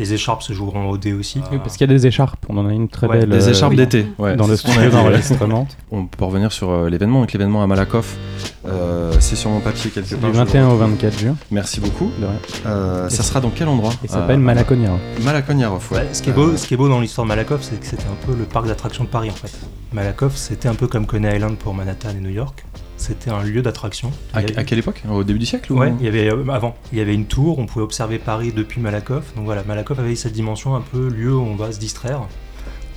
les 0.02 0.14
écharpes 0.14 0.42
se 0.42 0.52
joueront 0.54 0.90
au 0.90 0.98
dé 0.98 1.14
aussi. 1.14 1.42
Oui, 1.52 1.60
parce 1.60 1.78
qu'il 1.78 1.88
y 1.88 1.92
a 1.92 1.94
des 1.96 2.08
écharpes. 2.08 2.44
On 2.50 2.58
en 2.58 2.68
a 2.68 2.74
une 2.74 2.90
très 2.90 3.06
Ouais, 3.08 3.20
belle. 3.20 3.30
Des 3.30 3.48
euh, 3.48 3.52
écharpes 3.52 3.76
d'été, 3.76 4.08
ouais. 4.18 4.36
Dans 4.36 4.48
le 4.48 4.56
studio 4.58 4.90
d'enregistrement. 4.90 5.68
On 5.92 6.06
peut 6.08 6.26
revenir 6.26 6.52
sur 6.52 6.72
euh, 6.72 6.90
l'événement. 6.90 7.20
Donc 7.22 7.32
l'événement 7.34 7.62
à 7.62 7.68
Malakoff, 7.68 8.18
euh, 8.66 9.14
c'est 9.20 9.36
sur 9.36 9.52
mon 9.52 9.60
papier 9.60 9.92
quelque 9.92 10.16
part. 10.16 10.32
du 10.32 10.36
je 10.36 10.42
le 10.42 10.46
21 10.46 10.66
au 10.66 10.70
retrouve. 10.72 10.90
24 10.90 11.20
juin. 11.20 11.36
Merci 11.52 11.80
beaucoup. 11.82 12.12
de 12.20 12.26
rien. 12.26 12.36
Euh, 12.66 13.08
Et 13.08 13.12
ça 13.12 13.22
sera 13.22 13.42
dans 13.42 13.52
quel 13.52 13.68
endroit 13.68 13.94
Il 14.04 14.10
s'appelle 14.10 14.38
Euh, 14.40 14.44
Malakonia. 14.44 14.90
Malakoniarov, 15.22 15.88
ouais. 15.92 15.98
Ouais, 16.00 16.08
ce, 16.14 16.22
qui 16.24 16.32
est 16.32 16.34
beau, 16.34 16.58
ce 16.58 16.66
qui 16.68 16.74
est 16.74 16.78
beau 16.78 16.90
dans 16.90 17.00
l'histoire 17.00 17.26
de 17.26 17.30
Malakoff, 17.30 17.62
c'est 17.62 17.80
que 17.80 17.86
c'était 17.86 18.06
un 18.08 18.26
peu 18.26 18.34
le 18.36 18.46
parc 18.46 18.66
d'attractions 18.68 19.04
de 19.04 19.10
Paris 19.10 19.30
en 19.30 19.34
fait. 19.36 19.52
Malakoff, 19.94 20.36
c'était 20.36 20.68
un 20.68 20.74
peu 20.76 20.88
comme 20.88 21.06
Coney 21.06 21.36
Island 21.36 21.58
pour 21.58 21.74
Manhattan 21.76 22.10
et 22.18 22.22
New 22.22 22.30
York. 22.30 22.66
C'était 23.02 23.32
un 23.32 23.42
lieu 23.42 23.64
d'attraction. 23.64 24.12
À, 24.32 24.38
avait- 24.38 24.64
quelle 24.64 24.78
époque? 24.78 25.02
Au 25.12 25.24
début 25.24 25.40
du 25.40 25.46
siècle 25.48 25.74
ou- 25.74 25.80
Ouais, 25.80 25.92
il 26.00 26.06
y 26.06 26.08
avait 26.08 26.30
euh, 26.30 26.48
avant, 26.52 26.76
il 26.92 27.00
y 27.00 27.02
avait 27.02 27.16
une 27.16 27.26
tour, 27.26 27.58
on 27.58 27.66
pouvait 27.66 27.84
observer 27.84 28.20
Paris 28.20 28.54
depuis 28.56 28.80
Malakoff. 28.80 29.34
Donc 29.36 29.46
voilà, 29.46 29.64
Malakoff 29.64 29.98
avait 29.98 30.14
cette 30.16 30.34
dimension 30.34 30.76
un 30.76 30.82
peu 30.82 31.10
lieu 31.10 31.36
où 31.36 31.42
on 31.42 31.56
va 31.56 31.72
se 31.72 31.80
distraire. 31.80 32.22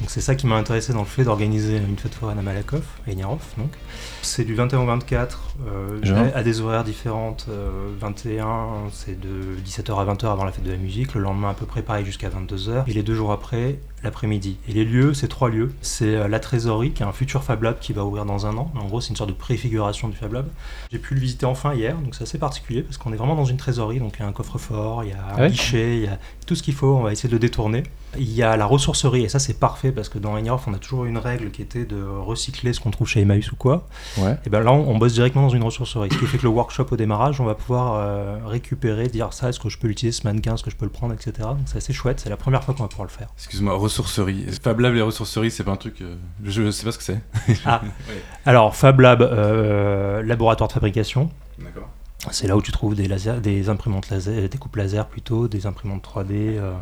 Donc 0.00 0.10
c'est 0.10 0.20
ça 0.20 0.34
qui 0.34 0.46
m'a 0.46 0.56
intéressé 0.56 0.92
dans 0.92 1.00
le 1.00 1.06
fait 1.06 1.24
d'organiser 1.24 1.76
une 1.76 1.96
fête 1.96 2.14
foraine 2.14 2.38
à 2.38 2.42
Malakoff, 2.42 2.82
à 3.06 3.12
Enyarov 3.12 3.40
donc. 3.56 3.70
C'est 4.22 4.44
du 4.44 4.54
21 4.54 4.80
au 4.80 4.86
24, 4.86 5.54
euh, 5.66 6.30
à, 6.34 6.42
des 6.42 6.60
horaires 6.60 6.84
différentes. 6.84 7.46
euh, 7.48 7.88
21, 8.00 8.90
c'est 8.92 9.18
de 9.18 9.28
17h 9.64 9.98
à 9.98 10.12
20h 10.14 10.26
avant 10.26 10.44
la 10.44 10.52
fête 10.52 10.64
de 10.64 10.70
la 10.70 10.76
musique. 10.76 11.14
Le 11.14 11.20
lendemain 11.20 11.50
à 11.50 11.54
peu 11.54 11.66
près 11.66 11.82
pareil 11.82 12.04
jusqu'à 12.04 12.28
22h. 12.28 12.84
Et 12.88 12.92
les 12.92 13.02
deux 13.02 13.14
jours 13.14 13.32
après, 13.32 13.78
l'après-midi. 14.02 14.56
Et 14.68 14.72
les 14.72 14.84
lieux, 14.84 15.14
c'est 15.14 15.28
trois 15.28 15.48
lieux. 15.48 15.72
C'est 15.80 16.16
euh, 16.16 16.28
la 16.28 16.40
Trésorerie, 16.40 16.92
qui 16.92 17.02
est 17.02 17.06
un 17.06 17.12
futur 17.12 17.44
Fab 17.44 17.62
Lab 17.62 17.78
qui 17.78 17.92
va 17.92 18.04
ouvrir 18.04 18.24
dans 18.24 18.46
un 18.46 18.56
an. 18.56 18.72
En 18.74 18.86
gros, 18.86 19.00
c'est 19.00 19.10
une 19.10 19.16
sorte 19.16 19.30
de 19.30 19.34
préfiguration 19.34 20.08
du 20.08 20.16
Fab 20.16 20.32
Lab. 20.32 20.46
J'ai 20.90 20.98
pu 20.98 21.14
le 21.14 21.20
visiter 21.20 21.46
enfin 21.46 21.74
hier, 21.74 21.96
donc 21.96 22.14
c'est 22.14 22.24
assez 22.24 22.38
particulier 22.38 22.82
parce 22.82 22.96
qu'on 22.96 23.12
est 23.12 23.16
vraiment 23.16 23.36
dans 23.36 23.44
une 23.44 23.56
trésorerie, 23.58 24.00
donc 24.00 24.14
il 24.18 24.22
y 24.22 24.24
a 24.24 24.28
un 24.28 24.32
coffre-fort, 24.32 25.04
il 25.04 25.10
y 25.10 25.12
a 25.12 25.16
un 25.18 25.34
Ah 25.36 25.40
ouais 25.42 25.50
guichet, 25.50 25.96
il 25.98 26.04
y 26.04 26.08
a 26.08 26.18
tout 26.46 26.54
ce 26.54 26.62
qu'il 26.62 26.74
faut, 26.74 26.96
on 26.96 27.02
va 27.02 27.12
essayer 27.12 27.28
de 27.28 27.34
le 27.34 27.38
détourner. 27.40 27.84
Il 28.18 28.32
y 28.32 28.42
a 28.42 28.56
la 28.56 28.66
ressourcerie, 28.66 29.24
et 29.24 29.28
ça 29.28 29.38
c'est 29.38 29.58
parfait 29.58 29.92
parce 29.92 30.08
que 30.08 30.18
dans 30.18 30.36
Enyaroff 30.36 30.66
on 30.66 30.74
a 30.74 30.78
toujours 30.78 31.04
une 31.04 31.18
règle 31.18 31.50
qui 31.50 31.62
était 31.62 31.84
de 31.84 32.02
recycler 32.02 32.72
ce 32.72 32.80
qu'on 32.80 32.90
trouve 32.90 33.08
chez 33.08 33.20
Emmaüs 33.20 33.52
ou 33.52 33.56
quoi. 33.56 33.86
Ouais. 34.18 34.36
Et 34.46 34.50
ben 34.50 34.60
là 34.62 34.72
on, 34.72 34.88
on 34.88 34.98
bosse 34.98 35.14
directement 35.14 35.44
dans 35.44 35.54
une 35.54 35.62
ressourcerie, 35.62 36.08
ce 36.12 36.18
qui 36.18 36.26
fait 36.26 36.38
que 36.38 36.42
le 36.42 36.48
workshop 36.48 36.86
au 36.90 36.96
démarrage, 36.96 37.40
on 37.40 37.44
va 37.44 37.54
pouvoir 37.54 37.94
euh, 37.94 38.38
récupérer, 38.46 39.08
dire 39.08 39.32
ça, 39.32 39.48
est-ce 39.48 39.60
que 39.60 39.68
je 39.68 39.78
peux 39.78 39.88
l'utiliser 39.88 40.18
ce 40.18 40.26
mannequin, 40.26 40.54
est-ce 40.54 40.62
que 40.62 40.70
je 40.70 40.76
peux 40.76 40.86
le 40.86 40.90
prendre, 40.90 41.14
etc. 41.14 41.32
Donc 41.40 41.66
c'est 41.66 41.78
assez 41.78 41.92
chouette, 41.92 42.20
c'est 42.20 42.30
la 42.30 42.36
première 42.36 42.62
fois 42.64 42.74
qu'on 42.74 42.82
va 42.82 42.88
pouvoir 42.88 43.06
le 43.08 43.12
faire. 43.12 43.28
Excuse-moi, 43.36 43.74
ressourcerie. 43.76 44.46
Fab 44.62 44.80
Lab 44.80 44.94
et 44.94 45.02
ressourcerie, 45.02 45.50
c'est 45.50 45.64
pas 45.64 45.72
un 45.72 45.76
truc. 45.76 46.00
euh, 46.00 46.16
je 46.44 46.70
sais 46.70 46.84
pas 46.84 46.92
ce 46.92 46.98
que 46.98 47.04
c'est. 47.04 47.20
Ah. 47.64 47.80
Alors 48.46 48.74
Fab 48.76 49.00
Lab, 49.00 49.22
euh, 49.22 50.22
laboratoire 50.22 50.68
de 50.68 50.74
fabrication, 50.74 51.30
D'accord. 51.58 51.88
C'est 52.30 52.46
là 52.46 52.56
où 52.56 52.62
tu 52.62 52.72
trouves 52.72 52.94
des, 52.94 53.06
lasers, 53.06 53.40
des 53.42 53.68
imprimantes 53.68 54.08
laser, 54.08 54.48
des 54.48 54.58
coupes 54.58 54.76
laser 54.76 55.06
plutôt, 55.06 55.46
des 55.46 55.66
imprimantes 55.66 56.02
3D, 56.02 56.30
euh, 56.32 56.72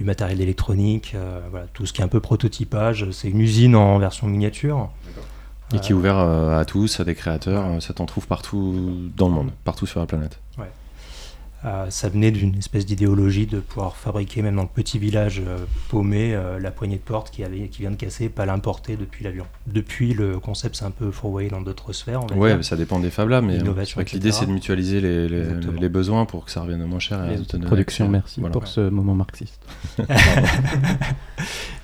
du 0.00 0.06
matériel 0.06 0.40
électronique, 0.40 1.12
euh, 1.14 1.40
voilà, 1.50 1.66
tout 1.74 1.84
ce 1.84 1.92
qui 1.92 2.00
est 2.00 2.04
un 2.04 2.08
peu 2.08 2.20
prototypage. 2.20 3.10
C'est 3.10 3.28
une 3.28 3.40
usine 3.40 3.76
en 3.76 3.98
version 3.98 4.28
miniature. 4.28 4.88
Et 5.74 5.78
qui 5.78 5.92
est 5.92 5.94
ouvert 5.94 6.16
euh, 6.18 6.58
à 6.58 6.64
tous, 6.64 7.00
à 7.00 7.04
des 7.04 7.14
créateurs. 7.14 7.66
euh, 7.66 7.80
Ça 7.80 7.92
t'en 7.92 8.06
trouve 8.06 8.26
partout 8.26 9.10
dans 9.18 9.28
le 9.28 9.34
monde, 9.34 9.50
partout 9.62 9.84
sur 9.84 10.00
la 10.00 10.06
planète. 10.06 10.40
Ça 11.90 12.08
venait 12.08 12.30
d'une 12.30 12.56
espèce 12.56 12.86
d'idéologie 12.86 13.46
de 13.46 13.60
pouvoir 13.60 13.96
fabriquer, 13.96 14.40
même 14.40 14.56
dans 14.56 14.62
le 14.62 14.68
petit 14.68 14.98
village 14.98 15.42
euh, 15.46 15.58
paumé, 15.88 16.34
euh, 16.34 16.58
la 16.58 16.70
poignée 16.70 16.96
de 16.96 17.02
porte 17.02 17.30
qui, 17.30 17.44
avait, 17.44 17.68
qui 17.68 17.82
vient 17.82 17.90
de 17.90 17.96
casser, 17.96 18.30
pas 18.30 18.46
l'importer 18.46 18.96
depuis 18.96 19.24
l'avion. 19.24 19.44
Depuis, 19.66 20.14
le 20.14 20.38
concept 20.38 20.76
s'est 20.76 20.86
un 20.86 20.90
peu 20.90 21.10
fourvoyé 21.10 21.50
dans 21.50 21.60
d'autres 21.60 21.92
sphères. 21.92 22.22
On 22.24 22.38
Ouais, 22.38 22.56
mais 22.56 22.62
ça 22.62 22.76
dépend 22.76 22.98
des 22.98 23.10
Fab 23.10 23.28
Labs, 23.28 23.44
mais 23.44 23.56
euh, 23.56 23.60
Innovation, 23.60 23.94
c'est 23.96 24.02
vrai 24.02 24.04
que 24.06 24.12
l'idée 24.16 24.32
c'est 24.32 24.46
de 24.46 24.52
mutualiser 24.52 25.00
les, 25.00 25.28
les, 25.28 25.38
Exactement. 25.40 25.80
les 25.80 25.88
besoins 25.90 26.24
pour 26.24 26.46
que 26.46 26.50
ça 26.50 26.62
revienne 26.62 26.82
moins 26.84 26.98
cher. 26.98 27.22
et 27.26 27.36
Les 27.36 27.54
à 27.54 27.66
Production, 27.66 28.08
merci 28.08 28.40
Voilà. 28.40 28.52
pour 28.52 28.66
ce 28.66 28.88
moment 28.88 29.14
marxiste. 29.14 29.60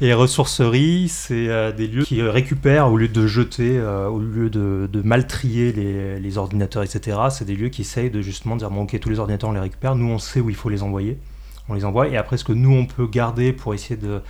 Et 0.02 0.12
ressourcerie, 0.12 1.08
c'est 1.08 1.48
euh, 1.48 1.72
des 1.72 1.86
lieux 1.86 2.04
qui 2.04 2.20
euh, 2.20 2.30
récupèrent, 2.30 2.92
au 2.92 2.98
lieu 2.98 3.08
de 3.08 3.26
jeter, 3.26 3.78
euh, 3.78 4.08
au 4.08 4.18
lieu 4.18 4.50
de, 4.50 4.88
de 4.92 5.00
mal 5.00 5.26
trier 5.26 5.72
les, 5.72 6.20
les 6.20 6.38
ordinateurs, 6.38 6.82
etc., 6.82 7.18
c'est 7.30 7.46
des 7.46 7.56
lieux 7.56 7.70
qui 7.70 7.80
essayent 7.80 8.10
de 8.10 8.20
justement 8.20 8.56
dire 8.56 8.70
bon, 8.70 8.82
ok, 8.82 8.98
tous 9.00 9.08
les 9.08 9.18
ordinateurs 9.18 9.48
on 9.48 9.54
les 9.54 9.60
récupère, 9.66 9.94
nous 9.96 10.08
on 10.08 10.18
sait 10.18 10.40
où 10.40 10.50
il 10.50 10.56
faut 10.56 10.68
les 10.68 10.82
envoyer, 10.82 11.18
on 11.68 11.74
les 11.74 11.84
envoie, 11.84 12.08
et 12.08 12.16
après 12.16 12.36
ce 12.36 12.44
que 12.44 12.52
nous 12.52 12.72
on 12.74 12.86
peut 12.86 13.06
garder 13.06 13.52
pour 13.52 13.74
essayer 13.74 13.96
de, 13.96 14.20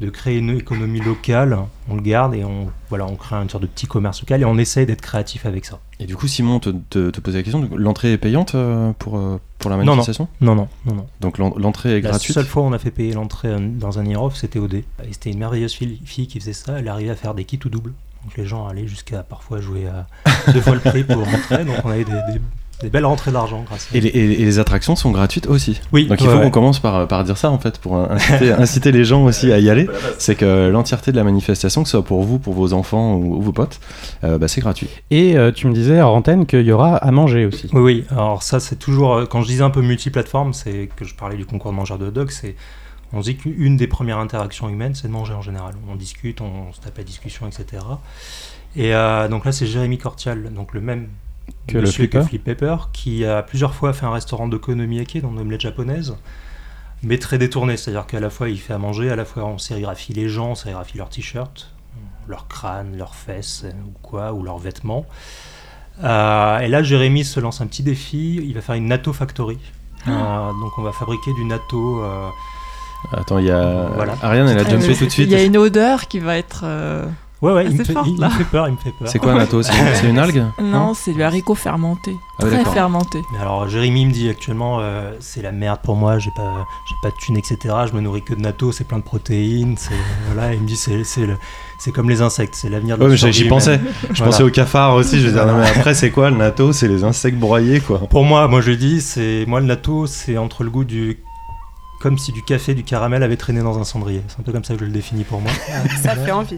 de 0.00 0.10
créer 0.10 0.38
une 0.38 0.50
économie 0.56 1.00
locale, 1.00 1.58
on 1.88 1.94
le 1.94 2.00
garde 2.02 2.34
et 2.34 2.42
on, 2.44 2.70
voilà, 2.88 3.06
on 3.06 3.16
crée 3.16 3.36
une 3.36 3.50
sorte 3.50 3.62
de 3.62 3.68
petit 3.68 3.86
commerce 3.86 4.20
local 4.22 4.40
et 4.40 4.44
on 4.44 4.56
essaye 4.58 4.86
d'être 4.86 5.00
créatif 5.02 5.44
avec 5.46 5.64
ça. 5.66 5.78
Et 5.98 6.06
du 6.06 6.16
coup, 6.16 6.26
Simon 6.26 6.58
te, 6.60 6.70
te, 6.70 7.10
te 7.10 7.20
posait 7.20 7.38
la 7.38 7.42
question 7.42 7.68
l'entrée 7.76 8.12
est 8.12 8.18
payante 8.18 8.54
euh, 8.54 8.92
pour, 8.98 9.18
euh, 9.18 9.38
pour 9.58 9.70
la 9.70 9.76
manifestation? 9.76 10.26
Non, 10.40 10.54
non, 10.54 10.68
non, 10.86 10.94
non. 10.94 11.06
Donc 11.20 11.36
l'en- 11.36 11.54
l'entrée 11.58 11.90
est 11.98 12.00
La 12.00 12.10
gratuite? 12.10 12.32
seule 12.34 12.46
fois 12.46 12.62
où 12.62 12.66
on 12.66 12.72
a 12.72 12.78
fait 12.78 12.90
payer 12.90 13.12
l'entrée 13.12 13.48
euh, 13.48 13.58
dans 13.60 13.98
un 13.98 14.06
IROF, 14.06 14.34
c'était 14.36 14.58
OD. 14.58 14.74
Et 14.76 14.84
c'était 15.10 15.30
une 15.30 15.38
merveilleuse 15.38 15.74
fille, 15.74 16.00
fille 16.06 16.26
qui 16.26 16.40
faisait 16.40 16.54
ça. 16.54 16.78
Elle 16.78 16.88
arrivait 16.88 17.10
à 17.10 17.16
faire 17.16 17.34
des 17.34 17.44
kits 17.44 17.60
ou 17.66 17.68
doubles. 17.68 17.92
Donc 18.24 18.36
les 18.38 18.46
gens 18.46 18.66
allaient 18.66 18.86
jusqu'à 18.88 19.22
parfois 19.22 19.60
jouer 19.60 19.86
à 19.88 20.06
deux 20.52 20.60
fois 20.62 20.74
le 20.74 20.80
prix 20.80 21.04
pour 21.04 21.16
rentrer. 21.22 21.64
Donc 21.66 21.76
on 21.84 21.90
avait 21.90 22.04
des, 22.04 22.12
des- 22.32 22.40
des 22.82 22.88
belles 22.90 23.04
rentrées 23.04 23.30
d'argent 23.32 23.62
grâce 23.66 23.88
à 23.92 23.96
et 23.96 24.00
les, 24.00 24.08
et- 24.08 24.40
et 24.42 24.44
les 24.44 24.58
attractions 24.58 24.96
sont 24.96 25.10
gratuites 25.10 25.46
aussi. 25.46 25.80
Oui, 25.92 26.06
Donc 26.06 26.20
il 26.20 26.26
ouais, 26.26 26.32
faut 26.32 26.38
ouais. 26.38 26.44
qu'on 26.44 26.50
commence 26.50 26.78
par, 26.78 27.06
par 27.08 27.24
dire 27.24 27.36
ça 27.36 27.50
en 27.50 27.58
fait, 27.58 27.78
pour 27.78 27.96
inciter, 27.96 28.52
inciter 28.58 28.92
les 28.92 29.04
gens 29.04 29.24
aussi 29.24 29.52
à 29.52 29.58
y 29.58 29.68
aller. 29.70 29.86
C'est 30.18 30.34
que 30.34 30.68
l'entièreté 30.70 31.12
de 31.12 31.16
la 31.16 31.24
manifestation, 31.24 31.82
que 31.82 31.88
ce 31.88 31.98
soit 31.98 32.04
pour 32.04 32.22
vous, 32.22 32.38
pour 32.38 32.54
vos 32.54 32.72
enfants 32.72 33.14
ou, 33.14 33.36
ou 33.36 33.42
vos 33.42 33.52
potes, 33.52 33.80
euh, 34.24 34.38
bah, 34.38 34.48
c'est 34.48 34.60
gratuit. 34.60 34.88
Et 35.10 35.36
euh, 35.36 35.52
tu 35.52 35.66
me 35.66 35.72
disais 35.72 36.00
hors 36.00 36.14
antenne 36.14 36.46
qu'il 36.46 36.62
y 36.62 36.72
aura 36.72 36.96
à 36.96 37.10
manger 37.10 37.46
aussi. 37.46 37.68
Oui, 37.72 37.80
oui. 37.80 38.04
Alors 38.10 38.42
ça, 38.42 38.60
c'est 38.60 38.76
toujours... 38.76 39.14
euh, 39.14 39.26
Quand 39.26 39.42
je 39.42 39.46
disais 39.48 39.62
un 39.62 39.70
peu 39.70 39.82
multiplateforme, 39.82 40.52
c'est 40.54 40.88
que 40.96 41.04
je 41.04 41.14
parlais 41.14 41.36
du 41.36 41.44
concours 41.46 41.70
de 41.72 41.76
mangeurs 41.76 41.98
de 41.98 42.06
hot 42.06 42.10
dog, 42.12 42.30
c'est... 42.30 42.54
On 43.12 43.22
se 43.22 43.30
dit 43.30 43.36
qu'une 43.36 43.76
des 43.76 43.88
premières 43.88 44.18
interactions 44.18 44.68
humaines, 44.68 44.94
c'est 44.94 45.08
de 45.08 45.12
manger 45.12 45.34
en 45.34 45.42
général. 45.42 45.74
On 45.90 45.96
discute, 45.96 46.40
on, 46.40 46.72
se 46.72 46.80
tape 46.80 46.96
la 46.96 47.02
discussion, 47.02 47.46
etc. 47.48 47.82
Et 48.76 48.94
euh, 48.94 49.26
donc 49.26 49.44
là, 49.44 49.50
c'est 49.50 49.66
Jérémy 49.66 49.98
Cortial, 49.98 50.52
donc 50.54 50.72
le 50.74 50.80
même 50.80 51.08
Que 51.66 51.74
le 51.74 51.80
monsieur 51.82 52.04
flipper. 52.04 52.18
que 52.20 52.24
Flip 52.24 52.44
Pepper, 52.44 52.76
qui 52.92 53.24
a 53.24 53.42
plusieurs 53.42 53.74
fois 53.74 53.92
fait 53.92 54.06
un 54.06 54.12
restaurant 54.12 54.48
d'okonomiyaki 54.48 55.20
dans 55.20 55.30
une 55.30 55.38
omelette 55.40 55.60
japonaise, 55.60 56.16
mais 57.02 57.18
très 57.18 57.38
détourné. 57.38 57.76
C'est-à-dire 57.76 58.06
qu'à 58.06 58.20
la 58.20 58.30
fois, 58.30 58.48
il 58.48 58.58
fait 58.58 58.72
à 58.74 58.78
manger, 58.78 59.10
à 59.10 59.16
la 59.16 59.24
fois, 59.24 59.44
on 59.44 59.58
sérigraphie 59.58 60.12
les 60.12 60.28
gens, 60.28 60.50
on 60.50 60.54
sérigraphie 60.54 60.98
leurs 60.98 61.08
t-shirts, 61.10 61.70
leur 62.28 62.48
crâne, 62.48 62.96
leurs 62.96 63.14
fesses, 63.14 63.64
ou 63.86 63.92
quoi, 64.02 64.32
ou 64.32 64.42
leurs 64.42 64.58
vêtements. 64.58 65.06
Euh, 66.02 66.58
et 66.60 66.68
là, 66.68 66.82
Jérémy 66.82 67.24
se 67.24 67.40
lance 67.40 67.60
un 67.60 67.66
petit 67.66 67.82
défi. 67.82 68.36
Il 68.42 68.54
va 68.54 68.60
faire 68.60 68.74
une 68.74 68.86
natto 68.86 69.12
factory. 69.12 69.58
Euh, 70.08 70.10
donc, 70.62 70.78
on 70.78 70.82
va 70.82 70.92
fabriquer 70.92 71.32
du 71.34 71.44
natto. 71.44 72.02
euh, 72.02 72.28
Attends, 73.12 73.38
il 73.38 73.46
y 73.46 73.50
a 73.50 73.88
Voilà. 73.94 74.14
Ariane, 74.22 74.48
elle 74.48 74.58
a 74.58 74.64
jumpé 74.68 74.94
tout 74.96 75.04
de 75.06 75.10
Il 75.18 75.28
y 75.30 75.34
a 75.34 75.38
suite. 75.38 75.46
une 75.48 75.56
odeur 75.58 76.06
qui 76.08 76.18
va 76.18 76.36
être. 76.38 76.64
Euh, 77.42 77.46
Ouais, 77.46 77.52
ouais, 77.54 77.64
il, 77.66 77.72
me 77.72 77.76
C'est 77.78 77.84
fait, 77.84 77.92
fort, 77.94 78.04
il- 78.06 78.20
me 78.20 78.28
fait 78.28 78.44
peur, 78.44 78.68
il 78.68 78.72
me 78.72 78.76
fait 78.76 78.92
peur. 78.92 79.08
C'est 79.08 79.18
quoi 79.18 79.34
natto 79.34 79.62
C'est 79.62 79.72
c'est 79.94 80.08
une 80.08 80.18
algue 80.24 80.44
Non, 80.62 80.92
c'est 80.94 81.12
du 81.12 81.22
haricot 81.22 81.54
fermenté. 81.54 82.16
Ah 82.38 82.44
ouais, 82.44 82.62
Très 82.62 82.72
fermenté. 82.72 83.22
Mais 83.32 83.38
alors, 83.38 83.68
Jérémy 83.68 84.06
me 84.06 84.12
dit 84.12 84.28
actuellement, 84.28 84.78
euh, 84.80 85.12
c'est 85.20 85.42
la 85.42 85.52
merde 85.52 85.80
pour 85.82 85.96
moi, 85.96 86.18
j'ai 86.18 86.30
pas, 86.36 86.66
j'ai 86.88 86.94
pas 87.02 87.08
de 87.10 87.16
thunes, 87.16 87.36
etc. 87.36 87.58
Je 87.88 87.92
me 87.94 88.00
nourris 88.00 88.22
que 88.22 88.34
de 88.34 88.40
natto, 88.40 88.72
c'est 88.72 88.84
plein 88.84 88.98
de 88.98 89.02
protéines. 89.04 89.76
C'est, 89.78 89.94
voilà, 90.32 90.54
il 90.54 90.60
me 90.60 90.66
dit, 90.66 90.76
c'est, 90.76 91.04
c'est, 91.04 91.26
le- 91.26 91.36
c'est 91.78 91.92
comme 91.92 92.08
les 92.10 92.20
insectes, 92.22 92.54
c'est 92.54 92.68
l'avenir 92.68 92.96
de 92.98 93.04
Ouais, 93.04 93.16
la 93.16 93.26
mais 93.26 93.32
j'y 93.32 93.44
pensais. 93.48 93.80
Je 94.02 94.06
Voilà. 94.18 94.24
pensais 94.32 94.42
au 94.42 94.50
cafard 94.50 94.94
aussi. 94.94 95.20
Je 95.20 95.26
veux 95.28 95.32
dire, 95.32 95.46
non, 95.46 95.58
mais 95.58 95.66
après, 95.68 95.94
c'est 95.94 96.10
quoi 96.10 96.30
le 96.30 96.36
natto 96.36 96.72
C'est 96.72 96.88
les 96.88 97.04
insectes 97.04 97.38
broyés, 97.38 97.80
quoi. 97.80 97.98
Pour 98.00 98.24
moi, 98.24 98.48
moi 98.48 98.60
je 98.60 98.72
dis, 98.72 99.00
c'est 99.00 99.44
moi 99.46 99.60
le 99.60 99.66
natto, 99.66 100.06
c'est 100.06 100.36
entre 100.38 100.62
le 100.64 100.70
goût 100.70 100.84
du 100.84 101.18
comme 102.00 102.16
si 102.18 102.32
du 102.32 102.42
café, 102.42 102.74
du 102.74 102.82
caramel 102.82 103.22
avait 103.22 103.36
traîné 103.36 103.60
dans 103.62 103.78
un 103.78 103.84
cendrier. 103.84 104.22
C'est 104.28 104.40
un 104.40 104.42
peu 104.42 104.52
comme 104.52 104.64
ça 104.64 104.74
que 104.74 104.80
je 104.80 104.84
le 104.86 104.90
définis 104.90 105.24
pour 105.24 105.40
moi. 105.40 105.50
Ça 106.02 106.16
fait 106.16 106.32
envie. 106.32 106.56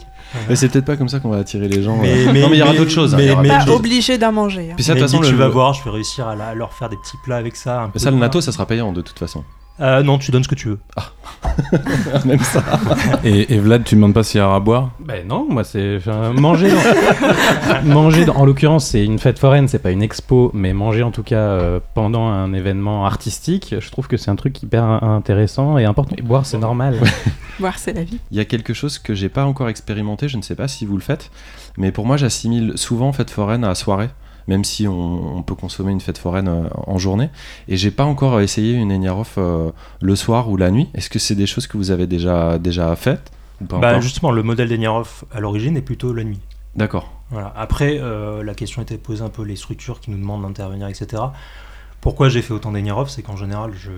Mais 0.48 0.54
c'est 0.56 0.68
peut-être 0.68 0.84
pas 0.84 0.96
comme 0.96 1.08
ça 1.08 1.18
qu'on 1.20 1.30
va 1.30 1.38
attirer 1.38 1.66
les 1.68 1.82
gens. 1.82 1.96
Mais- 1.96 2.26
euh. 2.26 2.30
mais- 2.32 2.40
non, 2.42 2.48
mais 2.48 2.56
il 2.56 2.60
y 2.60 2.62
aura 2.62 2.74
d'autres 2.74 2.90
choses. 2.90 3.14
hein, 3.14 3.18
mais- 3.18 3.28
d'autres 3.34 3.64
Pas 3.66 3.72
obligé 3.72 4.18
d'en 4.18 4.32
manger. 4.32 4.70
hein. 4.70 4.74
Puis 4.76 4.84
ça, 4.84 4.92
de 4.94 4.98
Mais 4.98 5.02
toute 5.02 5.10
façon, 5.10 5.22
le- 5.22 5.28
tu 5.28 5.34
vas 5.34 5.48
voir, 5.48 5.74
je 5.74 5.82
vais 5.84 5.90
réussir 5.90 6.28
à, 6.28 6.36
la- 6.36 6.48
à 6.48 6.54
leur 6.54 6.72
faire 6.72 6.88
des 6.88 6.96
petits 6.96 7.16
plats 7.24 7.36
avec 7.36 7.56
ça. 7.56 7.80
un 7.82 7.86
peu 7.86 7.92
Mais 7.94 8.00
ça, 8.00 8.10
le 8.10 8.16
natto, 8.18 8.40
ça 8.40 8.52
sera 8.52 8.66
payant 8.66 8.92
de 8.92 9.00
toute 9.00 9.18
façon. 9.18 9.44
Euh, 9.82 10.02
Non, 10.02 10.16
tu 10.18 10.30
donnes 10.30 10.44
ce 10.44 10.48
que 10.48 10.54
tu 10.54 10.68
veux. 10.68 10.78
Même 12.24 12.38
ça. 12.40 12.62
Et, 13.24 13.54
et 13.54 13.58
Vlad, 13.58 13.84
tu 13.84 13.96
demandes 13.96 14.14
pas 14.14 14.22
s'il 14.22 14.40
y 14.40 14.44
aura 14.44 14.56
à 14.56 14.60
boire? 14.60 14.90
Ben 15.00 15.26
non, 15.26 15.46
moi 15.50 15.64
c'est 15.64 15.96
enfin, 15.96 16.32
manger. 16.32 16.70
dans- 16.70 17.82
manger, 17.84 18.24
dans- 18.24 18.36
en 18.36 18.44
l'occurrence, 18.44 18.86
c'est 18.86 19.04
une 19.04 19.18
fête 19.18 19.38
foraine, 19.38 19.66
c'est 19.68 19.80
pas 19.80 19.90
une 19.90 20.02
expo, 20.02 20.50
mais 20.54 20.72
manger 20.72 21.02
en 21.02 21.10
tout 21.10 21.22
cas 21.24 21.36
euh, 21.36 21.80
pendant 21.94 22.26
un 22.28 22.52
événement 22.52 23.06
artistique, 23.06 23.74
je 23.78 23.90
trouve 23.90 24.06
que 24.06 24.16
c'est 24.16 24.30
un 24.30 24.36
truc 24.36 24.62
hyper 24.62 24.84
intéressant 24.84 25.78
et 25.78 25.84
important. 25.84 26.14
Et 26.18 26.22
boire, 26.22 26.46
c'est 26.46 26.58
normal. 26.58 26.98
Boire, 27.58 27.78
c'est 27.78 27.92
la 27.92 28.04
vie. 28.04 28.18
Il 28.30 28.36
y 28.36 28.40
a 28.40 28.44
quelque 28.44 28.72
chose 28.74 28.98
que 28.98 29.14
j'ai 29.14 29.28
pas 29.28 29.44
encore 29.44 29.68
expérimenté, 29.68 30.28
je 30.28 30.36
ne 30.36 30.42
sais 30.42 30.54
pas 30.54 30.68
si 30.68 30.86
vous 30.86 30.96
le 30.96 31.02
faites, 31.02 31.30
mais 31.76 31.90
pour 31.92 32.06
moi 32.06 32.16
j'assimile 32.16 32.72
souvent 32.76 33.12
fête 33.12 33.30
foraine 33.30 33.64
à 33.64 33.74
soirée, 33.74 34.10
même 34.48 34.64
si 34.64 34.86
on, 34.88 35.36
on 35.38 35.42
peut 35.42 35.54
consommer 35.54 35.92
une 35.92 36.00
fête 36.00 36.18
foraine 36.18 36.48
euh, 36.48 36.68
en 36.86 36.98
journée. 36.98 37.30
Et 37.68 37.76
j'ai 37.76 37.90
pas 37.90 38.04
encore 38.04 38.40
essayé 38.40 38.74
une 38.74 38.90
Eniarof 38.92 39.34
euh, 39.38 39.70
le 40.00 40.16
soir 40.16 40.48
ou 40.50 40.56
la 40.56 40.70
nuit. 40.70 40.88
Est-ce 40.94 41.10
que 41.10 41.18
c'est 41.18 41.34
des 41.34 41.46
choses 41.46 41.66
que 41.66 41.76
vous 41.76 41.90
avez 41.90 42.06
déjà, 42.06 42.58
déjà 42.58 42.94
faites 42.96 43.30
ou 43.60 43.64
pas 43.66 43.78
Bah, 43.78 44.00
justement, 44.00 44.30
le 44.32 44.42
modèle 44.42 44.68
d'Eniarov 44.68 45.24
à 45.32 45.40
l'origine 45.40 45.76
est 45.76 45.82
plutôt 45.82 46.12
la 46.12 46.24
nuit. 46.24 46.40
D'accord. 46.76 47.10
Voilà. 47.30 47.52
Après, 47.56 47.98
euh, 48.00 48.42
la 48.42 48.54
question 48.54 48.82
était 48.82 48.96
posée 48.98 49.22
un 49.22 49.28
peu 49.28 49.42
les 49.42 49.56
structures 49.56 50.00
qui 50.00 50.10
nous 50.10 50.18
demandent 50.18 50.42
d'intervenir, 50.42 50.88
etc. 50.88 51.22
Pourquoi 52.00 52.28
j'ai 52.28 52.42
fait 52.42 52.52
autant 52.54 52.72
d'Eniarov 52.72 53.08
C'est 53.08 53.22
qu'en 53.22 53.36
général, 53.36 53.72
je, 53.74 53.90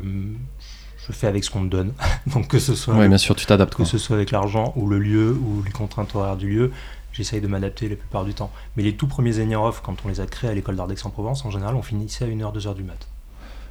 je 1.07 1.13
fais 1.13 1.27
avec 1.27 1.45
ce 1.45 1.51
qu'on 1.51 1.61
me 1.61 1.69
donne. 1.69 1.93
Donc 2.35 2.49
que 2.49 2.59
ce 2.59 2.75
soit 2.75 2.95
Ouais, 2.95 3.09
bien 3.09 3.19
sûr, 3.19 3.35
tu 3.35 3.47
t'adaptes. 3.47 3.73
que 3.73 3.79
quoi. 3.79 3.87
ce 3.87 3.99
soit 3.99 4.17
avec 4.17 4.31
l'argent 4.31 4.73
ou 4.77 4.89
le 4.89 4.99
lieu 4.99 5.31
ou 5.33 5.63
les 5.65 5.71
contraintes 5.73 6.15
horaires 6.15 6.37
du 6.37 6.49
lieu, 6.51 6.73
j'essaye 7.15 7.41
de 7.41 7.47
m'adapter 7.47 7.89
la 7.89 7.97
plupart 7.97 8.25
du 8.25 8.35
temps. 8.35 8.51
Mais 8.77 8.83
les 8.83 8.95
tout 8.95 9.07
premiers 9.07 9.41
Eniarov, 9.41 9.81
quand 9.83 9.97
on 10.05 10.09
les 10.09 10.21
a 10.21 10.27
créés 10.27 10.51
à 10.51 10.55
l'école 10.55 10.77
d'art 10.77 10.89
d'Aix-en-Provence, 10.89 11.45
en 11.45 11.51
général, 11.51 11.77
on 11.77 11.83
finissait 11.83 12.25
à 12.25 12.29
1h, 12.29 12.55
2h 12.55 12.75
du 12.75 12.83
mat. 12.83 13.09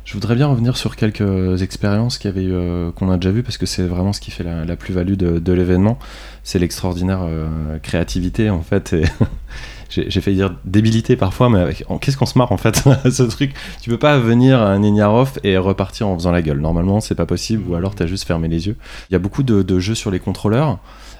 Je 0.05 0.13
voudrais 0.13 0.35
bien 0.35 0.47
revenir 0.47 0.75
sur 0.75 0.97
quelques 0.97 1.61
expériences 1.61 2.19
euh, 2.25 2.91
qu'on 2.91 3.09
a 3.09 3.15
déjà 3.15 3.31
vues 3.31 3.43
parce 3.43 3.57
que 3.57 3.65
c'est 3.65 3.83
vraiment 3.83 4.11
ce 4.11 4.19
qui 4.19 4.31
fait 4.31 4.43
la, 4.43 4.75
plus-value 4.75 5.13
de, 5.13 5.53
l'événement. 5.53 5.97
C'est 6.43 6.59
l'extraordinaire 6.59 7.21
euh, 7.23 7.79
créativité 7.79 8.49
en 8.49 8.61
fait. 8.61 8.95
J'ai 9.89 10.21
failli 10.21 10.37
dire 10.37 10.55
débilité 10.65 11.15
parfois, 11.15 11.49
mais 11.49 11.75
en- 11.87 11.99
qu'est-ce 11.99 12.17
qu'on 12.17 12.25
se 12.25 12.37
marre 12.37 12.51
en 12.51 12.57
fait 12.57 12.75
ce 13.11 13.23
truc? 13.23 13.53
Tu 13.81 13.89
peux 13.89 13.99
pas 13.99 14.17
venir 14.17 14.59
à 14.59 14.71
un 14.71 14.83
Eniarov 14.83 15.39
et 15.43 15.55
repartir 15.57 16.07
en 16.07 16.15
faisant 16.15 16.31
la 16.31 16.41
gueule. 16.41 16.59
Normalement, 16.59 16.99
c'est 16.99 17.15
pas 17.15 17.27
possible 17.27 17.63
ou 17.69 17.75
alors 17.75 17.95
t'as 17.95 18.07
juste 18.07 18.25
fermé 18.25 18.49
les 18.49 18.67
yeux. 18.67 18.75
Il 19.09 19.13
y 19.13 19.15
a 19.15 19.19
beaucoup 19.19 19.43
de 19.43 19.79
jeux 19.79 19.95
sur 19.95 20.11
les 20.11 20.19
contrôleurs. 20.19 20.79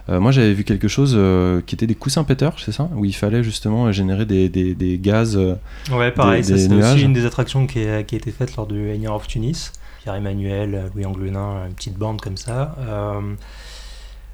Euh, 0.09 0.19
moi, 0.19 0.31
j'avais 0.31 0.53
vu 0.53 0.63
quelque 0.65 0.87
chose 0.89 1.13
euh, 1.17 1.61
qui 1.65 1.75
était 1.75 1.87
des 1.87 1.95
coussins 1.95 2.23
péteurs, 2.25 2.59
c'est 2.59 2.73
ça? 2.73 2.89
Où 2.95 3.05
il 3.05 3.13
fallait 3.15 3.41
justement 3.43 3.91
générer 3.91 4.25
des, 4.25 4.49
des- 4.49 4.75
des 4.75 4.97
gaz. 4.99 5.37
euh, 5.37 5.55
Ouais, 5.91 6.11
pareil, 6.11 6.41
Des- 6.41 6.47
ça 6.49 6.53
des 6.55 6.59
c'est 6.67 6.73
aussi 6.93 7.01
une 7.03 7.13
des 7.13 7.25
attractions 7.25 7.65
qui, 7.67 7.79
est- 7.79 8.05
qui 8.05 8.15
a 8.15 8.17
été 8.17 8.31
faite 8.31 8.55
lors 8.57 8.67
du 8.67 8.89
Eniarov 8.91 9.27
Tunis. 9.27 9.71
Pierre-Emmanuel, 10.01 10.91
Louis 10.93 11.05
Anglenin, 11.05 11.67
une 11.67 11.73
petite 11.73 11.97
bande 11.97 12.19
comme 12.19 12.35
ça. 12.35 12.75
Euh, 12.79 13.21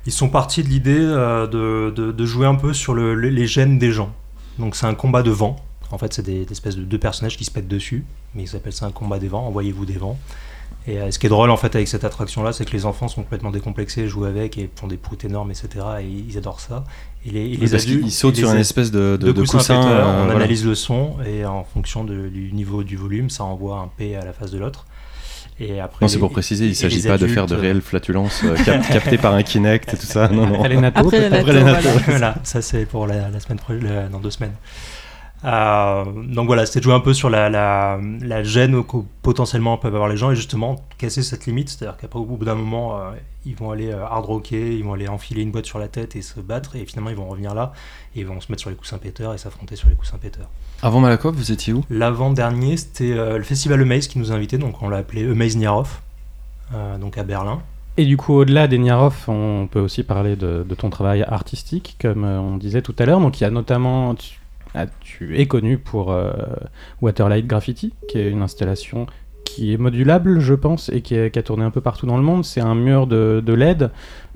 ils 0.08 0.12
sont 0.12 0.30
partis 0.30 0.64
de 0.64 0.70
l'idée 0.70 0.98
euh, 1.00 1.46
de, 1.46 1.92
de- 1.96 2.12
de 2.12 2.26
jouer 2.26 2.48
un 2.48 2.56
peu 2.56 2.74
sur 2.74 2.96
le- 2.96 3.14
le- 3.14 3.30
les 3.30 3.46
gènes 3.46 3.78
des 3.78 3.92
gens. 3.92 4.12
Donc 4.58 4.76
c'est 4.76 4.88
un 4.88 4.96
combat 4.96 5.22
de 5.22 5.30
vent. 5.32 5.58
En 5.92 5.98
fait, 6.00 6.12
c'est 6.14 6.24
des, 6.26 6.46
des 6.46 6.52
espèces 6.52 6.76
de 6.76 6.84
deux 6.84 6.98
personnages 6.98 7.38
qui 7.38 7.46
se 7.46 7.52
pètent 7.52 7.68
dessus, 7.68 8.04
mais 8.34 8.44
ils 8.44 8.56
appellent 8.56 8.74
ça 8.74 8.88
un 8.88 8.92
combat 8.92 9.20
des 9.20 9.28
vents. 9.28 9.46
Envoyez-vous 9.48 9.86
des 9.86 9.98
vents. 9.98 10.18
Et 10.88 10.98
euh, 11.00 11.12
ce 11.12 11.20
qui 11.20 11.26
est 11.28 11.30
drôle 11.30 11.52
en 11.52 11.58
fait 11.58 11.76
avec 11.76 11.88
cette 11.88 12.04
attraction-là, 12.04 12.52
c'est 12.54 12.66
que 12.66 12.72
les 12.72 12.86
enfants 12.86 13.08
sont 13.08 13.22
complètement 13.22 13.52
décomplexés, 13.52 14.08
jouent 14.08 14.26
avec 14.26 14.58
et 14.58 14.70
font 14.76 14.88
des 14.88 14.98
proutes 14.98 15.24
énormes, 15.26 15.52
etc. 15.52 15.68
Et 16.02 16.06
ils 16.06 16.38
adorent 16.38 16.62
ça. 16.62 16.84
Et 17.26 17.32
les, 17.32 17.40
et 17.42 17.44
oui, 17.52 17.58
les 17.58 17.70
parce 17.70 17.84
adultes, 17.84 18.04
qu'ils 18.04 18.12
sautent 18.12 18.36
et 18.38 18.40
sur 18.42 18.50
une 18.52 18.58
a- 18.58 18.62
espèce 18.62 18.90
de, 18.92 19.18
de, 19.18 19.32
coussin 19.34 19.58
coussin. 19.60 19.82
péteur, 19.82 20.08
euh, 20.08 20.12
on 20.12 20.24
voilà. 20.26 20.36
analyse 20.38 20.66
le 20.66 20.74
son 20.76 21.18
et 21.28 21.46
en 21.46 21.64
fonction 21.64 22.04
de- 22.06 22.30
du 22.30 22.52
niveau 22.54 22.84
du 22.84 22.96
volume, 22.96 23.30
ça 23.30 23.44
envoie 23.44 23.78
un 23.78 23.90
P 23.98 24.16
à 24.16 24.24
la 24.26 24.34
face 24.34 24.52
de 24.52 24.58
l'autre. 24.58 24.86
Et 25.60 25.82
après, 25.82 26.06
Non, 26.06 26.08
c'est 26.08 26.20
pour 26.20 26.32
préciser, 26.32 26.66
il 26.66 26.70
ne 26.70 26.74
s'agit 26.74 27.04
pas 27.04 27.18
de 27.18 27.28
faire 27.28 27.46
de 27.46 27.54
réelles 27.56 27.82
flatulences 27.82 28.42
euh, 28.46 28.56
cap- 28.66 28.88
captées 28.90 29.18
par 29.18 29.34
un 29.34 29.44
Kinect 29.44 29.94
et 29.94 29.98
tout 29.98 30.06
ça. 30.06 30.30
Non, 30.30 30.48
non. 30.48 30.56
Après 30.64 30.70
les 30.70 30.78
Après 30.78 31.20
nattos. 31.20 31.44
voilà. 31.44 31.82
voilà, 32.08 32.36
ça 32.44 32.62
c'est 32.62 32.86
pour 32.86 33.06
la, 33.06 33.30
la 33.30 33.40
semaine 33.42 33.60
pro- 33.60 33.74
le- 33.74 34.08
dans 34.10 34.20
deux 34.20 34.32
semaines. 34.32 34.54
Euh, 35.46 36.04
donc 36.28 36.48
voilà, 36.48 36.66
c'était 36.66 36.80
de 36.80 36.84
jouer 36.84 36.94
un 36.94 37.00
peu 37.00 37.14
sur 37.14 37.30
la, 37.30 37.50
la, 37.50 38.00
la 38.22 38.44
gêne 38.44 38.84
que 38.84 38.98
potentiellement 39.22 39.78
peuvent 39.78 39.96
avoir 39.96 40.10
les 40.10 40.18
gens 40.18 40.32
et 40.32 40.36
justement 40.36 40.76
casser 40.98 41.24
cette 41.24 41.46
limite. 41.46 41.70
C'est-à-dire 41.70 41.98
qu'après, 41.98 42.20
au 42.20 42.26
bout 42.26 42.44
d'un 42.44 42.56
moment, 42.56 43.00
euh, 43.00 43.12
ils 43.46 43.56
vont 43.56 43.72
aller 43.72 43.90
euh, 43.90 44.06
hard 44.06 44.26
rocker, 44.26 44.76
ils 44.76 44.84
vont 44.84 44.94
aller 44.94 45.08
enfiler 45.08 45.42
une 45.42 45.52
boîte 45.52 45.66
sur 45.66 45.80
la 45.80 45.88
tête 45.88 46.16
et 46.16 46.22
se 46.22 46.42
battre 46.42 46.76
et 46.76 46.86
finalement 46.86 47.10
ils 47.10 47.16
vont 47.16 47.28
revenir 47.28 47.54
là 47.56 47.72
et 48.16 48.20
ils 48.20 48.26
vont 48.26 48.42
se 48.42 48.52
mettre 48.52 48.60
sur 48.62 48.70
les 48.70 48.76
coussins 48.76 48.98
péteurs 48.98 49.34
et 49.34 49.38
s'affronter 49.38 49.78
sur 49.78 49.88
les 49.88 49.96
coussins 49.96 50.18
péteurs. 50.18 50.50
Avant 50.82 51.00
Malakoff, 51.00 51.36
vous 51.36 51.52
étiez 51.52 51.72
où? 51.74 51.86
L'avant-dernier, 51.90 52.76
c'était 52.76 53.14
euh, 53.14 53.38
le 53.38 53.44
festival 53.44 53.82
Amaze 53.82 54.08
qui 54.08 54.20
nous 54.20 54.32
a 54.32 54.36
invités, 54.36 54.58
donc 54.58 54.82
on 54.82 54.90
l'a 54.90 54.98
appelé 54.98 55.24
Amaze 55.30 55.56
Niarov, 55.56 56.02
euh, 56.74 56.98
donc 56.98 57.18
à 57.18 57.24
Berlin. 57.24 57.62
Et 57.98 58.06
du 58.06 58.16
coup, 58.16 58.34
au-delà 58.34 58.68
des 58.68 58.78
Niarov, 58.78 59.26
on 59.28 59.68
peut 59.70 59.82
aussi 59.82 60.04
parler 60.04 60.38
de, 60.38 60.66
de 60.68 60.76
ton 60.76 60.90
travail 60.90 61.24
artistique, 61.24 61.98
comme 62.00 62.24
on 62.24 62.56
disait 62.56 62.82
tout 62.82 62.96
à 62.98 63.06
l'heure. 63.06 63.20
Donc, 63.20 63.42
il 63.42 63.44
y 63.44 63.46
a 63.46 63.50
notamment, 63.50 64.16
tu, 64.16 64.39
ah, 64.76 64.86
tu 65.02 65.38
es 65.40 65.46
connu 65.48 65.78
pour 65.78 66.12
euh, 66.12 66.32
Waterlight 67.02 67.48
Graffiti, 67.48 67.94
qui 68.08 68.20
est 68.20 68.30
une 68.30 68.42
installation 68.42 69.08
qui 69.46 69.74
est 69.74 69.78
modulable, 69.78 70.40
je 70.40 70.54
pense, 70.54 70.90
et 70.90 71.02
qui, 71.02 71.16
est- 71.16 71.32
qui 71.32 71.40
a 71.40 71.44
tourné 71.44 71.64
un 71.64 71.72
peu 71.72 71.82
partout 71.82 72.06
dans 72.06 72.18
le 72.18 72.24
monde. 72.24 72.46
C'est 72.46 72.62
un 72.62 72.76
mur 72.76 73.08
de, 73.08 73.42
de 73.46 73.54
LED 73.54 73.90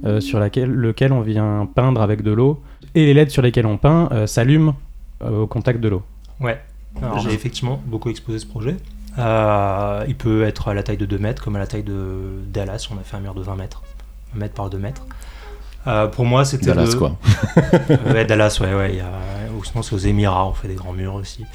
euh, 0.06 0.20
sur 0.20 0.40
laquelle, 0.40 0.72
lequel 0.72 1.14
on 1.14 1.22
vient 1.22 1.68
peindre 1.76 2.02
avec 2.02 2.24
de 2.24 2.32
l'eau, 2.32 2.62
et 2.96 3.06
les 3.06 3.14
LED 3.14 3.30
sur 3.30 3.42
lesquels 3.44 3.66
on 3.68 3.78
peint 3.78 4.10
euh, 4.12 4.26
s'allument 4.28 4.76
euh, 5.24 5.42
au 5.42 5.48
contact 5.48 5.80
de 5.82 5.88
l'eau. 5.90 6.02
Ouais. 6.40 6.60
J'ai 7.24 7.34
effectivement 7.34 7.82
beaucoup 7.86 8.10
exposé 8.10 8.40
ce 8.40 8.46
projet. 8.46 8.76
Euh, 9.20 10.04
il 10.08 10.16
peut 10.16 10.44
être 10.44 10.68
à 10.70 10.74
la 10.74 10.84
taille 10.84 10.98
de 10.98 11.06
2 11.06 11.18
mètres, 11.20 11.44
comme 11.44 11.56
à 11.56 11.60
la 11.60 11.68
taille 11.68 11.84
de 11.84 12.42
Dallas, 12.48 12.88
on 12.92 12.98
a 12.98 13.04
fait 13.04 13.16
un 13.18 13.20
mur 13.20 13.34
de 13.36 13.42
20 13.42 13.56
mètres. 13.56 13.84
1 14.36 14.40
mètre 14.40 14.54
par 14.56 14.70
2 14.70 14.78
mètres. 14.80 15.06
Euh, 15.88 16.08
pour 16.08 16.26
moi, 16.26 16.46
c'était. 16.46 16.68
Dallas, 16.68 16.92
de- 16.94 16.96
quoi. 16.96 17.18
Ouais, 18.14 18.26
Dallas, 18.26 18.58
ouais, 18.62 18.74
ouais. 18.74 18.96
Y 18.96 19.00
a... 19.02 19.12
Ou 19.58 19.64
sinon, 19.64 19.82
c'est 19.84 19.94
aux 19.96 20.00
Émirats, 20.00 20.48
on 20.48 20.54
fait 20.54 20.68
des 20.68 20.76
grands 20.76 20.94
murs 20.94 21.16
aussi. 21.16 21.46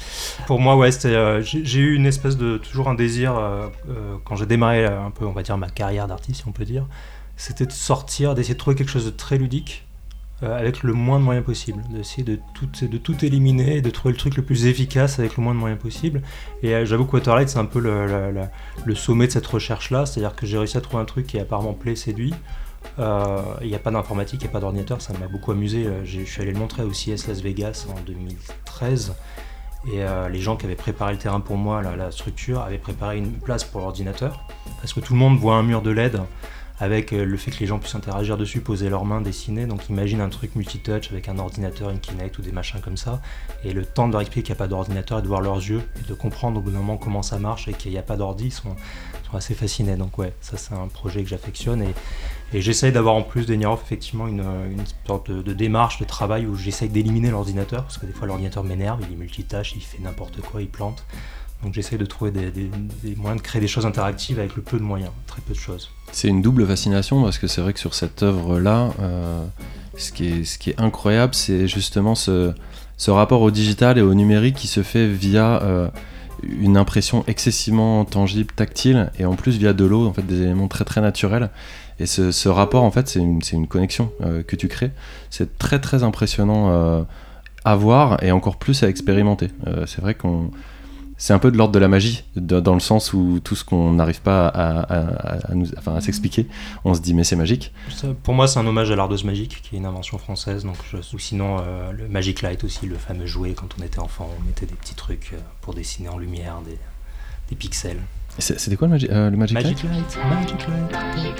Pour 0.47 0.59
moi, 0.59 0.75
ouais, 0.77 0.89
euh, 1.05 1.41
j'ai 1.43 1.79
eu 1.79 1.95
une 1.95 2.05
espèce 2.05 2.37
de. 2.37 2.57
Toujours 2.57 2.89
un 2.89 2.95
désir, 2.95 3.35
euh, 3.37 3.67
quand 4.25 4.35
j'ai 4.35 4.45
démarré 4.45 4.85
un 4.85 5.11
peu, 5.11 5.25
on 5.25 5.31
va 5.31 5.43
dire, 5.43 5.57
ma 5.57 5.69
carrière 5.69 6.07
d'artiste, 6.07 6.41
si 6.41 6.47
on 6.47 6.51
peut 6.51 6.65
dire, 6.65 6.85
c'était 7.37 7.65
de 7.65 7.71
sortir, 7.71 8.35
d'essayer 8.35 8.53
de 8.55 8.59
trouver 8.59 8.75
quelque 8.75 8.89
chose 8.91 9.05
de 9.05 9.11
très 9.11 9.37
ludique. 9.37 9.85
avec 10.41 10.83
le 10.83 10.93
moins 10.93 11.19
de 11.19 11.23
moyens 11.25 11.45
possible, 11.45 11.81
d'essayer 11.91 12.23
de 12.23 12.39
tout, 12.53 12.69
de 12.87 12.97
tout 12.97 13.25
éliminer 13.25 13.75
et 13.77 13.81
de 13.81 13.89
trouver 13.89 14.13
le 14.13 14.17
truc 14.17 14.37
le 14.37 14.41
plus 14.43 14.67
efficace 14.67 15.19
avec 15.19 15.35
le 15.35 15.43
moins 15.43 15.53
de 15.53 15.59
moyens 15.59 15.81
possible. 15.81 16.21
Et 16.63 16.85
j'avoue 16.85 17.03
que 17.05 17.11
Waterlight, 17.17 17.49
c'est 17.49 17.59
un 17.59 17.65
peu 17.65 17.79
le, 17.81 18.07
le- 18.07 18.31
le- 18.31 18.47
le 18.85 18.95
sommet 18.95 19.27
de 19.27 19.33
cette 19.33 19.45
recherche-là, 19.47 20.05
c'est-à-dire 20.05 20.35
que 20.37 20.45
j'ai 20.45 20.57
réussi 20.57 20.77
à 20.77 20.81
trouver 20.81 21.01
un 21.03 21.05
truc 21.05 21.27
qui 21.27 21.37
apparemment 21.39 21.73
plaît, 21.73 21.97
séduit. 21.97 22.33
Euh, 22.99 23.41
Il 23.61 23.67
n'y 23.67 23.75
a 23.75 23.79
pas 23.79 23.91
d'informatique, 23.91 24.41
il 24.41 24.45
n'y 24.45 24.49
a 24.49 24.53
pas 24.53 24.59
d'ordinateur, 24.59 25.01
ça 25.01 25.13
m'a 25.13 25.27
beaucoup 25.27 25.51
amusé. 25.51 25.85
Euh, 25.85 26.05
Je 26.05 26.21
suis 26.21 26.41
allé 26.41 26.51
le 26.51 26.59
montrer 26.59 26.83
au 26.83 26.93
CES 26.93 27.27
Las 27.27 27.41
Vegas 27.41 27.87
en 27.89 27.99
2013. 28.01 29.15
Et 29.93 30.03
euh, 30.03 30.27
les 30.27 30.41
gens 30.41 30.57
qui 30.57 30.65
avaient 30.65 30.75
préparé 30.75 31.13
le 31.13 31.19
terrain 31.19 31.39
pour 31.39 31.55
moi, 31.55 31.81
la, 31.81 32.11
structure, 32.11 32.61
avaient 32.61 32.77
préparé 32.77 33.17
une 33.17 33.31
place 33.31 33.63
pour 33.63 33.81
l'ordinateur. 33.81 34.45
Parce 34.81 34.93
que 34.93 34.99
tout 34.99 35.13
le 35.13 35.19
monde 35.19 35.37
voit 35.37 35.55
un 35.55 35.63
mur 35.63 35.81
de 35.81 35.91
LED 35.91 36.19
avec 36.81 37.11
le 37.11 37.35
fait 37.35 37.51
que 37.51 37.59
les 37.59 37.65
gens 37.65 37.77
puissent 37.77 37.95
interagir 37.95 38.37
dessus, 38.37 38.61
poser 38.61 38.87
leurs 38.89 39.03
mains, 39.03 39.19
dessiner. 39.19 39.65
Donc 39.65 39.89
imagine 39.89 40.21
un 40.21 40.29
truc 40.29 40.55
multitouch 40.55 41.11
avec 41.11 41.27
un 41.27 41.37
ordinateur, 41.37 41.89
une 41.89 41.99
Kinect 41.99 42.39
ou 42.39 42.41
des 42.41 42.53
machins 42.53 42.79
comme 42.79 42.95
ça. 42.95 43.21
Et 43.65 43.73
le 43.73 43.83
temps 43.83 44.07
de 44.07 44.13
leur 44.13 44.21
expliquer 44.21 44.43
qu'il 44.43 44.53
n'y 44.53 44.57
a 44.57 44.63
pas 44.63 44.69
d'ordinateur 44.69 45.19
et 45.19 45.21
de 45.21 45.27
voir 45.27 45.41
leurs 45.41 45.57
yeux 45.57 45.81
et 45.99 46.07
de 46.07 46.13
comprendre 46.13 46.59
au 46.59 46.61
bout 46.61 46.71
d'un 46.71 46.77
moment 46.77 46.95
comment 46.95 47.21
ça 47.21 47.37
marche 47.37 47.67
et 47.67 47.73
qu'il 47.73 47.91
n'y 47.91 47.97
a 47.97 48.01
pas 48.01 48.15
d'ordi, 48.15 48.45
ils 48.45 48.51
sont, 48.51 48.77
sont 49.29 49.35
assez 49.35 49.55
fascinés. 49.55 49.97
Donc 49.97 50.17
ouais, 50.17 50.33
ça 50.39 50.55
c'est 50.55 50.73
un 50.73 50.87
projet 50.87 51.21
que 51.21 51.29
j'affectionne. 51.29 51.81
Et, 51.81 51.93
et 52.53 52.61
j'essaye 52.61 52.91
d'avoir 52.91 53.15
en 53.15 53.21
plus 53.21 53.45
d'Eniarov 53.45 53.81
effectivement 53.83 54.27
une, 54.27 54.43
une 54.71 54.83
sorte 55.05 55.31
de, 55.31 55.53
démarche, 55.53 55.99
de 55.99 56.05
travail 56.05 56.45
où 56.45 56.55
j'essaye 56.55 56.89
d'éliminer 56.89 57.31
l'ordinateur, 57.31 57.83
parce 57.83 57.97
que 57.97 58.05
des 58.05 58.13
fois 58.13 58.27
l'ordinateur 58.27 58.63
m'énerve, 58.63 59.01
il 59.07 59.13
est 59.13 59.17
multitâche, 59.17 59.73
il 59.75 59.81
fait 59.81 59.99
n'importe 60.01 60.41
quoi, 60.41 60.61
il 60.61 60.69
plante. 60.69 61.03
Donc 61.63 61.73
j'essaie 61.73 61.97
de 61.97 62.05
trouver 62.05 62.31
des 62.31 62.71
moyens 63.17 63.41
de 63.41 63.45
créer 63.45 63.61
des 63.61 63.67
choses 63.67 63.85
interactives 63.85 64.39
avec 64.39 64.55
le 64.55 64.61
peu 64.61 64.77
de 64.77 64.83
moyens, 64.83 65.11
très 65.27 65.41
peu 65.41 65.53
de 65.53 65.59
choses. 65.59 65.91
C'est 66.11 66.27
une 66.27 66.41
double 66.41 66.65
fascination 66.65 67.21
parce 67.23 67.37
que 67.37 67.47
c'est 67.47 67.61
vrai 67.61 67.73
que 67.73 67.79
sur 67.79 67.93
cette 67.93 68.23
œuvre-là, 68.23 68.91
euh, 68.99 69.45
ce, 69.97 70.11
qui 70.11 70.27
est, 70.27 70.43
ce 70.43 70.57
qui 70.57 70.71
est 70.71 70.79
incroyable, 70.79 71.35
c'est 71.35 71.67
justement 71.67 72.15
ce, 72.15 72.53
ce 72.97 73.11
rapport 73.11 73.41
au 73.41 73.51
digital 73.51 73.97
et 73.97 74.01
au 74.01 74.13
numérique 74.13 74.55
qui 74.55 74.67
se 74.67 74.83
fait 74.83 75.07
via 75.07 75.61
euh, 75.61 75.89
une 76.43 76.77
impression 76.77 77.23
excessivement 77.27 78.05
tangible, 78.05 78.53
tactile, 78.55 79.11
et 79.19 79.25
en 79.25 79.35
plus 79.35 79.57
via 79.57 79.73
de 79.73 79.85
l'eau, 79.85 80.07
en 80.07 80.13
fait, 80.13 80.25
des 80.25 80.41
éléments 80.41 80.67
très 80.67 80.85
très 80.85 81.01
naturels. 81.01 81.49
Et 81.99 82.05
ce, 82.05 82.47
rapport, 82.49 82.83
en 82.83 82.91
fait, 82.91 83.07
c'est 83.09 83.19
une, 83.19 83.67
connexion 83.67 84.11
euh, 84.21 84.41
que 84.41 84.55
tu 84.55 84.67
crées. 84.67 84.91
C'est 85.29 85.57
très 85.57 85.79
très 85.79 86.03
impressionnant 86.03 86.69
euh, 86.71 87.03
à 87.65 87.75
voir 87.75 88.23
et 88.23 88.31
encore 88.31 88.57
plus 88.57 88.83
à 88.83 88.89
expérimenter. 88.89 89.49
Euh, 89.67 89.85
c'est 89.85 90.01
vrai 90.01 90.15
qu'on 90.15 90.51
c'est 91.21 91.33
un 91.33 91.39
peu 91.39 91.51
de 91.51 91.57
l'ordre 91.57 91.73
de 91.73 91.79
la 91.79 91.89
magie, 91.89 92.23
dans 92.37 92.73
le 92.73 92.79
sens 92.79 93.11
où 93.11 93.41
tout 93.43 93.53
ce 93.53 93.65
qu'on 93.65 93.91
n'arrive 93.91 94.21
pas 94.21 94.47
à, 94.47 95.51
à- 95.93 95.99
s'expliquer, 95.99 96.47
on 96.85 96.93
se 96.93 97.01
dit 97.01 97.13
mais 97.13 97.25
c'est 97.25 97.35
magique. 97.35 97.73
Pour 98.23 98.33
moi, 98.33 98.47
c'est 98.47 98.57
un 98.57 98.65
hommage 98.65 98.89
à 98.89 98.95
l'ardoise 98.95 99.25
magique, 99.25 99.61
qui 99.61 99.75
est 99.75 99.79
une 99.79 99.85
invention 99.85 100.17
française. 100.17 100.63
Donc 100.63 100.77
ou 101.11 101.19
sinon, 101.19 101.57
le 101.91 102.07
Magic 102.07 102.41
Light 102.41 102.63
aussi, 102.63 102.85
le 102.85 102.95
fameux 102.95 103.25
jouet 103.25 103.51
quand 103.51 103.67
on 103.77 103.83
était 103.83 103.99
enfant, 103.99 104.29
on 104.39 104.45
mettait 104.45 104.65
des 104.65 104.75
petits 104.75 104.95
trucs 104.95 105.33
pour 105.59 105.73
dessiner 105.73 106.07
en 106.07 106.17
lumière 106.17 106.61
des 107.49 107.55
pixels. 107.57 107.99
C'était 108.39 108.75
quoi 108.75 108.87
le, 108.87 108.93
magi- 108.93 109.07
euh, 109.11 109.29
le 109.29 109.37
Magic, 109.37 109.53
Magic 109.55 109.83
Light 109.83 109.93
Light, 109.93 110.17
Magic 110.29 110.67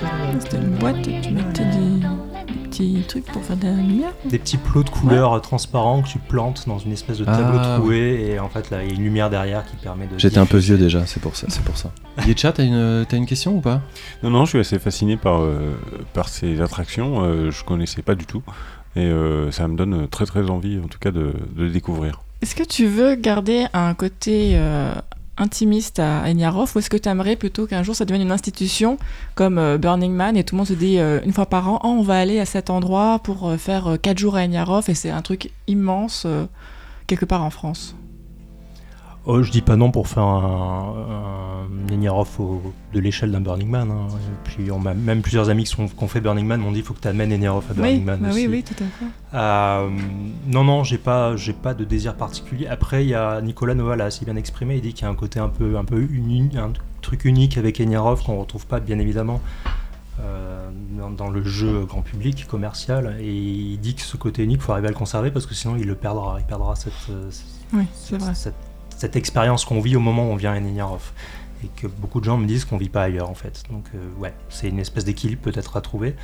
Light. 0.02 0.42
C'était 0.42 0.56
une 0.58 0.70
boîte, 0.76 1.02
tu 1.02 1.10
mettais 1.32 1.64
des, 1.64 2.52
des 2.52 2.58
petits 2.68 3.04
trucs 3.08 3.24
pour 3.26 3.42
faire 3.42 3.56
de 3.56 3.66
la 3.66 3.72
lumière. 3.74 4.10
Des 4.24 4.38
petits 4.38 4.56
plots 4.56 4.82
de 4.82 4.90
couleurs 4.90 5.32
euh, 5.34 5.38
transparents 5.40 6.02
que 6.02 6.08
tu 6.08 6.18
plantes 6.18 6.64
dans 6.68 6.78
une 6.78 6.92
espèce 6.92 7.18
de 7.18 7.24
tableau 7.24 7.58
Ah, 7.60 7.76
troué, 7.80 8.30
et 8.32 8.38
en 8.38 8.48
fait, 8.48 8.70
là, 8.70 8.82
il 8.84 8.90
y 8.90 8.92
a 8.92 8.94
une 8.96 9.02
lumière 9.04 9.30
derrière 9.30 9.64
qui 9.64 9.76
permet 9.76 10.06
de. 10.06 10.18
J'étais 10.18 10.38
un 10.38 10.46
peu 10.46 10.58
vieux 10.58 10.78
déjà, 10.78 11.06
c'est 11.06 11.20
pour 11.20 11.36
ça. 11.36 11.46
C'est 11.50 11.62
pour 11.64 11.76
ça. 11.76 11.90
Yetcha, 12.26 12.52
t'as 12.52 12.64
une, 12.64 13.04
t'as 13.08 13.16
une 13.16 13.26
question 13.26 13.56
ou 13.56 13.60
pas? 13.60 13.80
Non, 14.22 14.30
non, 14.30 14.44
je 14.44 14.50
suis 14.50 14.58
assez 14.60 14.78
fasciné 14.78 15.16
par, 15.16 15.40
euh, 15.40 15.72
par 16.12 16.28
ces 16.28 16.60
attractions. 16.60 17.22
euh, 17.24 17.50
je 17.50 17.64
connaissais 17.64 18.02
pas 18.02 18.14
du 18.14 18.26
tout. 18.26 18.42
Et 18.96 19.00
euh, 19.04 19.50
ça 19.52 19.68
me 19.68 19.76
donne 19.76 20.08
très 20.08 20.26
très 20.26 20.50
envie, 20.50 20.78
en 20.84 20.88
tout 20.88 20.98
cas, 20.98 21.12
de, 21.12 21.32
de 21.56 21.62
le 21.64 21.70
découvrir. 21.70 22.20
Est-ce 22.42 22.54
que 22.56 22.64
tu 22.64 22.86
veux 22.86 23.14
garder 23.14 23.66
un 23.72 23.94
côté 23.94 24.52
euh, 24.54 24.92
intimiste 25.40 25.98
à 25.98 26.28
Eniarov 26.28 26.72
ou 26.74 26.78
est-ce 26.78 26.90
que 26.90 26.96
tu 26.96 27.08
aimerais 27.08 27.34
plutôt 27.34 27.66
qu'un 27.66 27.82
jour 27.82 27.96
ça 27.96 28.04
devienne 28.04 28.26
une 28.26 28.32
institution 28.32 28.98
comme 29.34 29.58
euh, 29.58 29.78
Burning 29.78 30.12
Man 30.12 30.36
et 30.36 30.44
tout 30.44 30.54
le 30.54 30.58
monde 30.58 30.68
se 30.68 30.74
dit 30.74 30.98
euh, 30.98 31.20
une 31.24 31.32
fois 31.32 31.46
par 31.46 31.68
an, 31.68 31.80
Oh, 31.82 31.88
on 31.88 32.02
va 32.02 32.18
aller 32.18 32.38
à 32.38 32.44
cet 32.44 32.70
endroit 32.70 33.18
pour 33.20 33.48
euh, 33.48 33.56
faire 33.56 33.96
4 34.00 34.18
jours 34.18 34.36
à 34.36 34.44
Eniarov 34.44 34.88
et 34.88 34.94
c'est 34.94 35.10
un 35.10 35.22
truc 35.22 35.50
immense 35.66 36.26
quelque 37.06 37.24
part 37.24 37.42
en 37.42 37.50
France? 37.50 37.96
Oh, 39.26 39.42
je 39.42 39.50
dis 39.50 39.60
pas 39.60 39.76
non 39.76 39.90
pour 39.90 40.08
faire 40.08 40.22
un, 40.22 41.66
un 41.68 42.06
au- 42.38 42.72
de 42.94 43.00
l'échelle 43.00 43.30
d'un 43.32 43.40
Burning 43.40 43.68
Man. 43.68 43.90
hein. 43.90 44.06
Et 44.08 44.48
puis 44.48 44.70
on 44.70 44.78
m'a 44.78 44.94
même 44.94 45.20
plusieurs 45.20 45.50
amis 45.50 45.64
qui, 45.64 45.70
sont, 45.70 45.86
qui 45.88 46.02
ont 46.02 46.08
fait 46.08 46.20
Burning 46.20 46.46
Man 46.46 46.60
m'ont 46.60 46.72
dit 46.72 46.78
il 46.78 46.84
faut 46.84 46.94
que 46.94 47.00
tu 47.00 47.08
amènes 47.08 47.28
Nenierov 47.28 47.64
à 47.70 47.74
Burning 47.74 47.98
Oui, 47.98 48.04
Man 48.04 48.20
bah 48.22 48.28
aussi. 48.30 48.46
oui, 48.46 48.48
oui, 48.48 48.62
tout 48.62 48.82
à 48.82 48.86
fait. 48.86 49.04
Euh, 49.34 49.90
non, 50.46 50.64
non, 50.64 50.84
j'ai 50.84 50.98
pas, 50.98 51.36
j'ai 51.36 51.52
pas 51.52 51.74
de 51.74 51.84
désir 51.84 52.14
particulier. 52.16 52.66
Après, 52.66 53.04
il 53.04 53.08
y 53.10 53.14
a 53.14 53.40
Nicolas 53.42 53.74
Nova 53.74 53.94
l'a 53.96 54.06
assez 54.06 54.24
bien 54.24 54.36
exprimé. 54.36 54.76
Il 54.76 54.80
dit 54.82 54.94
qu'il 54.94 55.04
y 55.04 55.06
a 55.06 55.10
un 55.10 55.14
côté 55.14 55.38
un 55.38 55.48
peu, 55.50 55.76
un 55.76 55.84
peu 55.84 56.00
uni- 56.00 56.56
un 56.56 56.72
truc 57.02 57.24
unique 57.26 57.58
avec 57.58 57.80
Enierov 57.80 58.22
qu'on 58.24 58.38
retrouve 58.40 58.66
pas, 58.66 58.80
bien 58.80 58.98
évidemment, 58.98 59.40
euh, 60.20 60.68
dans, 60.98 61.10
dans 61.10 61.28
le 61.30 61.42
jeu 61.44 61.84
grand 61.84 62.02
public 62.02 62.46
commercial. 62.48 63.16
Et 63.20 63.32
il 63.34 63.78
dit 63.78 63.94
que 63.94 64.02
ce 64.02 64.16
côté 64.16 64.44
unique, 64.44 64.62
faut 64.62 64.72
arriver 64.72 64.88
à 64.88 64.90
le 64.92 64.96
conserver 64.96 65.30
parce 65.30 65.44
que 65.46 65.54
sinon 65.54 65.76
il 65.76 65.86
le 65.86 65.94
perdra. 65.94 66.36
Il 66.40 66.46
perdra 66.46 66.74
cette, 66.74 66.92
euh, 67.10 67.30
Oui, 67.74 67.84
c'est 67.94 68.16
vrai. 68.18 68.34
cette, 68.34 68.54
cette 69.00 69.16
expérience 69.16 69.64
qu'on 69.64 69.80
vit 69.80 69.96
au 69.96 70.00
moment 70.00 70.28
où 70.28 70.32
on 70.32 70.36
vient 70.36 70.52
à 70.52 70.56
Enierov. 70.58 71.12
Et 71.62 71.68
que 71.76 71.86
beaucoup 71.86 72.20
de 72.20 72.24
gens 72.24 72.38
me 72.38 72.46
disent 72.46 72.64
qu'on 72.64 72.78
vit 72.78 72.88
pas 72.88 73.02
ailleurs 73.02 73.28
en 73.28 73.34
fait. 73.34 73.62
Donc 73.70 73.84
euh, 73.94 73.98
ouais, 74.18 74.32
c'est 74.48 74.68
une 74.68 74.78
espèce 74.78 75.04
d'équilibre 75.04 75.42
peut-être 75.42 75.76
à 75.76 75.82
trouver. 75.82 76.14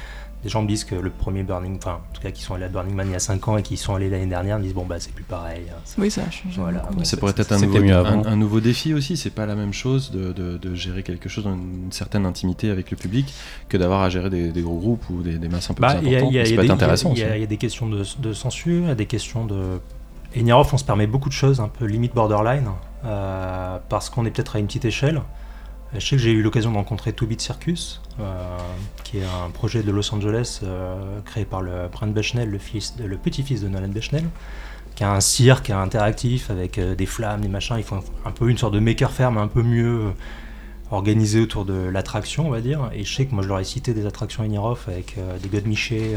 Des 0.43 0.49
gens 0.49 0.63
me 0.63 0.69
disent 0.69 0.85
que 0.85 0.95
le 0.95 1.11
premier 1.11 1.43
Burning, 1.43 1.77
enfin 1.77 1.99
en 2.11 2.15
tout 2.15 2.23
cas 2.23 2.31
qui 2.31 2.41
sont 2.43 2.55
allés 2.55 2.65
à 2.65 2.69
Burning 2.69 2.95
Man 2.95 3.09
il 3.09 3.13
y 3.13 3.17
a 3.17 3.19
5 3.19 3.47
ans 3.49 3.57
et 3.59 3.63
qui 3.63 3.77
sont 3.77 3.95
allés 3.95 4.09
l'année 4.09 4.27
dernière 4.27 4.59
me 4.59 4.63
disent 4.65 4.73
bon 4.73 4.87
bah 4.87 4.97
c'est 4.99 5.13
plus 5.13 5.25
pareil. 5.25 5.63
hein. 5.71 5.77
C'est- 5.85 6.01
Oui, 6.01 6.11
ça 6.11 6.23
a 6.23 6.31
changé. 6.31 6.59
Voilà. 6.59 6.89
Ouais, 6.97 7.05
Ça 7.05 7.19
pourrait 7.19 7.35
être 7.37 7.53
un 7.53 7.59
c'était 7.59 7.67
nouveau, 7.67 7.81
mieux 7.85 7.95
un, 7.95 7.99
avant. 8.05 8.25
un 8.25 8.37
nouveau 8.37 8.61
défi 8.61 8.95
aussi. 8.95 9.19
C'est 9.19 9.29
pas 9.31 9.45
la 9.45 9.57
même 9.57 9.75
chose 9.75 10.11
de, 10.11 10.33
de- 10.33 10.57
de 10.57 10.75
gérer 10.75 11.03
quelque 11.03 11.29
chose 11.29 11.45
dans 11.45 11.53
une 11.55 11.93
certaine 11.93 12.25
intimité 12.25 12.71
avec 12.71 12.91
le 12.91 12.97
public 12.97 13.35
que 13.69 13.77
d'avoir 13.77 14.01
à 14.03 14.09
gérer 14.09 14.31
des, 14.31 14.49
des 14.53 14.63
gros 14.63 14.79
groupes 14.79 15.05
ou 15.11 15.23
des, 15.23 15.37
des 15.37 15.49
masses 15.49 15.69
un 15.71 15.75
peu 15.75 15.83
Bah, 15.83 15.97
plus 15.97 16.07
importantes. 16.17 16.33
Ça 16.47 16.55
peut 16.55 16.65
être 16.65 16.71
intéressant 16.71 17.13
il 17.13 17.19
y 17.19 17.23
a 17.25 17.47
des 17.47 17.57
questions 17.59 17.89
de, 17.89 18.03
de 18.21 18.33
censure, 18.33 18.83
il 18.85 18.89
y 18.89 18.91
a 18.91 18.95
des 18.95 19.07
questions 19.07 19.45
de. 19.45 19.81
Enierov, 20.37 20.69
on 20.73 20.77
se 20.77 20.85
permet 20.85 21.07
beaucoup 21.07 21.29
de 21.29 21.35
choses, 21.35 21.61
un 21.61 21.69
peu 21.69 21.87
limite 21.87 22.15
borderline, 22.15 22.69
euh, 23.05 23.79
parce 23.89 24.11
qu'on 24.11 24.27
est 24.27 24.31
peut-être 24.31 24.57
à 24.57 24.59
une 24.59 24.67
petite 24.67 24.85
échelle. 24.85 25.23
Je 25.95 26.01
sais 26.01 26.17
que 26.17 26.23
j'ai 26.23 26.33
eu 26.33 26.43
l'occasion 26.43 26.71
de 26.73 26.77
rencontrer 26.77 27.13
Two 27.13 27.27
Bit 27.27 27.41
Circus, 27.41 28.03
euh, 28.21 28.59
qui 29.05 29.19
est 29.19 29.25
un 29.25 29.51
projet 29.51 29.83
de 29.83 29.91
Los 29.91 30.13
Angeles 30.15 30.61
euh, 30.63 31.21
créé 31.25 31.45
par 31.45 31.63
le 31.63 31.89
Brent 31.91 32.09
Bushnell, 32.09 32.51
le, 32.51 33.17
petit-fils 33.17 33.63
de 33.63 33.69
Nolan 33.69 33.89
Bushnell, 33.89 34.25
qui 34.95 35.05
a 35.05 35.13
un 35.13 35.21
cirque 35.21 35.71
interactif 35.71 36.51
avec 36.51 36.79
des 36.81 37.07
flammes, 37.07 37.41
des 37.41 37.49
machins. 37.49 37.77
Ils 37.79 37.85
font 37.85 38.03
un 38.25 38.31
peu 38.31 38.51
une 38.51 38.59
sorte 38.59 38.75
de 38.75 38.81
maker 38.81 39.11
mais 39.31 39.41
un 39.41 39.49
peu 39.49 39.63
mieux 39.63 40.13
organisé 40.91 41.41
autour 41.41 41.65
de 41.65 41.75
l'attraction, 41.75 42.47
on 42.47 42.51
va 42.51 42.61
dire. 42.61 42.91
Et 42.93 43.05
je 43.05 43.15
sais 43.15 43.27
que 43.27 43.35
moi 43.35 43.43
je 43.43 43.49
leur 43.49 43.59
ai 43.59 43.65
cité 43.65 43.95
des 43.95 44.07
attractions 44.07 44.43
Enierov 44.43 44.85
avec 44.89 45.17
des 45.43 45.49
godemichés, 45.49 46.17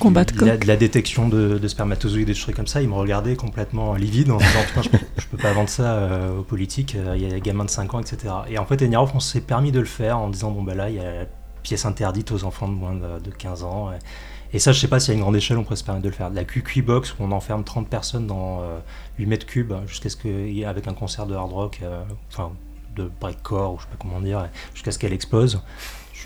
Combat 0.00 0.24
de 0.24 0.44
la, 0.44 0.56
de 0.56 0.66
la 0.66 0.76
détection 0.76 1.28
de, 1.28 1.58
de 1.58 1.68
spermatozoïdes, 1.68 2.26
des 2.26 2.34
trucs 2.34 2.56
comme 2.56 2.66
ça. 2.66 2.82
Ils 2.82 2.88
me 2.88 2.94
regardaient 2.94 3.36
complètement 3.36 3.94
livide 3.94 4.30
en 4.30 4.36
disant 4.36 4.60
Putain, 4.66 4.82
je, 4.82 4.88
peux- 4.90 4.98
je 5.18 5.26
peux 5.28 5.36
pas 5.36 5.52
vendre 5.52 5.68
ça 5.68 5.94
euh, 5.94 6.38
aux 6.38 6.42
politiques, 6.42 6.94
euh, 6.96 7.14
il 7.16 7.22
y 7.22 7.26
a 7.26 7.30
des 7.30 7.40
gamins 7.40 7.64
de 7.64 7.70
5 7.70 7.94
ans, 7.94 8.00
etc. 8.00 8.32
Et 8.48 8.58
en 8.58 8.66
fait, 8.66 8.82
Enierov, 8.82 9.12
on 9.14 9.20
s'est 9.20 9.40
permis 9.40 9.72
de 9.72 9.78
le 9.80 9.86
faire 9.86 10.18
en 10.18 10.28
disant 10.28 10.50
Bon, 10.50 10.62
bah 10.62 10.74
là, 10.74 10.90
il 10.90 10.96
y 10.96 11.00
a 11.00 11.20
la 11.20 11.26
pièce 11.62 11.86
interdite 11.86 12.32
aux 12.32 12.44
enfants 12.44 12.68
de 12.68 12.74
moins 12.74 12.94
de, 12.94 13.20
de 13.20 13.30
15 13.30 13.62
ans. 13.64 13.90
Et, 13.92 14.56
et 14.56 14.58
ça, 14.58 14.72
je 14.72 14.78
sais 14.80 14.88
pas 14.88 15.00
si 15.00 15.10
à 15.10 15.14
une 15.14 15.20
grande 15.20 15.36
échelle, 15.36 15.56
on 15.58 15.62
pourrait 15.64 15.76
se 15.76 15.84
permettre 15.84 16.04
de 16.04 16.08
le 16.10 16.14
faire. 16.14 16.30
De 16.30 16.36
la 16.36 16.44
QQ 16.44 16.82
Box, 16.82 17.12
où 17.12 17.16
on 17.24 17.32
enferme 17.32 17.64
30 17.64 17.88
personnes 17.88 18.26
dans 18.26 18.60
euh, 18.62 18.78
8 19.18 19.26
mètres 19.26 19.46
cubes, 19.46 19.72
jusqu'à 19.86 20.08
ce 20.08 20.16
que, 20.16 20.64
avec 20.66 20.88
un 20.88 20.94
concert 20.94 21.26
de 21.26 21.34
hard 21.34 21.52
rock, 21.52 21.80
euh, 21.82 22.02
enfin, 22.32 22.52
de 22.96 23.10
breakcore, 23.20 23.74
ou 23.74 23.76
je 23.78 23.82
sais 23.82 23.88
pas 23.90 23.96
comment 24.00 24.20
dire, 24.20 24.48
jusqu'à 24.74 24.90
ce 24.92 24.98
qu'elle 24.98 25.12
explose. 25.12 25.60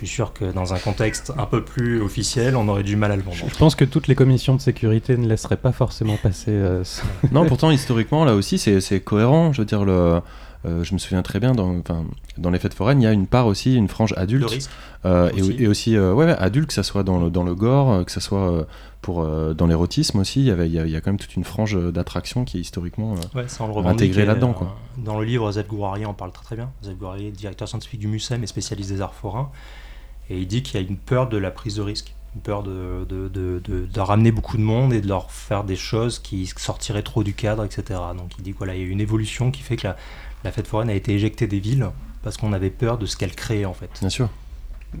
Je 0.01 0.07
suis 0.07 0.15
sûr 0.15 0.33
que 0.33 0.45
dans 0.51 0.73
un 0.73 0.79
contexte 0.79 1.31
un 1.37 1.45
peu 1.45 1.63
plus 1.63 2.01
officiel, 2.01 2.55
on 2.55 2.67
aurait 2.67 2.81
du 2.81 2.95
mal 2.95 3.11
à 3.11 3.15
le 3.15 3.21
vendre. 3.21 3.37
Je 3.47 3.55
pense 3.57 3.75
que 3.75 3.85
toutes 3.85 4.07
les 4.07 4.15
commissions 4.15 4.55
de 4.55 4.61
sécurité 4.61 5.15
ne 5.15 5.27
laisseraient 5.27 5.57
pas 5.57 5.71
forcément 5.71 6.17
passer. 6.17 6.49
euh, 6.51 6.83
ce- 6.83 7.03
Non, 7.31 7.45
pourtant, 7.45 7.69
historiquement, 7.69 8.25
là 8.25 8.33
aussi, 8.33 8.57
c'est 8.57 8.99
cohérent. 9.01 9.53
Je 9.53 9.61
veux 9.61 9.65
dire, 9.65 9.85
le, 9.85 10.19
euh, 10.65 10.83
je 10.83 10.93
me 10.93 10.97
souviens 10.99 11.21
très 11.21 11.39
bien, 11.39 11.51
dans, 11.53 11.81
dans 12.39 12.49
les 12.49 12.57
fêtes 12.57 12.73
foraines, 12.73 12.99
il 12.99 13.03
y 13.03 13.07
a 13.07 13.11
une 13.11 13.27
part 13.27 13.45
aussi, 13.45 13.75
une 13.75 13.87
frange 13.87 14.15
adulte. 14.17 14.49
risque. 14.49 14.71
Euh, 15.05 15.29
et- 15.35 15.41
Aussi. 15.41 15.55
et, 15.59 15.67
aussi 15.67 15.95
euh, 15.97 16.13
ouais, 16.13 16.29
adulte, 16.37 16.67
que 16.67 16.73
ça 16.73 16.83
soit 16.83 17.03
dans 17.03 17.19
le, 17.19 17.29
dans 17.29 17.43
le 17.43 17.53
gore, 17.55 17.91
euh, 17.91 18.03
que 18.03 18.11
ça 18.11 18.19
soit 18.21 18.51
euh, 18.51 18.63
pour, 19.01 19.21
euh, 19.23 19.53
dans 19.55 19.65
l'érotisme 19.65 20.19
aussi, 20.19 20.41
il 20.41 20.45
y, 20.47 20.51
avait, 20.51 20.67
il, 20.67 20.73
y 20.73 20.79
a, 20.79 20.85
il 20.85 20.91
y 20.91 20.95
a 20.95 21.01
quand 21.01 21.09
même 21.11 21.17
toute 21.19 21.35
une 21.35 21.43
frange 21.43 21.75
d'attraction 21.91 22.43
qui 22.45 22.57
est 22.57 22.61
historiquement... 22.61 23.13
euh, 23.13 23.39
Ouais, 23.39 23.47
ça 23.47 23.63
on 23.63 23.67
le 23.67 23.73
revendique. 23.73 23.99
Intégré 24.01 24.23
et, 24.23 24.25
là-dedans, 24.25 24.55
euh. 24.61 24.65
Dans 25.03 25.19
le 25.19 25.25
livre, 25.25 25.51
Zeb 25.51 25.67
Gouari 25.67 26.05
en 26.05 26.13
parle 26.13 26.31
très 26.31 26.43
très 26.43 26.55
bien. 26.55 26.69
Zeb 26.83 26.97
Gouari 26.99 27.27
est 27.27 27.31
directeur 27.31 27.67
scientifique 27.67 27.99
du 27.99 28.07
MUSEM 28.07 28.43
et 28.43 28.47
spécialiste 28.47 28.91
des 28.91 29.01
arts 29.01 29.15
forains. 29.15 29.49
Et 30.31 30.39
il 30.39 30.47
dit 30.47 30.63
qu'il 30.63 30.79
y 30.79 30.83
a 30.83 30.87
une 30.87 30.97
peur 30.97 31.27
de 31.27 31.37
la 31.37 31.51
prise 31.51 31.75
de 31.75 31.81
risque. 31.81 32.15
Une 32.35 32.41
peur 32.41 32.63
de, 32.63 33.05
de, 33.05 33.99
ramener 33.99 34.31
beaucoup 34.31 34.55
de 34.55 34.61
monde 34.61 34.93
et 34.93 35.01
de 35.01 35.07
leur 35.07 35.29
faire 35.29 35.65
des 35.65 35.75
choses 35.75 36.19
qui 36.19 36.47
sortiraient 36.55 37.03
trop 37.03 37.25
du 37.25 37.33
cadre, 37.33 37.65
etc. 37.65 37.99
Donc 38.17 38.31
il 38.37 38.43
dit 38.43 38.51
qu'il 38.51 38.57
voilà, 38.57 38.73
il 38.73 38.81
y 38.81 38.85
a 38.85 38.87
une 38.87 39.01
évolution 39.01 39.51
qui 39.51 39.61
fait 39.61 39.75
que 39.75 39.87
la, 39.87 39.97
la 40.45 40.53
fête 40.53 40.67
foraine 40.67 40.89
a 40.89 40.93
été 40.93 41.13
éjectée 41.13 41.47
des 41.47 41.59
villes 41.59 41.89
parce 42.23 42.37
qu'on 42.37 42.53
avait 42.53 42.69
peur 42.69 42.97
de 42.97 43.05
ce 43.05 43.17
qu'elle 43.17 43.35
créait 43.35 43.65
en 43.65 43.73
fait. 43.73 43.89
Bien 43.99 44.09
sûr. 44.09 44.29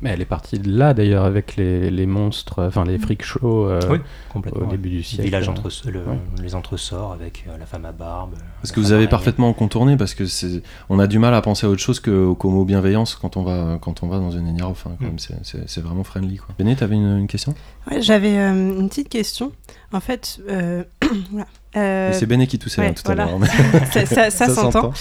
Mais 0.01 0.11
elle 0.11 0.21
est 0.21 0.25
partie 0.25 0.57
de 0.57 0.71
là 0.71 0.93
d'ailleurs 0.93 1.25
avec 1.25 1.57
les, 1.57 1.91
les 1.91 2.05
monstres, 2.05 2.63
enfin 2.63 2.85
les 2.85 2.97
freak 2.97 3.23
shows 3.25 3.67
euh, 3.67 3.81
Oui, 3.89 3.97
au 3.97 4.33
complètement. 4.33 4.67
début 4.67 4.89
du 4.89 4.97
Le 4.97 5.03
siècle. 5.03 5.23
village 5.23 5.49
entre, 5.49 5.69
le- 5.91 5.99
Ouais. 5.99 6.17
les 6.41 6.55
entresorts 6.55 7.11
avec 7.11 7.43
euh, 7.49 7.57
la 7.57 7.65
femme 7.65 7.83
à 7.85 7.91
barbe. 7.91 8.35
Parce 8.61 8.71
que 8.71 8.79
vous 8.79 8.93
avez 8.93 9.07
parfaitement 9.07 9.51
contourné, 9.51 9.97
parce 9.97 10.13
que 10.13 10.25
c'est, 10.27 10.63
on 10.89 10.97
a 10.97 11.07
du 11.07 11.19
mal 11.19 11.33
à 11.33 11.41
penser 11.41 11.67
à 11.67 11.69
autre 11.69 11.81
chose 11.81 11.99
qu'au 11.99 12.37
mot 12.49 12.63
bienveillance 12.63 13.15
quand 13.15 13.35
on 13.35 13.43
va, 13.43 13.77
quand 13.81 14.01
on 14.01 14.07
va 14.07 14.17
dans 14.19 14.31
une 14.31 14.47
Enierov. 14.47 14.71
Enfin, 14.71 14.91
quand 14.97 15.03
Mm. 15.05 15.07
même, 15.09 15.19
c'est, 15.19 15.35
c'est- 15.45 15.67
c'est 15.67 15.81
vraiment 15.81 16.05
friendly. 16.05 16.37
Quoi. 16.37 16.55
Béné, 16.57 16.75
t'avais 16.77 16.95
une, 16.95 17.17
une 17.17 17.27
question? 17.27 17.53
Ouais, 17.89 18.01
J'avais 18.01 18.37
euh, 18.39 18.51
une 18.79 18.87
petite 18.87 19.09
question. 19.09 19.51
En 19.91 19.99
fait, 19.99 20.39
euh, 20.49 20.83
voilà. 21.31 21.47
Euh, 21.75 22.11
C'est 22.13 22.25
Béné 22.27 22.47
qui 22.47 22.59
toussait 22.59 22.81
ouais, 22.81 22.87
hein, 22.87 22.93
tout 22.93 23.01
voilà. 23.05 23.23
à 23.23 23.27
l'heure. 23.27 23.39
mais- 23.39 23.47
ça, 23.91 24.05
ça- 24.05 24.29
ça 24.29 24.47
Ça 24.47 24.55
s'entend. 24.55 24.93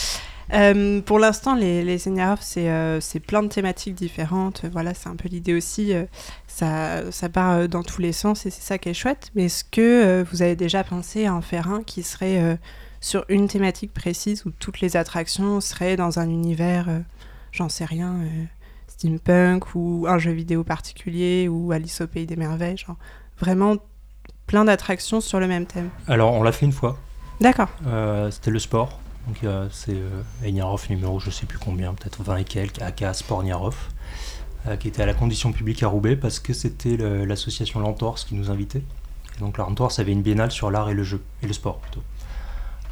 Euh, 0.52 1.00
pour 1.00 1.18
l'instant, 1.18 1.54
les, 1.54 1.84
les 1.84 1.98
c'est 1.98 2.68
euh, 2.68 3.00
c'est 3.00 3.20
plein 3.20 3.42
de 3.42 3.48
thématiques 3.48 3.94
différentes. 3.94 4.64
Voilà, 4.72 4.94
c'est 4.94 5.08
un 5.08 5.16
peu 5.16 5.28
l'idée 5.28 5.54
aussi. 5.54 5.92
euh, 5.94 6.04
ça, 6.48 7.10
ça 7.12 7.28
part 7.28 7.68
dans 7.68 7.82
tous 7.82 8.00
les 8.02 8.12
sens 8.12 8.46
et 8.46 8.50
c'est 8.50 8.62
ça 8.62 8.78
qui 8.78 8.88
est 8.88 8.94
chouette. 8.94 9.30
Mais 9.34 9.44
est-ce 9.44 9.64
que 9.64 10.22
vous 10.30 10.42
avez 10.42 10.56
déjà 10.56 10.84
pensé 10.84 11.26
à 11.26 11.34
en 11.34 11.40
faire 11.40 11.70
un 11.70 11.82
qui 11.82 12.02
serait 12.02 12.58
sur 13.00 13.24
une 13.28 13.48
thématique 13.48 13.94
précise 13.94 14.44
où 14.44 14.50
toutes 14.50 14.80
les 14.80 14.96
attractions 14.96 15.60
seraient 15.60 15.96
dans 15.96 16.18
un 16.18 16.28
univers, 16.28 16.88
j'en 17.52 17.68
sais 17.68 17.84
rien, 17.86 18.16
steampunk 18.88 19.74
ou 19.74 20.06
un 20.08 20.18
jeu 20.18 20.32
vidéo 20.32 20.64
particulier 20.64 21.48
ou 21.48 21.72
Alice 21.72 22.00
au 22.02 22.06
pays 22.06 22.26
des 22.26 22.36
merveilles, 22.36 22.76
genre 22.76 22.96
vraiment 23.38 23.76
plein 24.46 24.64
d'attractions 24.64 25.20
sur 25.22 25.40
le 25.40 25.46
même 25.46 25.64
thème? 25.64 25.88
Alors 26.08 26.34
on 26.34 26.42
l'a 26.42 26.52
fait 26.52 26.66
une 26.66 26.72
fois. 26.72 26.98
D'accord. 27.40 27.68
C'était 28.30 28.50
le 28.50 28.58
sport. 28.58 29.00
Donc 29.26 29.44
euh, 29.44 29.68
c'est 29.70 29.92
euh, 29.94 30.22
Eniarov 30.46 30.86
numéro 30.90 31.20
je 31.20 31.30
sais 31.30 31.46
plus 31.46 31.58
combien, 31.58 31.94
peut-être 31.94 32.22
20 32.22 32.38
et 32.38 32.44
quelques, 32.44 32.80
aka 32.82 33.12
Sport 33.14 33.42
Niarov, 33.42 33.76
euh, 34.66 34.76
qui 34.76 34.88
était 34.88 35.02
à 35.02 35.06
la 35.06 35.14
condition 35.14 35.52
publique 35.52 35.82
à 35.82 35.88
Roubaix 35.88 36.16
parce 36.16 36.40
que 36.40 36.52
c'était 36.52 36.96
le- 36.96 37.24
l'association 37.24 37.80
Lentors 37.80 38.16
qui 38.16 38.34
nous 38.34 38.50
invitait. 38.50 38.82
Et 39.36 39.40
donc 39.40 39.58
la 39.58 39.64
Lentors 39.64 39.92
avait 39.98 40.12
une 40.12 40.22
biennale 40.22 40.50
sur 40.50 40.70
l'art 40.70 40.90
et 40.90 40.94
le 40.94 41.04
jeu, 41.04 41.22
et 41.42 41.46
le 41.46 41.52
sport 41.52 41.78
plutôt. 41.78 42.02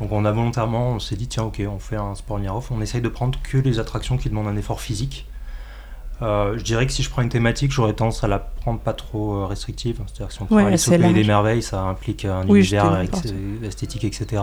Donc 0.01 0.13
on 0.13 0.25
a 0.25 0.31
volontairement, 0.31 0.91
on 0.93 1.01
s'est 1.01 1.17
dit 1.17 1.27
tiens 1.27 1.43
ok, 1.45 1.61
on 1.69 1.79
fait 1.81 1.97
un 1.97 2.15
Sport 2.15 2.39
Niarov, 2.39 2.69
on 2.71 2.81
essaye 2.81 3.01
de 3.01 3.09
prendre 3.09 3.39
que 3.43 3.59
les 3.59 3.81
attractions 3.81 4.17
qui 4.17 4.29
demandent 4.29 4.47
un 4.49 4.57
effort 4.57 4.81
physique. 4.81 5.27
Euh, 6.21 6.59
je 6.59 6.65
dirais 6.65 6.85
que 6.87 6.93
si 6.93 7.03
je 7.05 7.11
prends 7.11 7.23
une 7.23 7.29
thématique, 7.29 7.71
j'aurais 7.71 7.93
tendance 7.95 8.25
à 8.25 8.29
la 8.29 8.39
prendre 8.41 8.81
pas 8.81 8.93
trop 8.93 9.47
restrictive. 9.47 10.01
C'est-à-dire 10.07 10.29
que 10.29 10.33
si 10.35 10.43
on 10.43 10.47
prend 10.47 10.57
Ouais, 10.57 10.65
au 10.65 10.75
assez 10.75 10.91
pays 10.99 11.15
des 11.15 11.25
merveilles, 11.25 11.63
ça 11.63 11.81
implique 11.83 12.25
un 12.25 12.47
Oui, 12.49 12.61
univers 12.61 13.03
esthétique, 13.63 14.03
etc. 14.05 14.43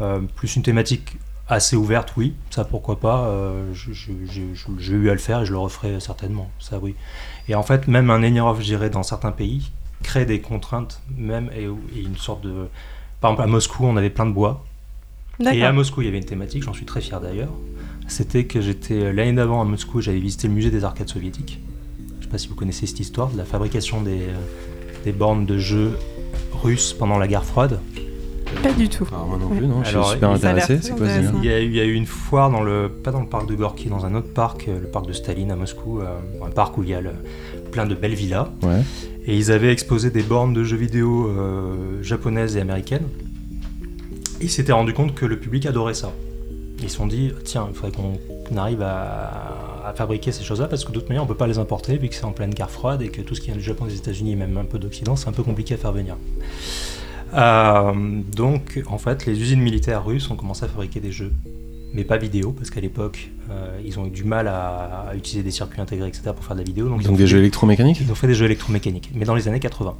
Euh, 0.00 0.20
plus 0.34 0.56
une 0.56 0.62
thématique 0.62 1.16
assez 1.48 1.76
ouverte, 1.76 2.12
oui, 2.16 2.34
ça 2.50 2.64
pourquoi 2.64 2.98
pas. 3.00 3.26
euh, 3.28 3.72
J'ai 3.72 4.92
eu 4.92 5.08
à 5.10 5.12
le 5.12 5.18
faire 5.18 5.42
et 5.42 5.46
je 5.46 5.52
le 5.52 5.58
referai 5.58 6.00
certainement, 6.00 6.50
ça 6.58 6.78
oui. 6.82 6.94
Et 7.48 7.54
en 7.54 7.62
fait, 7.62 7.86
même 7.88 8.10
un 8.10 8.22
Enierov, 8.22 8.58
je 8.60 8.64
dirais, 8.64 8.90
dans 8.90 9.02
certains 9.04 9.32
pays, 9.32 9.70
crée 10.02 10.26
des 10.26 10.40
contraintes, 10.40 11.00
même, 11.16 11.50
et, 11.56 11.64
et 11.64 12.02
une 12.02 12.16
sorte 12.16 12.42
de. 12.42 12.66
Par 13.20 13.30
exemple, 13.30 13.48
à 13.48 13.50
Moscou, 13.50 13.84
on 13.86 13.96
avait 13.96 14.10
plein 14.10 14.26
de 14.26 14.32
bois. 14.32 14.64
Et 15.52 15.64
à. 15.64 15.72
Moscou, 15.72 16.02
il 16.02 16.06
y 16.06 16.08
avait 16.08 16.18
une 16.18 16.24
thématique, 16.24 16.62
j'en 16.64 16.72
suis 16.74 16.84
très 16.86 17.00
fier 17.00 17.20
d'ailleurs. 17.20 17.52
C'était 18.08 18.44
que 18.44 18.60
j'étais 18.60 19.12
l'année 19.12 19.32
d'avant 19.32 19.60
à 19.60 19.64
Moscou, 19.64 20.00
j'avais 20.00 20.18
visité 20.18 20.48
le 20.48 20.54
musée 20.54 20.70
des 20.70 20.84
arcades 20.84 21.08
soviétiques. 21.08 21.60
Je 22.18 22.24
sais 22.24 22.30
pas 22.30 22.38
si 22.38 22.48
vous 22.48 22.54
connaissez 22.54 22.86
cette 22.86 23.00
histoire 23.00 23.28
de 23.30 23.36
la 23.36 23.44
fabrication 23.44 24.02
des, 24.02 24.22
euh, 24.22 24.34
des 25.04 25.12
bornes 25.12 25.46
de 25.46 25.58
jeux 25.58 25.96
russes 26.62 26.92
pendant 26.92 27.18
la 27.18 27.28
guerre 27.28 27.44
froide. 27.44 27.80
Pas 28.62 28.72
du 28.72 28.88
tout. 28.88 29.06
Alors, 29.12 29.26
moi 29.26 29.38
non 29.38 29.48
plus, 29.48 29.66
non, 29.66 29.82
je 29.84 29.88
Alors, 29.90 30.06
suis 30.06 30.14
super 30.14 30.38
ça 30.38 30.50
a 30.50 30.52
l'air 30.54 30.62
intéressé. 30.64 30.78
très 30.80 30.82
C'est 30.88 30.96
quoi 30.96 31.08
ce 31.08 31.12
délire 31.14 31.30
intéressant. 31.30 31.42
Il 31.42 31.50
y, 31.50 31.52
a, 31.52 31.60
eu- 31.60 31.66
il 31.66 31.74
y 31.76 31.80
a 31.80 31.84
eu 31.84 31.92
une 31.94 32.06
foire 32.06 32.50
dans 32.50 32.62
le, 32.62 32.88
pas 32.88 33.10
dans 33.12 33.20
le 33.20 33.26
parc 33.26 33.48
de 33.48 33.54
Gorky, 33.54 33.88
dans 33.88 34.04
un 34.06 34.14
autre 34.14 34.32
parc, 34.32 34.68
euh, 34.68 34.80
le 34.80 34.86
parc 34.86 35.06
de 35.06 35.12
Staline 35.12 35.50
à 35.50 35.56
Moscou, 35.56 36.00
euh, 36.00 36.06
un 36.44 36.50
parc 36.50 36.78
où 36.78 36.82
il 36.82 36.88
y 36.90 36.94
a 36.94 37.00
le- 37.00 37.10
plein 37.72 37.86
de 37.86 37.94
belles 37.94 38.14
villas. 38.14 38.48
Ouais. 38.62 38.80
Et 39.26 39.36
ils 39.36 39.50
avaient 39.50 39.72
exposé 39.72 40.10
des 40.10 40.22
bornes 40.22 40.52
de 40.54 40.62
jeux 40.64 40.76
vidéo 40.76 41.28
euh, 41.28 42.02
japonaises 42.02 42.56
et 42.56 42.60
américaines. 42.60 43.06
Et 44.40 44.44
ils 44.44 44.50
s'étaient 44.50 44.72
rendu 44.72 44.92
compte 44.92 45.14
que 45.14 45.26
le 45.26 45.38
public 45.38 45.66
adorait 45.66 45.94
ça. 45.94 46.12
Ils 46.82 46.90
se 46.90 46.96
sont 46.96 47.06
dit, 47.06 47.32
tiens, 47.44 47.66
il 47.70 47.74
faudrait 47.74 47.92
qu'on 47.92 48.18
qu'on 48.48 48.58
arrive 48.58 48.80
à, 48.82 49.82
à 49.88 49.92
fabriquer 49.96 50.30
ces 50.30 50.44
choses-là 50.44 50.68
parce 50.68 50.84
que 50.84 50.92
d'autre 50.92 51.08
manière, 51.08 51.24
on 51.24 51.26
peut 51.26 51.34
pas 51.34 51.48
les 51.48 51.58
importer 51.58 51.96
vu 51.98 52.08
que 52.08 52.14
c'est 52.14 52.24
en 52.24 52.30
pleine 52.30 52.50
guerre 52.54 52.70
froide 52.70 53.02
et 53.02 53.08
que 53.08 53.20
tout 53.22 53.34
ce 53.34 53.40
qui 53.40 53.48
vient 53.48 53.56
du 53.56 53.62
Japon, 53.62 53.86
des 53.86 53.96
États-Unis 53.96 54.32
et 54.32 54.36
même 54.36 54.56
un 54.56 54.64
peu 54.64 54.78
d'Occident, 54.78 55.16
c'est 55.16 55.28
un 55.28 55.32
peu 55.32 55.42
compliqué 55.42 55.74
à 55.74 55.78
faire 55.78 55.90
venir. 55.90 56.14
Euh, 57.36 57.92
donc, 58.34 58.82
en 58.86 58.98
fait, 58.98 59.26
les 59.26 59.40
usines 59.40 59.60
militaires 59.60 60.04
russes 60.04 60.30
ont 60.30 60.36
commencé 60.36 60.64
à 60.64 60.68
fabriquer 60.68 61.00
des 61.00 61.12
jeux, 61.12 61.32
mais 61.92 62.04
pas 62.04 62.16
vidéo, 62.16 62.52
parce 62.52 62.70
qu'à 62.70 62.80
l'époque, 62.80 63.30
euh, 63.50 63.78
ils 63.84 63.98
ont 63.98 64.06
eu 64.06 64.10
du 64.10 64.24
mal 64.24 64.48
à, 64.48 65.08
à 65.10 65.14
utiliser 65.16 65.42
des 65.42 65.50
circuits 65.50 65.80
intégrés, 65.80 66.08
etc., 66.08 66.30
pour 66.34 66.44
faire 66.44 66.56
de 66.56 66.60
la 66.60 66.66
vidéo. 66.66 66.88
Donc, 66.88 67.00
ils 67.02 67.06
ont 67.06 67.10
Donc 67.10 67.18
des 67.18 67.24
fait 67.24 67.30
jeux 67.32 67.38
électromécaniques 67.38 68.00
ils 68.00 68.10
ont 68.10 68.14
fait 68.14 68.26
des 68.26 68.34
jeux 68.34 68.46
électromécaniques, 68.46 69.10
mais 69.14 69.24
dans 69.24 69.34
les 69.34 69.48
années 69.48 69.60
80. 69.60 69.96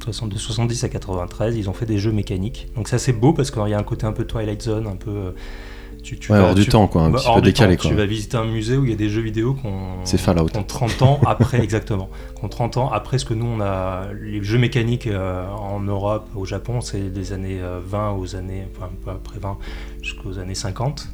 60 0.00 0.30
De 0.32 0.38
70 0.38 0.84
à 0.84 0.88
93, 0.88 1.56
ils 1.56 1.68
ont 1.68 1.72
fait 1.72 1.86
des 1.86 1.98
jeux 1.98 2.12
mécaniques. 2.12 2.68
Donc 2.76 2.88
ça 2.88 2.98
c'est 2.98 3.12
beau 3.12 3.32
parce 3.32 3.50
qu'il 3.50 3.66
y 3.68 3.74
a 3.74 3.78
un 3.78 3.82
côté 3.82 4.06
un 4.06 4.12
peu 4.12 4.24
Twilight 4.24 4.62
Zone, 4.62 4.86
un 4.86 4.96
peu... 4.96 5.34
euh, 6.12 6.16
Tu, 6.16 6.18
tu 6.18 6.32
Ouais, 6.32 6.38
vas- 6.38 6.48
hors 6.48 6.54
du 6.54 6.64
tu- 6.64 6.70
temps, 6.70 6.86
quoi, 6.86 7.02
un 7.02 7.10
bah, 7.10 7.18
petit 7.18 7.34
peu 7.34 7.40
décalé, 7.42 7.76
temps. 7.76 7.82
quoi. 7.82 7.90
Tu 7.90 7.96
vas 7.96 8.06
visiter 8.06 8.36
un 8.36 8.44
musée 8.44 8.76
où 8.76 8.84
il 8.84 8.90
y 8.90 8.92
a 8.92 8.96
des 8.96 9.08
jeux 9.08 9.20
vidéo 9.22 9.54
qu'on... 9.54 10.04
C'est 10.04 10.18
Fallout. 10.18 10.46
qu'on 10.52 10.62
30 10.62 11.02
ans 11.02 11.20
après, 11.26 11.60
exactement. 11.62 12.08
Qu'on 12.40 12.48
30 12.48 12.76
ans 12.78 12.90
après 12.90 13.18
ce 13.18 13.24
que 13.24 13.34
nous 13.34 13.46
on 13.46 13.60
a... 13.60 14.06
Les 14.22 14.42
jeux 14.42 14.58
mécaniques 14.58 15.06
euh, 15.06 15.46
en 15.50 15.80
Europe, 15.80 16.28
au 16.34 16.44
Japon, 16.44 16.80
c'est 16.80 17.12
des 17.12 17.32
années 17.32 17.58
euh, 17.60 17.80
20 17.84 18.12
aux 18.12 18.36
années... 18.36 18.66
Enfin, 18.76 18.86
un 18.86 19.04
peu 19.04 19.10
après 19.10 19.38
20 19.38 19.58
jusqu'aux 20.02 20.38
années 20.38 20.54
50. 20.54 21.08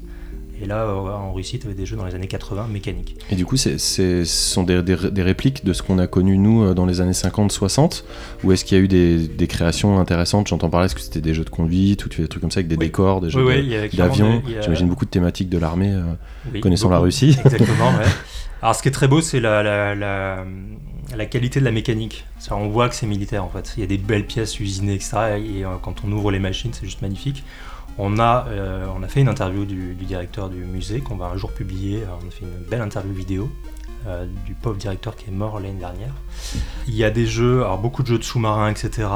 Et 0.62 0.66
là, 0.66 0.84
euh, 0.84 0.94
en 1.10 1.32
Russie, 1.32 1.58
tu 1.58 1.66
avais 1.66 1.74
des 1.74 1.84
jeux 1.86 1.96
dans 1.96 2.04
les 2.04 2.14
années 2.14 2.28
80 2.28 2.68
mécaniques. 2.72 3.16
Et 3.30 3.34
du 3.34 3.44
coup, 3.44 3.56
c'est, 3.56 3.76
ce 3.78 4.24
sont 4.24 4.62
des, 4.62 4.82
des- 4.82 5.10
des 5.10 5.22
répliques 5.22 5.64
de 5.64 5.72
ce 5.72 5.82
qu'on 5.82 5.98
a 5.98 6.06
connu 6.06 6.38
nous 6.38 6.62
euh, 6.62 6.74
dans 6.74 6.86
les 6.86 7.00
années 7.00 7.12
50-60 7.12 8.04
Ou 8.44 8.52
est-ce 8.52 8.64
qu'il 8.64 8.78
y 8.78 8.80
a 8.80 8.84
eu 8.84 8.88
des, 8.88 9.26
des 9.28 9.46
créations 9.46 9.98
intéressantes? 9.98 10.46
J'entends 10.48 10.70
parler, 10.70 10.86
est-ce 10.86 10.94
que 10.94 11.00
c'était 11.00 11.20
des 11.20 11.34
jeux 11.34 11.44
de 11.44 11.50
conduite 11.50 12.04
ou 12.06 12.08
tu 12.08 12.16
fais 12.16 12.22
des 12.22 12.28
trucs 12.28 12.40
comme 12.40 12.50
ça 12.50 12.58
avec 12.60 12.68
des 12.68 12.76
Oui. 12.76 12.86
décors, 12.86 13.20
des 13.20 13.30
jeux 13.30 13.44
Oui, 13.44 13.64
oui, 13.66 13.76
a 13.76 14.60
J'imagine 14.60 14.88
beaucoup 14.88 15.04
de 15.04 15.10
thématiques 15.10 15.48
de 15.48 15.58
l'armée. 15.58 15.92
euh. 15.92 16.60
Connaissant 16.60 16.88
la. 16.88 16.98
Russie. 16.98 17.36
Exactement, 17.44 17.90
ouais. 17.90 18.04
Alors, 18.62 18.74
ce 18.74 18.82
qui 18.82 18.88
est 18.88 18.92
très 18.92 19.08
beau, 19.08 19.20
c'est 19.20 19.40
la, 19.40 19.62
la, 19.62 19.94
la, 19.94 20.44
la 21.14 21.26
qualité 21.26 21.60
de 21.60 21.64
la 21.66 21.70
mécanique. 21.72 22.24
On 22.50 22.68
voit 22.68 22.88
que 22.88 22.94
c'est 22.94 23.06
militaire, 23.06 23.44
en 23.44 23.50
fait. 23.50 23.74
Il 23.76 23.80
y 23.80 23.82
a 23.82 23.86
des 23.86 23.98
belles 23.98 24.26
pièces 24.26 24.58
usinées, 24.60 24.94
etc. 24.94 25.16
Et 25.58 25.64
euh, 25.64 25.70
quand 25.82 25.96
on 26.06 26.12
ouvre 26.12 26.30
les 26.30 26.38
machines, 26.38 26.70
c'est 26.72 26.86
juste 26.86 27.02
magnifique. 27.02 27.44
On 27.98 28.18
a, 28.18 28.46
euh, 28.48 28.86
on 28.96 29.02
a 29.02 29.08
fait 29.08 29.20
une 29.20 29.28
interview 29.28 29.64
du, 29.64 29.94
du 29.94 30.04
directeur 30.04 30.48
du 30.50 30.58
musée 30.64 31.00
qu'on 31.00 31.16
va 31.16 31.26
un 31.26 31.36
jour 31.36 31.52
publier. 31.52 32.02
On 32.22 32.26
a 32.26 32.30
fait 32.30 32.42
une 32.44 32.64
belle 32.68 32.80
interview 32.82 33.12
vidéo 33.14 33.50
euh, 34.06 34.26
du 34.44 34.54
pauvre 34.54 34.76
directeur 34.76 35.14
qui 35.16 35.28
est 35.28 35.32
mort 35.32 35.60
l'année 35.60 35.78
dernière. 35.78 36.12
Il 36.88 36.94
y 36.94 37.04
a 37.04 37.10
des 37.10 37.26
jeux, 37.26 37.60
alors 37.62 37.78
beaucoup 37.78 38.02
de 38.02 38.08
jeux 38.08 38.18
de 38.18 38.24
sous-marins, 38.24 38.70
etc. 38.70 39.06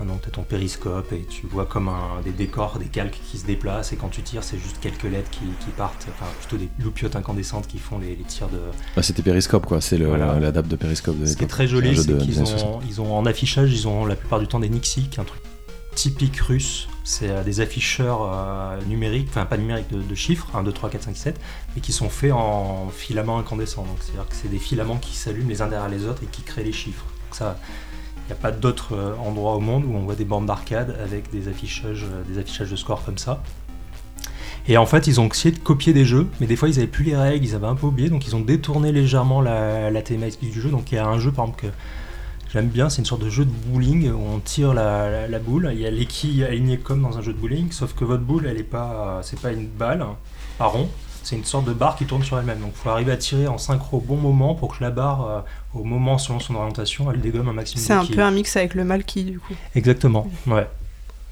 Ah 0.00 0.04
Donc 0.04 0.22
tu 0.22 0.28
as 0.28 0.30
ton 0.32 0.42
périscope 0.42 1.12
et 1.12 1.24
tu 1.28 1.46
vois 1.46 1.66
comme 1.66 1.88
un, 1.88 2.20
des 2.24 2.30
décors, 2.32 2.78
des 2.80 2.86
calques 2.86 3.20
qui 3.30 3.38
se 3.38 3.46
déplacent 3.46 3.92
et 3.92 3.96
quand 3.96 4.08
tu 4.08 4.22
tires 4.22 4.42
c'est 4.42 4.58
juste 4.58 4.78
quelques 4.80 5.04
LED 5.04 5.28
qui, 5.30 5.44
qui 5.64 5.70
partent, 5.76 6.06
enfin 6.08 6.26
plutôt 6.40 6.56
des 6.56 6.68
loupiotes 6.82 7.14
incandescentes 7.14 7.68
qui 7.68 7.78
font 7.78 7.98
les, 7.98 8.16
les 8.16 8.24
tirs 8.24 8.48
de... 8.48 8.58
Bah, 8.96 9.02
c'était 9.02 9.22
Periscope, 9.22 9.66
quoi. 9.66 9.80
C'est 9.80 9.96
Voilà. 9.98 10.38
l'adapte 10.40 10.68
de 10.68 10.74
Periscope. 10.76 11.18
De 11.20 11.26
Ce 11.26 11.32
qui 11.32 11.38
est 11.38 11.40
l'époque. 11.42 11.48
très 11.50 11.66
joli 11.68 11.94
jeu 11.94 12.02
c'est 12.02 12.12
de- 12.12 12.18
qu'ils 12.18 12.30
des 12.30 12.38
années 12.38 12.46
60. 12.46 12.74
ont, 12.74 12.80
ils 12.88 13.00
ont 13.00 13.16
en 13.16 13.24
affichage, 13.26 13.72
ils 13.72 13.86
ont 13.86 14.04
la 14.04 14.16
plupart 14.16 14.40
du 14.40 14.46
temps 14.48 14.58
des 14.60 14.68
Nixie, 14.68 15.08
un 15.18 15.22
truc 15.24 15.40
typique 15.94 16.38
russe. 16.40 16.88
C'est 17.02 17.30
euh, 17.30 17.42
des 17.42 17.60
afficheurs 17.60 18.20
euh, 18.22 18.80
numériques, 18.86 19.28
enfin 19.30 19.44
pas 19.46 19.56
numériques 19.56 19.88
de, 19.90 20.14
chiffres, 20.14 20.48
1, 20.54 20.62
2, 20.62 20.72
3, 20.72 20.90
4, 20.90 21.02
5, 21.04 21.16
7, 21.16 21.40
mais 21.74 21.80
qui 21.80 21.92
sont 21.92 22.08
faits 22.08 22.32
en 22.32 22.88
filaments 22.88 23.38
incandescents. 23.38 23.86
C'est-à-dire 24.00 24.28
que 24.28 24.34
c'est 24.34 24.48
des 24.48 24.58
filaments 24.58 24.96
qui 24.96 25.14
s'allument 25.14 25.48
les 25.48 25.62
uns 25.62 25.68
derrière 25.68 25.88
les 25.88 26.06
autres 26.06 26.22
et 26.22 26.26
qui 26.26 26.42
créent 26.42 26.64
les 26.64 26.72
chiffres. 26.72 27.04
Ça, 27.30 27.58
il 28.24 28.26
n'y 28.28 28.32
a 28.32 28.36
pas 28.36 28.52
d'autre 28.52 28.94
euh, 28.94 29.14
endroit 29.16 29.54
au 29.54 29.60
monde 29.60 29.84
où 29.84 29.94
on 29.94 30.04
voit 30.04 30.14
des 30.14 30.24
bornes 30.24 30.46
d'arcade 30.46 30.96
avec 31.02 31.30
des 31.30 31.48
affichages, 31.48 32.06
des 32.28 32.38
affichages 32.38 32.70
de 32.70 32.76
score 32.76 33.04
comme 33.04 33.18
ça. 33.18 33.42
Et 34.66 34.78
en 34.78 34.86
fait, 34.86 35.06
ils 35.06 35.20
ont 35.20 35.28
essayé 35.28 35.54
de 35.54 35.58
copier 35.58 35.92
des 35.92 36.06
jeux, 36.06 36.26
mais 36.40 36.46
des 36.46 36.56
fois, 36.56 36.70
ils 36.70 36.78
avaient 36.78 36.86
plus 36.86 37.04
les 37.04 37.16
règles, 37.16 37.44
ils 37.44 37.54
avaient 37.54 37.66
un 37.66 37.74
peu 37.74 37.86
oublié, 37.86 38.08
donc 38.08 38.26
ils 38.26 38.34
ont 38.34 38.40
détourné 38.40 38.92
légèrement 38.92 39.42
la, 39.42 39.90
la 39.90 40.00
thématique 40.00 40.50
du 40.50 40.58
jeu. 40.58 40.70
Donc 40.70 40.90
il 40.90 40.94
y 40.94 40.98
a 40.98 41.06
un 41.06 41.18
jeu, 41.18 41.30
par 41.30 41.44
exemple, 41.44 41.66
que 41.66 41.72
j'aime 42.54 42.68
bien, 42.68 42.88
c'est 42.88 43.00
une 43.02 43.04
sorte 43.06 43.22
de 43.22 43.28
jeu 43.28 43.44
de 43.44 43.50
bowling 43.50 44.10
où 44.10 44.24
on 44.34 44.38
tire 44.38 44.72
la, 44.72 45.10
la- 45.10 45.28
la 45.28 45.38
boule. 45.38 45.70
Il 45.74 45.80
y 45.80 45.86
a 45.86 45.90
les 45.90 46.06
quilles 46.06 46.42
alignées 46.44 46.78
comme 46.78 47.02
dans 47.02 47.18
un 47.18 47.22
jeu 47.22 47.32
de 47.34 47.38
bowling, 47.38 47.70
sauf 47.72 47.94
que 47.94 48.04
votre 48.04 48.22
boule, 48.22 48.46
elle 48.46 48.58
est 48.58 48.62
pas, 48.62 49.20
c'est 49.22 49.38
pas 49.40 49.50
une 49.52 49.66
balle, 49.66 50.06
à 50.60 50.66
rond. 50.66 50.88
C'est 51.24 51.36
une 51.36 51.44
sorte 51.44 51.64
de 51.64 51.72
barre 51.72 51.96
qui 51.96 52.04
tourne 52.04 52.22
sur 52.22 52.38
elle-même. 52.38 52.60
Donc 52.60 52.72
il 52.74 52.78
faut 52.78 52.90
arriver 52.90 53.10
à 53.12 53.16
tirer 53.16 53.46
en 53.48 53.58
synchro 53.58 53.96
au 53.96 54.00
bon 54.00 54.16
moment 54.16 54.54
pour 54.54 54.76
que 54.76 54.84
la 54.84 54.90
barre, 54.90 55.26
euh, 55.26 55.40
au 55.74 55.82
moment 55.82 56.16
selon 56.18 56.38
son 56.38 56.54
orientation, 56.54 57.10
elle 57.10 57.20
dégomme 57.20 57.48
un 57.48 57.52
maximum 57.54 57.82
C'est 57.84 57.92
un 57.94 58.04
peu 58.06 58.20
un 58.22 58.30
mix 58.30 58.56
avec 58.56 58.74
le 58.74 58.84
Malki 58.84 59.24
du 59.24 59.40
coup. 59.40 59.54
Exactement, 59.74 60.28
ouais. 60.46 60.68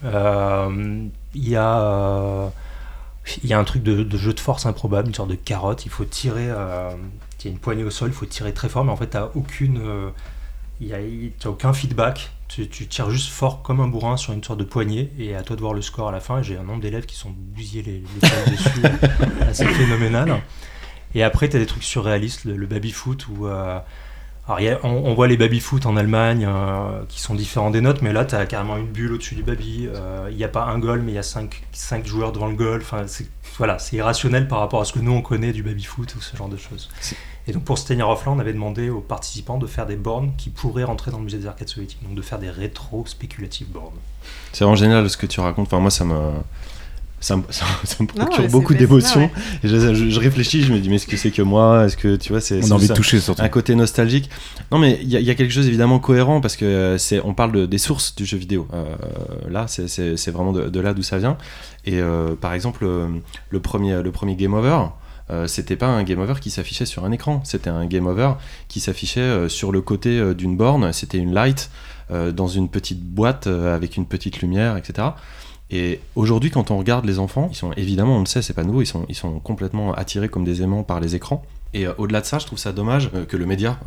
Euh, 0.05 1.05
Il 1.35 1.49
y 1.49 1.57
a. 1.57 1.81
euh, 1.81 2.49
il 3.45 3.49
y 3.49 3.53
a 3.53 3.59
un 3.59 3.65
truc 3.65 3.85
de, 3.85 4.03
de 4.03 4.19
jeu 4.19 4.33
de 4.33 4.41
force 4.41 4.67
improbable, 4.67 5.07
une 5.09 5.15
sorte 5.15 5.29
de 5.31 5.37
carotte. 5.37 5.85
Il 5.87 5.91
faut 5.91 6.05
tirer. 6.05 6.47
il 6.47 7.45
y 7.45 7.49
a 7.49 7.51
une 7.53 7.59
poignée 7.59 7.85
au 7.85 7.91
sol, 7.91 8.09
il 8.11 8.15
faut 8.15 8.27
tirer 8.27 8.53
très 8.53 8.69
fort, 8.69 8.85
mais 8.85 8.91
en 8.91 8.97
fait, 8.97 9.11
tu 9.11 9.17
n'as 9.17 9.29
aucune. 9.37 9.81
Il 10.83 10.89
y 10.89 10.95
a, 10.95 11.49
aucun 11.49 11.73
feedback. 11.73 12.31
Tu, 12.49 12.69
tu 12.69 12.87
tires 12.87 13.11
juste 13.11 13.31
fort 13.31 13.63
comme 13.63 13.81
un 13.81 13.89
bourrin 13.89 14.17
sur 14.17 14.33
une 14.33 14.45
sorte 14.45 14.59
de 14.59 14.65
poignée 14.65 15.11
et 15.19 15.35
à 15.35 15.43
toi 15.43 15.57
de 15.57 15.61
voir 15.61 15.73
le 15.73 15.81
score 15.81 16.09
à 16.09 16.13
la 16.13 16.21
fin. 16.21 16.43
J'ai 16.43 16.57
un 16.59 16.65
nombre 16.65 16.83
d'élèves 16.83 17.07
qui 17.07 17.17
sont 17.17 17.31
bousillés 17.31 17.83
les, 17.83 17.93
les 17.93 18.53
dessus, 18.53 18.83
assez 19.49 19.67
phénoménal. 19.67 20.43
Et 21.15 21.23
après, 21.23 21.49
tu 21.49 21.57
as 21.57 21.61
des 21.61 21.67
trucs 21.67 21.85
surréalistes, 21.85 22.45
le, 22.45 22.57
le 22.57 22.67
baby-foot 22.67 23.29
où. 23.29 23.47
euh, 23.47 23.79
alors, 24.47 24.61
il 24.61 24.65
y 24.65 24.69
a- 24.69 24.81
on, 24.83 24.89
on 24.89 25.15
voit 25.15 25.29
les 25.29 25.37
baby-foot 25.37 25.87
en 25.87 25.97
Allemagne 25.97 26.45
euh, 26.49 27.03
qui 27.09 27.21
sont 27.21 27.35
différents 27.35 27.71
des 27.71 27.81
nôtres, 27.81 28.03
mais 28.03 28.13
là, 28.13 28.25
tu 28.25 28.35
as 28.35 28.45
carrément 28.47 28.77
une 28.77 28.87
bulle 28.89 29.13
au-dessus 29.13 29.35
du 29.37 29.43
baby. 29.43 29.89
euh, 29.95 30.29
Il 30.31 30.37
n'y 30.37 30.45
a 30.45 30.49
pas 30.49 30.65
un 30.65 30.79
goal, 30.79 31.01
mais 31.03 31.13
il 31.13 31.15
y 31.15 31.19
a 31.19 31.23
5 31.23 31.63
cinq, 31.73 32.07
joueurs 32.07 32.33
devant 32.33 32.49
le 32.49 32.55
goal. 32.55 32.81
Enfin, 32.83 33.05
c'est 33.07 33.27
voilà, 33.59 33.79
c'est 33.79 33.97
irrationnel 33.97 34.49
par 34.49 34.59
rapport 34.61 34.81
à 34.81 34.85
ce 34.85 34.93
que 34.93 34.99
nous, 34.99 35.13
on 35.13 35.23
connaît 35.23 35.53
du 35.53 35.63
baby-foot 35.63 36.15
ou 36.17 36.21
ce 36.21 36.37
genre 36.37 36.49
de 36.49 36.57
choses. 36.57 36.89
Et 37.47 37.53
donc, 37.53 37.65
pour 37.65 37.77
se 37.79 37.87
tenir 37.87 38.09
off-là, 38.09 38.33
on 38.33 38.39
avait 38.39 38.53
demandé 38.53 38.89
aux 38.89 39.01
participants 39.01 39.59
de 39.59 39.67
faire 39.67 39.85
des 39.87 39.97
bornes 39.97 40.33
qui 40.39 40.49
pourraient 40.51 40.85
rentrer 40.85 41.11
dans 41.11 41.19
le 41.19 41.25
musée 41.25 41.39
des 41.39 41.47
arcades 41.47 41.69
soviétiques. 41.69 42.03
Donc, 42.03 42.15
de 42.15 42.23
faire 42.23 42.39
des 42.39 42.51
rétro-spéculatives 42.51 43.69
bornes. 43.69 43.95
C'est 44.53 44.65
vraiment 44.65 44.77
génial 44.77 45.09
ce 45.11 45.17
que 45.17 45.27
tu 45.27 45.41
racontes. 45.41 45.67
Enfin, 45.67 45.81
moi, 45.81 45.91
ça 45.91 46.05
me. 46.05 46.19
Ça 47.23 47.37
me, 47.37 47.43
ça 47.51 47.65
me- 47.65 47.87
ça 47.87 47.97
me 48.03 48.09
Non, 48.19 48.27
procure 48.27 48.49
beaucoup 48.51 48.75
d'émotions. 48.75 49.31
Je, 49.65 49.95
je- 49.95 50.11
je 50.11 50.21
réfléchis, 50.21 50.63
je 50.65 50.73
me 50.75 50.79
dis, 50.81 50.91
mais 50.91 50.97
est-ce 50.97 51.07
que 51.07 51.17
c'est 51.17 51.31
que 51.31 51.41
moi? 51.41 51.87
Est-ce 51.87 51.97
que 51.97 52.17
tu 52.17 52.33
vois, 52.33 52.43
c'est. 52.43 52.59
On 52.65 52.71
a 52.73 52.75
envie 52.75 52.89
de 52.89 52.93
toucher 52.95 53.21
surtout. 53.21 53.41
un 53.43 53.49
côté 53.49 53.75
nostalgique. 53.75 54.29
Non, 54.71 54.79
mais 54.79 54.99
il 55.03 55.09
y, 55.09 55.17
a- 55.17 55.21
il 55.21 55.27
y 55.27 55.31
a 55.31 55.35
quelque 55.35 55.53
chose 55.53 55.67
évidemment 55.69 55.99
cohérent 56.01 56.41
parce 56.43 56.57
que 56.57 56.65
euh, 56.67 56.99
c'est, 56.99 57.21
on 57.25 57.33
parle 57.33 57.53
de- 57.53 57.65
des 57.67 57.79
sources 57.79 58.15
du 58.15 58.27
jeu 58.27 58.37
vidéo. 58.37 58.67
Euh, 58.75 58.85
là, 59.49 59.67
c'est, 59.69 59.89
c'est- 59.89 60.17
c'est 60.19 60.31
vraiment 60.33 60.53
de, 60.53 60.69
de 60.69 60.81
là 60.81 60.93
d'où 60.93 61.03
ça 61.03 61.17
vient. 61.17 61.39
Et 61.87 62.01
euh, 62.01 62.35
par 62.35 62.53
exemple, 62.53 62.85
le 63.51 63.61
premier, 63.61 64.03
le 64.03 64.11
premier 64.13 64.35
Game 64.37 64.53
Over. 64.55 64.79
euh, 65.31 65.47
c'était 65.47 65.77
pas 65.77 65.87
un 65.87 66.03
game 66.03 66.19
over 66.19 66.35
qui 66.41 66.51
s'affichait 66.51 66.85
sur 66.85 67.05
un 67.05 67.13
écran, 67.13 67.41
c'était 67.45 67.71
un 67.71 67.87
game 67.87 68.07
over 68.09 68.33
qui 68.69 68.81
s'affichait 68.81 69.21
euh, 69.21 69.49
sur 69.49 69.71
le 69.73 69.81
côté 69.81 70.19
euh, 70.19 70.35
d'une 70.35 70.57
borne, 70.57 70.93
c'était 70.93 71.17
une 71.19 71.33
light 71.33 71.71
euh, 72.11 72.33
dans 72.33 72.49
une 72.49 72.69
petite 72.69 73.01
boîte 73.03 73.47
euh, 73.47 73.75
avec 73.75 73.97
une 73.97 74.05
petite 74.05 74.41
lumière, 74.43 74.77
etc. 74.77 75.09
Et 75.73 76.01
aujourd'hui, 76.17 76.51
quand 76.51 76.71
on 76.71 76.79
regarde 76.79 77.07
les 77.07 77.19
enfants, 77.19 77.49
ils 77.51 77.57
sont 77.57 77.73
évidemment, 77.73 78.17
on 78.17 78.21
le 78.21 78.27
sait, 78.27 78.43
c'est 78.43 78.53
pas 78.53 78.63
nouveau, 78.63 78.83
ils 78.83 79.15
sont, 79.15 79.41
complètement 79.41 79.95
attirés 79.95 80.29
comme 80.29 80.45
des 80.45 80.63
aimants 80.63 80.83
par 80.83 81.01
les 81.01 81.15
écrans. 81.15 81.43
Et 81.75 81.87
euh, 81.87 81.95
au-delà 81.97 82.21
de 82.21 82.27
ça, 82.27 82.39
je 82.39 82.45
trouve 82.45 82.59
ça 82.59 82.73
dommage 82.73 83.11
euh, 83.15 83.25
que 83.25 83.39
le 83.39 83.47
média, 83.47 83.81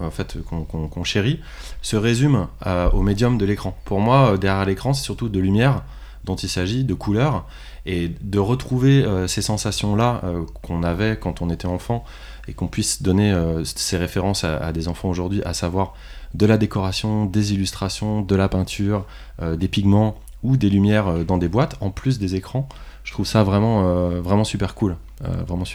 qu'on 0.50 1.04
chérit, 1.04 1.40
se 1.84 1.96
résume 1.96 2.48
à- 2.60 2.94
au 2.96 3.04
médium 3.04 3.38
de 3.38 3.46
l'écran. 3.46 3.78
Pour 3.86 4.00
moi, 4.00 4.32
euh, 4.32 4.38
derrière 4.38 4.66
l'écran, 4.66 4.94
c'est 4.94 5.04
surtout 5.04 5.30
de 5.30 5.40
lumière 5.40 5.84
dont 6.24 6.36
il 6.36 6.50
s'agit, 6.50 6.84
de 6.84 6.94
couleurs, 6.96 7.46
et 7.86 8.12
de 8.22 8.40
retrouver 8.40 9.04
euh, 9.04 9.28
ces 9.28 9.44
sensations-là 9.44 10.22
euh, 10.24 10.42
qu'on 10.64 10.82
avait 10.82 11.18
quand 11.18 11.44
on 11.44 11.52
était 11.52 11.68
enfant, 11.68 12.04
et 12.48 12.54
qu'on 12.54 12.68
puisse 12.68 13.02
donner 13.02 13.32
euh, 13.32 13.64
ces 13.64 13.98
références 13.98 14.44
à, 14.44 14.72
des 14.72 14.88
enfants 14.88 15.10
aujourd'hui, 15.10 15.42
à 15.46 15.54
savoir 15.54 15.94
de 16.34 16.46
la 16.46 16.58
décoration, 16.58 17.26
des 17.26 17.54
illustrations, 17.54 18.22
de 18.22 18.36
la 18.36 18.50
peinture, 18.50 19.06
euh, 19.42 19.56
des 19.56 19.68
pigments 19.68 20.16
ou 20.46 20.58
des 20.58 20.70
lumières 20.70 21.08
euh, 21.08 21.24
dans 21.24 21.38
des 21.38 21.48
boîtes, 21.48 21.76
en 21.82 21.90
plus 21.90 22.20
des 22.20 22.36
écrans. 22.36 22.68
Je 23.04 23.12
trouve 23.12 23.26
ça 23.26 23.44
vraiment, 23.44 23.84
euh, 23.86 24.44
super 24.44 24.74
cool. 24.76 24.98
Euh, 25.24 25.44
vraiment 25.48 25.66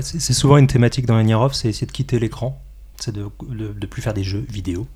c'est 0.00 0.32
souvent 0.32 0.56
une 0.56 0.66
thématique 0.66 1.06
dans 1.06 1.20
Niarov, 1.22 1.52
c'est 1.52 1.68
essayer 1.68 1.86
de 1.86 1.92
quitter 1.92 2.18
l'écran, 2.18 2.60
c'est 2.96 3.12
de, 3.12 3.28
de 3.50 3.86
plus 3.86 4.02
faire 4.02 4.14
des 4.14 4.24
jeux 4.24 4.44
vidéo. 4.48 4.86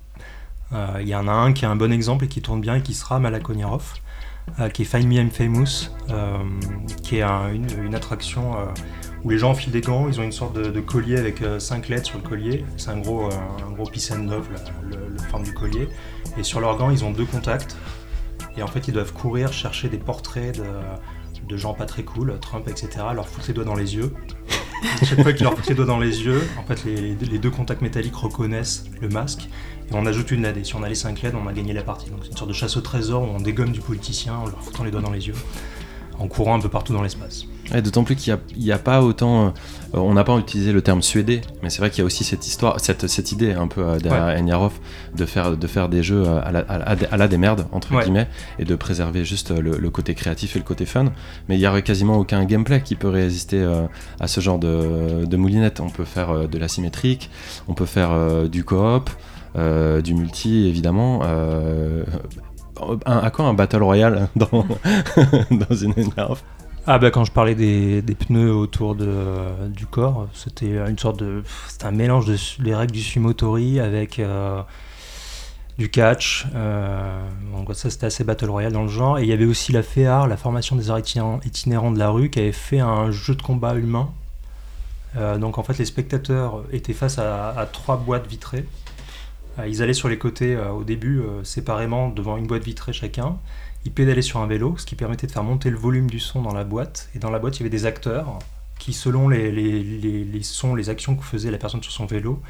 Il 1.01 1.07
y 1.07 1.15
en 1.15 1.27
a 1.27 1.31
un 1.31 1.51
qui 1.51 1.65
est 1.65 1.67
un 1.67 1.75
bon 1.75 1.91
exemple 1.91 2.25
et 2.25 2.27
qui 2.27 2.41
tourne 2.41 2.61
bien 2.61 2.75
et 2.75 2.81
qui 2.81 2.93
sera 2.93 3.19
Malako 3.19 3.55
Niarov, 3.55 3.95
euh, 4.59 4.69
qui 4.69 4.83
est 4.83 4.85
Find 4.85 5.07
Me 5.07 5.15
I'm 5.15 5.31
Famous, 5.31 5.89
qui 7.01 7.17
est 7.17 7.21
un- 7.23 7.51
une, 7.51 7.95
attraction 7.95 8.53
où 9.23 9.29
les 9.29 9.37
gens 9.37 9.51
enfilent 9.51 9.71
des 9.71 9.81
gants, 9.81 10.07
ils 10.07 10.19
ont 10.19 10.23
une 10.23 10.31
sorte 10.31 10.55
de, 10.55 10.79
collier 10.79 11.17
avec 11.17 11.43
5 11.59 11.89
lettres 11.89 12.07
sur 12.07 12.17
le 12.17 12.27
collier, 12.27 12.65
c'est 12.77 12.89
un 12.89 12.99
gros, 12.99 13.25
euh, 13.25 13.67
un 13.67 13.71
gros 13.71 13.89
and 14.11 14.23
love, 14.29 14.47
le 14.83 15.17
forme 15.29 15.43
du 15.43 15.53
collier, 15.53 15.89
et 16.37 16.43
sur 16.43 16.61
leurs 16.61 16.77
gants 16.77 16.89
ils 16.89 17.03
ont 17.03 17.11
deux 17.11 17.25
contacts, 17.25 17.75
et 18.59 18.63
en 18.63 18.67
fait 18.67 18.87
ils 18.87 18.93
doivent 18.93 19.13
courir 19.13 19.53
chercher 19.53 19.89
des 19.89 19.97
portraits 19.97 20.59
de, 21.47 21.57
gens 21.57 21.73
pas 21.73 21.85
très 21.85 22.03
cool, 22.03 22.37
Trump, 22.39 22.67
etc., 22.67 23.05
leur 23.15 23.27
foutre 23.27 23.47
les 23.47 23.53
doigts 23.55 23.63
dans 23.63 23.75
les 23.75 23.95
yeux. 23.95 24.13
Chaque 25.03 25.21
fois 25.23 25.33
qu'ils 25.33 25.43
leur 25.43 25.55
foutent 25.55 25.67
les 25.67 25.75
doigts 25.75 25.85
dans 25.85 25.99
les 25.99 26.23
yeux, 26.23 26.47
en 26.59 26.63
fait, 26.63 26.85
les, 26.85 27.15
les 27.15 27.39
deux 27.39 27.49
contacts 27.49 27.81
métalliques 27.81 28.15
reconnaissent 28.15 28.85
le 29.01 29.09
masque 29.09 29.49
et 29.89 29.95
on 29.95 30.05
ajoute 30.05 30.29
une 30.31 30.43
LED. 30.43 30.57
Et 30.57 30.63
si 30.63 30.75
on 30.75 30.83
a 30.83 30.89
les 30.89 30.95
5 30.95 31.21
LED, 31.21 31.33
on 31.35 31.47
a 31.47 31.53
gagné 31.53 31.73
la 31.73 31.81
partie. 31.81 32.09
Donc 32.11 32.19
c'est 32.21 32.31
une 32.31 32.37
sorte 32.37 32.49
de 32.49 32.53
chasse 32.53 32.77
au 32.77 32.81
trésor 32.81 33.23
où 33.23 33.25
on 33.25 33.41
dégomme 33.41 33.71
du 33.71 33.81
politicien 33.81 34.35
en 34.35 34.45
leur 34.45 34.61
foutant 34.61 34.83
les 34.83 34.91
doigts 34.91 35.01
dans 35.01 35.11
les 35.11 35.27
yeux, 35.27 35.35
en 36.19 36.27
courant 36.27 36.55
un 36.55 36.59
peu 36.59 36.69
partout 36.69 36.93
dans 36.93 37.01
l'espace. 37.01 37.45
Ouais, 37.71 37.81
D'autant 37.83 38.03
plus 38.03 38.15
qu'il 38.15 38.35
n'y 38.57 38.71
a, 38.71 38.79
pas 38.79 39.01
autant. 39.03 39.47
euh, 39.47 39.49
on 39.93 40.13
n'a 40.13 40.23
pas 40.23 40.35
utilisé 40.37 40.71
le 40.71 40.81
terme 40.81 41.01
suédé, 41.03 41.41
mais 41.61 41.69
c'est 41.69 41.79
vrai 41.79 41.89
qu'il 41.91 41.99
y 41.99 42.01
a 42.01 42.05
aussi 42.05 42.23
cette 42.23 42.45
histoire, 42.47 42.79
cette, 42.79 43.07
cette 43.07 43.31
idée 43.31 43.53
un 43.53 43.67
peu 43.67 43.81
euh, 43.81 43.97
derrière 43.99 44.39
Enyarov 44.39 44.73
de 45.15 45.25
faire, 45.25 45.55
de 45.55 45.67
faire 45.67 45.87
des 45.89 46.01
jeux 46.01 46.23
euh, 46.25 46.39
à 46.43 46.51
la, 46.51 46.59
à 46.61 46.77
la- 46.95 47.07
à 47.11 47.17
la 47.17 47.27
des 47.27 47.37
merdes, 47.37 47.67
entre 47.71 47.93
Ouais. 47.93 48.03
guillemets, 48.03 48.27
et 48.57 48.65
de 48.65 48.75
préserver 48.75 49.23
juste 49.23 49.51
le, 49.51 49.77
le 49.77 49.89
côté 49.91 50.15
créatif 50.15 50.55
et 50.55 50.59
le 50.59 50.65
côté 50.65 50.85
fun. 50.85 51.05
Mais 51.47 51.57
il 51.57 51.59
n'y 51.59 51.67
aurait 51.67 51.83
quasiment 51.83 52.17
aucun 52.17 52.43
gameplay 52.45 52.81
qui 52.81 52.95
peut 52.95 53.09
résister 53.09 53.61
euh, 53.61 53.83
à 54.19 54.27
ce 54.27 54.41
genre 54.41 54.57
de, 54.59 55.25
de 55.25 55.37
moulinette. 55.37 55.79
On 55.79 55.89
peut 55.89 56.05
faire 56.05 56.47
de 56.47 56.57
l'asymétrique, 56.57 57.29
on 57.67 57.73
peut 57.75 57.85
faire 57.85 58.09
du 58.49 58.63
coop, 58.63 59.09
du 59.55 60.13
multi, 60.15 60.67
évidemment. 60.67 61.21
un- 61.23 63.17
à 63.17 63.29
quoi 63.31 63.45
un 63.45 63.53
Battle 63.53 63.83
Royale 63.83 64.27
dans, 64.35 64.47
dans 65.51 65.75
une 65.75 65.93
Enyarov 65.97 66.41
Ah 66.91 66.97
bah 66.97 67.11
quand 67.11 67.23
je 67.23 67.31
parlais 67.31 67.53
des, 67.53 68.01
pneus 68.01 68.51
autour 68.51 68.95
de, 68.95 69.67
du 69.67 69.85
corps, 69.85 70.27
c'était 70.33 70.71
une 70.89 70.97
sorte 70.97 71.19
de... 71.19 71.43
C'était 71.67 71.85
un 71.85 71.91
mélange 71.91 72.25
de 72.25 72.73
règles 72.73 72.93
du 72.93 73.03
sumotori 73.03 73.79
avec 73.79 74.17
euh, 74.17 74.63
du 75.77 75.91
catch. 75.91 76.47
euh, 76.55 77.21
donc 77.53 77.75
ça 77.75 77.91
c'était 77.91 78.07
assez 78.07 78.23
Battle 78.23 78.49
Royale 78.49 78.73
dans 78.73 78.81
le 78.81 78.87
genre. 78.87 79.19
Et 79.19 79.21
il 79.21 79.29
y 79.29 79.33
avait 79.33 79.45
aussi 79.45 79.71
la 79.71 79.83
FEAR, 79.83 80.25
la 80.25 80.35
formation 80.35 80.75
des 80.75 80.89
arts 80.89 80.97
itinérants, 80.97 81.91
de 81.91 81.99
la 81.99 82.09
rue, 82.09 82.31
qui 82.31 82.39
avait 82.39 82.51
fait 82.51 82.79
un 82.79 83.11
jeu 83.11 83.35
de 83.35 83.43
combat 83.43 83.75
humain. 83.75 84.09
Euh, 85.15 85.37
donc 85.37 85.59
en 85.59 85.63
fait 85.63 85.77
les 85.77 85.85
spectateurs 85.85 86.63
étaient 86.71 86.93
face 86.93 87.19
à, 87.19 87.69
trois 87.71 87.97
boîtes 87.97 88.25
vitrées. 88.25 88.65
Euh, 89.59 89.67
ils 89.67 89.81
allaient 89.81 89.93
sur 89.93 90.09
les 90.09 90.17
côtés 90.17 90.55
euh, 90.55 90.71
au 90.71 90.83
début 90.83 91.19
euh, 91.19 91.43
séparément 91.43 92.09
devant 92.09 92.37
une 92.37 92.47
boîte 92.47 92.63
vitrée 92.63 92.93
chacun. 92.93 93.37
Ils 93.85 93.91
pédalaient 93.91 94.21
sur 94.21 94.39
un 94.39 94.47
vélo, 94.47 94.75
ce 94.77 94.85
qui 94.85 94.95
permettait 94.95 95.27
de 95.27 95.31
faire 95.31 95.43
monter 95.43 95.69
le 95.69 95.77
volume 95.77 96.09
du 96.09 96.19
son 96.19 96.41
dans 96.41 96.53
la 96.53 96.63
boîte. 96.63 97.09
Et 97.15 97.19
dans 97.19 97.31
la 97.31 97.39
boîte, 97.39 97.57
il 97.57 97.59
y 97.61 97.63
avait 97.63 97.69
des 97.69 97.85
acteurs 97.85 98.39
qui, 98.77 98.93
selon 98.93 99.29
les, 99.29 100.43
sons, 100.43 100.75
les 100.75 100.89
actions 100.89 101.15
que 101.15 101.23
faisait 101.23 101.51
la 101.51 101.57
personne 101.57 101.81
sur 101.81 101.91
son 101.91 102.05
vélo, 102.05 102.41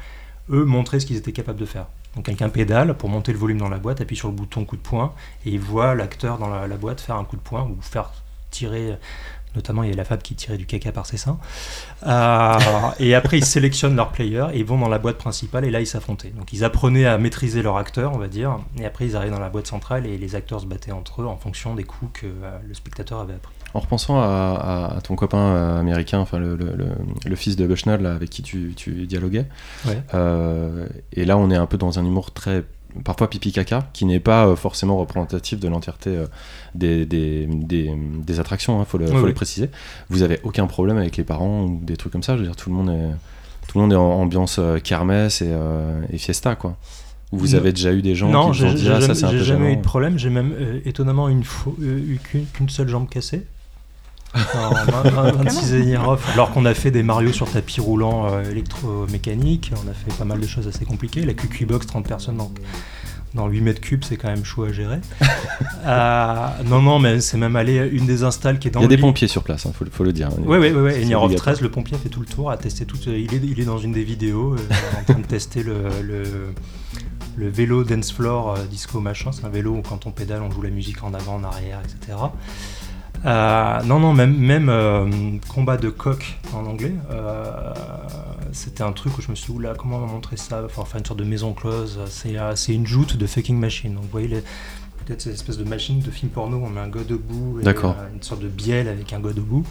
eux 0.50 0.64
montraient 0.64 1.00
ce 1.00 1.06
qu'ils 1.06 1.16
étaient 1.16 1.32
capables 1.32 1.58
de 1.58 1.66
faire. 1.66 1.86
Donc 2.16 2.24
quelqu'un 2.24 2.48
pédale 2.48 2.96
pour 2.96 3.08
monter 3.08 3.32
le 3.32 3.38
volume 3.38 3.58
dans 3.58 3.68
la 3.68 3.78
boîte, 3.78 4.00
appuie 4.00 4.16
sur 4.16 4.28
le 4.28 4.34
bouton 4.34 4.64
coup 4.64 4.76
de 4.76 4.82
poing, 4.82 5.14
et 5.46 5.50
il 5.50 5.60
voit 5.60 5.94
l'acteur 5.94 6.38
dans 6.38 6.48
la 6.48 6.76
boîte 6.76 7.00
faire 7.00 7.16
un 7.16 7.24
coup 7.24 7.36
de 7.36 7.42
poing 7.42 7.62
ou 7.62 7.80
faire 7.80 8.12
tirer. 8.50 8.96
Notamment, 9.56 9.82
il 9.82 9.90
y 9.90 9.92
a 9.92 9.96
la 9.96 10.04
femme 10.04 10.18
qui 10.22 10.34
tirait 10.36 10.56
du 10.58 10.66
caca 10.66 10.92
par 10.92 11.06
ses 11.06 11.16
seins. 11.16 11.38
Euh, 12.06 12.58
et 12.98 13.14
après, 13.14 13.38
ils 13.38 13.44
sélectionnent 13.44 13.96
leur 13.96 14.10
player 14.12 14.46
et 14.52 14.58
ils 14.60 14.64
vont 14.64 14.78
dans 14.78 14.88
la 14.88 14.98
boîte 14.98 15.18
principale 15.18 15.64
et 15.64 15.70
là, 15.70 15.80
ils 15.80 15.86
s'affrontaient. 15.86 16.30
Donc, 16.30 16.52
ils 16.52 16.64
apprenaient 16.64 17.06
à 17.06 17.18
maîtriser 17.18 17.62
leur 17.62 17.76
acteur, 17.76 18.12
on 18.14 18.18
va 18.18 18.28
dire. 18.28 18.58
Et 18.78 18.86
après, 18.86 19.06
ils 19.06 19.16
arrivaient 19.16 19.32
dans 19.34 19.40
la 19.40 19.48
boîte 19.50 19.66
centrale 19.66 20.06
et 20.06 20.16
les 20.18 20.34
acteurs 20.36 20.60
se 20.60 20.66
battaient 20.66 20.92
entre 20.92 21.22
eux 21.22 21.26
en 21.26 21.36
fonction 21.36 21.74
des 21.74 21.84
coups 21.84 22.20
que 22.20 22.26
euh, 22.26 22.58
le 22.66 22.74
spectateur 22.74 23.20
avait 23.20 23.34
appris. 23.34 23.52
En 23.74 23.80
repensant 23.80 24.20
à, 24.20 24.98
ton 25.04 25.14
copain 25.14 25.38
euh, 25.38 25.78
américain, 25.80 26.18
enfin 26.18 26.38
le, 26.38 26.56
le- 26.56 26.74
le- 26.74 26.88
le 27.24 27.36
fils 27.36 27.54
de 27.54 27.66
Bushnell 27.68 28.02
là, 28.02 28.14
avec 28.14 28.28
qui 28.28 28.42
tu, 28.42 28.72
tu 28.76 29.06
dialoguais, 29.06 29.46
Ouais. 29.86 30.02
euh, 30.14 30.88
et 31.12 31.24
là 31.24 31.36
on 31.38 31.52
est 31.52 31.56
un 31.56 31.66
peu 31.66 31.76
dans 31.78 31.96
un 32.00 32.04
humour 32.04 32.32
très 32.32 32.64
parfois 33.04 33.28
pipi 33.30 33.52
caca, 33.52 33.88
qui 33.92 34.04
n'est 34.04 34.20
pas 34.20 34.46
euh, 34.46 34.56
forcément 34.56 34.96
représentatif 34.96 35.58
de 35.60 35.68
l'entièreté 35.68 36.10
euh, 36.10 36.26
des, 36.74 37.06
des, 37.06 37.46
des- 37.46 37.92
des 37.96 38.40
attractions, 38.40 38.80
il 38.80 38.86
faut, 38.86 38.98
le, 38.98 39.06
Oui, 39.06 39.10
faut 39.12 39.20
oui. 39.22 39.28
le 39.28 39.34
préciser. 39.34 39.70
Vous 40.08 40.22
avez 40.22 40.40
aucun 40.44 40.66
problème 40.66 40.96
avec 40.98 41.16
les 41.16 41.24
parents 41.24 41.64
ou 41.64 41.80
des 41.82 41.96
trucs 41.96 42.12
comme 42.12 42.22
ça, 42.22 42.34
je 42.36 42.40
veux 42.42 42.46
dire 42.46 42.56
tout 42.56 42.70
le 42.70 42.76
monde 42.76 42.90
est, 42.90 43.68
tout 43.68 43.78
le 43.78 43.82
monde 43.82 43.92
est 43.92 43.96
en 43.96 44.02
ambiance 44.20 44.56
euh, 44.58 44.78
kermesse 44.78 45.42
et, 45.42 45.48
euh, 45.50 46.00
et 46.12 46.18
fiesta 46.18 46.54
quoi. 46.56 46.76
Ou 47.32 47.38
vous 47.38 47.54
avez 47.54 47.72
déjà 47.72 47.92
eu 47.92 48.02
des 48.02 48.16
gens 48.16 48.28
non, 48.28 48.50
qui 48.50 48.58
vous 48.60 48.64
ont 48.66 48.72
dit 48.74 48.88
ah 48.88 48.94
ça 48.94 49.00
jamais, 49.00 49.14
c'est 49.14 49.24
un 49.24 49.30
j'ai 49.30 49.38
peu 49.38 49.44
jamais 49.44 49.72
eu 49.72 49.76
de 49.76 49.82
problème. 49.82 50.18
J'ai 50.18 50.30
même 50.30 50.52
euh, 50.58 50.80
étonnamment 50.84 51.28
une 51.28 51.42
fo- 51.42 51.76
euh, 51.80 51.98
eu 51.98 52.18
qu'une 52.22 52.44
qu'une 52.46 52.68
seule 52.68 52.88
jambe 52.88 53.08
cassée. 53.08 53.46
En 54.34 55.32
26 55.44 55.74
Agnarov, 55.74 56.22
alors 56.34 56.52
qu'on 56.52 56.64
a 56.64 56.74
fait 56.74 56.90
des 56.90 57.02
Mario 57.02 57.32
sur 57.32 57.50
tapis 57.50 57.80
roulant 57.80 58.32
euh, 58.32 58.48
électromécanique, 58.50 59.72
on 59.84 59.88
a 59.90 59.94
fait 59.94 60.16
pas 60.16 60.24
mal 60.24 60.40
de 60.40 60.46
choses 60.46 60.68
assez 60.68 60.84
compliquées. 60.84 61.24
La 61.24 61.34
QQ 61.34 61.66
Box, 61.66 61.86
30 61.86 62.06
personnes 62.06 62.36
dans, 62.36 62.50
dans 63.34 63.48
8 63.48 63.60
mètres 63.60 63.80
cubes, 63.80 64.04
c'est 64.04 64.16
quand 64.16 64.28
même 64.28 64.44
chaud 64.44 64.64
à 64.64 64.72
gérer. 64.72 64.98
Euh, 65.86 66.46
non, 66.66 66.82
non, 66.82 66.98
mais 66.98 67.20
c'est 67.22 67.38
même 67.38 67.56
allé 67.56 67.88
une 67.90 68.04
des 68.04 68.22
installs 68.22 68.58
qui 68.58 68.68
est 68.68 68.70
dans 68.70 68.80
Il 68.80 68.82
y 68.82 68.84
a 68.84 68.88
le 68.88 68.90
des 68.90 68.96
lit. 68.96 69.00
pompiers 69.02 69.28
sur 69.28 69.42
place, 69.42 69.64
il 69.64 69.72
faut, 69.72 69.86
faut 69.90 70.04
le 70.04 70.12
dire. 70.12 70.28
Oui, 70.38 70.58
oui, 70.58 70.70
oui. 70.72 70.90
Obligatoire. 70.92 71.34
13, 71.36 71.62
le 71.62 71.70
pompier 71.70 71.96
fait 71.96 72.10
tout 72.10 72.20
le 72.20 72.26
tour, 72.26 72.50
a 72.50 72.58
testé 72.58 72.84
tout. 72.84 72.98
Il 73.06 73.32
est, 73.32 73.40
il 73.42 73.58
est 73.58 73.64
dans 73.64 73.78
une 73.78 73.92
des 73.92 74.04
vidéos, 74.04 74.54
euh, 74.56 75.00
en 75.00 75.04
train 75.04 75.20
de 75.20 75.26
tester 75.26 75.62
le, 75.62 75.84
le, 76.02 76.22
le 77.36 77.48
vélo 77.48 77.82
dance 77.84 78.12
floor 78.12 78.56
euh, 78.58 78.64
disco 78.70 79.00
machin. 79.00 79.30
C'est 79.32 79.46
un 79.46 79.48
vélo 79.48 79.72
où 79.76 79.80
quand 79.80 80.04
on 80.06 80.10
pédale, 80.10 80.42
on 80.42 80.50
joue 80.50 80.60
la 80.60 80.68
musique 80.70 81.02
en 81.02 81.14
avant, 81.14 81.36
en 81.36 81.44
arrière, 81.44 81.80
etc. 81.82 82.18
Euh, 83.24 83.82
non, 83.82 84.00
non, 84.00 84.14
même, 84.14 84.36
même 84.36 84.68
euh, 84.68 85.08
combat 85.48 85.76
de 85.76 85.90
coq 85.90 86.38
en 86.54 86.64
anglais, 86.64 86.94
euh, 87.10 87.72
c'était 88.52 88.82
un 88.82 88.92
truc 88.92 89.18
où 89.18 89.20
je 89.20 89.30
me 89.30 89.34
suis 89.34 89.52
dit, 89.52 89.58
oula, 89.58 89.74
comment 89.74 89.96
on 89.96 90.00
va 90.00 90.06
montrer 90.06 90.36
ça? 90.36 90.62
Enfin, 90.64 90.84
faire 90.84 90.98
une 91.00 91.04
sorte 91.04 91.18
de 91.18 91.24
maison 91.24 91.52
close. 91.52 92.00
C'est 92.08 92.74
une 92.74 92.86
joute 92.86 93.16
de 93.16 93.26
fucking 93.26 93.58
machine. 93.58 93.94
Donc, 93.94 94.04
vous 94.04 94.10
voyez, 94.10 94.28
peut-être 95.04 95.20
cette 95.20 95.34
espèce 95.34 95.58
de 95.58 95.64
machine 95.64 96.00
de 96.00 96.10
film 96.10 96.30
porno, 96.30 96.62
on 96.64 96.70
met 96.70 96.80
un 96.80 96.88
gars 96.88 97.04
debout, 97.06 97.60
et, 97.60 97.68
une 97.68 98.22
sorte 98.22 98.40
de 98.40 98.48
bielle 98.48 98.88
avec 98.88 99.12
un 99.12 99.20
gars 99.20 99.32
debout. 99.32 99.64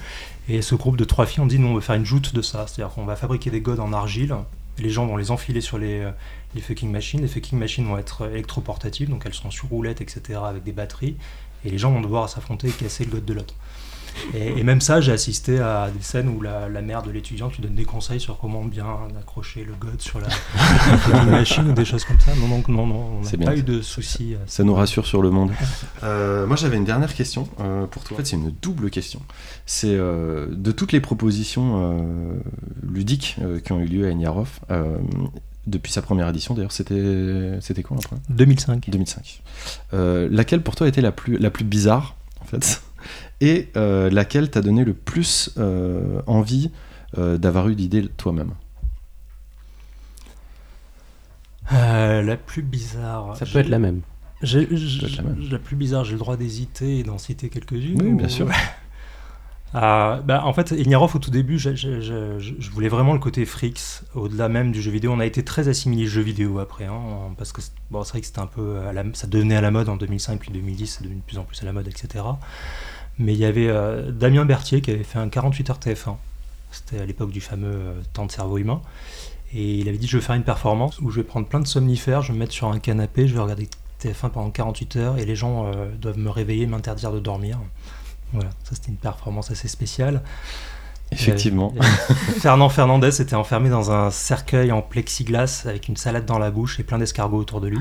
Et 0.48 0.62
ce 0.62 0.76
groupe 0.76 0.98
de 0.98 1.06
trois 1.06 1.26
filles, 1.26 1.42
on 1.42 1.48
dit, 1.48 1.60
nous, 1.60 1.68
on 1.68 1.76
veut 1.76 1.82
faire 1.82 1.96
une 1.96 2.06
joute 2.06 2.34
de 2.36 2.42
ça. 2.42 2.66
C'est-à-dire 2.68 2.94
qu'on 2.94 3.06
va 3.06 3.16
fabriquer 3.16 3.50
des 3.50 3.62
godes 3.62 3.80
en 3.80 3.94
argile. 3.94 4.36
et 4.78 4.84
Les 4.84 4.90
gens 4.92 5.08
vont 5.08 5.18
les 5.18 5.32
enfiler 5.32 5.62
sur 5.62 5.80
les, 5.80 6.08
les 6.54 6.62
fucking 6.62 6.92
machines. 6.92 7.22
Les 7.22 7.28
fucking 7.28 7.58
machines 7.58 7.86
vont 7.86 7.98
être 7.98 8.30
électroportatives, 8.30 9.10
donc 9.10 9.24
elles 9.26 9.34
seront 9.34 9.52
sur 9.52 9.70
roulettes, 9.70 10.02
etc., 10.02 10.40
avec 10.46 10.64
des 10.64 10.72
batteries. 10.72 11.16
Et 11.65 11.69
les 11.69 11.77
gens 11.77 11.91
vont 11.91 12.02
devoir 12.02 12.30
s'affronter 12.30 12.68
et 12.68 12.72
casser 12.72 13.06
le 13.06 13.11
god 13.11 13.26
de 13.26 13.34
l'autre. 13.34 13.53
Et, 14.34 14.60
et 14.60 14.64
même 14.64 14.81
ça, 14.81 15.02
j'ai 15.02 15.11
assisté 15.11 15.60
à 15.60 15.90
des 15.95 16.02
scènes 16.02 16.30
où 16.30 16.41
la, 16.41 16.69
la 16.69 16.81
mère 16.81 17.03
de 17.03 17.11
l'étudiant 17.11 17.49
lui 17.49 17.60
donne 17.60 17.76
des 17.76 17.86
conseils 17.86 18.19
sur 18.19 18.38
comment 18.38 18.64
bien 18.64 18.86
accrocher 19.19 19.64
le 19.64 19.73
god 19.73 19.99
sur 20.02 20.19
la, 20.19 21.23
machine 21.26 21.69
ou 21.69 21.73
des 21.73 21.86
choses 21.86 22.06
comme 22.06 22.19
ça. 22.19 22.34
Non, 22.36 22.48
donc 22.48 22.68
non, 22.68 22.86
non, 22.86 23.19
on 23.19 23.22
n'a 23.22 23.31
pas 23.31 23.38
bien. 23.38 23.56
eu 23.56 23.64
de 23.64 23.81
soucis. 23.81 24.36
à 24.36 24.48
Ça 24.48 24.64
nous 24.64 24.73
rassure 24.73 25.06
sur 25.06 25.22
le 25.22 25.30
monde. 25.30 25.52
Euh, 26.03 26.48
moi, 26.48 26.56
j'avais 26.56 26.77
une 26.77 26.86
dernière 26.86 27.14
question 27.14 27.49
euh, 27.60 27.86
pour 27.86 28.03
toi. 28.03 28.15
En 28.15 28.18
fait, 28.19 28.26
c'est 28.26 28.36
une 28.38 28.52
double 28.61 28.90
question. 28.90 29.22
C'est 29.65 29.95
euh, 29.95 30.48
de 30.49 30.72
toutes 30.72 30.94
les 30.94 31.02
propositions 31.02 31.73
euh, 31.76 32.40
ludiques 32.84 33.36
euh, 33.41 33.60
qui 33.60 33.73
ont 33.73 33.80
eu 33.80 33.86
lieu 33.86 34.07
à 34.07 34.11
Enyarov, 34.11 34.60
euh, 34.72 34.98
depuis 35.70 35.91
sa 35.91 36.02
première 36.02 36.28
édition, 36.30 36.54
d'ailleurs, 36.56 36.72
c'était 36.72 37.58
c'était 37.62 37.84
quoi 37.84 37.98
la 37.98 38.04
première 38.04 38.24
2005. 38.30 38.90
2005. 38.90 39.41
Euh, 39.94 40.28
laquelle 40.32 40.62
pour 40.62 40.76
toi 40.76 40.88
était 40.88 41.02
la 41.02 41.12
plus, 41.12 41.38
la 41.38 41.50
plus 41.52 41.66
bizarre, 41.66 42.16
en 42.41 42.46
fait? 42.46 42.82
Et 43.41 43.70
euh, 43.78 44.10
laquelle 44.10 44.50
t'a 44.50 44.62
donné 44.62 44.84
le 44.84 44.94
plus 44.94 45.52
euh, 45.58 46.22
envie 46.28 46.72
euh, 47.18 47.38
d'avoir 47.38 47.70
eu 47.70 47.74
l'idée 47.76 48.08
toi-même? 48.18 48.52
Euh, 51.72 52.22
la 52.22 52.36
plus 52.36 52.62
bizarre. 52.64 53.38
Ça 53.38 53.46
peut 53.46 53.60
être 53.60 53.70
la 53.70 53.80
même. 53.80 54.02
La 54.41 55.60
plus 55.60 55.76
bizarre, 55.76 56.04
j'ai 56.06 56.14
le 56.14 56.20
droit 56.20 56.38
d'hésiter 56.38 57.00
et 57.00 57.04
d'en 57.04 57.18
citer 57.18 57.50
quelques-unes. 57.50 58.02
Oui, 58.02 58.10
ou- 58.12 58.18
bien 58.18 58.28
sûr. 58.30 58.48
Ah, 59.74 60.22
bah, 60.26 60.44
en 60.46 60.54
fait, 60.54 60.72
Ignarov, 60.72 61.16
au 61.16 61.20
tout 61.20 61.30
début, 61.30 61.60
je, 61.60 62.70
voulais 62.72 62.90
vraiment 62.90 63.14
le 63.14 63.20
côté 63.20 63.46
Frix, 63.46 64.02
au-delà 64.16 64.50
même 64.50 64.72
du 64.72 64.82
jeu 64.82 64.91
vidéo. 64.91 65.12
On 65.12 65.20
a 65.20 65.26
été 65.26 65.44
très 65.44 65.68
assimilé 65.68 66.08
jeu 66.08 66.22
vidéo 66.22 66.58
après, 66.60 66.86
hein, 66.86 67.00
parce 67.38 67.52
que 67.52 67.62
bon, 67.91 68.04
c'est 68.04 68.14
vrai 68.14 68.22
que 68.22 68.40
un 68.40 68.48
peu, 68.48 68.80
à 68.80 68.94
la- 68.94 69.04
ça 69.14 69.28
devenait 69.28 69.56
à 69.56 69.62
la 69.62 69.70
mode 69.70 69.90
en 69.90 69.96
2005 69.98 70.40
puis 70.40 70.52
2010, 70.52 70.88
c'est 70.88 71.04
devenu 71.04 71.20
de 71.20 71.24
plus 71.26 71.38
en 71.38 71.44
plus 71.44 71.62
à 71.62 71.66
la 71.66 71.74
mode, 71.74 71.88
etc. 71.88 72.24
Mais 73.20 73.34
il 73.34 73.40
y 73.40 73.46
avait 73.46 73.68
euh, 73.68 74.12
Damien 74.12 74.46
Berthier 74.46 74.82
qui 74.82 74.91
avait 74.91 75.04
fait 75.04 75.20
un 75.20 75.30
48 75.30 75.70
heures 75.70 75.80
TF1. 75.80 76.16
C'était 76.72 77.00
à 77.00 77.06
l'époque 77.06 77.32
du 77.32 77.41
fameux 77.41 77.68
euh, 77.68 78.02
temps 78.14 78.26
de 78.26 78.32
cerveau 78.32 78.58
humain. 78.58 78.82
Et 79.54 79.80
il 79.80 79.90
avait 79.90 79.98
dit 79.98 80.08
je 80.08 80.18
vais 80.18 80.24
faire 80.24 80.36
une 80.36 80.44
performance 80.44 81.00
où 81.00 81.10
je 81.12 81.18
vais 81.18 81.24
prendre 81.24 81.48
plein 81.48 81.60
de 81.60 81.68
somnifères, 81.68 82.22
je 82.22 82.30
vais 82.30 82.34
me 82.36 82.40
mettre 82.40 82.54
sur 82.54 82.68
un 82.68 82.80
canapé, 82.80 83.28
je 83.28 83.34
vais 83.34 83.40
regarder 83.41 83.68
TF1 84.02 84.30
pendant 84.30 84.50
48 84.52 84.96
heures 84.96 85.18
et 85.18 85.26
les 85.26 85.36
gens 85.36 85.66
euh, 85.68 85.90
doivent 86.00 86.20
me 86.20 86.30
réveiller, 86.30 86.66
m'interdire 86.68 87.12
de 87.12 87.20
dormir. 87.20 87.60
Voilà, 88.34 88.49
ça 88.64 88.76
c'était 88.76 88.89
une 88.89 88.97
performance 88.97 89.51
assez 89.51 89.68
spéciale. 89.68 90.22
Effectivement. 91.11 91.73
Fernand 92.39 92.69
Fernandez 92.69 93.22
était 93.22 93.35
enfermé 93.35 93.69
dans 93.69 93.91
un 93.91 94.11
cercueil 94.11 94.72
en 94.72 94.81
plexiglas 94.81 95.64
avec 95.65 95.88
une 95.88 95.97
salade 95.97 96.26
dans 96.26 96.38
la 96.38 96.51
bouche 96.51 96.80
et 96.80 96.84
plein 96.84 96.99
d'escargots 96.99 97.39
autour 97.39 97.61
de 97.61 97.68
lui. 97.68 97.80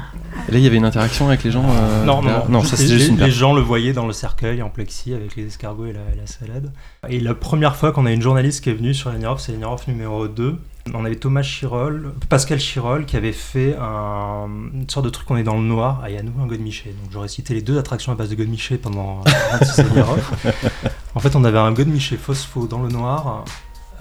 Et 0.48 0.52
là, 0.52 0.58
il 0.58 0.64
y 0.64 0.66
avait 0.66 0.76
une 0.76 0.84
interaction 0.84 1.28
avec 1.28 1.44
les 1.44 1.50
gens 1.50 1.64
euh, 1.68 2.04
non, 2.04 2.22
non, 2.22 2.48
non, 2.48 2.62
ça 2.62 2.76
les, 2.76 2.86
c'est 2.86 2.98
juste 2.98 3.10
une 3.10 3.20
les 3.20 3.30
gens 3.30 3.52
le 3.52 3.60
voyaient 3.60 3.92
dans 3.92 4.06
le 4.06 4.12
cercueil 4.12 4.62
en 4.62 4.70
plexi 4.70 5.12
avec 5.12 5.36
les 5.36 5.46
escargots 5.46 5.86
et 5.86 5.92
la, 5.92 6.00
la 6.18 6.26
salade. 6.26 6.72
Et 7.08 7.20
la 7.20 7.34
première 7.34 7.76
fois 7.76 7.92
qu'on 7.92 8.06
a 8.06 8.12
une 8.12 8.22
journaliste 8.22 8.64
qui 8.64 8.70
est 8.70 8.74
venue 8.74 8.94
sur 8.94 9.10
Lenirov, 9.10 9.40
c'est 9.40 9.52
Lenirov 9.52 9.82
numéro 9.88 10.26
2. 10.26 10.58
On 10.94 11.04
avait 11.04 11.16
Thomas 11.16 11.42
Chirol, 11.42 12.12
Pascal 12.28 12.58
Chirol, 12.58 13.04
qui 13.06 13.16
avait 13.16 13.32
fait 13.32 13.76
un, 13.80 14.48
une 14.74 14.88
sorte 14.88 15.04
de 15.06 15.10
truc, 15.10 15.30
on 15.30 15.36
est 15.36 15.42
dans 15.42 15.56
le 15.56 15.64
noir, 15.64 16.02
à 16.04 16.22
nouveau 16.22 16.42
un 16.42 16.46
Godemiché. 16.46 16.90
Donc 16.90 17.12
j'aurais 17.12 17.28
cité 17.28 17.54
les 17.54 17.62
deux 17.62 17.78
attractions 17.78 18.12
à 18.12 18.14
base 18.14 18.30
de 18.30 18.34
Godemiché 18.34 18.78
pendant 18.78 19.22
26 19.52 19.82
Lenirov. 19.84 20.30
En 21.14 21.20
fait, 21.20 21.34
on 21.34 21.42
avait 21.42 21.58
un 21.58 21.72
Godemiché 21.72 22.16
phospho 22.16 22.66
dans 22.68 22.80
le 22.80 22.88
noir. 22.90 23.44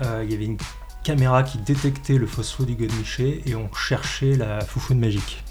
Euh, 0.03 0.21
Il 0.23 0.31
y 0.31 0.35
avait 0.35 0.45
une 0.45 0.57
caméra 1.03 1.41
qui 1.41 1.57
détectait 1.57 2.17
le 2.17 2.27
phospho 2.27 2.63
du 2.63 2.75
Godemiché 2.75 3.41
et 3.45 3.55
on 3.55 3.73
cherchait 3.73 4.35
la 4.35 4.59
foufoune 4.61 4.99
magique. 4.99 5.43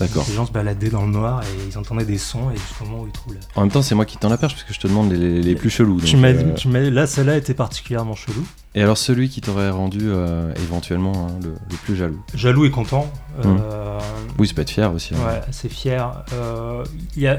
D'accord. 0.00 0.24
Les 0.28 0.34
gens 0.34 0.44
se 0.44 0.50
baladaient 0.50 0.88
dans 0.90 1.04
le 1.06 1.12
noir 1.12 1.42
et 1.42 1.68
ils 1.70 1.78
entendaient 1.78 2.04
des 2.04 2.18
sons 2.18 2.50
et 2.50 2.56
jusqu'au 2.56 2.84
moment 2.84 3.02
où 3.02 3.06
ils 3.06 3.12
trouvent. 3.12 3.36
En 3.54 3.60
même 3.60 3.70
temps, 3.70 3.80
c'est 3.82 3.94
moi 3.94 4.04
qui 4.04 4.16
tends 4.16 4.28
la 4.28 4.36
perche 4.38 4.54
parce 4.54 4.64
que 4.64 4.74
je 4.74 4.80
te 4.80 4.88
demande 4.88 5.12
les, 5.12 5.16
les- 5.18 5.42
les 5.42 5.54
plus 5.54 5.70
chelous. 5.70 6.00
Tu 6.00 6.16
m'as, 6.16 6.28
euh, 6.28 6.52
tu 6.54 6.66
m'as- 6.68 6.80
là, 6.90 7.06
celle-là 7.06 7.36
était 7.36 7.54
particulièrement 7.54 8.16
chelou. 8.16 8.44
Et 8.74 8.82
alors, 8.82 8.98
celui 8.98 9.28
qui 9.28 9.40
t'aurait 9.40 9.70
rendu 9.70 10.00
euh, 10.02 10.52
éventuellement 10.56 11.28
hein, 11.28 11.38
le, 11.44 11.50
le 11.50 11.76
plus 11.84 11.94
jaloux? 11.94 12.20
Jaloux 12.34 12.64
et 12.64 12.70
content. 12.72 13.08
Hum. 13.44 13.58
Euh, 13.62 14.00
Oui, 14.38 14.48
ça 14.48 14.54
peut 14.54 14.62
être 14.62 14.70
fier 14.70 14.92
aussi. 14.92 15.14
hein. 15.14 15.18
ouais, 15.26 15.40
assez 15.48 15.68
fier. 15.68 16.24
Euh, 16.32 16.84
Il 17.16 17.22
y 17.22 17.28
a 17.28 17.38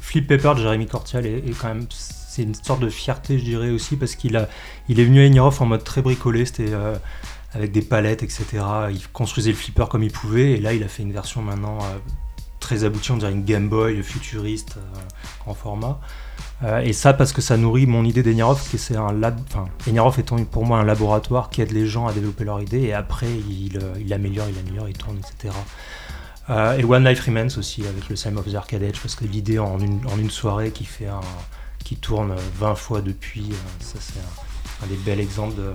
Flip 0.00 0.26
Paper 0.26 0.54
de 0.56 0.60
Jérémy 0.62 0.86
Cortial 0.86 1.26
et, 1.26 1.42
quand 1.60 1.68
même 1.68 1.86
c'est 1.90 2.42
une 2.42 2.54
sorte 2.54 2.80
de 2.80 2.88
fierté, 2.90 3.38
je 3.38 3.44
dirais 3.44 3.70
aussi, 3.70 3.96
parce 3.96 4.14
qu'il 4.14 4.36
a, 4.36 4.46
il 4.90 5.00
est 5.00 5.04
venu 5.04 5.20
à 5.20 5.24
Ignorov 5.26 5.60
en 5.62 5.66
mode 5.66 5.84
très 5.84 6.02
bricolé. 6.02 6.44
C'était 6.46 6.72
euh, 6.72 6.94
avec 7.52 7.72
des 7.72 7.82
palettes, 7.82 8.22
etc. 8.22 8.44
Il 8.90 9.08
construisait 9.08 9.50
le 9.50 9.56
flipper 9.56 9.86
comme 9.90 10.02
il 10.02 10.12
pouvait, 10.12 10.52
et 10.52 10.60
là, 10.60 10.74
il 10.74 10.82
a 10.82 10.88
fait 10.88 11.02
une 11.02 11.12
version 11.12 11.42
maintenant 11.42 11.78
euh, 11.82 11.98
très 12.60 12.84
aboutie, 12.84 13.12
on 13.12 13.16
dirait 13.16 13.32
une 13.32 13.44
Game 13.44 13.68
Boy 13.68 14.02
futuriste 14.02 14.76
euh, 14.76 15.50
en 15.50 15.54
format. 15.54 16.00
Euh, 16.64 16.80
et 16.80 16.92
ça 16.92 17.12
parce 17.12 17.32
que 17.32 17.42
ça 17.42 17.56
nourrit 17.56 17.86
mon 17.86 18.04
idée 18.04 18.22
d'Enirov, 18.22 18.70
que 18.70 18.78
c'est 18.78 18.96
un 18.96 19.12
lab... 19.12 19.38
enfin, 19.48 19.66
Enirov 19.88 20.18
étant 20.18 20.42
pour 20.44 20.64
moi 20.64 20.78
un 20.78 20.84
laboratoire 20.84 21.50
qui 21.50 21.60
aide 21.60 21.72
les 21.72 21.86
gens 21.86 22.06
à 22.06 22.12
développer 22.12 22.44
leur 22.44 22.60
idée 22.62 22.80
et 22.80 22.94
après 22.94 23.26
il, 23.26 23.78
il 24.00 24.12
améliore, 24.12 24.46
il 24.48 24.58
améliore, 24.58 24.88
il 24.88 24.96
tourne, 24.96 25.18
etc. 25.18 25.54
Et 26.78 26.84
One 26.84 27.04
Life 27.04 27.26
Remains 27.26 27.48
aussi 27.58 27.84
avec 27.86 28.08
le 28.08 28.14
Sam 28.16 28.38
of 28.38 28.50
the 28.50 28.54
Arcade 28.54 28.82
Edge 28.82 29.00
parce 29.02 29.16
que 29.16 29.24
l'idée 29.24 29.58
en 29.58 29.78
une, 29.80 30.30
soirée 30.30 30.70
qui 30.70 30.84
fait 30.84 31.08
qui 31.84 31.96
tourne 31.96 32.36
20 32.58 32.74
fois 32.76 33.00
depuis, 33.00 33.50
ça 33.80 33.98
c'est 34.00 34.20
un, 34.20 34.84
un 34.84 34.86
des 34.86 34.96
bels 34.96 35.18
exemples 35.18 35.56
de, 35.56 35.72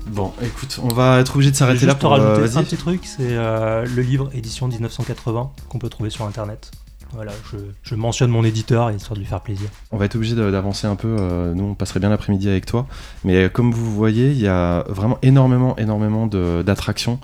Bon, 0.08 0.32
écoute, 0.42 0.80
on 0.84 0.88
va 0.94 1.20
être 1.20 1.36
obligé 1.36 1.52
de 1.52 1.56
s'arrêter 1.58 1.86
là 1.86 1.94
pour. 1.96 2.14
euh, 2.14 2.18
rajouter 2.36 2.42
un 2.58 2.62
vas-y. 2.62 2.66
petit 2.66 2.78
truc, 2.78 3.02
c'est 3.04 3.18
euh, 3.32 3.86
le 3.86 4.02
livre 4.02 4.30
édition 4.34 4.68
1980 4.70 5.52
qu'on 5.70 5.80
peut 5.80 5.90
trouver 5.90 6.10
sur 6.10 6.26
internet. 6.26 6.72
Voilà, 7.14 7.32
je, 7.52 7.58
je 7.84 7.96
mentionne 7.96 8.30
mon 8.30 8.44
éditeur 8.44 8.92
histoire 8.92 9.16
de 9.16 9.20
lui 9.22 9.26
faire 9.28 9.40
plaisir. 9.40 9.70
On 9.92 9.98
va 9.98 10.04
être 10.06 10.16
obligé 10.16 10.36
de- 10.36 10.52
d'avancer 10.52 10.88
un 10.88 10.96
peu. 10.98 11.08
euh, 11.20 11.54
nous, 11.54 11.64
on 11.64 11.74
passerait 11.74 12.02
bien 12.02 12.10
l'après-midi 12.10 12.50
avec 12.50 12.66
toi. 12.66 12.86
Mais 13.24 13.36
euh, 13.46 13.50
comme 13.50 13.72
vous 13.72 13.94
voyez, 13.94 14.32
il 14.32 14.40
y 14.40 14.48
a 14.48 14.84
vraiment 14.90 15.18
énormément, 15.22 15.78
énormément 15.78 16.28
de- 16.28 16.64
d'attractions 16.66 17.20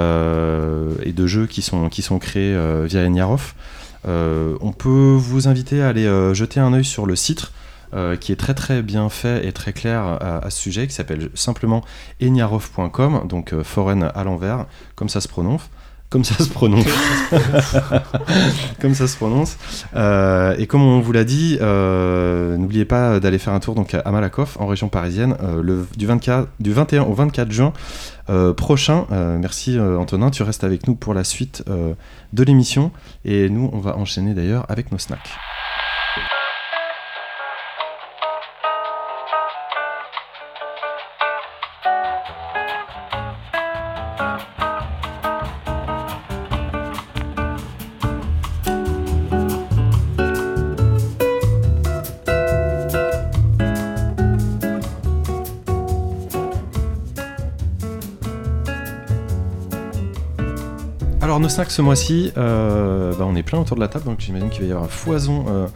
euh, 0.00 0.94
et 1.02 1.12
de 1.12 1.26
jeux 1.26 1.46
qui 1.46 1.62
sont, 1.62 1.88
qui 1.88 2.02
sont 2.02 2.18
créés 2.18 2.54
euh, 2.54 2.86
via 2.88 3.00
Eniarov. 3.04 3.54
Euh, 4.06 4.56
on 4.60 4.72
peut 4.72 5.14
vous 5.18 5.48
inviter 5.48 5.82
à 5.82 5.88
aller 5.88 6.06
euh, 6.06 6.34
jeter 6.34 6.60
un 6.60 6.72
œil 6.72 6.84
sur 6.84 7.06
le 7.06 7.16
site. 7.16 7.50
Euh, 7.94 8.16
qui 8.16 8.32
est 8.32 8.36
très 8.36 8.54
très 8.54 8.82
bien 8.82 9.08
fait 9.08 9.46
et 9.46 9.52
très 9.52 9.72
clair 9.72 10.02
à, 10.02 10.44
à 10.44 10.50
ce 10.50 10.58
sujet, 10.60 10.86
qui 10.86 10.94
s'appelle 10.94 11.30
simplement 11.34 11.84
eniarov.com, 12.22 13.26
donc 13.28 13.52
euh, 13.52 13.62
foreign 13.62 14.10
à 14.14 14.24
l'envers, 14.24 14.66
comme 14.94 15.08
ça 15.08 15.20
se 15.20 15.28
prononce. 15.28 15.68
Comme 16.08 16.22
ça 16.22 16.42
se 16.42 16.48
prononce. 16.48 16.86
comme 18.80 18.94
ça 18.94 19.08
se 19.08 19.16
prononce. 19.16 19.56
Euh, 19.96 20.54
et 20.56 20.68
comme 20.68 20.82
on 20.82 21.00
vous 21.00 21.10
l'a 21.10 21.24
dit, 21.24 21.58
euh, 21.60 22.56
n'oubliez 22.56 22.84
pas 22.84 23.18
d'aller 23.18 23.38
faire 23.38 23.52
un 23.52 23.58
tour 23.58 23.74
donc 23.74 23.92
à 23.92 24.10
Malakoff, 24.12 24.56
en 24.60 24.68
région 24.68 24.88
parisienne, 24.88 25.36
euh, 25.42 25.60
le, 25.62 25.86
du, 25.96 26.06
24, 26.06 26.48
du 26.60 26.72
21 26.72 27.02
au 27.02 27.12
24 27.12 27.50
juin 27.50 27.72
euh, 28.30 28.52
prochain. 28.54 29.06
Euh, 29.10 29.36
merci 29.38 29.78
euh, 29.78 29.98
Antonin, 29.98 30.30
tu 30.30 30.44
restes 30.44 30.62
avec 30.62 30.86
nous 30.86 30.94
pour 30.94 31.12
la 31.12 31.24
suite 31.24 31.64
euh, 31.68 31.94
de 32.32 32.44
l'émission. 32.44 32.92
Et 33.24 33.48
nous, 33.48 33.68
on 33.72 33.80
va 33.80 33.96
enchaîner 33.96 34.32
d'ailleurs 34.32 34.64
avec 34.68 34.92
nos 34.92 34.98
snacks. 34.98 35.30
Alors 61.36 61.42
nos 61.42 61.50
snacks 61.50 61.70
ce 61.70 61.82
mois-ci, 61.82 62.32
euh, 62.38 63.12
bah, 63.12 63.26
on 63.28 63.36
est 63.36 63.42
plein 63.42 63.58
autour 63.58 63.76
de 63.76 63.82
la 63.82 63.88
table, 63.88 64.06
donc 64.06 64.20
j'imagine 64.20 64.48
qu'il 64.48 64.62
va 64.62 64.68
y 64.68 64.70
avoir 64.70 64.86
un 64.86 64.88
foison 64.88 65.44
euh, 65.50 65.66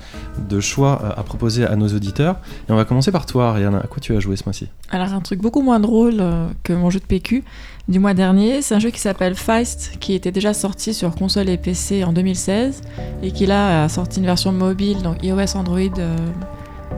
de 0.48 0.58
choix 0.58 1.02
euh, 1.04 1.20
à 1.20 1.22
proposer 1.22 1.66
à 1.66 1.76
nos 1.76 1.88
auditeurs. 1.88 2.36
Et 2.66 2.72
on 2.72 2.76
va 2.76 2.86
commencer 2.86 3.12
par 3.12 3.26
toi, 3.26 3.50
Ariane. 3.50 3.74
À 3.74 3.86
quoi 3.86 3.98
tu 4.00 4.16
as 4.16 4.20
joué 4.20 4.36
ce 4.36 4.44
mois-ci? 4.46 4.68
Alors 4.88 5.12
un 5.12 5.20
truc 5.20 5.42
beaucoup 5.42 5.60
moins 5.60 5.78
drôle 5.78 6.24
que 6.62 6.72
mon 6.72 6.88
jeu 6.88 6.98
de 6.98 7.04
PQ 7.04 7.44
du 7.88 7.98
mois 7.98 8.14
dernier, 8.14 8.62
c'est 8.62 8.74
un 8.74 8.78
jeu 8.78 8.88
qui 8.88 9.00
s'appelle 9.00 9.34
Feist, 9.34 9.98
qui 10.00 10.14
était 10.14 10.32
déjà 10.32 10.54
sorti 10.54 10.94
sur 10.94 11.14
console 11.14 11.50
et 11.50 11.58
PC 11.58 12.04
en 12.04 12.14
2016, 12.14 12.80
et 13.22 13.30
qui 13.30 13.44
là 13.44 13.84
a 13.84 13.88
sorti 13.90 14.20
une 14.20 14.26
version 14.26 14.52
mobile, 14.52 15.02
donc 15.02 15.22
iOS 15.22 15.58
Android, 15.58 15.78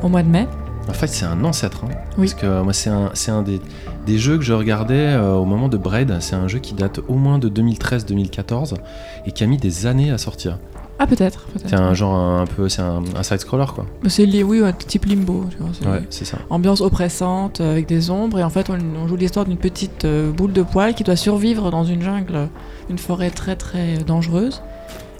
au 0.05 0.09
mois 0.09 0.23
de 0.23 0.29
mai. 0.29 0.47
En 0.89 0.93
fait, 0.95 1.07
c'est 1.07 1.25
un 1.25 1.43
ancêtre. 1.45 1.85
hein. 1.85 1.89
Oui. 2.19 2.27
Parce 2.27 2.35
que 2.35 2.47
euh, 2.47 2.63
moi, 2.65 2.73
c'est 2.73 2.91
un, 2.91 3.11
c'est 3.15 3.31
un 3.31 3.43
des, 3.43 3.61
des 4.07 4.19
jeux 4.19 4.37
que 4.37 4.45
je 4.45 4.53
regardais 4.53 4.95
euh, 5.15 5.35
au 5.35 5.45
moment 5.45 5.69
de 5.69 5.77
Braid. 5.77 6.17
C'est 6.21 6.35
un 6.37 6.49
jeu 6.49 6.59
qui 6.59 6.75
date 6.75 7.01
au 7.09 7.15
moins 7.15 7.39
de 7.39 7.49
2013-2014 7.49 8.75
et 9.27 9.33
qui 9.33 9.45
a 9.45 9.47
mis 9.47 9.57
des 9.59 9.87
années 9.87 10.11
à 10.11 10.19
sortir. 10.19 10.59
Ah 10.99 11.07
peut-être, 11.07 11.47
peut-être. 11.53 11.69
C'est 11.69 11.75
un 11.77 11.95
genre 11.95 12.15
un, 12.15 12.45
peu, 12.47 12.69
c'est 12.69 12.83
un, 12.83 13.03
un 13.17 13.23
side-scroller 13.23 13.65
quoi. 13.75 13.87
C'est 14.09 14.25
oui, 14.45 14.63
un 14.63 14.73
type 14.73 15.07
limbo, 15.07 15.47
tu 15.51 15.57
vois. 15.59 15.71
c'est- 15.73 15.87
Ouais, 15.89 16.03
c'est 16.11 16.25
ça. 16.25 16.39
Ambiance 16.51 16.81
oppressante 16.81 17.61
euh, 17.61 17.73
avec 17.73 17.87
des 17.89 18.11
ombres 18.11 18.39
et 18.39 18.45
en 18.45 18.51
fait 18.51 18.69
on, 18.71 18.79
on 19.03 19.09
joue 19.09 19.17
l'histoire 19.17 19.45
d'une 19.47 19.57
petite 19.57 20.07
boule 20.37 20.53
de 20.53 20.63
poil 20.63 20.95
qui 20.95 21.03
doit 21.03 21.17
survivre 21.17 21.71
dans 21.73 21.83
une 21.85 22.03
jungle, 22.03 22.49
une 22.91 22.99
forêt 22.99 23.31
très 23.31 23.57
très 23.57 23.97
dangereuse. 24.07 24.63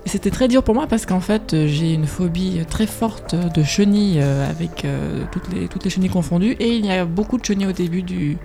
Et 0.05 0.09
c'était 0.09 0.31
très 0.31 0.49
dur 0.49 0.63
pour 0.65 0.75
moi 0.75 0.87
parce 0.89 1.07
qu'en 1.07 1.21
fait 1.21 1.55
euh, 1.55 1.67
j'ai 1.69 1.93
une 1.95 2.07
phobie 2.07 2.61
très 2.69 2.87
forte 2.89 3.37
de 3.37 3.63
chenilles 3.63 4.19
euh, 4.21 4.51
avec 4.51 4.85
euh, 4.85 5.23
toutes, 5.31 5.53
les, 5.55 5.69
toutes 5.69 5.85
les 5.85 5.91
chenilles 5.91 6.11
confondues 6.11 6.57
et 6.59 6.77
il 6.77 6.85
y 6.85 6.91
a 6.91 7.05
beaucoup 7.05 7.39
de 7.39 7.45
chenilles 7.45 7.69
au 7.69 7.73
début 7.73 8.03
du, 8.03 8.37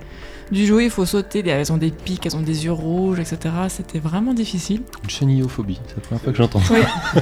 du 0.52 0.64
jeu, 0.66 0.84
il 0.84 0.88
faut 0.90 1.04
sauter, 1.04 1.42
elles 1.48 1.72
ont 1.72 1.76
des 1.76 1.90
pics, 1.90 2.24
elles 2.24 2.36
ont 2.36 2.42
des 2.42 2.64
yeux 2.64 2.72
rouges, 2.72 3.18
etc. 3.18 3.38
C'était 3.68 3.98
vraiment 3.98 4.34
difficile. 4.34 4.82
Une 5.02 5.10
chenillophobie, 5.10 5.80
c'est 5.88 5.96
la 5.96 6.00
première 6.02 6.22
fois 6.22 6.32
que 6.32 6.38
j'entends. 6.38 6.60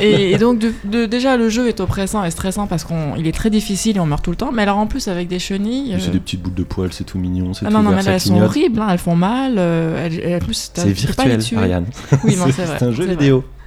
Et, 0.01 0.33
et 0.33 0.37
donc 0.39 0.59
de- 0.59 0.73
de- 0.85 1.07
déjà 1.07 1.39
le 1.39 1.49
jeu 1.49 1.67
est 1.69 1.81
oppressant 1.81 2.23
et 2.23 2.31
stressant 2.31 2.67
parce 2.67 2.85
qu'il 2.85 3.27
est 3.27 3.33
très 3.35 3.49
difficile 3.49 3.97
et 3.97 4.01
on 4.01 4.07
meurt 4.07 4.23
tout 4.23 4.31
le 4.31 4.37
temps, 4.37 4.53
mais 4.53 4.63
alors 4.63 4.77
en 4.77 4.87
plus 4.87 5.09
avec 5.09 5.29
des 5.29 5.39
chenilles... 5.39 5.97
C'est 5.99 6.11
des 6.11 6.21
petites 6.21 6.43
boules 6.43 6.53
de 6.55 6.63
poils, 6.63 6.93
c'est 6.93 7.05
tout 7.05 7.19
mignon, 7.19 7.55
c'est 7.55 7.65
ah 7.65 7.69
tout 7.71 7.75
non, 7.75 7.83
non, 7.83 7.89
vert, 7.91 7.97
mais 7.97 8.03
ça 8.03 8.11
là, 8.11 8.15
elles 8.17 8.21
sont 8.21 8.35
horribles, 8.43 8.81
hein, 8.81 8.89
elles 8.91 8.99
font 8.99 9.17
mal. 9.17 9.55
euh, 9.57 10.07
elles- 10.07 10.21
elles- 10.23 10.43
plus, 10.45 10.71
C'est 10.75 10.87
virtuel. 10.91 11.41
Ariane. 11.57 11.87
Oui, 12.23 12.37
c'est 12.53 12.65
vrai. 12.65 12.77
C'est 12.79 12.85
un 12.85 12.93
jeu 12.93 13.07
vrai. 13.07 13.17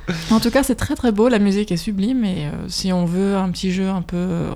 En 0.31 0.39
tout 0.39 0.51
cas, 0.51 0.63
c'est 0.63 0.75
très 0.75 0.95
très 0.95 1.11
beau, 1.11 1.29
la 1.29 1.39
musique 1.39 1.71
est 1.71 1.77
sublime 1.77 2.23
et 2.23 2.45
euh, 2.45 2.67
si 2.67 2.91
on 2.93 3.05
veut 3.05 3.35
un 3.35 3.49
petit 3.49 3.71
jeu 3.71 3.89
un 3.89 4.01
peu 4.01 4.17
euh, 4.17 4.51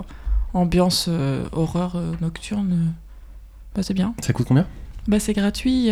ambiance 0.54 1.08
euh, 1.10 1.46
horreur 1.52 2.02
nocturne, 2.22 2.94
bah, 3.76 3.84
c'est 3.84 3.94
bien. 3.94 4.14
Ça 4.22 4.34
coûte 4.34 4.48
combien? 4.48 4.68
Bah, 5.08 5.20
c'est 5.20 5.34
gratuit 5.34 5.90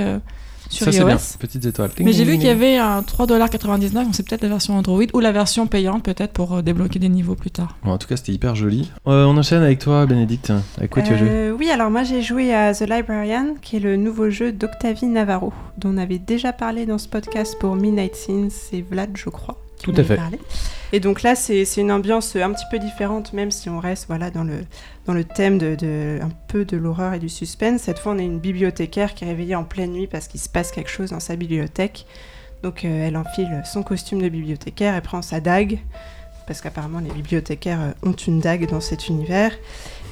sur 0.72 0.86
Ça, 0.86 0.92
c'est 0.92 1.00
iOS. 1.00 1.06
bien. 1.08 1.18
Petites 1.40 1.66
étoiles. 1.66 1.92
Mais 2.00 2.14
j'ai 2.14 2.24
vu 2.24 2.34
qu'il 2.38 2.46
y 2.48 2.50
avait 2.50 2.78
un 2.78 3.02
3,99$, 3.02 3.92
donc 3.94 4.08
c'est 4.14 4.28
peut-être 4.28 4.44
la 4.44 4.50
version 4.50 4.76
Android 4.78 5.04
ou 5.14 5.20
la 5.20 5.32
version 5.32 5.68
payante 5.68 6.04
peut-être 6.04 6.32
pour 6.34 6.54
euh, 6.56 6.62
débloquer 6.62 7.00
des 7.00 7.10
niveaux 7.10 7.36
plus 7.36 7.52
tard. 7.52 7.78
Bon, 7.84 7.92
en 7.92 7.98
tout 7.98 8.08
cas, 8.08 8.16
c'était 8.18 8.32
hyper 8.32 8.56
joli. 8.56 8.92
Euh, 9.08 9.26
on 9.26 9.38
enchaîne 9.38 9.64
avec 9.64 9.80
toi, 9.80 10.06
Bénédicte. 10.06 10.52
Avec 10.78 10.90
quoi 10.92 11.02
tu 11.04 11.14
as 11.14 11.18
joué 11.18 11.28
Euh, 11.30 11.52
Oui, 11.58 11.70
alors 11.70 11.90
moi 11.92 12.04
j'ai 12.04 12.22
joué 12.22 12.54
à 12.54 12.74
The 12.74 12.82
Librarian, 12.90 13.56
qui 13.62 13.78
est 13.78 13.80
le 13.80 13.96
nouveau 13.98 14.30
jeu 14.30 14.52
d'Octavie 14.52 15.06
Navarro, 15.08 15.54
dont 15.78 15.90
on 15.94 15.98
avait 15.98 16.20
déjà 16.20 16.54
parlé 16.54 16.86
dans 16.86 16.98
ce 16.98 17.08
podcast 17.08 17.56
pour 17.60 17.76
Midnight 17.76 18.16
Scenes, 18.16 18.50
c'est 18.50 18.82
Vlad, 18.82 19.10
je 19.16 19.30
crois. 19.30 19.58
Tout 19.84 19.92
à 19.98 20.04
fait. 20.04 20.16
Et 20.94 21.00
donc 21.00 21.22
là, 21.22 21.36
c'est 21.36 21.64
une 21.78 21.92
ambiance 21.92 22.36
un 22.36 22.52
petit 22.52 22.66
peu 22.70 22.78
différente, 22.80 23.34
même 23.34 23.50
si 23.52 23.70
on 23.70 23.80
reste 23.80 24.08
voilà, 24.08 24.30
dans, 24.30 24.44
le, 24.44 24.66
dans 25.06 25.14
le 25.14 25.24
thème 25.24 25.58
de, 25.58 25.76
de- 25.76 26.20
un 26.22 26.30
peu 26.48 26.66
de 26.66 26.76
l'horreur 26.78 27.14
et 27.14 27.20
du 27.20 27.30
suspense. 27.30 27.82
Cette 27.84 28.00
fois, 28.00 28.12
on 28.14 28.18
est 28.18 28.26
une 28.26 28.40
bibliothécaire 28.40 29.14
qui 29.14 29.24
est 29.24 29.28
réveillée 29.28 29.56
en 29.56 29.64
pleine 29.64 29.92
nuit 29.94 30.08
parce 30.08 30.28
qu'il 30.28 30.40
se 30.40 30.50
passe 30.50 30.72
quelque 30.72 30.90
chose 30.90 31.12
dans 31.12 31.20
sa 31.20 31.36
bibliothèque. 31.36 32.06
Donc 32.64 32.86
euh, 32.86 33.08
elle 33.08 33.18
enfile 33.18 33.62
son 33.66 33.82
costume 33.84 34.22
de 34.22 34.30
bibliothécaire 34.30 34.96
et 34.96 35.02
prend 35.02 35.22
sa 35.24 35.40
dague, 35.40 35.80
parce 36.46 36.62
qu'apparemment 36.62 37.00
les 37.00 37.10
bibliothécaires 37.10 37.82
euh, 37.82 38.08
ont 38.10 38.12
une 38.12 38.40
dague 38.40 38.70
dans 38.70 38.82
cet 38.82 39.08
univers. 39.08 39.52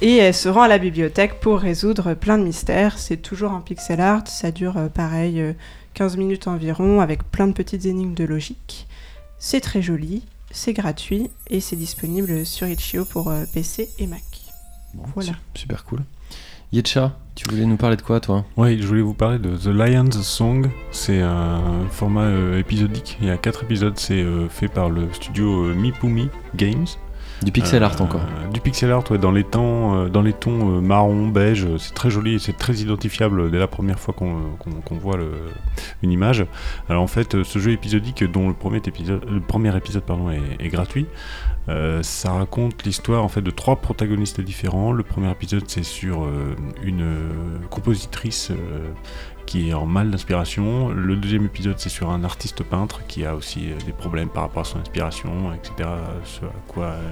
Et 0.01 0.15
elle 0.17 0.33
se 0.33 0.47
rend 0.49 0.61
à 0.61 0.67
la 0.69 0.77
bibliothèque 0.79 1.41
pour 1.41 1.59
résoudre 1.59 2.13
plein 2.15 2.37
de 2.37 2.43
mystères. 2.43 2.97
C'est 2.97 3.17
toujours 3.17 3.51
en 3.51 3.59
pixel 3.61 3.99
art, 4.01 4.25
ça 4.27 4.49
dure 4.51 4.77
euh, 4.77 4.87
pareil 4.87 5.41
euh, 5.41 5.53
15 5.93 6.15
minutes 6.17 6.47
environ, 6.47 7.01
avec 7.01 7.23
plein 7.29 7.47
de 7.47 7.53
petites 7.53 7.85
énigmes 7.85 8.13
de 8.15 8.23
logique. 8.23 8.87
C'est 9.39 9.61
très 9.61 9.81
joli, 9.81 10.23
c'est 10.51 10.73
gratuit 10.73 11.29
et 11.49 11.59
c'est 11.61 11.75
disponible 11.75 12.45
sur 12.45 12.67
Itch.io 12.67 13.05
pour 13.05 13.29
euh, 13.29 13.45
PC 13.53 13.89
et 13.99 14.07
Mac. 14.07 14.21
Bon, 14.93 15.03
Voilà. 15.15 15.31
su- 15.53 15.61
Super 15.61 15.85
cool. 15.85 16.03
Yetcha, 16.71 17.17
tu 17.35 17.49
voulais 17.49 17.65
nous 17.65 17.77
parler 17.77 17.95
de 17.95 18.01
quoi, 18.03 18.19
toi? 18.19 18.45
Oui, 18.57 18.79
je 18.79 18.85
voulais 18.85 19.01
vous 19.01 19.13
parler 19.15 19.39
de 19.39 19.55
The 19.57 19.67
Lion's 19.67 20.21
Song. 20.21 20.69
C'est 20.91 21.21
un 21.21 21.87
format 21.89 22.25
euh, 22.25 22.59
épisodique. 22.59 23.17
Il 23.21 23.27
y 23.27 23.31
a 23.31 23.37
4 23.37 23.63
épisodes. 23.63 23.97
C'est 23.97 24.21
euh, 24.21 24.47
fait 24.49 24.67
par 24.67 24.89
le 24.89 25.11
studio 25.13 25.63
euh, 25.65 25.73
Mipumi 25.73 26.29
Games. 26.55 26.85
Du 27.41 27.51
pixel 27.51 27.83
art 27.83 27.95
Euh, 27.99 28.03
encore. 28.03 28.21
Du 28.53 28.59
pixel 28.59 28.91
art, 28.91 29.09
ouais, 29.11 29.17
dans 29.17 29.31
les 29.31 29.43
temps, 29.43 29.95
euh, 29.95 30.09
dans 30.09 30.21
les 30.21 30.33
tons 30.33 30.77
euh, 30.77 30.81
marron, 30.81 31.27
beige. 31.27 31.65
C'est 31.77 31.93
très 31.93 32.09
joli 32.09 32.35
et 32.35 32.39
c'est 32.39 32.57
très 32.57 32.73
identifiable 32.75 33.49
dès 33.49 33.59
la 33.59 33.67
première 33.67 33.99
fois 33.99 34.13
qu'on 34.13 34.95
voit 34.97 35.17
le- 35.17 35.31
une 36.03 36.11
image. 36.11 36.45
Alors 36.89 37.01
en 37.03 37.07
fait, 37.07 37.43
ce 37.43 37.59
jeu 37.59 37.71
épisodique, 37.71 38.23
dont 38.23 38.47
le 38.49 38.53
premier 38.53 38.77
épisode, 38.85 39.23
le 39.29 39.39
premier 39.39 39.75
épisode 39.75 40.03
pardon, 40.03 40.29
est, 40.29 40.41
est 40.59 40.67
gratuit, 40.69 41.05
euh, 41.69 42.01
ça 42.03 42.31
raconte 42.31 42.83
l'histoire 42.83 43.23
en 43.23 43.29
fait 43.29 43.41
de 43.41 43.51
trois 43.51 43.77
protagonistes 43.77 44.41
différents. 44.41 44.91
Le 44.91 45.03
premier 45.03 45.31
épisode, 45.31 45.63
c'est 45.67 45.83
sur 45.83 46.23
euh, 46.23 46.55
une 46.83 47.01
euh, 47.01 47.29
compositrice. 47.69 48.51
Qui 49.49 49.69
est 49.69 49.73
en 49.73 49.87
mal 49.87 50.11
d'inspiration. 50.11 50.89
Le 50.89 51.15
deuxième 51.15 51.45
épisode, 51.45 51.73
c'est 51.79 51.89
sur 51.89 52.11
un 52.11 52.23
artiste 52.23 52.61
peintre 52.61 53.01
qui 53.07 53.25
a 53.25 53.33
aussi 53.33 53.71
euh, 53.71 53.75
des 53.83 53.93
problèmes 53.93 54.29
par 54.29 54.43
rapport 54.43 54.61
à 54.61 54.65
son 54.65 54.77
inspiration, 54.77 55.51
etc. 55.53 55.89
Ce 56.23 56.45
à 56.45 56.53
quoi 56.67 56.85
euh, 56.85 57.11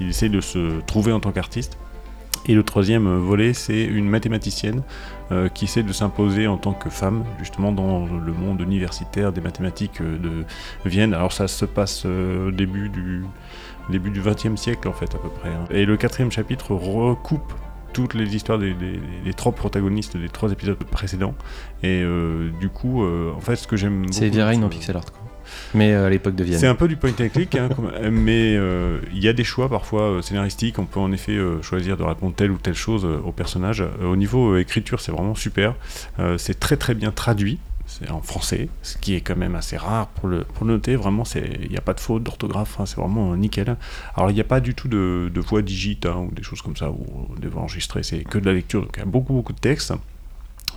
il 0.00 0.08
essaie 0.08 0.28
de 0.28 0.40
se 0.40 0.80
trouver 0.82 1.10
en 1.10 1.18
tant 1.18 1.32
qu'artiste. 1.32 1.78
Et 2.46 2.54
le 2.54 2.62
troisième 2.62 3.08
euh, 3.08 3.18
volet, 3.18 3.52
c'est 3.52 3.82
une 3.82 4.08
mathématicienne 4.08 4.82
qui 5.54 5.64
essaie 5.64 5.82
de 5.82 5.94
s'imposer 5.94 6.46
en 6.46 6.58
tant 6.58 6.74
que 6.74 6.90
femme, 6.90 7.24
justement 7.38 7.72
dans 7.72 8.04
le 8.04 8.32
monde 8.34 8.60
universitaire 8.60 9.32
des 9.32 9.40
mathématiques 9.40 10.02
de 10.02 10.44
Vienne. 10.84 11.14
Alors 11.14 11.32
ça 11.32 11.48
se 11.48 11.64
passe 11.64 12.04
au 12.04 12.50
début 12.50 12.90
du 12.90 13.24
début 13.88 14.10
du 14.10 14.20
XXe 14.20 14.60
siècle 14.60 14.88
en 14.88 14.92
fait 14.92 15.14
à 15.14 15.18
peu 15.18 15.30
près. 15.30 15.48
hein. 15.48 15.64
Et 15.70 15.86
le 15.86 15.96
quatrième 15.96 16.30
chapitre 16.30 16.74
recoupe 16.74 17.54
toutes 17.92 18.14
les 18.14 18.34
histoires 18.34 18.58
des, 18.58 18.74
des- 18.74 19.00
des 19.24 19.34
trois 19.34 19.52
protagonistes 19.52 20.16
des 20.16 20.28
trois 20.28 20.50
épisodes 20.52 20.76
précédents. 20.76 21.34
Et 21.82 22.02
euh, 22.02 22.50
du 22.60 22.68
coup, 22.68 23.02
euh, 23.04 23.32
en 23.36 23.40
fait, 23.40 23.56
ce 23.56 23.66
que 23.66 23.76
j'aime 23.76 24.04
C'est 24.10 24.26
beaucoup 24.26 24.38
Heavy 24.38 24.42
Rain 24.42 24.58
dans 24.60 24.66
en 24.66 24.70
pixel 24.70 24.96
art, 24.96 25.04
quoi. 25.04 25.18
Mais 25.74 25.92
euh, 25.92 26.06
à 26.06 26.10
l'époque 26.10 26.34
de 26.34 26.44
Vienne. 26.44 26.58
c'est 26.58 26.66
un 26.66 26.74
peu 26.74 26.88
du 26.88 26.96
point 26.96 27.10
and 27.10 27.28
click, 27.32 27.54
hein, 27.56 27.68
mais 28.10 28.54
il 29.12 29.18
y 29.22 29.28
a 29.28 29.32
des 29.34 29.44
choix 29.44 29.68
parfois 29.68 30.22
scénaristiques. 30.22 30.78
On 30.78 30.86
peut 30.86 31.00
en 31.00 31.12
effet 31.12 31.36
choisir 31.60 31.96
de 31.96 32.02
répondre 32.04 32.34
telle 32.34 32.50
ou 32.52 32.58
telle 32.58 32.74
chose 32.74 33.04
au 33.04 33.32
personnage. 33.32 33.84
Au 34.02 34.16
niveau 34.16 34.56
écriture, 34.56 35.00
c'est 35.00 35.12
vraiment 35.12 35.34
super. 35.34 35.74
C'est 36.38 36.58
très 36.58 36.76
très 36.76 36.94
bien 36.94 37.10
traduit. 37.10 37.58
C'est 38.02 38.10
en 38.10 38.20
français, 38.20 38.68
ce 38.82 38.96
qui 38.98 39.14
est 39.14 39.20
quand 39.20 39.36
même 39.36 39.54
assez 39.54 39.76
rare 39.76 40.08
pour 40.08 40.28
le, 40.28 40.44
pour 40.44 40.66
le 40.66 40.74
noter. 40.74 40.96
Vraiment, 40.96 41.24
il 41.34 41.70
n'y 41.70 41.76
a 41.76 41.80
pas 41.80 41.94
de 41.94 42.00
faute 42.00 42.22
d'orthographe, 42.22 42.80
hein, 42.80 42.86
c'est 42.86 42.96
vraiment 42.96 43.32
euh, 43.32 43.36
nickel. 43.36 43.76
Alors, 44.16 44.30
il 44.30 44.34
n'y 44.34 44.40
a 44.40 44.44
pas 44.44 44.60
du 44.60 44.74
tout 44.74 44.88
de, 44.88 45.30
de 45.32 45.40
voix 45.40 45.62
digite 45.62 46.06
hein, 46.06 46.26
ou 46.28 46.34
des 46.34 46.42
choses 46.42 46.62
comme 46.62 46.76
ça, 46.76 46.90
ou 46.90 47.28
des 47.38 47.48
voix 47.48 47.62
enregistrées, 47.62 48.02
c'est 48.02 48.24
que 48.24 48.38
de 48.38 48.46
la 48.46 48.52
lecture. 48.52 48.82
Donc, 48.82 48.92
il 48.96 49.00
y 49.00 49.02
a 49.02 49.06
beaucoup 49.06 49.32
beaucoup 49.32 49.52
de 49.52 49.58
texte. 49.58 49.92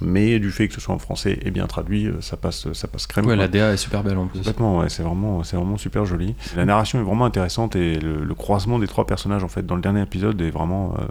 Mais 0.02 0.40
du 0.40 0.52
fait 0.52 0.68
que 0.68 0.74
ce 0.74 0.82
soit 0.82 0.94
en 0.94 1.00
français 1.00 1.40
et 1.44 1.52
bien 1.52 1.68
traduit, 1.68 2.08
euh, 2.08 2.20
ça 2.20 2.36
passe, 2.36 2.72
ça 2.74 2.88
passe 2.88 3.08
crème. 3.08 3.26
Ouais, 3.28 3.36
la 3.38 3.48
DA 3.48 3.72
est 3.74 3.78
super 3.78 4.04
belle 4.04 4.18
en 4.18 4.28
plus. 4.28 4.40
Complètement, 4.40 4.80
ouais, 4.80 4.90
c'est 4.90 5.04
vraiment, 5.04 5.42
c'est 5.44 5.56
vraiment 5.56 5.78
super 5.78 6.04
joli. 6.06 6.36
La 6.56 6.66
narration 6.66 7.00
est 7.00 7.04
vraiment 7.04 7.24
intéressante 7.26 7.78
et 7.78 7.98
le, 8.00 8.26
le 8.26 8.36
croisement 8.36 8.78
des 8.78 8.88
trois 8.88 9.08
personnages 9.08 9.44
en 9.44 9.48
fait 9.48 9.66
dans 9.66 9.76
le 9.76 9.82
dernier 9.82 10.02
épisode 10.02 10.42
est 10.42 10.52
vraiment, 10.52 10.96
euh, 11.00 11.06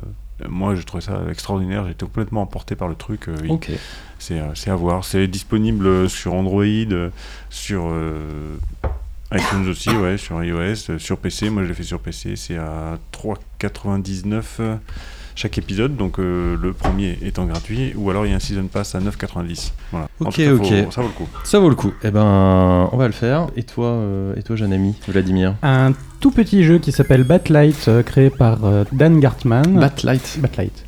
moi 0.48 0.74
j'ai 0.74 0.84
trouvé 0.84 1.02
ça 1.02 1.20
extraordinaire. 1.30 1.86
J'étais 1.86 2.04
complètement 2.04 2.42
emporté 2.42 2.74
par 2.76 2.88
le 2.88 2.94
truc. 2.94 3.28
euh, 3.28 3.36
il- 3.44 3.50
Ok. 3.50 3.70
C'est, 4.18 4.40
euh, 4.40 4.54
c'est 4.54 4.70
à 4.70 4.76
voir. 4.76 5.04
C'est 5.04 5.26
disponible 5.26 6.08
sur 6.08 6.34
Android, 6.34 6.64
euh, 6.64 7.10
sur 7.50 7.84
euh, 7.88 8.56
iTunes 9.32 9.68
aussi, 9.68 9.90
ouais, 9.90 10.16
sur 10.16 10.42
iOS, 10.42 10.90
euh, 10.90 10.98
sur 10.98 11.18
PC. 11.18 11.50
Moi 11.50 11.62
je 11.64 11.68
l'ai 11.68 11.74
fait 11.74 11.82
sur 11.82 12.00
PC. 12.00 12.36
C'est 12.36 12.56
à 12.56 12.98
3,99 13.12 14.42
euh, 14.60 14.76
chaque 15.34 15.58
épisode. 15.58 15.96
Donc 15.96 16.18
euh, 16.18 16.56
le 16.60 16.72
premier 16.72 17.18
étant 17.22 17.44
gratuit, 17.44 17.92
ou 17.96 18.08
alors 18.10 18.24
il 18.26 18.30
y 18.30 18.32
a 18.32 18.36
un 18.36 18.40
season 18.40 18.66
pass 18.66 18.94
à 18.94 19.00
9,90. 19.00 19.72
Voilà. 19.90 20.08
En 20.20 20.26
Ok, 20.26 20.34
tout 20.34 20.40
cas, 20.40 20.56
faut- 20.56 20.62
ok. 20.86 20.92
ça 20.92 21.00
vaut 21.02 21.08
le 21.08 21.14
coup. 21.14 21.28
Ça 21.44 21.58
vaut 21.58 21.68
le 21.68 21.74
coup. 21.74 21.92
Eh 22.02 22.10
ben, 22.10 22.88
on 22.92 22.96
va 22.96 23.06
le 23.06 23.12
faire. 23.12 23.48
Et 23.56 23.62
toi, 23.64 23.86
euh, 23.88 24.34
et 24.36 24.42
toi, 24.42 24.56
jeune 24.56 24.72
ami, 24.72 24.94
Vladimir? 25.08 25.54
Un 25.62 25.92
tout 26.24 26.30
petit 26.30 26.64
jeu 26.64 26.78
qui 26.78 26.90
s'appelle 26.90 27.22
Batlight, 27.22 27.86
euh, 27.86 28.02
créé 28.02 28.30
par 28.30 28.64
euh, 28.64 28.84
Dan 28.92 29.20
Gartman. 29.20 29.78
Batlight. 29.78 30.38
Batlight. 30.40 30.86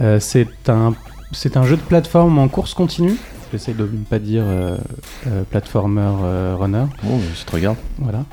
Euh, 0.00 0.18
c'est 0.18 0.68
un, 0.68 0.92
c'est 1.30 1.56
un 1.56 1.62
jeu 1.62 1.76
de 1.76 1.82
plateforme 1.82 2.36
en 2.40 2.48
course 2.48 2.74
continue. 2.74 3.14
J'essaie 3.52 3.74
de 3.74 3.84
ne 3.84 4.04
pas 4.04 4.18
dire 4.18 4.42
euh, 4.44 4.76
euh, 5.28 5.44
platformer 5.48 6.00
euh, 6.24 6.56
runner. 6.58 6.86
Bon, 7.04 7.16
bah, 7.16 7.22
je 7.32 7.44
te 7.44 7.52
regarde. 7.52 7.76
Voilà. 7.98 8.24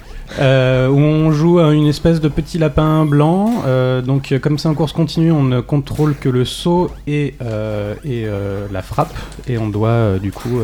Où 0.89 0.97
on 0.97 1.29
joue 1.31 1.59
à 1.59 1.71
une 1.71 1.85
espèce 1.85 2.19
de 2.19 2.29
petit 2.29 2.57
lapin 2.57 3.05
blanc. 3.05 3.63
Donc, 4.03 4.33
comme 4.41 4.57
c'est 4.57 4.69
en 4.69 4.73
course 4.73 4.93
continue, 4.93 5.31
on 5.31 5.43
ne 5.43 5.61
contrôle 5.61 6.15
que 6.15 6.29
le 6.29 6.45
saut 6.45 6.89
et, 7.05 7.35
et 8.03 8.25
la 8.71 8.81
frappe. 8.81 9.13
Et 9.47 9.59
on 9.59 9.69
doit, 9.69 10.17
du 10.17 10.31
coup, 10.31 10.61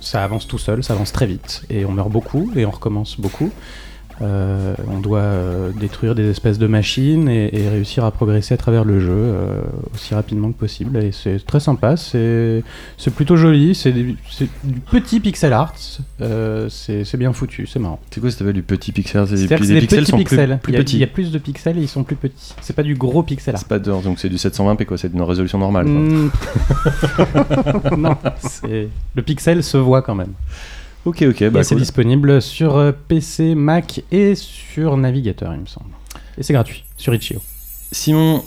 ça 0.00 0.24
avance 0.24 0.46
tout 0.46 0.56
seul, 0.58 0.82
ça 0.82 0.94
avance 0.94 1.12
très 1.12 1.26
vite. 1.26 1.62
Et 1.68 1.84
on 1.84 1.92
meurt 1.92 2.08
beaucoup 2.08 2.50
et 2.56 2.64
on 2.64 2.70
recommence 2.70 3.20
beaucoup. 3.20 3.50
Euh, 4.22 4.74
on 4.88 5.00
doit 5.00 5.18
euh, 5.18 5.70
détruire 5.78 6.14
des 6.14 6.30
espèces 6.30 6.58
de 6.58 6.66
machines 6.66 7.28
et, 7.28 7.50
et 7.52 7.68
réussir 7.68 8.04
à 8.04 8.10
progresser 8.12 8.54
à 8.54 8.56
travers 8.56 8.84
le 8.84 9.00
jeu 9.00 9.10
euh, 9.12 9.60
aussi 9.92 10.14
rapidement 10.14 10.52
que 10.52 10.58
possible. 10.58 10.96
Et 11.02 11.10
c'est 11.12 11.44
très 11.44 11.60
sympa, 11.60 11.96
c'est 11.96 12.62
c'est 12.96 13.12
plutôt 13.12 13.36
joli, 13.36 13.74
c'est 13.74 13.92
du 13.92 14.16
petit 14.90 15.20
pixel 15.20 15.52
art, 15.52 15.74
c'est 16.68 17.16
bien 17.16 17.32
foutu, 17.32 17.66
c'est 17.66 17.78
marrant. 17.80 18.00
C'est 18.10 18.20
quoi 18.20 18.30
ça 18.30 18.38
s'appelle 18.38 18.54
du 18.54 18.62
petit 18.62 18.92
pixel 18.92 19.24
que 19.26 19.30
les 19.32 19.48
c'est 19.48 19.74
des 19.74 19.80
pixels 19.80 20.06
sont 20.06 20.18
pixels. 20.18 20.58
plus, 20.62 20.72
petits. 20.72 20.96
il 20.96 21.00
y 21.00 21.04
a 21.04 21.08
plus 21.08 21.32
de 21.32 21.38
pixels 21.38 21.78
et 21.78 21.82
ils 21.82 21.88
sont 21.88 22.04
plus 22.04 22.16
petits. 22.16 22.54
C'est 22.60 22.76
pas 22.76 22.82
du 22.82 22.94
gros 22.94 23.22
pixel 23.22 23.54
art. 23.54 23.60
C'est 23.60 23.68
pas 23.68 23.78
de, 23.78 23.90
donc 23.90 24.18
c'est 24.18 24.28
du 24.28 24.36
720p 24.36 24.84
quoi, 24.84 24.98
c'est 24.98 25.12
une 25.12 25.22
résolution 25.22 25.58
normale. 25.58 25.86
Mm. 25.86 26.30
non, 27.98 28.16
c'est- 28.38 28.88
le 29.14 29.22
pixel 29.22 29.62
se 29.62 29.76
voit 29.76 30.02
quand 30.02 30.14
même. 30.14 30.32
Ok, 31.04 31.22
ok, 31.28 31.50
bah 31.50 31.60
et 31.60 31.64
c'est 31.64 31.74
cool. 31.74 31.82
disponible 31.82 32.40
sur 32.42 32.76
euh, 32.76 32.92
PC, 32.92 33.54
Mac 33.54 34.02
et 34.10 34.34
sur 34.34 34.96
navigateur, 34.96 35.52
il 35.54 35.60
me 35.60 35.66
semble. 35.66 35.90
Et 36.38 36.42
c'est 36.42 36.52
gratuit 36.54 36.84
sur 36.96 37.14
Itch.io. 37.14 37.40
Simon, 37.92 38.42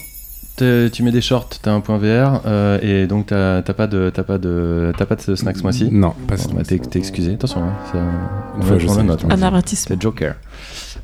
tu 0.57 1.03
mets 1.03 1.11
des 1.11 1.21
shorts, 1.21 1.49
t'as 1.61 1.71
un 1.71 1.81
point 1.81 1.97
VR 1.99 2.41
euh, 2.47 2.79
et 2.81 3.05
donc 3.05 3.27
t'as 3.27 3.61
pas 3.61 3.85
de 3.88 4.11
t'as 4.13 4.23
pas 4.23 4.38
de 4.39 4.91
t'as 4.97 5.05
pas 5.05 5.15
de 5.15 5.35
snack 5.35 5.55
ce 5.57 5.61
mois-ci? 5.61 5.89
Non, 5.91 6.13
pas 6.27 6.35
Bon, 6.35 6.55
bah, 6.55 6.63
t'es 6.67 6.79
t'es 6.79 6.97
excusé. 6.99 7.34
Attention, 7.34 7.63
hein, 7.63 7.73
un- 7.93 8.57
Une 8.57 8.63
fois, 8.63 8.79
je 8.79 8.88
sais, 8.88 9.03
note. 9.03 9.23
Un 9.29 9.41
avertissement. 9.43 9.95
C'est 9.95 10.01
Joker. 10.01 10.35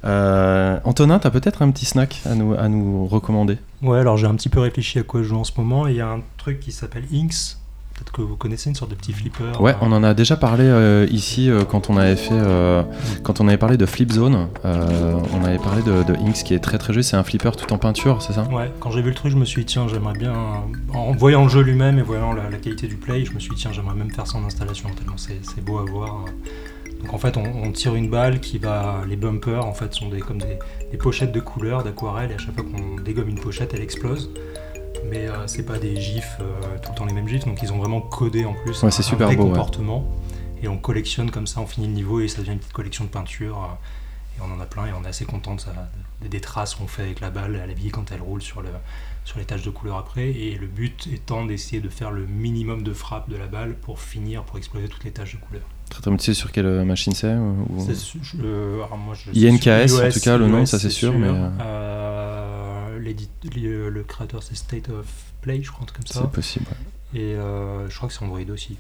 Euh, 0.05 0.79
Antonin, 0.83 1.19
t'as 1.19 1.29
peut-être 1.29 1.61
un 1.61 1.69
petit 1.71 1.85
snack 1.85 2.21
à 2.25 2.33
nous 2.35 2.53
à 2.55 2.67
nous 2.67 3.05
recommander? 3.05 3.57
Ouais, 3.83 3.99
alors 3.99 4.17
j'ai 4.17 4.25
un 4.27 4.35
petit 4.35 4.49
peu 4.49 4.59
réfléchi 4.59 4.97
à 4.99 5.03
quoi 5.03 5.21
je 5.21 5.27
joue 5.29 5.37
en 5.37 5.43
ce 5.43 5.51
moment. 5.57 5.87
et 5.87 5.91
Il 5.91 5.97
y 5.97 6.01
a 6.01 6.09
un 6.09 6.21
truc 6.37 6.59
qui 6.59 6.71
s'appelle 6.71 7.03
Inks. 7.13 7.57
Peut-être 8.03 8.11
que 8.17 8.21
vous 8.21 8.35
connaissez 8.35 8.69
une 8.69 8.75
sorte 8.75 8.91
de 8.91 8.95
petit 8.95 9.13
flipper. 9.13 9.57
Ouais, 9.61 9.71
euh, 9.71 9.75
on 9.81 9.93
en 9.93 10.03
a 10.03 10.13
déjà 10.13 10.35
parlé 10.35 10.65
euh, 10.65 11.07
ici 11.09 11.49
euh, 11.49 11.63
quand 11.63 11.89
on 11.89 11.95
avait 11.95 12.17
fait 12.17 12.33
euh, 12.33 12.83
quand 13.23 13.39
on 13.39 13.47
avait 13.47 13.57
parlé 13.57 13.77
de 13.77 13.85
Flip 13.85 14.11
Zone. 14.11 14.49
on 14.63 15.43
avait 15.45 15.57
parlé 15.57 15.81
de, 15.83 16.03
de 16.03 16.13
Inks 16.19 16.43
qui 16.43 16.53
est 16.53 16.59
très 16.59 16.77
très 16.77 16.91
joli. 16.91 17.05
C'est 17.05 17.15
un 17.15 17.23
flipper 17.23 17.51
tout 17.55 17.71
en 17.71 17.77
peinture, 17.77 18.21
c'est 18.21 18.33
ça? 18.33 18.43
Ouais, 18.51 18.69
quand 18.81 18.91
j'ai 18.91 19.01
vu 19.01 19.09
le 19.09 19.15
truc, 19.15 19.31
je 19.31 19.37
me 19.37 19.45
suis 19.45 19.63
dit, 19.63 19.73
tiens, 19.73 19.87
j'aimerais 19.87 20.17
bien. 20.17 20.33
En 20.93 21.13
voyant 21.13 21.43
le 21.43 21.49
jeu 21.49 21.61
lui-même 21.61 21.97
et 21.97 22.01
voyant 22.01 22.33
la, 22.33 22.49
la 22.49 22.57
qualité 22.57 22.87
du 22.87 22.97
play, 22.97 23.23
je 23.23 23.31
me 23.31 23.39
suis 23.39 23.51
dit, 23.51 23.61
tiens, 23.61 23.71
j'aimerais 23.71 23.95
même 23.95 24.11
faire 24.11 24.27
ça 24.27 24.37
en 24.37 24.43
installation, 24.43 24.89
tellement 24.89 25.17
c'est 25.17 25.39
c'est 25.43 25.63
beau 25.63 25.79
à 25.79 25.83
voir. 25.85 26.25
Donc 27.01 27.13
en 27.13 27.17
fait, 27.17 27.37
on, 27.37 27.43
on 27.63 27.71
tire 27.71 27.95
une 27.95 28.09
balle 28.09 28.39
qui 28.41 28.57
va. 28.57 29.01
Les 29.07 29.15
bumpers, 29.15 29.65
en 29.65 29.73
fait, 29.73 29.93
sont 29.93 30.09
des, 30.09 30.19
comme 30.19 30.39
des, 30.39 30.59
des 30.91 30.97
pochettes 30.97 31.31
de 31.31 31.39
couleurs, 31.39 31.83
d'aquarelle, 31.83 32.31
et 32.31 32.35
à 32.35 32.37
chaque 32.37 32.55
fois 32.55 32.63
qu'on 32.63 33.01
dégomme 33.01 33.29
une 33.29 33.39
pochette, 33.39 33.73
elle 33.73 33.81
explose. 33.81 34.29
Mais 35.09 35.27
euh, 35.27 35.47
c'est 35.47 35.63
pas 35.65 35.77
des 35.77 35.99
gifs, 35.99 36.37
euh, 36.39 36.43
tout 36.81 36.91
le 36.91 36.97
temps 36.97 37.05
les 37.05 37.13
mêmes 37.13 37.27
gifs, 37.27 37.45
donc 37.45 37.61
ils 37.61 37.71
ont 37.73 37.77
vraiment 37.77 38.01
codé 38.01 38.45
en 38.45 38.53
plus 38.53 38.81
Ouais, 38.83 38.91
c'est 38.91 38.99
un 38.99 39.03
super 39.03 39.27
vrai 39.27 39.35
beau, 39.35 39.43
ouais. 39.43 39.49
comportement. 39.49 40.05
Et 40.61 40.67
on 40.67 40.77
collectionne 40.77 41.29
comme 41.29 41.45
ça, 41.47 41.59
on 41.61 41.67
finit 41.67 41.87
le 41.87 41.93
niveau 41.93 42.19
et 42.21 42.27
ça 42.27 42.39
devient 42.39 42.53
une 42.53 42.59
petite 42.59 42.73
collection 42.73 43.03
de 43.03 43.09
peintures. 43.09 43.57
euh, 43.57 43.75
et 44.35 44.41
on 44.41 44.51
en 44.51 44.59
a 44.59 44.65
plein 44.65 44.87
et 44.87 44.89
on 44.99 45.03
est 45.05 45.09
assez 45.09 45.25
content 45.25 45.53
de 45.53 45.61
ça, 45.61 45.71
des- 46.21 46.27
des 46.29 46.41
traces 46.41 46.73
qu'on 46.73 46.87
fait 46.87 47.03
avec 47.03 47.19
la 47.19 47.29
balle 47.29 47.55
à 47.57 47.67
la 47.67 47.73
vie 47.73 47.89
quand 47.91 48.11
elle 48.11 48.21
roule 48.21 48.41
sur, 48.41 48.63
le, 48.63 48.69
sur 49.25 49.37
les 49.37 49.45
taches 49.45 49.61
de 49.61 49.69
couleur 49.69 49.97
après. 49.97 50.29
Et 50.31 50.57
le 50.59 50.65
but 50.65 51.07
étant 51.13 51.45
d'essayer 51.45 51.81
de 51.81 51.89
faire 51.89 52.09
le 52.09 52.25
minimum 52.25 52.81
de 52.81 52.93
frappe 52.93 53.29
de 53.29 53.35
la 53.35 53.45
balle 53.45 53.75
pour 53.75 53.99
finir, 53.99 54.41
pour 54.43 54.57
exploser 54.57 54.87
toutes 54.87 55.03
les 55.03 55.11
taches 55.11 55.33
de 55.33 55.39
couleur. 55.39 55.61
Très, 55.91 56.01
très, 56.01 56.09
tu 56.17 56.23
sais 56.23 56.33
sur 56.33 56.51
quelle 56.51 56.65
euh, 56.65 56.83
machine 56.83 57.13
c'est 57.13 57.35
ou- 57.35 57.67
ou- 57.69 57.85
C'est 57.85 57.93
su- 57.93 58.17
je- 58.23 58.39
alors 58.41 58.97
moi, 58.97 59.13
je 59.13 59.29
Il 59.33 59.39
y 59.39 59.45
a 59.47 59.51
sais 59.51 59.55
NKS, 59.55 59.87
sur 59.97 60.03
en 60.05 60.09
tout 60.09 60.19
cas, 60.21 60.37
le 60.37 60.47
nom, 60.47 60.65
ça, 60.65 60.79
c'est 60.79 60.89
sûr, 60.89 61.13
mais, 61.13 61.27
euh, 61.29 61.49
le, 63.03 63.89
le 63.89 64.03
créateur, 64.03 64.41
c'est 64.43 64.55
State 64.55 64.89
of 64.89 65.05
Play, 65.41 65.61
je 65.63 65.71
crois, 65.71 65.85
comme 65.93 66.05
ça. 66.07 66.21
C'est 66.21 66.31
possible. 66.31 66.65
ouais. 66.69 67.19
Et 67.19 67.35
euh, 67.35 67.87
je 67.89 67.95
crois 67.95 68.07
que 68.09 68.15
c'est 68.15 68.23
Android 68.23 68.39
aussi. 68.51 68.77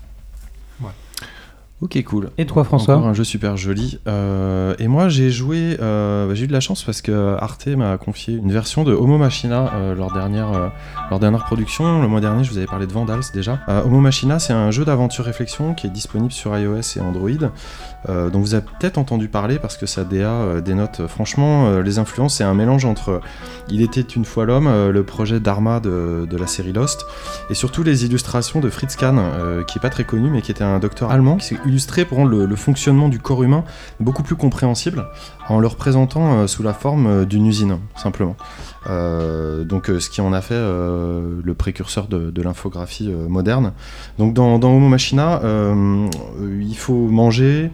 Ok, 1.81 2.01
cool. 2.05 2.29
Et 2.37 2.45
toi, 2.45 2.63
François 2.63 2.95
Encore 2.95 3.09
un 3.09 3.13
jeu 3.13 3.25
super 3.25 3.57
joli. 3.57 3.99
Euh, 4.07 4.73
et 4.79 4.87
moi, 4.87 5.09
j'ai 5.09 5.31
joué. 5.31 5.75
euh, 5.81 6.27
bah, 6.29 6.33
j'ai 6.33 6.45
eu 6.45 6.47
de 6.47 6.53
la 6.53 6.61
chance 6.61 6.81
parce 6.81 7.01
que 7.01 7.35
Arte 7.37 7.67
m'a 7.67 7.97
confié 7.97 8.35
une 8.35 8.53
version 8.53 8.85
de 8.85 8.93
Homo 8.93 9.17
Machina, 9.17 9.69
euh, 9.73 9.93
leur, 9.93 10.13
dernière, 10.13 10.53
euh, 10.53 10.69
leur 11.09 11.19
dernière 11.19 11.43
production. 11.43 12.01
Le 12.01 12.07
mois 12.07 12.21
dernier, 12.21 12.45
je 12.45 12.51
vous 12.51 12.57
avais 12.57 12.67
parlé 12.67 12.87
de 12.87 12.93
Vandals 12.93 13.23
déjà. 13.33 13.59
Euh, 13.67 13.83
Homo 13.83 13.99
Machina, 13.99 14.39
c'est 14.39 14.53
un 14.53 14.71
jeu 14.71 14.85
d'aventure-réflexion 14.85 15.73
qui 15.73 15.87
est 15.87 15.89
disponible 15.89 16.31
sur 16.31 16.57
iOS 16.57 16.95
et 16.95 17.01
Android. 17.01 17.51
Euh, 18.09 18.29
dont 18.29 18.39
vous 18.39 18.53
avez 18.53 18.65
peut-être 18.65 18.97
entendu 18.97 19.29
parler 19.29 19.59
parce 19.59 19.77
que 19.77 19.85
sa 19.85 20.03
DA 20.03 20.29
euh, 20.29 20.61
dénote 20.61 20.99
euh, 20.99 21.07
franchement 21.07 21.79
les 21.79 21.99
influences. 21.99 22.35
C'est 22.35 22.43
un 22.43 22.53
mélange 22.53 22.85
entre 22.85 23.21
Il 23.69 23.81
était 23.81 24.01
une 24.01 24.25
fois 24.25 24.45
l'homme, 24.45 24.67
le 24.67 25.03
projet 25.03 25.39
d'Arma 25.39 25.79
de, 25.79 26.27
la 26.37 26.47
série 26.47 26.73
Lost, 26.73 27.05
et 27.49 27.53
surtout 27.53 27.83
les 27.83 28.05
illustrations 28.05 28.59
de 28.59 28.69
Fritz 28.69 28.95
Kahn, 28.95 29.21
qui 29.67 29.77
est 29.77 29.81
pas 29.81 29.89
très 29.89 30.03
connu 30.03 30.29
mais 30.29 30.41
qui 30.41 30.51
était 30.51 30.63
un 30.63 30.79
docteur 30.79 31.11
allemand 31.11 31.37
qui 31.37 31.47
s'est 31.47 31.57
illustré 31.65 32.05
pour 32.05 32.17
rendre 32.17 32.31
le, 32.31 32.55
fonctionnement 32.55 33.09
du 33.09 33.19
corps 33.19 33.43
humain 33.43 33.63
beaucoup 33.99 34.23
plus 34.23 34.35
compréhensible 34.35 35.05
en 35.47 35.59
le 35.59 35.67
représentant 35.67 36.47
sous 36.47 36.63
la 36.63 36.73
forme 36.73 37.25
d'une 37.25 37.45
usine, 37.45 37.79
simplement. 37.95 38.35
Euh, 38.89 39.63
donc 39.63 39.89
euh, 39.89 39.99
ce 39.99 40.09
qui 40.09 40.21
en 40.21 40.33
a 40.33 40.41
fait 40.41 40.55
euh, 40.55 41.39
le 41.43 41.53
précurseur 41.53 42.07
de, 42.07 42.31
de 42.31 42.41
l'infographie 42.41 43.09
euh, 43.11 43.27
moderne. 43.27 43.73
Donc 44.19 44.33
dans, 44.33 44.59
dans 44.59 44.75
Homo 44.75 44.89
Machina, 44.89 45.41
il 45.43 46.75
faut 46.75 47.07
manger, 47.07 47.71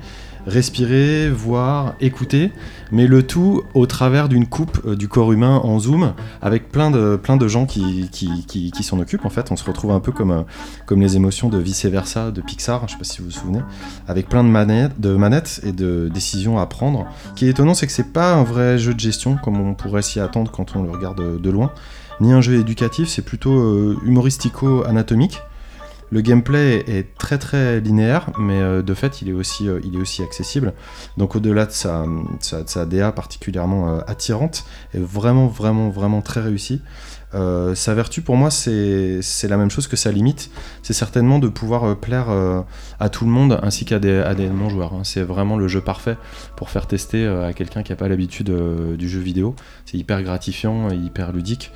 respirer, 0.50 1.30
voir, 1.30 1.94
écouter, 2.02 2.52
mais 2.92 3.08
le 3.08 3.24
tout 3.24 3.64
au 3.74 3.86
travers 3.86 4.28
d'une 4.28 4.48
coupe 4.48 4.82
euh, 4.86 4.96
du 4.96 5.08
corps 5.08 5.32
humain 5.32 5.62
en 5.64 5.80
zoom, 5.80 6.14
avec 6.42 6.70
plein 6.72 6.92
de, 6.92 7.16
plein 7.16 7.38
de 7.38 7.48
gens 7.48 7.66
qui, 7.66 8.10
qui, 8.12 8.44
qui, 8.46 8.84
s'en 8.84 9.00
occupent. 9.00 9.26
En 9.26 9.30
fait, 9.30 9.52
on 9.52 9.56
se 9.56 9.64
retrouve 9.64 9.92
un 9.92 10.00
peu 10.00 10.12
comme, 10.12 10.32
euh, 10.32 10.42
comme 10.86 11.02
les 11.02 11.16
émotions 11.16 11.50
de 11.50 11.58
Vice 11.58 11.86
Versa 11.86 12.32
de 12.32 12.42
Pixar, 12.42 12.88
je 12.88 12.94
sais 12.94 12.98
pas 12.98 13.04
si 13.04 13.20
vous 13.20 13.26
vous 13.26 13.32
souvenez, 13.32 13.62
avec 14.08 14.28
plein 14.28 14.44
de 14.44 14.50
manettes, 14.50 15.00
de 15.00 15.16
manettes 15.16 15.62
et 15.64 15.72
de 15.72 16.10
décisions 16.14 16.60
à 16.60 16.66
prendre. 16.66 17.06
Ce 17.30 17.40
qui 17.40 17.46
est 17.46 17.50
étonnant, 17.50 17.74
c'est 17.74 17.86
que 17.86 17.94
c'est 17.94 18.12
pas 18.12 18.34
un 18.34 18.44
vrai 18.44 18.78
jeu 18.78 18.94
de 18.94 19.00
gestion 19.00 19.38
comme 19.38 19.60
on 19.60 19.74
pourrait 19.76 20.02
s'y 20.02 20.20
attendre 20.20 20.52
quand 20.52 20.76
on 20.76 20.84
le 20.84 20.90
regarde 20.90 21.40
de 21.40 21.50
loin, 21.50 21.72
ni 22.20 22.34
un 22.34 22.42
jeu 22.42 22.60
éducatif, 22.60 23.08
c'est 23.08 23.22
plutôt 23.22 23.58
euh, 23.58 23.98
humoristico-anatomique. 24.04 25.42
Le 26.12 26.22
gameplay 26.22 26.84
est 26.88 27.16
très 27.18 27.38
très 27.38 27.80
linéaire, 27.80 28.32
mais 28.40 28.60
euh, 28.60 28.82
de 28.82 28.94
fait 28.94 29.22
il 29.22 29.30
est 29.30 29.34
aussi, 29.34 29.68
euh, 29.68 29.80
il 29.84 29.96
est 29.96 30.02
aussi 30.02 30.24
accessible. 30.24 30.74
Donc 31.18 31.36
au-delà 31.36 31.66
de 31.66 31.72
sa, 31.72 32.06
sa, 32.40 32.86
DA 32.86 33.12
particulièrement 33.12 33.90
euh, 33.90 34.02
attirante, 34.08 34.66
est 34.94 35.00
vraiment 35.00 35.48
vraiment 35.48 35.90
vraiment 35.90 36.22
très 36.22 36.42
réussi. 36.42 36.82
Sa 37.32 37.94
vertu 37.94 38.24
pour 38.24 38.38
moi 38.38 38.50
c'est 38.50 39.22
la 39.44 39.58
même 39.58 39.70
chose 39.70 39.86
que 39.86 39.96
sa 39.96 40.12
limite, 40.12 40.50
c'est 40.82 40.94
certainement 40.94 41.38
de 41.38 41.48
pouvoir 41.48 41.96
plaire 41.96 42.26
à 43.00 43.10
tout 43.10 43.24
le 43.24 43.30
monde 43.30 43.60
ainsi 43.62 43.86
qu'à 43.86 44.00
des, 44.00 44.18
à 44.18 44.34
des 44.34 44.50
non-joueurs. 44.50 44.94
hein. 44.96 45.02
C'est 45.04 45.22
vraiment 45.22 45.56
le 45.56 45.68
jeu 45.68 45.80
parfait 45.80 46.18
pour 46.56 46.72
faire 46.72 46.88
tester 46.88 47.28
à 47.28 47.54
quelqu'un 47.54 47.84
qui 47.84 47.92
n'a 47.92 47.98
pas 47.98 48.08
l'habitude 48.08 48.52
du 48.98 49.08
jeu 49.08 49.20
vidéo. 49.20 49.56
C'est 49.86 49.98
hyper 49.98 50.24
gratifiant 50.24 50.90
et 50.90 50.96
hyper 50.96 51.32
ludique. 51.32 51.72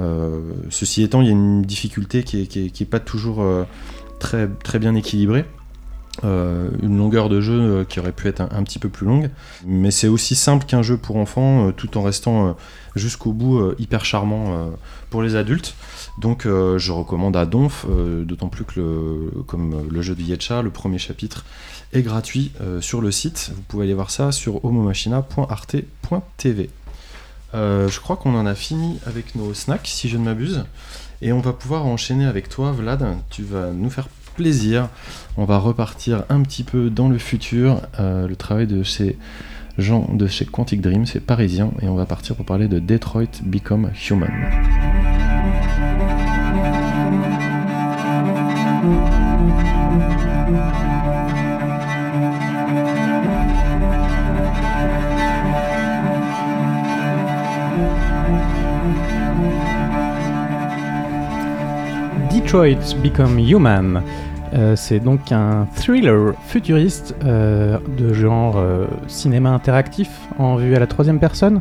Euh, 0.00 0.40
ceci 0.70 1.02
étant, 1.02 1.20
il 1.22 1.26
y 1.26 1.30
a 1.30 1.32
une 1.32 1.62
difficulté 1.62 2.22
qui 2.22 2.42
est, 2.42 2.46
qui 2.46 2.82
est- 2.82 2.86
pas 2.86 3.00
toujours 3.00 3.42
euh, 3.42 3.64
très, 4.18 4.48
bien 4.78 4.94
équilibrée. 4.94 5.44
Euh, 6.24 6.70
une 6.82 6.98
longueur 6.98 7.28
de 7.28 7.40
jeu 7.40 7.86
qui 7.88 8.00
aurait 8.00 8.10
pu 8.10 8.26
être 8.26 8.40
un, 8.40 8.64
petit 8.64 8.80
peu 8.80 8.88
plus 8.88 9.06
longue, 9.06 9.30
mais 9.64 9.92
c'est 9.92 10.08
aussi 10.08 10.34
simple 10.34 10.66
qu'un 10.66 10.82
jeu 10.82 10.96
pour 10.96 11.14
enfants, 11.16 11.70
tout 11.70 11.96
en 11.96 12.02
restant 12.02 12.56
jusqu'au 12.96 13.32
bout 13.32 13.72
hyper 13.78 14.04
charmant 14.04 14.68
pour 15.10 15.22
les 15.22 15.36
adultes. 15.36 15.76
Donc 16.20 16.42
je 16.44 16.90
recommande 16.90 17.36
à 17.36 17.46
Donf, 17.46 17.86
d'autant 18.24 18.48
plus 18.48 18.64
que 18.64 18.80
le, 18.80 19.30
comme 19.46 19.86
le 19.88 20.02
jeu 20.02 20.16
de 20.16 20.22
Yetcha, 20.22 20.62
le 20.62 20.70
premier 20.70 20.98
chapitre 20.98 21.44
est 21.92 22.02
gratuit 22.02 22.50
sur 22.80 23.00
le 23.00 23.12
site. 23.12 23.52
Vous 23.54 23.62
pouvez 23.62 23.84
aller 23.84 23.94
voir 23.94 24.10
ça 24.10 24.32
sur 24.32 24.64
homomachina.arte.tv. 24.64 26.68
Euh, 27.54 27.88
je 27.88 28.00
crois 28.00 28.16
qu'on 28.16 28.34
en 28.34 28.46
a 28.46 28.54
fini 28.54 28.98
avec 29.06 29.34
nos 29.34 29.54
snacks, 29.54 29.86
si 29.86 30.08
je 30.08 30.16
ne 30.16 30.24
m'abuse. 30.24 30.64
Et 31.22 31.32
on 31.32 31.40
va 31.40 31.52
pouvoir 31.52 31.86
enchaîner 31.86 32.26
avec 32.26 32.48
toi, 32.48 32.72
Vlad. 32.72 33.04
Tu 33.30 33.42
vas 33.42 33.70
nous 33.70 33.90
faire 33.90 34.08
plaisir. 34.36 34.88
On 35.36 35.44
va 35.44 35.58
repartir 35.58 36.24
un 36.28 36.42
petit 36.42 36.62
peu 36.62 36.90
dans 36.90 37.08
le 37.08 37.18
futur. 37.18 37.82
Euh, 37.98 38.28
le 38.28 38.36
travail 38.36 38.66
de 38.66 38.82
ces 38.82 39.18
gens 39.78 40.08
de 40.12 40.26
chez 40.26 40.44
Quantic 40.44 40.80
Dream, 40.80 41.06
c'est 41.06 41.20
parisien. 41.20 41.72
Et 41.82 41.88
on 41.88 41.94
va 41.94 42.06
partir 42.06 42.36
pour 42.36 42.44
parler 42.44 42.68
de 42.68 42.78
Detroit 42.78 43.42
Become 43.42 43.90
Human. 44.08 44.30
Detroit 62.48 62.96
Become 63.02 63.38
Human. 63.40 64.02
Euh, 64.54 64.74
c'est 64.74 65.00
donc 65.00 65.32
un 65.32 65.66
thriller 65.76 66.32
futuriste 66.46 67.14
euh, 67.22 67.76
de 67.98 68.14
genre 68.14 68.54
euh, 68.56 68.86
cinéma 69.06 69.50
interactif 69.50 70.08
en 70.38 70.56
vue 70.56 70.74
à 70.74 70.78
la 70.78 70.86
troisième 70.86 71.20
personne, 71.20 71.60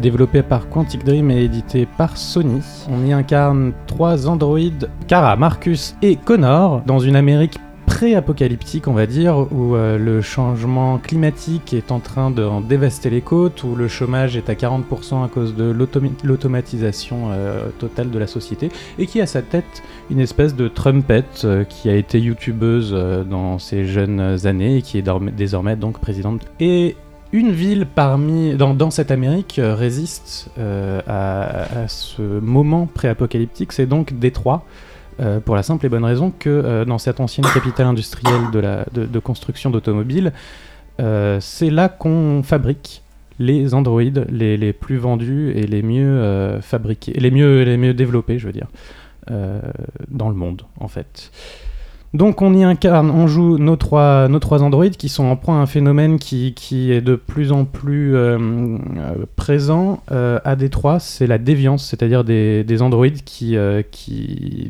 développé 0.00 0.42
par 0.42 0.70
Quantic 0.70 1.04
Dream 1.04 1.30
et 1.30 1.42
édité 1.42 1.86
par 1.98 2.16
Sony. 2.16 2.62
On 2.88 3.04
y 3.04 3.12
incarne 3.12 3.74
trois 3.86 4.26
androïdes, 4.26 4.88
Kara, 5.06 5.36
Marcus 5.36 5.96
et 6.00 6.16
Connor, 6.16 6.80
dans 6.86 6.98
une 6.98 7.16
Amérique 7.16 7.60
pré-apocalyptique, 7.92 8.88
on 8.88 8.94
va 8.94 9.06
dire, 9.06 9.46
où 9.52 9.76
euh, 9.76 9.98
le 9.98 10.22
changement 10.22 10.96
climatique 10.96 11.74
est 11.74 11.92
en 11.92 12.00
train 12.00 12.30
de 12.30 12.48
dévaster 12.66 13.10
les 13.10 13.20
côtes, 13.20 13.64
où 13.64 13.74
le 13.74 13.86
chômage 13.86 14.34
est 14.34 14.48
à 14.48 14.54
40% 14.54 15.22
à 15.22 15.28
cause 15.28 15.54
de 15.54 15.70
l'automatisation 16.24 17.28
euh, 17.32 17.68
totale 17.78 18.10
de 18.10 18.18
la 18.18 18.26
société, 18.26 18.70
et 18.98 19.06
qui 19.06 19.20
a 19.20 19.26
sa 19.26 19.42
tête 19.42 19.82
une 20.10 20.20
espèce 20.20 20.56
de 20.56 20.68
trumpette 20.68 21.42
euh, 21.44 21.64
qui 21.64 21.90
a 21.90 21.94
été 21.94 22.18
youtubeuse 22.18 22.92
dans 23.28 23.58
ses 23.58 23.84
jeunes 23.84 24.46
années 24.46 24.78
et 24.78 24.82
qui 24.82 24.96
est 24.96 25.04
désormais 25.36 25.76
donc 25.76 25.98
présidente. 25.98 26.46
Et 26.60 26.96
une 27.30 27.50
ville 27.50 27.86
parmi 27.86 28.54
dans, 28.54 28.90
cette 28.90 29.10
Amérique 29.10 29.60
résiste 29.62 30.50
à 30.58 31.88
ce 31.88 32.22
moment 32.40 32.86
pré-apocalyptique, 32.86 33.72
c'est 33.72 33.86
donc 33.86 34.18
Détroit. 34.18 34.64
Euh, 35.20 35.40
pour 35.40 35.56
la 35.56 35.62
simple 35.62 35.86
et 35.86 35.88
bonne 35.88 36.04
raison 36.04 36.32
que 36.36 36.48
euh, 36.48 36.84
dans 36.84 36.98
cette 36.98 37.20
ancienne 37.20 37.46
capitale 37.52 37.86
industrielle 37.86 38.50
de, 38.52 39.18
construction 39.18 39.70
d'automobiles, 39.70 40.32
euh, 41.00 41.38
c'est 41.40 41.70
là 41.70 41.88
qu'on 41.88 42.42
fabrique 42.42 43.02
les 43.38 43.74
androïdes 43.74 44.26
les, 44.30 44.56
les 44.56 44.72
plus 44.72 44.98
vendus 44.98 45.52
et 45.54 45.66
les 45.66 45.82
mieux 45.82 46.58
fabriqués, 46.60 47.12
les 47.12 47.30
mieux, 47.30 47.62
les 47.62 47.76
mieux 47.76 47.94
développés, 47.94 48.38
je 48.38 48.46
veux 48.46 48.52
dire, 48.52 48.68
dans 49.28 50.28
le 50.28 50.34
monde, 50.34 50.62
en 50.78 50.88
fait. 50.88 51.30
Donc 52.14 52.42
on 52.42 52.52
y 52.52 52.62
incarne, 52.62 53.10
on 53.10 53.26
joue 53.26 53.56
nos 53.56 53.76
trois, 53.76 54.28
nos 54.28 54.38
androïdes 54.44 54.98
qui 54.98 55.08
sont 55.08 55.24
en 55.24 55.36
proie 55.36 55.54
à 55.54 55.58
un 55.58 55.66
phénomène 55.66 56.18
qui, 56.18 56.52
est 56.92 57.00
de 57.00 57.16
plus 57.16 57.52
en 57.52 57.64
plus 57.64 58.14
euh, 58.14 58.38
euh, 58.38 59.24
présent 59.34 60.02
euh, 60.12 60.38
à 60.44 60.54
Détroit, 60.54 60.98
c'est 60.98 61.26
la 61.26 61.38
déviance, 61.38 61.86
c'est-à-dire 61.86 62.22
des, 62.22 62.64
des 62.64 62.82
androïdes 62.82 63.24
qui, 63.24 63.56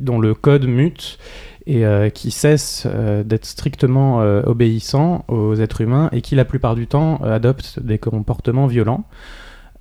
dont 0.01 0.21
le 0.21 0.35
code 0.35 0.67
mute 0.67 1.19
et 1.67 1.85
qui 2.13 2.33
cessent 2.33 2.89
d'être 3.25 3.47
strictement 3.47 4.19
obéissants 4.47 5.25
aux 5.29 5.55
êtres 5.55 5.81
humains 5.81 6.09
et 6.11 6.21
qui 6.21 6.35
la 6.35 6.45
plupart 6.45 6.75
du 6.75 6.89
temps 6.89 7.19
adoptent 7.23 7.79
des 7.81 7.99
comportements 7.99 8.67
violents. 8.67 9.05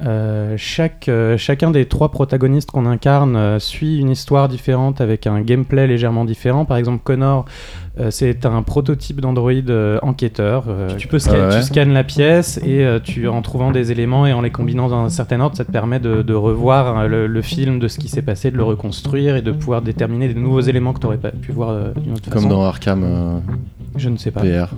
Euh, 0.05 0.55
chaque, 0.57 1.07
euh, 1.09 1.37
chacun 1.37 1.69
des 1.69 1.85
trois 1.85 2.09
protagonistes 2.09 2.71
qu'on 2.71 2.85
incarne 2.85 3.35
euh, 3.35 3.59
suit 3.59 3.99
une 3.99 4.09
histoire 4.09 4.47
différente 4.49 4.99
avec 4.99 5.27
un 5.27 5.41
gameplay 5.41 5.85
légèrement 5.85 6.25
différent. 6.25 6.65
Par 6.65 6.77
exemple, 6.77 7.01
Connor, 7.03 7.45
euh, 7.99 8.09
c'est 8.09 8.45
un 8.45 8.63
prototype 8.63 9.21
d'Android 9.21 9.51
euh, 9.69 9.99
enquêteur. 10.01 10.63
Euh, 10.67 10.95
tu 10.97 11.07
peux 11.07 11.17
sca- 11.17 11.35
Ah 11.35 11.49
ouais. 11.49 11.57
tu 11.59 11.63
scannes 11.67 11.93
la 11.93 12.03
pièce 12.03 12.59
et 12.65 12.83
euh, 12.83 12.99
tu, 13.03 13.27
en 13.27 13.41
trouvant 13.43 13.71
des 13.71 13.91
éléments 13.91 14.25
et 14.25 14.33
en 14.33 14.41
les 14.41 14.49
combinant 14.49 14.87
dans 14.89 15.03
un 15.03 15.09
certain 15.09 15.39
ordre, 15.39 15.55
ça 15.55 15.65
te 15.65 15.71
permet 15.71 15.99
de, 15.99 16.21
de 16.23 16.33
revoir 16.33 16.97
euh, 16.97 17.07
le, 17.07 17.27
le 17.27 17.41
film 17.43 17.77
de 17.79 17.87
ce 17.87 17.99
qui 17.99 18.07
s'est 18.07 18.21
passé, 18.23 18.49
de 18.49 18.57
le 18.57 18.63
reconstruire 18.63 19.35
et 19.35 19.41
de 19.41 19.51
pouvoir 19.51 19.81
déterminer 19.83 20.27
des 20.29 20.39
nouveaux 20.39 20.61
éléments 20.61 20.93
que 20.93 20.99
tu 20.99 21.05
n'aurais 21.05 21.17
pas 21.17 21.31
pu 21.31 21.51
voir 21.51 21.69
euh, 21.69 21.91
d'une 21.95 22.13
autre 22.13 22.23
Comme 22.31 22.43
façon. 22.43 22.49
dans 22.49 22.63
Arkham 22.63 23.03
euh, 23.03 23.39
Je 23.97 24.09
ne 24.09 24.17
sais 24.17 24.31
pas. 24.31 24.41
VR. 24.41 24.69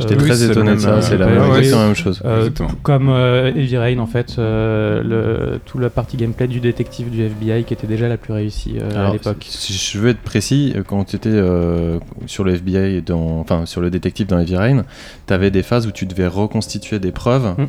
J'étais 0.00 0.14
Euh, 0.14 0.18
oui, 0.20 0.24
très 0.28 0.44
étonné 0.44 0.72
de 0.74 0.78
ça, 0.78 1.02
c'est 1.02 1.16
la 1.16 1.26
même, 1.26 1.38
ouais, 1.38 1.58
exactement 1.58 1.76
ouais. 1.76 1.80
la 1.82 1.86
même 1.86 1.94
chose. 1.96 2.22
Euh, 2.24 2.38
Exactement. 2.40 2.68
comme 2.84 3.08
euh, 3.08 3.48
Heavy 3.52 3.76
Rain 3.78 3.98
en 3.98 4.06
fait, 4.06 4.36
euh, 4.38 4.57
le, 5.02 5.60
tout 5.64 5.78
la 5.78 5.90
partie 5.90 6.16
gameplay 6.16 6.46
du 6.46 6.60
détective 6.60 7.10
du 7.10 7.22
FBI 7.22 7.64
qui 7.64 7.74
était 7.74 7.86
déjà 7.86 8.08
la 8.08 8.16
plus 8.16 8.32
réussie 8.32 8.76
euh, 8.80 9.08
à 9.08 9.12
l'époque. 9.12 9.46
Si 9.48 9.72
je 9.72 9.98
veux 9.98 10.10
être 10.10 10.20
précis, 10.20 10.72
euh, 10.76 10.82
quand 10.82 11.04
tu 11.04 11.16
étais 11.16 11.30
euh, 11.32 11.98
sur 12.26 12.44
le 12.44 12.54
FBI, 12.54 13.02
dans, 13.02 13.40
enfin 13.40 13.66
sur 13.66 13.80
le 13.80 13.90
détective 13.90 14.26
dans 14.26 14.38
Heavy 14.38 14.56
Rain, 14.56 14.84
tu 15.26 15.32
avais 15.32 15.50
des 15.50 15.62
phases 15.62 15.86
où 15.86 15.92
tu 15.92 16.06
devais 16.06 16.26
reconstituer 16.26 16.98
des 16.98 17.12
preuves 17.12 17.54
Mm. 17.58 17.66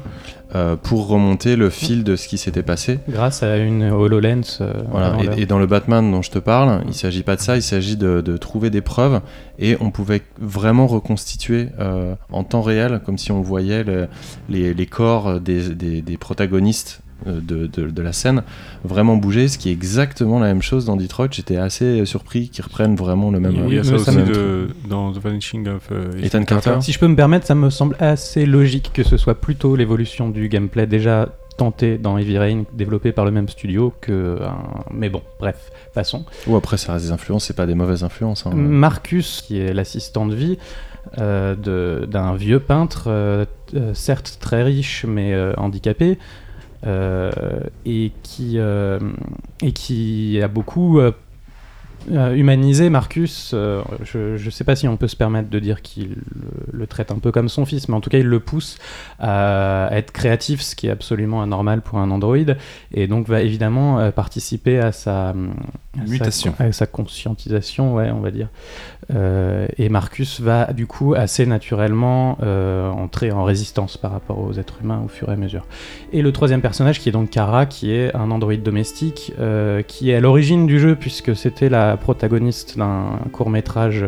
Euh, 0.56 0.76
pour 0.76 1.08
remonter 1.08 1.56
le 1.56 1.70
fil 1.70 2.04
de 2.04 2.16
ce 2.16 2.28
qui 2.28 2.38
s'était 2.38 2.64
passé. 2.64 3.00
Grâce 3.08 3.44
à 3.44 3.58
une 3.58 3.84
HoloLens. 3.92 4.58
euh, 4.62 4.74
Voilà. 4.92 5.16
Et, 5.38 5.42
et 5.42 5.46
dans 5.46 5.60
le 5.60 5.68
Batman 5.68 6.10
dont 6.12 6.22
je 6.22 6.32
te 6.32 6.40
parle, 6.40 6.84
il 6.88 6.94
s'agit 6.94 7.24
pas 7.24 7.36
de 7.36 7.42
ça, 7.42 7.56
il 7.56 7.62
s'agit 7.62 7.98
de, 7.98 8.22
de 8.22 8.38
trouver 8.38 8.70
des 8.70 8.82
preuves 8.82 9.22
et 9.60 9.78
on 9.80 9.92
pouvait 9.92 10.22
vraiment 10.40 10.88
reconstituer 10.88 11.70
euh, 11.80 12.16
en 12.32 12.44
temps 12.44 12.62
réel, 12.62 13.02
comme 13.06 13.18
si 13.18 13.32
on 13.32 13.42
voyait 13.42 13.84
le- 13.84 14.08
les, 14.50 14.74
les 14.74 14.86
corps 14.86 15.40
des, 15.40 15.70
des- 15.76 16.02
des 16.02 16.18
protagonistes 16.18 17.02
de, 17.26 17.68
de- 17.68 17.90
de 17.90 18.02
la 18.02 18.14
scène 18.14 18.44
vraiment 18.84 19.16
bouger, 19.18 19.48
ce 19.48 19.58
qui 19.58 19.70
est 19.70 19.74
exactement 19.74 20.40
la 20.40 20.48
même 20.48 20.62
chose 20.62 20.86
dans 20.86 20.96
Detroit. 20.96 21.28
J'étais 21.32 21.58
assez 21.58 22.06
surpris 22.06 22.50
qu'ils 22.50 22.64
reprennent 22.64 22.96
vraiment 22.96 23.30
le 23.32 23.40
même. 23.40 23.56
Il 23.68 23.74
y 23.76 23.80
a 23.80 23.84
ça 23.84 23.96
aussi 23.96 24.16
de- 24.16 24.68
dans 24.88 25.12
The 25.12 25.18
Vanishing 25.20 25.68
of 25.68 25.84
euh, 25.92 26.12
Ethan 26.24 26.44
Carter. 26.44 26.78
Si 26.82 26.92
je 26.92 27.00
peux 27.00 27.08
me 27.08 27.16
permettre, 27.16 27.46
ça 27.46 27.56
me 27.56 27.70
semble 27.70 27.96
assez 28.00 28.46
logique 28.46 28.92
que 28.94 29.04
ce 29.04 29.18
soit 29.18 29.36
plutôt 29.36 29.76
l'évolution 29.76 30.30
du 30.30 30.48
gameplay 30.50 30.88
déjà 30.88 31.30
tenté 31.58 31.98
dans 31.98 32.18
Heavy 32.18 32.38
Rain, 32.38 32.64
développé 32.74 33.12
par 33.12 33.26
le 33.26 33.32
même 33.32 33.50
studio 33.50 33.94
que. 34.00 34.40
un- 34.42 34.86
Mais 34.94 35.10
bon, 35.10 35.22
bref, 35.42 35.72
passons. 35.94 36.24
Ou 36.48 36.56
après, 36.56 36.78
ça 36.78 36.94
reste 36.94 37.06
des 37.08 37.12
influences, 37.12 37.44
c'est 37.46 37.56
pas 37.56 37.66
des 37.66 37.76
mauvaises 37.76 38.04
influences. 38.06 38.46
hein. 38.46 38.52
Marcus, 38.56 39.44
qui 39.46 39.60
est 39.60 39.74
l'assistant 39.74 40.26
de 40.26 40.36
vie 40.36 40.58
euh, 41.18 41.56
de- 41.56 42.06
d'un 42.06 42.36
vieux 42.36 42.60
peintre, 42.60 43.06
euh, 43.08 43.46
euh, 43.76 43.94
certes 43.94 44.38
très 44.40 44.64
riche 44.64 45.06
mais 45.08 45.34
euh, 45.34 45.54
handicapé, 45.58 46.12
euh, 46.12 46.16
et, 46.86 48.12
qui, 48.24 48.54
euh, 48.58 49.00
et 49.62 49.72
qui 49.72 50.40
a 50.42 50.48
beaucoup 50.48 51.00
euh, 51.00 51.12
euh, 52.12 52.34
humanisé 52.34 52.90
Marcus. 52.90 53.52
euh, 53.54 53.84
je 54.04 54.44
ne 54.44 54.50
sais 54.50 54.64
pas 54.64 54.76
si 54.76 54.88
on 54.88 54.98
peut 54.98 55.08
se 55.08 55.16
permettre 55.16 55.50
de 55.50 55.60
dire 55.60 55.82
qu'il 55.82 56.16
le, 56.72 56.88
traite 56.88 57.12
un 57.12 57.20
peu 57.20 57.32
comme 57.32 57.50
son 57.50 57.66
fils, 57.66 57.88
mais 57.88 57.96
en 57.96 58.02
tout 58.02 58.10
cas 58.10 58.18
il 58.18 58.26
le 58.26 58.40
pousse 58.40 58.78
à 59.20 59.90
être 59.92 60.12
créatif, 60.12 60.62
ce 60.62 60.76
qui 60.76 60.88
est 60.88 60.92
absolument 60.92 61.42
anormal 61.42 61.82
pour 61.82 62.00
un 62.00 62.10
Android, 62.10 62.38
et 62.94 63.08
donc 63.08 63.28
va 63.28 63.42
évidemment 63.42 64.00
euh, 64.00 64.12
participer 64.12 64.80
à 64.80 64.92
sa, 64.92 65.36
sa- 65.98 66.04
Mutation. 66.04 66.54
à 66.60 66.72
sa 66.72 66.86
conscientisation, 66.86 67.96
ouais, 67.96 68.12
on 68.12 68.20
va 68.20 68.30
dire. 68.32 68.48
Euh, 69.14 69.68
et 69.78 69.90
Marcus 69.90 70.40
va 70.40 70.72
du 70.72 70.86
coup 70.86 71.16
assez 71.16 71.46
naturellement 71.48 72.38
euh, 72.44 72.90
entrer 72.92 73.32
en 73.32 73.44
résistance 73.44 73.98
par 73.98 74.12
rapport 74.12 74.40
aux 74.40 74.54
êtres 74.54 74.76
humains 74.84 75.02
au 75.04 75.08
fur 75.08 75.30
et 75.30 75.34
à 75.34 75.36
mesure. 75.36 75.66
Et 76.14 76.22
le 76.22 76.32
troisième 76.32 76.62
personnage 76.62 77.00
qui 77.00 77.10
est 77.10 77.12
donc 77.12 77.32
Kara, 77.32 77.66
qui 77.66 77.92
est 77.92 78.16
un 78.16 78.30
androïde 78.32 78.62
domestique, 78.64 79.34
euh, 79.40 79.82
qui 79.82 80.12
est 80.12 80.16
à 80.16 80.20
l'origine 80.20 80.68
du 80.68 80.80
jeu 80.80 80.96
puisque 80.96 81.36
c'était 81.36 81.70
la 81.70 81.98
protagoniste 81.98 82.78
d'un 82.78 83.20
court 83.32 83.50
métrage 83.50 84.06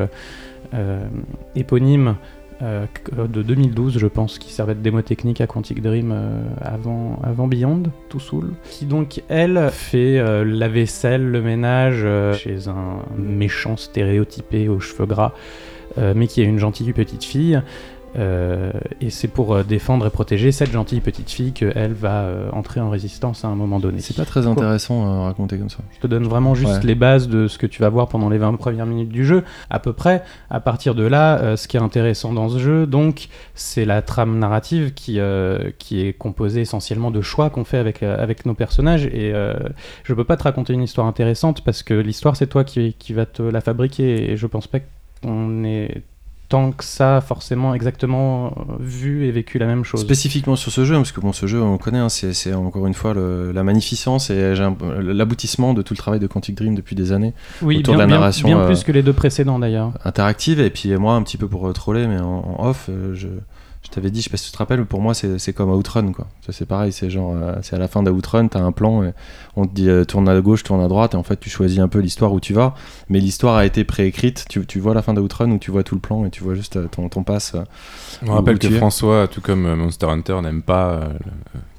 éponyme 1.56 2.16
euh, 2.62 2.86
de 3.28 3.42
2012, 3.42 3.98
je 3.98 4.08
pense, 4.08 4.38
qui 4.38 4.52
servait 4.52 4.76
de 4.76 4.82
démo 4.82 5.02
technique 5.02 5.42
à 5.42 5.48
Quantic 5.48 5.82
Dream 5.82 6.12
euh, 6.14 6.44
avant, 6.62 7.20
avant 7.24 7.48
Beyond, 7.48 7.84
tout 8.10 8.20
Soul, 8.20 8.52
qui 8.70 8.86
donc, 8.86 9.22
elle, 9.30 9.70
fait 9.72 10.20
euh, 10.20 10.44
la 10.46 10.68
vaisselle, 10.68 11.24
le 11.24 11.42
ménage 11.42 12.02
euh, 12.04 12.34
chez 12.34 12.68
un 12.68 13.04
méchant 13.18 13.78
stéréotypé 13.78 14.70
aux 14.70 14.80
cheveux 14.80 15.06
gras, 15.06 15.34
euh, 15.98 16.14
mais 16.16 16.28
qui 16.28 16.42
est 16.42 16.46
une 16.46 16.60
gentille 16.60 16.94
petite 16.94 17.24
fille. 17.24 17.62
Euh, 18.18 18.72
et 19.00 19.10
c'est 19.10 19.28
pour 19.30 19.56
euh, 19.56 19.64
défendre 19.64 20.06
et 20.06 20.10
protéger 20.10 20.52
cette 20.52 20.72
gentille 20.72 21.00
petite 21.00 21.30
fille 21.30 21.54
qu'elle 21.54 21.94
va 21.94 22.24
euh, 22.24 22.50
entrer 22.52 22.82
en 22.82 22.90
résistance 22.90 23.46
à 23.46 23.48
un 23.48 23.56
moment 23.56 23.80
donné. 23.80 24.02
C'est 24.02 24.16
pas 24.18 24.26
très 24.26 24.48
intéressant 24.48 25.06
à 25.06 25.24
raconter 25.28 25.58
comme 25.58 25.70
ça. 25.70 25.78
Je 25.96 26.00
te 26.00 26.08
donne 26.08 26.26
vraiment 26.26 26.54
juste 26.54 26.72
Ouais. 26.72 26.80
les 26.84 26.96
bases 26.96 27.28
de 27.30 27.48
ce 27.48 27.58
que 27.58 27.68
tu 27.68 27.82
vas 27.82 27.90
voir 27.90 28.08
pendant 28.08 28.30
les 28.30 28.38
20 28.38 28.56
premières 28.56 28.86
minutes 28.86 29.10
du 29.10 29.26
jeu. 29.26 29.44
À 29.70 29.80
peu 29.80 29.94
près, 29.94 30.24
à 30.50 30.60
partir 30.60 30.96
de 30.96 31.04
là, 31.04 31.56
ce 31.58 31.68
qui 31.68 31.78
est 31.78 31.82
intéressant 31.82 32.34
dans 32.34 32.50
ce 32.50 32.60
jeu, 32.60 32.86
donc, 32.86 33.28
c'est 33.56 33.86
la 33.86 34.02
trame 34.02 34.38
narrative 34.40 34.94
qui, 34.94 35.20
qui 35.80 36.02
est 36.02 36.14
composée 36.14 36.62
essentiellement 36.62 37.12
de 37.12 37.22
choix 37.22 37.50
qu'on 37.50 37.64
fait 37.64 37.78
avec, 37.78 38.04
avec 38.04 38.46
nos 38.46 38.54
personnages. 38.54 39.06
Et 39.06 39.34
je 40.04 40.14
peux 40.14 40.24
pas 40.24 40.38
te 40.38 40.44
raconter 40.44 40.74
une 40.74 40.84
histoire 40.84 41.08
intéressante 41.08 41.64
parce 41.64 41.84
que 41.84 41.94
l'histoire, 41.94 42.36
c'est 42.36 42.48
toi 42.48 42.64
qui, 42.64 42.94
qui 42.94 43.14
va 43.14 43.26
te 43.26 43.42
la 43.42 43.62
fabriquer. 43.62 44.32
Et 44.32 44.38
je 44.38 44.48
pense 44.48 44.68
pas 44.68 44.80
qu'on 45.24 45.64
ait 45.64 46.04
tant 46.52 46.72
que 46.72 46.84
ça 46.84 47.22
forcément 47.22 47.74
exactement 47.74 48.48
euh, 48.48 48.74
vu 48.80 49.26
et 49.26 49.32
vécu 49.32 49.58
la 49.58 49.66
même 49.66 49.84
chose. 49.84 50.02
Spécifiquement 50.02 50.56
sur 50.56 50.72
ce 50.72 50.86
jeu, 50.86 50.96
parce 50.96 51.12
que 51.12 51.22
bon, 51.22 51.34
ce 51.34 51.48
jeu, 51.48 51.62
on 51.62 51.72
le 51.74 51.78
connaît, 51.78 51.98
hein, 52.00 52.10
c'est 52.10 52.54
encore 52.54 52.86
une 52.88 52.94
fois 52.94 53.14
le- 53.14 53.52
la 53.52 53.64
magnificence 53.64 54.30
et 54.30 54.54
l'aboutissement 55.02 55.74
de 55.74 55.82
tout 55.82 55.94
le 55.94 55.98
travail 55.98 56.20
de 56.20 56.28
Quantic 56.28 56.56
Dream 56.56 56.76
depuis 56.76 56.96
des 56.96 57.12
années. 57.12 57.34
oui, 57.62 57.78
autour 57.80 57.94
bien, 57.96 57.98
de 57.98 58.00
la 58.02 58.08
bien- 58.08 58.16
narration, 58.18 58.48
bien 58.48 58.60
euh, 58.60 58.66
plus 58.68 58.84
que 58.84 58.92
les 58.92 59.02
deux 59.04 59.14
précédents 59.14 59.60
d'ailleurs. 59.60 59.92
interactive 60.06 60.60
et 60.60 60.70
puis 60.70 60.96
moi 60.98 61.14
un 61.16 61.24
petit 61.24 61.38
peu 61.38 61.48
pour 61.48 61.72
troller 61.74 62.06
mais 62.08 62.20
en, 62.20 62.56
en 62.60 62.68
off 62.68 62.88
euh, 62.90 63.14
je 63.16 63.28
t'avais 63.92 64.10
dit 64.12 64.20
je 64.20 64.26
sais 64.26 64.30
pas 64.30 64.38
si 64.38 64.46
tu 64.48 64.52
te 64.52 64.58
rappelles 64.58 64.86
pour 64.86 65.02
moi 65.02 65.14
c'est 65.14 65.38
c'est 65.38 65.54
comme 65.54 65.70
Outrun 65.72 66.12
quoi 66.14 66.28
Ça, 66.46 66.52
c'est 66.52 66.66
pareil 66.66 66.92
c'est 66.92 67.10
genre 67.10 67.34
euh, 67.36 67.56
c'est 67.62 67.76
à 67.76 67.80
la 67.80 67.88
fin 67.88 68.02
d'Outrun 68.04 68.48
t'as 68.48 68.60
un 68.62 68.72
plan 68.72 69.04
et 69.04 69.12
on 69.56 69.66
te 69.68 69.74
dit 69.74 69.90
euh, 69.90 70.06
tourne 70.06 70.28
à 70.30 70.40
gauche 70.42 70.64
tourne 70.64 70.82
à 70.82 70.88
droite 70.88 71.14
et 71.14 71.18
en 71.18 71.24
fait 71.24 71.40
tu 71.40 71.50
choisis 71.50 71.80
un 71.80 71.88
peu 71.88 72.00
l'histoire 72.00 72.32
où 72.34 72.40
tu 72.40 72.54
vas 72.54 72.74
mais 73.10 73.20
l'histoire 73.20 73.56
a 73.56 73.66
été 73.66 73.84
préécrite 73.84 74.46
tu, 74.50 74.66
tu 74.66 74.80
vois 74.80 74.94
la 74.94 75.02
fin 75.02 75.14
d'Outrun 75.14 75.52
où 75.52 75.58
tu 75.60 75.72
vois 75.72 75.84
tout 75.84 75.96
le 75.96 76.02
plan 76.02 76.26
et 76.26 76.30
tu 76.30 76.44
vois 76.44 76.56
juste 76.56 76.78
euh, 76.78 76.88
ton, 76.88 77.10
ton 77.10 77.24
passe 77.24 77.54
euh. 77.56 77.64
On 78.26 78.34
rappelle 78.34 78.58
que. 78.60 78.70
François, 78.70 79.28
tout 79.28 79.42
comme 79.42 79.74
Monster 79.76 80.06
Hunter, 80.08 80.40
n'aime 80.42 80.62
pas 80.62 81.10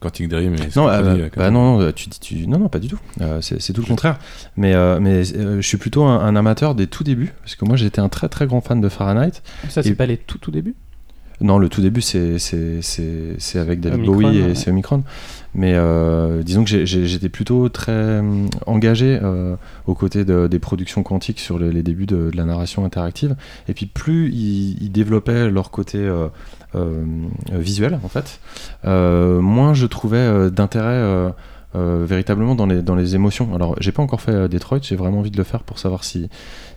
Quantic 0.00 0.28
Dream. 0.28 0.54
Et 0.54 0.58
non 0.76 0.86
bah, 0.86 1.50
non 1.50 1.78
non 1.78 1.92
tu 1.92 2.08
dis 2.08 2.18
tu 2.20 2.46
non 2.46 2.58
non 2.58 2.68
pas 2.68 2.78
du 2.78 2.88
tout 2.88 2.98
Euh, 3.20 3.40
c'est 3.40 3.60
c'est 3.60 3.72
tout 3.72 3.80
le 3.82 3.86
contraire 3.86 4.18
mais 4.56 4.74
euh, 4.74 4.98
mais 5.00 5.22
euh, 5.36 5.60
je 5.60 5.66
suis 5.66 5.76
plutôt 5.78 6.04
un, 6.04 6.18
un 6.20 6.36
amateur 6.36 6.74
des 6.74 6.86
tout 6.86 7.04
débuts 7.04 7.32
parce 7.42 7.54
que 7.56 7.64
moi 7.64 7.76
j'étais 7.76 8.00
un 8.00 8.08
très 8.08 8.28
très 8.28 8.46
grand 8.46 8.60
fan 8.60 8.80
de 8.80 8.88
Fahrenheit 8.88 9.42
Ça, 9.68 9.82
c'est 9.82 9.90
et- 9.90 9.94
pas 9.94 10.06
les 10.06 10.16
tout 10.16 10.38
tout 10.38 10.50
début 10.50 10.74
Non, 11.42 11.58
le 11.58 11.68
tout 11.68 11.80
début, 11.80 12.00
c'est 12.00 12.36
avec 13.56 13.80
David 13.80 13.98
Omicron, 14.08 14.12
Bowie 14.14 14.38
et 14.38 14.42
ouais. 14.48 14.54
c'est 14.54 14.70
Omicron. 14.70 15.02
Mais 15.54 15.74
euh, 15.74 16.42
disons 16.42 16.64
que 16.64 16.84
j'étais 16.86 17.28
plutôt 17.28 17.68
très 17.68 18.20
hum, 18.20 18.48
engagé 18.66 19.18
euh, 19.22 19.54
aux 19.86 19.94
côtés 19.94 20.24
de- 20.24 20.46
des 20.46 20.58
productions 20.58 21.02
quantiques 21.02 21.40
sur 21.40 21.58
le- 21.58 21.68
les 21.70 21.82
débuts 21.82 22.06
de, 22.06 22.30
de 22.30 22.36
la 22.36 22.44
narration 22.44 22.86
interactive. 22.86 23.36
Et 23.68 23.74
puis 23.74 23.84
plus 23.84 24.30
ils, 24.30 24.82
ils 24.82 24.90
développaient 24.90 25.50
leur 25.50 25.70
côté 25.70 25.98
euh, 25.98 26.28
euh, 26.74 27.04
visuel, 27.52 27.98
en 28.02 28.08
fait, 28.08 28.40
euh, 28.86 29.40
moins 29.42 29.74
je 29.74 29.84
trouvais 29.86 30.16
euh, 30.16 30.48
d'intérêt. 30.48 31.32
Euh, 31.74 32.04
véritablement 32.06 32.54
dans 32.54 32.66
les, 32.66 32.82
dans 32.82 32.94
les 32.94 33.14
émotions. 33.14 33.54
Alors, 33.54 33.76
j'ai 33.80 33.92
pas 33.92 34.02
encore 34.02 34.20
fait 34.20 34.32
euh, 34.32 34.48
Detroit, 34.48 34.78
j'ai 34.82 34.96
vraiment 34.96 35.18
envie 35.20 35.30
de 35.30 35.36
le 35.38 35.44
faire 35.44 35.62
pour 35.62 35.78
savoir 35.78 36.04
si 36.04 36.28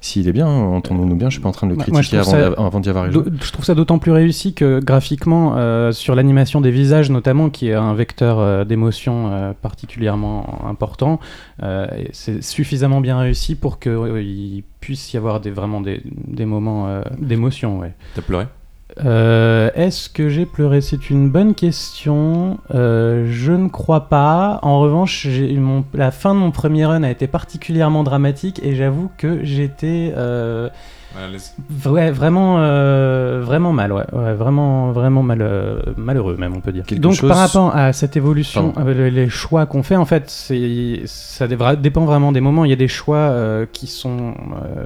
s'il 0.02 0.28
est 0.28 0.32
bien, 0.34 0.48
hein, 0.48 0.64
entendons-nous 0.66 1.16
bien, 1.16 1.30
je 1.30 1.36
suis 1.36 1.42
pas 1.42 1.50
en 1.50 1.52
train 1.52 1.66
de 1.68 1.72
le 1.72 1.78
moi, 1.78 1.86
critiquer 1.86 2.18
avant, 2.20 2.32
d'y- 2.32 2.56
avant 2.58 2.80
d'y 2.80 2.90
avoir 2.90 3.12
joué. 3.12 3.24
Je 3.42 3.52
trouve 3.52 3.66
ça 3.66 3.74
d'autant 3.76 3.98
plus 3.98 4.12
réussi 4.12 4.54
que 4.54 4.80
graphiquement, 4.80 5.56
euh, 5.58 5.92
sur 5.92 6.14
l'animation 6.16 6.62
des 6.62 6.72
visages 6.72 7.10
notamment, 7.10 7.50
qui 7.50 7.70
est 7.70 7.74
un 7.74 7.94
vecteur 7.96 8.40
euh, 8.40 8.64
d'émotion 8.66 9.32
euh, 9.32 9.54
particulièrement 9.60 10.62
important, 10.68 11.20
euh, 11.64 11.88
c'est 12.14 12.44
suffisamment 12.44 13.02
bien 13.02 13.18
réussi 13.18 13.56
pour 13.56 13.80
qu'il 13.80 14.64
puisse 14.80 15.12
y 15.14 15.18
avoir 15.18 15.40
des, 15.40 15.50
vraiment 15.52 15.82
des, 15.82 16.02
des 16.06 16.46
moments 16.46 16.88
euh, 16.88 17.02
d'émotion. 17.20 17.80
Ouais. 17.80 17.94
T'as 18.16 18.22
pleuré? 18.22 18.46
Euh, 19.04 19.70
Est-ce 19.76 20.10
que 20.10 20.30
j'ai 20.30 20.46
pleuré? 20.46 20.82
C'est 20.82 21.10
une 21.10 21.30
bonne 21.30 21.54
question. 21.54 22.60
Euh, 22.74 23.28
je 23.30 23.52
ne 23.52 23.68
crois 23.68 24.08
pas. 24.08 24.60
En 24.62 24.80
revanche, 24.80 25.28
la 25.94 26.12
fin 26.12 26.34
de 26.34 26.40
mon 26.40 26.52
premier 26.52 26.86
run 26.86 27.04
a 27.04 27.10
été 27.10 27.28
particulièrement 27.28 28.04
dramatique 28.04 28.62
et 28.64 28.76
j'avoue 28.76 29.12
que 29.18 29.44
j'étais 29.44 30.14
euh, 30.16 30.70
mal 31.16 31.24
à 31.26 31.28
l'aise. 31.30 31.54
Ouais, 31.86 32.12
vraiment, 32.12 32.58
euh, 32.60 33.42
vraiment 33.44 33.74
mal, 33.74 33.92
ouais, 33.92 34.04
Ouais, 34.14 34.34
vraiment, 34.34 34.92
vraiment 34.92 35.24
mal, 35.24 35.40
euh, 35.42 35.80
malheureux 35.98 36.36
même, 36.38 36.54
on 36.56 36.60
peut 36.62 36.72
dire. 36.72 36.86
Quelque 36.86 37.02
Donc 37.02 37.14
chose- 37.14 37.30
par 37.30 37.38
rapport 37.38 37.76
à 37.76 37.94
cette 37.94 38.16
évolution, 38.18 38.74
euh, 38.78 39.10
les, 39.10 39.30
choix 39.30 39.66
qu'on 39.66 39.82
fait, 39.84 39.96
en 39.96 40.06
fait, 40.06 40.30
ça 41.06 41.48
dépend 41.48 42.06
vraiment 42.06 42.32
des 42.32 42.42
moments. 42.42 42.66
Il 42.66 42.70
y 42.70 42.74
a 42.74 42.78
des 42.78 42.88
choix 42.88 43.18
euh, 43.18 43.66
qui 43.72 43.88
sont 43.88 44.34
euh, 44.64 44.86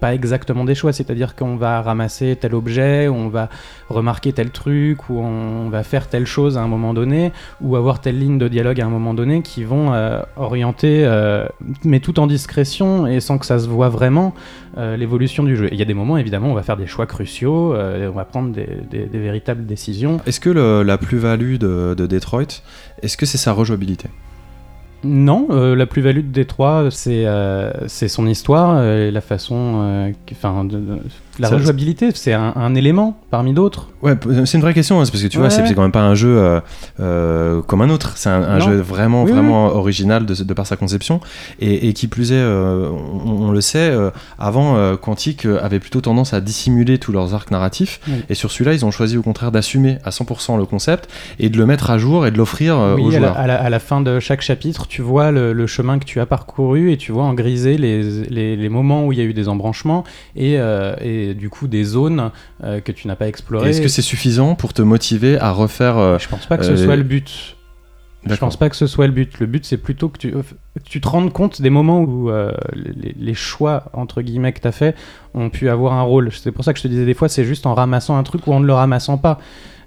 pas 0.00 0.14
exactement 0.14 0.64
des 0.64 0.74
choix, 0.74 0.92
c'est-à-dire 0.92 1.34
qu'on 1.36 1.56
va 1.56 1.80
ramasser 1.82 2.36
tel 2.40 2.54
objet, 2.54 3.08
on 3.08 3.28
va 3.28 3.48
remarquer 3.88 4.32
tel 4.32 4.50
truc, 4.50 5.08
ou 5.08 5.18
on 5.18 5.68
va 5.68 5.82
faire 5.82 6.08
telle 6.08 6.26
chose 6.26 6.58
à 6.58 6.62
un 6.62 6.66
moment 6.68 6.92
donné, 6.94 7.32
ou 7.60 7.76
avoir 7.76 8.00
telle 8.00 8.18
ligne 8.18 8.38
de 8.38 8.48
dialogue 8.48 8.80
à 8.80 8.86
un 8.86 8.90
moment 8.90 9.14
donné, 9.14 9.42
qui 9.42 9.64
vont 9.64 9.92
euh, 9.92 10.20
orienter, 10.36 11.04
euh, 11.04 11.46
mais 11.84 12.00
tout 12.00 12.20
en 12.20 12.26
discrétion 12.26 13.06
et 13.06 13.20
sans 13.20 13.38
que 13.38 13.46
ça 13.46 13.58
se 13.58 13.68
voit 13.68 13.88
vraiment, 13.88 14.34
euh, 14.78 14.96
l'évolution 14.96 15.42
du 15.44 15.56
jeu. 15.56 15.65
Il 15.72 15.78
y 15.78 15.82
a 15.82 15.84
des 15.84 15.94
moments, 15.94 16.16
évidemment, 16.18 16.48
on 16.50 16.54
va 16.54 16.62
faire 16.62 16.76
des 16.76 16.86
choix 16.86 17.06
cruciaux, 17.06 17.74
euh, 17.74 18.08
on 18.08 18.12
va 18.16 18.24
prendre 18.24 18.52
des, 18.52 18.68
des- 18.90 19.06
des 19.06 19.18
véritables 19.18 19.66
décisions. 19.66 20.18
Est-ce 20.26 20.40
que 20.40 20.50
le- 20.50 20.82
la 20.82 20.98
plus-value 20.98 21.56
de, 21.56 21.94
de 21.96 22.06
Detroit, 22.06 22.62
est-ce 23.02 23.16
que 23.16 23.26
c'est 23.26 23.38
sa 23.38 23.52
rejouabilité? 23.52 24.08
Non, 25.04 25.46
euh, 25.50 25.76
la 25.76 25.86
plus-value 25.86 26.18
de 26.22 26.32
Détroit, 26.32 26.88
c'est 26.90 27.26
euh, 27.26 27.70
son 27.88 28.26
histoire 28.26 28.76
euh, 28.78 29.08
et 29.08 29.10
la 29.10 29.20
façon. 29.20 30.12
Enfin, 30.32 30.66
la 31.38 31.48
rejouabilité, 31.48 32.10
c'est 32.14 32.32
un, 32.32 32.52
un 32.56 32.74
élément 32.74 33.18
parmi 33.30 33.52
d'autres. 33.52 33.88
Ouais, 34.02 34.16
p- 34.16 34.28
c'est 34.46 34.56
une 34.58 34.62
vraie 34.62 34.74
question, 34.74 34.96
hein, 34.96 35.00
parce 35.00 35.10
que 35.10 35.26
tu 35.28 35.38
vois, 35.38 35.46
Ouais, 35.48 35.50
c'est 35.50 35.74
quand 35.74 35.82
même 35.82 35.92
pas 35.92 36.02
un 36.02 36.14
jeu 36.14 36.36
euh, 36.38 36.60
euh, 37.00 37.62
comme 37.62 37.80
un 37.82 37.90
autre. 37.90 38.12
C'est 38.16 38.28
un, 38.28 38.58
jeu 38.60 38.76
vraiment, 38.80 39.24
Oui, 39.24 39.32
vraiment 39.32 39.66
original 39.74 40.26
de, 40.26 40.34
de 40.42 40.54
par 40.54 40.66
sa 40.66 40.76
conception. 40.76 41.20
Et, 41.60 41.88
et 41.88 41.92
qui 41.92 42.06
plus 42.06 42.32
est, 42.32 42.36
euh, 42.36 42.88
on, 42.90 43.48
on 43.48 43.50
le 43.52 43.60
sait, 43.60 43.90
euh, 43.90 44.10
avant, 44.38 44.76
euh, 44.76 44.96
Quantic 44.96 45.44
euh, 45.46 45.58
avait 45.62 45.80
plutôt 45.80 46.00
tendance 46.00 46.32
à 46.34 46.40
dissimuler 46.40 46.98
tous 46.98 47.12
leurs 47.12 47.34
arcs 47.34 47.50
narratifs. 47.50 48.00
Oui. 48.08 48.14
Et 48.28 48.34
sur 48.34 48.50
celui-là, 48.50 48.74
ils 48.74 48.84
ont 48.84 48.90
choisi 48.90 49.16
au 49.16 49.22
contraire 49.22 49.52
d'assumer 49.52 49.98
à 50.04 50.10
100% 50.10 50.56
le 50.58 50.64
concept 50.66 51.08
et 51.38 51.48
de 51.48 51.56
le 51.58 51.66
mettre 51.66 51.90
à 51.90 51.98
jour 51.98 52.26
et 52.26 52.30
de 52.30 52.38
l'offrir 52.38 52.78
euh, 52.78 52.96
aux 52.96 53.08
à 53.08 53.12
la, 53.12 53.18
joueurs. 53.18 53.36
à 53.38 53.46
la- 53.46 53.56
à 53.62 53.70
la 53.70 53.78
fin 53.78 54.00
de 54.00 54.20
chaque 54.20 54.42
chapitre, 54.42 54.86
tu 54.86 55.02
vois 55.02 55.30
le, 55.32 55.52
le 55.52 55.66
chemin 55.66 55.98
que 55.98 56.04
tu 56.04 56.20
as 56.20 56.26
parcouru 56.26 56.92
et 56.92 56.96
tu 56.96 57.10
vois 57.12 57.24
en 57.24 57.34
grisé 57.34 57.76
les, 57.78 58.02
les, 58.28 58.56
les 58.56 58.68
moments 58.68 59.04
où 59.06 59.12
il 59.12 59.18
y 59.18 59.20
a 59.22 59.24
eu 59.24 59.32
des 59.34 59.48
embranchements 59.48 60.04
et, 60.36 60.54
euh, 60.58 60.94
du 61.34 61.50
coup 61.50 61.68
des 61.68 61.84
zones 61.84 62.30
euh, 62.62 62.80
que 62.80 62.92
tu 62.92 63.08
n'as 63.08 63.16
pas 63.16 63.28
explorées. 63.28 63.70
Est-ce 63.70 63.80
que 63.80 63.88
c'est 63.88 64.02
suffisant 64.02 64.54
pour 64.54 64.72
te 64.72 64.82
motiver 64.82 65.38
à 65.38 65.52
refaire 65.52 65.98
euh, 65.98 66.18
Je 66.18 66.28
pense 66.28 66.46
pas 66.46 66.58
que 66.58 66.64
ce 66.64 66.72
euh, 66.72 66.76
soit 66.76 66.96
le 66.96 67.02
but. 67.02 67.56
Je 68.28 68.34
pense 68.34 68.56
pas 68.56 68.68
que 68.68 68.76
ce 68.76 68.86
soit 68.86 69.06
le 69.06 69.12
but. 69.12 69.38
Le 69.38 69.46
but, 69.46 69.64
c'est 69.64 69.76
plutôt 69.76 70.08
que 70.08 70.18
tu, 70.18 70.32
que 70.32 70.38
tu 70.84 71.00
te 71.00 71.08
rendes 71.08 71.32
compte 71.32 71.62
des 71.62 71.70
moments 71.70 72.00
où 72.00 72.30
euh, 72.30 72.52
les, 72.74 73.14
les 73.16 73.34
choix, 73.34 73.84
entre 73.92 74.22
guillemets, 74.22 74.52
que 74.52 74.60
tu 74.60 74.68
as 74.68 74.72
fait 74.72 74.96
ont 75.34 75.50
pu 75.50 75.68
avoir 75.68 75.92
un 75.92 76.02
rôle. 76.02 76.32
C'est 76.32 76.52
pour 76.52 76.64
ça 76.64 76.72
que 76.72 76.78
je 76.78 76.82
te 76.82 76.88
disais 76.88 77.06
des 77.06 77.14
fois, 77.14 77.28
c'est 77.28 77.44
juste 77.44 77.66
en 77.66 77.74
ramassant 77.74 78.16
un 78.16 78.22
truc 78.22 78.46
ou 78.46 78.52
en 78.52 78.60
ne 78.60 78.66
le 78.66 78.72
ramassant 78.72 79.18
pas. 79.18 79.38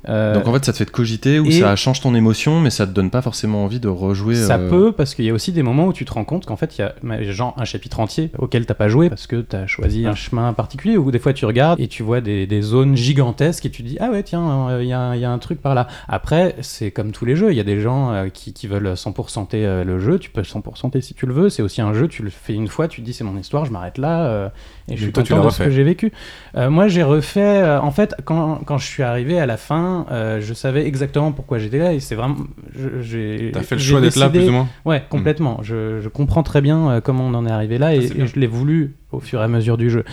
Euh, 0.07 0.33
Donc 0.33 0.47
en 0.47 0.53
fait, 0.53 0.63
ça 0.63 0.71
te 0.71 0.77
fait 0.77 0.85
te 0.85 0.91
cogiter 0.91 1.39
ou 1.39 1.51
ça 1.51 1.75
change 1.75 2.01
ton 2.01 2.15
émotion, 2.15 2.59
mais 2.61 2.69
ça 2.69 2.87
te 2.87 2.91
donne 2.91 3.09
pas 3.09 3.21
forcément 3.21 3.63
envie 3.65 3.79
de 3.79 3.87
rejouer. 3.87 4.35
ça 4.35 4.57
euh, 4.57 4.69
peut, 4.69 4.91
parce 4.91 5.15
qu'il 5.15 5.25
y 5.25 5.29
a 5.29 5.33
aussi 5.33 5.51
des 5.51 5.63
moments 5.63 5.87
où 5.87 5.93
tu 5.93 6.05
te 6.05 6.13
rends 6.13 6.23
compte 6.23 6.45
qu'en 6.45 6.55
fait, 6.55 6.77
il 6.77 6.81
y 6.81 6.83
a 6.83 7.31
genre 7.31 7.53
un 7.57 7.65
chapitre 7.65 7.99
entier 7.99 8.31
auquel 8.37 8.65
t'as 8.65 8.73
pas 8.73 8.87
joué 8.87 9.09
parce 9.09 9.27
que 9.27 9.41
t'as 9.41 9.67
choisi 9.67 10.05
un 10.05 10.15
chemin 10.15 10.53
particulier, 10.53 10.97
ou 10.97 11.11
des 11.11 11.19
fois 11.19 11.33
tu 11.33 11.45
regardes 11.45 11.79
et 11.79 11.87
tu 11.87 12.03
vois 12.03 12.21
des, 12.21 12.47
des 12.47 12.61
zones 12.61 12.95
gigantesques 12.95 13.65
et 13.65 13.69
tu 13.69 13.83
dis 13.83 13.97
ah 13.99 14.09
ouais 14.09 14.23
tiens, 14.23 14.69
euh, 14.69 14.83
il 14.83 14.89
y, 14.89 14.93
a, 14.93 15.15
il 15.15 15.21
y 15.21 15.25
a 15.25 15.31
un 15.31 15.39
truc 15.39 15.61
par 15.61 15.75
là. 15.75 15.87
Après, 16.07 16.55
c'est 16.61 16.91
comme 16.91 17.11
tous 17.11 17.25
les 17.25 17.35
jeux, 17.35 17.51
il 17.51 17.57
y 17.57 17.61
a 17.61 17.63
des 17.65 17.81
gens 17.81 18.27
qui, 18.33 18.53
qui 18.53 18.67
veulent 18.67 18.93
100%ter 18.93 19.65
euh, 19.65 19.83
le 19.83 19.99
jeu, 19.99 20.19
tu 20.19 20.29
peux 20.29 20.41
100%ter 20.41 21.01
si 21.01 21.13
tu 21.13 21.25
le 21.25 21.33
veux, 21.33 21.49
c'est 21.49 21.61
aussi 21.61 21.81
un 21.81 21.93
jeu, 21.93 22.07
tu 22.07 22.23
le 22.23 22.29
fais 22.29 22.53
une 22.53 22.67
fois, 22.67 22.87
tu 22.87 23.01
te 23.01 23.05
dis 23.05 23.13
c'est 23.13 23.23
mon 23.23 23.37
histoire, 23.37 23.65
je 23.65 23.71
m'arrête 23.71 23.97
là 23.97 24.51
et 24.89 24.97
je 24.97 25.03
suis 25.03 25.11
toi, 25.11 25.23
content 25.23 25.45
de 25.45 25.49
ce 25.49 25.63
que 25.63 25.71
j'ai 25.71 25.83
vécu. 25.83 26.11
Euh, 26.55 26.69
moi 26.69 26.87
j'ai 26.87 27.03
refait, 27.03 27.41
euh, 27.41 27.81
en 27.81 27.91
fait 27.91 28.15
quand, 28.25 28.61
quand 28.65 28.77
je 28.77 28.85
suis 28.85 29.03
arrivé 29.03 29.39
à 29.39 29.45
la 29.45 29.57
fin, 29.57 30.05
euh, 30.11 30.41
je 30.41 30.53
savais 30.53 30.85
exactement 30.85 31.31
pourquoi 31.31 31.59
j'étais 31.59 31.77
là 31.77 31.93
et 31.93 31.99
c'est 31.99 32.15
vraiment... 32.15 32.37
T'as 32.73 33.61
fait 33.61 33.75
le 33.75 33.81
choix 33.81 34.01
d'être 34.01 34.15
là, 34.15 34.29
plus 34.29 34.47
ou 34.47 34.51
moins 34.51 34.67
Ouais, 34.85 35.03
complètement. 35.09 35.59
Je, 35.61 35.99
je 36.01 36.09
comprends 36.09 36.43
très 36.43 36.61
bien 36.61 37.01
comment 37.03 37.25
on 37.25 37.33
en 37.33 37.45
est 37.45 37.51
arrivé 37.51 37.77
là 37.77 37.95
et, 37.95 38.01
je 38.01 38.39
l'ai 38.39 38.47
voulu 38.47 38.95
au 39.11 39.19
fur 39.19 39.41
et 39.41 39.43
à 39.43 39.47
mesure 39.47 39.77
du 39.77 39.89
jeu. 39.89 40.03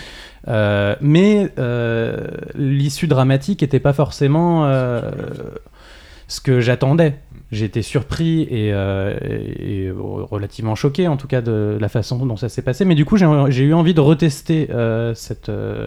Mais 0.47 1.51
l'issue 2.55 3.07
dramatique 3.07 3.63
n'était 3.63 3.81
pas 3.81 3.93
forcément 3.93 4.71
ce 6.29 6.41
que 6.41 6.61
j'attendais. 6.61 7.15
J'étais 7.53 7.83
surpris 7.83 8.43
et, 8.43 8.73
euh, 8.73 9.17
et- 9.23 9.91
relativement 9.95 10.75
choqué, 10.75 11.07
en 11.07 11.17
tout 11.17 11.29
cas, 11.29 11.41
de 11.43 11.79
la 11.81 11.89
façon 11.89 12.25
dont 12.27 12.37
ça 12.37 12.49
s'est 12.49 12.63
passé. 12.63 12.85
Mais 12.85 12.97
du 12.97 13.05
coup, 13.05 13.17
j'ai 13.17 13.27
j'ai 13.51 13.65
eu 13.65 13.73
envie 13.75 13.95
de 13.95 14.01
retester 14.01 14.69
euh, 14.71 15.15
cette, 15.15 15.49
euh, 15.49 15.87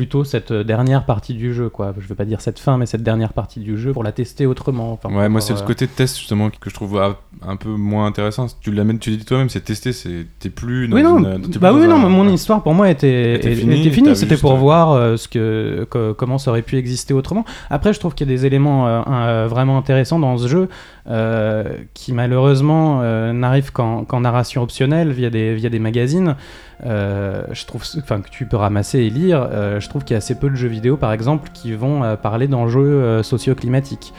plutôt 0.00 0.24
cette 0.24 0.50
dernière 0.50 1.04
partie 1.04 1.34
du 1.34 1.52
jeu. 1.52 1.68
Quoi. 1.68 1.92
Je 1.98 2.08
veux 2.08 2.14
pas 2.14 2.24
dire 2.24 2.40
cette 2.40 2.58
fin, 2.58 2.78
mais 2.78 2.86
cette 2.86 3.02
dernière 3.02 3.34
partie 3.34 3.60
du 3.60 3.76
jeu 3.76 3.92
pour 3.92 4.02
la 4.02 4.12
tester 4.12 4.46
autrement. 4.46 4.92
Enfin, 4.92 5.14
Ouais, 5.14 5.28
moi 5.28 5.42
c'est 5.42 5.52
euh, 5.52 5.60
le 5.60 5.66
côté 5.66 5.86
test 5.86 6.16
justement 6.16 6.48
que 6.48 6.70
je 6.70 6.74
trouve 6.74 6.98
ah, 6.98 7.18
un 7.46 7.56
peu 7.56 7.68
moins 7.68 8.06
intéressant. 8.06 8.46
Tu 8.62 8.70
l'amènes, 8.72 8.98
tu 8.98 9.10
dis 9.14 9.26
toi-même, 9.26 9.50
c'est 9.50 9.60
tester, 9.60 9.92
c'est 9.92 10.26
t'es 10.38 10.48
plus. 10.48 10.88
Dans 10.88 10.96
Oui, 10.96 11.02
non, 11.02 11.18
une- 11.18 11.42
bah 11.60 11.74
oui, 11.74 11.86
non, 11.86 11.98
mais 11.98 12.08
mon 12.08 12.26
histoire 12.30 12.62
pour 12.62 12.72
moi 12.72 12.88
était, 12.88 13.34
Était 13.34 13.54
finie, 13.54 14.16
C'était 14.16 14.38
pour 14.38 14.52
euh, 14.52 14.56
voir 14.56 14.92
euh, 14.92 15.18
ce 15.18 15.28
que, 15.28 15.86
que- 15.90 16.12
comment 16.12 16.38
ça 16.38 16.50
aurait 16.50 16.62
pu 16.62 16.78
exister 16.78 17.12
autrement. 17.12 17.44
Après, 17.68 17.92
je 17.92 18.00
trouve 18.00 18.14
qu'il 18.14 18.26
y 18.26 18.32
a 18.32 18.34
des 18.34 18.46
éléments 18.46 18.86
euh, 18.88 19.02
euh, 19.06 19.46
vraiment 19.50 19.76
intéressants 19.76 20.18
dans 20.18 20.38
ce 20.38 20.48
jeu 20.48 20.68
euh, 21.08 21.64
qui 21.92 22.14
malheureusement 22.14 23.00
euh, 23.02 23.34
n'arrivent 23.34 23.70
qu'en 23.72 24.04
qu'en 24.06 24.20
narration 24.20 24.62
optionnelle 24.62 25.12
via 25.12 25.28
des, 25.28 25.54
via 25.54 25.68
des 25.68 25.78
magazines. 25.78 26.36
Euh, 26.86 27.42
je 27.52 27.66
trouve, 27.66 27.82
enfin, 27.98 28.20
que 28.20 28.30
tu 28.30 28.46
peux 28.46 28.56
ramasser 28.56 29.00
et 29.00 29.10
lire. 29.10 29.46
Euh, 29.52 29.80
je 29.80 29.88
trouve 29.88 30.02
qu'il 30.04 30.14
y 30.14 30.16
a 30.16 30.18
assez 30.18 30.34
peu 30.38 30.48
de 30.48 30.54
jeux 30.56 30.68
vidéo, 30.68 30.96
par 30.96 31.12
exemple, 31.12 31.50
qui 31.52 31.72
vont 31.74 32.02
euh, 32.04 32.16
parler 32.16 32.48
d'enjeux 32.48 33.22
socio-climatiques. 33.22 34.12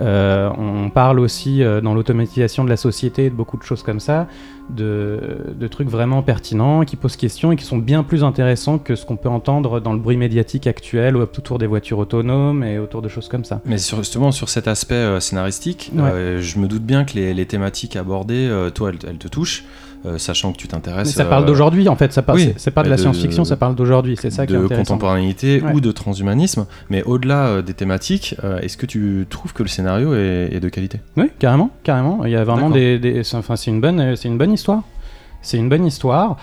On 0.00 0.90
parle 0.94 1.18
aussi 1.18 1.60
dans 1.82 1.92
l'automatisation 1.94 2.62
de 2.64 2.68
la 2.68 2.76
société 2.76 3.26
et 3.26 3.30
de 3.30 3.34
beaucoup 3.34 3.56
de 3.56 3.64
choses 3.64 3.82
comme 3.82 3.98
ça, 3.98 4.28
de, 4.70 5.18
de 5.58 5.66
trucs 5.66 5.88
vraiment 5.88 6.22
pertinents 6.22 6.84
qui 6.84 6.94
posent 6.94 7.16
question 7.16 7.50
et 7.50 7.56
qui 7.56 7.64
sont 7.64 7.78
bien 7.78 8.04
plus 8.04 8.22
intéressants 8.22 8.78
que 8.78 8.94
ce 8.94 9.04
qu'on 9.04 9.16
peut 9.16 9.28
entendre 9.28 9.80
dans 9.80 9.92
le 9.92 9.98
bruit 9.98 10.16
médiatique 10.16 10.68
actuel 10.68 11.16
ou 11.16 11.20
autour 11.22 11.58
des 11.58 11.66
voitures 11.66 11.98
autonomes 11.98 12.62
et 12.62 12.78
autour 12.78 13.02
de 13.02 13.08
choses 13.08 13.26
comme 13.28 13.44
ça. 13.44 13.60
Mais 13.64 13.78
sur- 13.78 13.98
justement, 13.98 14.30
sur 14.30 14.48
cet 14.48 14.68
aspect 14.68 15.20
scénaristique, 15.20 15.90
Ouais. 15.96 16.36
je 16.40 16.58
me 16.60 16.68
doute 16.68 16.84
bien 16.84 17.04
que 17.04 17.14
les, 17.14 17.34
les 17.34 17.46
thématiques 17.46 17.96
abordées, 17.96 18.48
toi, 18.74 18.90
elles, 18.90 18.98
elles 19.10 19.18
te 19.18 19.26
touchent, 19.28 19.64
sachant 20.16 20.52
que 20.52 20.56
tu 20.58 20.66
Mais 20.66 20.70
t'intéresses. 20.72 21.12
ça 21.14 21.24
parle 21.24 21.42
euh, 21.44 21.46
d'aujourd'hui 21.46 21.88
en 21.88 21.96
fait, 21.96 22.12
ça 22.12 22.22
parle, 22.22 22.38
oui, 22.38 22.52
c'est- 22.56 22.70
pas 22.70 22.82
de 22.82 22.88
la 22.88 22.96
de- 22.96 23.00
science-fiction, 23.00 23.44
ça 23.44 23.56
parle 23.56 23.74
d'aujourd'hui, 23.74 24.16
c'est 24.20 24.30
ça 24.30 24.46
qui 24.46 24.52
est 24.54 24.56
de 24.56 24.64
intéressant. 24.64 24.94
contemporanéité 24.94 25.60
Ouais. 25.62 25.72
ou 25.74 25.80
de 25.80 25.90
transhumanisme, 25.92 26.66
mais 26.90 27.02
au-delà 27.02 27.46
euh, 27.48 27.62
des 27.62 27.74
thématiques, 27.74 28.34
euh, 28.44 28.58
est-ce 28.60 28.76
que 28.76 28.86
tu 28.86 29.26
trouves 29.28 29.52
que 29.52 29.62
le 29.62 29.68
scénario 29.68 30.14
est, 30.14 30.50
est 30.52 30.60
de 30.60 30.68
qualité? 30.68 31.00
Oui, 31.16 31.30
carrément, 31.38 31.70
carrément. 31.84 32.24
Il 32.24 32.30
y 32.30 32.36
a 32.36 32.44
vraiment 32.44 32.70
des, 32.70 33.22
enfin, 33.34 33.56
c'est 33.56 33.70
une 33.70 33.80
bonne, 33.80 34.14
c'est 34.16 34.28
une 34.28 34.38
bonne 34.38 34.52
histoire. 34.52 34.82
C'est 35.42 35.56
une 35.56 35.68
bonne 35.68 35.86
histoire. 35.86 36.36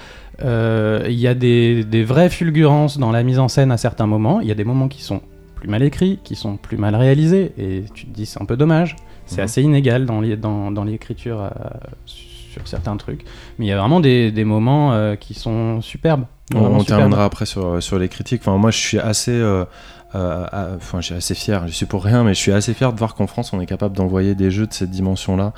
Euh, 0.44 1.06
Il 1.07 1.19
y 1.19 1.27
a 1.27 1.34
des, 1.34 1.84
des 1.84 2.03
vraies 2.03 2.30
fulgurances 2.30 2.98
dans 2.98 3.11
la 3.11 3.23
mise 3.23 3.40
en 3.40 3.48
scène 3.48 3.72
à 3.72 3.77
certains 3.77 4.07
moments. 4.07 4.41
Il 4.41 4.48
y 4.48 4.52
a 4.52 4.56
des 4.56 4.64
moments 4.64 4.88
qui 4.88 5.02
sont 5.02 5.22
plus 5.56 5.68
mal 5.69 5.82
écrits, 5.84 6.19
qui 6.23 6.36
sont 6.36 6.57
plus 6.57 6.77
mal 6.77 6.95
réalisés, 6.95 7.53
et 7.57 7.84
tu 7.94 8.06
te 8.06 8.11
dis 8.14 8.26
c'est 8.26 8.41
un 8.41 8.45
peu 8.45 8.57
dommage. 8.57 8.95
C'est 9.26 9.40
Mhm. 9.40 9.44
assez 9.45 9.61
inégal 9.64 10.06
dans 10.06 10.22
l'é- 10.22 10.38
dans, 10.38 10.72
dans 10.72 10.84
l'écriture 10.84 11.41
euh, 11.41 11.49
sur 12.56 12.68
certains 12.68 12.98
trucs. 12.98 13.23
Mais 13.60 13.65
il 13.65 13.69
y 13.69 13.72
a 13.72 13.77
vraiment 13.77 13.99
des, 13.99 14.32
des 14.32 14.45
moments 14.45 14.94
euh, 14.94 15.15
qui 15.15 15.34
sont 15.34 15.82
superbes. 15.82 16.26
On, 16.53 16.60
on 16.60 16.80
superbes. 16.80 16.86
terminera 16.99 17.26
après 17.26 17.45
sur, 17.45 17.82
sur 17.82 17.99
les 17.99 18.07
critiques. 18.07 18.41
Enfin, 18.44 18.57
moi, 18.57 18.72
je 18.72 18.77
suis 18.77 18.99
assez, 18.99 19.32
euh, 19.32 19.65
euh, 20.14 20.76
enfin, 20.77 21.02
je 21.02 21.07
suis 21.07 21.15
assez 21.15 21.36
fier. 21.36 21.68
Je 21.68 21.73
suis 21.73 21.86
pour 21.88 22.03
rien, 22.03 22.23
mais 22.23 22.34
je 22.34 22.40
suis 22.40 22.52
assez 22.52 22.73
fier 22.73 22.94
de 22.94 22.98
voir 22.98 23.15
qu'en 23.15 23.27
France, 23.27 23.52
on 23.53 23.60
est 23.60 23.65
capable 23.65 23.95
d'envoyer 23.98 24.36
des 24.36 24.52
jeux 24.52 24.68
de 24.68 24.73
cette 24.73 24.91
dimension-là, 24.91 25.53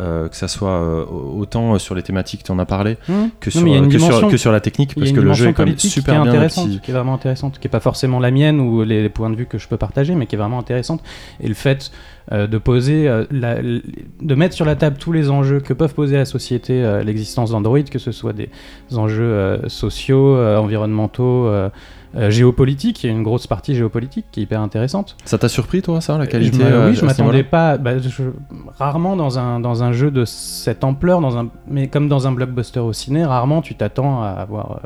euh, 0.00 0.28
que 0.28 0.34
ça 0.36 0.48
soit 0.48 0.70
euh, 0.70 1.04
autant 1.06 1.78
sur 1.78 1.94
les 1.94 2.02
thématiques 2.02 2.40
que 2.40 2.46
tu 2.46 2.52
en 2.52 2.58
as 2.58 2.66
parlé, 2.66 2.96
Mhm. 3.08 3.30
que 3.40 3.50
sur, 3.50 3.62
que, 3.62 4.36
que 4.36 4.48
la 4.48 4.60
technique, 4.60 4.94
parce 4.98 5.12
que 5.12 5.20
le 5.20 5.32
jeu 5.32 5.48
est 5.48 5.52
quand 5.52 5.64
même 5.64 5.78
super 5.78 6.02
qui 6.02 6.10
est 6.10 6.22
bien 6.22 6.22
intéressante, 6.30 6.64
abouti. 6.64 6.80
qui 6.80 6.90
est 6.90 6.94
vraiment 6.94 7.14
intéressante, 7.14 7.58
qui 7.60 7.68
est 7.68 7.70
pas 7.70 7.80
forcément 7.80 8.18
la 8.18 8.30
mienne 8.32 8.58
ou 8.60 8.82
les, 8.82 9.00
les 9.02 9.08
points 9.08 9.30
de 9.30 9.36
vue 9.36 9.46
que 9.46 9.58
je 9.58 9.68
peux 9.68 9.76
partager, 9.76 10.14
mais 10.16 10.26
qui 10.26 10.34
est 10.34 10.38
vraiment 10.38 10.58
intéressante. 10.58 11.02
Et 11.40 11.46
le 11.46 11.54
fait 11.54 11.92
euh, 12.30 12.46
de 12.46 12.58
poser, 12.58 13.08
euh, 13.08 13.24
la- 13.32 13.60
de 13.62 14.34
mettre 14.34 14.54
sur 14.54 14.64
la 14.64 14.76
table 14.76 14.96
tous 14.98 15.10
les 15.12 15.28
enjeux 15.30 15.58
que 15.60 15.72
peuvent 15.72 15.94
poser 15.94 16.14
à 16.16 16.20
la 16.20 16.24
société 16.24 16.84
euh, 16.84 17.02
l'existence 17.02 17.50
d'Android, 17.50 17.80
que 17.82 17.98
ce 17.98 18.12
soit 18.12 18.32
des 18.32 18.48
enjeux 18.96 19.60
sociaux, 19.66 20.36
environnementaux. 20.38 21.48
géopolitiques, 22.28 23.02
il 23.02 23.06
y 23.06 23.10
a 23.10 23.12
une 23.16 23.22
grosse 23.22 23.46
partie 23.46 23.74
géopolitique 23.74 24.26
qui 24.30 24.40
est 24.40 24.42
hyper 24.42 24.60
intéressante. 24.60 25.16
Ça 25.24 25.38
t'a 25.38 25.48
surpris, 25.48 25.80
toi, 25.80 26.02
ça, 26.02 26.18
la 26.18 26.26
qualité 26.26 26.58
Je 26.58 26.62
m'a- 26.62 26.68
euh, 26.68 26.84
oui, 26.90 26.90
à 26.90 27.00
je 27.00 27.04
m'attendais 27.06 27.42
pas. 27.42 27.78
bah, 27.78 27.98
je- 27.98 28.22
rarement 28.78 29.16
dans 29.16 29.38
un, 29.38 29.60
dans 29.60 29.82
un 29.82 29.92
jeu 29.92 30.10
de 30.10 30.26
cette 30.26 30.84
ampleur, 30.84 31.22
dans 31.22 31.38
un, 31.38 31.48
mais 31.66 31.88
comme 31.88 32.08
dans 32.08 32.26
un 32.28 32.32
blockbuster 32.32 32.80
au 32.80 32.92
ciné, 32.92 33.24
rarement 33.24 33.62
tu 33.62 33.74
t'attends 33.76 34.22
à 34.22 34.28
avoir 34.28 34.80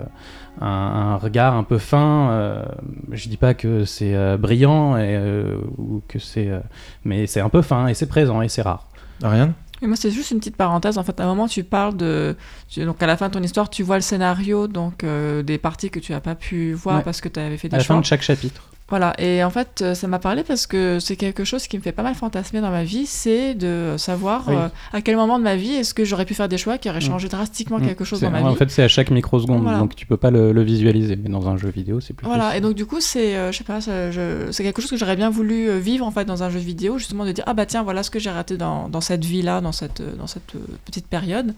un, 0.60 0.66
un 0.66 1.16
regard 1.16 1.54
un 1.54 1.62
peu 1.64 1.78
fin. 1.78 2.30
euh, 2.30 2.64
je 3.12 3.28
dis 3.28 3.36
pas 3.36 3.54
que 3.54 3.84
c'est 3.84 4.14
euh, 4.14 4.36
brillant 4.36 4.96
et, 4.96 5.16
euh, 5.16 5.58
ou 5.78 6.02
que 6.08 6.18
c'est, 6.18 6.48
euh, 6.48 6.60
mais 7.04 7.26
c'est 7.26 7.40
un 7.40 7.48
peu 7.48 7.62
fin 7.62 7.86
et 7.88 7.94
c'est 7.94 8.06
présent 8.06 8.42
et 8.42 8.48
c'est 8.48 8.62
rare. 8.62 8.86
Ariane? 9.22 9.52
Et 9.82 9.86
moi, 9.86 9.96
c'est 9.96 10.10
juste 10.10 10.30
une 10.30 10.38
petite 10.38 10.56
parenthèse. 10.56 10.96
En 10.96 11.02
fait, 11.04 11.20
à 11.20 11.24
un 11.24 11.26
moment, 11.26 11.48
tu 11.48 11.62
parles 11.62 11.96
de. 11.96 12.34
tu- 12.68 12.82
donc, 12.84 13.02
à 13.02 13.06
la 13.06 13.16
fin 13.18 13.28
de 13.28 13.34
ton 13.34 13.42
histoire, 13.42 13.68
tu 13.68 13.82
vois 13.82 13.96
le 13.96 14.02
scénario, 14.02 14.68
donc 14.68 15.04
euh, 15.04 15.42
des 15.42 15.58
parties 15.58 15.90
que 15.90 16.00
tu 16.00 16.12
n'as 16.12 16.20
pas 16.20 16.34
pu 16.34 16.72
voir 16.72 16.96
Ouais. 16.98 17.02
parce 17.02 17.20
que 17.20 17.28
tu 17.28 17.38
avais 17.38 17.58
fait 17.58 17.68
À 17.68 17.70
des 17.72 17.76
la 17.78 17.84
fin 17.84 18.00
de 18.00 18.04
chaque 18.06 18.22
chapitre. 18.22 18.62
Voilà. 18.88 19.14
Et 19.20 19.42
en 19.42 19.50
fait, 19.50 19.82
euh, 19.82 19.94
ça 19.94 20.06
m'a 20.06 20.20
parlé 20.20 20.44
parce 20.44 20.68
que 20.68 20.98
c'est 21.00 21.16
quelque 21.16 21.42
chose 21.42 21.66
qui 21.66 21.76
me 21.76 21.82
fait 21.82 21.90
pas 21.90 22.04
mal 22.04 22.14
fantasmer 22.14 22.60
dans 22.60 22.70
ma 22.70 22.84
vie 22.84 23.04
c'est 23.06 23.54
de 23.54 23.96
savoir 23.98 24.44
Oui. 24.46 24.54
euh, 24.54 24.68
à 24.92 25.02
quel 25.02 25.16
moment 25.16 25.38
de 25.38 25.42
ma 25.44 25.56
vie 25.56 25.72
est-ce 25.72 25.92
que 25.92 26.04
j'aurais 26.04 26.24
pu 26.24 26.34
faire 26.34 26.48
des 26.48 26.56
choix 26.56 26.78
qui 26.78 26.88
auraient 26.88 27.00
changé 27.00 27.28
drastiquement 27.28 27.80
quelque 27.80 28.04
chose 28.04 28.20
dans 28.20 28.30
ma 28.30 28.40
En 28.42 28.50
vie. 28.52 28.56
fait, 28.56 28.70
c'est 28.70 28.84
à 28.84 28.88
chaque 28.88 29.10
microseconde, 29.10 29.62
Voilà. 29.62 29.78
donc 29.78 29.96
tu 29.96 30.06
peux 30.06 30.16
pas 30.16 30.30
le, 30.30 30.52
le 30.52 30.62
visualiser. 30.62 31.16
Mais 31.16 31.28
dans 31.30 31.48
un 31.48 31.56
jeu 31.56 31.68
vidéo, 31.68 31.98
c'est 32.00 32.14
plus 32.14 32.26
Voilà, 32.26 32.44
possible. 32.50 32.58
et 32.58 32.68
donc 32.68 32.76
du 32.76 32.86
coup, 32.86 33.00
c'est, 33.00 33.36
euh, 33.36 33.50
je 33.50 33.58
sais 33.58 33.64
pas, 33.64 33.80
c'est 33.80 34.62
quelque 34.62 34.80
chose 34.80 34.90
que 34.90 34.96
j'aurais 34.96 35.16
bien 35.16 35.30
voulu 35.30 35.78
vivre 35.80 36.06
en 36.06 36.12
fait 36.12 36.24
dans 36.24 36.44
un 36.44 36.50
jeu 36.50 36.60
vidéo, 36.60 36.96
justement 36.98 37.24
de 37.24 37.32
dire 37.32 37.44
ah 37.48 37.54
bah 37.54 37.66
tiens, 37.66 37.82
voilà 37.82 38.04
ce 38.04 38.10
que 38.10 38.20
j'ai 38.20 38.30
raté 38.30 38.56
dans, 38.56 38.88
dans 38.88 39.00
cette 39.00 39.24
vie-là, 39.24 39.60
dans 39.60 39.72
cette, 39.72 40.00
dans 40.16 40.28
cette 40.28 40.52
petite 40.84 41.06
période, 41.08 41.54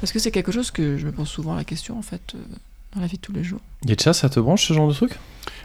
parce 0.00 0.12
que 0.12 0.20
c'est 0.20 0.30
quelque 0.30 0.52
chose 0.52 0.70
que 0.70 0.96
je 0.96 1.06
me 1.06 1.10
pose 1.12 1.26
souvent 1.28 1.56
la 1.56 1.64
question 1.64 1.98
en 1.98 2.02
fait 2.02 2.20
euh, 2.36 2.38
dans 2.94 3.00
la 3.00 3.08
vie 3.08 3.16
de 3.16 3.22
tous 3.22 3.32
les 3.32 3.42
jours. 3.42 3.60
Yetcha, 3.84 4.12
ça 4.12 4.28
te 4.28 4.38
branche 4.38 4.68
ce 4.68 4.72
genre 4.74 4.86
de 4.88 4.94
truc? 4.94 5.10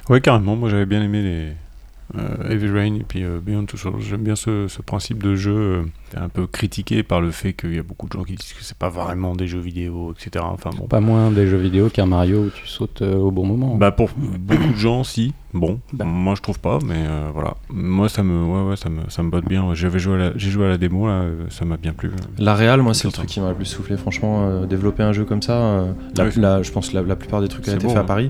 Ouais, 0.09 0.21
carrément. 0.21 0.55
Moi, 0.55 0.69
j'avais 0.69 0.85
bien 0.85 1.01
aimé 1.01 1.21
les 1.21 2.19
euh, 2.19 2.49
Heavy 2.49 2.67
Rain 2.69 2.95
et 2.95 3.05
puis 3.07 3.23
euh, 3.23 3.39
Beyond 3.41 3.65
Two 3.65 3.77
Souls. 3.77 3.93
J'aime 4.01 4.21
bien 4.23 4.35
ce, 4.35 4.67
ce 4.67 4.81
principe 4.81 5.23
de 5.23 5.35
jeu 5.35 5.55
euh, 5.55 5.83
un 6.17 6.29
peu 6.29 6.45
critiqué 6.45 7.01
par 7.01 7.21
le 7.21 7.31
fait 7.31 7.53
qu'il 7.53 7.73
y 7.73 7.79
a 7.79 7.83
beaucoup 7.83 8.07
de 8.07 8.11
gens 8.13 8.23
qui 8.23 8.35
disent 8.35 8.53
que 8.53 8.63
c'est 8.63 8.77
pas 8.77 8.89
vraiment 8.89 9.33
des 9.35 9.47
jeux 9.47 9.59
vidéo, 9.61 10.13
etc. 10.13 10.43
Enfin 10.47 10.69
bon. 10.77 10.85
Pas 10.87 10.99
moins 10.99 11.31
des 11.31 11.47
jeux 11.47 11.57
vidéo 11.57 11.89
qu'un 11.89 12.05
Mario 12.05 12.43
où 12.43 12.49
tu 12.49 12.67
sautes 12.67 13.01
euh, 13.01 13.15
au 13.15 13.31
bon 13.31 13.45
moment. 13.45 13.75
Bah 13.77 13.91
pour 13.91 14.09
beaucoup 14.17 14.73
de 14.73 14.77
gens, 14.77 15.03
si. 15.03 15.33
Bon, 15.55 15.79
Bah. 15.93 16.03
moi 16.03 16.33
je 16.35 16.41
trouve 16.41 16.59
pas, 16.59 16.79
mais 16.83 16.95
euh, 17.07 17.29
voilà. 17.31 17.55
Moi 17.69 18.09
ça 18.09 18.23
me, 18.23 18.43
ouais, 18.43 18.69
ouais, 18.71 18.75
ça 18.75 18.89
me, 18.89 19.01
ça 19.09 19.21
me 19.23 19.29
botte 19.29 19.45
bien. 19.47 19.73
J'avais 19.75 19.99
joué, 19.99 20.15
à 20.15 20.17
la, 20.17 20.31
j'ai 20.35 20.49
joué 20.49 20.65
à 20.65 20.69
la 20.69 20.77
démo 20.79 21.07
là, 21.07 21.25
ça 21.49 21.63
m'a 21.63 21.77
bien 21.77 21.93
plu. 21.93 22.09
La 22.39 22.55
réal, 22.55 22.81
moi, 22.81 22.93
c'est 22.95 23.07
le 23.07 23.11
truc 23.13 23.27
qui 23.27 23.39
m'a 23.39 23.49
le 23.49 23.55
plus 23.55 23.65
soufflé. 23.65 23.95
Franchement, 23.95 24.47
euh, 24.49 24.65
développer 24.65 25.03
un 25.03 25.13
jeu 25.13 25.25
comme 25.25 25.43
ça, 25.43 25.53
euh, 25.53 25.93
la- 26.37 26.61
je 26.63 26.71
pense 26.71 26.89
que 26.89 26.95
la, 26.95 27.03
la 27.03 27.15
plupart 27.15 27.39
des 27.41 27.47
trucs 27.49 27.65
qui 27.65 27.69
ont 27.69 27.75
été 27.75 27.87
faits 27.87 27.97
à 27.97 28.13
hein. 28.17 28.29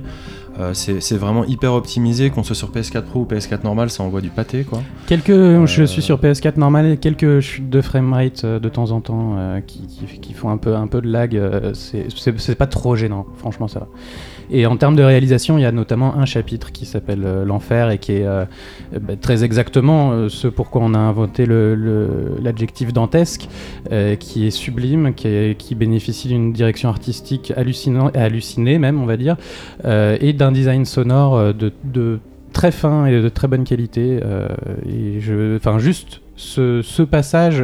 Euh, 0.59 0.73
c'est 0.73 1.17
vraiment 1.17 1.43
hyper 1.45 1.73
optimisé. 1.73 2.29
Qu'on 2.29 2.43
soit 2.43 2.55
sur 2.55 2.69
PS4 2.69 3.01
Pro 3.03 3.21
ou 3.21 3.25
PS4 3.25 3.63
normal, 3.63 3.89
ça 3.89 4.03
envoie 4.03 4.21
du 4.21 4.29
pâté, 4.29 4.63
quoi. 4.63 4.81
Quelques, 5.07 5.29
Euh, 5.31 5.65
je 5.65 5.83
suis 5.83 6.01
sur 6.01 6.19
PS4 6.19 6.57
normal, 6.57 6.85
et 6.85 6.97
quelques 6.97 7.39
chutes 7.39 7.69
de 7.69 7.81
framerate 7.81 8.43
euh, 8.43 8.59
de 8.59 8.69
temps 8.69 8.91
en 8.91 9.01
temps 9.01 9.35
euh, 9.37 9.61
qui, 9.61 9.87
qui- 9.87 10.19
qui 10.19 10.33
font 10.33 10.49
un 10.49 10.57
peu, 10.57 10.75
un 10.75 10.87
peu 10.87 11.01
de 11.01 11.07
lag. 11.09 11.39
c'est 11.73 12.55
pas 12.55 12.67
trop 12.67 12.95
gênant, 12.95 13.25
franchement 13.37 13.67
ça 13.67 13.79
va. 13.79 13.87
Et 14.51 14.65
en 14.65 14.77
termes 14.77 14.95
de 14.95 15.03
réalisation, 15.03 15.57
il 15.57 15.61
y 15.61 15.65
a 15.65 15.71
notamment 15.71 16.15
un 16.15 16.25
chapitre 16.25 16.71
qui 16.71 16.85
s'appelle 16.85 17.23
euh, 17.25 17.45
L'Enfer 17.45 17.89
et 17.91 17.97
qui 17.97 18.13
est 18.13 18.25
euh, 18.25 18.45
euh, 18.93 18.99
bah, 18.99 19.15
très 19.15 19.43
exactement 19.43 20.11
euh, 20.11 20.29
ce 20.29 20.47
pourquoi 20.47 20.81
on 20.83 20.93
a 20.93 20.99
inventé 20.99 21.45
l'adjectif 21.45 22.93
dantesque, 22.93 23.47
qui 24.19 24.47
est 24.47 24.51
sublime, 24.51 25.13
qui, 25.13 25.75
bénéficie 25.75 26.27
d'une 26.27 26.53
direction 26.53 26.89
artistique 26.89 27.53
hallucinant, 27.55 28.09
hallucinée 28.13 28.77
même, 28.77 29.01
on 29.01 29.05
va 29.05 29.17
dire, 29.17 29.37
et 29.83 30.33
d'un 30.33 30.51
design 30.51 30.85
sonore 30.85 31.53
de, 31.53 32.19
très 32.51 32.71
fin 32.71 33.05
et 33.05 33.21
de 33.21 33.29
très 33.29 33.47
bonne 33.47 33.63
qualité. 33.63 34.19
juste 35.77 36.21
ce, 36.35 37.01
passage 37.03 37.63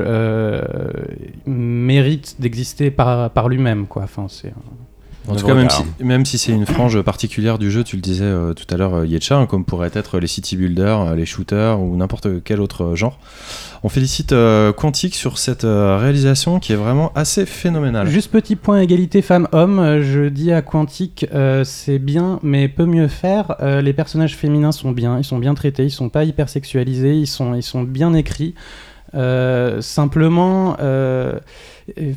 mérite 1.45 2.35
d'exister 2.39 2.91
par, 2.91 3.30
par 3.31 3.49
lui-même, 3.49 3.88
quoi. 3.88 4.03
Enfin, 4.03 4.26
c'est 4.27 4.53
En 5.27 5.35
tout 5.35 5.45
cas, 5.45 5.53
même 5.53 5.69
si, 5.69 5.81
regarde. 5.81 5.95
même 5.99 6.25
si 6.25 6.37
c'est 6.37 6.51
une 6.51 6.65
frange 6.65 7.01
particulière 7.01 7.59
du 7.59 7.69
jeu, 7.69 7.83
tu 7.83 7.95
le 7.95 8.01
disais 8.01 8.23
euh, 8.23 8.53
tout 8.53 8.65
à 8.73 8.77
l'heure, 8.77 8.95
euh, 8.95 9.05
Yetcha, 9.05 9.37
hein, 9.37 9.45
comme 9.45 9.63
pourraient 9.63 9.91
être 9.93 10.17
les 10.19 10.27
city 10.27 10.55
builders, 10.57 11.01
euh, 11.01 11.15
les 11.15 11.25
shooters 11.25 11.79
ou 11.79 11.95
n'importe 11.95 12.43
quel 12.43 12.61
autre 12.61 12.83
euh, 12.83 12.95
genre. 12.95 13.19
On 13.83 13.89
félicite 13.89 14.31
euh, 14.31 14.73
Quantic 14.73 15.13
sur 15.15 15.37
cette 15.37 15.65
euh, 15.65 15.97
réalisation 15.97 16.59
qui 16.59 16.73
est 16.73 16.77
vraiment 16.77 17.11
assez 17.15 17.45
phénoménale. 17.45 18.07
Juste 18.07 18.31
petit 18.31 18.55
point 18.55 18.79
égalité 18.79 19.21
femmes-hommes, 19.21 20.01
je 20.01 20.29
dis 20.29 20.51
à 20.51 20.61
Quantic, 20.61 21.27
euh, 21.33 21.63
c'est 21.63 21.99
bien, 21.99 22.39
mais 22.41 22.67
peut 22.67 22.85
mieux 22.85 23.07
faire. 23.07 23.55
Euh, 23.61 23.81
les 23.81 23.93
personnages 23.93 24.35
féminins 24.35 24.71
sont 24.71 24.91
bien, 24.91 25.17
ils 25.19 25.23
sont 25.23 25.37
bien 25.37 25.53
traités, 25.53 25.83
ils 25.83 25.91
sont 25.91 26.09
pas 26.09 26.23
hyper 26.23 26.49
sexualisés, 26.49 27.15
ils 27.15 27.27
sont, 27.27 27.53
ils 27.53 27.63
sont 27.63 27.83
bien 27.83 28.13
écrits. 28.13 28.55
Euh, 29.15 29.81
simplement, 29.81 30.75
euh, 30.81 31.39
il 31.97 32.15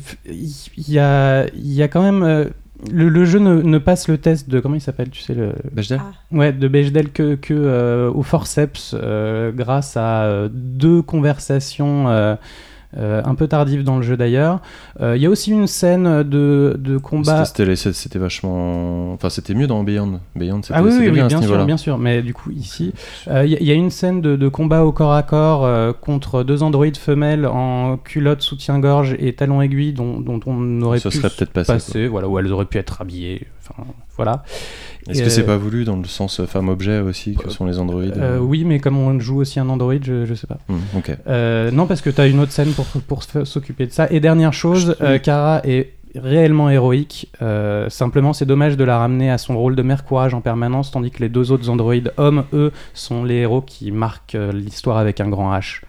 y, 0.87 0.99
a, 0.99 1.45
il 1.53 1.73
y 1.73 1.83
a 1.83 1.87
quand 1.87 2.01
même. 2.01 2.49
Euh, 2.83 2.89
le, 2.91 3.09
le 3.09 3.25
jeu 3.25 3.39
ne, 3.39 3.61
ne 3.61 3.77
passe 3.77 4.07
le 4.07 4.17
test 4.17 4.49
de. 4.49 4.59
Comment 4.59 4.75
il 4.75 4.81
s'appelle 4.81 5.09
Tu 5.09 5.21
sais, 5.21 5.33
le, 5.33 5.53
Bechdel 5.71 5.99
Ah. 6.01 6.11
Ouais, 6.35 6.53
de 6.53 6.67
Bechdel 6.67 7.11
que, 7.11 7.35
que 7.35 7.53
euh, 7.53 8.11
au 8.11 8.23
forceps, 8.23 8.95
euh, 8.97 9.51
grâce 9.51 9.97
à 9.97 10.23
euh, 10.23 10.49
deux 10.51 11.01
conversations 11.01 12.37
euh, 12.97 13.03
euh, 13.03 13.21
un 13.25 13.35
peu 13.35 13.47
tardives 13.47 13.83
dans 13.83 13.97
le 13.97 14.01
jeu 14.03 14.15
d'ailleurs. 14.17 14.59
Euh, 15.01 15.15
Il 15.15 15.21
y 15.21 15.25
a 15.25 15.29
aussi 15.29 15.51
une 15.51 15.67
scène 15.67 16.23
de, 16.23 16.75
de 16.79 16.97
combat. 16.97 17.43
C'était- 17.45 18.17
vachement. 18.19 19.13
Enfin, 19.13 19.29
c'était 19.29 19.53
mieux 19.53 19.67
dans 19.67 19.83
Beyond. 19.83 20.19
Beyond, 20.35 20.61
c'était 20.61 20.73
Ah 20.77 20.83
oui, 20.83 20.91
oui, 20.97 21.11
bien 21.11 21.27
bien 21.27 21.41
sûr, 21.41 21.65
bien 21.65 21.77
sûr. 21.77 21.97
Mais 21.97 22.21
du 22.21 22.33
coup, 22.33 22.51
ici, 22.51 22.93
euh, 23.27 23.45
il 23.45 23.51
y, 23.51 23.55
a- 23.55 23.59
il 23.59 23.65
y 23.67 23.71
a 23.71 23.73
une 23.75 23.89
scène 23.89 24.21
de, 24.21 24.35
de 24.35 24.47
combat 24.47 24.83
au 24.83 24.91
corps 24.91 25.13
à 25.13 25.23
corps 25.23 25.65
euh, 25.65 25.91
contre 25.93 26.43
deux 26.43 26.63
androïdes 26.63 26.97
femelles 26.97 27.45
en 27.45 27.97
culotte, 27.97 28.41
soutien-gorge 28.41 29.15
et 29.19 29.33
talons 29.33 29.61
aiguilles 29.61 29.93
dont, 29.93 30.19
dont 30.19 30.39
on 30.45 30.81
aurait 30.81 30.99
Ça 30.99 31.09
pu 31.09 31.17
serait 31.17 31.29
peut-être 31.29 31.51
passé, 31.51 31.73
passer, 31.73 32.07
voilà, 32.07 32.27
où 32.27 32.37
elles 32.39 32.51
auraient 32.51 32.65
pu 32.65 32.77
être 32.77 33.01
habillées. 33.01 33.47
Enfin, 33.61 33.83
voilà. 34.15 34.43
Est-ce 35.09 35.23
que 35.23 35.29
c'est 35.29 35.41
euh, 35.41 35.45
pas 35.45 35.57
voulu 35.57 35.83
dans 35.83 35.97
le 35.97 36.05
sens 36.05 36.39
euh, 36.39 36.45
femme-objet 36.45 36.99
aussi, 36.99 37.35
que 37.35 37.49
sont 37.49 37.65
les 37.65 37.79
androïdes 37.79 38.15
Euh, 38.17 38.39
oui, 38.39 38.63
mais 38.63 38.79
comme 38.79 38.97
on 38.97 39.19
joue 39.19 39.37
aussi 39.41 39.59
un 39.59 39.69
androïde, 39.69 40.03
je, 40.05 40.25
je 40.25 40.33
sais 40.33 40.47
pas. 40.47 40.57
Euh, 41.27 41.71
non, 41.71 41.87
parce 41.87 42.01
que 42.01 42.09
tu 42.09 42.21
as 42.21 42.27
une 42.27 42.39
autre 42.39 42.51
scène 42.51 42.71
pour, 42.73 42.85
pour 42.85 43.23
s'occuper 43.23 43.85
de 43.87 43.91
ça. 43.91 44.07
Et 44.09 44.19
dernière 44.19 44.53
chose, 44.53 44.95
euh, 45.01 45.17
Kara 45.19 45.61
est 45.65 45.93
réellement 46.15 46.69
héroïque. 46.69 47.29
Euh, 47.41 47.89
simplement, 47.89 48.33
c'est 48.33 48.45
dommage 48.45 48.77
de 48.77 48.83
la 48.83 48.97
ramener 48.99 49.29
à 49.31 49.37
son 49.37 49.57
rôle 49.57 49.75
de 49.75 49.81
mère 49.81 50.05
courage 50.05 50.33
en 50.33 50.41
permanence, 50.41 50.91
tandis 50.91 51.11
que 51.11 51.19
les 51.19 51.29
deux 51.29 51.51
autres 51.51 51.69
androïdes 51.69 52.13
hommes, 52.17 52.43
eux, 52.53 52.71
sont 52.93 53.23
les 53.23 53.35
héros 53.35 53.61
qui 53.61 53.91
marquent 53.91 54.35
euh, 54.35 54.51
l'histoire 54.51 54.97
avec 54.97 55.19
un 55.19 55.29
grand 55.29 55.51
H. 55.57 55.81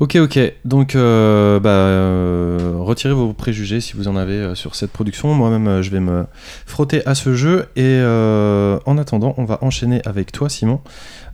Ok, 0.00 0.14
ok. 0.14 0.38
Donc, 0.64 0.94
euh, 0.94 1.58
bah, 1.58 1.70
euh, 1.70 2.76
retirez 2.78 3.14
vos 3.14 3.32
préjugés 3.32 3.80
si 3.80 3.94
vous 3.94 4.06
en 4.06 4.14
avez 4.14 4.34
euh, 4.34 4.54
sur 4.54 4.76
cette 4.76 4.92
production. 4.92 5.34
Moi-même, 5.34 5.66
euh, 5.66 5.82
je 5.82 5.90
vais 5.90 5.98
me 5.98 6.24
frotter 6.66 7.04
à 7.04 7.16
ce 7.16 7.34
jeu. 7.34 7.66
Et 7.74 7.82
euh, 7.82 8.78
en 8.86 8.96
attendant, 8.96 9.34
on 9.38 9.44
va 9.44 9.58
enchaîner 9.60 10.00
avec 10.04 10.30
toi, 10.30 10.48
Simon, 10.48 10.80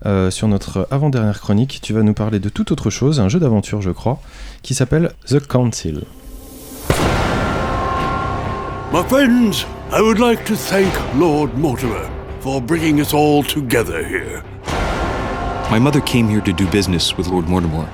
euh, 0.07 0.31
sur 0.31 0.49
notre 0.49 0.89
avant-dernière 0.91 1.41
chronique. 1.41 1.81
Tu 1.83 1.93
vas 1.93 2.03
nous 2.03 2.15
parler 2.15 2.39
de 2.39 2.49
toute 2.49 2.73
autre 2.73 2.89
chose, 2.89 3.21
un 3.21 3.29
jeu 3.29 3.39
d'aventure, 3.39 3.83
je 3.83 3.91
crois, 3.91 4.19
qui 4.63 4.73
s'appelle 4.73 5.11
The 5.27 5.47
Council. 5.47 6.05
My 8.95 9.03
friends, 9.09 9.67
I 9.93 10.01
would 10.01 10.19
like 10.19 10.43
to 10.45 10.55
thank 10.55 10.91
Lord 11.19 11.51
Mortimer 11.59 12.09
for 12.41 12.63
bringing 12.63 12.99
us 13.01 13.13
all 13.13 13.45
together 13.45 14.03
here. 14.03 14.43
My 15.71 15.79
mother 15.79 16.01
came 16.01 16.29
here 16.31 16.43
to 16.43 16.53
do 16.53 16.65
business 16.71 17.15
with 17.19 17.29
Lord 17.29 17.47
Mortimer, 17.49 17.87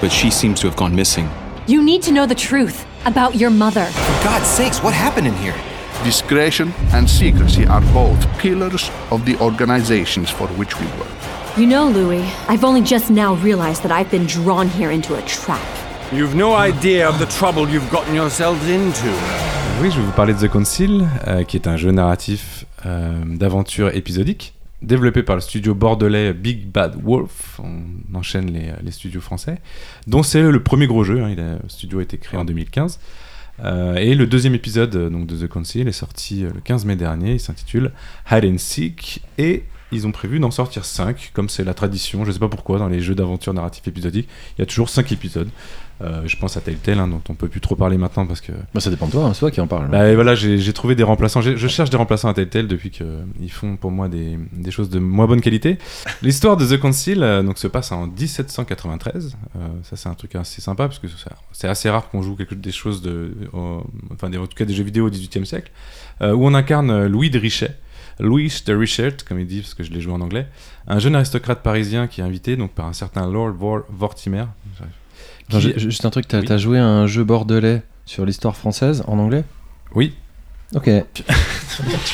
but 0.00 0.10
she 0.10 0.30
seems 0.30 0.60
to 0.60 0.66
have 0.66 0.76
gone 0.76 0.94
missing. 0.94 1.28
You 1.66 1.82
need 1.82 2.02
to 2.02 2.12
know 2.12 2.26
the 2.26 2.34
truth 2.34 2.86
about 3.06 3.34
your 3.34 3.50
mother. 3.50 3.84
For 3.84 4.24
God's 4.24 4.46
sakes, 4.46 4.82
what 4.82 4.94
happened 4.94 5.26
in 5.26 5.34
here? 5.34 5.54
Discretion 6.02 6.72
and 6.92 7.08
secrecy 7.08 7.66
are 7.66 7.80
both 7.92 8.26
pillars 8.38 8.90
of 9.10 9.24
the 9.24 9.36
organizations 9.38 10.30
for 10.30 10.46
which 10.58 10.78
we 10.78 10.86
work. 10.98 11.08
You 11.56 11.66
know, 11.66 11.86
Louis, 11.88 12.24
I've 12.48 12.64
only 12.64 12.82
just 12.82 13.10
now 13.10 13.34
realized 13.34 13.82
that 13.84 13.92
I've 13.92 14.10
been 14.10 14.26
drawn 14.26 14.68
here 14.68 14.90
into 14.90 15.14
a 15.14 15.22
trap. 15.22 15.62
You've 16.12 16.34
no 16.34 16.54
idea 16.54 17.08
of 17.08 17.18
the 17.18 17.26
trouble 17.26 17.68
you've 17.68 17.90
gotten 17.90 18.14
yourselves 18.14 18.68
into. 18.68 19.08
Oui, 19.80 19.90
je 19.90 19.98
vais 19.98 20.06
vous 20.06 20.12
parler 20.12 20.34
de 20.34 20.38
The 20.46 20.50
Council, 20.50 21.06
euh, 21.26 21.44
qui 21.44 21.56
est 21.56 21.66
un 21.66 21.76
jeu 21.76 21.90
narratif 21.90 22.64
euh, 22.86 23.22
d'aventure 23.24 23.94
épisodique, 23.94 24.53
développé 24.84 25.22
par 25.22 25.36
le 25.36 25.40
studio 25.40 25.74
bordelais 25.74 26.32
Big 26.32 26.66
Bad 26.66 26.96
Wolf. 27.02 27.60
On 27.62 28.16
enchaîne 28.16 28.50
les, 28.50 28.72
les 28.82 28.90
studios 28.90 29.20
français, 29.20 29.58
dont 30.06 30.22
c'est 30.22 30.42
le 30.42 30.62
premier 30.62 30.86
gros 30.86 31.04
jeu. 31.04 31.22
hein, 31.22 31.34
le 31.36 31.68
studio 31.68 31.98
a 31.98 32.02
été 32.02 32.18
créé 32.18 32.38
en 32.38 32.44
2015. 32.44 32.98
Euh, 33.62 33.94
et 33.96 34.14
le 34.14 34.26
deuxième 34.26 34.54
épisode 34.54 34.94
euh, 34.96 35.10
donc, 35.10 35.26
de 35.26 35.36
The 35.36 35.48
Council 35.48 35.86
est 35.86 35.92
sorti 35.92 36.44
euh, 36.44 36.50
le 36.52 36.60
15 36.60 36.84
mai 36.86 36.96
dernier. 36.96 37.34
Il 37.34 37.40
s'intitule 37.40 37.92
Hide 38.30 38.44
and 38.44 38.58
Seek. 38.58 39.22
Et 39.38 39.64
ils 39.92 40.06
ont 40.06 40.12
prévu 40.12 40.40
d'en 40.40 40.50
sortir 40.50 40.84
5, 40.84 41.30
comme 41.34 41.48
c'est 41.48 41.64
la 41.64 41.74
tradition. 41.74 42.24
Je 42.24 42.32
sais 42.32 42.38
pas 42.38 42.48
pourquoi, 42.48 42.78
dans 42.78 42.88
les 42.88 43.00
jeux 43.00 43.14
d'aventure 43.14 43.54
narratif 43.54 43.86
épisodique, 43.86 44.28
il 44.56 44.60
y 44.60 44.62
a 44.62 44.66
toujours 44.66 44.88
5 44.88 45.10
épisodes. 45.12 45.48
Euh, 46.02 46.22
je 46.26 46.36
pense 46.36 46.56
à 46.56 46.60
Telltale, 46.60 46.98
hein, 46.98 47.06
dont 47.06 47.22
on 47.28 47.34
peut 47.34 47.46
plus 47.46 47.60
trop 47.60 47.76
parler 47.76 47.96
maintenant 47.96 48.26
parce 48.26 48.40
que 48.40 48.50
Bah, 48.74 48.80
ça 48.80 48.90
dépend 48.90 49.06
de 49.06 49.12
toi, 49.12 49.26
hein, 49.26 49.32
c'est 49.32 49.38
toi 49.38 49.52
qui 49.52 49.60
en 49.60 49.68
parle. 49.68 49.88
bah, 49.88 50.08
et 50.10 50.16
voilà, 50.16 50.34
j'ai 50.34 50.72
trouvé 50.72 50.96
des 50.96 51.04
remplaçants. 51.04 51.40
Je 51.40 51.68
cherche 51.68 51.88
des 51.90 51.96
remplaçants 51.96 52.28
à 52.28 52.34
Telltale 52.34 52.66
depuis 52.66 52.90
qu'ils 52.90 53.50
font 53.52 53.76
pour 53.76 53.92
moi 53.92 54.08
des, 54.08 54.36
des 54.52 54.72
choses 54.72 54.90
de 54.90 54.98
moins 54.98 55.28
bonne 55.28 55.40
qualité. 55.40 55.78
L'histoire 56.20 56.56
de 56.56 56.66
The 56.66 56.80
Council 56.80 57.22
euh, 57.22 57.44
donc, 57.44 57.58
se 57.58 57.68
passe 57.68 57.92
en 57.92 58.08
1793. 58.08 59.36
Euh, 59.56 59.58
ça, 59.84 59.96
c'est 59.96 60.08
un 60.08 60.14
truc 60.14 60.34
assez 60.34 60.60
sympa 60.60 60.88
parce 60.88 60.98
que 60.98 61.06
c'est 61.52 61.68
assez 61.68 61.88
rare 61.88 62.08
qu'on 62.10 62.22
joue 62.22 62.34
quelque, 62.34 62.54
des 62.56 62.72
choses 62.72 63.00
de. 63.00 63.32
euh, 63.54 63.78
enfin, 64.12 64.30
des- 64.30 64.38
en 64.38 64.46
tout 64.48 64.56
cas, 64.56 64.64
des 64.64 64.74
jeux 64.74 64.84
vidéo 64.84 65.06
au 65.06 65.10
XVIIIe 65.10 65.46
siècle. 65.46 65.70
euh, 66.22 66.32
où 66.32 66.44
on 66.46 66.54
incarne 66.54 66.90
euh, 66.90 67.08
Louis 67.08 67.30
de 67.30 67.38
Richet. 67.38 67.76
Louis 68.20 68.52
de 68.66 68.74
Richet, 68.74 69.16
comme 69.28 69.40
il 69.40 69.46
dit, 69.46 69.60
parce 69.60 69.74
que 69.74 69.82
je 69.82 69.90
l'ai 69.92 70.00
joué 70.00 70.12
en 70.12 70.20
anglais. 70.20 70.46
Un 70.86 70.98
jeune 70.98 71.14
aristocrate 71.16 71.62
parisien 71.62 72.06
qui 72.06 72.20
est 72.20 72.24
invité 72.24 72.56
donc, 72.56 72.72
par 72.72 72.86
un 72.86 72.92
certain 72.92 73.28
Lord 73.28 73.52
Vor- 73.52 73.84
Vortimer. 73.90 74.44
Qui- 75.50 75.74
Juste 75.78 76.04
un 76.04 76.10
truc, 76.10 76.26
t'as 76.28 76.40
Oui. 76.40 76.46
t'as 76.46 76.56
joué 76.58 76.78
à 76.78 76.86
un 76.86 77.06
jeu 77.06 77.22
bordelais 77.24 77.82
sur 78.06 78.24
l'histoire 78.24 78.56
française 78.56 79.02
en 79.06 79.18
anglais? 79.18 79.44
Oui. 79.94 80.14
Ok. 80.74 80.84
tu 81.14 81.22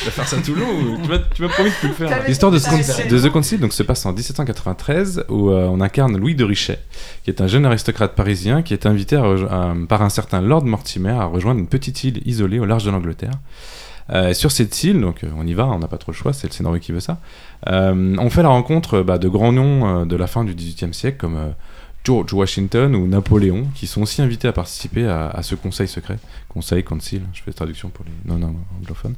vas 0.05 0.11
faire 0.11 0.27
ça 0.27 0.37
tout 0.37 0.53
le 0.53 0.61
long 0.61 0.69
ou 0.69 0.97
tu 1.33 1.41
m'as 1.41 1.47
promis 1.49 1.69
de 1.69 1.75
plus 1.75 1.87
le 1.87 1.93
faire. 1.93 2.27
L'histoire 2.27 2.51
de. 2.51 2.59
The 2.59 3.29
Concile 3.29 3.59
donc, 3.59 3.73
se 3.73 3.81
passe 3.83 4.05
en 4.05 4.11
1793 4.13 5.25
où 5.29 5.49
euh, 5.49 5.65
on 5.67 5.79
incarne 5.81 6.17
Louis 6.17 6.35
de 6.35 6.43
Richet, 6.43 6.79
qui 7.23 7.29
est 7.31 7.41
un 7.41 7.47
jeune 7.47 7.65
aristocrate 7.65 8.13
parisien 8.15 8.61
qui 8.61 8.73
est 8.73 8.85
invité 8.85 9.15
à 9.15 9.21
rejo- 9.23 9.47
à- 9.49 9.73
par 9.87 10.01
un 10.03 10.09
certain 10.09 10.41
Lord 10.41 10.65
Mortimer 10.65 11.11
à 11.11 11.25
rejoindre 11.25 11.59
une 11.59 11.67
petite 11.67 12.03
île 12.03 12.21
isolée 12.25 12.59
au 12.59 12.65
large 12.65 12.83
de 12.83 12.91
l'Angleterre. 12.91 13.31
Euh, 14.11 14.33
sur 14.33 14.51
cette 14.51 14.83
île, 14.83 14.99
donc 14.99 15.23
euh, 15.23 15.29
on 15.37 15.47
y 15.47 15.53
va, 15.53 15.67
on 15.67 15.79
n'a 15.79 15.87
pas 15.87 15.97
trop 15.97 16.11
le 16.11 16.17
choix, 16.17 16.33
c'est 16.33 16.47
le 16.47 16.53
scénario 16.53 16.79
qui 16.79 16.91
veut 16.91 16.99
ça. 16.99 17.19
euh, 17.69 18.15
on 18.19 18.29
fait 18.29 18.43
la 18.43 18.49
rencontre 18.49 19.01
bah, 19.01 19.17
de 19.17 19.29
grands 19.29 19.53
noms 19.53 20.05
de 20.05 20.15
la 20.15 20.27
fin 20.27 20.43
du 20.43 20.53
XVIIIe 20.53 20.93
siècle 20.93 21.17
comme 21.17 21.53
George 22.03 22.33
Washington 22.33 22.95
ou 22.95 23.07
Napoléon, 23.07 23.67
qui 23.75 23.87
sont 23.87 24.01
aussi 24.01 24.21
invités 24.21 24.47
à 24.47 24.53
participer 24.53 25.07
à, 25.07 25.39
ce 25.43 25.55
conseil 25.55 25.87
secret. 25.87 26.17
Conseil, 26.49 26.83
concile, 26.83 27.21
je 27.31 27.41
fais 27.43 27.53
traduction 27.53 27.89
pour 27.89 28.05
les 28.05 28.11
non 28.25 28.55
anglophones. 28.81 29.15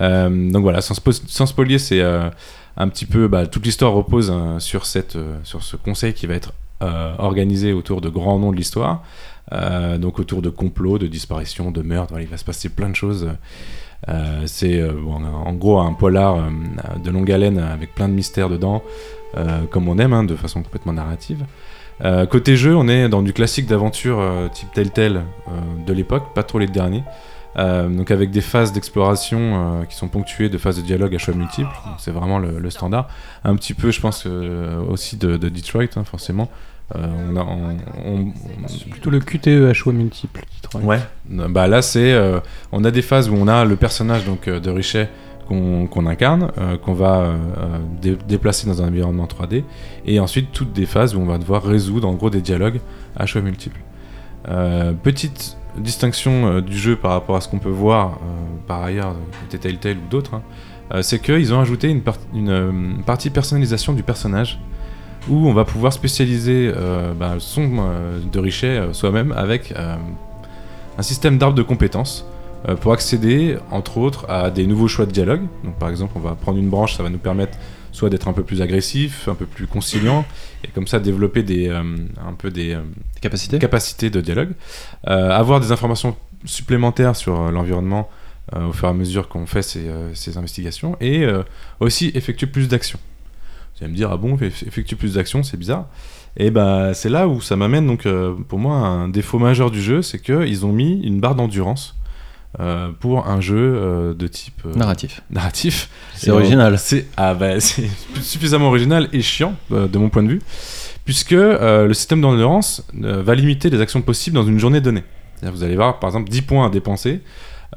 Euh, 0.00 0.50
donc 0.50 0.62
voilà, 0.62 0.80
sans, 0.80 0.94
spo- 0.94 1.12
sans 1.26 1.46
c'est 1.78 2.02
un 2.02 2.88
petit 2.88 3.06
peu. 3.06 3.28
bah, 3.28 3.46
toute 3.46 3.64
l'histoire 3.64 3.92
repose 3.92 4.32
euh, 4.34 4.58
sur, 4.58 4.86
ce 4.86 5.76
conseil 5.76 6.14
qui 6.14 6.26
va 6.26 6.34
être 6.34 6.52
organisé 7.18 7.72
autour 7.72 8.02
de 8.02 8.10
grands 8.10 8.38
noms 8.38 8.52
de 8.52 8.56
l'histoire. 8.56 9.02
Donc 9.98 10.18
autour 10.18 10.42
de 10.42 10.50
complots, 10.50 10.98
de 10.98 11.06
disparitions, 11.06 11.70
de 11.70 11.80
meurtres. 11.80 12.20
Il 12.20 12.26
va 12.26 12.36
se 12.36 12.44
passer 12.44 12.68
plein 12.68 12.90
de 12.90 12.96
choses. 12.96 13.28
Euh, 14.08 14.42
c'est 14.46 14.80
euh, 14.80 14.92
en 15.02 15.52
gros 15.54 15.78
un 15.78 15.94
polar 15.94 16.36
euh, 16.36 16.50
de 17.02 17.10
longue 17.10 17.30
haleine 17.30 17.58
avec 17.58 17.94
plein 17.94 18.08
de 18.08 18.14
mystères 18.14 18.48
dedans, 18.48 18.82
comme 19.70 19.88
on 19.88 19.98
aime, 19.98 20.12
hein, 20.12 20.22
de 20.22 20.36
façon 20.36 20.62
complètement 20.62 20.92
narrative. 20.92 21.44
Côté 22.30 22.56
jeu, 22.56 22.76
on 22.76 22.86
est 22.86 23.08
dans 23.08 23.22
du 23.22 23.32
classique 23.32 23.66
d'aventure 23.66 24.22
type 24.52 24.72
Telltale 24.72 25.24
de 25.84 25.92
l'époque, 25.92 26.34
pas 26.34 26.44
trop 26.44 26.60
les 26.60 26.68
derniers. 26.68 27.02
Donc 27.56 28.12
avec 28.12 28.30
des 28.30 28.40
phases 28.40 28.72
d'exploration 28.72 29.84
qui 29.88 29.96
sont 29.96 30.06
ponctuées 30.06 30.48
de 30.48 30.56
phases 30.58 30.76
de 30.76 30.82
dialogue 30.82 31.16
à 31.16 31.18
choix 31.18 31.34
multiples, 31.34 31.74
c'est 31.98 32.12
vraiment 32.12 32.38
le, 32.38 32.70
standard. 32.70 33.08
Un 33.42 33.56
petit 33.56 33.74
peu, 33.74 33.90
je 33.90 34.00
pense, 34.00 34.24
aussi 34.88 35.16
de, 35.16 35.36
de 35.36 35.48
Detroit, 35.48 35.96
hein, 35.96 36.04
forcément. 36.04 36.48
Euh, 36.94 37.06
on 37.32 37.36
a, 37.36 37.40
on- 37.40 37.76
on- 38.04 38.32
C'est 38.68 38.88
plutôt 38.90 39.10
le 39.10 39.18
QTE 39.20 39.68
à 39.70 39.72
choix 39.72 39.92
multiples. 39.92 40.42
Detroit. 40.62 40.82
Ouais. 40.82 40.98
Bah 41.28 41.66
là, 41.66 41.80
c'est, 41.82 42.12
euh, 42.12 42.40
on 42.72 42.84
a 42.84 42.90
des 42.90 43.00
phases 43.02 43.30
où 43.30 43.34
on 43.34 43.48
a 43.48 43.64
le 43.64 43.76
personnage 43.76 44.24
donc 44.26 44.48
euh, 44.48 44.60
de 44.60 44.70
Richet 44.70 45.08
qu'on 45.48 46.06
incarne, 46.06 46.50
euh, 46.58 46.78
qu'on 46.78 46.94
va 46.94 47.20
euh, 47.20 47.36
dé- 48.00 48.16
déplacer 48.28 48.66
dans 48.66 48.80
un 48.82 48.88
environnement 48.88 49.26
3D, 49.26 49.62
et 50.06 50.18
ensuite 50.18 50.52
toutes 50.52 50.72
des 50.72 50.86
phases 50.86 51.14
où 51.14 51.20
on 51.20 51.26
va 51.26 51.36
devoir 51.38 51.62
résoudre 51.62 52.08
en 52.08 52.14
gros 52.14 52.30
des 52.30 52.40
dialogues 52.40 52.80
à 53.16 53.26
choix 53.26 53.42
multiples. 53.42 53.80
Euh, 54.48 54.92
petite 54.92 55.56
distinction 55.78 56.60
du 56.60 56.76
jeu 56.78 56.96
par 56.96 57.10
rapport 57.12 57.36
à 57.36 57.40
ce 57.42 57.48
qu'on 57.48 57.58
peut 57.58 57.68
voir 57.68 58.18
par 58.66 58.82
ailleurs 58.84 59.14
côté 59.42 59.58
Telltale 59.58 59.96
ou 59.98 60.08
d'autres, 60.10 60.34
hein, 60.90 61.02
c'est 61.02 61.20
qu'ils 61.20 61.52
ont 61.52 61.60
ajouté 61.60 61.88
une, 61.90 62.00
par- 62.02 62.16
une, 62.34 63.02
partie 63.04 63.28
personnalisation 63.30 63.92
du 63.92 64.02
personnage 64.02 64.60
où 65.28 65.48
on 65.48 65.52
va 65.52 65.64
pouvoir 65.64 65.92
spécialiser 65.92 66.72
euh, 66.74 67.14
bah, 67.14 67.36
son 67.38 67.76
euh, 67.78 68.18
de 68.20 68.38
Richet 68.38 68.66
euh, 68.66 68.92
soi-même 68.92 69.32
avec 69.32 69.72
un 69.76 71.02
système 71.02 71.38
d'arbre 71.38 71.56
de 71.56 71.62
compétences 71.62 72.26
pour 72.80 72.94
accéder, 72.94 73.58
entre 73.70 73.98
autres, 73.98 74.24
à 74.30 74.50
des 74.50 74.66
nouveaux 74.66 74.88
choix 74.88 75.04
de 75.04 75.10
dialogue. 75.10 75.42
Donc, 75.64 75.74
par 75.78 75.90
exemple, 75.90 76.12
on 76.16 76.20
va 76.20 76.34
prendre 76.34 76.58
une 76.58 76.70
branche, 76.70 76.96
ça 76.96 77.02
va 77.02 77.10
nous 77.10 77.18
permettre 77.18 77.58
soit 77.94 78.10
d'être 78.10 78.26
un 78.26 78.32
peu 78.32 78.42
plus 78.42 78.60
agressif, 78.60 79.28
un 79.28 79.34
peu 79.34 79.46
plus 79.46 79.66
conciliant, 79.66 80.26
et 80.64 80.68
comme 80.68 80.86
ça 80.86 80.98
développer 80.98 81.44
des, 81.44 81.68
euh, 81.68 81.80
un 81.80 82.32
peu 82.36 82.50
des, 82.50 82.74
euh, 82.74 82.80
capacités 83.20 83.58
capacités 83.58 84.10
de 84.10 84.20
dialogue. 84.20 84.50
Euh, 85.06 85.30
avoir 85.30 85.60
des 85.60 85.70
informations 85.72 86.16
supplémentaires 86.44 87.16
sur 87.16 87.50
l'environnement 87.50 88.10
au 88.54 88.72
fur 88.72 88.88
et 88.88 88.90
à 88.90 88.94
mesure 88.94 89.28
qu'on 89.28 89.46
fait 89.46 89.62
ces, 89.62 89.86
ces 90.12 90.36
investigations, 90.36 90.98
et 91.00 91.26
aussi 91.80 92.12
effectuer 92.14 92.46
plus 92.46 92.68
d'actions. 92.68 92.98
Vous 93.76 93.84
allez 93.84 93.92
me 93.92 93.96
dire, 93.96 94.10
ah 94.12 94.16
bon, 94.16 94.36
eff- 94.36 94.66
effectuer 94.66 94.96
plus 94.96 95.14
d'actions, 95.14 95.42
c'est 95.42 95.56
bizarre. 95.56 95.86
Et 96.36 96.50
bah, 96.50 96.94
c'est 96.94 97.08
là 97.08 97.28
où 97.28 97.40
ça 97.40 97.56
m'amène, 97.56 97.86
donc, 97.86 98.06
euh, 98.06 98.34
pour 98.48 98.58
moi, 98.58 98.76
un 98.76 99.08
défaut 99.08 99.38
majeur 99.38 99.70
du 99.70 99.80
jeu, 99.82 100.02
c'est 100.02 100.18
qu'ils 100.20 100.64
ont 100.66 100.72
mis 100.72 101.00
une 101.02 101.20
barre 101.20 101.34
d'endurance 101.34 101.94
euh, 102.60 102.90
pour 103.00 103.26
un 103.28 103.40
jeu 103.40 103.56
euh, 103.58 104.14
de 104.14 104.26
type 104.28 104.62
euh, 104.66 104.74
Narratif. 104.74 105.22
narratif. 105.30 105.88
C'est 106.14 106.30
original. 106.30 106.78
C'est 106.78 107.06
ah 107.16 107.34
bah, 107.34 107.58
suffisamment 108.20 108.68
original 108.68 109.08
et 109.12 109.22
chiant 109.22 109.54
de 109.70 109.98
mon 109.98 110.08
point 110.08 110.22
de 110.22 110.28
vue, 110.28 110.42
puisque 111.04 111.32
le 111.32 111.92
système 111.94 112.20
d'endurance 112.20 112.86
va 112.94 113.34
limiter 113.34 113.70
les 113.70 113.80
actions 113.80 114.02
possibles 114.02 114.34
dans 114.36 114.46
une 114.46 114.58
journée 114.58 114.80
donnée. 114.80 115.02
Vous 115.42 115.62
allez 115.64 115.74
avoir 115.74 115.98
par 115.98 116.08
exemple 116.10 116.30
10 116.30 116.42
points 116.42 116.66
à 116.66 116.70
dépenser 116.70 117.20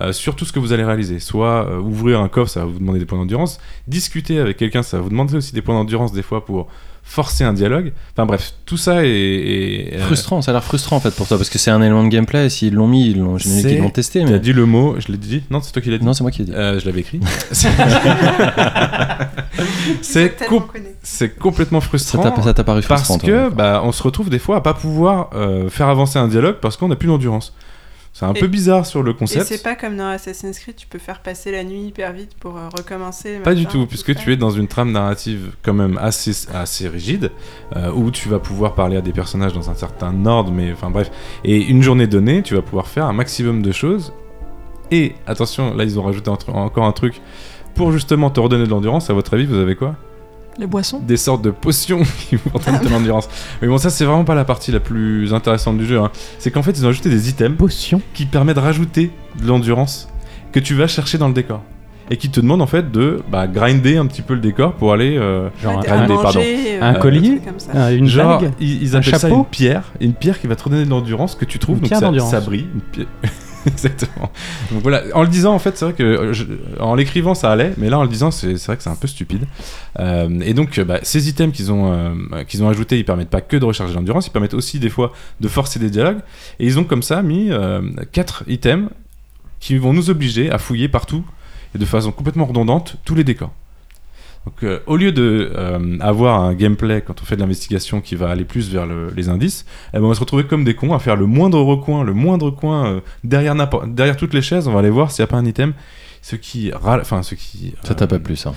euh, 0.02 0.12
sur 0.14 0.36
tout 0.36 0.46
ce 0.46 0.52
que 0.54 0.60
vous 0.60 0.74
allez 0.74 0.84
réaliser. 0.84 1.20
Soit 1.20 1.68
euh, 1.70 1.80
ouvrir 1.80 2.22
un 2.22 2.28
coffre, 2.30 2.52
ça 2.52 2.60
va 2.62 2.66
vous 2.68 2.80
demander 2.80 3.00
des 3.00 3.06
points 3.06 3.18
d'endurance. 3.18 3.60
Discuter 3.88 4.40
avec 4.40 4.58
quelqu'un, 4.58 4.84
ça 4.84 4.98
va 4.98 5.04
vous 5.04 5.10
demander 5.10 5.36
aussi 5.36 5.54
des 5.54 5.62
points 5.62 5.76
d'endurance 5.76 6.12
des 6.12 6.22
fois 6.24 6.46
pour 6.46 6.68
forcer 7.04 7.46
un 7.46 7.54
dialogue. 7.54 7.94
Enfin 8.14 8.26
bref, 8.26 8.54
tout 8.66 8.76
ça 8.76 9.06
est, 9.06 9.10
est, 9.10 9.94
euh, 9.96 10.00
Frustrant, 10.08 10.42
ça 10.42 10.52
a 10.52 10.54
l'air 10.54 10.64
frustrant 10.64 10.98
en 10.98 11.00
fait 11.00 11.16
pour 11.16 11.26
toi 11.26 11.38
parce 11.38 11.50
que 11.50 11.58
c'est 11.58 11.72
un 11.72 11.82
élément 11.82 12.04
de 12.04 12.10
gameplay. 12.10 12.48
et 12.48 12.50
S'ils 12.50 12.74
l'ont 12.74 12.88
mis, 12.88 13.12
ils 13.12 13.18
l'ont, 13.20 13.38
j'imagine 13.38 13.64
C'est- 13.64 13.70
qu'ils 13.76 13.82
l'ont 13.82 13.90
testé. 13.90 14.26
T'as 14.26 14.32
Mais 14.32 14.40
dit 14.40 14.52
le 14.52 14.66
mot, 14.66 14.96
je 15.00 15.10
l'ai 15.14 15.18
dit 15.18 15.42
Non, 15.50 15.62
c'est 15.62 15.72
toi 15.72 15.82
qui 15.82 15.90
l'as 15.90 16.00
dit. 16.00 16.06
non, 16.06 16.14
c'est 16.14 16.24
moi 16.24 16.32
qui 16.32 16.40
l'ai 16.40 16.46
dit. 16.48 16.54
Euh, 16.54 16.80
je 16.82 16.86
l'avais 16.86 17.00
écrit. 17.00 17.22
c'est 20.02 20.36
com- 20.48 20.64
complètement 21.40 21.82
frustrant. 21.82 22.24
ça 22.44 22.54
t'a 22.54 22.64
paru 22.64 22.82
frustrant. 22.82 23.18
parce 23.18 23.26
que 23.26 23.50
bah, 23.50 23.82
on 23.84 23.92
se 23.92 24.04
retrouve 24.04 24.30
des 24.30 24.40
fois 24.40 24.58
à 24.58 24.62
pas 24.62 24.74
pouvoir 24.74 25.30
euh, 25.34 25.70
faire 25.70 25.88
avancer 25.88 26.20
un 26.20 26.28
dialogue 26.28 26.58
parce 26.62 26.78
qu'on 26.78 26.88
n'a 26.90 26.96
plus 26.96 27.08
d'endurance. 27.08 27.54
C'est 28.20 28.26
un 28.26 28.34
Et- 28.34 28.40
peu 28.40 28.48
bizarre 28.48 28.88
sur 28.88 29.04
le 29.04 29.12
Et 29.12 29.14
concept. 29.14 29.46
c'est 29.46 29.62
pas 29.62 29.76
comme 29.76 29.96
dans 29.96 30.08
Assassin's 30.10 30.58
Creed, 30.58 30.76
tu 30.76 30.88
peux 30.88 30.98
faire 30.98 31.20
passer 31.22 31.52
la 31.52 31.64
nuit 31.64 31.82
hyper 31.82 32.14
vite 32.14 32.32
pour 32.40 32.58
euh, 32.58 32.68
recommencer. 32.76 33.38
Pas 33.44 33.54
du 33.54 33.68
tout, 33.68 33.86
puisque 33.86 34.16
ça. 34.16 34.20
tu 34.20 34.34
es 34.34 34.38
dans 34.38 34.50
une 34.50 34.68
trame 34.68 34.92
narrative 34.92 35.52
quand 35.62 35.76
même 35.76 36.00
assez, 36.02 36.32
assez 36.52 36.88
rigide, 36.88 37.30
euh, 37.76 37.92
où 37.92 38.10
tu 38.10 38.28
vas 38.28 38.40
pouvoir 38.40 38.74
parler 38.74 38.98
à 38.98 39.02
des 39.02 39.12
personnages 39.12 39.54
dans 39.54 39.70
un 39.70 39.76
certain 39.76 40.26
ordre, 40.26 40.52
mais 40.52 40.72
enfin 40.72 40.90
bref. 40.90 41.12
Et 41.44 41.58
une 41.62 41.84
journée 41.84 42.08
donnée, 42.08 42.42
tu 42.42 42.56
vas 42.56 42.64
pouvoir 42.64 42.88
faire 42.88 43.06
un 43.06 43.14
maximum 43.14 43.62
de 43.62 43.72
choses. 43.72 44.14
Et 44.90 45.14
attention, 45.28 45.76
là 45.76 45.84
ils 45.84 46.00
ont 46.00 46.04
rajouté 46.04 46.32
un 46.32 46.54
encore 46.54 46.86
un 46.86 46.94
truc 46.94 47.22
pour 47.76 47.92
justement 47.92 48.32
te 48.32 48.40
redonner 48.40 48.64
de 48.66 48.70
l'endurance. 48.72 49.12
À 49.12 49.14
votre 49.14 49.36
avis, 49.36 49.46
vous 49.46 49.58
avez 49.58 49.76
quoi? 49.76 49.96
Les 50.60 50.68
boissons 50.68 51.00
Des 51.00 51.18
sortes 51.18 51.44
de 51.44 51.52
potions 51.52 52.02
qui 52.30 52.36
vous 52.36 52.50
redonnent 52.54 52.84
de 52.84 52.90
l'endurance. 52.90 53.30
Mais 53.62 53.68
bon, 53.68 53.78
ça 53.78 53.90
c'est 53.90 54.06
vraiment 54.06 54.24
pas 54.26 54.36
la 54.36 54.46
partie 54.46 54.72
la 54.72 54.80
plus 54.80 55.34
intéressante 55.34 55.78
du 55.78 55.86
jeu. 55.86 56.00
hein. 56.00 56.12
C'est 56.40 56.52
qu'en 56.52 56.64
fait 56.64 56.72
ils 56.72 56.86
ont 56.86 56.90
ajouté 56.90 57.10
des 57.10 57.30
items 57.30 57.58
Potion. 57.58 58.02
qui 58.14 58.26
permet 58.26 58.54
de 58.54 58.60
rajouter 58.60 59.12
de 59.42 59.48
l'endurance 59.48 60.08
que 60.52 60.60
tu 60.60 60.74
vas 60.74 60.88
chercher 60.88 61.18
dans 61.18 61.28
le 61.28 61.34
décor. 61.34 61.62
Et 62.10 62.16
qui 62.16 62.30
te 62.30 62.40
demande 62.40 62.62
en 62.62 62.68
fait 62.68 62.90
de 62.90 63.22
bah, 63.30 63.48
grinder 63.48 63.98
un 63.98 64.06
petit 64.06 64.22
peu 64.22 64.34
le 64.34 64.40
décor 64.40 64.72
pour 64.74 64.94
aller. 64.94 65.18
euh, 65.18 65.50
Genre 65.62 65.84
un, 65.86 66.08
manger, 66.08 66.78
euh, 66.78 66.82
un 66.82 66.94
collier 66.94 67.42
comme 67.46 67.60
ça. 67.60 67.92
Une 67.92 68.08
Genre, 68.08 68.40
bague 68.40 68.54
ils, 68.62 68.82
ils 68.82 68.96
Un 68.96 69.00
appellent 69.00 69.14
ça 69.16 69.20
chapeau 69.28 69.40
une 69.40 69.46
pierre. 69.46 69.84
Une 70.00 70.14
pierre 70.14 70.40
qui 70.40 70.48
va 70.48 70.56
te 70.56 70.64
redonner 70.64 70.86
de 70.86 70.90
l'endurance 70.90 71.36
que 71.36 71.44
tu 71.44 71.60
trouves. 71.60 71.76
Une 71.76 71.82
donc 71.82 71.90
pierre 71.90 72.00
ça, 72.00 72.06
d'endurance. 72.06 72.32
ça 72.32 72.40
brille. 72.40 72.66
Une 72.74 72.80
pierre- 72.80 73.08
Exactement. 73.72 74.32
Donc 74.72 74.82
voilà, 74.82 75.04
en 75.14 75.24
le 75.24 75.28
disant, 75.28 75.54
en 75.54 75.60
fait, 75.60 75.78
c'est 75.78 75.86
vrai 75.86 75.94
que 75.94 76.04
euh, 76.04 76.34
en 76.80 76.96
l'écrivant, 76.96 77.36
ça 77.36 77.52
allait, 77.52 77.74
mais 77.78 77.90
là, 77.90 78.00
en 78.00 78.04
le 78.04 78.10
disant, 78.10 78.32
c'est 78.32 78.54
vrai 78.54 78.78
que 78.78 78.84
c'est 78.84 78.90
un 78.90 78.96
peu 78.96 79.08
stupide. 79.08 79.46
Euh, 80.00 80.40
et 80.42 80.54
donc, 80.54 80.78
euh, 80.78 80.86
bah, 80.86 81.00
ces 81.04 81.28
items 81.28 81.54
qu'ils 81.56 81.72
ont, 81.72 81.92
ont 81.92 82.70
ajoutés, 82.70 82.98
ils 82.98 83.06
permettent 83.06 83.30
pas 83.30 83.42
que 83.42 83.58
de 83.58 83.66
recharger 83.66 83.94
l'endurance, 83.94 84.28
ils 84.28 84.32
permettent 84.32 84.54
aussi 84.54 84.80
des 84.80 84.90
fois 84.90 85.12
de 85.42 85.48
forcer 85.48 85.80
des 85.80 85.90
dialogues. 85.90 86.20
Et 86.60 86.66
ils 86.66 86.80
ont 86.80 86.86
comme 86.86 87.04
ça 87.04 87.22
mis 87.22 87.52
euh, 87.52 87.82
quatre 88.12 88.44
items 88.48 88.90
qui 89.60 89.78
vont 89.78 89.92
nous 89.92 90.10
obliger 90.10 90.50
à 90.52 90.58
fouiller 90.58 90.88
partout 90.88 91.26
et 91.76 91.78
de 91.78 91.86
façon 91.86 92.12
complètement 92.12 92.46
redondante 92.46 92.98
tous 93.04 93.16
les 93.16 93.24
décors. 93.24 93.52
Donc, 94.48 94.64
euh, 94.64 94.80
au 94.88 94.96
lieu 94.96 95.12
de 95.12 95.52
euh, 95.58 95.98
avoir 96.00 96.40
un 96.42 96.54
gameplay 96.54 97.02
quand 97.06 97.22
on 97.22 97.26
fait 97.26 97.36
de 97.36 97.42
l'investigation 97.42 98.00
qui 98.00 98.16
va 98.16 98.30
aller 98.30 98.46
plus 98.46 98.72
vers 98.72 98.86
le- 98.86 99.10
les 99.14 99.28
indices, 99.28 99.66
eh 99.94 99.98
ben, 99.98 100.06
on 100.06 100.08
va 100.08 100.16
se 100.16 100.22
retrouver 100.22 100.46
comme 100.46 100.64
des 100.64 100.74
cons 100.74 100.94
à 100.94 101.00
faire 101.00 101.18
le 101.18 101.26
moindre 101.26 101.60
recoin, 101.62 102.06
le 102.06 102.14
moindre 102.14 102.50
coin 102.50 102.88
euh, 102.88 103.00
derrière, 103.26 103.56
n'importe- 103.56 103.94
derrière 103.94 104.16
toutes 104.16 104.34
les 104.34 104.42
chaises. 104.42 104.70
On 104.70 104.72
va 104.72 104.80
aller 104.80 104.90
voir 104.90 105.12
s'il 105.12 105.22
n'y 105.22 105.26
a 105.26 105.28
pas 105.28 105.36
un 105.38 105.46
item. 105.46 105.74
Ce 106.22 106.38
qui, 106.38 106.72
râle- 106.72 107.02
enfin, 107.02 107.24
ce 107.24 107.36
qui, 107.36 107.74
Ça 107.84 107.94
t'a 107.94 108.06
euh, 108.06 108.08
pas 108.08 108.20
plu 108.20 108.38
ça. 108.38 108.54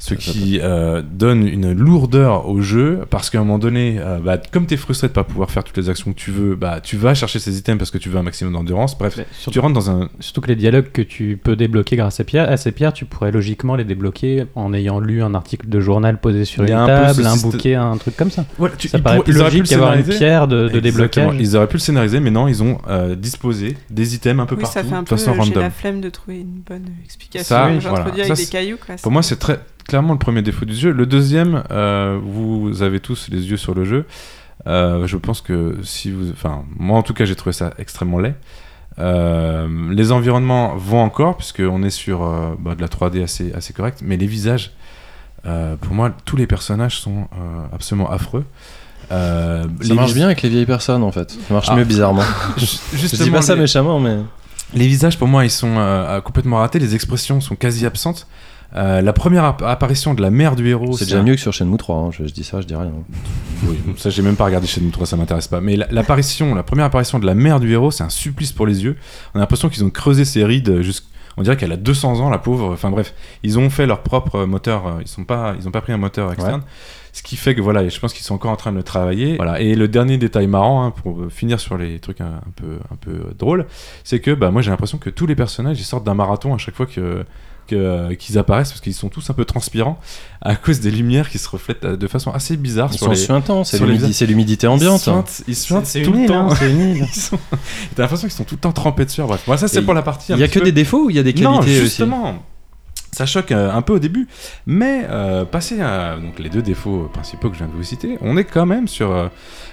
Ce 0.00 0.14
qui 0.14 0.60
euh, 0.62 1.02
donne 1.02 1.46
une 1.46 1.72
lourdeur 1.72 2.48
au 2.48 2.60
jeu 2.60 3.00
parce 3.10 3.30
qu'à 3.30 3.38
un 3.38 3.42
moment 3.42 3.58
donné, 3.58 3.96
euh, 3.98 4.18
bah, 4.20 4.38
comme 4.52 4.66
tu 4.66 4.74
es 4.74 4.76
frustré 4.76 5.08
de 5.08 5.12
pas 5.12 5.24
pouvoir 5.24 5.50
faire 5.50 5.64
toutes 5.64 5.76
les 5.76 5.88
actions 5.90 6.12
que 6.12 6.18
tu 6.18 6.30
veux, 6.30 6.54
bah, 6.54 6.80
tu 6.80 6.96
vas 6.96 7.14
chercher 7.14 7.40
ces 7.40 7.58
items 7.58 7.78
parce 7.78 7.90
que 7.90 7.98
tu 7.98 8.08
veux 8.08 8.16
un 8.18 8.22
maximum 8.22 8.52
d'endurance. 8.52 8.96
Bref, 8.96 9.14
Mais 9.18 9.24
tu 9.24 9.40
surtout, 9.40 9.60
rentres 9.60 9.74
dans 9.74 9.90
un. 9.90 10.08
surtout 10.20 10.40
que 10.40 10.46
les 10.48 10.56
dialogues 10.56 10.92
que 10.92 11.02
tu 11.02 11.38
peux 11.42 11.56
débloquer 11.56 11.96
grâce 11.96 12.20
à, 12.20 12.24
pierre, 12.24 12.48
à 12.48 12.56
ces 12.56 12.70
pierres, 12.70 12.92
tu 12.92 13.06
pourrais 13.06 13.32
logiquement 13.32 13.74
les 13.74 13.84
débloquer 13.84 14.44
en 14.54 14.72
ayant 14.72 15.00
lu 15.00 15.22
un 15.22 15.34
article 15.34 15.68
de 15.68 15.80
journal 15.80 16.20
posé 16.20 16.44
sur 16.44 16.62
Il 16.62 16.68
y 16.68 16.72
une 16.72 16.78
a 16.78 16.82
un 16.84 16.86
table, 16.86 17.26
un 17.26 17.36
bouquet, 17.36 17.74
un 17.74 17.96
truc 17.96 18.16
comme 18.16 18.30
ça. 18.30 18.44
Voilà, 18.56 18.76
tu- 18.76 18.88
Ça 18.88 18.98
paraît 19.00 19.16
pourraient- 19.16 19.24
plus 19.24 19.34
ils 19.34 19.40
auraient 19.40 19.50
pu 19.50 19.56
logique 19.58 19.70
le 19.72 19.76
d'avoir 19.76 19.92
une 19.94 20.02
scénariser. 20.04 20.18
pierre 20.24 20.46
de, 20.48 20.68
de 20.68 20.80
déblocage. 20.80 21.34
Ils 21.40 21.56
auraient 21.56 21.66
pu 21.66 21.76
le 21.76 21.80
scénariser, 21.80 22.20
mais 22.20 22.30
non, 22.30 22.46
ils 22.46 22.62
ont 22.62 22.78
euh, 22.88 23.16
disposé 23.16 23.76
des 23.90 24.14
items 24.14 24.40
un 24.42 24.46
peu 24.46 24.54
Oui, 24.54 24.62
partout 24.62 24.74
ça 24.78 24.84
fait 24.84 24.94
un 24.94 25.02
de 25.02 25.08
peu. 25.08 25.16
façon 25.16 25.32
J'ai 25.34 25.40
random. 25.40 25.62
la 25.62 25.70
flemme 25.70 26.00
de 26.00 26.08
trouver 26.08 26.38
une 26.38 26.60
bonne 26.64 26.86
explication. 27.04 27.44
Ça, 27.44 27.68
voilà. 27.80 28.04
avec 28.04 28.24
Ça, 28.26 28.34
des 28.34 28.46
cailloux. 28.46 28.76
Quoi, 28.84 28.94
Pour 29.02 29.10
moi, 29.12 29.22
c'est 29.22 29.36
très 29.36 29.58
clairement 29.88 30.12
le 30.12 30.18
premier 30.20 30.42
défaut 30.42 30.64
du 30.64 30.74
jeu. 30.74 30.92
Le 30.92 31.06
deuxième, 31.06 31.64
euh, 31.72 32.18
vous 32.22 32.82
avez 32.82 33.00
tous 33.00 33.28
les 33.30 33.50
yeux 33.50 33.56
sur 33.56 33.74
le 33.74 33.84
jeu. 33.84 34.04
Euh, 34.66 35.06
je 35.06 35.16
pense 35.16 35.40
que 35.40 35.78
si 35.82 36.10
vous. 36.12 36.30
Enfin, 36.30 36.64
moi 36.76 36.98
en 36.98 37.02
tout 37.02 37.14
cas, 37.14 37.24
j'ai 37.24 37.34
trouvé 37.34 37.52
ça 37.52 37.72
extrêmement 37.78 38.18
laid. 38.20 38.34
Euh, 38.98 39.68
les 39.92 40.12
environnements 40.12 40.76
vont 40.76 41.00
encore, 41.00 41.36
puisqu'on 41.36 41.82
est 41.82 41.90
sur 41.90 42.20
bah, 42.58 42.74
de 42.74 42.80
la 42.80 42.88
3D 42.88 43.22
assez, 43.22 43.52
assez 43.52 43.72
correcte, 43.72 44.00
mais 44.04 44.16
les 44.16 44.26
visages, 44.26 44.72
pour 45.44 45.94
moi, 45.94 46.12
tous 46.24 46.36
les 46.36 46.46
personnages 46.46 46.98
sont 47.00 47.28
absolument 47.72 48.10
affreux. 48.10 48.44
Ça 49.10 49.64
les 49.82 49.94
marche 49.94 50.10
vis- 50.10 50.16
bien 50.16 50.26
avec 50.26 50.42
les 50.42 50.48
vieilles 50.50 50.66
personnes 50.66 51.02
en 51.02 51.12
fait. 51.12 51.30
Ça 51.30 51.54
marche 51.54 51.68
Ah. 51.70 51.76
mieux 51.76 51.84
bizarrement. 51.84 52.22
Je 52.58 52.66
Justement, 52.96 53.24
dis 53.24 53.30
pas 53.30 53.42
ça 53.42 53.56
méchamment, 53.56 53.98
mais. 54.00 54.18
Les 54.74 54.86
visages, 54.86 55.16
pour 55.18 55.28
moi, 55.28 55.46
ils 55.46 55.50
sont 55.50 55.76
euh, 55.78 56.20
complètement 56.20 56.58
ratés. 56.58 56.78
Les 56.78 56.94
expressions 56.94 57.40
sont 57.40 57.56
quasi 57.56 57.86
absentes. 57.86 58.26
Euh, 58.76 59.00
la 59.00 59.12
première 59.14 59.44
app- 59.44 59.62
apparition 59.62 60.12
de 60.12 60.20
la 60.20 60.30
mère 60.30 60.54
du 60.54 60.68
héros, 60.68 60.92
C'est 60.96 61.06
déjà 61.06 61.22
mieux 61.22 61.34
que 61.34 61.40
sur 61.40 61.52
Shenmue 61.54 61.78
3. 61.78 61.96
hein. 61.96 62.10
Je, 62.10 62.26
je 62.26 62.32
dis 62.34 62.44
ça, 62.44 62.60
je 62.60 62.66
dis 62.66 62.74
rien. 62.74 62.92
Oui, 63.64 63.78
ça 63.96 64.10
j'ai 64.10 64.20
même 64.22 64.36
pas 64.36 64.44
regardé 64.44 64.66
chez 64.66 64.80
nous 64.82 64.90
3, 64.90 65.06
ça 65.06 65.16
m'intéresse 65.16 65.48
pas. 65.48 65.60
Mais 65.62 65.76
la- 65.76 65.88
l'apparition, 65.90 66.54
la 66.54 66.62
première 66.62 66.84
apparition 66.84 67.18
de 67.18 67.24
la 67.26 67.34
mère 67.34 67.60
du 67.60 67.72
héros, 67.72 67.90
c'est 67.90 68.04
un 68.04 68.10
supplice 68.10 68.52
pour 68.52 68.66
les 68.66 68.84
yeux. 68.84 68.96
On 69.34 69.38
a 69.38 69.40
l'impression 69.40 69.68
qu'ils 69.70 69.84
ont 69.84 69.90
creusé 69.90 70.24
ses 70.26 70.44
rides 70.44 70.80
jusqu'- 70.82 71.06
On 71.38 71.42
dirait 71.42 71.56
qu'elle 71.56 71.72
a 71.72 71.76
200 71.76 72.20
ans, 72.20 72.30
la 72.30 72.38
pauvre. 72.38 72.72
Enfin 72.72 72.90
bref, 72.90 73.14
ils 73.44 73.58
ont 73.58 73.70
fait 73.70 73.86
leur 73.86 74.02
propre 74.02 74.44
moteur. 74.44 74.86
euh, 74.86 74.90
Ils 75.00 75.08
sont 75.08 75.24
pas, 75.24 75.54
ils 75.58 75.66
ont 75.66 75.70
pas 75.70 75.80
pris 75.80 75.92
un 75.92 75.96
moteur 75.98 76.32
externe. 76.32 76.62
Ce 77.12 77.22
qui 77.22 77.36
fait 77.36 77.54
que 77.54 77.60
voilà, 77.62 77.88
je 77.88 77.98
pense 77.98 78.12
qu'ils 78.12 78.24
sont 78.24 78.34
encore 78.34 78.50
en 78.50 78.56
train 78.56 78.70
de 78.72 78.76
le 78.76 78.82
travailler. 78.82 79.36
Voilà. 79.36 79.60
Et 79.60 79.74
le 79.76 79.88
dernier 79.88 80.18
détail 80.18 80.46
marrant, 80.46 80.84
hein, 80.84 80.90
pour 80.90 81.20
euh, 81.22 81.28
finir 81.30 81.58
sur 81.58 81.78
les 81.78 82.00
trucs 82.00 82.20
un, 82.20 82.26
un 82.46 82.50
peu, 82.54 82.78
un 82.92 82.96
peu 82.96 83.10
euh, 83.12 83.34
drôles, 83.38 83.66
c'est 84.04 84.20
que 84.20 84.32
bah, 84.32 84.50
moi 84.50 84.60
j'ai 84.62 84.70
l'impression 84.70 84.98
que 84.98 85.10
tous 85.10 85.26
les 85.26 85.34
personnages 85.36 85.80
ils 85.80 85.84
sortent 85.84 86.04
d'un 86.04 86.14
marathon 86.14 86.54
à 86.54 86.58
chaque 86.58 86.74
fois 86.74 86.86
que 86.86 87.24
euh, 87.72 88.14
qu'ils 88.14 88.38
apparaissent 88.38 88.70
parce 88.70 88.80
qu'ils 88.80 88.94
sont 88.94 89.08
tous 89.08 89.28
un 89.30 89.34
peu 89.34 89.44
transpirants 89.44 89.98
à 90.40 90.56
cause 90.56 90.80
des 90.80 90.90
lumières 90.90 91.28
qui 91.30 91.38
se 91.38 91.48
reflètent 91.48 91.84
euh, 91.84 91.96
de 91.96 92.06
façon 92.06 92.30
assez 92.32 92.56
bizarre 92.56 92.90
Ils 92.92 92.96
sur 92.98 93.06
sont 93.06 93.12
les 93.12 93.16
suintants, 93.16 93.64
c'est 93.64 93.78
l'humidité 94.26 94.66
ambiante. 94.66 95.00
Ils 95.00 95.02
suintent, 95.04 95.42
ils 95.48 95.56
suintent 95.56 95.92
tout 95.92 95.98
une 95.98 96.12
le 96.12 96.20
île, 96.22 96.26
temps. 96.28 96.50
hein, 96.50 96.56
T'as 97.96 98.02
l'impression 98.02 98.28
qu'ils 98.28 98.36
sont 98.36 98.44
tout 98.44 98.54
le 98.56 98.60
temps 98.60 98.72
trempés 98.72 99.04
de 99.04 99.10
sueur. 99.10 99.26
Bref, 99.26 99.42
moi 99.46 99.56
ça 99.56 99.68
c'est 99.68 99.82
pour 99.82 99.94
la 99.94 100.02
partie. 100.02 100.32
Il 100.32 100.38
y 100.38 100.42
a 100.42 100.48
que 100.48 100.58
peu- 100.58 100.64
des 100.64 100.72
défauts 100.72 101.06
ou 101.06 101.10
il 101.10 101.16
y 101.16 101.18
a 101.18 101.22
des 101.22 101.32
non, 101.34 101.58
qualités 101.60 101.76
aussi 101.78 101.84
justement. 101.86 102.42
Ça 103.18 103.26
choque 103.26 103.50
euh, 103.50 103.72
un 103.72 103.82
peu 103.82 103.94
au 103.94 103.98
début, 103.98 104.28
mais 104.64 105.04
euh, 105.10 105.44
passé 105.44 105.80
à 105.80 106.14
donc, 106.14 106.38
les 106.38 106.48
deux 106.48 106.62
défauts 106.62 107.10
principaux 107.12 107.48
que 107.48 107.54
je 107.56 107.58
viens 107.64 107.66
de 107.66 107.76
vous 107.76 107.82
citer, 107.82 108.16
on 108.20 108.36
est 108.36 108.44
quand 108.44 108.64
même 108.64 108.86
sur 108.86 109.10
euh, 109.10 109.26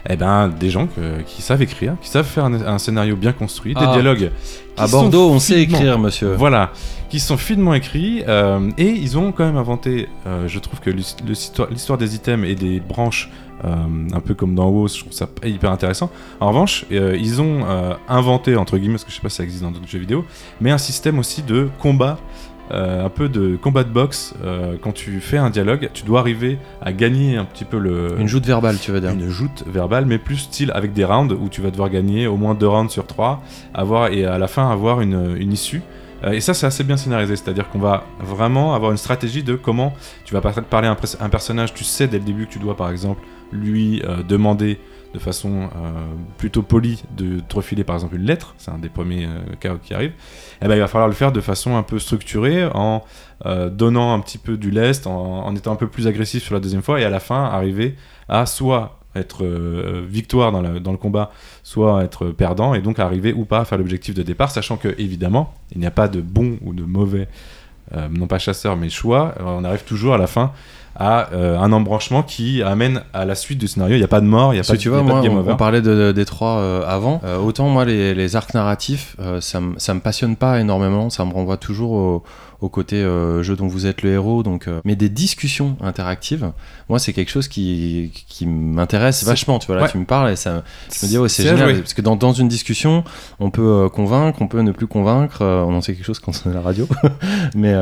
eh 0.10 0.16
ben, 0.16 0.48
des 0.48 0.72
gens 0.72 0.88
que- 0.88 1.22
qui 1.28 1.44
savent 1.44 1.62
écrire, 1.62 1.94
qui 2.02 2.10
savent 2.10 2.26
faire 2.26 2.46
un, 2.46 2.54
un 2.56 2.80
scénario 2.80 3.16
bien 3.16 3.34
construit, 3.34 3.76
des 3.76 3.82
Ah. 3.86 3.94
dialogues. 3.94 4.32
À 4.78 4.88
Bordeaux, 4.88 5.30
on 5.30 5.38
sait 5.38 5.62
écrire, 5.62 6.00
monsieur. 6.00 6.34
Voilà, 6.34 6.72
qui 7.10 7.20
sont 7.20 7.38
finement 7.38 7.76
écrits 7.76 8.24
euh, 8.28 8.72
et 8.80 8.90
ils 8.90 9.16
ont 9.16 9.32
quand 9.32 9.46
même 9.46 9.58
inventé. 9.58 10.10
je 10.48 10.58
trouve 10.58 10.80
que 10.80 10.90
l'his- 10.90 11.16
l'histoire 11.24 11.70
l'histoire 11.70 12.00
des 12.00 12.16
items 12.16 12.50
et 12.50 12.56
des 12.56 12.80
branches, 12.80 13.30
un 13.64 14.20
peu 14.22 14.34
comme 14.34 14.56
dans 14.56 14.70
WoW, 14.70 14.88
je 14.88 15.00
trouve 15.02 15.14
ça 15.14 15.28
hyper 15.46 15.72
intéressant. 15.72 16.10
En 16.40 16.48
revanche, 16.48 16.86
ils 16.90 17.42
ont 17.44 17.64
inventé 18.10 18.56
entre 18.56 18.80
guillemets, 18.80 18.96
parce 18.96 19.04
que 19.06 19.12
je 19.12 19.18
sais 19.18 19.22
pas 19.22 19.30
si 19.30 19.36
ça 19.38 19.44
existe 19.44 19.62
dans 19.62 19.70
d'autres 19.72 19.88
jeux 19.88 20.00
vidéo, 20.00 20.26
mais 20.62 20.72
un 20.72 20.80
système 20.80 21.20
aussi 21.20 21.44
de 21.44 21.70
combat. 21.80 22.18
Euh, 22.72 23.06
un 23.06 23.10
peu 23.10 23.30
de 23.30 23.56
combat 23.56 23.84
de 23.84 23.90
boxe 23.90 24.34
euh, 24.44 24.76
quand 24.82 24.92
tu 24.92 25.20
fais 25.20 25.38
un 25.38 25.50
dialogue 25.52 25.90
tu 25.94 26.04
dois 26.04 26.20
arriver 26.20 26.58
à 26.82 26.94
gagner 26.94 27.38
un 27.38 27.46
petit 27.46 27.66
peu 27.66 27.78
le 27.78 28.16
Une 28.20 28.28
joute 28.28 28.46
verbale, 28.46 28.78
tu 28.80 28.92
veux 28.92 29.02
dire. 29.02 29.12
une 29.12 29.30
joute 29.30 29.64
verbale, 29.68 30.06
mais 30.06 30.18
plus 30.18 30.38
style 30.38 30.72
avec 30.74 30.94
des 30.94 31.06
rounds 31.06 31.36
où 31.40 31.50
tu 31.50 31.62
vas 31.62 31.70
devoir 31.72 31.90
gagner 31.90 32.28
au 32.28 32.38
moins 32.38 32.56
deux 32.56 32.68
rounds 32.68 32.92
sur 32.92 33.06
trois, 33.06 33.44
avoir 33.74 34.12
et 34.12 34.26
à 34.26 34.38
la 34.38 34.48
fin 34.48 34.70
avoir 34.70 35.02
une, 35.02 35.36
une 35.38 35.54
issue. 35.54 35.82
Euh, 36.24 36.32
et 36.32 36.42
ça, 36.42 36.54
c'est 36.54 36.66
assez 36.66 36.84
bien 36.84 36.98
scénarisé, 36.98 37.36
c'est-à-dire 37.36 37.70
qu'on 37.70 37.80
va 37.80 38.06
vraiment 38.20 38.74
avoir 38.74 38.92
une 38.92 38.98
stratégie 38.98 39.44
de 39.44 39.56
comment 39.56 39.94
tu 40.24 40.34
vas 40.34 40.42
par- 40.42 40.64
parler 40.64 40.88
à 40.88 40.98
un, 41.20 41.30
personnage. 41.30 41.74
Tu 41.74 41.84
sais 41.84 42.08
dès 42.08 42.20
le 42.20 42.24
début 42.24 42.48
que 42.48 42.54
tu 42.54 42.60
dois, 42.60 42.76
par 42.76 42.90
exemple, 42.90 43.22
lui 43.52 44.02
euh, 44.08 44.24
demander 44.24 44.80
de 45.16 45.20
façon 45.20 45.70
euh, 45.76 45.92
plutôt 46.38 46.62
polie 46.62 47.02
de 47.16 47.40
te 47.40 47.56
refiler 47.56 47.86
par 47.86 47.96
exemple 47.96 48.16
une 48.16 48.26
lettre, 48.26 48.54
c'est 48.58 48.70
un 48.70 48.78
des 48.78 48.90
premiers 48.90 49.26
euh, 49.26 49.56
cas 49.60 49.76
qui 49.82 49.94
arrive, 49.94 50.12
et 50.62 50.68
ben 50.68 50.76
il 50.76 50.80
va 50.80 50.88
falloir 50.88 51.08
le 51.08 51.14
faire 51.14 51.32
de 51.32 51.40
façon 51.40 51.78
un 51.78 51.84
peu 51.84 52.00
structurée 52.00 52.66
en 52.66 53.02
euh, 53.46 53.70
donnant 53.70 54.14
un 54.14 54.20
petit 54.20 54.38
peu 54.38 54.58
du 54.58 54.72
lest, 54.72 55.08
en, 55.08 55.56
étant 55.56 55.72
un 55.72 55.78
peu 55.78 55.88
plus 55.88 56.08
agressif 56.08 56.44
sur 56.44 56.54
la 56.54 56.60
deuxième 56.60 56.82
fois, 56.82 57.00
et 57.00 57.06
à 57.06 57.10
la 57.10 57.22
fin 57.22 57.46
arriver 57.46 57.96
à 58.28 58.46
soit 58.46 59.00
être 59.16 59.46
victoire 60.06 60.52
dans, 60.52 60.92
le 60.92 60.98
combat, 60.98 61.32
soit 61.64 62.04
être 62.04 62.28
perdant, 62.32 62.74
et 62.74 62.82
donc 62.82 63.00
arriver 63.00 63.32
ou 63.32 63.46
pas 63.46 63.60
à 63.60 63.66
faire 63.66 63.78
l'objectif 63.78 64.14
de 64.14 64.24
départ, 64.24 64.52
sachant 64.52 64.76
que 64.76 64.90
évidemment 64.98 65.54
il 65.72 65.80
n'y 65.80 65.86
a 65.86 65.92
pas 65.92 66.10
de 66.10 66.20
bon 66.20 66.58
ou 66.62 66.74
de 66.74 66.84
mauvais, 66.84 67.30
non 68.10 68.28
pas 68.28 68.40
chasseur 68.40 68.76
mais 68.76 68.90
choix, 68.90 69.34
on 69.40 69.64
arrive 69.64 69.86
toujours 69.86 70.16
à 70.16 70.18
la 70.18 70.28
fin 70.28 70.52
à 70.98 71.30
euh, 71.34 71.60
un 71.60 71.72
embranchement 71.72 72.24
qui 72.24 72.64
amène 72.64 73.02
à 73.14 73.26
la 73.26 73.36
suite 73.36 73.58
du 73.60 73.68
scénario. 73.68 73.96
Il 73.96 74.00
n'y 74.00 74.04
a 74.06 74.08
pas 74.08 74.22
de 74.22 74.26
mort, 74.26 74.54
il 74.54 74.58
n'y 74.58 74.60
a 74.60 74.62
Parce 74.62 74.70
pas 74.70 74.76
de, 74.76 74.82
tu 74.82 74.90
vois, 74.90 75.04
moi, 75.04 75.20
de 75.20 75.24
game 75.28 75.36
on, 75.36 75.40
over. 75.42 75.52
on 75.54 75.58
parlait 75.58 75.82
de, 75.82 75.94
de- 75.94 76.12
des 76.12 76.26
trois 76.26 76.58
euh, 76.58 76.84
avant. 76.88 77.20
Euh, 77.26 77.38
autant 77.38 77.68
moi, 77.70 77.84
les, 77.86 78.14
les 78.16 78.36
arcs 78.36 78.54
narratifs, 78.54 79.16
ça, 79.42 79.60
me- 79.60 79.78
ça 79.78 79.94
me 79.94 80.00
passionne 80.00 80.36
pas 80.36 80.60
énormément. 80.60 81.10
Ça 81.10 81.26
me 81.26 81.34
renvoie 81.34 81.58
toujours 81.58 81.92
au, 81.92 82.24
au 82.62 82.70
côté 82.70 82.98
euh, 82.98 83.44
jeu 83.44 83.56
dont 83.56 83.68
vous 83.68 83.86
êtes 83.86 84.02
le 84.02 84.12
héros. 84.12 84.44
Donc, 84.44 84.68
euh, 84.68 84.82
mais 84.86 84.96
des 84.96 85.10
discussions 85.10 85.78
interactives, 85.82 86.52
moi, 86.90 87.00
c'est 87.00 87.14
quelque 87.14 87.32
chose 87.32 87.48
qui, 87.48 88.12
qui 88.28 88.46
m'intéresse 88.46 89.24
vachement. 89.24 89.60
Tu 89.60 89.68
vois, 89.68 89.76
là, 89.78 89.84
ouais. 89.84 89.92
tu 89.92 89.98
me 89.98 90.06
parles 90.06 90.32
et 90.32 90.36
ça, 90.36 90.64
je 90.94 91.06
me 91.06 91.10
dis, 91.10 91.18
ouais, 91.18 91.30
c'est 91.30 91.44
génial. 91.44 91.80
Parce 91.80 91.94
que 91.94 92.02
dans, 92.02 92.16
dans 92.16 92.34
une 92.34 92.48
discussion, 92.48 93.04
on 93.40 93.50
peut 93.50 93.86
euh, 93.86 93.90
convaincre, 93.90 94.42
on 94.42 94.48
peut 94.48 94.62
ne 94.62 94.72
plus 94.72 94.88
convaincre. 94.88 95.44
on 95.44 95.74
en 95.74 95.82
sait 95.82 95.94
quelque 95.94 96.06
chose 96.06 96.20
quand 96.20 96.32
on 96.46 96.50
est 96.50 96.54
à 96.54 96.56
la 96.56 96.62
radio. 96.62 96.88
mais 97.56 97.76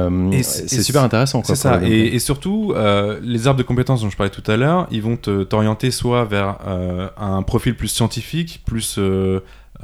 c'est 0.44 0.82
super 0.84 1.04
intéressant. 1.04 1.44
C'est 1.44 1.56
ça. 1.56 1.82
Et, 1.84 2.16
et 2.16 2.20
surtout, 2.20 2.74
les 3.22 3.48
arbres 3.48 3.58
de 3.58 3.64
compétences 3.64 4.02
dont 4.02 4.10
je 4.10 4.18
parlais 4.18 4.32
tout 4.32 4.50
à 4.50 4.58
l'heure, 4.58 4.88
ils 4.91 5.02
vont 5.02 5.18
te- 5.18 5.44
t'orienter 5.44 5.91
soit 5.91 6.26
vers 6.26 6.58
un 7.18 7.41
profil 7.44 7.76
plus 7.76 7.88
scientifique, 7.88 8.62
plus 8.66 9.00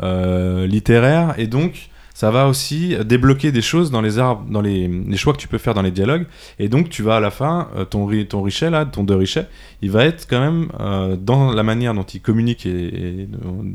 euh, 0.04 0.66
littéraire, 0.66 1.34
et 1.38 1.48
donc 1.48 1.90
ça 2.20 2.32
va 2.32 2.48
aussi 2.48 2.98
débloquer 3.06 3.52
des 3.54 3.62
choses 3.72 3.90
dans 3.92 4.02
les 4.08 4.18
arbres, 4.20 4.44
dans 4.56 4.60
les, 4.70 4.90
les 5.14 5.18
choix 5.22 5.32
que 5.36 5.40
tu 5.40 5.48
peux 5.48 5.58
faire 5.66 5.74
dans 5.74 5.86
les 5.90 5.92
dialogues. 6.00 6.26
Et 6.58 6.68
donc 6.68 6.90
tu 6.90 7.02
vas 7.02 7.16
à 7.16 7.20
la 7.22 7.32
fin, 7.32 7.70
euh, 7.78 7.86
ton, 7.86 8.02
ton 8.26 8.42
richet 8.50 8.70
là, 8.70 8.86
ton 8.86 9.04
de 9.06 9.14
richet, 9.14 9.46
il 9.82 9.90
va 9.92 10.04
être 10.04 10.28
quand 10.30 10.42
même 10.48 10.68
euh, 10.82 11.16
dans 11.16 11.54
la 11.60 11.64
manière 11.64 11.94
dont 11.94 12.04
il 12.16 12.20
communique 12.20 12.66
et, 12.66 12.88
et 13.22 13.28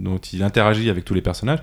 dont, 0.06 0.20
il 0.34 0.42
interagit 0.42 0.90
avec 0.90 1.04
tous 1.06 1.14
les 1.14 1.22
personnages. 1.22 1.60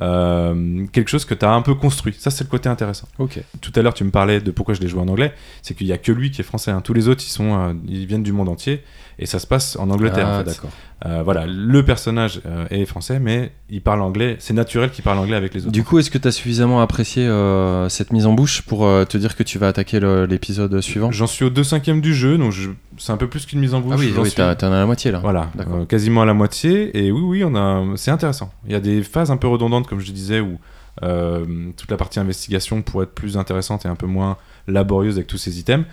euh, 0.00 0.86
quelque 0.92 1.08
chose 1.08 1.24
que 1.24 1.34
tu 1.34 1.44
as 1.44 1.52
un 1.52 1.62
peu 1.62 1.74
construit. 1.74 2.14
Ça, 2.18 2.30
c'est 2.30 2.44
le 2.44 2.48
côté 2.50 2.68
intéressant. 2.68 3.08
Ok. 3.18 3.40
Tout 3.60 3.72
à 3.76 3.82
l'heure, 3.82 3.94
tu 3.94 4.04
me 4.04 4.10
parlais 4.10 4.40
de 4.40 4.50
pourquoi 4.50 4.74
je 4.74 4.80
l'ai 4.80 4.88
joué 4.88 5.00
en 5.00 5.08
anglais. 5.08 5.34
C'est 5.60 5.74
qu'il 5.74 5.86
y 5.86 5.92
a 5.92 5.98
que 5.98 6.12
lui 6.12 6.30
qui 6.30 6.40
est 6.40 6.44
français. 6.44 6.70
hein. 6.70 6.80
Tous 6.80 6.94
les 6.94 7.08
autres, 7.08 7.22
ils, 7.26 7.30
sont, 7.30 7.52
euh, 7.58 7.74
ils 7.86 8.06
viennent 8.06 8.22
du 8.22 8.32
monde 8.32 8.48
entier. 8.48 8.82
Et 9.18 9.26
ça 9.26 9.38
se 9.38 9.46
passe 9.46 9.76
en 9.76 9.90
Angleterre. 9.90 10.26
Ah, 10.28 10.34
en 10.36 10.38
fait. 10.40 10.44
d'accord. 10.50 10.70
Euh, 11.04 11.22
voilà, 11.24 11.46
le 11.48 11.84
personnage 11.84 12.40
euh, 12.46 12.64
est 12.70 12.84
français, 12.86 13.18
mais 13.18 13.50
il 13.68 13.82
parle 13.82 14.00
anglais. 14.02 14.36
C'est 14.38 14.54
naturel 14.54 14.90
qu'il 14.90 15.02
parle 15.02 15.18
anglais 15.18 15.34
avec 15.36 15.52
les 15.52 15.62
autres. 15.62 15.72
Du 15.72 15.82
coup, 15.82 15.98
est-ce 15.98 16.10
que 16.12 16.18
tu 16.18 16.28
as 16.28 16.32
suffisamment 16.32 16.80
apprécié 16.80 17.26
euh, 17.26 17.88
cette 17.88 18.12
mise 18.12 18.24
en 18.26 18.32
bouche 18.34 18.62
pour 18.62 18.80
te 19.08 19.16
dire 19.18 19.34
que 19.36 19.42
tu 19.42 19.58
vas 19.58 19.68
attaquer 19.68 19.98
l'épisode 20.28 20.80
suivant? 20.80 21.10
J'en 21.10 21.26
suis 21.26 21.44
au 21.44 21.50
2 21.50 21.64
cinquième 21.64 22.00
du 22.00 22.14
jeu, 22.14 22.38
donc 22.38 22.52
je- 22.52 22.70
c'est 22.98 23.10
un 23.12 23.16
peu 23.16 23.28
plus 23.28 23.46
qu'une 23.46 23.58
mise 23.58 23.74
en 23.74 23.80
bouche. 23.80 23.94
Ah 23.96 23.98
oui, 23.98 24.12
suis- 24.30 24.34
t'en 24.36 24.72
as 24.72 24.78
la 24.78 24.86
moitié 24.86 25.10
là. 25.10 25.18
Voilà, 25.18 25.50
quasiment 25.88 26.22
à 26.22 26.26
la 26.26 26.34
moitié. 26.34 26.96
Et 26.96 27.10
oui, 27.10 27.20
oui, 27.20 27.44
on 27.44 27.54
a, 27.56 27.84
c'est 27.96 28.10
intéressant. 28.12 28.52
Il 28.66 28.72
y 28.72 28.76
a 28.76 28.80
des 28.80 29.02
phases 29.02 29.30
un 29.32 29.36
peu 29.36 29.48
redondantes, 29.48 29.88
comme 29.88 29.98
je 30.00 30.12
disais, 30.12 30.38
où 30.40 30.58
toute 31.00 31.90
la 31.90 31.96
partie 31.96 32.20
investigation 32.20 32.82
pourrait 32.82 33.04
être 33.04 33.14
plus 33.14 33.36
intéressante 33.36 33.84
et 33.86 33.88
un 33.88 33.96
peu 33.96 34.06
moins 34.06 34.36
laborieuse 34.68 35.16
avec 35.16 35.26
tous 35.26 35.38
ces 35.38 35.58
items. 35.58 35.84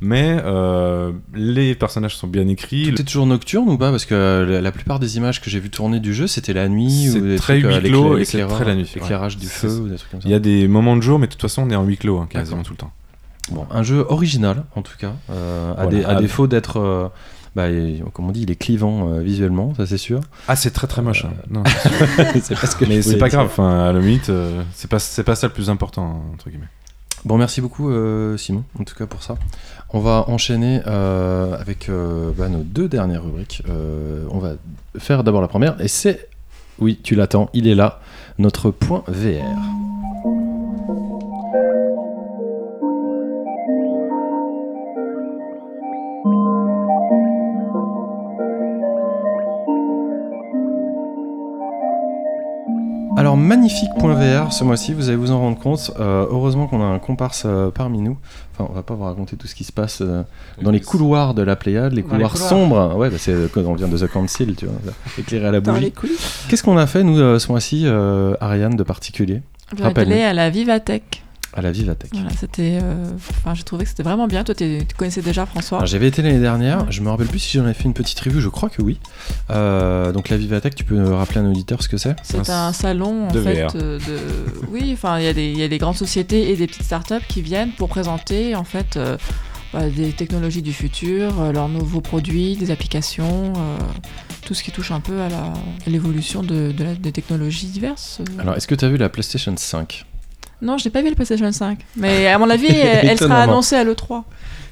Mais 0.00 0.38
euh, 0.44 1.12
les 1.34 1.74
personnages 1.74 2.16
sont 2.16 2.28
bien 2.28 2.46
écrits. 2.46 2.90
Tout 2.92 3.00
est 3.00 3.04
toujours 3.04 3.26
nocturne 3.26 3.68
ou 3.68 3.76
pas? 3.76 3.90
Parce 3.90 4.04
que 4.04 4.14
euh, 4.14 4.60
la, 4.60 4.72
plupart 4.72 5.00
des 5.00 5.16
images 5.16 5.40
que 5.40 5.50
j'ai 5.50 5.58
vu 5.58 5.70
tourner 5.70 5.98
du 5.98 6.14
jeu, 6.14 6.26
c'était 6.28 6.52
la 6.52 6.68
nuit 6.68 7.10
ou 7.10 7.20
des 7.20 7.36
très 7.36 7.60
trucs, 7.60 7.64
euh, 7.72 7.80
huis 7.80 7.88
clos 7.88 8.18
et 8.18 8.24
c'est 8.24 8.46
très 8.46 8.64
la 8.64 8.76
nuit. 8.76 8.88
l'éclairage 8.94 9.34
ouais. 9.34 9.40
du 9.40 9.48
feu 9.48 9.80
ou 9.80 9.88
des 9.88 9.96
trucs 9.96 10.10
comme 10.12 10.20
ça. 10.22 10.28
Il 10.28 10.30
y 10.30 10.34
a 10.34 10.38
des 10.38 10.68
moments 10.68 10.96
de 10.96 11.02
jour, 11.02 11.18
mais 11.18 11.26
de 11.26 11.32
toute 11.32 11.42
façon, 11.42 11.62
on 11.62 11.70
est 11.70 11.76
en 11.76 11.84
huis 11.84 11.96
clos 11.96 12.18
hein, 12.18 12.28
quasiment 12.30 12.62
tout 12.62 12.72
le 12.72 12.78
temps. 12.78 12.92
Bon, 13.50 13.66
un 13.70 13.82
jeu 13.82 14.04
original 14.08 14.64
en 14.74 14.82
tout 14.82 14.96
cas, 14.98 15.12
euh, 15.30 15.72
à, 15.74 15.88
Ah, 16.06 16.14
défaut 16.16 16.46
d'être, 16.46 16.78
euh, 16.78 17.08
bah, 17.56 17.66
comme 18.12 18.28
on 18.28 18.32
dit, 18.32 18.42
il 18.42 18.50
est 18.50 18.56
clivant 18.56 19.10
euh, 19.10 19.20
visuellement, 19.20 19.74
ça 19.74 19.86
c'est 19.86 19.98
sûr. 19.98 20.20
Ah, 20.48 20.56
c'est 20.56 20.70
très 20.70 20.86
très 20.86 21.02
moche. 21.02 21.24
hein. 21.24 21.32
Non, 21.50 21.62
c'est 22.42 22.58
pas 22.58 22.66
ce 22.66 22.76
que 22.76 22.84
mais 22.84 23.02
c'est 23.02 23.18
pas 23.18 23.28
grave. 23.28 23.46
Enfin, 23.46 23.88
à 23.88 23.92
la 23.92 24.00
limite, 24.00 24.30
c'est 24.74 24.88
pas 24.88 24.98
pas 25.24 25.34
ça 25.34 25.46
le 25.46 25.52
plus 25.52 25.70
important 25.70 26.22
hein, 26.22 26.30
entre 26.34 26.50
guillemets. 26.50 26.68
Bon, 27.24 27.36
merci 27.36 27.60
beaucoup 27.60 27.90
euh, 27.90 28.36
Simon, 28.36 28.64
en 28.78 28.84
tout 28.84 28.94
cas 28.94 29.06
pour 29.06 29.22
ça. 29.22 29.36
On 29.90 30.00
va 30.00 30.24
enchaîner 30.28 30.80
euh, 30.86 31.58
avec 31.58 31.88
euh, 31.88 32.30
bah, 32.36 32.48
nos 32.48 32.62
deux 32.62 32.88
dernières 32.88 33.24
rubriques. 33.24 33.62
On 34.30 34.38
va 34.38 34.52
faire 34.98 35.24
d'abord 35.24 35.40
la 35.40 35.48
première, 35.48 35.80
et 35.80 35.88
c'est, 35.88 36.28
oui, 36.78 37.00
tu 37.02 37.14
l'attends, 37.14 37.50
il 37.52 37.66
est 37.66 37.74
là, 37.74 38.00
notre 38.38 38.70
point 38.70 39.02
VR. 39.08 39.44
Alors 53.18 53.36
magnifique.vr 53.36 54.52
ce 54.52 54.62
mois-ci, 54.62 54.94
vous 54.94 55.08
allez 55.08 55.16
vous 55.16 55.32
en 55.32 55.40
rendre 55.40 55.58
compte. 55.58 55.90
Euh, 55.98 56.24
heureusement 56.30 56.68
qu'on 56.68 56.80
a 56.80 56.84
un 56.84 57.00
comparse 57.00 57.42
euh, 57.46 57.70
parmi 57.72 57.98
nous. 57.98 58.16
Enfin, 58.54 58.68
on 58.70 58.74
va 58.74 58.82
pas 58.84 58.94
vous 58.94 59.02
raconter 59.02 59.36
tout 59.36 59.48
ce 59.48 59.54
qui 59.56 59.64
se 59.64 59.72
passe 59.72 60.02
euh, 60.02 60.22
dans 60.62 60.70
les 60.70 60.80
couloirs 60.80 61.34
de 61.34 61.42
la 61.42 61.56
Pléiade, 61.56 61.92
les 61.92 62.02
couloirs, 62.02 62.18
les 62.20 62.28
couloirs. 62.28 62.48
sombres. 62.48 62.96
Ouais, 62.96 63.10
bah, 63.10 63.16
c'est 63.18 63.32
euh, 63.32 63.48
quand 63.52 63.62
on 63.62 63.74
vient 63.74 63.88
de 63.88 63.98
The 63.98 64.06
Council, 64.08 64.54
tu 64.56 64.66
vois, 64.66 64.74
éclairé 65.18 65.46
à 65.46 65.50
la 65.50 65.60
bougie. 65.60 65.92
Qu'est-ce 66.48 66.62
qu'on 66.62 66.76
a 66.78 66.86
fait 66.86 67.02
nous 67.02 67.18
euh, 67.18 67.40
ce 67.40 67.50
mois-ci, 67.50 67.82
euh, 67.86 68.34
Ariane, 68.40 68.76
de 68.76 68.82
particulier? 68.84 69.42
Je 69.72 69.76
vais 69.78 69.84
Rappelle-nous. 69.84 70.12
aller 70.12 70.22
à 70.22 70.32
la 70.32 70.48
Vivatech. 70.50 71.22
À 71.58 71.62
la 71.62 71.72
Vivatech. 71.72 72.10
Voilà, 72.12 72.30
c'était. 72.38 72.78
euh, 72.80 73.10
Enfin, 73.16 73.52
j'ai 73.54 73.64
trouvé 73.64 73.82
que 73.82 73.90
c'était 73.90 74.04
vraiment 74.04 74.28
bien. 74.28 74.44
Toi, 74.44 74.54
tu 74.54 74.78
connaissais 74.96 75.22
déjà 75.22 75.44
François. 75.44 75.78
Alors, 75.78 75.86
J'avais 75.88 76.06
été 76.06 76.22
l'année 76.22 76.38
dernière, 76.38 76.90
je 76.92 77.00
me 77.00 77.10
rappelle 77.10 77.26
plus 77.26 77.40
si 77.40 77.58
j'en 77.58 77.64
avais 77.64 77.74
fait 77.74 77.82
une 77.84 77.94
petite 77.94 78.20
review, 78.20 78.40
je 78.40 78.48
crois 78.48 78.68
que 78.70 78.80
oui. 78.80 79.00
Euh, 79.50 80.12
donc 80.12 80.28
la 80.28 80.36
Vivatech, 80.36 80.74
tu 80.76 80.84
peux 80.84 81.02
rappeler 81.14 81.40
à 81.40 81.42
un 81.42 81.50
auditeur 81.50 81.82
ce 81.82 81.88
que 81.88 81.96
c'est 81.96 82.14
C'est 82.22 82.48
un 82.48 82.72
salon 82.72 83.28
en 83.28 83.32
de 83.32 83.40
fait 83.42 83.64
VR. 83.64 83.72
euh, 83.74 83.98
de. 83.98 84.18
Oui, 84.70 84.90
enfin, 84.92 85.18
il 85.18 85.24
y, 85.24 85.28
a 85.28 85.32
des- 85.32 85.50
il 85.50 85.58
y 85.58 85.62
a 85.64 85.68
des 85.68 85.78
grandes 85.78 85.96
sociétés 85.96 86.50
et 86.52 86.56
des 86.56 86.66
petites 86.68 86.84
startups 86.84 87.14
qui 87.28 87.42
viennent 87.42 87.72
pour 87.72 87.88
présenter 87.88 88.54
en 88.54 88.64
fait 88.64 88.96
euh, 88.96 89.16
bah, 89.72 89.88
des 89.88 90.12
technologies 90.12 90.62
du 90.62 90.72
futur, 90.72 91.40
euh, 91.40 91.52
leurs 91.52 91.68
nouveaux 91.68 92.00
produits, 92.00 92.56
des 92.56 92.70
applications, 92.70 93.52
euh, 93.56 93.76
tout 94.46 94.54
ce 94.54 94.62
qui 94.62 94.70
touche 94.70 94.92
un 94.92 95.00
peu 95.00 95.20
à 95.22 95.28
la- 95.28 95.52
à 95.86 95.90
l'évolution 95.90 96.42
de, 96.42 96.70
de 96.72 96.84
la- 96.84 96.94
des 96.94 97.12
technologies 97.12 97.66
diverses. 97.66 98.20
Alors, 98.38 98.54
est-ce 98.56 98.66
que 98.68 98.74
tu 98.76 98.84
as 98.84 98.88
vu 98.88 98.96
la 98.96 99.08
PlayStation 99.08 99.52
5 99.56 100.04
Non, 100.60 100.76
je 100.78 100.84
n'ai 100.84 100.90
pas 100.90 101.02
vu 101.02 101.08
le 101.08 101.14
PlayStation 101.14 101.50
5, 101.50 101.78
mais 101.96 102.26
à 102.26 102.36
mon 102.38 102.50
avis, 102.50 102.66
elle, 102.70 103.08
elle 103.10 103.18
sera 103.18 103.34
annoncée 103.42 103.76
à 103.76 103.84
l'E3. 103.84 104.22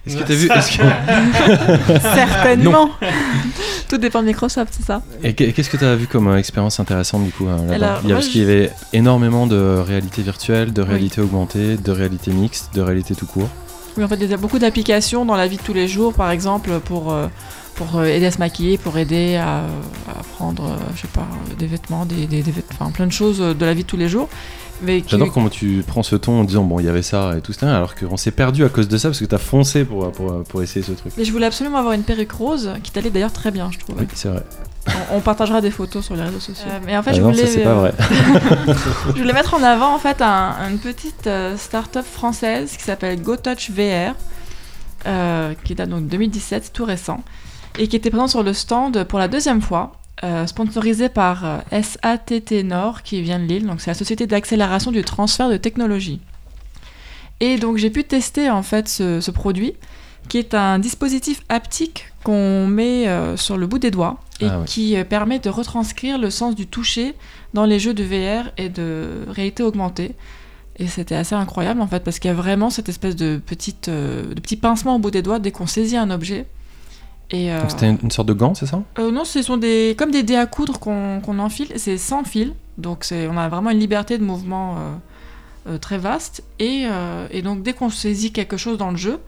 Est-ce 0.07 0.17
que 0.19 0.25
tu 0.25 0.33
as 0.33 0.35
vu 0.37 0.49
que- 0.49 2.01
Certainement. 2.15 2.91
Tout 3.89 3.99
dépend 3.99 4.21
de 4.23 4.27
Microsoft, 4.27 4.75
c'est 4.77 4.85
ça. 4.87 5.03
Et 5.23 5.35
qu'est- 5.35 5.53
qu'est-ce 5.53 5.71
que 5.71 5.77
tu 5.77 5.85
as 5.85 5.95
vu 5.95 6.07
comme 6.07 6.29
euh, 6.29 6.39
expérience 6.39 6.81
intéressante 6.81 7.25
du 7.25 7.31
coup 7.31 7.47
hein, 7.49 7.59
là-bas? 7.69 7.75
Alors, 7.87 8.01
Il 8.05 8.09
y 8.09 8.13
a 8.13 8.15
parce 8.17 8.29
qu'il 8.29 8.41
y 8.41 8.45
avait 8.45 8.71
énormément 8.93 9.47
de 9.47 9.57
réalité 9.87 10.23
virtuelle, 10.23 10.73
de 10.73 10.83
réalité 10.83 11.21
augmentée, 11.21 11.77
de 11.77 11.91
réalité 11.93 12.31
mixte, 12.33 12.71
de 12.75 12.83
réalité 12.83 13.15
tout 13.15 13.27
court. 13.27 13.49
Oui, 13.97 14.05
en 14.05 14.09
fait, 14.09 14.17
il 14.21 14.31
y 14.31 14.35
a 14.35 14.37
beaucoup 14.37 14.59
d'applications 14.59 15.25
dans 15.25 15.37
la 15.37 15.47
vie 15.47 15.57
de 15.57 15.63
tous 15.63 15.73
les 15.73 15.89
jours, 15.89 16.13
par 16.15 16.31
exemple, 16.31 16.71
pour, 16.85 17.13
euh, 17.13 17.27
pour 17.77 17.97
euh, 17.99 18.05
aider 18.05 18.27
à 18.27 18.31
se 18.31 18.39
maquiller, 18.39 18.77
pour 18.79 18.99
aider 18.99 19.37
à, 19.37 19.59
à 19.61 20.23
prendre, 20.37 20.77
je 20.95 21.03
sais 21.03 21.09
pas, 21.09 21.27
des 21.59 21.67
vêtements, 21.67 22.05
des, 22.07 22.27
des, 22.27 22.43
des 22.43 22.51
vêt- 22.53 22.65
enfin, 22.73 22.91
plein 22.91 23.07
de 23.07 23.13
choses 23.13 23.39
de 23.39 23.65
la 23.65 23.73
vie 23.75 23.83
de 23.83 23.89
tous 23.89 23.97
les 23.97 24.09
jours. 24.09 24.29
J'adore 25.09 25.33
comment 25.33 25.49
tu 25.49 25.83
prends 25.87 26.03
ce 26.03 26.17
ton 26.17 26.41
en 26.41 26.45
disant 26.45 26.65
bon 26.65 26.79
il 26.81 26.87
y 26.87 26.89
avait 26.89 27.03
ça 27.03 27.35
et 27.37 27.41
tout 27.41 27.53
ça 27.53 27.75
alors 27.75 27.95
qu'on 27.95 28.17
s'est 28.17 28.31
perdu 28.31 28.65
à 28.65 28.69
cause 28.69 28.89
de 28.89 28.97
ça 28.99 29.09
parce 29.09 29.21
que 29.21 29.25
t'as 29.25 29.39
foncé 29.39 29.85
pour, 29.85 30.13
pour, 30.13 30.43
pour 30.45 30.63
essayer 30.63 30.85
ce 30.85 30.93
truc. 30.93 31.13
Mais 31.17 31.25
je 31.25 31.33
voulais 31.33 31.47
absolument 31.47 31.79
avoir 31.79 31.95
une 31.95 32.03
perruque 32.03 32.33
rose 32.33 32.71
qui 32.83 32.91
t'allait 32.93 33.11
d'ailleurs 33.11 33.33
très 33.33 33.51
bien, 33.51 33.71
je 33.73 33.79
trouve. 33.79 33.97
Oui 33.99 34.07
c'est 34.15 34.29
vrai. 34.29 34.43
On, 35.11 35.17
on 35.17 35.21
partagera 35.21 35.61
des 35.61 35.71
photos 35.71 36.05
sur 36.05 36.15
les 36.15 36.23
réseaux 36.23 36.39
sociaux. 36.41 36.67
Euh, 36.71 36.79
mais 36.87 36.97
en 36.97 37.03
fait, 37.03 37.11
Ah 37.11 37.15
je 37.15 37.21
non, 37.23 37.31
voulais. 37.33 37.47
ça, 37.47 37.53
c'est 37.53 37.63
pas 37.65 37.71
euh, 37.71 37.75
vrai. 37.91 37.95
je 39.17 39.21
voulais 39.21 39.33
mettre 39.33 39.55
en 39.55 39.63
avant 39.63 39.95
en 39.95 39.99
fait 39.99 40.21
un- 40.23 40.55
une 40.71 40.79
petite 40.79 41.27
euh, 41.27 41.57
start-up 41.57 42.05
française 42.05 42.77
qui 42.77 42.85
s'appelle 42.85 43.21
GoTouch 43.21 43.71
VR, 43.71 44.15
euh, 45.07 45.55
qui 45.65 45.75
date 45.75 45.89
donc 45.89 46.05
de 46.05 46.11
2017, 46.11 46.65
c'est 46.67 46.73
tout 46.73 46.85
récent, 46.85 47.23
et 47.79 47.89
qui 47.89 47.97
était 47.97 48.11
présente 48.11 48.29
sur 48.31 48.43
le 48.43 48.53
stand 48.53 49.05
pour 49.05 49.19
la 49.19 49.27
deuxième 49.29 49.61
fois. 49.63 49.93
Euh, 50.25 50.47
sponsorisée 50.47 51.11
par 51.11 51.45
euh, 51.45 51.59
SATT 51.71 52.65
Nord 52.65 53.03
qui 53.03 53.21
vient 53.21 53.39
de 53.39 53.45
Lille, 53.45 53.67
donc 53.67 53.83
c'est 53.83 53.91
la 53.91 53.95
société 53.95 54.27
d'accélération 54.27 54.91
du 54.91 55.03
transfert 55.05 55.51
de 55.51 55.59
technologie. 55.59 56.21
Et 57.41 57.59
donc 57.59 57.77
j'ai 57.77 57.91
pu 57.91 58.03
tester 58.05 58.49
en 58.49 58.63
fait 58.63 58.89
ce, 58.89 59.21
ce 59.21 59.31
produit 59.31 59.75
qui 60.31 60.39
est 60.39 60.55
un 60.55 60.79
dispositif 60.79 61.43
haptique 61.51 62.07
qu'on 62.25 62.67
met 62.67 63.07
euh, 63.07 63.37
sur 63.37 63.59
le 63.59 63.67
bout 63.67 63.79
des 63.79 63.91
doigts 63.91 64.19
et 64.41 64.47
Ah 64.47 64.61
ouais. 64.61 64.65
qui 64.65 64.97
permet 65.05 65.39
de 65.39 65.51
retranscrire 65.51 66.17
le 66.19 66.31
sens 66.31 66.55
du 66.55 66.67
toucher 66.67 67.15
dans 67.53 67.67
les 67.67 67.79
jeux 67.79 67.93
de 67.95 68.03
VR 68.03 68.51
et 68.57 68.71
de 68.71 69.27
réalité 69.29 69.63
augmentée. 69.63 70.15
Et 70.79 70.89
c'était 70.89 71.15
assez 71.15 71.35
incroyable 71.35 71.81
en 71.83 71.87
fait 71.87 72.03
parce 72.03 72.19
qu'il 72.19 72.29
y 72.29 72.33
a 72.33 72.35
vraiment 72.35 72.71
cette 72.71 72.89
espèce 72.89 73.17
de 73.17 73.39
petite 73.45 73.91
de 73.91 74.41
petit 74.41 74.57
pincement 74.57 74.97
au 74.97 74.99
bout 74.99 75.11
des 75.11 75.23
doigts 75.23 75.39
dès 75.39 75.51
qu'on 75.53 75.67
saisit 75.67 75.97
un 75.99 76.11
objet. 76.11 76.47
Euh, 77.35 77.61
c'était 77.69 77.91
une, 77.91 78.11
sorte 78.11 78.29
de 78.29 78.35
gant 78.35 78.55
c'est 78.55 78.67
ça? 78.67 78.83
Euh, 78.99 79.11
non, 79.11 79.25
ce 79.25 79.43
sont 79.43 79.57
des 79.57 79.97
comme 79.99 80.11
des 80.13 80.23
dés 80.23 80.37
à 80.37 80.47
coudre 80.47 80.79
qu'on 80.79 81.21
qu'on 81.21 81.39
enfile. 81.39 81.69
C'est 81.77 81.99
sans 81.99 82.23
fil, 82.25 82.55
donc 82.79 83.07
on 83.13 83.37
a 83.37 83.49
vraiment 83.49 83.71
une 83.71 83.81
liberté 83.81 84.17
de 84.17 84.23
mouvement 84.25 84.77
euh, 85.67 85.79
très 85.79 85.99
vaste. 85.99 86.45
Et, 86.61 86.85
et 87.31 87.43
donc 87.43 87.63
dès 87.63 87.73
qu'on 87.73 87.91
saisit 87.91 88.33
quelque 88.33 88.57
chose 88.57 88.79
dans 88.79 88.91
le 88.91 88.97
jeu 88.97 89.19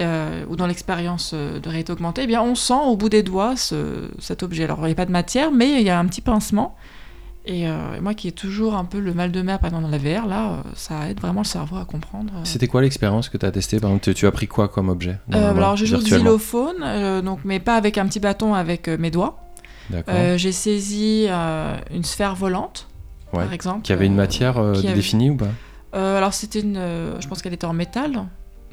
ou 0.00 0.56
dans 0.56 0.66
l'expérience 0.66 1.32
de 1.32 1.66
réalité 1.68 1.92
augmentée, 1.92 2.22
eh 2.24 2.26
bien 2.26 2.42
on 2.42 2.54
sent 2.54 2.74
au 2.86 2.96
bout 2.96 3.08
des 3.08 3.22
doigts 3.22 3.56
ce- 3.56 4.10
cet 4.18 4.42
objet. 4.42 4.64
Alors 4.64 4.80
il 4.80 4.86
n'y 4.86 4.92
a 4.92 4.96
pas 4.96 5.06
de 5.06 5.12
matière, 5.12 5.52
mais 5.52 5.80
il 5.80 5.86
y 5.86 5.90
a 5.90 5.98
un 5.98 6.06
petit 6.06 6.20
pincement. 6.20 6.76
Et 7.44 7.66
euh, 7.66 8.00
moi 8.00 8.14
qui 8.14 8.28
ai 8.28 8.32
toujours 8.32 8.74
un 8.76 8.84
peu 8.84 9.00
le 9.00 9.14
mal 9.14 9.32
de 9.32 9.42
mer 9.42 9.58
par 9.58 9.68
exemple 9.70 9.84
dans 9.84 9.90
la 9.90 9.98
VR, 9.98 10.26
là, 10.28 10.50
euh, 10.52 10.56
ça 10.76 11.08
aide 11.10 11.20
vraiment 11.20 11.40
le 11.40 11.46
cerveau 11.46 11.76
à 11.76 11.84
comprendre. 11.84 12.32
euh, 12.36 12.40
C'était 12.44 12.68
quoi 12.68 12.82
l'expérience 12.82 13.28
que 13.28 13.36
t'as 13.36 13.50
testé 13.50 13.80
Par 13.80 13.90
exemple 13.90 14.04
tu, 14.04 14.14
tu 14.14 14.26
as 14.26 14.30
pris 14.30 14.46
quoi 14.46 14.68
comme 14.68 14.88
objet 14.88 15.18
euh, 15.34 15.50
alors 15.50 15.74
j'ai 15.76 15.86
joué 15.86 15.96
au 15.96 16.00
virtuellement? 16.00 16.24
xylophone, 16.30 16.76
euh, 16.84 17.20
donc, 17.20 17.40
mais 17.44 17.58
pas 17.58 17.74
avec 17.74 17.98
un 17.98 18.06
petit 18.06 18.20
bâton, 18.20 18.54
avec 18.54 18.86
mes 18.88 19.10
doigts. 19.10 19.38
J'ai 20.36 20.52
saisi 20.52 21.26
une 21.92 22.04
sphère 22.04 22.34
volante, 22.36 22.86
Ouais. 23.32 23.44
par 23.44 23.52
exemple. 23.52 23.82
Qui 23.82 23.92
avait 23.92 24.06
une 24.06 24.14
matière 24.14 24.58
avait- 24.58 24.94
définie 24.94 25.30
ou 25.30 25.36
pas? 25.36 25.48
Alors 25.98 26.32
c'était 26.34 26.60
une, 26.60 26.80
je 27.18 27.26
pense 27.28 27.42
qu'elle 27.42 27.54
était 27.54 27.66
en 27.66 27.72
métal. 27.74 28.24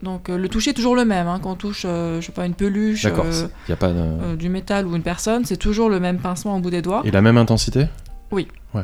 Donc 0.04 0.30
euh, 0.30 0.38
le 0.38 0.48
toucher 0.48 0.70
est 0.70 0.74
toujours 0.74 0.96
le 0.96 1.04
même. 1.04 1.28
hein. 1.28 1.40
Quand 1.44 1.52
on 1.52 1.56
touche, 1.56 1.84
euh, 1.86 2.22
je 2.22 2.28
sais 2.28 2.32
pas, 2.32 2.46
une 2.46 2.54
peluche, 2.54 3.04
euh, 3.06 3.48
y 3.68 3.72
a 3.74 3.76
pas 3.76 3.90
de- 3.92 4.36
du 4.38 4.48
métal 4.48 4.86
ou 4.88 4.96
une 4.96 5.02
personne, 5.02 5.44
c'est 5.44 5.58
toujours 5.58 5.90
le 5.90 6.00
même 6.00 6.20
pincement 6.20 6.56
au 6.56 6.60
bout 6.60 6.70
des 6.70 6.82
doigts. 6.82 7.02
Et 7.04 7.12
la 7.12 7.22
même 7.22 7.38
intensité? 7.38 7.88
Oui. 8.32 8.48
Ouais. 8.74 8.84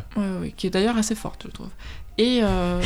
Qui 0.57 0.67
est 0.67 0.69
d'ailleurs 0.71 0.97
assez 0.97 1.15
forte, 1.15 1.43
je 1.47 1.51
trouve. 1.51 1.69
Et, 2.17 2.39
euh, 2.43 2.81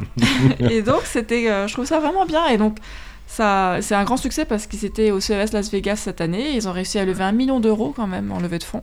et 0.60 0.82
donc, 0.82 1.02
c'était, 1.04 1.48
euh, 1.50 1.66
je 1.68 1.72
trouve 1.74 1.86
ça 1.86 2.00
vraiment 2.00 2.26
bien. 2.26 2.46
Et 2.48 2.58
donc, 2.58 2.78
ça, 3.26 3.78
c'est 3.80 3.94
un 3.94 4.04
grand 4.04 4.16
succès 4.16 4.44
parce 4.44 4.66
qu'ils 4.66 4.84
étaient 4.84 5.10
au 5.10 5.20
CES 5.20 5.52
Las 5.52 5.70
Vegas 5.70 5.96
cette 5.96 6.20
année. 6.20 6.54
Ils 6.56 6.68
ont 6.68 6.72
réussi 6.72 6.98
à 6.98 7.04
lever 7.04 7.24
un 7.24 7.32
million 7.32 7.60
d'euros 7.60 7.92
quand 7.94 8.06
même 8.06 8.32
en 8.32 8.40
levée 8.40 8.58
de 8.58 8.64
fonds. 8.64 8.82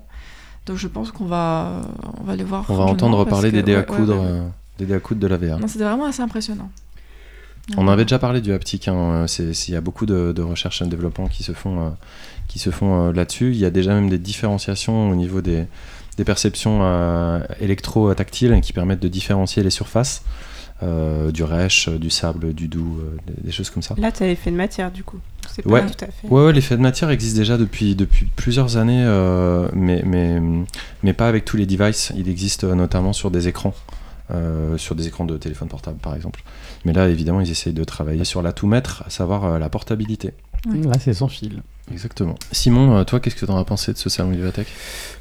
Donc, 0.66 0.78
je 0.78 0.88
pense 0.88 1.12
qu'on 1.12 1.26
va, 1.26 1.82
on 2.20 2.24
va 2.24 2.36
les 2.36 2.44
voir. 2.44 2.66
On 2.70 2.76
va 2.76 2.86
entendre 2.86 3.26
parler 3.26 3.50
que- 3.52 3.56
des 3.58 3.64
dés 3.64 3.76
à 3.76 3.80
ouais, 3.80 3.90
ouais, 3.90 3.96
coudre, 3.98 4.16
ouais. 4.16 4.22
euh, 4.26 4.48
des 4.80 4.86
dés 4.86 4.94
à 4.94 5.00
coudre 5.00 5.20
de 5.20 5.28
la 5.28 5.38
VR. 5.38 5.60
Non, 5.60 5.68
c'était 5.68 5.84
vraiment 5.84 6.06
assez 6.06 6.22
impressionnant. 6.22 6.72
On 7.78 7.88
avait 7.88 8.04
déjà 8.06 8.20
parlé 8.20 8.42
du 8.42 8.52
haptique. 8.54 8.88
hein, 8.88 9.26
Il 9.40 9.74
y 9.74 9.76
a 9.76 9.82
beaucoup 9.82 10.06
de, 10.06 10.32
de 10.36 10.42
recherches 10.42 10.82
et 10.82 10.86
de 10.86 10.90
développement 10.90 11.28
qui 11.28 11.44
se 11.44 11.52
font, 11.54 11.96
qui 12.48 12.60
se 12.60 12.70
font 12.70 13.12
là-dessus. 13.12 13.52
Il 13.52 13.58
y 13.58 13.66
a 13.66 13.70
déjà 13.70 13.94
même 13.94 14.10
des 14.10 14.18
différenciations 14.18 15.10
au 15.10 15.16
niveau 15.16 15.42
des, 15.42 15.68
des 16.22 16.26
perceptions 16.26 16.80
euh, 16.84 17.40
électro-tactiles 17.60 18.60
qui 18.62 18.74
permettent 18.74 19.00
de 19.02 19.08
différencier 19.08 19.64
les 19.64 19.72
surfaces 19.72 20.22
euh, 20.84 21.32
du 21.32 21.44
rêche, 21.44 21.90
du 21.90 22.10
sable, 22.12 22.54
du 22.54 22.68
doux, 22.68 23.00
euh, 23.00 23.18
des, 23.28 23.48
des 23.48 23.52
choses 23.52 23.72
comme 23.72 23.82
ça. 23.82 23.96
Là, 23.98 24.12
tu 24.12 24.22
avais 24.24 24.36
fait 24.36 24.52
de 24.52 24.56
matière, 24.56 24.92
du 24.92 25.04
coup. 25.04 25.18
C'est 25.52 25.64
pas 25.64 25.70
Ouais. 25.70 25.86
tout 25.86 26.06
à 26.06 26.08
fait. 26.08 26.28
ouais, 26.28 26.46
ouais, 26.46 26.54
l'effet 26.54 26.78
de 26.78 26.82
matière 26.82 27.10
existe 27.10 27.36
déjà 27.36 27.58
depuis, 27.58 27.96
depuis 27.96 28.28
plusieurs 28.36 28.78
années, 28.78 29.04
euh, 29.04 29.68
mais, 29.74 30.04
mais, 30.06 30.40
mais 31.04 31.14
pas 31.14 31.28
avec 31.28 31.44
tous 31.46 31.58
les 31.58 31.66
devices. 31.66 32.12
Il 32.16 32.30
existe 32.30 32.64
euh, 32.66 32.76
notamment 32.76 33.14
sur 33.14 33.32
des 33.32 33.48
écrans, 33.48 33.74
euh, 34.32 34.78
sur 34.78 34.94
des 34.96 35.08
écrans 35.08 35.26
de 35.26 35.38
téléphone 35.38 35.68
portable 35.70 35.98
par 35.98 36.16
exemple. 36.16 36.44
Mais 36.86 36.94
là, 36.94 37.10
évidemment, 37.10 37.42
ils 37.42 37.50
essayent 37.52 37.74
de 37.74 37.84
travailler 37.84 38.26
sur 38.26 38.42
la 38.44 38.52
tout 38.54 38.68
maître, 38.68 39.04
à 39.08 39.10
savoir 39.10 39.46
euh, 39.46 39.60
la 39.60 39.70
portabilité. 39.70 40.34
Là, 40.68 40.94
c'est 41.00 41.14
sans 41.14 41.28
fil. 41.28 41.64
Exactement. 41.92 42.36
Simon, 42.52 42.96
euh, 42.98 43.04
toi, 43.04 43.20
qu'est-ce 43.20 43.36
que 43.36 43.46
t'en 43.46 43.58
as 43.58 43.64
pensé 43.66 43.92
de 43.94 43.98
ce 43.98 44.10
salon 44.10 44.30
Vivatech 44.30 44.68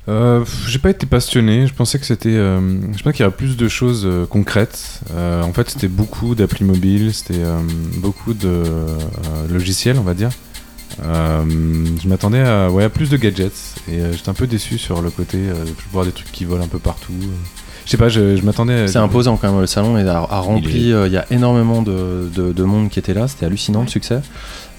Euh, 0.09 0.45
j'ai 0.69 0.79
pas 0.79 0.91
été 0.91 1.07
passionné. 1.07 1.67
Je 1.67 1.73
pensais 1.75 1.99
que 1.99 2.05
c'était. 2.07 2.29
euh, 2.29 2.61
je 2.97 3.03
pensais 3.03 3.12
qu'il 3.17 3.25
y 3.25 3.27
aurait 3.27 3.35
plus 3.37 3.57
de 3.57 3.67
choses 3.69 4.03
euh, 4.05 4.27
concrètes. 4.27 5.01
Euh, 5.12 5.43
en 5.43 5.53
fait, 5.53 5.71
c'était 5.71 5.89
beaucoup 5.89 6.35
d'applis 6.35 6.65
mobiles, 6.65 7.12
c'était 7.15 7.35
euh, 7.43 7.59
beaucoup 7.97 8.35
de 8.35 8.49
euh, 8.49 8.99
logiciels, 9.51 9.97
on 9.99 10.03
va 10.03 10.15
dire. 10.15 10.31
Euh, 11.05 11.45
je 12.03 12.09
m'attendais 12.09 12.41
à, 12.41 12.71
ouais, 12.71 12.85
à 12.85 12.89
plus 12.91 13.09
de 13.11 13.17
gadgets 13.17 13.75
et 13.89 14.01
euh, 14.01 14.12
j'étais 14.12 14.29
un 14.29 14.35
peu 14.35 14.47
déçu 14.47 14.77
sur 14.77 15.01
le 15.01 15.11
côté 15.11 15.39
euh, 15.39 15.65
de 15.65 15.71
voir 15.93 16.05
des 16.05 16.11
trucs 16.12 16.31
qui 16.33 16.45
volent 16.45 16.65
un 16.65 16.69
peu 16.69 16.79
partout. 16.81 17.12
Je 17.87 17.91
sais 17.91 17.97
pas, 17.97 18.09
je, 18.09 18.37
je 18.37 18.43
m'attendais. 18.43 18.83
à- 18.83 18.89
C'est 18.89 18.99
imposant 18.99 19.37
quand 19.37 19.51
même, 19.51 19.61
le 19.61 19.67
salon 19.67 19.97
est 19.97 20.07
a, 20.09 20.19
a 20.19 20.39
rempli, 20.41 20.89
Il 20.89 20.93
euh, 20.93 21.07
est- 21.07 21.11
y 21.11 21.17
a 21.17 21.27
énormément 21.33 21.83
de, 21.83 22.29
de- 22.35 22.53
de 22.53 22.62
monde 22.65 22.91
qui 22.91 22.99
était 22.99 23.15
là, 23.15 23.29
c'était 23.29 23.47
hallucinant 23.47 23.83
le 23.83 23.89
succès. 23.89 24.21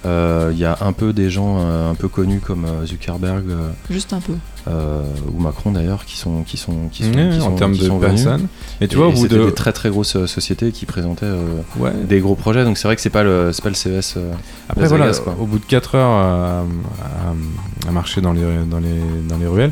Euh, 0.05 0.49
Il 0.51 0.57
y 0.57 0.65
a 0.65 0.77
un 0.81 0.93
peu 0.93 1.13
des 1.13 1.29
gens 1.29 1.57
euh, 1.59 1.91
un 1.91 1.95
peu 1.95 2.07
connus 2.07 2.39
comme 2.39 2.65
euh, 2.65 2.85
Zuckerberg 2.87 3.43
euh, 3.49 3.69
Juste 3.89 4.13
un 4.13 4.19
peu. 4.19 4.33
euh, 4.67 5.03
ou 5.31 5.39
Macron 5.39 5.71
d'ailleurs 5.71 6.05
qui 6.05 6.17
sont 6.17 6.41
qui 6.43 6.57
sont 6.57 6.87
qui 6.91 7.03
sont, 7.03 7.11
qui 7.11 7.19
en 7.19 7.39
sont- 7.41 7.51
termes 7.55 7.73
qui 7.73 7.81
de 7.81 7.85
sont 7.85 7.99
venus. 7.99 8.23
personnes. 8.23 8.47
Et 8.81 8.87
tu 8.87 8.95
vois, 8.97 9.07
au 9.07 9.11
bout 9.11 9.17
c'était 9.23 9.35
de- 9.37 9.45
des 9.45 9.53
très 9.53 9.71
très 9.73 9.89
grosses 9.91 10.15
euh, 10.15 10.25
sociétés 10.25 10.71
qui 10.71 10.85
présentaient 10.87 11.25
euh, 11.27 11.61
Ouais. 11.77 11.91
des 12.07 12.19
gros 12.19 12.33
projets 12.35 12.63
donc 12.63 12.77
c'est 12.79 12.87
vrai 12.87 12.95
que 12.95 13.01
c'est 13.01 13.11
pas 13.11 13.21
le 13.23 13.51
c'est 13.53 13.61
pas 13.63 13.69
le 13.69 13.75
CES 13.75 14.15
euh, 14.17 14.31
Après 14.69 14.81
Las 14.81 14.89
voilà, 14.89 15.05
Vegas, 15.05 15.19
quoi. 15.23 15.35
au 15.39 15.45
bout 15.45 15.59
de 15.59 15.65
4 15.65 15.95
heures 15.95 16.09
à, 16.09 16.59
à- 16.61 17.87
à 17.87 17.91
marcher 17.91 18.21
dans 18.21 18.33
les, 18.33 18.41
dans 18.69 18.79
les, 18.79 18.99
dans 19.29 19.37
les 19.37 19.47
ruelles, 19.47 19.71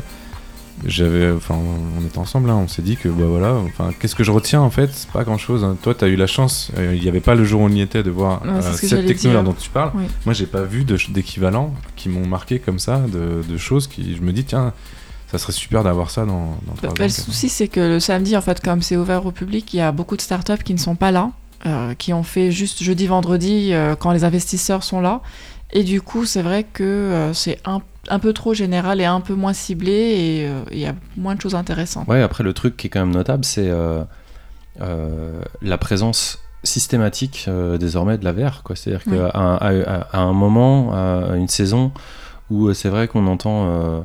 j'avais, 0.86 1.30
enfin, 1.30 1.54
on 1.56 2.04
était 2.04 2.18
ensemble, 2.18 2.48
là, 2.48 2.56
on 2.56 2.68
s'est 2.68 2.82
dit 2.82 2.96
que, 2.96 3.08
bah 3.08 3.26
voilà, 3.26 3.52
enfin, 3.54 3.90
qu'est-ce 3.98 4.14
que 4.14 4.24
je 4.24 4.30
retiens 4.30 4.60
en 4.60 4.70
fait? 4.70 4.90
C'est 4.92 5.10
pas 5.10 5.24
grand 5.24 5.36
chose. 5.38 5.66
Toi, 5.82 5.94
t'as 5.94 6.08
eu 6.08 6.16
la 6.16 6.26
chance, 6.26 6.70
euh, 6.78 6.94
il 6.94 7.02
n'y 7.02 7.08
avait 7.08 7.20
pas 7.20 7.34
le 7.34 7.44
jour 7.44 7.60
où 7.60 7.64
on 7.64 7.68
y 7.70 7.80
était 7.80 8.02
de 8.02 8.10
voir 8.10 8.42
Ouais, 8.42 8.50
euh, 8.50 8.62
ce 8.62 8.78
cette 8.78 8.90
j'allais 8.90 9.06
techno 9.06 9.30
là 9.32 9.36
dire. 9.42 9.44
dont 9.44 9.52
tu 9.58 9.68
parles. 9.70 9.90
Oui. 9.94 10.04
Moi, 10.24 10.32
j'ai 10.34 10.46
pas 10.46 10.62
vu 10.62 10.84
d'équivalent 10.84 11.74
qui 11.96 12.08
m'ont 12.08 12.26
marqué 12.26 12.58
comme 12.58 12.78
ça, 12.78 12.98
de, 12.98 13.42
de 13.46 13.56
choses 13.58 13.86
qui, 13.86 14.16
je 14.16 14.22
me 14.22 14.32
dis, 14.32 14.44
tiens, 14.44 14.72
ça 15.30 15.38
serait 15.38 15.52
super 15.52 15.84
d'avoir 15.84 16.10
ça 16.10 16.24
dans, 16.24 16.56
dans 16.66 16.72
Bah, 16.82 16.88
3 16.88 16.94
bah, 16.94 17.04
le 17.04 17.10
souci, 17.10 17.48
c'est 17.48 17.68
que 17.68 17.80
le 17.80 18.00
samedi, 18.00 18.36
en 18.36 18.40
fait, 18.40 18.60
comme 18.60 18.82
c'est 18.82 18.96
ouvert 18.96 19.26
au 19.26 19.32
public, 19.32 19.72
il 19.74 19.76
y 19.78 19.80
a 19.80 19.92
beaucoup 19.92 20.16
de 20.16 20.22
startups 20.22 20.62
qui 20.64 20.72
ne 20.74 20.78
sont 20.78 20.96
pas 20.96 21.10
là, 21.10 21.30
euh, 21.66 21.94
qui 21.94 22.12
ont 22.12 22.22
fait 22.22 22.50
juste 22.50 22.82
jeudi, 22.82 23.06
vendredi, 23.06 23.72
quand 23.98 24.12
les 24.12 24.24
investisseurs 24.24 24.82
sont 24.82 25.00
là. 25.00 25.20
Et 25.72 25.84
du 25.84 26.00
coup, 26.00 26.24
c'est 26.24 26.42
vrai 26.42 26.64
que 26.64 27.30
c'est 27.32 27.58
un, 27.64 27.80
un 28.08 28.18
peu 28.18 28.32
trop 28.32 28.54
général 28.54 29.00
et 29.00 29.04
un 29.04 29.20
peu 29.20 29.34
moins 29.34 29.52
ciblé, 29.52 29.92
et 29.92 30.48
euh, 30.48 30.60
il 30.72 30.78
y 30.78 30.86
a 30.86 30.94
moins 31.16 31.34
de 31.34 31.40
choses 31.40 31.54
intéressantes. 31.54 32.08
Ouais, 32.08 32.22
après, 32.22 32.42
le 32.44 32.52
truc 32.52 32.76
qui 32.76 32.86
est 32.86 32.90
quand 32.90 33.00
même 33.00 33.14
notable, 33.14 33.44
c'est 33.44 33.68
euh, 33.68 34.02
euh, 34.80 35.40
la 35.62 35.78
présence 35.78 36.38
systématique 36.64 37.46
euh, 37.48 37.78
désormais 37.78 38.18
de 38.18 38.24
la 38.24 38.32
VR. 38.32 38.62
C'est-à-dire 38.74 39.02
Oui. 39.06 39.16
qu'à 39.16 39.38
un, 39.38 39.54
à- 39.56 39.68
à- 39.68 40.06
à 40.12 40.18
un 40.20 40.32
moment, 40.32 40.92
à 40.92 41.36
une 41.36 41.48
saison, 41.48 41.92
où 42.50 42.68
euh, 42.68 42.74
c'est 42.74 42.88
vrai 42.88 43.06
qu'on 43.08 43.26
entend, 43.26 43.66
euh, 43.68 44.00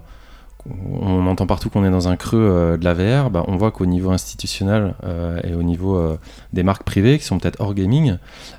on 1.00 1.28
entend 1.28 1.46
partout 1.48 1.70
qu'on 1.70 1.86
est 1.86 1.92
dans 1.92 2.08
un 2.08 2.16
creux 2.16 2.40
euh, 2.40 2.78
de 2.78 2.84
la 2.86 2.94
VR, 2.94 3.30
bah, 3.30 3.44
on 3.48 3.56
voit 3.56 3.72
qu'au 3.72 3.86
niveau 3.86 4.12
institutionnel 4.12 4.96
euh, 5.04 5.40
et 5.44 5.54
au 5.54 5.64
niveau 5.64 5.96
euh, 5.98 6.18
des 6.54 6.64
marques 6.64 6.84
privées, 6.84 7.20
qui 7.20 7.26
sont 7.26 7.38
peut-être 7.40 7.62
hors 7.62 7.74
gaming, 7.74 8.18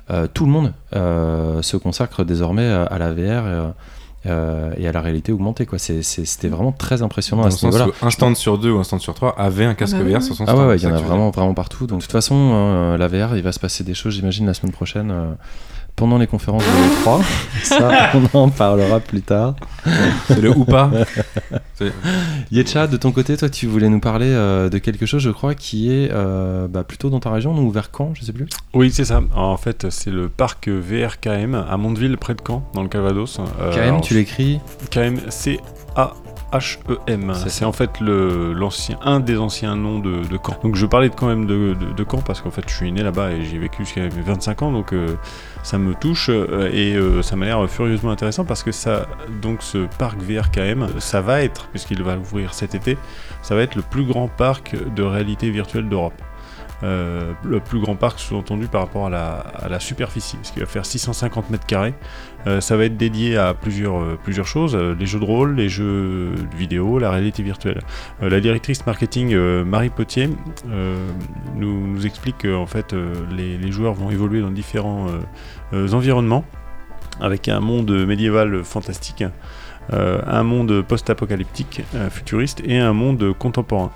euh, 0.09 0.27
tout 0.33 0.45
le 0.45 0.51
monde 0.51 0.73
euh, 0.95 1.61
se 1.61 1.75
consacre 1.77 2.23
désormais 2.23 2.67
à, 2.67 2.97
la 2.97 3.11
VR. 3.13 3.19
euh, 3.45 3.67
euh, 4.25 4.71
et 4.77 4.87
à 4.87 4.91
la 4.91 5.01
réalité 5.01 5.31
augmentée 5.31 5.65
quoi 5.65 5.77
C'est- 5.79 6.01
c'est- 6.01 6.25
c'était 6.25 6.47
vraiment 6.49 6.71
très 6.71 7.01
impressionnant 7.01 7.43
Dans 7.43 7.47
à 7.49 7.51
ce 7.51 7.65
niveau-là 7.65 7.87
un 8.01 8.09
stand 8.09 8.35
sur 8.35 8.57
deux 8.57 8.71
ou 8.71 8.79
un 8.79 8.83
stand 8.83 8.99
sur 8.99 9.13
trois 9.13 9.37
avait 9.39 9.65
un 9.65 9.73
casque 9.75 9.95
Ah 9.99 10.03
bah 10.03 10.09
VR 10.09 10.17
oui. 10.17 10.23
sur 10.23 10.35
son 10.35 10.43
ah 10.45 10.47
stand. 10.47 10.59
ouais, 10.59 10.67
ouais, 10.67 10.75
il 10.77 10.83
y 10.83 10.87
en 10.87 10.93
a 10.93 10.97
vraiment, 11.01 11.29
vraiment 11.29 11.53
partout. 11.53 11.87
Donc 11.87 11.99
de 11.99 12.03
toute 12.03 12.11
façon, 12.11 12.35
hein, 12.35 12.97
la 12.97 13.07
VR, 13.07 13.35
il 13.37 13.43
va 13.43 13.51
se 13.51 13.59
passer 13.59 13.83
des 13.83 13.93
choses, 13.93 14.13
j'imagine, 14.15 14.45
la 14.45 14.53
semaine 14.53 14.73
prochaine. 14.73 15.11
euh, 15.11 15.31
pendant 15.97 16.19
les 16.19 16.27
conférences 16.27 16.63
de 16.63 16.69
l'E3. 16.69 17.23
Ça, 17.63 18.11
on 18.13 18.37
en 18.37 18.49
parlera 18.49 18.99
plus 19.01 19.23
tard. 19.23 19.55
C'est 20.27 20.39
le 20.39 20.51
ou 20.51 20.63
pas. 20.63 20.91
Yetcha, 22.51 22.87
de 22.87 22.97
ton 22.97 23.11
côté, 23.11 23.35
toi, 23.35 23.49
tu 23.49 23.65
voulais 23.65 23.89
nous 23.89 23.99
parler 23.99 24.29
euh, 24.29 24.69
de 24.69 24.77
quelque 24.77 25.05
chose, 25.05 25.21
je 25.21 25.31
crois, 25.31 25.55
qui 25.55 25.91
est 25.91 26.09
euh, 26.13 26.67
bah, 26.67 26.83
plutôt 26.83 27.09
dans 27.09 27.19
ta 27.19 27.31
région, 27.31 27.57
ou 27.57 27.71
vers 27.71 27.89
Caen, 27.95 28.13
je 28.13 28.23
sais 28.23 28.31
plus. 28.31 28.47
Oui, 28.73 28.91
c'est 28.91 29.05
ça. 29.05 29.21
En 29.35 29.57
fait, 29.57 29.87
c'est 29.89 30.11
le 30.11 30.29
parc 30.29 30.69
VRKM 30.69 31.55
à 31.55 31.75
Mondeville, 31.77 32.17
près 32.17 32.35
de 32.35 32.41
Caen, 32.45 32.63
dans 32.73 32.83
le 32.83 32.89
Calvados. 32.89 33.39
Euh, 33.59 33.73
KM, 33.73 33.81
alors, 33.81 34.01
tu 34.01 34.13
l'écris 34.13 34.59
KM, 34.91 35.19
c'est 35.29 35.59
A. 35.95 36.13
H-E-M, 36.53 37.33
C'est 37.35 37.49
c'est 37.49 37.65
en 37.65 37.73
fait 37.73 37.99
le, 37.99 38.53
l'ancien, 38.53 38.97
un 39.01 39.19
des 39.19 39.37
anciens 39.37 39.75
noms 39.75 39.99
de, 39.99 40.21
de 40.21 40.39
Caen. 40.41 40.57
Donc 40.63 40.75
je 40.75 40.85
parlais 40.85 41.09
de 41.09 41.13
quand 41.13 41.27
même 41.27 41.45
de, 41.45 41.75
de, 41.77 41.91
de 41.91 42.05
Caen 42.09 42.21
parce 42.21 42.39
qu'en 42.39 42.51
fait 42.51 42.63
je 42.69 42.73
suis 42.73 42.89
né 42.89 43.03
là-bas 43.03 43.31
et 43.31 43.43
j'ai 43.43 43.57
vécu 43.57 43.83
jusqu'à 43.83 44.03
mes 44.03 44.09
25 44.09 44.61
ans 44.61 44.71
donc 44.71 44.93
euh, 44.93 45.15
ça 45.67 45.77
me 45.77 45.93
touche 45.93 46.29
euh, 46.29 46.71
et 46.71 46.95
euh, 46.95 47.21
ça 47.21 47.35
m'a 47.35 47.45
l'air 47.45 47.69
furieusement 47.69 48.11
intéressant 48.11 48.45
parce 48.45 48.63
que 48.63 48.71
ça, 48.71 49.05
donc 49.41 49.61
ce 49.61 49.85
parc 49.97 50.17
VRKM, 50.21 50.87
ça 50.99 51.19
va 51.19 51.43
être, 51.43 51.67
puisqu'il 51.67 52.01
va 52.03 52.17
ouvrir 52.17 52.53
cet 52.53 52.73
été, 52.73 52.97
ça 53.41 53.53
va 53.53 53.63
être 53.63 53.75
le 53.75 53.81
plus 53.81 54.05
grand 54.05 54.29
parc 54.29 54.77
de 54.95 55.03
réalité 55.03 55.49
virtuelle 55.49 55.89
d'Europe. 55.89 56.13
Euh, 56.83 57.33
le 57.43 57.59
plus 57.59 57.81
grand 57.81 57.95
parc 57.95 58.19
sous-entendu 58.19 58.67
par 58.67 58.81
rapport 58.81 59.07
à 59.07 59.09
la, 59.09 59.33
à 59.59 59.67
la 59.67 59.81
superficie, 59.81 60.37
parce 60.37 60.51
qu'il 60.51 60.61
va 60.61 60.67
faire 60.67 60.85
650 60.85 61.49
mètres 61.49 61.65
carrés. 61.65 61.95
Euh, 62.47 62.61
ça 62.61 62.77
va 62.77 62.85
être 62.85 62.95
dédié 62.95 63.35
à 63.37 63.53
plusieurs, 63.53 63.99
euh, 63.99 64.43
choses, 64.43 64.75
euh, 64.75 64.95
les 64.97 65.05
jeux 65.05 65.19
de 65.19 65.25
rôle, 65.25 65.55
les 65.55 65.67
jeux 65.67 66.33
vidéo, 66.55 66.97
la 66.97 67.11
réalité 67.11 67.43
virtuelle. 67.43 67.81
La 68.21 68.39
directrice 68.39 68.85
marketing 68.85 69.35
Marie 69.63 69.89
Potier 69.89 70.29
nous, 71.55 72.05
explique 72.05 72.37
que 72.39 72.55
en 72.55 72.65
fait, 72.65 72.95
les, 73.31 73.71
joueurs 73.71 73.93
vont 73.93 74.09
évoluer 74.09 74.41
dans 74.41 74.51
différents 74.51 75.07
environnements, 75.73 76.45
avec 77.19 77.47
un 77.49 77.59
monde 77.59 77.91
médiéval 78.05 78.63
fantastique, 78.63 79.23
euh, 79.93 80.19
un 80.27 80.43
monde 80.43 80.81
post-apocalyptique 80.81 81.81
euh, 81.95 82.09
futuriste 82.09 82.61
et 82.65 82.77
un 82.77 82.93
monde 82.93 83.33
contemporain. 83.37 83.91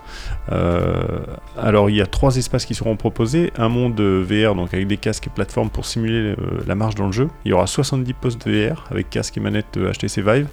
Euh, 0.51 1.19
alors 1.57 1.89
il 1.89 1.97
y 1.97 2.01
a 2.01 2.05
trois 2.05 2.37
espaces 2.37 2.65
qui 2.65 2.75
seront 2.75 2.95
proposés, 2.95 3.51
un 3.57 3.69
monde 3.69 3.99
VR 3.99 4.55
donc 4.55 4.73
avec 4.73 4.87
des 4.87 4.97
casques 4.97 5.27
et 5.27 5.29
plateformes 5.29 5.69
pour 5.69 5.85
simuler 5.85 6.35
la 6.65 6.75
marche 6.75 6.95
dans 6.95 7.07
le 7.07 7.11
jeu. 7.11 7.29
Il 7.45 7.51
y 7.51 7.53
aura 7.53 7.67
70 7.67 8.13
postes 8.13 8.47
VR 8.47 8.85
avec 8.89 9.09
casque 9.09 9.37
et 9.37 9.41
manette 9.41 9.77
HTC 9.77 10.21
Vive. 10.21 10.47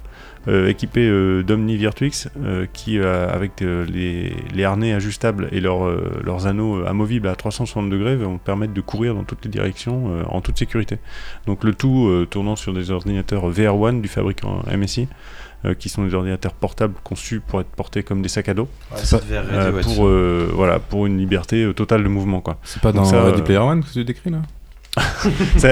Euh, 0.47 0.69
équipés 0.69 1.09
euh, 1.09 1.43
d'Omni 1.43 1.77
Virtuix 1.77 2.29
euh, 2.43 2.67
qui 2.73 2.99
euh, 2.99 3.29
avec 3.29 3.61
euh, 3.63 3.85
les, 3.87 4.33
les 4.55 4.65
harnais 4.65 4.93
ajustables 4.93 5.49
et 5.53 5.61
leurs, 5.61 5.85
euh, 5.87 6.21
leurs 6.25 6.47
anneaux 6.47 6.85
amovibles 6.87 7.29
à 7.29 7.35
360 7.35 7.91
degrés 7.91 8.17
vont 8.17 8.39
permettre 8.39 8.73
de 8.73 8.81
courir 8.81 9.15
dans 9.15 9.25
toutes 9.25 9.45
les 9.45 9.51
directions 9.51 10.11
euh, 10.15 10.23
en 10.29 10.41
toute 10.41 10.59
sécurité. 10.59 10.99
Donc 11.47 11.65
le 11.65 11.75
tout 11.75 12.07
euh, 12.09 12.27
tournant 12.27 12.57
sur 12.57 12.73
des 12.73 12.91
ordinateurs 12.91 13.51
VR1 13.51 14.01
du 14.01 14.09
fabricant 14.09 14.63
MSI 14.75 15.09
euh, 15.65 15.75
qui 15.75 15.89
sont 15.89 16.05
des 16.05 16.15
ordinateurs 16.15 16.53
portables 16.55 16.95
conçus 17.03 17.41
pour 17.41 17.61
être 17.61 17.69
portés 17.71 18.03
comme 18.05 18.23
des 18.23 18.29
sacs 18.29 18.49
à 18.49 18.55
dos 18.55 18.69
euh, 19.53 19.83
pour 19.83 20.07
euh, 20.07 20.49
voilà 20.55 20.79
pour 20.79 21.07
une 21.07 21.19
liberté 21.19 21.65
euh, 21.65 21.73
totale 21.75 22.05
de 22.05 22.09
mouvement 22.09 22.41
quoi. 22.41 22.59
C'est 22.63 22.81
pas 22.81 22.93
Donc 22.93 23.05
dans 23.05 23.11
ça, 23.11 23.25
Ready 23.25 23.43
Player 23.43 23.59
One 23.59 23.83
que 23.83 23.91
tu 23.93 24.05
décris 24.05 24.31
là? 24.31 24.43
Ça, 25.57 25.69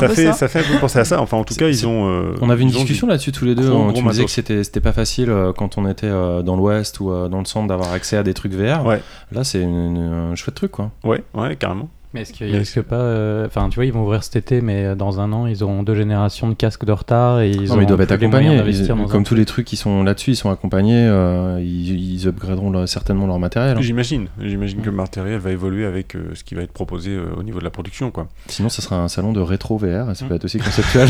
bah, 0.00 0.08
fait 0.08 0.26
ça. 0.26 0.32
ça 0.32 0.48
fait 0.48 0.60
un 0.60 0.62
peu 0.62 0.78
penser 0.78 0.98
à 0.98 1.04
ça. 1.04 1.20
Enfin 1.20 1.36
en 1.36 1.44
tout 1.44 1.54
cas 1.54 1.68
ils 1.68 1.86
ont 1.86 2.08
euh, 2.08 2.34
On 2.40 2.50
avait 2.50 2.62
une 2.62 2.70
discussion 2.70 3.06
là-dessus 3.06 3.32
tous 3.32 3.44
les 3.44 3.54
deux. 3.54 3.68
gros, 3.68 3.78
hein, 3.78 3.88
gros 3.88 4.00
tu 4.00 4.02
me 4.04 4.10
disais 4.10 4.24
que 4.24 4.30
c'était 4.30 4.64
c'était 4.64 4.80
pas 4.80 4.92
facile 4.92 5.30
euh, 5.30 5.52
quand 5.52 5.78
on 5.78 5.88
était 5.88 6.06
euh, 6.06 6.42
dans 6.42 6.56
l'Ouest 6.56 7.00
ou 7.00 7.10
euh, 7.10 7.28
dans 7.28 7.38
le 7.38 7.44
centre 7.44 7.68
d'avoir 7.68 7.92
accès 7.92 8.16
à 8.16 8.22
des 8.22 8.34
trucs 8.34 8.52
VR. 8.52 8.84
Ouais. 8.84 9.00
Là, 9.32 9.44
c'est 9.44 9.64
un 9.64 10.34
chouette 10.34 10.54
truc, 10.54 10.72
quoi. 10.72 10.90
Ouais 11.04 11.22
ouais 11.34 11.56
carrément. 11.56 11.88
Mais 12.16 12.22
est-ce 12.22 12.32
qu'il 12.32 12.50
Mais 12.50 12.56
risque 12.58 12.80
pas. 12.80 12.96
euh, 12.96 13.46
Enfin, 13.46 13.68
tu 13.68 13.74
vois, 13.74 13.84
ils 13.84 13.92
vont 13.92 14.02
ouvrir 14.04 14.24
cet 14.24 14.36
été, 14.36 14.62
mais 14.62 14.84
euh, 14.86 14.94
dans 14.94 15.20
un 15.20 15.32
an, 15.34 15.46
ils 15.46 15.62
auront 15.62 15.82
deux 15.82 15.94
générations 15.94 16.48
de 16.48 16.54
casques 16.54 16.86
de 16.86 16.92
retard 16.92 17.40
et 17.40 17.50
ils, 17.50 17.68
non, 17.68 17.76
mais 17.76 17.82
ils 17.82 17.86
doivent 17.86 18.00
être 18.00 18.12
accompagnés. 18.12 18.56
Ils- 18.66 18.88
comme 19.10 19.22
tous 19.24 19.34
les 19.34 19.44
trucs 19.44 19.66
qui 19.66 19.76
sont 19.76 20.02
là-dessus, 20.02 20.30
ils 20.30 20.36
sont 20.36 20.50
accompagnés. 20.50 21.06
euh, 21.06 21.60
ils, 21.60 22.14
ils 22.14 22.26
upgraderont 22.26 22.70
leur- 22.70 22.88
certainement 22.88 23.26
leur 23.26 23.38
matériel. 23.38 23.76
hein. 23.76 23.82
J'imagine 23.82 24.28
j'imagine 24.40 24.80
que 24.80 24.86
le 24.86 24.96
matériel 24.96 25.38
va 25.38 25.50
évoluer 25.50 25.84
avec 25.84 26.14
euh, 26.16 26.30
ce 26.34 26.42
qui 26.42 26.54
va 26.54 26.62
être 26.62 26.72
proposé 26.72 27.10
euh, 27.10 27.26
au 27.36 27.42
niveau 27.42 27.58
de 27.58 27.64
la 27.64 27.70
production 27.70 28.10
quoi. 28.10 28.28
Sinon, 28.48 28.70
ça 28.70 28.80
sera 28.80 28.96
un 28.96 29.08
salon 29.08 29.32
de 29.34 29.40
rétro 29.40 29.76
VR. 29.76 30.16
Ça 30.16 30.24
peut 30.24 30.34
être 30.34 30.44
aussi 30.46 30.58
conceptuel. 30.58 31.08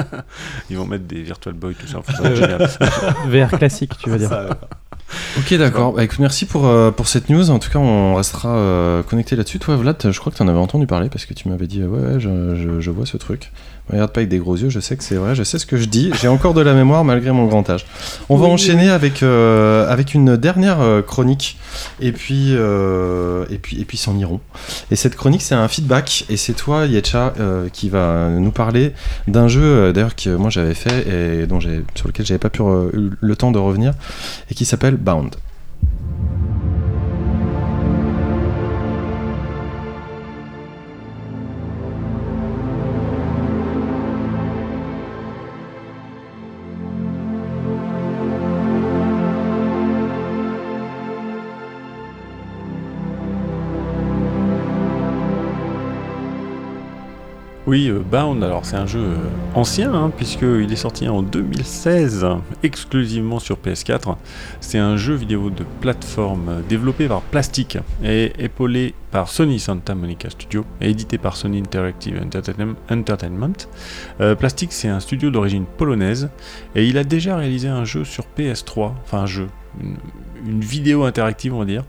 Ils 0.70 0.76
vont 0.76 0.86
mettre 0.86 1.04
des 1.04 1.22
Virtual 1.22 1.54
Boy 1.54 1.74
tout 1.74 1.86
ça. 1.86 2.00
Ça. 2.04 3.14
VR 3.28 3.50
classique, 3.58 3.92
tu 4.02 4.10
veux 4.10 4.18
dire. 4.18 4.30
Ok, 5.38 5.54
d'accord. 5.54 5.92
Bah, 5.92 6.04
écoute, 6.04 6.18
merci 6.18 6.46
pour, 6.46 6.66
euh, 6.66 6.90
pour 6.90 7.08
cette 7.08 7.28
news. 7.28 7.50
En 7.50 7.58
tout 7.58 7.70
cas, 7.70 7.78
on 7.78 8.14
restera 8.14 8.50
euh, 8.56 9.02
connecté 9.02 9.36
là-dessus. 9.36 9.58
Toi, 9.58 9.76
Vlad, 9.76 10.10
je 10.10 10.18
crois 10.20 10.32
que 10.32 10.36
tu 10.36 10.42
en 10.42 10.48
avais 10.48 10.58
entendu 10.58 10.86
parler 10.86 11.08
parce 11.08 11.26
que 11.26 11.34
tu 11.34 11.48
m'avais 11.48 11.66
dit 11.66 11.82
euh, 11.82 11.86
Ouais, 11.86 12.14
ouais, 12.14 12.20
je, 12.20 12.54
je- 12.56 12.80
je 12.80 12.90
vois 12.90 13.06
ce 13.06 13.16
truc. 13.16 13.52
Regarde 13.90 14.12
pas 14.12 14.20
avec 14.20 14.30
des 14.30 14.38
gros 14.38 14.56
yeux, 14.56 14.70
je 14.70 14.80
sais 14.80 14.96
que 14.96 15.02
c'est 15.02 15.16
vrai, 15.16 15.34
je 15.34 15.42
sais 15.42 15.58
ce 15.58 15.66
que 15.66 15.76
je 15.76 15.86
dis. 15.86 16.10
J'ai 16.20 16.28
encore 16.28 16.54
de 16.54 16.60
la 16.60 16.72
mémoire 16.72 17.04
malgré 17.04 17.32
mon 17.32 17.46
grand 17.46 17.68
âge. 17.68 17.84
On 18.28 18.36
va 18.36 18.46
enchaîner 18.46 18.88
avec, 18.88 19.22
euh, 19.22 19.90
avec 19.90 20.14
une 20.14 20.36
dernière 20.36 20.80
euh, 20.80 21.02
chronique 21.02 21.58
et 22.00 22.12
puis, 22.12 22.50
euh, 22.52 23.44
et, 23.50 23.58
puis, 23.58 23.80
et 23.80 23.84
puis 23.84 23.98
s'en 23.98 24.16
iront. 24.16 24.40
Et 24.90 24.96
cette 24.96 25.16
chronique, 25.16 25.42
c'est 25.42 25.56
un 25.56 25.68
feedback. 25.68 26.24
Et 26.30 26.36
c'est 26.36 26.54
toi, 26.54 26.86
Yetcha, 26.86 27.34
euh, 27.40 27.68
qui 27.70 27.88
va 27.88 28.28
nous 28.30 28.52
parler 28.52 28.92
d'un 29.26 29.48
jeu 29.48 29.92
d'ailleurs 29.92 30.14
que 30.14 30.30
moi 30.30 30.48
j'avais 30.48 30.74
fait 30.74 31.42
et 31.42 31.46
dont 31.46 31.58
j'ai, 31.58 31.84
sur 31.94 32.06
lequel 32.06 32.24
j'avais 32.24 32.38
pas 32.38 32.50
pu 32.50 32.62
eu 32.62 33.10
le 33.20 33.36
temps 33.36 33.50
de 33.50 33.58
revenir 33.58 33.94
et 34.50 34.54
qui 34.54 34.64
s'appelle 34.64 34.96
Bound. 34.96 35.34
Oui, 57.72 57.88
euh, 57.88 58.00
Bound, 58.00 58.44
alors 58.44 58.66
c'est 58.66 58.76
un 58.76 58.84
jeu 58.84 59.00
euh, 59.00 59.16
ancien, 59.54 59.94
hein, 59.94 60.12
puisqu'il 60.14 60.70
est 60.70 60.76
sorti 60.76 61.08
en 61.08 61.22
2016, 61.22 62.26
exclusivement 62.62 63.38
sur 63.38 63.56
PS4. 63.56 64.14
C'est 64.60 64.76
un 64.76 64.98
jeu 64.98 65.14
vidéo 65.14 65.48
de 65.48 65.64
plateforme 65.80 66.48
euh, 66.50 66.60
développé 66.68 67.08
par 67.08 67.22
Plastic 67.22 67.78
et 68.04 68.30
épaulé 68.38 68.92
par 69.10 69.30
Sony 69.30 69.58
Santa 69.58 69.94
Monica 69.94 70.28
Studio 70.28 70.66
et 70.82 70.90
édité 70.90 71.16
par 71.16 71.34
Sony 71.34 71.60
Interactive 71.60 72.20
Entertainment. 72.90 73.66
Plastic, 74.38 74.70
c'est 74.70 74.88
un 74.88 75.00
studio 75.00 75.30
d'origine 75.30 75.64
polonaise 75.64 76.28
et 76.74 76.86
il 76.86 76.98
a 76.98 77.04
déjà 77.04 77.36
réalisé 77.36 77.68
un 77.68 77.86
jeu 77.86 78.04
sur 78.04 78.24
PS3, 78.38 78.92
enfin 79.02 79.20
un 79.20 79.26
jeu, 79.26 79.48
une 80.46 80.60
vidéo 80.60 81.04
interactive, 81.04 81.54
on 81.54 81.60
va 81.60 81.64
dire. 81.64 81.84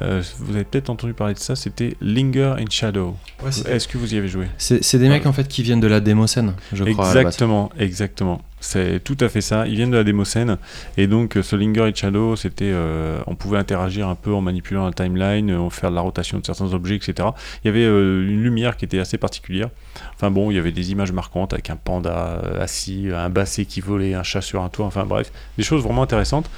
Euh, 0.00 0.22
vous 0.38 0.54
avez 0.54 0.64
peut-être 0.64 0.88
entendu 0.90 1.14
parler 1.14 1.34
de 1.34 1.38
ça, 1.38 1.56
c'était 1.56 1.96
Linger 2.00 2.54
in 2.58 2.70
Shadow. 2.70 3.16
Est-ce 3.66 3.88
que 3.88 3.98
vous 3.98 4.14
y 4.14 4.18
avez 4.18 4.28
joué? 4.28 4.46
C'est, 4.58 4.98
des 4.98 5.08
mecs 5.08 5.26
en 5.26 5.32
fait 5.32 5.48
qui 5.48 5.62
viennent 5.62 5.80
de 5.80 5.86
la 5.86 6.00
démo 6.00 6.26
scène, 6.26 6.54
je 6.72 6.84
crois. 6.84 7.06
Exactement, 7.08 7.70
exactement. 7.78 8.42
C'est 8.60 9.02
tout 9.02 9.16
à 9.20 9.30
fait 9.30 9.40
ça. 9.40 9.66
Ils 9.66 9.76
viennent 9.76 9.90
de 9.90 9.96
la 9.96 10.04
démo 10.04 10.24
scène. 10.24 10.58
Et 10.98 11.06
donc, 11.06 11.36
euh, 11.36 11.42
ce 11.42 11.56
Linger 11.56 11.88
et 11.88 11.94
Shadow, 11.94 12.36
c'était. 12.36 12.66
euh, 12.66 13.18
on 13.26 13.34
pouvait 13.34 13.56
interagir 13.56 14.06
un 14.08 14.14
peu 14.14 14.34
en 14.34 14.42
manipulant 14.42 14.84
la 14.84 14.92
timeline, 14.92 15.50
euh, 15.50 15.70
faire 15.70 15.90
de 15.90 15.94
la 15.94 16.02
rotation 16.02 16.38
de 16.38 16.44
certains 16.44 16.72
objets, 16.74 16.96
etc. 16.96 17.28
Il 17.64 17.68
y 17.68 17.70
avait 17.70 17.84
euh, 17.84 18.28
une 18.28 18.42
lumière 18.42 18.76
qui 18.76 18.84
était 18.84 18.98
assez 18.98 19.16
particulière. 19.16 19.70
Enfin 20.14 20.30
bon, 20.30 20.50
il 20.50 20.56
y 20.56 20.58
avait 20.58 20.72
des 20.72 20.92
images 20.92 21.12
marquantes 21.12 21.54
avec 21.54 21.70
un 21.70 21.76
panda 21.76 22.40
assis, 22.60 23.08
un 23.14 23.30
basset 23.30 23.64
qui 23.64 23.80
volait, 23.80 24.14
un 24.14 24.22
chat 24.22 24.42
sur 24.42 24.62
un 24.62 24.68
toit, 24.68 24.86
enfin 24.86 25.04
bref, 25.04 25.32
des 25.56 25.64
choses 25.64 25.82
vraiment 25.82 26.02
intéressantes. 26.02 26.50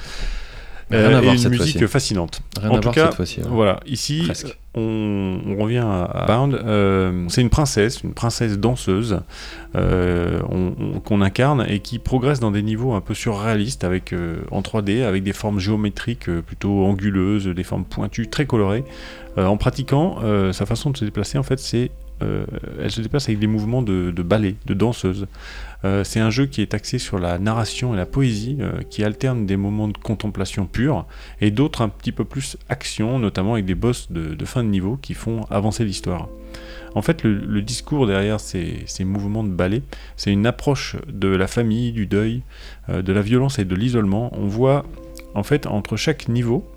Rien 0.93 1.01
à 1.01 1.19
Euh, 1.19 1.21
voir 1.21 1.35
et 1.35 1.43
une 1.43 1.49
musique 1.49 1.87
fascinante. 1.87 2.41
Rien 2.61 2.71
en 2.71 2.75
à 2.75 2.77
tout 2.79 2.83
voir 2.85 2.95
cas, 2.95 3.07
cette 3.07 3.15
fois-ci, 3.17 3.41
alors. 3.41 3.53
voilà, 3.55 3.81
ici, 3.87 4.31
on, 4.75 5.39
on 5.47 5.57
revient 5.63 5.79
à, 5.79 6.05
à 6.05 6.27
Bound. 6.27 6.55
Euh, 6.55 7.25
c'est 7.29 7.41
une 7.41 7.51
princesse, 7.51 8.03
une 8.03 8.13
princesse 8.15 8.59
danseuse 8.59 9.21
euh, 9.75 10.41
on- 10.49 10.75
on- 10.79 11.01
qu'on 11.01 11.21
incarne 11.21 11.65
et 11.69 11.81
qui 11.81 11.99
progresse 11.99 12.41
dans 12.41 12.51
des 12.51 12.63
niveaux 12.63 12.93
un 12.95 13.01
peu 13.01 13.15
surréalistes 13.15 13.85
avec 13.85 14.13
euh, 14.13 14.43
en 14.51 14.61
3D, 14.61 15.03
avec 15.03 15.23
des 15.23 15.33
formes 15.33 15.59
géométriques 15.59 16.31
plutôt 16.41 16.85
anguleuses, 16.85 17.47
des 17.49 17.65
formes 17.65 17.85
pointues, 17.85 18.29
très 18.29 18.47
colorées. 18.47 18.85
En 19.39 19.57
pratiquant, 19.57 20.19
sa 20.53 20.67
façon 20.67 20.91
de 20.91 20.97
se 20.99 21.07
déplacer, 21.07 21.39
en 21.39 21.43
fait, 21.43 21.59
c'est 21.59 21.91
elle 22.81 22.91
se 22.91 23.01
déplace 23.01 23.25
avec 23.29 23.39
des 23.41 23.47
mouvements 23.49 23.83
de, 23.83 24.13
de 24.15 24.23
ballet, 24.23 24.55
de 24.67 24.75
danseuse. 24.75 25.27
Euh, 25.85 26.05
c'est 26.05 26.21
un 26.21 26.31
jeu 26.31 26.47
qui 26.47 26.63
est 26.63 26.75
axé 26.75 26.99
sur 26.99 27.19
la 27.19 27.39
narration 27.39 27.95
et 27.95 27.97
la 27.97 28.07
poésie, 28.07 28.59
euh, 28.61 28.83
qui 28.89 29.05
alterne 29.05 29.47
des 29.47 29.57
moments 29.57 29.89
de 29.89 29.99
contemplation 29.99 30.67
pure 30.67 31.07
et 31.41 31.51
d'autres 31.51 31.83
un 31.83 31.89
petit 31.89 32.13
peu 32.13 32.25
plus 32.25 32.57
action, 32.69 33.19
notamment 33.19 33.55
avec 33.55 33.65
des 33.65 33.75
boss 33.75 34.11
de, 34.11 34.45
fin 34.45 34.63
de 34.63 34.69
niveau 34.69 34.97
qui 34.97 35.15
font 35.15 35.45
avancer 35.51 35.85
l'histoire. 35.85 36.29
En 36.95 37.03
fait, 37.03 37.25
le, 37.25 37.63
discours 37.63 38.07
derrière 38.07 38.39
ces, 38.39 38.85
mouvements 39.01 39.45
de 39.45 39.49
ballet, 39.49 39.83
c'est 40.17 40.31
une 40.31 40.47
approche 40.47 40.97
de 41.09 41.29
la 41.29 41.47
famille, 41.47 41.93
du 41.93 42.07
deuil, 42.07 42.43
euh, 42.91 43.03
de 43.03 43.13
la 43.13 43.23
violence 43.23 43.59
et 43.59 43.65
de 43.65 43.75
l'isolement. 43.75 44.31
On 44.39 44.47
voit, 44.47 44.85
en 45.35 45.43
fait, 45.43 45.67
entre 45.67 45.97
chaque 45.97 46.29
niveau, 46.29 46.71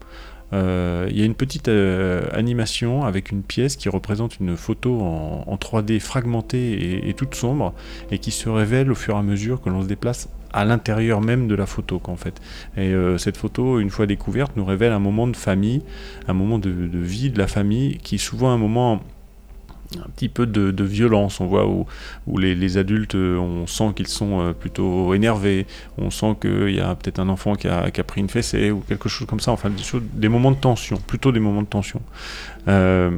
il 0.52 1.18
y 1.18 1.22
a 1.22 1.26
une 1.26 1.36
petite 1.36 1.68
euh, 1.68 2.28
animation 2.32 3.04
avec 3.04 3.32
une 3.32 3.44
pièce 3.44 3.76
qui 3.76 3.90
représente 3.90 4.40
une 4.40 4.56
photo 4.56 5.02
en, 5.02 5.44
en 5.48 5.56
3D 5.56 6.00
fragmentée 6.00 6.74
et, 6.74 7.10
et 7.10 7.14
toute 7.14 7.36
sombre 7.36 7.74
et 8.12 8.20
qui 8.20 8.32
se 8.32 8.50
révèle 8.50 8.92
au 8.92 8.96
fur 8.96 9.16
et 9.16 9.20
à 9.20 9.24
mesure 9.24 9.62
que 9.62 9.70
l'on 9.70 9.82
se 9.82 9.88
déplace 9.88 10.30
à 10.56 10.64
l'intérieur 10.64 11.20
même 11.20 11.48
de 11.48 11.56
la 11.56 11.66
photo 11.66 12.00
qu'en 12.00 12.16
fait. 12.16 12.42
Et 12.78 12.94
euh, 12.94 13.18
cette 13.18 13.36
photo, 13.36 13.80
une 13.80 13.90
fois 13.90 14.06
découverte, 14.06 14.54
nous 14.56 14.64
révèle 14.64 14.94
un 14.94 15.00
moment 15.00 15.28
de 15.28 15.36
famille, 15.36 15.82
un 16.30 16.34
moment 16.34 16.60
de, 16.60 16.72
de 16.72 16.98
vie 17.00 17.30
de 17.30 17.38
la 17.38 17.48
famille 17.48 17.98
qui 17.98 18.16
est 18.16 18.20
souvent 18.20 18.52
un 18.52 18.58
moment 18.58 19.02
un 19.98 20.10
petit 20.10 20.30
peu 20.30 20.46
de, 20.46 20.84
violence. 20.84 21.40
On 21.40 21.48
voit 21.48 21.68
où, 21.68 22.38
les, 22.38 22.78
adultes, 22.78 23.16
euh, 23.16 23.38
on 23.38 23.68
sent 23.68 23.94
qu'ils 23.96 24.08
sont 24.08 24.42
euh, 24.42 24.54
plutôt 24.54 25.14
énervés. 25.14 25.66
On 25.98 26.10
sent 26.10 26.36
qu'il 26.42 26.72
y 26.76 26.80
a 26.80 26.96
peut-être 26.96 27.20
un 27.20 27.30
enfant 27.30 27.56
qui 27.56 27.68
a, 27.68 27.90
pris 28.06 28.22
une 28.22 28.30
fessée 28.30 28.72
ou 28.72 28.80
quelque 28.80 29.10
chose 29.10 29.28
comme 29.28 29.40
ça. 29.40 29.52
Enfin, 29.52 29.72
des, 30.14 30.30
moments 30.30 30.52
de 30.52 30.58
tension, 30.58 30.98
plutôt 30.98 31.32
des 31.32 31.40
moments 31.40 31.62
de 31.62 31.68
tension. 31.68 32.02
Euh, 32.68 33.12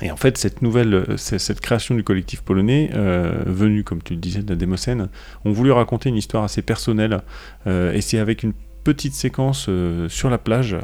et 0.00 0.10
en 0.10 0.16
fait, 0.16 0.38
cette 0.38 0.62
nouvelle, 0.62 1.04
cette 1.16 1.60
création 1.60 1.94
du 1.94 2.02
collectif 2.02 2.40
polonais, 2.40 2.90
euh, 2.94 3.42
venue, 3.46 3.84
comme 3.84 4.02
tu 4.02 4.14
le 4.14 4.20
disais, 4.20 4.42
de 4.42 4.48
la 4.48 4.56
Démocène, 4.56 5.08
ont 5.44 5.52
voulu 5.52 5.70
raconter 5.70 6.08
une 6.08 6.16
histoire 6.16 6.44
assez 6.44 6.62
personnelle. 6.62 7.20
et 7.66 8.00
c'est 8.00 8.18
avec 8.18 8.42
une 8.42 8.54
petite 8.84 9.14
séquence 9.14 9.68
sur 10.08 10.30
la 10.30 10.38
plage, 10.38 10.76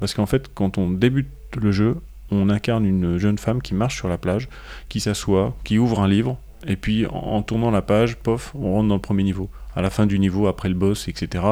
parce 0.00 0.14
qu'en 0.14 0.26
fait, 0.26 0.50
quand 0.54 0.78
on 0.78 0.90
débute 0.90 1.28
le 1.60 1.70
jeu, 1.70 1.96
on 2.30 2.48
incarne 2.48 2.84
une 2.84 3.18
jeune 3.18 3.38
femme 3.38 3.62
qui 3.62 3.74
marche 3.74 3.96
sur 3.96 4.08
la 4.08 4.18
plage, 4.18 4.48
qui 4.88 5.00
s'assoit, 5.00 5.56
qui 5.64 5.78
ouvre 5.78 6.00
un 6.00 6.08
livre, 6.08 6.38
et 6.66 6.76
puis 6.76 7.06
en, 7.06 7.42
tournant 7.42 7.70
la 7.70 7.82
page, 7.82 8.16
pof, 8.16 8.52
on 8.54 8.72
rentre 8.74 8.88
dans 8.88 8.94
le 8.94 9.00
premier 9.00 9.22
niveau. 9.22 9.48
À 9.74 9.82
la 9.82 9.90
fin 9.90 10.06
du 10.06 10.18
niveau, 10.18 10.46
après 10.46 10.68
le 10.68 10.74
boss, 10.74 11.08
etc., 11.08 11.44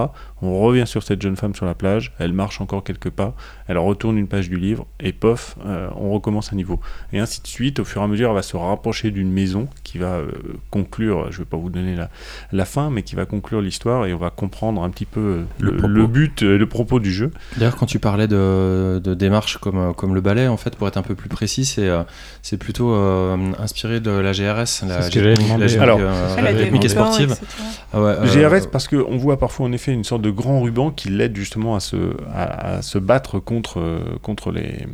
on 0.43 0.61
revient 0.61 0.87
sur 0.87 1.03
cette 1.03 1.21
jeune 1.23 1.37
femme 1.37 1.55
sur 1.55 1.67
la 1.67 1.75
plage, 1.75 2.13
elle 2.19 2.33
marche 2.33 2.61
encore 2.61 2.85
quelques 2.85 3.11
pas, 3.11 3.35
elle 3.67 3.79
retourne 3.79 4.17
une 4.19 4.29
page 4.29 4.49
du 4.49 4.57
livre, 4.57 4.87
et 5.01 5.13
pof, 5.13 5.57
euh, 5.67 5.89
on 5.97 6.11
recommence 6.11 6.53
un 6.53 6.57
niveau. 6.57 6.81
Et 7.13 7.19
ainsi 7.19 7.41
de 7.43 7.47
suite, 7.47 7.81
au 7.81 7.85
fur 7.85 8.01
et 8.03 8.05
à 8.05 8.09
mesure, 8.09 8.29
elle 8.31 8.35
va 8.37 8.43
se 8.43 8.57
rapprocher 8.57 9.11
d'une 9.11 9.33
maison 9.33 9.69
qui 9.85 9.99
va 9.99 10.15
euh, 10.17 10.29
conclure, 10.71 11.31
je 11.31 11.39
ne 11.39 11.45
vais 11.45 11.49
pas 11.49 11.57
vous 11.57 11.71
donner 11.71 11.97
la, 11.97 12.09
la 12.53 12.65
fin, 12.65 12.91
mais 12.91 13.03
qui 13.03 13.15
va 13.15 13.27
conclure 13.27 13.61
l'histoire, 13.61 14.07
et 14.07 14.13
on 14.15 14.19
va 14.19 14.31
comprendre 14.31 14.83
un 14.83 14.91
petit 14.91 15.07
peu 15.07 15.21
euh, 15.21 15.45
Le 15.59 15.71
le, 15.73 15.87
le 15.89 16.07
but, 16.07 16.43
euh, 16.43 16.57
le 16.59 16.67
propos 16.67 17.01
du 17.01 17.13
jeu. 17.13 17.31
D'ailleurs, 17.57 17.77
quand 17.77 17.87
tu 17.87 17.99
parlais 17.99 18.29
de, 18.29 19.01
de 19.03 19.15
démarches 19.15 19.59
comme, 19.59 19.95
comme 19.95 20.15
le 20.15 20.21
ballet, 20.21 20.47
en 20.49 20.57
fait, 20.57 20.77
pour 20.77 20.87
être 20.89 20.97
un 20.97 21.03
peu 21.03 21.15
plus 21.15 21.29
précis, 21.29 21.65
c'est 21.65 21.89
euh, 21.89 22.03
c'est 22.43 22.57
plutôt 22.57 22.93
euh, 22.95 23.37
inspiré 23.59 24.01
de 24.01 24.11
la 24.11 24.33
GRS, 24.33 24.85
la, 24.87 25.09
demander. 25.09 25.69
la 25.77 25.83
Alors, 25.83 26.01
rythmique 26.37 26.85
et 26.85 26.89
sportive. 26.89 27.33
etc. 27.33 27.47
Ah 27.93 28.01
ouais, 28.03 28.15
GRS 28.27 28.67
parce 28.71 28.89
qu'on 28.89 29.17
voit 29.17 29.39
parfois 29.39 29.67
en 29.67 29.73
effet 29.73 29.93
une 29.93 30.05
sorte 30.05 30.23
de 30.23 30.28
grand 30.31 30.61
ruban 30.63 30.91
qui 30.91 31.09
l'aide 31.11 31.37
justement 31.37 31.75
à 31.77 31.81
se, 31.81 31.97
à, 32.33 32.77
à 32.77 32.83
se 32.83 32.99
battre 32.99 33.39
contre, 33.41 33.81
euh, 33.81 34.01
contre 34.23 34.51
les. 34.53 34.87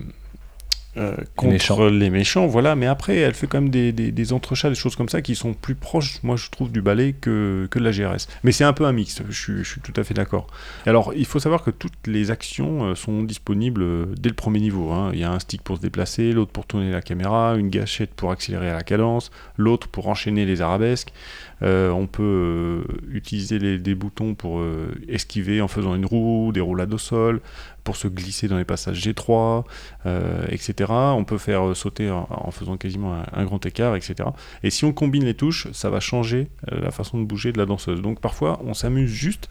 euh, 0.97 1.16
contre 1.35 1.52
méchants. 1.52 1.89
les 1.89 2.09
méchants, 2.09 2.47
voilà, 2.47 2.77
mais 2.77 2.86
après 2.86 3.16
elle 3.16 3.35
fait 3.35 3.48
quand 3.48 3.61
même 3.61 3.70
des, 3.70 3.90
des, 3.90 4.12
des 4.12 4.32
entrechats, 4.32 4.69
des 4.69 4.77
choses 4.77 4.94
comme 4.94 5.09
ça 5.09 5.23
qui 5.23 5.35
sont 5.35 5.52
plus 5.52 5.74
proches, 5.74 6.23
moi 6.23 6.36
je 6.36 6.48
trouve, 6.51 6.70
du 6.70 6.82
ballet 6.82 7.15
que, 7.15 7.66
que 7.69 7.81
de 7.81 7.85
la 7.85 7.90
GRS. 7.90 8.28
Mais 8.44 8.52
c'est 8.52 8.62
un 8.62 8.73
peu 8.73 8.85
un 8.85 8.93
mix, 8.93 9.20
je, 9.28 9.32
suis- 9.43 9.65
je 9.65 9.69
suis 9.73 9.81
tout 9.81 9.93
à 9.97 10.05
fait 10.05 10.15
d'accord. 10.15 10.47
Alors 10.86 11.12
il 11.16 11.27
faut 11.27 11.40
savoir 11.40 11.65
que 11.65 11.73
toutes 11.73 12.06
les 12.06 12.31
actions 12.31 12.85
euh, 12.85 12.94
sont 12.94 13.24
disponibles 13.24 14.15
dès 14.15 14.28
le 14.28 14.36
premier 14.36 14.61
niveau. 14.61 14.93
hein. 14.93 15.11
Il 15.12 15.19
y 15.19 15.24
a 15.24 15.32
un 15.32 15.40
stick 15.40 15.62
pour 15.62 15.78
se 15.78 15.82
déplacer, 15.82 16.31
l'autre 16.32 16.52
pour 16.52 16.65
tourner 16.65 16.93
la 16.93 17.02
caméra, 17.02 17.56
une 17.59 17.70
gâchette 17.70 18.15
pour 18.15 18.31
accélérer 18.31 18.70
à 18.70 18.74
la 18.74 18.85
cadence, 18.85 19.32
l'autre 19.56 19.89
pour 19.89 20.06
enchaîner 20.06 20.44
les 20.47 20.61
arabesques. 20.62 21.12
Euh, 21.62 21.90
on 21.90 22.06
peut 22.06 22.22
euh, 22.22 22.82
utiliser 23.10 23.78
des 23.78 23.94
boutons 23.94 24.35
pour 24.35 24.59
euh, 24.59 24.89
esquiver 25.09 25.60
en 25.60 25.68
faisant 25.68 25.94
une 25.94 26.06
roue, 26.06 26.52
des 26.52 26.60
roulades 26.60 26.93
au 26.93 26.98
sol, 26.98 27.40
pour 27.85 27.97
se 27.97 28.09
glisser 28.09 28.48
dans 28.48 28.59
les 28.59 28.64
passages 28.64 29.06
G3, 29.06 29.64
euh, 30.06 30.44
etc. 30.48 30.90
On 30.90 31.24
peut 31.24 31.39
faire 31.39 31.76
sauter 31.76 32.10
en, 32.10 32.51
faisant 32.51 32.76
quasiment 32.76 33.22
un, 33.32 33.44
grand 33.44 33.64
écart, 33.66 33.94
etc. 33.97 34.28
Et 34.62 34.70
si 34.70 34.85
on 34.85 34.93
combine 34.93 35.24
les 35.24 35.35
touches, 35.35 35.70
ça 35.72 35.90
va 35.90 36.01
changer 36.01 36.48
la 36.70 36.90
façon 36.90 37.18
de 37.18 37.24
bouger 37.24 37.52
de 37.52 37.59
la 37.59 37.66
danseuse. 37.66 38.01
Donc 38.01 38.20
parfois, 38.20 38.60
on 38.64 38.74
s'amuse 38.74 39.10
juste 39.10 39.48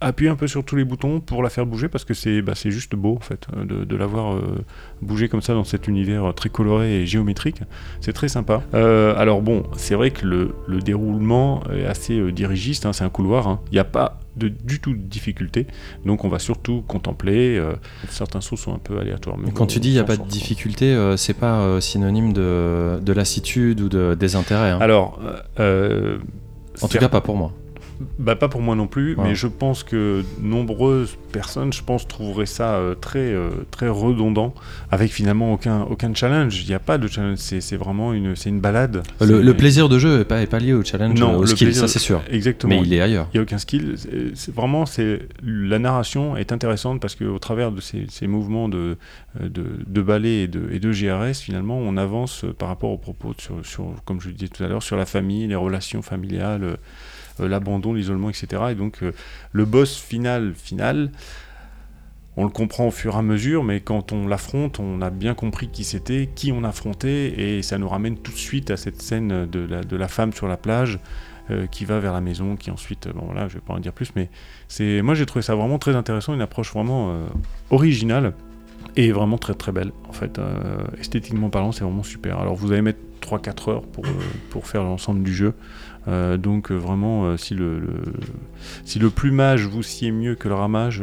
appuyer 0.00 0.30
un 0.30 0.36
peu 0.36 0.46
sur 0.46 0.64
tous 0.64 0.76
les 0.76 0.84
boutons 0.84 1.20
pour 1.20 1.42
la 1.42 1.50
faire 1.50 1.66
bouger 1.66 1.88
parce 1.88 2.04
que 2.04 2.14
c'est 2.14 2.40
bah, 2.42 2.52
juste 2.54 2.94
beau 2.94 3.16
en 3.16 3.20
fait 3.20 3.46
euh, 3.56 3.64
de, 3.64 3.84
de 3.84 3.96
la 3.96 4.06
voir 4.06 4.34
euh, 4.34 4.64
bouger 5.02 5.28
comme 5.28 5.42
ça 5.42 5.54
dans 5.54 5.64
cet 5.64 5.88
univers 5.88 6.24
euh, 6.24 6.32
très 6.32 6.48
coloré 6.50 7.02
et 7.02 7.06
géométrique. 7.06 7.62
C'est 8.00 8.12
très 8.12 8.28
sympa. 8.28 8.62
Euh, 8.74 9.14
alors 9.16 9.42
bon, 9.42 9.64
c'est 9.76 9.94
vrai 9.94 10.10
que 10.10 10.26
le, 10.26 10.54
le 10.66 10.78
déroulement 10.80 11.62
est 11.72 11.84
assez 11.84 12.18
euh, 12.18 12.30
dirigiste, 12.32 12.86
hein, 12.86 12.92
c'est 12.92 13.04
un 13.04 13.08
couloir. 13.08 13.48
hein. 13.48 13.60
Il 13.70 13.74
n'y 13.74 13.78
a 13.80 13.84
pas 13.84 14.20
de, 14.36 14.48
du 14.48 14.78
tout 14.80 14.92
de 14.92 14.98
difficulté, 15.02 15.66
donc 16.04 16.24
on 16.24 16.28
va 16.28 16.38
surtout 16.38 16.82
contempler. 16.86 17.60
certains 18.08 18.40
sauts 18.40 18.56
sont 18.56 18.72
un 18.72 18.78
peu 18.78 18.98
aléatoires. 19.00 19.36
mais 19.36 19.50
Quand 19.50 19.64
bon, 19.64 19.66
tu 19.66 19.80
dis 19.80 19.88
il 19.88 19.94
n'y 19.94 19.98
a 19.98 20.04
pas 20.04 20.16
de 20.16 20.22
difficulté, 20.28 20.96
c'est 21.16 21.34
pas 21.34 21.80
synonyme 21.80 22.32
de, 22.32 23.00
de 23.02 23.12
lassitude 23.12 23.80
ou 23.80 23.88
de 23.88 24.14
désintérêt. 24.14 24.70
hein. 24.70 24.78
Alors, 24.80 25.18
en 25.58 26.86
tout 26.88 26.98
cas, 26.98 27.08
pas 27.08 27.20
pour 27.20 27.36
moi. 27.36 27.52
Bah 28.18 28.36
pas 28.36 28.48
pour 28.48 28.60
moi 28.60 28.76
non 28.76 28.86
plus, 28.86 29.14
Ouais. 29.16 29.24
mais 29.28 29.34
je 29.34 29.46
pense 29.48 29.82
que 29.82 30.22
nombreuses 30.40 31.16
personnes, 31.32 31.72
je 31.72 31.82
pense, 31.82 32.06
trouveraient 32.06 32.46
ça 32.46 32.74
euh, 32.76 32.94
très 32.94 33.18
euh, 33.32 33.50
très 33.72 33.88
redondant, 33.88 34.54
avec 34.90 35.10
finalement 35.10 35.52
aucun 35.52 35.82
aucun 35.82 36.14
challenge. 36.14 36.62
Il 36.62 36.68
n'y 36.68 36.74
a 36.74 36.78
pas 36.78 36.96
de 36.98 37.08
challenge, 37.08 37.38
c'est 37.38 37.60
c'est 37.60 37.76
vraiment 37.76 38.12
une 38.12 38.36
c'est 38.36 38.50
une 38.50 38.60
balade. 38.60 39.02
Le, 39.20 39.52
plaisir 39.52 39.88
de 39.88 39.98
jeu 39.98 40.20
est 40.20 40.24
pas, 40.24 40.40
est 40.42 40.46
pas 40.46 40.60
lié 40.60 40.72
au 40.74 40.84
challenge, 40.84 41.18
Non, 41.18 41.36
au 41.36 41.40
le 41.40 41.46
skill, 41.48 41.68
plaisir- 41.68 41.80
ça 41.82 41.88
c'est 41.88 41.98
sûr. 41.98 42.22
Exactement. 42.30 42.74
Mais 42.76 42.82
il 42.86 42.92
est 42.94 43.00
ailleurs. 43.00 43.26
Il 43.32 43.38
n'y 43.38 43.40
a 43.40 43.42
aucun 43.42 43.58
skill. 43.58 43.94
C'est- 44.34 44.52
vraiment, 44.52 44.86
c'est 44.86 45.20
la 45.42 45.78
narration 45.80 46.36
est 46.36 46.52
intéressante 46.52 47.00
parce 47.00 47.14
qu'au 47.16 47.38
travers 47.38 47.72
de 47.72 47.80
ces, 47.80 48.06
ces 48.08 48.26
mouvements 48.28 48.68
de, 48.68 48.96
euh, 49.40 49.48
de, 49.48 49.64
de 49.86 50.02
ballet 50.02 50.42
et 50.44 50.48
de, 50.48 50.68
et 50.70 50.78
de 50.78 50.92
GRS, 50.92 51.40
finalement, 51.40 51.78
on 51.78 51.96
avance 51.96 52.44
euh, 52.44 52.52
par 52.52 52.68
rapport 52.68 52.90
aux 52.90 52.98
propos 52.98 53.34
sur, 53.38 53.54
sur, 53.64 53.86
comme 54.04 54.20
je 54.20 54.28
le 54.28 54.34
disais 54.34 54.48
tout 54.48 54.62
à 54.62 54.68
l'heure, 54.68 54.82
sur 54.82 54.96
la 54.96 55.06
famille, 55.06 55.46
les 55.48 55.54
relations 55.56 56.02
familiales, 56.02 56.62
euh, 56.62 56.68
euh, 56.68 56.76
l'abandon, 57.46 57.94
l'isolement, 57.94 58.30
etc. 58.30 58.62
Et 58.70 58.74
donc, 58.74 59.02
euh, 59.02 59.12
le 59.52 59.64
boss 59.64 59.96
final, 59.96 60.54
final, 60.54 61.10
on 62.36 62.44
le 62.44 62.50
comprend 62.50 62.86
au 62.86 62.90
fur 62.90 63.14
et 63.14 63.18
à 63.18 63.22
mesure, 63.22 63.64
mais 63.64 63.80
quand 63.80 64.12
on 64.12 64.26
l'affronte, 64.26 64.78
on 64.78 65.02
a 65.02 65.10
bien 65.10 65.34
compris 65.34 65.68
qui 65.68 65.84
c'était, 65.84 66.28
qui 66.34 66.52
on 66.52 66.62
affrontait, 66.64 67.34
et 67.40 67.62
ça 67.62 67.78
nous 67.78 67.88
ramène 67.88 68.16
tout 68.16 68.32
de 68.32 68.36
suite 68.36 68.70
à 68.70 68.76
cette 68.76 69.02
scène 69.02 69.46
de 69.46 69.96
la, 69.96 70.08
femme 70.08 70.32
sur 70.32 70.46
la 70.46 70.56
plage 70.56 71.00
euh, 71.50 71.66
qui 71.66 71.84
va 71.84 71.98
vers 71.98 72.12
la 72.12 72.20
maison, 72.20 72.54
qui 72.56 72.70
ensuite, 72.70 73.08
euh, 73.08 73.12
bon 73.12 73.26
voilà, 73.26 73.48
je 73.48 73.54
vais 73.54 73.60
pas 73.60 73.74
en 73.74 73.80
dire 73.80 73.92
plus, 73.92 74.12
mais 74.14 74.30
c'est, 74.68 75.02
moi 75.02 75.14
j'ai 75.14 75.26
trouvé 75.26 75.42
ça 75.42 75.56
vraiment 75.56 75.78
très 75.78 75.96
intéressant, 75.96 76.32
une 76.32 76.40
approche 76.40 76.72
vraiment 76.72 77.10
euh, 77.10 77.26
originale 77.70 78.34
et 78.96 79.12
vraiment 79.12 79.38
très 79.38 79.54
très 79.54 79.72
belle. 79.72 79.92
En 80.08 80.12
fait, 80.12 80.38
Euh, 80.38 80.84
esthétiquement 80.98 81.50
parlant, 81.50 81.72
c'est 81.72 81.84
vraiment 81.84 82.02
super. 82.02 82.38
Alors 82.38 82.54
vous 82.54 82.72
allez 82.72 82.82
mettre 82.82 83.00
3-4 83.20 83.70
heures 83.70 83.82
pour, 83.82 84.04
euh, 84.06 84.10
pour 84.50 84.66
faire 84.66 84.82
l'ensemble 84.82 85.22
du 85.22 85.34
jeu. 85.34 85.54
Euh, 86.08 86.36
donc 86.36 86.70
euh, 86.72 86.74
vraiment, 86.76 87.26
euh, 87.26 87.36
si, 87.36 87.54
le, 87.54 87.78
le- 87.78 88.02
si 88.84 88.98
le 88.98 89.10
plumage 89.10 89.66
vous 89.66 89.82
sied 89.82 90.10
mieux 90.10 90.34
que 90.34 90.48
le 90.48 90.54
ramage, 90.54 91.02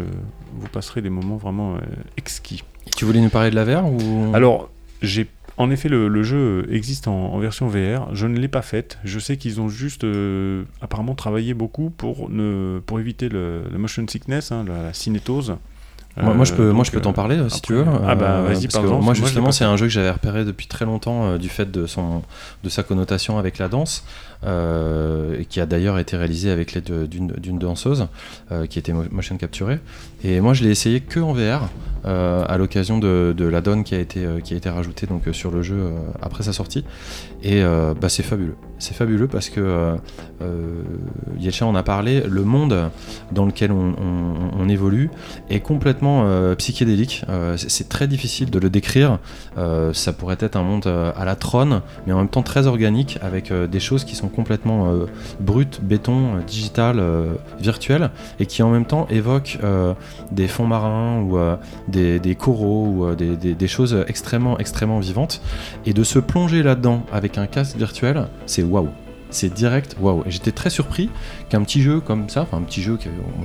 vous 0.60 0.68
passerez 0.70 1.02
des 1.02 1.10
moments 1.10 1.38
vraiment 1.38 1.78
exquis. 2.18 2.64
Et 2.88 2.90
tu 2.92 3.06
voulais 3.06 3.22
nous 3.22 3.30
parler 3.30 3.50
de 3.52 3.56
la 3.56 3.64
VR 3.66 3.86
ou? 3.86 4.32
Alors, 4.34 4.70
j'ai 5.02 5.28
en 5.58 5.72
effet, 5.72 5.88
le, 5.88 6.10
le 6.10 6.22
jeu 6.24 6.68
existe 6.70 7.08
en, 7.08 7.14
en 7.34 7.40
version 7.40 7.70
VR. 7.70 8.14
Je 8.14 8.28
ne 8.28 8.38
l'ai 8.38 8.50
pas 8.50 8.62
faite. 8.62 8.98
Je 9.06 9.20
sais 9.20 9.38
qu'ils 9.38 9.62
ont 9.62 9.70
juste 9.70 10.04
euh, 10.04 10.64
apparemment 10.82 11.16
travaillé 11.16 11.54
beaucoup 11.54 11.90
pour, 11.92 12.30
ne, 12.30 12.82
pour 12.86 13.00
éviter 13.00 13.30
le, 13.30 13.62
le 13.72 13.78
motion 13.78 14.06
sickness, 14.06 14.52
hein, 14.52 14.66
la, 14.68 14.84
la 14.84 14.94
cinétose. 14.94 15.56
Moi, 16.18 16.34
moi, 16.34 16.46
je 16.46 16.54
peux, 16.54 16.62
Euh, 16.64 16.66
moi, 16.68 16.76
donc, 16.78 16.86
je 16.86 16.92
peux 16.92 17.02
t'en 17.02 17.10
euh, 17.10 17.14
parler 17.14 17.36
euh, 17.38 17.50
si 17.50 17.62
tu 17.62 17.74
veux. 17.74 17.86
Ah 18.08 18.16
bah 18.16 18.42
vas-y, 18.42 18.68
parce 18.68 18.78
que 18.78 18.90
pardon. 18.90 19.02
Moi, 19.02 19.14
justement, 19.14 19.52
c'est 19.52 19.66
un 19.66 19.76
jeu 19.76 19.88
que 19.88 19.92
j'avais 19.92 20.12
repéré 20.12 20.46
depuis 20.46 20.68
très 20.68 20.86
longtemps 20.86 21.38
du 21.38 21.50
fait 21.50 21.70
de, 21.72 21.86
son, 21.88 22.22
de 22.64 22.70
sa 22.70 22.84
connotation 22.84 23.38
avec 23.38 23.58
la 23.58 23.68
danse, 23.68 24.06
et 24.46 25.46
qui 25.46 25.60
a 25.60 25.66
d'ailleurs 25.66 25.98
été 26.00 26.16
réalisé 26.18 26.52
avec 26.52 26.74
l'aide 26.74 26.84
de- 26.86 27.06
d'une 27.40 27.60
danseuse 27.60 28.08
qui 28.70 28.80
était 28.80 28.94
mo- 28.94 29.04
motion 29.12 29.38
capturée. 29.38 29.80
Et 30.24 30.40
moi, 30.40 30.54
je 30.54 30.64
l'ai 30.64 30.70
essayé 30.70 31.02
que 31.02 31.20
en 31.20 31.34
VR 31.34 31.70
à 32.06 32.58
l'occasion 32.58 33.00
de, 33.00 33.34
de 33.36 33.46
la 33.46 33.62
donne 33.62 33.84
qui 33.84 33.96
a 33.96 34.00
été, 34.00 34.26
qui 34.44 34.54
a 34.54 34.58
été 34.58 34.70
rajoutée 34.70 35.08
donc, 35.08 35.24
sur 35.34 35.52
le 35.52 35.64
jeu 35.64 35.92
après 36.22 36.44
sa 36.44 36.54
sortie. 36.54 36.86
Et 37.44 37.62
bah, 37.64 38.08
c'est 38.10 38.24
fabuleux. 38.24 38.56
C'est 38.80 38.94
fabuleux 38.96 39.28
parce 39.28 39.50
que 39.50 39.96
euh, 40.42 40.84
en 41.62 41.76
a 41.76 41.84
parlé. 41.84 42.22
Le 42.28 42.44
monde 42.44 42.90
dans 43.32 43.46
lequel 43.46 43.72
on, 43.72 44.68
évolue 44.68 45.10
est 45.50 45.60
complètement 45.60 46.24
euh, 46.26 46.56
psychédélique. 46.56 47.24
Euh, 47.30 47.56
c'est- 47.58 47.88
très 47.88 48.08
difficile 48.08 48.50
de 48.50 48.58
le 48.60 48.70
décrire. 48.70 49.20
Euh, 49.58 49.94
ça 49.94 50.12
pourrait 50.12 50.38
être 50.40 50.56
un 50.56 50.64
monde 50.64 50.88
à 50.88 51.24
la 51.24 51.36
trône, 51.36 51.82
mais 52.08 52.14
en 52.14 52.18
même 52.18 52.28
temps 52.30 52.42
très 52.42 52.66
organique, 52.68 53.20
avec 53.22 53.54
des 53.54 53.80
choses 53.80 54.04
qui 54.06 54.16
sont 54.16 54.28
complètement 54.28 54.92
brutes, 55.40 55.82
béton, 55.84 56.38
digitales, 56.48 57.00
euh, 57.00 57.36
virtuelles, 57.60 58.10
et 58.40 58.48
qui 58.48 58.64
en 58.64 58.72
même 58.72 58.86
temps 58.86 59.08
évoquent 59.10 59.60
des 60.32 60.48
fonds 60.48 60.66
marins 60.68 61.22
ou 61.22 61.38
des, 61.88 62.36
coraux 62.36 62.88
ou 62.88 63.16
des, 63.16 63.36
des- 63.38 63.54
des 63.56 63.68
choses 63.68 63.96
extrêmement, 64.08 64.58
extrêmement 64.58 65.00
vivantes. 65.00 65.42
Et 65.86 65.94
de 65.94 66.04
se 66.04 66.18
plonger 66.20 66.64
là-dedans 66.64 67.04
avec 67.14 67.38
un 67.38 67.46
casque 67.46 67.78
virtuel, 67.78 68.28
c'est 68.48 68.64
waouh. 68.64 68.90
C'est 69.30 69.54
direct, 69.54 69.98
waouh. 70.00 70.24
Et 70.26 70.32
j'étais 70.32 70.52
très 70.52 70.70
surpris 70.70 71.10
qu'un 71.50 71.62
petit 71.64 71.82
jeu 71.82 72.00
comme 72.00 72.30
ça, 72.30 72.44
enfin 72.44 72.58
un 72.58 72.62
petit 72.62 72.82
jeu 72.82 72.98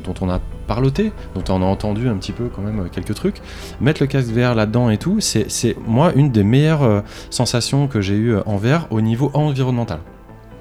dont 0.05 0.15
on 0.20 0.31
a 0.31 0.40
parloté, 0.66 1.12
dont 1.35 1.44
on 1.52 1.62
a 1.62 1.65
entendu 1.65 2.09
un 2.09 2.16
petit 2.16 2.32
peu 2.32 2.48
quand 2.48 2.62
même 2.62 2.81
euh, 2.81 2.89
quelques 2.90 3.15
trucs, 3.15 3.40
mettre 3.81 4.01
le 4.02 4.07
casque 4.07 4.28
VR 4.28 4.55
là-dedans 4.55 4.90
et 4.90 4.98
tout, 4.98 5.20
c'est 5.20 5.77
moi 5.86 6.12
une 6.15 6.31
des 6.31 6.44
meilleures 6.44 6.85
euh, 6.85 7.01
sensations 7.31 7.89
que 7.89 8.01
j'ai 8.01 8.15
eues 8.15 8.35
euh, 8.35 8.43
en 8.47 8.57
VR 8.57 8.86
au 8.90 9.01
niveau 9.01 9.31
environnemental. 9.35 10.01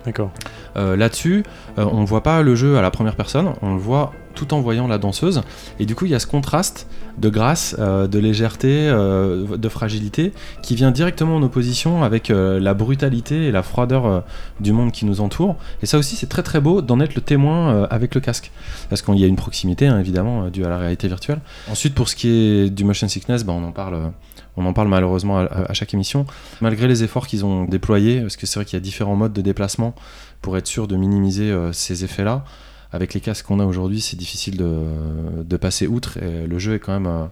D'accord. 0.05 0.31
Euh, 0.77 0.95
Là-dessus, 0.95 1.43
euh, 1.77 1.85
on 1.91 2.01
ne 2.01 2.05
voit 2.05 2.23
pas 2.23 2.41
le 2.41 2.55
jeu 2.55 2.77
à 2.77 2.81
la 2.81 2.91
première 2.91 3.15
personne, 3.15 3.53
on 3.61 3.73
le 3.73 3.79
voit 3.79 4.13
tout 4.35 4.53
en 4.53 4.61
voyant 4.61 4.87
la 4.87 4.97
danseuse. 4.97 5.41
Et 5.79 5.85
du 5.85 5.95
coup, 5.95 6.05
il 6.05 6.11
y 6.11 6.15
a 6.15 6.19
ce 6.19 6.27
contraste 6.27 6.87
de 7.17 7.29
grâce, 7.29 7.75
euh, 7.79 8.07
de 8.07 8.19
légèreté, 8.19 8.87
euh, 8.87 9.57
de 9.57 9.69
fragilité, 9.69 10.33
qui 10.63 10.75
vient 10.75 10.91
directement 10.91 11.35
en 11.35 11.43
opposition 11.43 12.03
avec 12.03 12.29
euh, 12.29 12.59
la 12.59 12.73
brutalité 12.73 13.47
et 13.47 13.51
la 13.51 13.63
froideur 13.63 14.23
du 14.59 14.71
monde 14.71 14.91
qui 14.91 15.05
nous 15.05 15.21
entoure. 15.21 15.55
Et 15.81 15.85
ça 15.85 15.97
aussi, 15.97 16.15
c'est 16.15 16.27
très 16.27 16.43
très 16.43 16.61
beau 16.61 16.81
d'en 16.81 16.99
être 16.99 17.15
le 17.15 17.21
témoin 17.21 17.83
avec 17.89 18.15
le 18.15 18.21
casque. 18.21 18.51
Parce 18.89 19.01
qu'il 19.01 19.19
y 19.19 19.23
a 19.23 19.27
une 19.27 19.35
proximité, 19.35 19.87
hein, 19.87 19.99
évidemment, 19.99 20.49
due 20.49 20.65
à 20.65 20.69
la 20.69 20.77
réalité 20.77 21.07
virtuelle. 21.07 21.39
Ensuite, 21.69 21.93
pour 21.93 22.09
ce 22.09 22.15
qui 22.15 22.29
est 22.29 22.69
du 22.69 22.83
motion 22.83 23.07
sickness, 23.07 23.43
bah, 23.43 23.53
on 23.53 23.63
en 23.63 23.71
parle. 23.71 24.11
on 24.57 24.65
en 24.65 24.73
parle 24.73 24.87
malheureusement 24.87 25.39
à, 25.39 25.73
chaque 25.73 25.93
émission. 25.93 26.25
Malgré 26.61 26.87
les 26.87 27.03
efforts 27.03 27.27
qu'ils 27.27 27.45
ont 27.45 27.65
déployés, 27.65 28.21
parce 28.21 28.37
que 28.37 28.45
c'est 28.45 28.59
vrai 28.59 28.65
qu'il 28.65 28.77
y 28.77 28.81
a 28.81 28.83
différents 28.83 29.15
modes 29.15 29.33
de 29.33 29.41
déplacement 29.41 29.93
pour 30.41 30.57
être 30.57 30.67
sûr 30.67 30.87
de 30.87 30.95
minimiser 30.95 31.53
ces 31.73 32.03
effets-là, 32.03 32.43
avec 32.91 33.13
les 33.13 33.21
casques 33.21 33.45
qu'on 33.45 33.59
a 33.59 33.65
aujourd'hui, 33.65 34.01
c'est 34.01 34.17
difficile 34.17 34.57
de, 34.57 35.43
de 35.43 35.57
passer 35.57 35.87
outre. 35.87 36.17
Et 36.17 36.47
le 36.47 36.59
jeu 36.59 36.75
est 36.75 36.79
quand 36.79 36.93
même, 36.93 37.07
euh, 37.07 37.25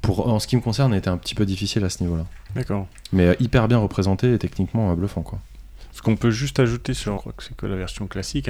pour, 0.00 0.28
en 0.28 0.38
ce 0.38 0.46
qui 0.46 0.56
me 0.56 0.62
concerne, 0.62 0.94
été 0.94 1.10
un 1.10 1.18
petit 1.18 1.34
peu 1.34 1.44
difficile 1.44 1.84
à 1.84 1.90
ce 1.90 2.02
niveau-là. 2.02 2.24
D'accord. 2.54 2.86
Mais 3.12 3.26
euh, 3.26 3.34
hyper 3.40 3.68
bien 3.68 3.78
représenté 3.78 4.32
et 4.32 4.38
techniquement 4.38 4.90
euh, 4.90 4.94
bluffant. 4.94 5.22
Quoi. 5.22 5.38
Ce 6.00 6.02
qu'on 6.02 6.16
peut 6.16 6.30
juste 6.30 6.58
ajouter 6.58 6.94
sur, 6.94 7.16
je 7.16 7.18
crois 7.18 7.32
que 7.34 7.42
c'est 7.42 7.54
que 7.54 7.66
la 7.66 7.76
version 7.76 8.06
classique, 8.06 8.48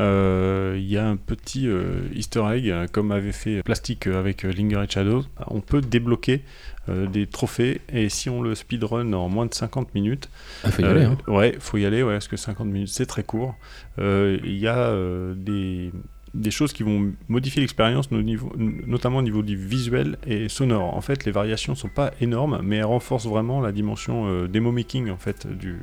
euh, 0.00 0.74
il 0.76 0.90
y 0.90 0.98
a 0.98 1.06
un 1.06 1.14
petit 1.14 1.68
euh, 1.68 2.08
easter 2.12 2.42
egg, 2.52 2.90
comme 2.90 3.12
avait 3.12 3.30
fait 3.30 3.62
Plastic 3.62 4.08
euh, 4.08 4.18
avec 4.18 4.42
Linger 4.42 4.82
et 4.82 4.90
Shadows. 4.90 5.22
On 5.46 5.60
peut 5.60 5.82
débloquer 5.82 6.42
euh, 6.88 7.06
des 7.06 7.28
trophées 7.28 7.80
et 7.92 8.08
si 8.08 8.28
on 8.28 8.42
le 8.42 8.56
speedrun 8.56 9.12
en 9.12 9.28
moins 9.28 9.46
de 9.46 9.54
50 9.54 9.94
minutes, 9.94 10.28
Ah, 10.64 10.72
faut 10.72 10.82
y 10.82 10.84
aller, 10.84 11.04
hein. 11.04 11.16
ouais, 11.28 11.56
faut 11.60 11.78
y 11.78 11.86
aller, 11.86 12.02
ouais, 12.02 12.14
parce 12.14 12.26
que 12.26 12.36
50 12.36 12.66
minutes 12.66 12.88
c'est 12.88 13.06
très 13.06 13.22
court. 13.22 13.54
Il 13.98 14.56
y 14.58 14.66
a 14.66 14.92
des 15.36 15.92
des 16.34 16.50
choses 16.50 16.72
qui 16.72 16.82
vont 16.82 17.12
modifier 17.28 17.60
l'expérience, 17.60 18.10
notamment 18.10 19.18
au 19.18 19.22
niveau 19.22 19.42
du 19.42 19.56
visuel 19.56 20.16
et 20.26 20.48
sonore. 20.48 20.96
En 20.96 21.00
fait, 21.00 21.24
les 21.24 21.32
variations 21.32 21.74
sont 21.74 21.88
pas 21.88 22.12
énormes, 22.20 22.60
mais 22.62 22.76
elles 22.76 22.84
renforcent 22.84 23.26
vraiment 23.26 23.60
la 23.60 23.72
dimension 23.72 24.28
euh, 24.28 24.46
demo 24.46 24.70
making 24.70 25.10
en 25.10 25.16
fait 25.16 25.46
du, 25.46 25.76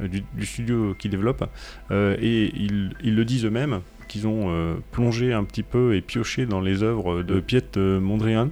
du, 0.00 0.22
du 0.34 0.46
studio 0.46 0.94
qui 0.98 1.08
développe. 1.08 1.48
Euh, 1.90 2.16
et 2.20 2.52
ils, 2.56 2.94
ils 3.02 3.14
le 3.14 3.24
disent 3.24 3.44
eux-mêmes 3.44 3.80
qu'ils 4.08 4.26
ont 4.26 4.46
euh, 4.50 4.74
plongé 4.92 5.32
un 5.32 5.44
petit 5.44 5.62
peu 5.62 5.94
et 5.94 6.00
pioché 6.00 6.46
dans 6.46 6.60
les 6.60 6.82
œuvres 6.82 7.22
de 7.22 7.40
Piet 7.40 7.76
euh, 7.76 7.98
Mondrian, 8.00 8.50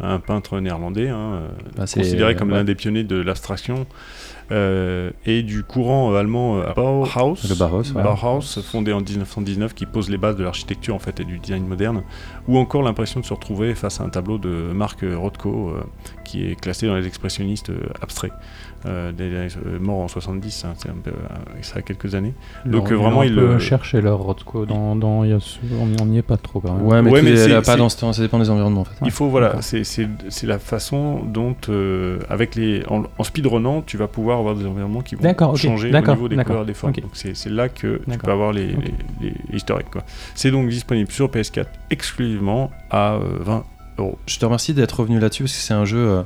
un 0.00 0.18
peintre 0.20 0.60
néerlandais, 0.60 1.08
hein, 1.08 1.18
euh, 1.18 1.48
Bah, 1.76 1.84
considéré 1.92 2.34
comme 2.34 2.50
ouais. 2.50 2.58
l'un 2.58 2.64
des 2.64 2.74
pionniers 2.74 3.04
de 3.04 3.16
l'abstraction. 3.16 3.86
Euh, 4.50 5.10
et 5.26 5.42
du 5.42 5.62
courant 5.62 6.12
euh, 6.12 6.18
allemand 6.18 6.58
euh, 6.58 6.72
Bauhaus, 6.74 7.36
Le 7.48 7.54
Bauhaus, 7.54 7.92
ouais. 7.94 8.02
Bauhaus, 8.02 8.60
fondé 8.62 8.92
en 8.92 9.00
1919, 9.00 9.74
qui 9.74 9.86
pose 9.86 10.08
les 10.10 10.18
bases 10.18 10.36
de 10.36 10.44
l'architecture 10.44 10.94
en 10.94 10.98
fait 10.98 11.20
et 11.20 11.24
du 11.24 11.38
design 11.38 11.66
moderne, 11.66 12.02
ou 12.46 12.56
encore 12.58 12.82
l'impression 12.82 13.20
de 13.20 13.24
se 13.26 13.34
retrouver 13.34 13.74
face 13.74 14.00
à 14.00 14.04
un 14.04 14.08
tableau 14.08 14.38
de 14.38 14.48
Marc 14.72 15.00
Rothko, 15.02 15.70
euh, 15.70 15.80
qui 16.24 16.44
est 16.50 16.54
classé 16.58 16.86
dans 16.86 16.94
les 16.96 17.06
expressionnistes 17.06 17.70
euh, 17.70 17.80
abstraits, 18.02 18.32
euh, 18.86 19.12
des- 19.12 19.24
euh, 19.66 19.78
mort 19.80 19.98
en 19.98 20.08
70, 20.08 20.64
hein, 20.64 20.74
c'est 20.78 20.88
un 20.88 20.94
peu, 21.02 21.10
euh, 21.10 21.14
ça 21.62 21.78
a 21.78 21.82
quelques 21.82 22.14
années. 22.14 22.34
Donc 22.64 22.90
euh, 22.92 22.94
vraiment, 22.96 23.22
il 23.22 23.34
le 23.34 23.58
chercher 23.58 24.00
leur 24.00 24.18
Rothko 24.18 24.66
dans, 24.66 24.94
dans 24.96 25.24
il 25.24 25.30
y 25.30 25.32
a 25.34 25.38
on 26.00 26.06
n'y 26.06 26.18
est 26.18 26.22
pas 26.22 26.36
trop 26.36 26.60
quand 26.60 26.72
même. 26.74 26.86
Ouais, 26.86 27.02
mais, 27.02 27.10
Ouais, 27.10 27.20
tu- 27.20 27.24
mais 27.26 27.30
elle 27.32 27.38
a 27.38 27.44
c'est- 27.60 27.66
pas 27.66 27.72
c'est- 27.72 27.78
dans 27.78 27.88
ce 27.88 27.98
temps, 27.98 28.12
ça 28.12 28.22
dépend 28.22 28.38
des 28.38 28.50
environnements 28.50 28.82
en 28.82 28.84
fait. 28.84 28.94
Il 29.04 29.10
faut, 29.10 29.28
voilà, 29.28 29.60
c'est 29.62 29.84
c'est- 29.84 30.08
c'est 30.28 30.46
la 30.46 30.58
façon 30.58 31.20
dont, 31.24 31.56
euh, 31.68 32.18
avec 32.30 32.54
les, 32.54 32.82
en, 32.88 33.02
en 33.18 33.24
speedrunnant, 33.24 33.82
tu 33.82 33.96
vas 33.96 34.06
pouvoir 34.08 34.37
avoir 34.40 34.54
des 34.54 34.66
environnements 34.66 35.00
qui 35.00 35.14
vont 35.14 35.22
changer 35.56 35.90
au 35.94 36.00
niveau 36.00 36.28
des 36.28 36.36
couleurs 36.36 36.64
des 36.64 36.74
formes. 36.74 36.92
Donc 36.94 37.10
c'est 37.14 37.36
c'est 37.36 37.50
là 37.50 37.68
que 37.68 38.00
tu 38.10 38.18
peux 38.18 38.30
avoir 38.30 38.52
les, 38.52 38.74
Ok. 38.74 38.84
les, 39.20 39.84
quoi. 39.90 40.02
C'est 40.34 40.50
donc 40.50 40.68
disponible 40.68 41.10
sur 41.10 41.28
PS4 41.28 41.66
exclusivement 41.90 42.70
à 42.90 43.14
euh, 43.14 43.20
20 43.40 43.64
euros. 43.98 44.18
Je 44.26 44.38
te 44.38 44.44
remercie 44.44 44.74
d'être 44.74 45.00
revenu 45.00 45.18
là-dessus 45.18 45.44
parce 45.44 45.54
que 45.54 45.60
c'est 45.60 45.74
un 45.74 45.84
jeu 45.84 45.98
euh, 45.98 46.22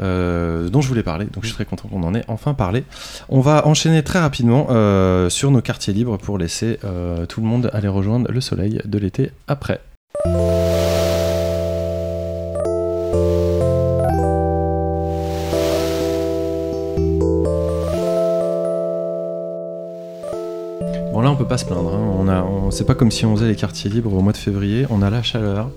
euh, 0.00 0.68
dont 0.68 0.80
je 0.80 0.88
voulais 0.88 1.02
parler, 1.02 1.24
donc 1.26 1.42
je 1.42 1.48
suis 1.48 1.54
très 1.54 1.64
content 1.64 1.88
qu'on 1.88 2.02
en 2.04 2.14
ait 2.14 2.24
enfin 2.28 2.54
parlé. 2.54 2.84
On 3.28 3.40
va 3.40 3.66
enchaîner 3.66 4.02
très 4.02 4.20
rapidement 4.20 4.68
euh, 4.70 5.28
sur 5.28 5.50
nos 5.50 5.60
quartiers 5.60 5.92
libres 5.92 6.18
pour 6.18 6.38
laisser 6.38 6.78
euh, 6.84 7.26
tout 7.26 7.40
le 7.40 7.46
monde 7.46 7.70
aller 7.72 7.88
rejoindre 7.88 8.30
le 8.30 8.40
soleil 8.40 8.80
de 8.84 8.98
l'été 8.98 9.32
après. 9.48 9.80
Là 21.28 21.32
on 21.34 21.36
peut 21.36 21.46
pas 21.48 21.58
se 21.58 21.64
plaindre, 21.64 21.94
hein. 21.94 22.14
on 22.18 22.28
a, 22.28 22.42
on, 22.42 22.70
c'est 22.70 22.84
pas 22.84 22.94
comme 22.94 23.10
si 23.10 23.24
on 23.26 23.34
faisait 23.36 23.48
les 23.48 23.56
quartiers 23.56 23.90
libres 23.90 24.12
au 24.12 24.20
mois 24.20 24.32
de 24.32 24.36
février, 24.38 24.86
on 24.90 25.02
a 25.02 25.10
la 25.10 25.22
chaleur, 25.22 25.70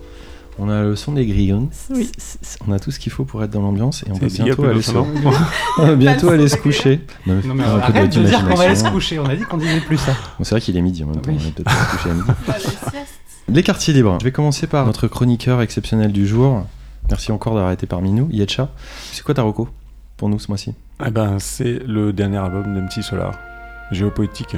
on 0.60 0.70
a 0.70 0.82
le 0.84 0.96
son 0.96 1.14
des 1.14 1.26
grillons, 1.26 1.70
Oui. 1.90 2.12
on 2.68 2.72
a 2.74 2.80
tout 2.80 2.92
ce 2.92 3.00
qu'il 3.00 3.12
faut 3.12 3.24
pour 3.26 3.44
être 3.44 3.52
dans 3.52 3.62
l'ambiance 3.62 4.04
et 4.08 4.12
on 4.12 4.16
C'est- 4.16 4.22
peut 4.38 4.44
bientôt 4.44 4.64
aller, 4.66 4.82
se... 4.82 4.92
non 4.92 5.08
on 5.80 5.86
va 5.88 5.96
bientôt 5.96 6.30
aller 6.30 6.48
se 6.48 6.58
coucher. 6.58 7.02
Non, 7.26 7.36
Non 7.46 7.54
mais 7.56 7.64
un 7.64 7.78
peu 7.78 7.82
arrête 7.84 8.14
de 8.16 8.24
dire 8.24 8.48
qu'on 8.48 8.56
va 8.56 8.64
aller 8.66 8.76
se 8.76 8.84
d'imagination. 8.84 8.92
coucher, 8.92 9.20
on 9.20 9.26
a 9.26 9.36
dit 9.36 9.44
qu'on 9.44 9.58
disait 9.58 9.80
plus 9.82 9.98
ça. 9.98 10.12
Bon, 10.38 10.44
c'est 10.44 10.52
vrai 10.56 10.62
qu'il 10.62 10.76
est 10.78 10.82
midi 10.82 11.04
en 11.04 11.08
même 11.08 11.22
temps, 11.22 11.32
Oui. 11.32 11.38
on 11.40 11.44
va 11.46 11.52
peut-être 11.52 11.66
pas 11.66 11.86
se 11.86 11.96
coucher 11.98 12.10
à 12.10 12.14
midi. 12.14 12.28
Les 13.50 13.64
quartiers 13.64 13.94
libres. 13.94 14.18
Je 14.20 14.26
vais 14.26 14.32
commencer 14.32 14.68
par 14.68 14.86
notre 14.86 15.08
chroniqueur 15.08 15.62
exceptionnel 15.62 16.12
du 16.12 16.26
jour. 16.28 16.66
Merci 17.10 17.32
encore 17.32 17.56
d'avoir 17.56 17.72
été 17.74 17.88
parmi 17.88 18.12
nous, 18.12 18.30
Yetcha. 18.32 18.70
C'est 19.12 19.24
quoi 19.24 19.34
ta 19.34 19.42
reco 19.42 19.68
pour 20.16 20.30
nous 20.30 20.40
ce 20.40 20.48
mois-ci? 20.48 20.74
Eh 21.06 21.10
ben, 21.10 21.38
c'est 21.40 21.80
le 21.86 22.14
dernier 22.14 22.38
album 22.38 22.74
d'MT 22.76 23.02
Solar, 23.02 23.34
Géopoétique, 23.92 24.56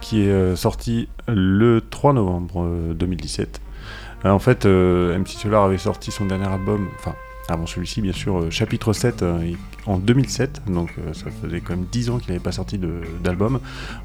qui 0.00 0.22
est 0.22 0.28
euh, 0.30 0.56
sorti 0.56 1.08
le 1.26 1.82
3 1.90 2.12
novembre 2.12 2.62
euh, 2.64 2.94
2017. 2.94 3.60
Euh, 4.24 4.30
en 4.30 4.38
fait, 4.38 4.66
euh, 4.66 5.16
MC 5.18 5.28
Solar 5.28 5.64
avait 5.64 5.78
sorti 5.78 6.10
son 6.10 6.26
dernier 6.26 6.46
album, 6.48 6.88
enfin, 6.98 7.14
avant 7.48 7.66
celui-ci, 7.66 8.00
bien 8.02 8.12
sûr, 8.12 8.38
euh, 8.40 8.50
chapitre 8.50 8.92
7 8.92 9.22
euh, 9.22 9.38
il- 9.44 9.56
en 9.86 9.96
2007, 9.96 10.62
donc 10.66 10.90
euh, 10.98 11.14
ça 11.14 11.26
faisait 11.42 11.60
quand 11.60 11.74
même 11.74 11.86
10 11.90 12.10
ans 12.10 12.18
qu'il 12.18 12.28
n'avait 12.32 12.42
pas 12.42 12.52
sorti 12.52 12.78
d'album. 13.24 13.58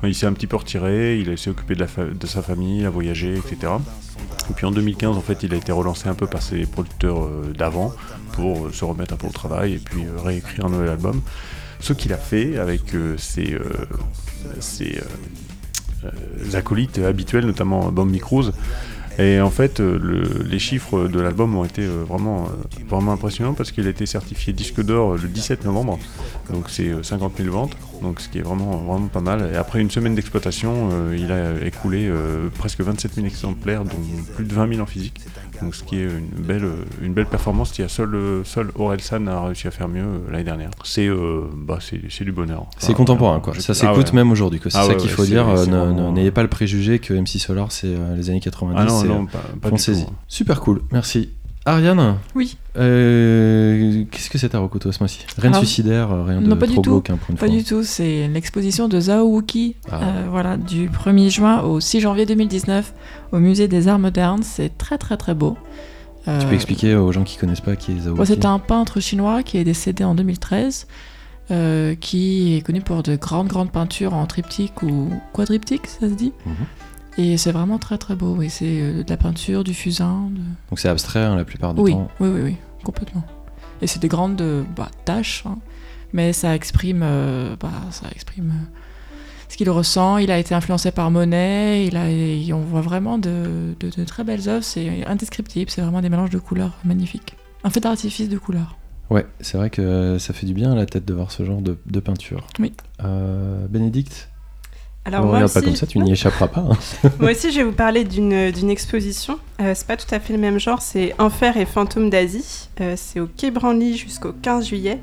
Euh, 0.03 0.07
Il 0.07 0.15
s'est 0.15 0.25
un 0.27 0.31
petit 0.33 0.47
peu 0.47 0.55
retiré, 0.55 1.17
il 1.19 1.37
s'est 1.37 1.49
occupé 1.49 1.75
de, 1.75 1.85
sa 2.25 2.41
famille, 2.41 2.85
a 2.85 2.89
voyagé, 2.89 3.33
etc. 3.35 3.73
Et 4.49 4.53
puis 4.53 4.65
en 4.65 4.71
2015, 4.71 5.17
en 5.17 5.21
fait, 5.21 5.43
il 5.43 5.53
a 5.53 5.57
été 5.57 5.73
relancé 5.73 6.07
un 6.07 6.13
peu 6.15 6.25
par 6.27 6.41
ses 6.41 6.65
producteurs 6.65 7.25
euh, 7.25 7.51
d'avant 7.53 7.91
pour 8.31 8.67
euh, 8.67 8.71
se 8.71 8.85
remettre 8.85 9.13
un 9.13 9.17
peu 9.17 9.27
au 9.27 9.31
travail 9.31 9.73
et 9.73 9.79
puis 9.79 10.03
euh, 10.05 10.21
réécrire 10.23 10.65
un 10.65 10.69
nouvel 10.69 10.89
album. 10.89 11.21
Ce 11.81 11.91
qu'il 11.91 12.13
a 12.13 12.17
fait 12.17 12.57
avec 12.57 12.95
euh, 12.95 13.17
ses, 13.17 13.53
euh, 13.55 13.59
euh, 13.59 14.61
euh, 14.81 15.01
acolytes 16.55 16.99
habituels, 16.99 17.45
notamment 17.45 17.91
Bambi 17.91 18.19
Cruz. 18.19 18.51
Et 19.19 19.39
en 19.39 19.51
fait, 19.51 19.79
euh, 19.79 19.99
le- 20.01 20.43
les 20.43 20.57
chiffres 20.57 21.07
de 21.07 21.19
l'album 21.19 21.55
ont 21.55 21.63
été 21.63 21.83
euh, 21.83 22.03
vraiment, 22.03 22.45
euh, 22.45 22.79
vraiment 22.89 23.11
impressionnants 23.13 23.53
parce 23.53 23.71
qu'il 23.71 23.85
a 23.85 23.91
été 23.91 24.07
certifié 24.07 24.53
disque 24.53 24.81
d'or 24.81 25.13
euh, 25.13 25.19
le 25.21 25.27
17 25.27 25.65
novembre. 25.65 25.99
Donc 26.51 26.65
c'est 26.69 26.87
euh, 26.89 27.03
50 27.03 27.33
000 27.37 27.51
ventes, 27.53 27.77
donc 28.01 28.19
ce 28.19 28.27
qui 28.27 28.39
est 28.39 28.41
vraiment, 28.41 28.71
vraiment 28.77 29.05
pas 29.09 29.21
mal. 29.21 29.51
Et 29.53 29.55
après 29.55 29.81
une 29.81 29.91
semaine 29.91 30.15
d'exploitation, 30.15 30.89
euh, 30.91 31.15
il 31.15 31.31
a 31.31 31.63
écoulé 31.63 32.07
euh, 32.09 32.49
presque 32.57 32.81
27 32.81 33.13
000 33.13 33.27
exemplaires, 33.27 33.83
dont 33.83 33.91
plus 34.35 34.45
de 34.45 34.53
20 34.55 34.67
000 34.69 34.81
en 34.81 34.87
physique. 34.87 35.21
Donc 35.61 35.75
ce 35.75 35.83
qui 35.83 35.97
est 35.99 36.03
une 36.05 36.27
belle, 36.43 36.67
une 37.01 37.13
belle 37.13 37.25
performance. 37.25 37.77
Il 37.77 37.81
y 37.81 37.85
a 37.85 37.87
seul, 37.89 38.41
seul 38.45 38.71
Orelsan 38.75 39.27
a 39.27 39.45
réussi 39.45 39.67
à 39.67 39.71
faire 39.71 39.87
mieux 39.87 40.03
euh, 40.03 40.19
l'année 40.31 40.43
dernière. 40.43 40.71
C'est 40.83 41.07
euh, 41.07 41.43
bah, 41.55 41.79
c'est 41.81 42.01
c'est 42.09 42.23
du 42.25 42.31
bonheur. 42.31 42.65
C'est 42.77 42.93
contemporain, 42.93 43.39
quoi. 43.39 43.53
Ça 43.55 43.71
ah 43.71 43.73
s'écoute 43.73 44.07
ouais. 44.09 44.15
même 44.15 44.31
aujourd'hui. 44.31 44.59
C'est 44.63 44.69
Ah 44.77 44.83
ça 44.83 44.87
ouais, 44.89 44.97
qu'il 44.97 45.09
faut 45.09 45.25
dire. 45.25 45.47
euh, 45.49 46.11
N'ayez 46.11 46.31
pas 46.31 46.41
le 46.43 46.49
préjugé 46.49 46.99
que 46.99 47.13
MC 47.13 47.39
Solar, 47.39 47.71
c'est 47.71 47.95
les 48.15 48.29
années 48.29 48.39
90. 48.39 48.75
Ah 48.77 48.85
non, 48.85 49.03
non, 49.03 49.25
pas- 49.25 49.39
pas 49.61 49.69
foncez-y. 49.69 50.05
tout. 50.05 50.11
Super 50.27 50.59
cool, 50.61 50.81
merci. 50.91 51.29
Ariane 51.65 52.17
Oui. 52.35 52.57
Euh, 52.77 54.03
Qu'est-ce 54.11 54.29
que 54.29 54.37
c'est 54.37 54.49
ta 54.49 54.59
reco, 54.59 54.79
toi, 54.79 54.91
ce 54.91 54.99
mois-ci? 54.99 55.19
Rien 55.37 55.51
de 55.51 55.55
suicidaire, 55.57 56.11
euh, 56.11 56.23
rien 56.23 56.41
de 56.41 56.53
pas 56.55 56.65
trop 56.67 56.75
du 56.75 56.81
tout. 56.81 56.81
glauque, 56.81 57.09
hein, 57.09 57.17
pour 57.17 57.29
une 57.31 57.37
Pas 57.37 57.47
fois. 57.47 57.55
du 57.55 57.63
tout. 57.63 57.83
C'est 57.83 58.27
l'exposition 58.27 58.87
de 58.89 58.99
Zhao 58.99 59.25
Wuki, 59.27 59.75
Ah. 59.89 60.01
euh, 60.03 60.25
voilà, 60.29 60.57
du 60.57 60.89
1er 60.89 61.29
juin 61.29 61.61
au 61.61 61.79
6 61.79 62.01
janvier 62.01 62.25
2019 62.25 62.93
au 63.31 63.39
musée 63.39 63.67
des 63.69 63.87
Arts 63.87 63.99
modernes. 63.99 64.43
C'est 64.43 64.77
très 64.77 64.97
très 64.97 65.15
très 65.15 65.33
beau. 65.35 65.57
Tu 66.25 66.45
peux 66.47 66.53
expliquer 66.55 66.95
aux 66.95 67.11
gens 67.11 67.23
qui 67.23 67.37
connaissent 67.37 67.59
pas 67.61 67.75
qui 67.75 67.91
est 67.91 67.99
Zhao 67.99 68.13
Wiki 68.15 68.25
c'est 68.27 68.45
un 68.45 68.57
peintre 68.59 68.99
chinois 69.01 69.43
qui 69.43 69.57
est 69.57 69.65
décédé 69.65 70.05
en 70.05 70.15
2013, 70.15 70.87
euh, 71.51 71.95
qui 71.95 72.55
est 72.55 72.61
connu 72.61 72.79
pour 72.81 73.03
de 73.03 73.15
grandes, 73.17 73.47
grandes 73.49 73.71
peintures 73.71 74.13
en 74.13 74.25
triptyque 74.25 74.83
ou 74.83 75.09
quadriptyque, 75.33 75.85
ça 75.87 76.07
se 76.07 76.13
dit? 76.13 76.31
Mhm. 76.45 76.53
Et 77.17 77.37
c'est 77.37 77.51
vraiment 77.51 77.77
très, 77.77 77.97
très 77.97 78.15
beau. 78.15 78.35
Oui, 78.35 78.49
c'est 78.49 78.65
euh, 78.81 79.03
de 79.03 79.09
la 79.09 79.17
peinture, 79.17 79.63
du 79.63 79.73
fusain. 79.73 80.29
de- 80.31 80.39
Donc 80.69 80.79
c'est 80.79 80.89
abstrait 80.89 81.19
hein, 81.23 81.35
la 81.35 81.45
plupart 81.45 81.73
du 81.73 81.81
Oui, 81.81 81.91
temps. 81.91 82.07
oui, 82.19 82.29
oui, 82.29 82.41
oui, 82.43 82.57
complètement. 82.83 83.23
Et 83.81 83.87
c'est 83.87 83.99
des 83.99 84.07
grandes 84.07 84.41
euh, 84.41 84.63
bah, 84.75 84.89
tâches, 85.05 85.43
hein, 85.45 85.57
mais 86.11 86.33
ça 86.33 86.55
exprime, 86.55 87.01
euh, 87.03 87.55
bah, 87.59 87.69
ça 87.91 88.07
exprime 88.15 88.49
euh, 88.49 88.77
ce 89.49 89.57
qu'il 89.57 89.69
ressent. 89.69 90.17
Il 90.17 90.31
a 90.31 90.39
été 90.39 90.55
influencé 90.55 90.91
par 90.91 91.11
Monet. 91.11 91.85
Il 91.85 91.97
a, 91.97 92.09
et 92.09 92.51
on 92.53 92.61
voit 92.61 92.81
vraiment 92.81 93.17
de, 93.19 93.75
de- 93.79 93.89
de 93.95 94.03
très 94.05 94.23
belles 94.23 94.49
œuvres. 94.49 94.63
C'est 94.63 95.05
indescriptible. 95.05 95.69
C'est 95.69 95.81
vraiment 95.81 96.01
des 96.01 96.09
mélanges 96.09 96.31
de 96.31 96.39
couleurs 96.39 96.73
magnifiques. 96.83 97.35
Un 97.63 97.69
fait 97.69 97.79
d'artifice 97.79 98.27
de 98.29 98.37
couleurs. 98.39 98.77
Ouais, 99.11 99.27
c'est 99.41 99.57
vrai 99.57 99.69
que 99.69 100.17
ça 100.17 100.33
fait 100.33 100.47
du 100.47 100.53
bien 100.55 100.71
à 100.71 100.75
la 100.75 100.85
tête 100.87 101.05
de 101.05 101.13
voir 101.13 101.29
ce 101.29 101.45
genre 101.45 101.61
de, 101.61 101.77
de 101.85 101.99
peinture. 101.99 102.47
Oui. 102.59 102.73
Euh, 103.03 103.67
Bénédicte 103.67 104.29
Alors, 105.05 105.21
On 105.21 105.25
moi 105.27 105.35
regarde 105.35 105.51
pas 105.51 105.59
aussi- 105.59 105.65
comme 105.67 105.75
ça, 105.75 105.85
tu 105.85 105.99
n'y 105.99 106.11
échapperas 106.13 106.47
pas. 106.47 106.61
hein. 106.61 107.09
Moi 107.19 107.31
aussi, 107.31 107.51
je 107.51 107.57
vais 107.57 107.63
vous 107.63 107.71
parler 107.73 108.03
d'une 108.05 108.51
d'une 108.51 108.69
exposition. 108.69 109.37
Euh, 109.61 109.73
c'est 109.75 109.85
pas 109.87 109.97
tout 109.97 110.13
à 110.15 110.19
fait 110.19 110.31
le 110.33 110.39
même 110.39 110.59
genre, 110.59 110.81
c'est 110.81 111.13
Enfer 111.19 111.57
et 111.57 111.65
fantômes 111.65 112.09
d'Asie. 112.09 112.69
Euh, 112.81 112.93
c'est 112.95 113.19
au 113.19 113.27
Quai 113.27 113.51
Branly 113.51 113.97
jusqu'au 113.97 114.31
15 114.31 114.67
juillet. 114.67 114.99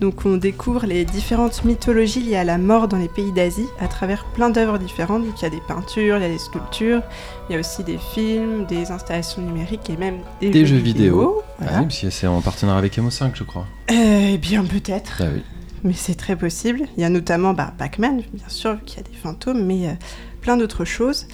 Donc, 0.00 0.24
on 0.26 0.36
découvre 0.36 0.84
les 0.86 1.04
différentes 1.04 1.64
mythologies 1.64 2.20
liées 2.22 2.36
à 2.36 2.42
la 2.42 2.58
mort 2.58 2.88
dans 2.88 2.96
les 2.96 3.06
pays 3.08 3.30
d'Asie 3.30 3.66
à 3.80 3.86
travers 3.86 4.24
plein 4.34 4.50
d'œuvres 4.50 4.78
différentes. 4.78 5.24
Donc, 5.24 5.34
il 5.40 5.42
y 5.44 5.46
a 5.46 5.50
des 5.50 5.60
peintures, 5.68 6.16
il 6.16 6.22
y 6.22 6.26
a 6.26 6.28
des 6.28 6.38
sculptures, 6.38 7.02
il 7.48 7.52
y 7.52 7.56
a 7.56 7.60
aussi 7.60 7.84
des 7.84 7.98
films, 8.12 8.66
des 8.66 8.90
installations 8.90 9.42
numériques 9.42 9.88
et 9.90 9.96
même 9.96 10.18
des, 10.40 10.50
Des 10.50 10.66
jeux 10.66 10.76
vidéo. 10.76 11.42
Voilà. 11.58 11.72
Ah 11.76 11.80
oui, 11.80 11.86
parce 11.86 12.00
que 12.00 12.10
c'est 12.10 12.26
en 12.26 12.40
partenariat 12.40 12.78
avec 12.78 12.96
MO5, 12.98 13.30
je 13.34 13.44
crois. 13.44 13.66
Euh, 13.92 14.30
eh 14.34 14.38
bien, 14.38 14.64
peut-être. 14.64 15.20
Ah 15.20 15.26
oui. 15.34 15.42
Mais 15.84 15.94
c'est 15.94 16.14
très 16.14 16.36
possible. 16.36 16.82
Il 16.96 17.02
y 17.02 17.04
a 17.04 17.08
notamment 17.08 17.54
bah, 17.54 17.72
Pac-Man, 17.76 18.22
bien 18.32 18.48
sûr, 18.48 18.78
qui 18.84 19.00
a 19.00 19.02
des 19.02 19.16
fantômes, 19.16 19.64
mais 19.64 19.88
euh, 19.88 19.92
plein 20.40 20.56
d'autres 20.56 20.84
choses. 20.84 21.26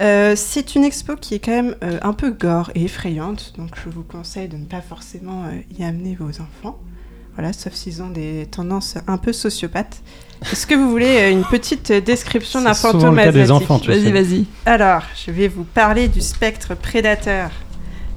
Euh, 0.00 0.32
c'est 0.36 0.74
une 0.74 0.84
expo 0.84 1.14
qui 1.16 1.34
est 1.34 1.38
quand 1.38 1.52
même 1.52 1.76
euh, 1.84 1.98
un 2.02 2.12
peu 2.12 2.30
gore 2.30 2.72
et 2.74 2.84
effrayante, 2.84 3.52
donc 3.56 3.70
je 3.84 3.88
vous 3.88 4.02
conseille 4.02 4.48
de 4.48 4.56
ne 4.56 4.64
pas 4.64 4.80
forcément 4.80 5.44
euh, 5.44 5.60
y 5.78 5.84
amener 5.84 6.16
vos 6.18 6.40
enfants. 6.40 6.78
Voilà, 7.34 7.52
sauf 7.52 7.72
s'ils 7.72 8.02
ont 8.02 8.10
des 8.10 8.48
tendances 8.50 8.96
un 9.06 9.16
peu 9.16 9.32
sociopathes. 9.32 10.02
Est-ce 10.50 10.66
que 10.66 10.74
vous 10.74 10.90
voulez 10.90 11.30
une 11.30 11.44
petite 11.44 11.92
description 11.92 12.60
d'un 12.62 12.74
fantôme 12.74 13.16
le 13.16 13.22
cas 13.22 13.32
des 13.32 13.42
asiatique 13.42 13.70
enfants, 13.70 13.78
tu 13.78 13.88
Vas-y, 13.88 14.02
sais. 14.02 14.12
vas-y. 14.12 14.44
alors, 14.66 15.02
je 15.24 15.30
vais 15.30 15.48
vous 15.48 15.64
parler 15.64 16.08
du 16.08 16.20
spectre 16.20 16.74
prédateur. 16.74 17.50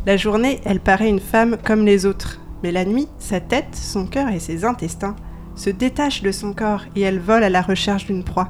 La 0.05 0.17
journée, 0.17 0.59
elle 0.65 0.79
paraît 0.79 1.07
une 1.07 1.21
femme 1.21 1.57
comme 1.63 1.85
les 1.85 2.05
autres. 2.05 2.41
Mais 2.63 2.71
la 2.71 2.83
nuit, 2.83 3.07
sa 3.19 3.39
tête, 3.39 3.73
son 3.73 4.05
cœur 4.05 4.29
et 4.29 4.39
ses 4.39 4.65
intestins 4.65 5.15
se 5.55 5.69
détachent 5.69 6.21
de 6.21 6.31
son 6.31 6.53
corps 6.53 6.81
et 6.95 7.01
elle 7.01 7.19
vole 7.19 7.43
à 7.43 7.49
la 7.49 7.61
recherche 7.61 8.05
d'une 8.05 8.23
proie. 8.23 8.49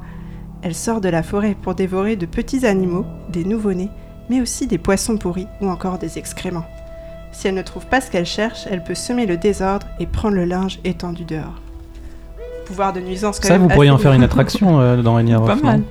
Elle 0.62 0.76
sort 0.76 1.02
de 1.02 1.10
la 1.10 1.22
forêt 1.24 1.56
pour 1.62 1.76
dévorer 1.76 2.16
de 2.16 2.26
petits 2.26 2.66
animaux, 2.66 3.06
des 3.30 3.44
nouveau-nés, 3.44 3.90
mais 4.30 4.42
aussi 4.42 4.66
des 4.68 4.78
poissons 4.80 5.18
pourris 5.18 5.48
ou 5.62 5.70
encore 5.70 6.00
des 6.00 6.18
excréments. 6.18 6.66
Si 7.32 7.48
elle 7.48 7.54
ne 7.56 7.62
trouve 7.62 7.86
pas 7.86 8.02
ce 8.02 8.10
qu'elle 8.10 8.26
cherche, 8.26 8.66
elle 8.70 8.84
peut 8.84 8.96
semer 8.96 9.26
le 9.26 9.38
désordre 9.38 9.86
et 10.00 10.08
prendre 10.08 10.36
le 10.36 10.46
linge 10.46 10.80
étendu 10.84 11.26
dehors. 11.26 11.62
Pouvoir 12.66 12.94
de 12.94 13.00
nuisance 13.02 13.40
quand 13.40 13.48
Ça, 13.50 13.54
même 13.56 13.64
vous 13.64 13.68
pourriez 13.68 13.92
en 13.92 13.98
faire 14.00 14.14
une 14.14 14.24
attraction 14.24 14.80
euh, 14.80 15.02
dans 15.02 15.16
Enya 15.20 15.40
Pas 15.40 15.56
mal. 15.56 15.84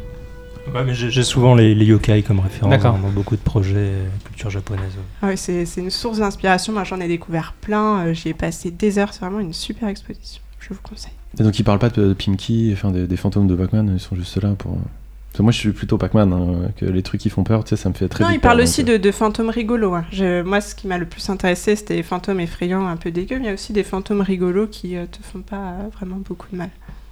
Ouais, 0.75 0.83
mais 0.83 0.94
j'ai 0.94 1.23
souvent 1.23 1.55
les, 1.55 1.75
les 1.75 1.84
yokai 1.84 2.23
comme 2.23 2.41
référence 2.41 2.83
hein, 2.84 2.99
dans 3.02 3.10
beaucoup 3.10 3.36
de 3.36 3.41
projets 3.43 3.75
euh, 3.76 4.07
culture 4.25 4.49
japonaise. 4.49 4.94
Ah 5.23 5.26
oui, 5.28 5.36
c'est 5.36 5.67
c'est 5.67 5.83
une 5.83 5.91
source 5.91 6.18
d'inspiration. 6.18 6.73
Moi, 6.73 6.84
j'en 6.84 6.99
ai 7.01 7.07
découvert 7.07 7.52
plein. 7.60 8.07
euh, 8.07 8.15
J'y 8.15 8.31
ai 8.31 8.34
passé 8.34 8.70
des 8.70 8.99
heures. 8.99 9.12
C'est 9.12 9.20
vraiment 9.20 9.41
une 9.41 9.52
super 9.52 9.89
exposition. 9.89 10.41
Je 10.68 10.75
vous 10.75 10.81
conseille. 10.83 11.12
Et 11.39 11.43
donc 11.43 11.59
ils 11.59 11.65
parlent 11.65 11.78
pas 11.78 11.91
de, 11.91 12.15
de 12.15 12.73
enfin 12.73 12.91
des, 12.91 13.07
des 13.07 13.17
fantômes 13.17 13.47
de 13.47 13.55
Pac-Man, 13.55 13.91
ils 13.94 14.01
sont 14.01 14.17
juste 14.17 14.41
là 14.43 14.51
pour. 14.57 14.73
Parce 14.73 15.39
que 15.39 15.43
moi 15.43 15.51
je 15.52 15.59
suis 15.59 15.73
plutôt 15.73 15.99
Pac-Man, 15.99 16.33
hein, 16.33 16.70
que 16.76 16.84
les 16.86 17.02
trucs 17.02 17.20
qui 17.20 17.28
font 17.28 17.43
peur, 17.43 17.65
tu 17.65 17.70
sais, 17.70 17.76
ça 17.76 17.89
me 17.89 17.94
fait 17.94 18.09
très 18.09 18.23
non, 18.23 18.31
vite 18.31 18.39
il 18.39 18.41
parle 18.41 18.59
peur, 18.59 18.65
aussi 18.65 18.83
euh. 18.83 18.84
de, 18.84 18.97
de 18.99 19.10
fantômes 19.10 19.51
rigolos. 19.51 19.94
hein. 19.94 20.05
Je- 20.12 20.43
moi, 20.43 20.60
ce 20.60 20.75
qui 20.76 20.86
m'a 20.86 20.97
le 20.97 21.07
plus 21.07 21.28
intéressé, 21.28 21.75
c'était 21.75 21.97
les 21.97 22.02
fantômes 22.05 22.39
effrayants, 22.41 22.86
un 22.86 22.97
peu 22.97 23.10
dégueux. 23.10 23.36
Mais 23.39 23.43
il 23.44 23.47
y 23.47 23.51
a 23.51 23.55
aussi 23.55 23.73
des 23.73 23.83
fantômes 23.83 24.20
rigolos 24.20 24.68
qui 24.68 24.97
euh, 24.97 25.07
te 25.07 25.18
font 25.23 25.41
pas 25.41 25.57
euh, 25.73 25.89
vraiment 25.93 26.17
beaucoup 26.25 26.47
de 26.52 26.57
mal. 26.57 26.70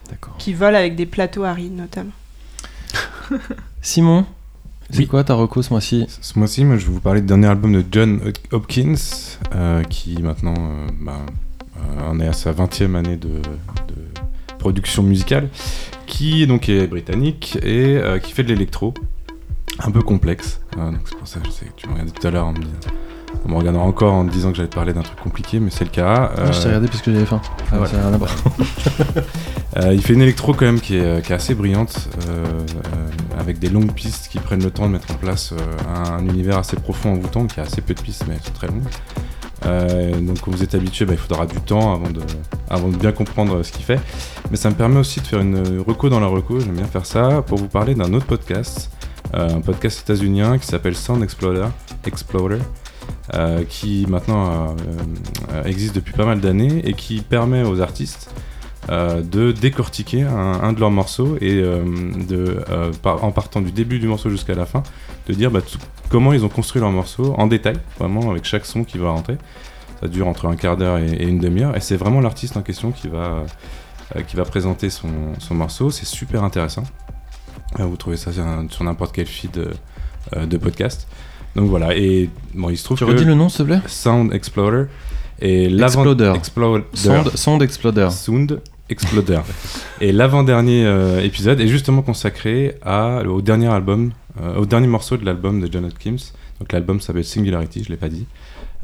D'accord. 0.08 0.36
Qui 0.38 0.54
volent 0.54 0.78
avec 0.78 0.94
des 0.94 1.06
plateaux 1.06 1.42
arides, 1.42 1.74
notamment. 1.76 2.12
Simon, 3.82 4.24
c'est 4.90 4.98
Oui. 5.00 5.06
quoi 5.08 5.24
ta 5.24 5.34
reco 5.34 5.60
ce 5.62 5.70
mois-ci? 5.70 6.06
Ce 6.20 6.38
mois-ci, 6.38 6.64
moi, 6.64 6.76
je 6.76 6.86
vais 6.86 6.92
vous 6.92 7.00
parler 7.00 7.20
du 7.22 7.26
dernier 7.26 7.48
album 7.48 7.72
de 7.72 7.84
John 7.90 8.20
Hopkins, 8.52 8.94
euh, 9.54 9.82
qui 9.84 10.20
maintenant 10.22 10.54
euh, 10.56 10.86
bah, 11.00 11.18
euh, 11.82 12.10
en 12.10 12.20
est 12.20 12.28
à 12.28 12.32
sa 12.32 12.52
20e 12.52 12.94
année 12.96 13.16
de, 13.16 13.28
de 13.28 13.94
production 14.58 15.02
musicale, 15.02 15.48
qui 16.06 16.46
donc 16.46 16.68
est 16.68 16.86
britannique 16.86 17.58
et 17.62 17.96
euh, 17.96 18.18
qui 18.18 18.32
fait 18.32 18.42
de 18.44 18.48
l'électro, 18.48 18.94
un 19.80 19.90
peu 19.90 20.02
complexe. 20.02 20.60
Euh, 20.78 20.90
donc 20.90 21.00
c'est 21.06 21.16
pour 21.18 21.26
ça 21.28 21.40
que 21.40 21.46
je 21.46 21.52
sais 21.52 21.66
que 21.66 21.72
tu 21.76 21.86
me 21.88 21.92
regardais 21.94 22.12
tout 22.12 22.26
à 22.26 22.30
l'heure 22.30 22.46
en 22.46 22.52
me, 22.52 22.58
disant- 22.58 23.74
me 23.74 23.78
encore 23.78 24.12
en 24.12 24.24
me 24.24 24.30
disant 24.30 24.50
que 24.50 24.56
j'allais 24.56 24.68
te 24.68 24.74
parler 24.74 24.92
d'un 24.92 25.02
truc 25.02 25.18
compliqué, 25.20 25.58
mais 25.58 25.70
c'est 25.70 25.84
le 25.84 25.90
cas. 25.90 26.30
Je 26.52 26.60
t'ai 26.60 26.66
regardé 26.68 26.86
parce 26.88 27.02
que 27.02 27.12
j'avais 27.12 27.26
faim. 27.26 27.40
ah, 27.72 27.80
Ouais, 27.80 27.86
ça 27.86 27.96
il 29.92 30.02
fait 30.02 30.12
une 30.12 30.22
électro 30.22 30.52
quand 30.52 30.66
même 30.66 30.80
qui 30.80 30.96
est, 30.96 31.24
qui 31.24 31.32
est 31.32 31.34
assez 31.34 31.54
brillante, 31.54 32.08
avec 33.38 33.58
des 33.58 33.70
longues 33.70 33.92
pistes 33.92 34.28
qui 34.28 34.38
prennent 34.38 34.62
le 34.62 34.70
temps 34.70 34.86
de 34.86 34.92
mettre 34.92 35.10
en 35.10 35.14
place 35.16 35.54
un, 35.88 36.12
un 36.18 36.26
univers 36.28 36.58
assez 36.58 36.76
profond 36.76 37.14
en 37.14 37.16
Woutan, 37.16 37.46
qui 37.46 37.58
a 37.58 37.64
assez 37.64 37.80
peu 37.80 37.94
de 37.94 38.00
pistes 38.00 38.24
mais 38.28 38.34
elles 38.34 38.42
sont 38.42 38.52
très 38.52 38.66
longues. 38.68 38.82
Euh, 39.66 40.12
donc 40.20 40.40
quand 40.40 40.50
vous 40.50 40.62
êtes 40.62 40.74
habitué, 40.74 41.04
bah, 41.04 41.12
il 41.14 41.18
faudra 41.18 41.46
du 41.46 41.60
temps 41.60 42.02
avant 42.68 42.88
de, 42.88 42.96
bien 42.96 43.12
comprendre 43.12 43.62
ce 43.62 43.72
qu'il 43.72 43.84
fait. 43.84 44.00
Mais 44.50 44.56
ça 44.56 44.70
me 44.70 44.74
permet 44.74 44.98
aussi 44.98 45.20
de 45.20 45.26
faire 45.26 45.40
une 45.40 45.80
reco 45.80 46.08
dans 46.08 46.20
la 46.20 46.26
reco, 46.26 46.60
j'aime 46.60 46.74
bien 46.74 46.86
faire 46.86 47.06
ça, 47.06 47.42
pour 47.42 47.58
vous 47.58 47.68
parler 47.68 47.94
d'un 47.94 48.12
autre 48.12 48.26
podcast, 48.26 48.90
euh, 49.34 49.56
un 49.56 49.60
podcast 49.60 50.00
états-unien 50.00 50.58
qui 50.58 50.66
s'appelle 50.66 50.96
Sound 50.96 51.22
Explorer, 51.22 51.68
Explorer 52.06 52.58
euh, 53.34 53.64
qui 53.68 54.04
maintenant 54.08 54.46
euh, 54.46 54.74
euh, 55.52 55.64
existe 55.64 55.94
depuis 55.94 56.12
pas 56.12 56.26
mal 56.26 56.40
d'années 56.40 56.82
et 56.84 56.92
qui 56.92 57.20
permet 57.20 57.62
aux 57.62 57.80
artistes 57.80 58.30
euh, 58.90 59.22
de 59.22 59.52
décortiquer 59.52 60.22
un, 60.22 60.72
de 60.72 60.80
leurs 60.80 60.90
morceaux 60.90 61.36
et 61.40 61.60
euh, 61.60 61.84
euh, 62.32 62.90
en 63.04 63.30
partant 63.30 63.60
du 63.60 63.70
début 63.70 64.00
du 64.00 64.08
morceau 64.08 64.28
jusqu'à 64.28 64.56
la 64.56 64.66
fin, 64.66 64.82
de 65.28 65.34
dire 65.34 65.50
bah, 65.50 65.60
tout- 65.62 65.78
comment 66.08 66.32
ils 66.32 66.44
ont 66.44 66.48
construit 66.48 66.80
leur 66.80 66.90
morceau 66.90 67.34
en 67.38 67.46
détail, 67.46 67.76
vraiment 67.98 68.30
avec 68.30 68.44
chaque 68.44 68.66
son 68.66 68.84
qui 68.84 68.98
va 68.98 69.10
rentrer. 69.10 69.36
Ça 70.00 70.08
dure 70.08 70.26
entre 70.26 70.46
un 70.46 70.56
quart 70.56 70.76
d'heure 70.76 70.98
et, 70.98 71.06
et 71.12 71.28
une 71.28 71.38
demi-heure 71.38 71.76
et 71.76 71.80
c'est 71.80 71.96
vraiment 71.96 72.20
l'artiste 72.20 72.56
en 72.56 72.62
question 72.62 72.90
qui 72.90 73.06
va, 73.08 73.44
euh, 74.16 74.22
qui 74.26 74.34
va 74.36 74.44
présenter 74.44 74.90
son, 74.90 75.08
son 75.38 75.54
morceau. 75.54 75.90
C'est 75.90 76.06
super 76.06 76.42
intéressant. 76.42 76.82
Euh, 77.80 77.84
vous 77.84 77.96
trouvez 77.96 78.16
ça 78.16 78.30
sur, 78.32 78.84
n'importe 78.84 79.14
quel 79.14 79.26
feed 79.26 79.56
euh, 80.36 80.46
de 80.46 80.56
podcast. 80.56 81.06
Donc 81.54 81.68
voilà, 81.68 81.94
et 81.96 82.30
bon, 82.54 82.70
il 82.70 82.76
se 82.78 82.84
trouve 82.84 82.98
Tu 82.98 83.04
que 83.04 83.10
redis 83.10 83.24
le 83.24 83.34
nom 83.34 83.48
s'il 83.48 83.58
te 83.58 83.62
plaît? 83.64 83.80
Sound 83.86 84.32
Explorer 84.32 84.86
et 85.40 85.66
Exploder. 85.66 86.32
Exploder. 86.34 86.84
Sound, 86.94 87.36
Sound 87.36 87.62
Exploder. 87.62 88.08
Sound 88.10 88.60
Exploder. 88.88 89.40
et 90.00 90.12
l'avant-dernier 90.12 90.84
euh, 90.86 91.20
épisode 91.22 91.60
est 91.60 91.68
justement 91.68 92.02
consacré 92.02 92.74
à, 92.82 93.22
au 93.26 93.40
dernier 93.42 93.68
album, 93.68 94.12
euh, 94.40 94.56
au 94.56 94.66
dernier 94.66 94.86
morceau 94.86 95.16
de 95.16 95.24
l'album 95.24 95.60
de 95.60 95.68
John 95.70 95.84
Hopkins. 95.84 96.16
Donc 96.60 96.72
l'album 96.72 97.00
s'appelle 97.00 97.24
Singularity, 97.24 97.84
je 97.84 97.88
l'ai 97.90 97.96
pas 97.96 98.08
dit. 98.08 98.26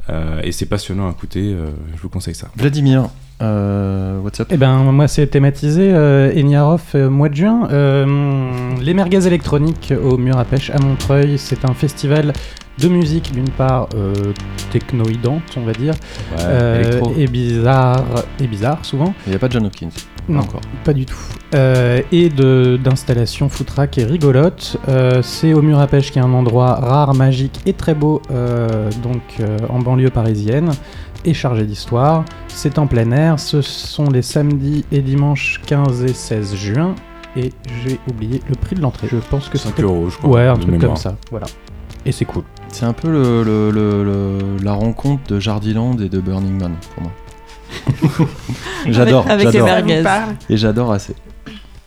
Euh, 0.09 0.41
et 0.43 0.51
c'est 0.51 0.65
passionnant 0.65 1.07
à 1.07 1.11
écouter, 1.11 1.53
euh, 1.53 1.69
je 1.95 2.01
vous 2.01 2.09
conseille 2.09 2.33
ça. 2.33 2.47
Vladimir, 2.55 3.09
euh, 3.43 4.19
what's 4.21 4.39
up? 4.39 4.47
Eh 4.49 4.57
ben, 4.57 4.77
moi, 4.91 5.07
c'est 5.07 5.27
thématisé 5.27 5.91
euh, 5.93 6.31
Eniarov, 6.35 6.81
euh, 6.95 7.09
mois 7.11 7.29
de 7.29 7.35
juin. 7.35 7.67
Euh, 7.71 8.75
les 8.81 8.93
merguez 8.95 9.27
électroniques 9.27 9.93
au 10.03 10.17
mur 10.17 10.37
à 10.37 10.45
pêche 10.45 10.71
à 10.71 10.79
Montreuil. 10.79 11.37
C'est 11.37 11.63
un 11.63 11.73
festival 11.75 12.33
de 12.79 12.87
musique, 12.87 13.31
d'une 13.33 13.49
part 13.49 13.87
euh, 13.93 14.13
technoïdante, 14.71 15.43
on 15.57 15.61
va 15.65 15.73
dire, 15.73 15.93
Ouais, 16.31 16.37
euh, 16.43 16.81
électro. 16.81 17.13
et 17.17 17.27
bizarre, 17.27 18.03
et 18.39 18.47
bizarre 18.47 18.83
souvent. 18.85 19.13
Il 19.27 19.31
n'y 19.31 19.35
a 19.35 19.39
pas 19.39 19.47
de 19.47 19.53
John 19.53 19.65
Hopkins. 19.65 19.89
Non, 20.29 20.41
Encore. 20.41 20.61
pas 20.83 20.93
du 20.93 21.05
tout. 21.05 21.17
Euh, 21.55 22.01
et 22.11 22.29
de- 22.29 22.79
d'installation 22.83 23.49
foutraque 23.49 23.97
et 23.97 24.05
rigolote. 24.05 24.77
Euh, 24.87 25.21
c'est 25.23 25.53
au 25.53 25.61
Mur 25.61 25.79
à 25.79 25.87
Pêche 25.87 26.11
qui 26.11 26.19
est 26.19 26.21
un 26.21 26.33
endroit 26.33 26.75
rare, 26.75 27.13
magique 27.15 27.59
et 27.65 27.73
très 27.73 27.95
beau, 27.95 28.21
euh, 28.31 28.89
donc 29.01 29.21
euh, 29.39 29.57
en 29.69 29.79
banlieue 29.79 30.11
parisienne, 30.11 30.69
et 31.25 31.33
chargé 31.33 31.65
d'histoire. 31.65 32.23
C'est 32.47 32.77
en 32.77 32.85
plein 32.87 33.11
air, 33.11 33.39
ce 33.39 33.61
sont 33.61 34.09
les 34.09 34.21
samedis 34.21 34.85
et 34.91 35.01
dimanches 35.01 35.59
15 35.65 36.03
et 36.03 36.13
16 36.13 36.55
juin. 36.55 36.93
Et 37.35 37.51
j'ai 37.83 37.99
oublié 38.09 38.41
le 38.49 38.55
prix 38.55 38.75
de 38.75 38.81
l'entrée. 38.81 39.07
Je 39.09 39.17
pense 39.17 39.49
que 39.49 39.57
5 39.57 39.69
c'était- 39.69 39.83
euros, 39.83 40.09
je 40.09 40.17
crois, 40.17 40.29
Ouais, 40.31 40.47
un 40.47 40.53
de 40.55 40.59
truc 40.61 40.71
mémoire. 40.71 40.89
comme 40.93 40.97
ça. 41.01 41.15
Voilà. 41.29 41.45
Et 42.05 42.11
c'est 42.11 42.25
cool. 42.25 42.43
C'est 42.69 42.85
un 42.85 42.93
peu 42.93 43.09
le, 43.09 43.43
le- 43.43 43.71
le- 43.71 44.03
le- 44.03 44.63
la 44.63 44.73
rencontre 44.73 45.23
de 45.27 45.39
Jardiland 45.39 45.97
et 45.97 46.09
de 46.09 46.19
Burning 46.19 46.59
Man 46.59 46.73
pour 46.93 47.03
moi. 47.03 47.11
j'adore, 48.87 49.25
Avec- 49.29 49.47
avec 49.47 49.53
les 49.53 49.59
j'adore. 49.59 49.97
vous 49.97 50.03
parle 50.03 50.35
Et 50.49 50.57
j'adore 50.57 50.91
assez. 50.91 51.13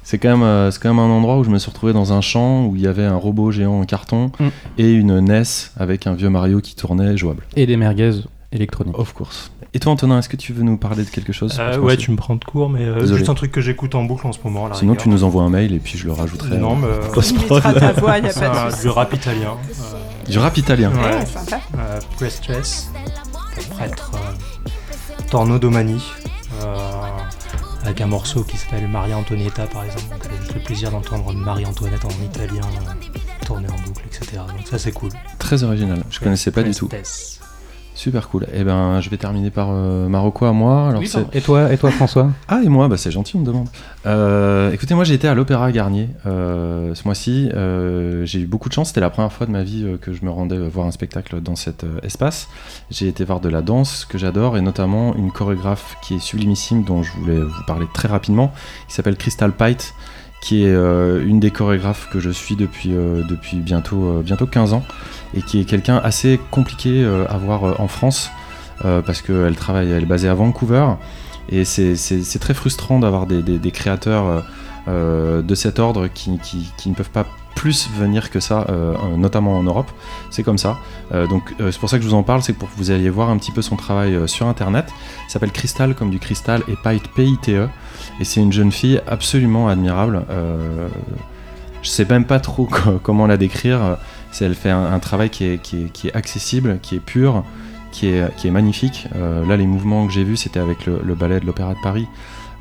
C'est 0.04 0.18
quand, 0.18 0.30
même, 0.30 0.42
euh, 0.42 0.70
c'est 0.70 0.82
quand 0.82 0.88
même 0.92 0.98
un 0.98 1.08
endroit 1.08 1.38
où 1.38 1.44
je 1.44 1.50
me 1.50 1.58
suis 1.58 1.70
retrouvé 1.70 1.92
dans 1.92 2.12
un 2.12 2.20
champ 2.20 2.66
où 2.66 2.74
il 2.76 2.82
y 2.82 2.86
avait 2.86 3.04
un 3.04 3.14
robot 3.16 3.50
géant 3.52 3.80
en 3.80 3.84
carton 3.84 4.30
Mm. 4.40 4.48
et 4.78 4.92
une 4.92 5.20
NES 5.20 5.42
avec 5.78 6.06
un 6.06 6.14
vieux 6.14 6.28
Mario 6.28 6.60
qui 6.60 6.74
tournait 6.74 7.16
jouable. 7.16 7.44
Et 7.56 7.66
des 7.66 7.76
merguez 7.76 8.10
électroniques. 8.50 8.98
Of 8.98 9.12
course. 9.14 9.52
Et 9.74 9.78
toi, 9.78 9.92
Antonin, 9.92 10.18
est-ce 10.18 10.28
que 10.28 10.36
tu 10.36 10.52
veux 10.52 10.64
nous 10.64 10.76
parler 10.76 11.02
de 11.02 11.08
quelque 11.08 11.32
chose? 11.32 11.56
Euh, 11.58 11.78
ouais, 11.78 11.96
tu 11.96 12.10
me 12.10 12.16
prends 12.16 12.34
de 12.34 12.44
cours, 12.44 12.68
mais 12.68 12.82
euh, 12.84 13.06
juste 13.06 13.30
un 13.30 13.34
truc 13.34 13.52
que 13.52 13.62
j'écoute 13.62 13.94
en 13.94 14.04
boucle 14.04 14.26
en 14.26 14.32
ce 14.32 14.38
moment. 14.44 14.68
Sinon, 14.74 14.94
tu 14.96 15.08
nous 15.08 15.24
envoies 15.24 15.42
un 15.44 15.48
mail 15.48 15.72
et 15.72 15.78
puis 15.78 15.96
je 15.96 16.04
le 16.04 16.12
rajouterai. 16.12 16.58
Non, 16.58 16.76
mais. 16.76 16.88
euh, 16.88 17.60
ta 17.70 17.92
voix, 17.92 18.18
y 18.18 18.26
a 18.28 18.32
pas 18.34 18.70
de 18.70 18.80
du 18.82 18.88
rap 18.90 19.14
italien. 19.14 19.52
euh, 19.70 20.30
Du 20.30 20.38
rap 20.38 20.58
italien. 20.58 20.90
Ouais, 20.92 20.98
Ouais, 21.20 21.24
sympa. 21.26 21.60
euh, 21.78 22.00
Prestress, 22.16 22.90
pour 23.54 23.64
prêtre 23.76 24.10
Torno 25.32 25.58
Domani, 25.58 25.98
euh, 26.60 26.76
avec 27.84 28.02
un 28.02 28.06
morceau 28.06 28.44
qui 28.44 28.58
s'appelle 28.58 28.86
Maria 28.86 29.16
Antonietta 29.16 29.66
par 29.66 29.84
exemple. 29.84 30.10
Donc 30.10 30.20
elle 30.26 30.36
a 30.36 30.36
juste 30.36 30.54
le 30.54 30.60
plaisir 30.60 30.90
d'entendre 30.90 31.32
Marie-Antoinette 31.32 32.04
en 32.04 32.10
italien 32.22 32.60
euh, 32.60 33.46
tourner 33.46 33.66
en 33.70 33.80
boucle, 33.80 34.04
etc. 34.04 34.42
Donc 34.46 34.66
ça 34.68 34.78
c'est 34.78 34.92
cool. 34.92 35.08
Très 35.38 35.62
original. 35.64 36.02
Je 36.10 36.20
connaissais 36.20 36.50
pas 36.50 36.62
du 36.62 36.74
tout. 36.74 36.90
Super 38.02 38.28
cool. 38.28 38.48
Et 38.52 38.64
ben, 38.64 39.00
je 39.00 39.08
vais 39.10 39.16
terminer 39.16 39.50
par 39.50 39.68
euh, 39.70 40.08
Marocco 40.08 40.44
à 40.44 40.50
moi. 40.50 40.88
Alors, 40.88 41.00
Oui, 41.00 41.12
et 41.32 41.40
toi, 41.40 41.72
et 41.72 41.78
toi, 41.78 41.92
François? 41.92 42.32
Ah, 42.48 42.60
et 42.64 42.68
moi, 42.68 42.88
bah, 42.88 42.96
c'est 42.96 43.12
gentil, 43.12 43.36
on 43.36 43.38
me 43.38 43.46
demande. 43.46 43.68
Euh, 44.06 44.72
écoutez, 44.72 44.94
moi 44.96 45.04
j'ai 45.04 45.14
été 45.14 45.28
à 45.28 45.34
l'Opéra 45.34 45.70
Garnier 45.70 46.08
euh, 46.26 46.96
ce 46.96 47.04
mois-ci. 47.04 47.48
Euh, 47.54 48.26
j'ai 48.26 48.40
eu 48.40 48.46
beaucoup 48.46 48.68
de 48.68 48.74
chance, 48.74 48.88
c'était 48.88 49.00
la 49.00 49.10
première 49.10 49.32
fois 49.32 49.46
de 49.46 49.52
ma 49.52 49.62
vie 49.62 49.84
euh, 49.84 49.98
que 49.98 50.12
je 50.12 50.24
me 50.24 50.30
rendais 50.30 50.58
voir 50.58 50.88
un 50.88 50.90
spectacle 50.90 51.40
dans 51.40 51.54
cet 51.54 51.86
espace. 52.02 52.48
J'ai 52.90 53.06
été 53.06 53.22
voir 53.22 53.38
de 53.38 53.48
la 53.48 53.62
danse 53.62 54.04
que 54.04 54.18
j'adore 54.18 54.56
et 54.56 54.62
notamment 54.62 55.14
une 55.14 55.30
chorégraphe 55.30 55.94
qui 56.02 56.14
est 56.14 56.18
sublimissime 56.18 56.82
dont 56.82 57.04
je 57.04 57.12
voulais 57.12 57.38
vous 57.38 57.62
parler 57.68 57.86
très 57.94 58.08
rapidement, 58.08 58.52
qui 58.88 58.94
s'appelle 58.96 59.16
Crystal 59.16 59.52
Pite, 59.52 59.94
qui 60.42 60.64
est 60.64 60.74
euh, 60.74 61.24
une 61.24 61.40
des 61.40 61.50
chorégraphes 61.50 62.08
que 62.12 62.20
je 62.20 62.28
suis 62.28 62.56
depuis, 62.56 62.90
euh, 62.92 63.22
depuis 63.26 63.56
bientôt, 63.58 64.18
euh, 64.18 64.22
bientôt 64.22 64.44
15 64.46 64.74
ans 64.74 64.84
et 65.34 65.40
qui 65.40 65.60
est 65.60 65.64
quelqu'un 65.64 65.96
assez 66.02 66.38
compliqué 66.50 67.04
à 67.30 67.38
voir 67.38 67.80
en 67.80 67.88
France 67.88 68.30
parce 69.06 69.22
qu'elle 69.22 69.54
travaille, 69.56 69.90
elle 69.92 70.02
est 70.02 70.06
basée 70.06 70.28
à 70.28 70.34
Vancouver. 70.34 70.86
Et 71.48 71.64
c'est- 71.64 72.38
très 72.40 72.52
frustrant 72.52 72.98
d'avoir 72.98 73.26
des, 73.26 73.40
des- 73.40 73.70
créateurs 73.70 74.44
de 74.88 75.54
cet 75.54 75.78
ordre 75.78 76.08
qui- 76.08 76.38
qui 76.76 76.90
ne 76.90 76.94
peuvent 76.94 77.08
pas 77.10 77.24
plus 77.54 77.88
venir 77.96 78.30
que 78.30 78.40
ça, 78.40 78.66
euh, 78.68 78.94
notamment 79.16 79.58
en 79.58 79.62
Europe. 79.62 79.90
C'est 80.30 80.42
comme 80.42 80.58
ça. 80.58 80.78
Euh, 81.12 81.26
donc 81.26 81.54
euh, 81.60 81.70
c'est 81.70 81.78
pour 81.78 81.88
ça 81.88 81.98
que 81.98 82.04
je 82.04 82.08
vous 82.08 82.14
en 82.14 82.22
parle, 82.22 82.42
c'est 82.42 82.52
pour 82.52 82.70
que 82.70 82.76
vous 82.76 82.90
alliez 82.90 83.10
voir 83.10 83.30
un 83.30 83.36
petit 83.36 83.52
peu 83.52 83.62
son 83.62 83.76
travail 83.76 84.28
sur 84.28 84.46
Internet. 84.46 84.86
Il 85.28 85.30
s'appelle 85.30 85.52
Crystal 85.52 85.94
comme 85.94 86.10
du 86.10 86.18
cristal 86.18 86.62
et 86.68 86.74
Pite 86.76 87.08
P-I-T-E. 87.14 87.68
Et 88.20 88.24
c'est 88.24 88.40
une 88.40 88.52
jeune 88.52 88.72
fille 88.72 89.00
absolument 89.06 89.68
admirable. 89.68 90.24
Je 91.82 91.88
sais 91.88 92.04
même 92.04 92.24
pas 92.24 92.40
trop 92.40 92.64
co- 92.70 92.98
comment 93.02 93.26
la 93.26 93.36
décrire. 93.36 93.98
Elle 94.40 94.54
fait 94.54 94.70
un, 94.70 94.98
travail 94.98 95.28
qui 95.30 95.44
est, 95.44 96.16
accessible, 96.16 96.78
qui 96.80 96.96
est 96.96 97.00
pur, 97.00 97.44
qui 97.90 98.08
est, 98.08 98.50
magnifique. 98.50 99.06
Là, 99.14 99.56
les 99.56 99.66
mouvements 99.66 100.06
que 100.06 100.12
j'ai 100.12 100.24
vus, 100.24 100.36
c'était 100.38 100.60
avec 100.60 100.86
le 100.86 101.14
ballet 101.14 101.38
de 101.38 101.46
l'Opéra 101.46 101.74
de 101.74 101.80
Paris. 101.82 102.06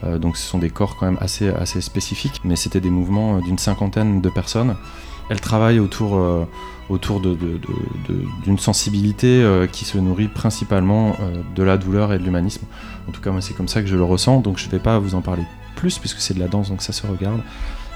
Euh, 0.04 0.18
donc, 0.18 0.38
ce 0.38 0.48
sont 0.48 0.58
des 0.58 0.70
corps 0.70 0.96
quand 0.96 1.06
même 1.06 1.18
assez, 1.22 1.50
assez 1.50 1.82
spécifiques, 1.82 2.42
mais 2.44 2.56
c'était 2.56 2.80
des 2.80 2.90
mouvements 2.90 3.38
euh, 3.38 3.42
d'une 3.42 3.58
cinquantaine 3.58 4.22
de 4.22 4.30
personnes. 4.30 4.76
Elle 5.30 5.40
travaille 5.40 5.80
autour, 5.80 6.18
euh, 6.18 6.46
autour 6.90 7.22
d'une 7.22 8.60
sensibilité 8.60 9.46
qui 9.72 9.86
se 9.86 9.98
nourrit 9.98 10.28
principalement 10.28 11.16
de 11.56 11.64
la 11.64 11.78
douleur 11.78 12.12
et 12.12 12.20
de 12.20 12.24
l'humanisme. 12.24 12.66
En 13.08 13.14
tout 13.14 13.22
cas, 13.22 13.32
moi, 13.32 13.40
c'est 13.40 13.54
comme 13.54 13.70
ça 13.70 13.82
que 13.82 13.88
je 13.88 13.96
le 13.96 14.04
ressens. 14.04 14.42
Donc, 14.42 14.58
je 14.58 14.66
ne 14.66 14.72
vais 14.72 14.80
pas 14.80 15.00
vous 15.00 15.16
en 15.16 15.22
parler 15.22 15.44
plus 15.78 16.00
puisque 16.00 16.20
c'est 16.20 16.34
de 16.34 16.40
la 16.40 16.50
danse, 16.50 16.70
donc 16.70 16.82
ça 16.82 16.92
se 16.92 17.08
regarde. 17.08 17.40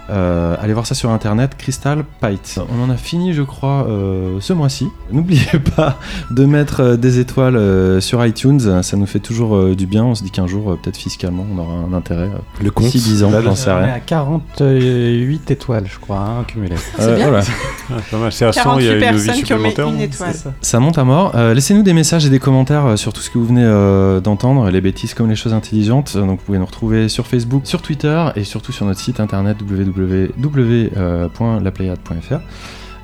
Euh, 0.09 0.55
allez 0.61 0.73
voir 0.73 0.85
ça 0.85 0.93
sur 0.95 1.09
internet, 1.09 1.55
Crystal 1.57 2.03
Pite. 2.21 2.59
On 2.77 2.83
en 2.83 2.89
a 2.89 2.97
fini, 2.97 3.33
je 3.33 3.41
crois, 3.41 3.87
euh, 3.89 4.37
ce 4.39 4.53
mois-ci. 4.53 4.87
N'oubliez 5.11 5.41
pas 5.75 5.97
de 6.31 6.45
mettre 6.45 6.81
euh, 6.81 6.95
des 6.97 7.19
étoiles 7.19 7.55
euh, 7.55 7.99
sur 8.01 8.23
iTunes, 8.25 8.81
ça 8.83 8.97
nous 8.97 9.05
fait 9.05 9.19
toujours 9.19 9.55
euh, 9.55 9.75
du 9.75 9.87
bien. 9.87 10.03
On 10.05 10.15
se 10.15 10.23
dit 10.23 10.31
qu'un 10.31 10.47
jour, 10.47 10.71
euh, 10.71 10.79
peut-être 10.81 10.97
fiscalement, 10.97 11.45
on 11.53 11.57
aura 11.59 11.73
un 11.73 11.93
intérêt. 11.93 12.25
euh, 12.33 12.63
Le 12.63 12.71
compte, 12.71 12.85
D'ici 12.85 12.99
10 12.99 13.23
ans, 13.23 13.31
j'en 13.43 13.55
sais 13.55 13.71
On 13.71 13.79
est 13.79 13.83
rien. 13.85 13.93
à 13.93 13.99
48 13.99 15.51
étoiles, 15.51 15.85
je 15.91 15.99
crois, 15.99 16.19
hein, 16.19 16.43
cumulées. 16.47 16.75
Euh, 16.99 17.17
voilà. 17.21 17.41
Ah. 17.87 17.97
C'est 18.31 18.45
à 18.45 18.51
100, 18.51 18.79
il 18.79 18.85
y 18.87 18.89
a 18.89 18.99
48 18.99 19.11
une 19.11 19.31
vie 19.33 19.37
supplémentaire. 19.37 19.87
une 19.87 19.97
ou- 19.97 20.01
étoile. 20.01 20.29
c'est 20.33 20.37
ça 20.39 20.53
Ça 20.59 20.79
monte 20.79 20.97
à 20.97 21.03
mort. 21.03 21.33
Euh, 21.35 21.53
Laissez-nous 21.53 21.83
des 21.83 21.93
messages 21.93 22.25
et 22.25 22.31
des 22.31 22.39
commentaires 22.39 22.97
sur 22.97 23.13
tout 23.13 23.21
ce 23.21 23.29
que 23.29 23.37
vous 23.37 23.45
venez 23.45 23.61
euh, 23.63 24.19
d'entendre, 24.21 24.71
les 24.71 24.81
bêtises 24.81 25.13
comme 25.13 25.29
les 25.29 25.35
choses 25.35 25.53
intelligentes. 25.53 26.17
Donc 26.17 26.39
vous 26.39 26.45
pouvez 26.47 26.57
nous 26.57 26.65
retrouver 26.65 27.09
sur 27.09 27.27
Facebook, 27.27 27.61
sur 27.65 27.83
Twitter 27.83 28.25
et 28.35 28.43
surtout 28.43 28.71
sur 28.71 28.87
notre 28.87 28.99
site 28.99 29.19
internet 29.19 29.57
www.laplayade.fr. 29.95 32.39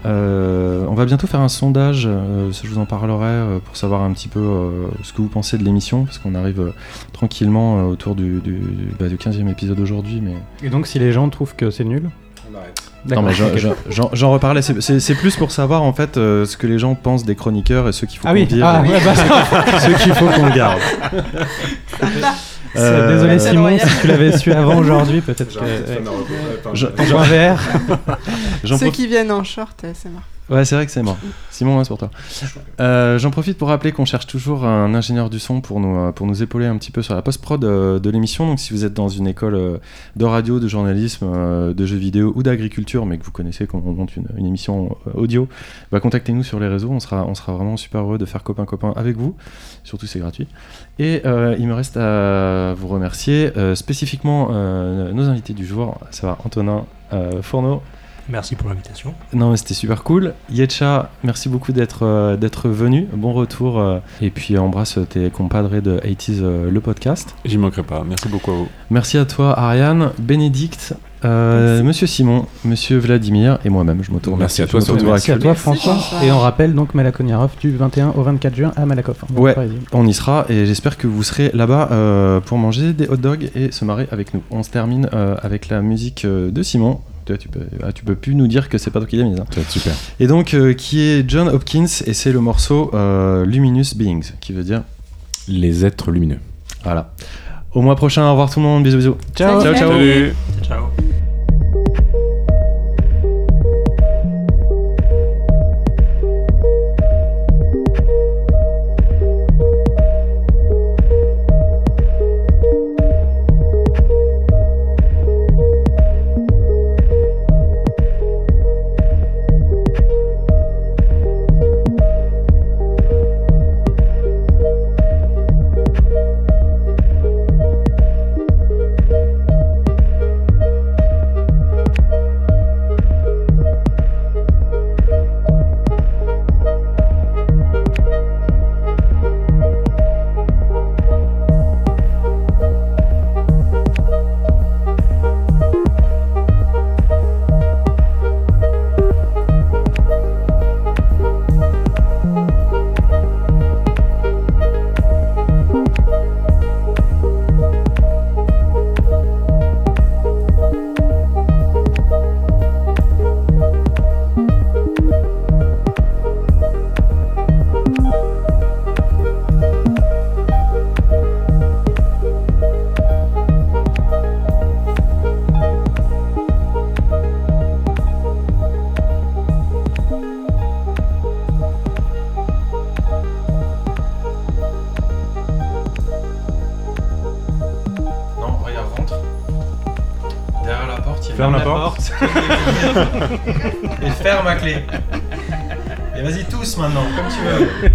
Euh, 0.04 0.84
on 0.90 0.96
va 0.96 1.06
bientôt 1.06 1.28
faire 1.28 1.42
un 1.42 1.48
sondage, 1.48 2.08
euh, 2.10 2.52
ça 2.52 2.62
je 2.64 2.70
vous 2.70 2.80
en 2.80 2.86
parlerai, 2.86 3.26
euh, 3.28 3.60
pour 3.60 3.78
savoir 3.78 4.02
un 4.02 4.12
petit 4.14 4.30
peu 4.30 4.40
euh, 4.40 4.88
ce 5.04 5.14
que 5.14 5.22
vous 5.22 5.28
pensez 5.28 5.60
de 5.60 5.64
l'émission, 5.64 6.06
parce 6.06 6.18
qu'on 6.18 6.34
arrive 6.34 6.60
euh, 6.60 6.74
tranquillement 7.14 7.78
euh, 7.80 7.84
autour 7.84 8.16
du, 8.16 8.40
du, 8.40 8.60
bah, 9.00 9.08
du 9.10 9.18
15e 9.18 9.48
épisode 9.48 9.80
aujourd'hui. 9.80 10.20
Mais... 10.20 10.34
Et 10.66 10.72
donc, 10.72 10.88
si 10.88 10.98
les 10.98 11.12
gens 11.12 11.30
trouvent 11.30 11.56
que 11.56 11.70
c'est 11.70 11.84
nul 11.84 12.10
Non, 13.16 13.22
mais 13.22 13.32
j'en- 13.34 14.32
reparlais, 14.32 14.64
c'est- 14.64 15.14
plus 15.16 15.36
pour 15.36 15.52
savoir 15.52 15.84
en 15.84 15.94
fait 15.94 16.18
euh, 16.18 16.46
ce 16.46 16.58
que 16.58 16.66
les 16.66 16.80
gens 16.80 16.96
pensent 16.96 17.24
des 17.24 17.36
chroniqueurs 17.36 17.88
et 17.88 17.92
ceux 17.94 18.08
qu'il 18.08 18.18
faut 18.20 18.28
Ah 18.28 18.32
qu'on 18.34 18.40
oui, 18.40 18.48
ah, 18.64 18.82
ouais, 18.82 19.00
bah, 19.06 19.14
ceux 19.86 19.94
qu'il 19.94 20.16
faut 20.16 20.26
qu'on 20.28 20.50
garde. 20.50 20.80
C'est- 22.74 22.80
Euh, 22.80 23.14
Désolé 23.14 23.40
Simon, 23.40 23.62
Royal. 23.64 23.80
si 23.90 24.00
tu 24.02 24.08
l'avais 24.08 24.38
su 24.38 24.52
avant 24.54 24.78
aujourd'hui, 24.78 25.22
peut-être 25.22 25.54
que. 25.60 25.66
Je- 26.74 26.86
En 26.88 26.90
point 26.92 27.24
VR. 27.24 27.60
Ceux 28.78 28.90
qui 28.92 29.08
viennent 29.08 29.32
en 29.32 29.44
short, 29.44 29.82
euh, 29.84 29.92
c'est 29.94 30.10
marrant. 30.10 30.24
Ouais, 30.50 30.66
c'est 30.66 30.76
vrai 30.76 30.86
que 30.86 30.92
c'est 30.92 31.04
mort. 31.04 31.18
Simon, 31.50 31.82
c'est 31.84 31.88
pour 31.88 31.98
toi. 31.98 32.12
Euh, 32.80 33.18
J'en 33.18 33.32
profite 33.32 33.58
pour 33.58 33.70
rappeler 33.70 33.92
qu'on 33.92 34.06
cherche 34.06 34.28
toujours 34.28 34.66
un 34.66 34.94
ingénieur 34.94 35.30
du 35.30 35.40
son 35.40 35.62
pour 35.62 35.80
nous, 35.80 35.98
euh, 35.98 36.12
pour 36.12 36.28
nous 36.28 36.44
épauler 36.44 36.66
un 36.66 36.78
petit 36.78 36.92
peu 36.92 37.02
sur 37.02 37.16
la 37.16 37.22
post-prod 37.22 37.64
euh, 37.64 38.00
de 38.00 38.10
l'émission. 38.10 38.48
Donc, 38.48 38.60
si 38.60 38.74
vous 38.74 38.84
êtes 38.84 38.94
dans 38.94 39.08
une 39.08 39.28
école 39.28 39.80
de 40.16 40.26
radio, 40.26 40.60
de 40.60 40.68
journalisme, 40.68 41.74
de 41.74 41.86
jeux 41.86 41.98
vidéo 41.98 42.34
ou 42.36 42.44
d'agriculture, 42.44 43.06
mais 43.06 43.18
que 43.18 43.24
vous 43.24 43.32
connaissez 43.32 43.66
comment 43.66 43.84
on 43.86 43.94
monte 43.94 44.16
une, 44.18 44.28
émission 44.46 44.98
audio, 45.14 45.48
bah, 45.92 46.00
contactez-nous 46.00 46.44
sur 46.44 46.60
les 46.60 46.68
réseaux. 46.68 46.90
On 46.90 47.00
sera, 47.00 47.26
on 47.26 47.36
sera 47.36 47.54
vraiment 47.54 47.78
super 47.78 48.02
heureux 48.02 48.18
de 48.18 48.26
faire 48.26 48.44
copain-copain 48.44 48.94
avec 48.98 49.16
vous. 49.16 49.36
Surtout, 49.84 50.06
c'est 50.08 50.20
gratuit. 50.20 50.48
Et 51.00 51.22
il 51.24 51.68
me 51.68 51.74
reste 51.74 51.96
à 51.98 52.74
vous 52.78 52.88
remercier 52.88 53.52
spécifiquement 53.76 54.50
nos 54.50 55.30
invités 55.30 55.54
du 55.54 55.66
jour, 55.66 55.98
à 56.10 56.12
savoir 56.12 56.38
Antonin 56.46 56.86
Fourneau. 57.42 57.82
Merci 58.32 58.56
pour 58.56 58.70
l'invitation. 58.70 59.14
Non, 59.34 59.52
mais 59.52 59.58
c'était 59.58 59.74
super 59.74 60.04
cool. 60.04 60.34
Yetcha, 60.52 61.10
merci 61.24 61.50
beaucoup 61.50 61.72
d'être 61.74 62.00
euh, 62.06 62.38
d'être 62.38 62.70
venu. 62.70 63.08
Bon 63.14 63.34
retour. 63.34 63.80
euh, 63.80 64.00
et 64.22 64.30
puis 64.30 64.58
embrasse 64.58 64.98
tes 65.10 65.30
compadres 65.30 65.82
de 65.82 65.98
80s, 66.00 66.40
euh, 66.42 66.72
le 66.72 66.80
podcast. 66.80 67.36
J'y 67.46 67.58
manquerai 67.58 67.84
pas. 67.84 68.04
Merci 68.08 68.28
beaucoup 68.30 68.52
à 68.52 68.56
vous. 68.56 68.68
Merci 68.90 69.18
à 69.18 69.26
toi, 69.26 69.58
Ariane, 69.60 70.12
Bénédicte, 70.20 70.94
euh, 71.26 71.84
Monsieur 71.84 72.08
Simon, 72.08 72.46
Monsieur 72.66 72.98
Vladimir 72.98 73.60
et 73.66 73.70
moi-même. 73.70 74.02
Je 74.04 74.12
m'auto 74.12 74.36
Merci 74.36 74.62
à 74.62 74.68
toi, 74.68 74.80
Je 74.80 74.86
m'auto- 74.86 74.98
surtout. 74.98 75.12
Merci 75.12 75.32
à 75.32 75.38
toi 75.38 75.54
François. 75.54 75.98
Et 76.24 76.32
on 76.32 76.40
rappelle 76.40 76.74
donc 76.74 76.94
Malakoniarov 76.94 77.52
du 77.60 77.76
21 77.76 78.10
au 78.16 78.24
24 78.24 78.56
juin 78.56 78.72
à 78.76 78.86
Malakoff. 78.86 79.24
Ouais. 79.36 79.56
On 79.94 80.08
y 80.08 80.14
sera 80.14 80.46
et 80.50 80.66
j'espère 80.66 80.98
que 80.98 81.08
vous 81.08 81.24
serez 81.24 81.52
là-bas 81.54 81.90
euh, 81.92 82.40
pour 82.40 82.58
manger 82.58 82.94
des 82.94 83.08
hot 83.08 83.18
dogs 83.18 83.50
et 83.56 83.72
se 83.72 83.84
marrer 83.86 84.08
avec 84.12 84.34
nous. 84.34 84.42
On 84.52 84.64
se 84.64 84.70
termine 84.70 85.10
euh, 85.14 85.36
avec 85.42 85.68
la 85.70 85.82
musique 85.82 86.26
euh, 86.26 86.50
de 86.50 86.64
Simon. 86.64 87.00
Toi, 87.26 87.38
tu 87.38 87.48
peux, 87.50 87.62
ah, 87.84 87.92
tu 87.92 88.04
peux 88.04 88.16
plus 88.16 88.34
nous 88.36 88.48
dire 88.48 88.68
que 88.70 88.78
c'est 88.78 88.90
pas 88.92 89.00
toi 89.00 89.08
qui 89.08 89.18
l'as 89.18 89.26
mise. 89.26 89.40
hein. 89.40 89.46
Super. 89.70 89.94
Et 90.20 90.28
donc, 90.28 90.54
euh, 90.54 90.74
qui 90.74 91.02
est 91.02 91.24
John 91.30 91.48
Hopkins 91.50 91.86
et 92.06 92.14
c'est 92.14 92.32
le 92.32 92.40
morceau 92.40 92.90
euh, 92.94 93.46
Luminous 93.46 93.96
Beings, 93.96 94.32
qui 94.42 94.54
veut 94.54 94.64
dire 94.64 94.84
Les 95.48 95.86
êtres 95.86 96.12
lumineux. 96.12 96.40
voilà. 96.84 97.14
Au 97.74 97.82
mois 97.82 97.96
prochain, 97.96 98.26
au 98.28 98.32
revoir 98.32 98.50
tout 98.50 98.60
le 98.60 98.66
monde, 98.66 98.84
bisous 98.84 98.98
bisous. 98.98 99.18
Ciao. 99.36 99.62
ciao. 99.62 99.74
ciao. 99.76 99.92
Salut. 99.92 100.34
Ciao. 100.64 101.11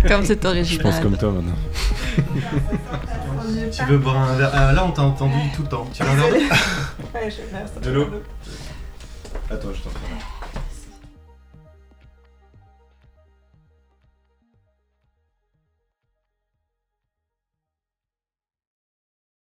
Comme 0.08 0.24
c'est 0.24 0.42
Je 0.42 0.48
original. 0.48 0.82
pense 0.82 1.00
comme 1.00 1.16
toi 1.16 1.32
maintenant. 1.32 1.56
Tu 3.72 3.84
veux 3.84 3.98
boire 3.98 4.16
un 4.18 4.36
verre? 4.36 4.50
Ah, 4.54 4.72
Là, 4.72 4.84
on 4.86 4.90
t'a 4.90 5.02
entendu 5.02 5.34
tout 5.54 5.62
le 5.62 5.68
temps. 5.68 5.86
Tu 5.92 6.02
veux 6.02 6.08
un 6.10 6.14
verre 6.14 6.28
d'eau 6.30 6.36
Ouais, 6.36 6.50
je 7.14 7.24
vais 7.24 7.30
faire 7.50 7.66
ça. 7.72 7.80
De 7.80 7.90
l'eau 7.90 8.06